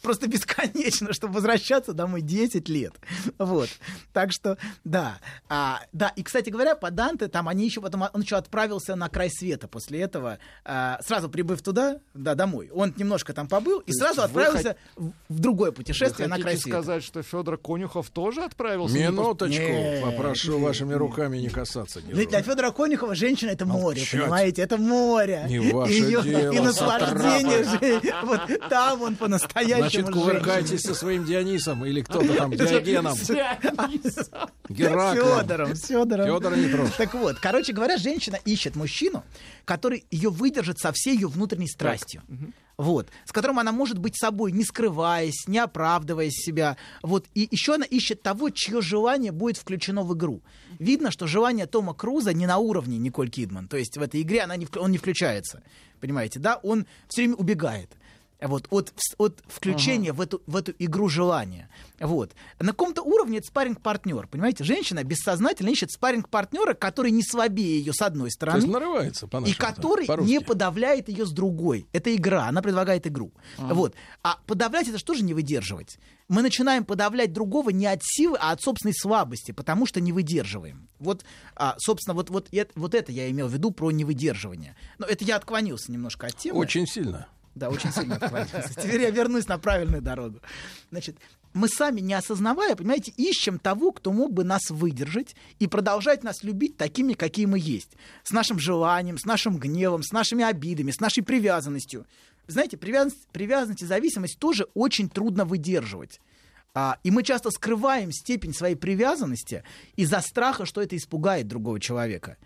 Просто 0.02 0.28
бесконечно, 0.30 1.14
чтобы 1.14 1.36
возвращаться 1.36 1.94
домой 1.94 2.22
10 2.22 2.68
лет. 2.70 2.94
Вот. 3.38 3.70
Так 4.14 4.32
что, 4.32 4.58
да. 4.84 5.18
А, 5.50 5.82
да, 5.92 6.10
и, 6.16 6.24
кстати 6.24 6.50
говоря, 6.50 6.76
по 6.76 6.92
Данте, 6.92 7.28
там 7.28 7.48
они 7.48 7.66
еще 7.66 7.82
потом, 7.82 8.04
он 8.14 8.22
еще 8.22 8.36
отправился 8.36 8.96
на 8.96 9.10
край 9.10 9.30
света 9.30 9.68
после 9.68 10.02
этого, 10.02 10.40
а, 10.66 11.00
сразу 11.06 11.30
прибыв 11.30 11.62
туда, 11.62 12.00
да, 12.14 12.36
домой. 12.36 12.70
Он 12.74 12.94
немножко 12.98 13.34
там 13.34 13.48
побыл 13.48 13.80
и 13.80 13.92
сразу 13.94 14.22
отправился 14.22 14.76
в, 14.96 15.12
в 15.30 15.40
другое 15.40 15.72
Вы 15.72 15.76
путешествие 15.78 16.28
на 16.28 16.38
край 16.40 16.58
света. 16.58 16.80
сказать, 16.82 17.04
что 17.04 17.22
Федор 17.22 17.58
Конюхов 17.58 18.10
тоже 18.10 18.42
отправился? 18.44 18.98
Минуточку, 18.98 19.62
Нет, 19.62 20.04
попрошу 20.04 20.54
нет, 20.54 20.62
вашими 20.64 20.90
нет. 20.90 20.98
руками 20.98 21.38
не 21.38 21.50
касаться. 21.50 22.02
Ну, 22.06 22.14
Для, 22.16 22.26
для 22.26 22.42
Федора 22.42 22.72
Конюхова 22.72 23.16
женщина 23.16 23.50
это 23.52 23.66
море, 23.66 24.00
Молчать. 24.00 24.20
понимаете? 24.22 24.62
Это 24.62 24.78
море. 24.78 25.46
Не 25.48 25.60
ваше 25.72 25.94
Её- 25.94 26.22
дело, 26.22 26.52
И 26.54 26.60
наслаждение 26.60 27.64
же. 27.64 28.02
Вот 28.24 28.42
там 28.70 29.02
он 29.02 29.16
по-настоящему 29.16 29.91
Значит, 29.92 30.14
кувыркайтесь 30.14 30.82
со 30.82 30.94
своим 30.94 31.26
Дионисом 31.26 31.86
или 31.86 32.02
кто-то 32.02 32.34
там, 32.36 32.52
Диогеном. 32.56 33.16
Гераклом. 34.70 35.42
Федором, 35.42 35.76
Федором. 35.76 36.28
Федора 36.28 36.56
не 36.56 36.70
трожь. 36.70 36.92
Так 36.98 37.14
вот, 37.14 37.40
короче 37.40 37.74
говоря, 37.74 37.98
женщина 37.98 38.38
ищет 38.46 38.76
мужчину, 38.76 39.24
который 39.66 40.06
ее 40.12 40.30
выдержит 40.30 40.80
со 40.80 40.92
всей 40.94 41.16
ее 41.16 41.28
внутренней 41.28 41.68
страстью. 41.68 42.24
Вот, 42.78 43.10
с 43.26 43.32
которым 43.32 43.60
она 43.60 43.72
может 43.72 44.00
быть 44.00 44.18
собой, 44.18 44.52
не 44.52 44.64
скрываясь, 44.64 45.48
не 45.48 45.60
оправдывая 45.60 46.32
себя. 46.32 46.78
Вот, 47.04 47.28
и 47.36 47.48
еще 47.52 47.76
она 47.76 47.86
ищет 47.86 48.24
того, 48.24 48.50
чье 48.50 48.82
желание 48.82 49.32
будет 49.32 49.58
включено 49.58 50.02
в 50.02 50.16
игру. 50.16 50.42
Видно, 50.80 51.12
что 51.12 51.28
желание 51.28 51.68
Тома 51.68 51.94
Круза 51.94 52.34
не 52.34 52.48
на 52.48 52.58
уровне 52.58 52.98
Николь 52.98 53.30
Кидман. 53.30 53.68
То 53.68 53.78
есть 53.78 53.98
в 53.98 54.02
этой 54.02 54.24
игре 54.24 54.42
она 54.42 54.56
не, 54.56 54.68
он 54.78 54.92
не 54.92 54.98
включается. 54.98 55.62
Понимаете, 56.00 56.40
да? 56.40 56.56
Он 56.64 56.88
все 57.08 57.22
время 57.22 57.36
убегает. 57.36 57.92
Вот, 58.42 58.68
от, 58.72 58.94
от 59.18 59.40
включения 59.48 60.14
в, 60.14 60.22
эту, 60.22 60.42
в 60.48 60.56
эту 60.56 60.74
игру 60.80 61.08
желания. 61.10 61.70
Вот. 62.00 62.34
На 62.60 62.72
каком-то 62.72 63.04
уровне 63.04 63.38
это 63.38 63.48
спарринг-партнер. 63.48 64.28
Понимаете, 64.28 64.64
женщина 64.64 65.04
бессознательно 65.04 65.70
ищет 65.70 65.92
спарринг-партнера, 65.92 66.74
который 66.74 67.12
не 67.12 67.24
слабее 67.24 67.78
ее 67.78 67.94
с 67.94 68.02
одной 68.02 68.30
То 68.30 68.34
стороны. 68.34 68.58
есть 68.58 68.68
нарывается 68.74 69.28
по 69.28 69.38
И 69.38 69.54
который 69.54 70.08
не 70.26 70.42
подавляет 70.42 71.08
ее 71.08 71.26
с 71.26 71.32
другой. 71.32 71.86
Это 71.94 72.16
игра, 72.16 72.48
она 72.48 72.62
предлагает 72.62 73.06
игру. 73.06 73.32
Ага. 73.58 73.74
Вот. 73.76 73.96
А 74.24 74.40
подавлять 74.48 74.88
это 74.88 74.98
что 74.98 75.14
же 75.14 75.24
не 75.24 75.34
выдерживать? 75.34 75.98
Мы 76.28 76.42
начинаем 76.42 76.86
подавлять 76.86 77.34
другого 77.34 77.72
не 77.72 77.86
от 77.86 78.00
силы, 78.02 78.38
а 78.40 78.52
от 78.52 78.62
собственной 78.62 78.94
слабости, 78.96 79.52
потому 79.52 79.86
что 79.86 80.00
не 80.00 80.14
выдерживаем. 80.14 80.88
Вот, 80.98 81.26
а, 81.56 81.76
собственно, 81.78 82.16
вот, 82.16 82.30
вот, 82.30 82.48
это, 82.54 82.72
вот 82.76 82.96
это 82.96 83.12
я 83.12 83.30
имел 83.30 83.48
в 83.48 83.54
виду 83.54 83.72
про 83.72 83.92
невыдерживание. 83.92 84.76
Но 84.98 85.06
это 85.06 85.26
я 85.26 85.36
отклонился 85.36 85.92
немножко 85.92 86.28
от 86.28 86.38
темы. 86.38 86.60
Очень 86.60 86.88
сильно. 86.88 87.28
Да, 87.56 87.70
очень 87.70 87.92
сильно 87.92 88.16
отклонился. 88.16 88.72
Теперь 88.82 89.02
я 89.02 89.10
вернусь 89.10 89.48
на 89.48 89.58
правильную 89.58 90.02
дорогу. 90.02 90.40
Значит, 90.90 91.18
мы 91.54 91.68
сами, 91.68 92.00
не 92.00 92.14
осознавая, 92.14 92.76
понимаете, 92.76 93.12
ищем 93.18 93.60
того, 93.60 93.92
кто 93.92 94.14
мог 94.14 94.32
бы 94.32 94.44
нас 94.44 94.70
выдержать 94.70 95.36
и 95.60 95.68
продолжать 95.68 96.24
нас 96.24 96.44
любить 96.44 96.78
такими, 96.78 97.14
какие 97.14 97.46
мы 97.46 97.60
есть. 97.60 97.92
С 98.24 98.32
нашим 98.32 98.58
желанием, 98.58 99.18
с 99.18 99.26
нашим 99.26 99.58
гневом, 99.58 100.02
с 100.04 100.12
нашими 100.12 100.46
обидами, 100.46 100.92
с 100.92 101.00
нашей 101.02 101.24
привязанностью. 101.24 102.06
Знаете, 102.48 102.78
привязанность, 102.78 103.28
привязанность 103.34 103.82
и 103.82 103.86
зависимость 103.86 104.40
тоже 104.40 104.68
очень 104.74 105.10
трудно 105.10 105.44
выдерживать. 105.44 106.22
А, 106.74 106.98
и 107.04 107.12
мы 107.12 107.24
часто 107.24 107.52
скрываем 107.52 108.14
степень 108.14 108.54
своей 108.54 108.76
привязанности 108.76 109.64
из-за 109.98 110.22
страха, 110.22 110.66
что 110.66 110.82
это 110.82 110.96
испугает 110.96 111.48
другого 111.48 111.82
человека. 111.82 112.38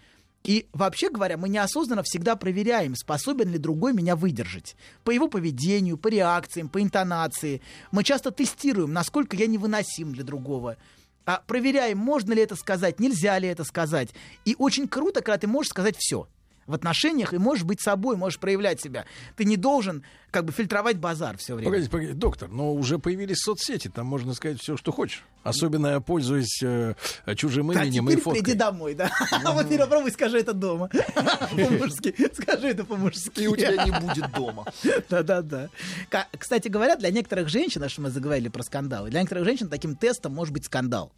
И 0.46 0.68
вообще 0.74 1.10
говоря, 1.10 1.38
мы 1.38 1.50
неосознанно 1.50 2.04
всегда 2.04 2.36
проверяем, 2.36 2.96
способен 2.96 3.52
ли 3.52 3.58
другой 3.58 3.94
меня 3.94 4.16
выдержать. 4.16 4.76
По 5.04 5.10
его 5.10 5.28
поведению, 5.28 5.98
по 5.98 6.08
реакциям, 6.08 6.70
по 6.70 6.82
интонации. 6.82 7.62
Мы 7.92 8.04
часто 8.04 8.30
тестируем, 8.30 8.94
насколько 8.94 9.36
я 9.36 9.48
невыносим 9.48 10.14
для 10.14 10.24
другого. 10.24 10.78
А 11.26 11.42
проверяем, 11.48 11.98
можно 11.98 12.34
ли 12.34 12.44
это 12.44 12.56
сказать, 12.56 13.00
нельзя 13.00 13.40
ли 13.40 13.48
это 13.48 13.64
сказать. 13.64 14.10
И 14.46 14.56
очень 14.60 14.88
круто, 14.88 15.22
когда 15.22 15.40
ты 15.40 15.48
можешь 15.48 15.72
сказать 15.72 15.96
все 15.98 16.28
в 16.68 16.74
отношениях 16.74 17.34
и 17.34 17.38
можешь 17.38 17.64
быть 17.64 17.82
собой, 17.82 18.18
можешь 18.18 18.40
проявлять 18.40 18.82
себя. 18.82 19.06
Ты 19.36 19.46
не 19.46 19.58
должен 19.58 20.04
как 20.32 20.46
бы 20.46 20.52
фильтровать 20.52 20.98
базар 20.98 21.38
все 21.38 21.56
время. 21.56 21.70
Погодите, 21.70 21.92
погодите, 21.92 22.14
доктор, 22.16 22.50
но 22.50 22.74
уже 22.74 23.00
появились 23.00 23.38
соцсети, 23.38 23.88
там 23.88 24.08
можно 24.08 24.34
сказать 24.34 24.60
все, 24.62 24.76
что 24.76 24.92
хочешь. 24.92 25.24
Особенно 25.44 25.88
я 25.88 26.00
пользуюсь 26.00 26.62
э, 26.64 26.96
чужим 27.36 27.72
Да, 27.72 27.84
именем 27.84 28.10
и 28.10 28.16
фоткой. 28.16 28.42
приди 28.42 28.58
домой, 28.58 28.96
да. 28.96 29.12
А 29.46 29.52
вот 29.54 29.66
теперь 29.68 29.80
попробуй 29.80 30.12
скажи 30.12 30.40
это 30.40 30.54
дома. 30.54 30.90
По-мужски. 31.52 32.16
Скажи 32.34 32.70
это 32.70 32.84
по-мужски. 32.84 33.42
И 33.42 33.48
у 33.48 33.56
тебя 33.56 33.86
не 33.86 33.92
будет 33.92 34.32
дома. 34.32 34.66
Да-да-да. 35.10 35.70
Кстати 36.38 36.68
говоря, 36.68 36.96
для 36.96 37.12
некоторых 37.12 37.48
женщин, 37.48 37.84
а 37.84 37.90
что 37.90 38.02
мы 38.02 38.10
заговорили 38.10 38.50
про 38.50 38.64
скандалы, 38.64 39.10
для 39.12 39.22
некоторых 39.22 39.46
женщин 39.46 39.70
таким 39.70 39.96
тестом 39.96 40.34
может 40.34 40.54
быть 40.54 40.66
скандал. 40.66 41.14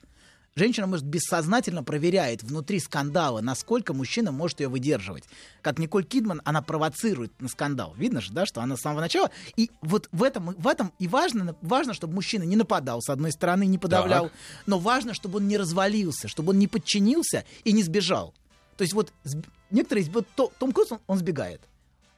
Женщина, 0.57 0.87
может, 0.87 1.05
бессознательно 1.05 1.83
проверяет 1.83 2.41
внутри 2.41 2.79
скандала, 2.79 3.41
насколько 3.41 3.93
мужчина 3.93 4.31
может 4.31 4.59
ее 4.59 4.69
выдерживать. 4.69 5.23
Как 5.61 5.77
Николь 5.77 6.03
Кидман, 6.03 6.41
она 6.45 6.63
провоцирует 6.63 7.31
на 7.39 7.47
скандал. 7.47 7.93
Видно 7.95 8.21
же, 8.21 8.33
да, 8.33 8.47
что 8.47 8.61
она 8.61 8.75
с 8.75 8.81
самого 8.81 9.01
начала. 9.01 9.29
И 9.55 9.69
вот 9.83 10.09
в 10.11 10.23
этом, 10.23 10.55
в 10.57 10.67
этом 10.67 10.93
и 10.97 11.07
важно, 11.07 11.55
важно, 11.61 11.93
чтобы 11.93 12.15
мужчина 12.15 12.41
не 12.41 12.55
нападал, 12.55 13.03
с 13.03 13.09
одной 13.09 13.33
стороны, 13.33 13.67
не 13.67 13.77
подавлял, 13.77 14.29
Так. 14.29 14.33
но 14.65 14.79
важно, 14.79 15.13
чтобы 15.13 15.37
он 15.37 15.47
не 15.47 15.57
развалился, 15.57 16.27
чтобы 16.27 16.53
он 16.53 16.57
не 16.57 16.67
подчинился 16.67 17.45
и 17.63 17.71
не 17.71 17.83
сбежал. 17.83 18.33
То 18.77 18.81
есть 18.81 18.95
вот 18.95 19.13
некоторые, 19.69 20.09
вот 20.09 20.25
То- 20.35 20.51
Том 20.57 20.71
Круз, 20.71 20.91
он, 20.91 20.99
он 21.05 21.19
сбегает. 21.19 21.61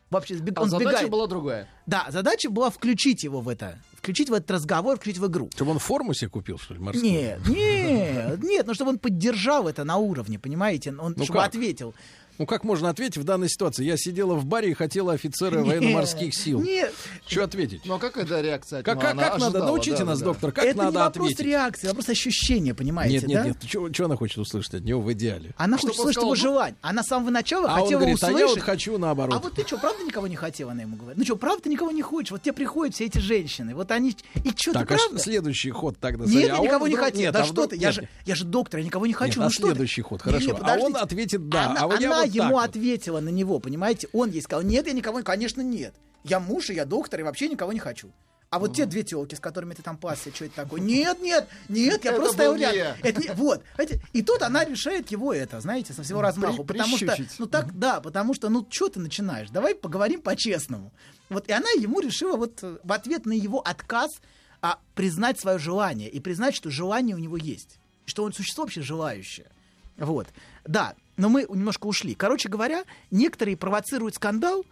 Вообще 0.09 0.35
сбег- 0.35 0.53
А 0.55 0.61
он 0.63 0.69
задача 0.69 0.89
сбегает. 0.89 1.11
была 1.11 1.27
другая. 1.27 1.67
Да, 1.85 2.07
задача 2.09 2.49
была 2.49 2.69
включить 2.71 3.23
его 3.23 3.41
в 3.41 3.47
это, 3.49 3.77
включить 3.95 4.29
в 4.29 4.33
этот 4.33 4.49
разговор, 4.49 4.97
включить 4.97 5.19
в 5.19 5.27
игру. 5.27 5.49
Чтобы 5.53 5.71
он 5.71 5.79
форму 5.79 6.13
себе 6.15 6.29
купил, 6.29 6.57
что 6.57 6.73
ли, 6.73 6.79
морскую? 6.79 7.11
Нет, 7.11 7.47
нет, 7.47 8.43
нет, 8.43 8.65
ну 8.67 8.73
чтобы 8.73 8.89
он 8.91 8.97
поддержал 8.99 9.67
это 9.67 9.83
на 9.83 9.97
уровне, 9.97 10.39
понимаете, 10.39 10.89
он 10.91 11.13
Ну 11.15 11.23
чтобы 11.23 11.39
как? 11.39 11.49
ответил. 11.49 11.93
Ну 12.39 12.45
как 12.45 12.63
можно 12.63 12.87
ответить 12.89 13.17
в 13.17 13.25
данной 13.25 13.49
ситуации? 13.49 13.83
Я 13.83 13.97
сидела 13.97 14.33
в 14.35 14.45
баре 14.45 14.71
и 14.71 14.73
хотела 14.73 15.11
офицера 15.11 15.61
военно-морских 15.61 16.33
сил. 16.33 16.61
Нет. 16.61 16.93
Что 17.27 17.43
ответить? 17.43 17.81
Ну 17.83 17.95
а 17.95 17.99
какая 17.99 18.25
да, 18.25 18.41
реакция? 18.41 18.79
от 18.79 18.85
Как, 18.85 18.99
как, 19.01 19.17
как 19.17 19.39
надо? 19.39 19.59
Научите 19.59 19.97
да, 19.99 20.05
нас, 20.05 20.19
да. 20.19 20.25
доктор, 20.25 20.53
как 20.53 20.63
это 20.63 20.77
надо 20.77 20.91
не 20.91 20.97
вопрос 20.97 21.31
ответить? 21.33 21.45
реакции, 21.45 21.87
вопрос 21.87 22.07
ощущения, 22.07 22.73
понимаете, 22.73 23.15
Нет, 23.15 23.27
нет, 23.27 23.43
да? 23.43 23.47
нет. 23.79 23.93
Что 23.93 24.05
она 24.05 24.15
хочет 24.15 24.37
услышать 24.37 24.73
от 24.75 24.83
него 24.83 25.01
в 25.01 25.11
идеале? 25.11 25.51
Она 25.57 25.77
Чтобы 25.77 25.93
хочет 25.93 25.99
он 25.99 26.03
слышать 26.05 26.13
сказал, 26.13 26.33
его 26.33 26.35
ну- 26.35 26.41
желание. 26.41 26.75
Она 26.81 27.03
с 27.03 27.07
самого 27.07 27.29
начала 27.29 27.67
А 27.69 27.73
он 27.75 27.81
хотела 27.83 27.99
говорит, 27.99 28.23
а 28.23 28.27
услышать. 28.27 28.39
я 28.39 28.47
вот 28.47 28.59
хочу 28.61 28.97
наоборот. 28.97 29.35
А 29.35 29.39
вот 29.39 29.53
ты 29.55 29.67
что, 29.67 29.77
правда 29.77 30.03
никого 30.03 30.27
не 30.27 30.35
хотела, 30.37 30.71
она 30.71 30.83
ему 30.83 30.95
говорит? 30.95 31.17
Ну 31.17 31.25
что, 31.25 31.35
правда 31.35 31.63
ты 31.63 31.69
никого 31.69 31.91
не 31.91 32.01
хочешь? 32.01 32.31
Вот 32.31 32.41
тебе 32.41 32.53
приходят 32.53 32.95
все 32.95 33.05
эти 33.07 33.17
женщины, 33.17 33.75
вот 33.75 33.91
они... 33.91 34.15
И 34.45 34.49
что, 34.55 34.71
ты 34.71 34.79
так, 34.79 34.91
а 34.91 34.97
ш- 34.97 35.03
правда? 35.07 35.19
следующий 35.19 35.71
ход 35.71 35.97
тогда. 35.99 36.23
Нет, 36.23 36.31
смотри, 36.31 36.47
я 36.47 36.55
а 36.55 36.59
он 36.59 36.65
никого 36.67 36.87
не 36.87 36.95
хотел. 36.95 37.19
Нет, 37.19 37.33
да 37.33 37.41
а 37.41 37.45
что 37.45 37.67
ты, 37.67 37.75
я 37.75 37.91
же, 37.91 38.45
доктор, 38.45 38.79
я 38.79 38.85
никого 38.85 39.05
не 39.05 39.13
хочу. 39.13 39.31
Нет, 39.31 39.37
ну 39.39 39.45
а 39.47 39.49
что 39.49 39.61
ты? 39.63 39.67
следующий 39.71 40.01
ход, 40.03 40.21
хорошо. 40.21 40.57
А 40.61 40.77
он 40.77 40.95
ответит 40.95 41.49
«да», 41.49 41.75
а 41.77 41.85
вот 41.87 41.99
я 41.99 42.09
вот 42.09 42.28
ему 42.29 42.53
вот. 42.55 42.69
ответила 42.69 43.19
на 43.19 43.29
него, 43.29 43.59
понимаете? 43.59 44.07
Он 44.13 44.29
ей 44.29 44.41
сказал, 44.41 44.63
нет, 44.63 44.87
я 44.87 44.93
никого, 44.93 45.21
конечно, 45.23 45.61
нет. 45.61 45.93
Я 46.23 46.39
муж, 46.39 46.69
и 46.69 46.73
я 46.73 46.85
доктор, 46.85 47.19
и 47.19 47.23
вообще 47.23 47.47
никого 47.47 47.73
не 47.73 47.79
хочу. 47.79 48.11
А 48.49 48.57
вот 48.57 48.75
те 48.75 48.87
две 48.87 49.03
телки, 49.03 49.35
с 49.35 49.39
которыми 49.39 49.75
ты 49.75 49.83
там 49.83 49.95
пасся, 49.95 50.33
что 50.33 50.45
это 50.45 50.55
такое? 50.55 50.81
Нет, 50.81 51.19
нет, 51.21 51.47
нет, 51.67 52.03
я 52.03 52.11
Это 52.11 52.19
просто 52.19 52.33
стоял 52.33 52.55
рядом. 52.55 52.77
я. 52.77 52.97
Это 53.03 53.21
не- 53.21 53.29
вот. 53.33 53.63
И 54.11 54.23
тут 54.23 54.41
она 54.41 54.65
решает 54.65 55.11
его 55.11 55.31
это, 55.31 55.61
знаете, 55.61 55.93
со 55.93 56.01
всего 56.01 56.21
размаху. 56.21 56.63
При- 56.63 56.77
потому 56.77 56.97
что, 56.97 57.15
ну 57.37 57.45
так, 57.45 57.77
да, 57.77 58.01
потому 58.01 58.33
что, 58.33 58.49
ну 58.49 58.65
что 58.67 58.89
ты 58.89 58.99
начинаешь? 58.99 59.49
Давай 59.51 59.75
поговорим 59.75 60.21
по-честному. 60.21 60.91
Вот, 61.29 61.47
и 61.47 61.51
она 61.51 61.69
ему 61.77 61.99
решила 61.99 62.37
вот 62.37 62.63
э, 62.63 62.77
в 62.83 62.91
ответ 62.91 63.27
на 63.27 63.33
его 63.33 63.59
отказ 63.59 64.09
а, 64.63 64.79
признать 64.95 65.39
свое 65.39 65.59
желание 65.59 66.09
и 66.09 66.19
признать, 66.19 66.55
что 66.55 66.71
желание 66.71 67.15
у 67.15 67.19
него 67.19 67.37
есть. 67.37 67.77
Что 68.05 68.23
он 68.23 68.33
существо 68.33 68.63
вообще 68.63 68.81
желающее. 68.81 69.45
Вот. 69.97 70.27
Да, 70.65 70.95
но 71.19 71.27
мы 71.27 71.45
немножко 71.49 71.85
ушли. 71.85 72.15
Короче 72.15 72.47
говоря, 72.47 72.85
некоторые 73.11 73.57
провоцируют 73.57 74.15
скандал 74.15 74.65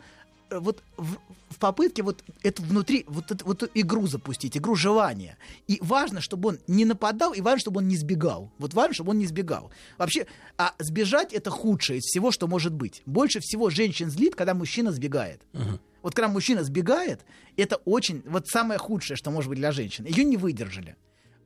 э, 0.49 0.57
вот 0.59 0.81
в, 0.95 1.17
в 1.49 1.59
попытке 1.59 2.03
вот 2.03 2.23
это 2.41 2.61
внутри, 2.61 3.03
вот 3.07 3.29
эту, 3.31 3.45
вот 3.45 3.69
игру 3.73 4.07
запустить, 4.07 4.55
игру 4.55 4.73
желания. 4.73 5.37
И 5.67 5.77
важно, 5.81 6.21
чтобы 6.21 6.49
он 6.49 6.59
не 6.65 6.85
нападал, 6.85 7.33
и 7.33 7.41
важно, 7.41 7.59
чтобы 7.59 7.79
он 7.79 7.89
не 7.89 7.97
сбегал. 7.97 8.49
Вот 8.59 8.73
важно, 8.73 8.93
чтобы 8.93 9.11
он 9.11 9.17
не 9.17 9.25
сбегал. 9.25 9.71
Вообще, 9.97 10.25
а 10.57 10.73
сбежать 10.79 11.33
это 11.33 11.49
худшее 11.49 11.99
из 11.99 12.03
всего, 12.03 12.31
что 12.31 12.47
может 12.47 12.73
быть. 12.73 13.01
Больше 13.05 13.41
всего 13.41 13.69
женщин 13.69 14.09
злит, 14.09 14.35
когда 14.35 14.53
мужчина 14.53 14.93
сбегает. 14.93 15.41
Вот 16.01 16.15
когда 16.15 16.29
мужчина 16.29 16.63
сбегает, 16.63 17.25
это 17.57 17.75
очень, 17.83 18.23
вот 18.25 18.47
самое 18.47 18.79
худшее, 18.79 19.17
что 19.17 19.31
может 19.31 19.49
быть 19.49 19.59
для 19.59 19.73
женщин. 19.73 20.05
Ее 20.05 20.23
не 20.23 20.37
выдержали. 20.37 20.95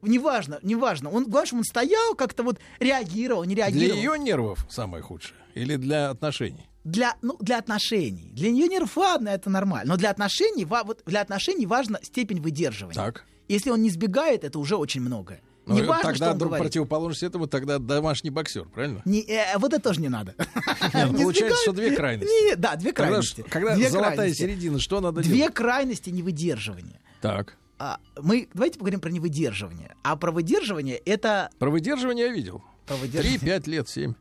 Неважно, 0.02 0.60
неважно. 0.64 1.10
Он, 1.10 1.26
главное, 1.26 1.60
он 1.60 1.64
стоял, 1.64 2.16
как-то 2.16 2.44
вот 2.44 2.60
реагировал, 2.80 3.44
не 3.44 3.56
Для 3.56 3.68
реагировал. 3.68 3.98
ее 4.02 4.20
нервов 4.20 4.66
самое 4.70 5.04
худшее? 5.04 5.38
Или 5.56 5.76
для 5.76 6.10
отношений? 6.10 6.68
для, 6.84 7.16
ну, 7.22 7.38
для 7.40 7.60
отношений. 7.60 8.32
Для 8.34 8.50
нее 8.50 8.68
нерв, 8.68 8.98
ладно, 8.98 9.30
это 9.30 9.50
нормально. 9.52 9.94
Но 9.94 9.98
для 9.98 10.10
отношений, 10.10 10.66
вот 10.66 11.04
для 11.06 11.22
отношений 11.22 11.68
важна 11.68 12.00
степень 12.02 12.42
выдерживания. 12.42 12.96
Так. 12.96 13.24
Если 13.48 13.70
он 13.70 13.84
не 13.84 13.92
сбегает, 13.92 14.44
это 14.44 14.58
уже 14.58 14.76
очень 14.78 15.02
многое. 15.02 15.42
Ну, 15.68 15.76
не 15.76 15.84
важно, 15.84 16.02
тогда 16.04 16.26
что 16.26 16.32
он 16.32 16.38
друг 16.40 16.50
говорит. 16.50 16.66
противоположность 16.66 17.22
этому, 17.22 17.46
тогда 17.46 17.78
домашний 17.78 18.32
боксер, 18.32 18.66
правильно? 18.66 19.04
Не, 19.06 19.22
э, 19.28 19.58
вот 19.60 19.74
это 19.74 19.84
тоже 19.84 20.02
не 20.02 20.10
надо. 20.10 20.34
Ну, 20.94 21.12
Не 21.12 21.24
Получается, 21.24 21.36
сбегает. 21.36 21.58
что 21.62 21.72
две 21.74 21.96
крайности. 21.96 22.32
Не, 22.50 22.56
да, 22.56 22.76
две 22.76 22.94
крайности. 22.94 23.46
Когда 23.48 23.76
Две 23.76 23.90
золотая 23.92 24.16
крайности. 24.16 24.42
середина, 24.42 24.80
что 24.80 25.02
надо 25.02 25.22
Две 25.22 25.36
делать? 25.38 25.54
крайности 25.54 26.10
невыдерживания. 26.10 27.00
Так. 27.22 27.58
А, 27.84 28.00
мы 28.22 28.48
давайте 28.54 28.78
поговорим 28.78 29.00
про 29.00 29.10
невыдерживание. 29.10 29.96
А 30.04 30.16
про 30.16 30.32
выдерживание 30.32 30.98
это 30.98 31.50
Про 31.58 31.72
выдерживание 31.72 32.28
я 32.28 32.32
видел. 32.32 32.62
Три, 32.86 33.40
пять 33.40 33.66
лет, 33.66 33.90
семь. 33.90 34.14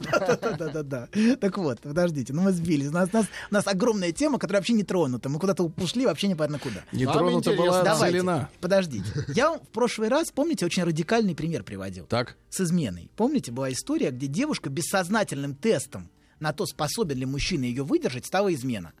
Да-да-да. 0.00 1.08
Так 1.38 1.58
вот, 1.58 1.80
подождите, 1.80 2.32
ну 2.32 2.40
мы 2.40 2.52
сбились. 2.52 2.88
У 2.88 2.92
нас, 2.92 3.10
у 3.12 3.16
нас, 3.18 3.26
у 3.50 3.54
нас 3.54 3.66
огромная 3.66 4.12
тема, 4.12 4.38
которая 4.38 4.60
вообще 4.62 4.72
не 4.72 4.84
тронута. 4.84 5.28
Мы 5.28 5.38
куда-то 5.38 5.70
ушли, 5.76 6.06
вообще 6.06 6.28
непонятно 6.28 6.58
куда. 6.58 6.82
Не 6.92 7.04
тронута 7.04 7.52
была 7.52 7.82
Давайте, 7.82 8.16
целина. 8.16 8.48
Подождите. 8.62 9.04
Я 9.28 9.50
вам 9.50 9.60
в 9.60 9.68
прошлый 9.68 10.08
раз, 10.08 10.30
помните, 10.30 10.64
очень 10.64 10.84
радикальный 10.84 11.34
пример 11.34 11.62
приводил. 11.62 12.06
Так. 12.06 12.38
С 12.48 12.62
изменой. 12.62 13.10
Помните, 13.16 13.52
была 13.52 13.70
история, 13.70 14.12
где 14.12 14.28
девушка 14.28 14.70
бессознательным 14.70 15.54
тестом 15.54 16.08
на 16.40 16.54
то, 16.54 16.64
способен 16.64 17.18
ли 17.18 17.26
мужчина 17.26 17.64
ее 17.64 17.82
выдержать, 17.82 18.24
стала 18.24 18.52
измена. 18.54 18.94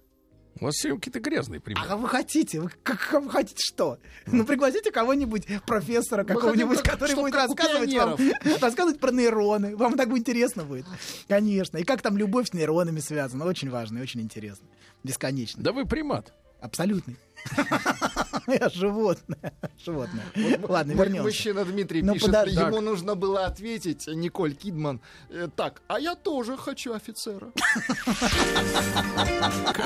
У 0.60 0.64
вас 0.64 0.74
все 0.76 0.94
какие-то 0.94 1.20
грязные 1.20 1.60
примеры. 1.60 1.86
А 1.88 1.96
вы 1.96 2.08
хотите? 2.08 2.60
Вы, 2.60 2.70
как, 2.82 3.12
вы 3.12 3.28
хотите 3.28 3.60
что? 3.60 3.98
Ну, 4.26 4.44
пригласите 4.44 4.92
кого-нибудь, 4.92 5.46
профессора 5.66 6.24
какого-нибудь, 6.24 6.78
хотим, 6.78 6.92
который 6.92 7.14
будет 7.16 7.34
рассказывать 7.34 7.92
вам, 7.94 8.16
рассказывать 8.60 9.00
про 9.00 9.10
нейроны. 9.10 9.76
Вам 9.76 9.96
так 9.96 10.08
интересно 10.10 10.64
будет. 10.64 10.86
Конечно. 11.28 11.78
И 11.78 11.84
как 11.84 12.02
там 12.02 12.16
любовь 12.16 12.50
с 12.50 12.52
нейронами 12.52 13.00
связана. 13.00 13.44
Очень 13.46 13.70
важно 13.70 13.98
и 13.98 14.02
очень 14.02 14.20
интересно. 14.20 14.66
Бесконечно. 15.02 15.62
Да 15.62 15.72
вы 15.72 15.86
примат. 15.86 16.32
Абсолютный. 16.60 17.16
Я 18.46 18.68
животное. 18.68 19.52
Животное. 19.82 20.24
Ладно, 20.68 20.92
М- 20.92 20.98
вернемся. 20.98 21.22
Мужчина 21.22 21.64
Дмитрий 21.64 22.02
Ну, 22.02 22.12
пишет, 22.14 22.26
подожди. 22.28 22.56
ему 22.60 22.80
нужно 22.80 23.14
было 23.14 23.46
ответить, 23.46 24.06
Николь 24.06 24.54
Кидман, 24.54 25.00
э, 25.30 25.48
так, 25.56 25.82
а 25.88 25.98
я 25.98 26.14
тоже 26.14 26.56
хочу 26.56 26.92
офицера. 26.94 27.48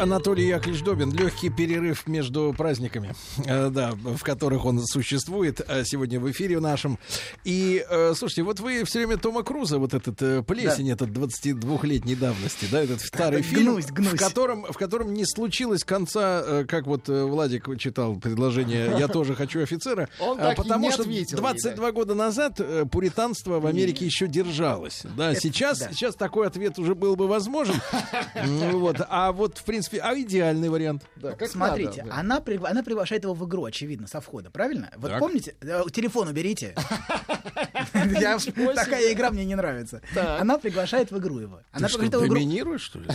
Анатолий 0.00 0.46
Яковлевич 0.48 0.82
Добин. 0.84 1.12
Легкий 1.12 1.50
перерыв 1.50 2.06
между 2.06 2.54
праздниками, 2.56 3.14
э, 3.44 3.70
да, 3.70 3.92
в 3.92 4.22
которых 4.22 4.64
он 4.64 4.84
существует 4.84 5.60
э, 5.66 5.84
сегодня 5.84 6.20
в 6.20 6.30
эфире 6.30 6.60
нашем. 6.60 6.98
И, 7.44 7.84
э, 7.88 8.14
слушайте, 8.16 8.42
вот 8.42 8.60
вы 8.60 8.84
все 8.84 9.00
время 9.00 9.16
Тома 9.18 9.42
Круза, 9.42 9.78
вот 9.78 9.94
этот 9.94 10.20
э, 10.22 10.42
плесень, 10.42 10.90
этот 10.90 11.10
22-летней 11.10 12.14
давности, 12.14 12.66
да, 12.70 12.82
этот 12.82 13.00
старый 13.00 13.42
Гнусь, 13.42 13.84
фильм, 13.86 13.94
гнусь. 13.94 14.12
В, 14.12 14.16
котором, 14.16 14.64
в 14.64 14.76
котором 14.76 15.12
не 15.14 15.24
случилось 15.24 15.84
конца, 15.84 16.42
э, 16.44 16.64
как 16.68 16.86
вот 16.86 17.08
э, 17.08 17.22
Владик 17.48 17.78
читал 17.80 18.16
предложение 18.16 18.94
«Я 18.98 19.08
тоже 19.08 19.34
хочу 19.34 19.62
офицера», 19.62 20.08
Он 20.20 20.38
а, 20.38 20.48
так 20.48 20.52
и 20.52 20.56
потому 20.62 20.84
не 20.84 20.92
что 20.92 21.02
ответил 21.02 21.36
ей, 21.36 21.40
22 21.40 21.92
года 21.92 22.14
назад 22.14 22.60
э, 22.60 22.84
пуританство 22.84 23.58
в 23.58 23.66
Америке 23.66 24.04
еще 24.04 24.26
держалось. 24.26 25.02
Да, 25.16 25.32
Это- 25.32 25.40
сейчас, 25.40 25.78
да. 25.78 25.90
сейчас 25.92 26.14
такой 26.14 26.46
ответ 26.46 26.78
уже 26.78 26.94
был 26.94 27.16
бы 27.16 27.26
возможен. 27.26 27.74
Ну 28.44 28.78
Вот. 28.80 28.96
А 29.08 29.32
вот, 29.32 29.58
в 29.58 29.64
принципе, 29.64 29.98
а 30.00 30.14
идеальный 30.18 30.68
вариант? 30.68 31.02
Да, 31.16 31.32
как 31.32 31.48
Смотрите, 31.50 32.02
надо, 32.02 32.10
да. 32.10 32.16
она, 32.20 32.38
пригла- 32.40 32.68
она 32.68 32.82
приглашает 32.82 33.24
его 33.24 33.34
в 33.34 33.46
игру, 33.48 33.64
очевидно, 33.64 34.06
со 34.06 34.20
входа, 34.20 34.50
правильно? 34.50 34.90
Вот 34.96 35.10
Так. 35.10 35.20
помните? 35.20 35.54
Э, 35.62 35.82
Телефон 35.92 36.28
уберите. 36.28 36.74
Я- 37.94 38.38
Такая 38.74 39.12
игра 39.12 39.30
мне 39.30 39.44
не 39.44 39.54
нравится. 39.54 40.00
Она 40.14 40.58
приглашает 40.58 41.10
в 41.10 41.18
игру 41.18 41.38
его. 41.38 41.60
Она 41.72 41.88
Ты 41.88 41.94
что, 41.94 42.02
его 42.02 42.18
в 42.20 42.26
игру- 42.26 42.78
что 42.78 42.98
ли? 42.98 43.06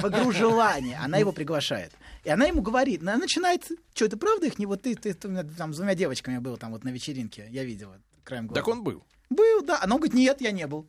в 0.00 0.04
игру 0.08 0.32
желания. 0.32 0.98
Она 1.02 1.18
его 1.18 1.32
приглашает. 1.32 1.92
И 2.24 2.30
она 2.30 2.46
ему 2.46 2.62
говорит, 2.62 3.02
она 3.02 3.16
начинает, 3.16 3.70
что, 3.94 4.08
ты 4.08 4.16
правда 4.16 4.46
их 4.46 4.58
не 4.58 4.66
вот 4.66 4.82
ты, 4.82 4.94
ты, 4.94 5.14
ты 5.14 5.44
там 5.56 5.72
с 5.72 5.76
двумя 5.76 5.94
девочками 5.94 6.38
был 6.38 6.56
там 6.56 6.72
вот 6.72 6.84
на 6.84 6.90
вечеринке, 6.90 7.46
я 7.50 7.64
видела 7.64 8.00
краем 8.24 8.46
глаза. 8.46 8.60
Так 8.60 8.68
он 8.68 8.82
был. 8.82 9.04
Был, 9.30 9.62
да. 9.62 9.78
Она 9.82 9.96
говорит, 9.96 10.14
нет, 10.14 10.40
я 10.40 10.50
не 10.50 10.66
был. 10.66 10.86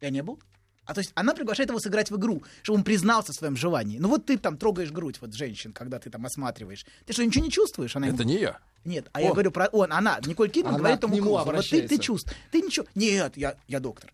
Я 0.00 0.10
не 0.10 0.22
был. 0.22 0.40
А 0.84 0.94
то 0.94 1.00
есть 1.00 1.12
она 1.14 1.34
приглашает 1.34 1.68
его 1.68 1.78
сыграть 1.78 2.10
в 2.10 2.16
игру, 2.16 2.42
чтобы 2.62 2.78
он 2.78 2.84
признался 2.84 3.32
в 3.32 3.36
своем 3.36 3.56
желании. 3.56 3.98
Ну 3.98 4.08
вот 4.08 4.24
ты 4.24 4.38
там 4.38 4.56
трогаешь 4.56 4.90
грудь 4.90 5.20
вот 5.20 5.34
женщин, 5.34 5.72
когда 5.72 5.98
ты 5.98 6.08
там 6.08 6.24
осматриваешь. 6.24 6.86
Ты 7.04 7.12
что, 7.12 7.26
ничего 7.26 7.44
не 7.44 7.50
чувствуешь? 7.50 7.94
Она 7.94 8.06
ему- 8.06 8.16
Это 8.16 8.24
не 8.24 8.38
я. 8.38 8.58
Нет, 8.86 9.06
а 9.12 9.20
я 9.20 9.26
Он. 9.26 9.32
говорю 9.34 9.50
про 9.50 9.66
он, 9.66 9.92
она, 9.92 10.18
Николь 10.24 10.48
Кидман 10.48 10.74
Она 10.74 10.78
говорит 10.78 11.00
Тому 11.00 11.16
Крузу, 11.18 11.44
вот 11.44 11.68
ты, 11.68 11.86
ты 11.86 11.98
чувствуешь, 11.98 12.38
ты 12.50 12.62
ничего, 12.62 12.86
нет, 12.94 13.36
я, 13.36 13.56
я 13.66 13.80
доктор. 13.80 14.10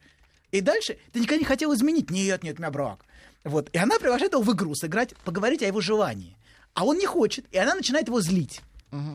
И 0.51 0.61
дальше 0.61 0.99
ты 1.13 1.21
никогда 1.21 1.39
не 1.39 1.45
хотел 1.45 1.73
изменить, 1.75 2.11
нет, 2.11 2.43
нет, 2.43 2.59
у 2.59 2.63
меня 2.63 2.73
брак. 2.73 3.05
Вот, 3.45 3.69
и 3.73 3.79
она 3.79 3.99
приглашает 4.01 4.33
его 4.33 4.43
в 4.43 4.53
игру 4.53 4.75
сыграть, 4.75 5.15
поговорить 5.19 5.63
о 5.63 5.67
его 5.67 5.81
желании. 5.81 6.37
А 6.75 6.85
он 6.85 6.99
не 6.99 7.07
хочет, 7.07 7.47
и 7.53 7.59
она 7.59 7.75
начинает 7.75 8.09
его 8.09 8.21
злить. 8.21 8.61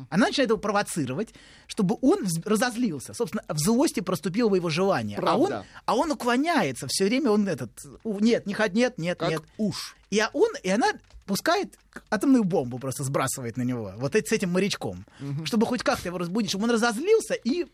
Она 0.10 0.28
начинает 0.28 0.50
его 0.50 0.60
провоцировать, 0.60 1.30
чтобы 1.66 1.98
он 2.02 2.28
разозлился. 2.44 3.14
Собственно, 3.14 3.44
в 3.48 3.58
злости 3.60 4.02
проступило 4.02 4.50
бы 4.50 4.58
его 4.58 4.70
желание. 4.70 5.18
А 5.22 5.38
он, 5.38 5.54
а 5.86 5.96
он 5.96 6.12
уклоняется. 6.12 6.88
Все 6.90 7.06
время 7.06 7.32
он 7.32 7.48
этот... 7.48 7.72
Нет, 8.04 8.46
не 8.46 8.54
хот- 8.54 8.74
нет, 8.74 8.98
нет, 8.98 9.18
Как 9.18 9.30
нет. 9.30 9.42
уж. 9.58 9.96
И, 10.10 10.20
а 10.20 10.32
он, 10.34 10.50
и 10.64 10.70
она 10.70 10.88
пускает 11.26 11.78
атомную 12.10 12.44
бомбу, 12.44 12.78
просто 12.78 13.04
сбрасывает 13.06 13.56
на 13.56 13.62
него. 13.62 13.94
Вот 13.96 14.16
с 14.16 14.32
этим 14.34 14.50
морячком. 14.52 15.06
Чтобы 15.46 15.66
хоть 15.66 15.84
как-то 15.84 16.10
его 16.10 16.18
разбудить, 16.18 16.50
чтобы 16.50 16.66
он 16.66 16.72
разозлился 16.72 17.36
и 17.36 17.66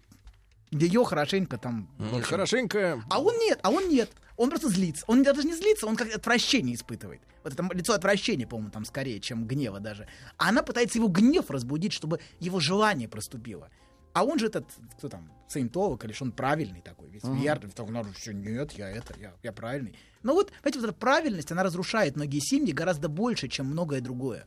ее 0.78 1.04
хорошенько 1.06 1.58
там... 1.58 1.90
Ну, 1.98 2.22
Хорошенько. 2.22 3.04
А 3.10 3.22
он 3.22 3.38
нет, 3.40 3.60
а 3.64 3.72
он 3.72 3.90
нет. 3.90 4.12
Он 4.38 4.50
просто 4.50 4.70
злится. 4.70 5.06
Он 5.08 5.24
даже 5.24 5.44
не 5.44 5.54
злится, 5.54 5.88
он 5.88 5.95
как 5.95 6.14
отвращение 6.14 6.76
испытывает. 6.76 7.22
Вот 7.44 7.54
это 7.54 7.64
лицо 7.74 7.94
отвращения, 7.94 8.45
по-моему, 8.45 8.72
там 8.72 8.86
скорее, 8.86 9.20
чем 9.20 9.45
гнева 9.45 9.80
даже. 9.80 10.08
А 10.38 10.50
она 10.50 10.62
пытается 10.64 10.98
его 10.98 11.08
гнев 11.08 11.50
разбудить, 11.50 11.94
чтобы 11.94 12.20
его 12.40 12.60
желание 12.60 13.08
проступило. 13.08 13.70
А 14.14 14.24
он 14.24 14.40
же 14.40 14.48
этот, 14.48 14.66
кто 14.98 15.10
там, 15.10 15.30
саентолог, 15.48 16.04
или 16.06 16.14
что 16.14 16.24
он 16.26 16.32
правильный 16.32 16.82
такой, 16.82 17.10
весь 17.10 17.24
Ага. 17.24 17.36
верный, 17.36 17.70
так 17.72 17.90
надо, 17.90 18.10
что 18.18 18.34
нет, 18.34 18.72
я 18.74 18.90
это, 18.90 19.14
я, 19.20 19.34
я 19.44 19.52
правильный. 19.52 19.94
Но 20.24 20.34
вот, 20.34 20.52
понимаете, 20.62 20.80
вот 20.80 20.90
эта 20.90 20.94
правильность, 20.98 21.52
она 21.52 21.64
разрушает 21.64 22.16
многие 22.16 22.40
семьи 22.40 22.72
гораздо 22.72 23.10
больше, 23.10 23.48
чем 23.50 23.68
многое 23.68 24.00
другое. 24.02 24.45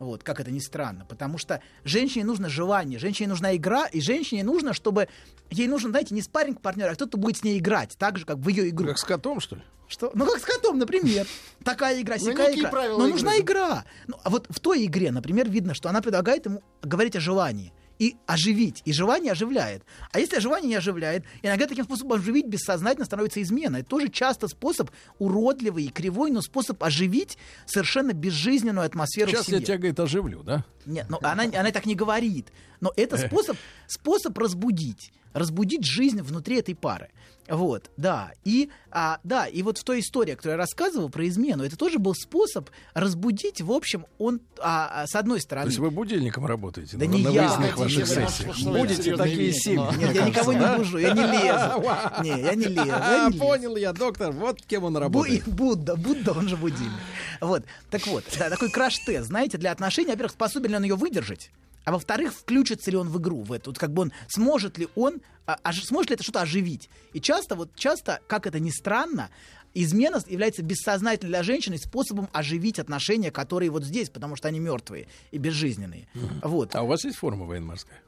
Вот, 0.00 0.24
как 0.24 0.40
это 0.40 0.50
ни 0.50 0.58
странно. 0.60 1.04
Потому 1.04 1.36
что 1.36 1.62
женщине 1.84 2.24
нужно 2.24 2.48
желание, 2.48 2.98
женщине 2.98 3.28
нужна 3.28 3.54
игра, 3.54 3.86
и 3.86 4.00
женщине 4.00 4.42
нужно, 4.42 4.72
чтобы... 4.72 5.08
Ей 5.50 5.68
нужен, 5.68 5.90
знаете, 5.90 6.14
не 6.14 6.22
спарринг 6.22 6.62
партнер, 6.62 6.88
а 6.88 6.94
кто-то 6.94 7.18
будет 7.18 7.36
с 7.36 7.44
ней 7.44 7.58
играть, 7.58 7.96
так 7.98 8.16
же, 8.16 8.24
как 8.24 8.38
в 8.38 8.48
ее 8.48 8.70
игру. 8.70 8.86
Как 8.86 8.98
с 8.98 9.04
котом, 9.04 9.40
что 9.40 9.56
ли? 9.56 9.62
Что? 9.88 10.10
Ну, 10.14 10.24
как 10.24 10.38
с 10.38 10.44
котом, 10.44 10.78
например. 10.78 11.26
Такая 11.64 12.00
игра, 12.00 12.16
Ну, 12.18 12.24
сякая 12.24 12.54
игра. 12.54 12.88
Но 12.88 13.08
нужна 13.08 13.38
игра. 13.38 13.84
Ну, 14.06 14.16
а 14.22 14.30
вот 14.30 14.46
в 14.48 14.58
той 14.58 14.86
игре, 14.86 15.10
например, 15.10 15.50
видно, 15.50 15.74
что 15.74 15.90
она 15.90 16.00
предлагает 16.00 16.46
ему 16.46 16.62
говорить 16.82 17.16
о 17.16 17.20
желании 17.20 17.72
и 18.00 18.16
оживить. 18.26 18.82
И 18.86 18.92
желание 18.92 19.32
оживляет. 19.32 19.84
А 20.10 20.18
если 20.18 20.40
желание 20.40 20.70
не 20.70 20.74
оживляет, 20.74 21.24
иногда 21.42 21.66
таким 21.66 21.84
способом 21.84 22.18
оживить 22.18 22.46
бессознательно 22.46 23.04
становится 23.04 23.42
измена. 23.42 23.76
Это 23.76 23.90
тоже 23.90 24.08
часто 24.08 24.48
способ 24.48 24.90
уродливый 25.18 25.84
и 25.84 25.90
кривой, 25.90 26.30
но 26.30 26.40
способ 26.40 26.82
оживить 26.82 27.36
совершенно 27.66 28.14
безжизненную 28.14 28.86
атмосферу 28.86 29.28
в 29.28 29.30
Сейчас 29.32 29.48
я 29.48 29.52
семье. 29.58 29.66
тебя, 29.66 29.76
говорит, 29.76 30.00
оживлю, 30.00 30.42
да? 30.42 30.64
Нет, 30.86 31.06
ну 31.10 31.18
она, 31.22 31.44
она 31.44 31.70
так 31.70 31.84
не 31.84 31.94
говорит. 31.94 32.48
Но 32.80 32.90
это 32.96 33.18
способ, 33.18 33.58
способ 33.86 34.36
разбудить. 34.38 35.12
Разбудить 35.34 35.84
жизнь 35.84 36.22
внутри 36.22 36.58
этой 36.58 36.74
пары. 36.74 37.10
Вот, 37.50 37.90
да. 37.96 38.32
И, 38.44 38.70
а, 38.92 39.18
да, 39.24 39.46
и 39.46 39.62
вот 39.62 39.76
в 39.76 39.82
той 39.82 40.00
истории, 40.00 40.34
которую 40.36 40.52
я 40.52 40.58
рассказывал 40.58 41.10
про 41.10 41.26
измену, 41.26 41.64
это 41.64 41.76
тоже 41.76 41.98
был 41.98 42.14
способ 42.14 42.70
разбудить, 42.94 43.60
в 43.60 43.72
общем, 43.72 44.06
он, 44.18 44.40
а, 44.60 45.02
а, 45.02 45.06
с 45.08 45.16
одной 45.16 45.40
То 45.40 45.44
стороны... 45.46 45.66
есть 45.66 45.78
вы 45.80 45.90
будильником 45.90 46.46
работаете 46.46 46.96
Да 46.96 47.06
на, 47.06 47.10
не 47.10 47.24
на 47.24 47.28
я. 47.30 47.42
выездных 47.42 47.76
ваших 47.76 48.06
сессиях? 48.06 48.56
Будете 48.62 49.16
такие 49.16 49.52
семьи. 49.52 49.98
Нет, 49.98 50.14
я 50.14 50.28
никого 50.28 50.52
не 50.52 50.76
бужу, 50.76 50.98
я 50.98 51.12
не 51.12 51.22
лезу. 51.22 51.90
Не, 52.22 52.42
я 52.42 52.54
не 52.54 52.66
лезу. 52.66 53.38
понял 53.38 53.76
я, 53.76 53.92
доктор, 53.92 54.30
вот 54.30 54.62
кем 54.62 54.84
он 54.84 54.96
работает. 54.96 55.48
Будда, 55.48 55.96
Будда, 55.96 56.32
он 56.32 56.48
же 56.48 56.56
будильник. 56.56 56.92
Вот, 57.40 57.64
так 57.90 58.06
вот, 58.06 58.24
такой 58.26 58.70
краш-тест, 58.70 59.26
знаете, 59.26 59.58
для 59.58 59.72
отношений, 59.72 60.10
во-первых, 60.10 60.32
способен 60.32 60.70
ли 60.70 60.76
он 60.76 60.82
ее 60.84 60.94
выдержать, 60.94 61.50
А 61.84 61.92
во-вторых, 61.92 62.34
включится 62.34 62.90
ли 62.90 62.96
он 62.96 63.08
в 63.08 63.18
игру, 63.18 63.42
в 63.42 63.52
эту, 63.52 63.70
вот 63.70 63.78
как 63.78 63.92
бы 63.92 64.02
он, 64.02 64.12
сможет 64.28 64.76
ли 64.78 64.88
он, 64.94 65.20
а, 65.46 65.58
ож- 65.64 65.84
сможет 65.84 66.10
ли 66.10 66.14
это 66.14 66.22
что-то 66.22 66.42
оживить. 66.42 66.90
И 67.14 67.20
часто, 67.20 67.54
вот 67.56 67.74
часто, 67.74 68.20
как 68.26 68.46
это 68.46 68.60
ни 68.60 68.70
странно, 68.70 69.30
измена 69.72 70.20
является 70.26 70.62
бессознательной 70.62 71.30
для 71.30 71.42
женщины 71.42 71.78
способом 71.78 72.28
оживить 72.32 72.78
отношения, 72.78 73.30
которые 73.30 73.70
вот 73.70 73.84
здесь, 73.84 74.10
потому 74.10 74.36
что 74.36 74.48
они 74.48 74.58
мертвые 74.60 75.08
и 75.30 75.38
безжизненные. 75.38 76.08
Вот. 76.42 76.74
А 76.74 76.82
у 76.82 76.86
вас 76.86 77.04
есть 77.04 77.16
форма 77.16 77.46
военно-морская? 77.46 78.02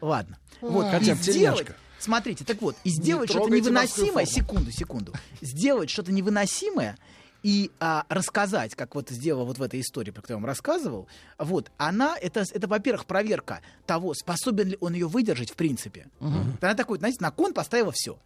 Ладно. 0.00 0.38
Вот, 0.60 0.86
Хотя 0.90 1.14
бы 1.14 1.22
сделать, 1.22 1.58
тельняшка. 1.58 1.76
смотрите, 1.98 2.44
так 2.44 2.60
вот, 2.62 2.76
и 2.84 2.90
сделать 2.90 3.28
Не 3.30 3.34
что-то 3.34 3.50
невыносимое, 3.50 4.24
секунду, 4.26 4.70
секунду, 4.70 5.12
сделать 5.42 5.90
что-то 5.90 6.12
невыносимое 6.12 6.96
и 7.42 7.70
а, 7.80 8.04
рассказать, 8.08 8.74
как 8.74 8.94
вот 8.94 9.10
сделала 9.10 9.44
вот 9.44 9.58
в 9.58 9.62
этой 9.62 9.80
истории, 9.80 10.10
про 10.10 10.22
которую 10.22 10.38
я 10.38 10.40
вам 10.42 10.46
рассказывал, 10.46 11.08
вот, 11.38 11.70
она, 11.78 12.16
это, 12.20 12.44
это 12.52 12.68
во-первых, 12.68 13.06
проверка 13.06 13.60
того, 13.86 14.14
способен 14.14 14.68
ли 14.68 14.78
он 14.80 14.94
ее 14.94 15.08
выдержать 15.08 15.50
в 15.50 15.54
принципе. 15.56 16.06
Она 16.60 16.74
такой, 16.74 16.98
знаете, 16.98 17.18
на 17.20 17.30
кон 17.30 17.54
поставила 17.54 17.92
все. 17.92 18.18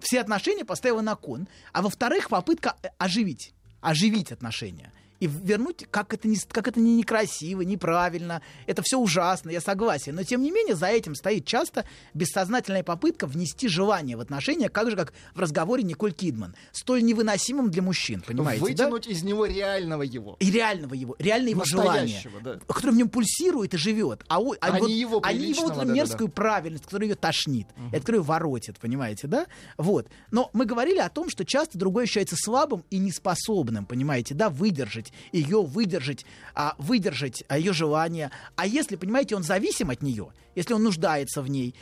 Все 0.00 0.20
отношения 0.20 0.64
поставила 0.64 1.00
на 1.00 1.14
кон. 1.14 1.46
А 1.72 1.80
во-вторых, 1.80 2.28
попытка 2.28 2.76
э, 2.82 2.88
оживить. 2.98 3.54
Оживить 3.80 4.32
отношения. 4.32 4.92
И 5.22 5.28
вернуть, 5.28 5.86
как 5.88 6.12
это, 6.14 6.26
не, 6.26 6.36
как 6.50 6.66
это 6.66 6.80
не 6.80 6.96
некрасиво, 6.96 7.60
неправильно, 7.60 8.42
это 8.66 8.82
все 8.84 8.98
ужасно, 8.98 9.50
я 9.50 9.60
согласен. 9.60 10.16
Но 10.16 10.24
тем 10.24 10.42
не 10.42 10.50
менее, 10.50 10.74
за 10.74 10.88
этим 10.88 11.14
стоит 11.14 11.44
часто 11.46 11.84
бессознательная 12.12 12.82
попытка 12.82 13.28
внести 13.28 13.68
желание 13.68 14.16
в 14.16 14.20
отношения, 14.20 14.68
как 14.68 14.90
же 14.90 14.96
как 14.96 15.12
в 15.36 15.38
разговоре 15.38 15.84
Николь 15.84 16.10
Кидман, 16.12 16.56
столь 16.72 17.04
невыносимым 17.04 17.70
для 17.70 17.82
мужчин, 17.82 18.20
понимаете, 18.26 18.64
да? 18.74 18.88
Вытянуть 18.88 19.06
из 19.06 19.22
него 19.22 19.46
реального 19.46 20.02
его. 20.02 20.36
И 20.40 20.50
реального 20.50 20.94
его, 20.94 21.14
реально 21.20 21.50
его 21.50 21.62
желание, 21.66 22.20
да. 22.42 22.58
которое 22.66 22.90
в 22.90 22.96
нем 22.96 23.08
пульсирует 23.08 23.74
и 23.74 23.76
живет. 23.76 24.24
А, 24.26 24.40
о- 24.40 24.54
а 24.54 24.56
А 24.60 24.78
вот- 24.80 24.88
не 24.88 24.98
его 24.98 25.20
а 25.22 25.32
не 25.32 25.50
его 25.50 25.62
вот 25.62 25.68
приличного, 25.68 25.68
эту 25.68 25.78
да-да-да. 25.78 25.94
мерзкую 25.94 26.28
правильность, 26.30 26.84
которая 26.86 27.10
ее 27.10 27.14
тошнит, 27.14 27.68
и 27.92 27.94
от 27.94 28.00
которой 28.00 28.16
её 28.16 28.22
воротит, 28.24 28.80
понимаете, 28.80 29.28
да? 29.28 29.46
Вот. 29.78 30.08
Но 30.32 30.50
мы 30.52 30.64
говорили 30.64 30.98
о 30.98 31.08
том, 31.10 31.30
что 31.30 31.44
часто 31.44 31.78
другой 31.78 32.04
ощущается 32.04 32.34
слабым 32.36 32.82
и 32.90 32.98
неспособным, 32.98 33.86
понимаете, 33.86 34.34
да, 34.34 34.50
выдержать 34.50 35.11
ее, 35.32 35.62
выдержать, 35.62 36.24
а, 36.54 36.74
выдержать 36.78 37.44
ее 37.50 37.72
желание. 37.72 38.30
А 38.56 38.66
если, 38.66 38.96
понимаете, 38.96 39.36
он 39.36 39.42
зависим 39.42 39.90
от 39.90 40.02
нее, 40.02 40.32
если 40.54 40.74
он 40.74 40.82
нуждается 40.82 41.42
в 41.42 41.48
ней, 41.48 41.74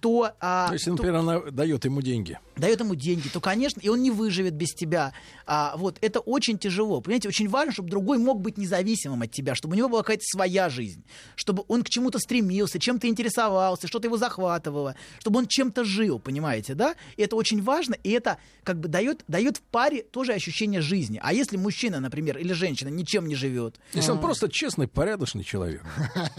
то... 0.00 0.32
а, 0.40 0.68
То 0.68 0.72
есть, 0.74 0.84
то- 0.84 0.90
например, 0.92 1.16
она 1.16 1.40
дает 1.50 1.84
ему 1.84 2.02
деньги. 2.02 2.38
дает 2.56 2.80
ему 2.80 2.94
деньги, 2.94 3.28
то, 3.28 3.40
конечно, 3.40 3.80
и 3.80 3.88
он 3.88 4.02
не 4.02 4.10
выживет 4.10 4.54
без 4.54 4.70
тебя. 4.74 5.12
А, 5.46 5.74
вот, 5.76 5.98
это 6.00 6.20
очень 6.20 6.58
тяжело. 6.58 7.00
Понимаете, 7.00 7.28
очень 7.28 7.48
важно, 7.48 7.72
чтобы 7.72 7.88
другой 7.90 8.18
мог 8.18 8.40
быть 8.40 8.58
независимым 8.58 9.22
от 9.22 9.30
тебя, 9.30 9.54
чтобы 9.54 9.74
у 9.74 9.76
него 9.76 9.88
была 9.88 10.02
какая-то 10.02 10.24
своя 10.24 10.68
жизнь, 10.68 11.04
чтобы 11.36 11.64
он 11.68 11.82
к 11.84 11.88
чему-то 11.88 12.18
стремился, 12.18 12.78
чем-то 12.78 13.06
интересовался, 13.08 13.86
что-то 13.86 14.08
его 14.08 14.16
захватывало, 14.16 14.96
чтобы 15.20 15.38
он 15.38 15.46
чем-то 15.46 15.84
жил, 15.84 16.18
понимаете, 16.18 16.74
да? 16.74 16.94
И 17.16 17.22
это 17.22 17.36
очень 17.36 17.62
важно, 17.62 17.94
и 18.02 18.10
это 18.10 18.38
как 18.64 18.80
бы 18.80 18.88
дает, 18.88 19.24
дает 19.28 19.58
в 19.58 19.62
паре 19.62 20.02
тоже 20.02 20.32
ощущение 20.32 20.80
жизни. 20.80 21.20
А 21.22 21.32
если 21.32 21.56
мужчина, 21.56 22.00
например, 22.00 22.38
или 22.38 22.52
женщина 22.52 22.88
ничем 22.88 23.26
не 23.28 23.34
живет... 23.34 23.76
Если 23.92 24.10
он 24.10 24.20
просто 24.20 24.48
честный, 24.48 24.88
порядочный 24.88 25.44
человек, 25.44 25.82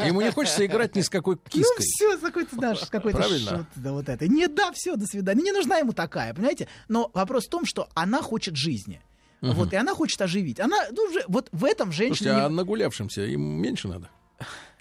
ему 0.05 0.21
не 0.21 0.31
хочется 0.31 0.65
играть 0.65 0.95
ни 0.95 1.01
с 1.01 1.09
какой 1.09 1.35
Ну 1.35 1.41
киской. 1.49 1.81
все, 1.83 2.17
какой-то 2.17 2.55
наш, 2.57 2.79
какой-то 2.89 3.17
Шут, 3.39 3.65
да, 3.75 3.91
вот 3.91 4.09
это. 4.09 4.27
Нет, 4.27 4.55
да, 4.55 4.71
все, 4.71 4.95
до 4.95 5.05
свидания. 5.05 5.41
Не 5.41 5.51
нужна 5.51 5.77
ему 5.77 5.93
такая, 5.93 6.33
понимаете? 6.33 6.67
Но 6.87 7.11
вопрос 7.13 7.45
в 7.45 7.49
том, 7.49 7.65
что 7.65 7.89
она 7.93 8.21
хочет 8.21 8.55
жизни. 8.55 9.01
Мгм. 9.41 9.53
Вот, 9.53 9.73
и 9.73 9.75
она 9.75 9.93
хочет 9.93 10.21
оживить. 10.21 10.59
Она, 10.59 10.77
ну, 10.91 11.09
вот 11.27 11.49
в 11.51 11.63
этом 11.65 11.91
женщина... 11.91 12.17
Слушайте, 12.17 12.41
а 12.41 12.49
нагулявшимся 12.49 13.21
им 13.25 13.41
меньше 13.41 13.87
надо? 13.87 14.09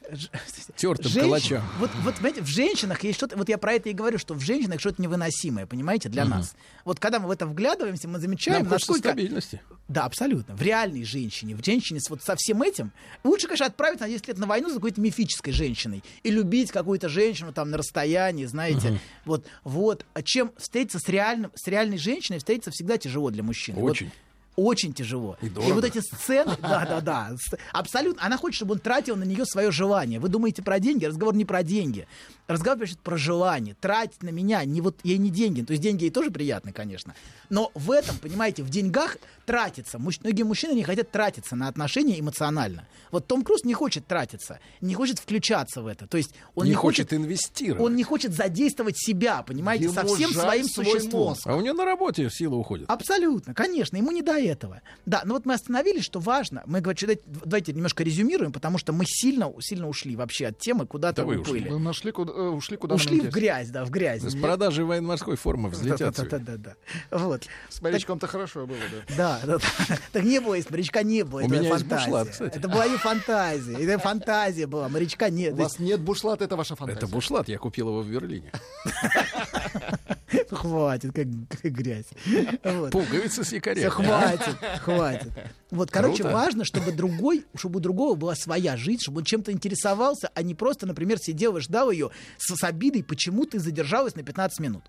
Тертым 0.77 1.11
Женщин- 1.11 1.21
калачам. 1.21 1.65
Вот, 1.79 1.91
вот, 2.03 2.15
понимаете, 2.17 2.43
в 2.43 2.47
женщинах 2.47 3.03
есть 3.05 3.19
что-то, 3.19 3.37
вот 3.37 3.49
я 3.49 3.59
про 3.59 3.75
это 3.75 3.89
и 3.89 3.93
говорю, 3.93 4.19
что 4.19 4.35
в 4.35 4.41
женщинах 4.41 4.81
что-то 4.81 5.03
невыносимое, 5.03 5.67
понимаете, 5.67 6.09
для 6.09 6.25
нас. 6.25 6.55
Вот 6.85 7.01
когда 7.01 7.19
мы 7.19 7.29
в 7.29 7.31
это 7.31 7.47
вглядываемся, 7.47 8.09
мы 8.09 8.19
замечаем, 8.19 8.63
Нам 8.63 8.73
насколько... 8.73 9.09
стабильности. 9.09 9.61
Да, 9.89 10.05
абсолютно. 10.05 10.57
В 10.57 10.63
реальной 10.63 11.05
женщине, 11.05 11.55
в 11.55 11.65
женщине 11.65 12.01
с, 12.01 12.11
вот 12.11 12.23
со 12.23 12.35
всем 12.37 12.63
этим, 12.63 12.93
лучше, 13.25 13.47
конечно, 13.47 13.67
отправиться 13.67 14.05
на 14.05 14.11
10 14.11 14.29
лет 14.29 14.39
на 14.39 14.47
войну 14.47 14.69
за 14.69 14.77
какой-то 14.77 15.01
мифической 15.01 15.53
женщиной 15.53 16.03
и 16.23 16.31
любить 16.31 16.73
какую-то 16.73 17.09
женщину 17.09 17.53
там 17.53 17.71
на 17.71 17.79
расстоянии, 17.79 18.47
знаете, 18.47 19.01
вот, 19.25 19.47
вот. 19.65 20.05
А 20.15 20.23
чем 20.23 20.53
встретиться 20.57 20.99
с, 20.99 21.09
реальным, 21.09 21.53
с 21.55 21.67
реальной 21.67 21.99
женщиной, 21.99 22.39
встретиться 22.39 22.71
всегда 22.71 22.99
тяжело 22.99 23.31
для 23.31 23.43
мужчины. 23.43 23.81
Вот 23.81 23.97
Очень. 24.57 24.93
тяжело. 24.93 25.37
И 25.43 25.47
И, 25.47 25.51
вот 25.73 25.85
эти 25.85 25.99
сцены, 26.01 26.57
да, 26.63 26.85
да, 26.87 27.01
да, 27.01 27.31
с- 27.37 27.57
абсолютно. 27.73 28.25
Она 28.25 28.37
хочет, 28.39 28.57
чтобы 28.57 28.73
он 28.75 28.79
тратил 28.81 29.15
на 29.17 29.25
нее 29.25 29.45
свое 29.47 29.71
желание. 29.71 30.19
Вы 30.19 30.29
думаете 30.29 30.63
про 30.63 30.81
деньги? 30.81 31.05
Разговор 31.05 31.35
не 31.35 31.45
про 31.45 31.63
деньги. 31.63 32.07
Разговор 32.49 32.81
пишет 32.81 32.99
про 33.01 33.17
желание. 33.17 33.75
Тратить 33.81 34.23
на 34.23 34.31
меня, 34.31 34.65
не 34.65 34.81
вот 34.81 34.97
ей 35.03 35.19
не 35.19 35.31
деньги. 35.31 35.63
То 35.63 35.73
есть 35.73 35.83
деньги 35.83 36.05
ей 36.05 36.11
тоже 36.11 36.31
приятны, 36.31 36.73
конечно. 36.73 37.15
Но 37.51 37.71
в 37.75 37.91
этом, 37.91 38.17
понимаете, 38.19 38.63
в 38.63 38.71
деньгах 38.71 39.17
тратиться. 39.47 39.99
Муж- 39.99 40.21
Многие 40.23 40.43
мужчины 40.43 40.73
не 40.73 40.83
хотят 40.83 41.11
тратиться 41.11 41.57
на 41.57 41.69
отношения 41.69 42.21
эмоционально. 42.21 42.87
Вот 43.11 43.27
Том 43.27 43.43
Круз 43.43 43.65
не 43.65 43.73
хочет 43.75 44.07
тратиться, 44.07 44.59
не 44.81 44.95
хочет 44.95 45.19
включаться 45.19 45.81
в 45.81 45.87
это. 45.87 46.07
То 46.07 46.19
есть 46.19 46.35
он 46.55 46.65
не 46.65 46.71
не, 46.71 46.77
хочет 46.77 47.13
инвестировать. 47.15 47.83
он 47.83 47.95
не 47.97 48.03
хочет 48.03 48.35
задействовать 48.35 48.99
себя, 48.99 49.43
понимаете, 49.43 49.89
со 49.89 50.01
Ему 50.01 50.15
всем 50.15 50.31
жаль 50.33 50.43
своим 50.45 50.65
свой 50.67 50.85
существом. 50.87 51.29
мозг. 51.29 51.47
А 51.47 51.57
у 51.57 51.61
него 51.61 51.75
на 51.75 51.85
работе 51.85 52.29
сила 52.31 52.57
уходит. 52.57 52.91
Абсолютно, 52.91 53.55
конечно, 53.55 53.97
ему 53.97 54.11
не 54.11 54.23
до 54.23 54.33
этого. 54.39 54.83
Да, 55.07 55.23
но 55.25 55.35
вот 55.35 55.47
мы 55.47 55.55
остановились, 55.55 56.05
что 56.05 56.19
важно. 56.21 56.63
Мы 56.67 56.81
говорим, 56.81 56.99
давайте- 57.01 57.23
давайте 57.27 57.73
немножко 57.73 58.03
резюмируем, 58.05 58.53
потому 58.53 58.79
что 58.79 58.93
мы 58.93 59.05
сильно, 59.07 59.53
сильно 59.61 59.89
ушли 59.89 60.17
вообще 60.17 60.49
от 60.49 60.59
темы, 60.59 60.87
куда-то 60.87 61.23
Да 61.23 61.27
вы 61.27 61.39
ушли. 61.39 61.43
уплыли. 61.61 61.69
Вы 61.71 61.79
нашли, 61.79 62.11
куда, 62.11 62.33
э, 62.33 62.49
ушли 62.49 62.77
куда 62.77 62.97
Ушли 62.97 63.21
в 63.21 63.31
грязь, 63.31 63.71
да, 63.71 63.85
в 63.85 63.91
грязь. 63.91 64.23
С 64.23 64.35
продажи 64.35 64.85
военно-морской 64.85 65.37
формы 65.37 65.69
взлетят. 65.71 66.17
Да, 66.17 66.25
да, 66.25 66.39
да, 66.39 66.57
да, 66.57 66.75
да. 67.11 67.19
Вот. 67.19 67.45
С 67.69 67.81
морячком-то 67.81 68.27
хорошо 68.27 68.67
было, 68.67 68.79
да. 69.09 69.15
Да, 69.17 69.36
да, 69.45 69.59
да. 69.59 69.99
Так 70.13 70.23
не 70.25 70.41
было, 70.41 70.55
из 70.55 70.69
морячка 70.71 71.03
не 71.03 71.25
было. 71.25 71.41
У 71.41 71.45
это 71.45 71.55
меня 71.55 71.69
есть 71.69 71.81
фантазия. 71.81 72.05
бушлат, 72.05 72.29
кстати. 72.31 72.57
Это 72.57 72.69
была 72.69 72.89
не 72.89 72.97
фантазия. 72.97 73.79
Это 73.79 73.99
фантазия 73.99 74.67
была. 74.67 74.89
Морячка 74.89 75.29
нет. 75.31 75.55
У 75.55 75.57
вас 75.57 75.79
нет 75.79 76.01
бушлата, 76.01 76.45
это 76.45 76.57
ваша 76.57 76.77
фантазия. 76.77 76.99
Это 76.99 77.07
бушлат, 77.09 77.49
я 77.49 77.59
купил 77.59 77.89
его 77.89 78.03
в 78.03 78.09
Берлине. 78.09 78.53
Хватит, 80.51 81.13
как, 81.13 81.27
грязь. 81.73 82.07
Вот. 82.65 82.91
Пуговицы 82.91 83.45
с 83.45 83.53
якорями. 83.53 83.81
Всё, 83.81 83.91
хватит, 83.91 84.57
хватит. 84.81 85.33
Вот, 85.71 85.91
короче, 85.91 86.23
Круто. 86.23 86.35
важно, 86.35 86.65
чтобы 86.65 86.93
другой, 86.93 87.45
чтобы 87.57 87.79
у 87.79 87.81
другого 87.81 88.15
была 88.15 88.35
своя 88.35 88.77
жизнь, 88.77 89.01
чтобы 89.03 89.19
он 89.19 89.25
чем-то 89.25 89.53
интересовался, 89.53 90.31
а 90.35 90.43
не 90.43 90.55
просто, 90.55 90.87
например, 90.87 91.19
сидел 91.19 91.57
и 91.57 91.61
ждал 91.61 91.91
ее 91.91 92.11
с, 92.39 92.55
с 92.55 92.65
обидой, 92.65 93.03
почему 93.03 93.45
ты 93.47 93.59
задержалась 93.59 94.15
на 94.15 94.23
15 94.23 94.61
минут. 94.61 94.85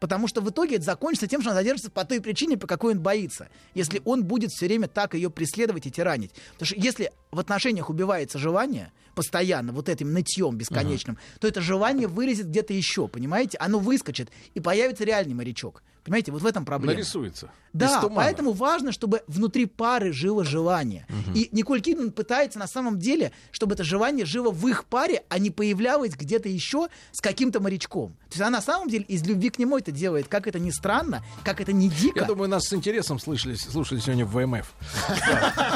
Потому 0.00 0.28
что 0.28 0.40
в 0.40 0.50
итоге 0.50 0.76
это 0.76 0.84
закончится 0.84 1.26
тем, 1.26 1.40
что 1.40 1.50
она 1.50 1.60
задержится 1.60 1.90
по 1.90 2.04
той 2.04 2.20
причине, 2.20 2.56
по 2.56 2.66
какой 2.66 2.94
он 2.94 3.00
боится. 3.00 3.48
Если 3.74 4.02
он 4.04 4.24
будет 4.24 4.50
все 4.50 4.66
время 4.66 4.88
так 4.88 5.14
ее 5.14 5.30
преследовать 5.30 5.86
и 5.86 5.90
тиранить. 5.90 6.32
Потому 6.52 6.66
что 6.66 6.76
если 6.76 7.12
в 7.30 7.38
отношениях 7.38 7.88
убивается 7.90 8.38
желание, 8.38 8.92
постоянно, 9.14 9.72
вот 9.72 9.88
этим 9.88 10.12
нытьем 10.12 10.56
бесконечным, 10.56 11.18
то 11.40 11.48
это 11.48 11.60
желание 11.60 12.08
вылезет 12.08 12.48
где-то 12.48 12.72
еще, 12.74 13.08
понимаете? 13.08 13.56
Оно 13.58 13.78
выскочит, 13.78 14.30
и 14.54 14.60
появится 14.60 15.04
реальный 15.04 15.34
морячок. 15.34 15.82
Понимаете, 16.04 16.32
вот 16.32 16.42
в 16.42 16.46
этом 16.46 16.66
проблема. 16.66 16.92
Нарисуется. 16.92 17.50
Да, 17.72 18.02
поэтому 18.14 18.52
важно, 18.52 18.92
чтобы 18.92 19.22
внутри 19.26 19.64
пары 19.66 20.12
жило 20.12 20.44
желание. 20.44 21.06
И 21.34 21.48
Николь 21.52 21.80
Кидман 21.80 22.12
пытается 22.12 22.58
на 22.58 22.66
самом 22.66 22.98
деле, 22.98 23.32
чтобы 23.50 23.74
это 23.74 23.84
желание 23.84 24.26
жило 24.26 24.50
в 24.50 24.68
их 24.68 24.84
паре, 24.84 25.24
а 25.28 25.38
не 25.38 25.50
появлялось 25.50 26.12
где-то 26.12 26.48
еще 26.48 26.88
с 27.12 27.20
каким-то 27.20 27.60
морячком. 27.60 28.12
То 28.28 28.32
есть 28.32 28.40
она 28.40 28.50
на 28.50 28.60
самом 28.60 28.88
деле 28.88 29.04
из 29.04 29.24
любви 29.24 29.48
к 29.50 29.58
нему 29.58 29.78
это 29.78 29.92
делает. 29.92 30.28
Как 30.28 30.46
это 30.46 30.58
ни 30.58 30.70
странно, 30.70 31.24
как 31.42 31.60
это 31.60 31.72
не 31.72 31.88
дико. 31.88 32.20
Я 32.20 32.26
думаю, 32.26 32.50
нас 32.50 32.64
с 32.64 32.72
интересом 32.74 33.18
слышали, 33.18 33.54
слушали 33.54 34.00
сегодня 34.00 34.26
в 34.26 34.32
ВМФ. 34.32 34.72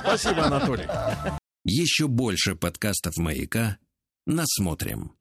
Спасибо, 0.01 0.45
Анатолий. 0.45 0.87
Еще 1.65 2.07
больше 2.07 2.55
подкастов 2.55 3.17
«Маяка» 3.17 3.79
насмотрим. 4.27 5.13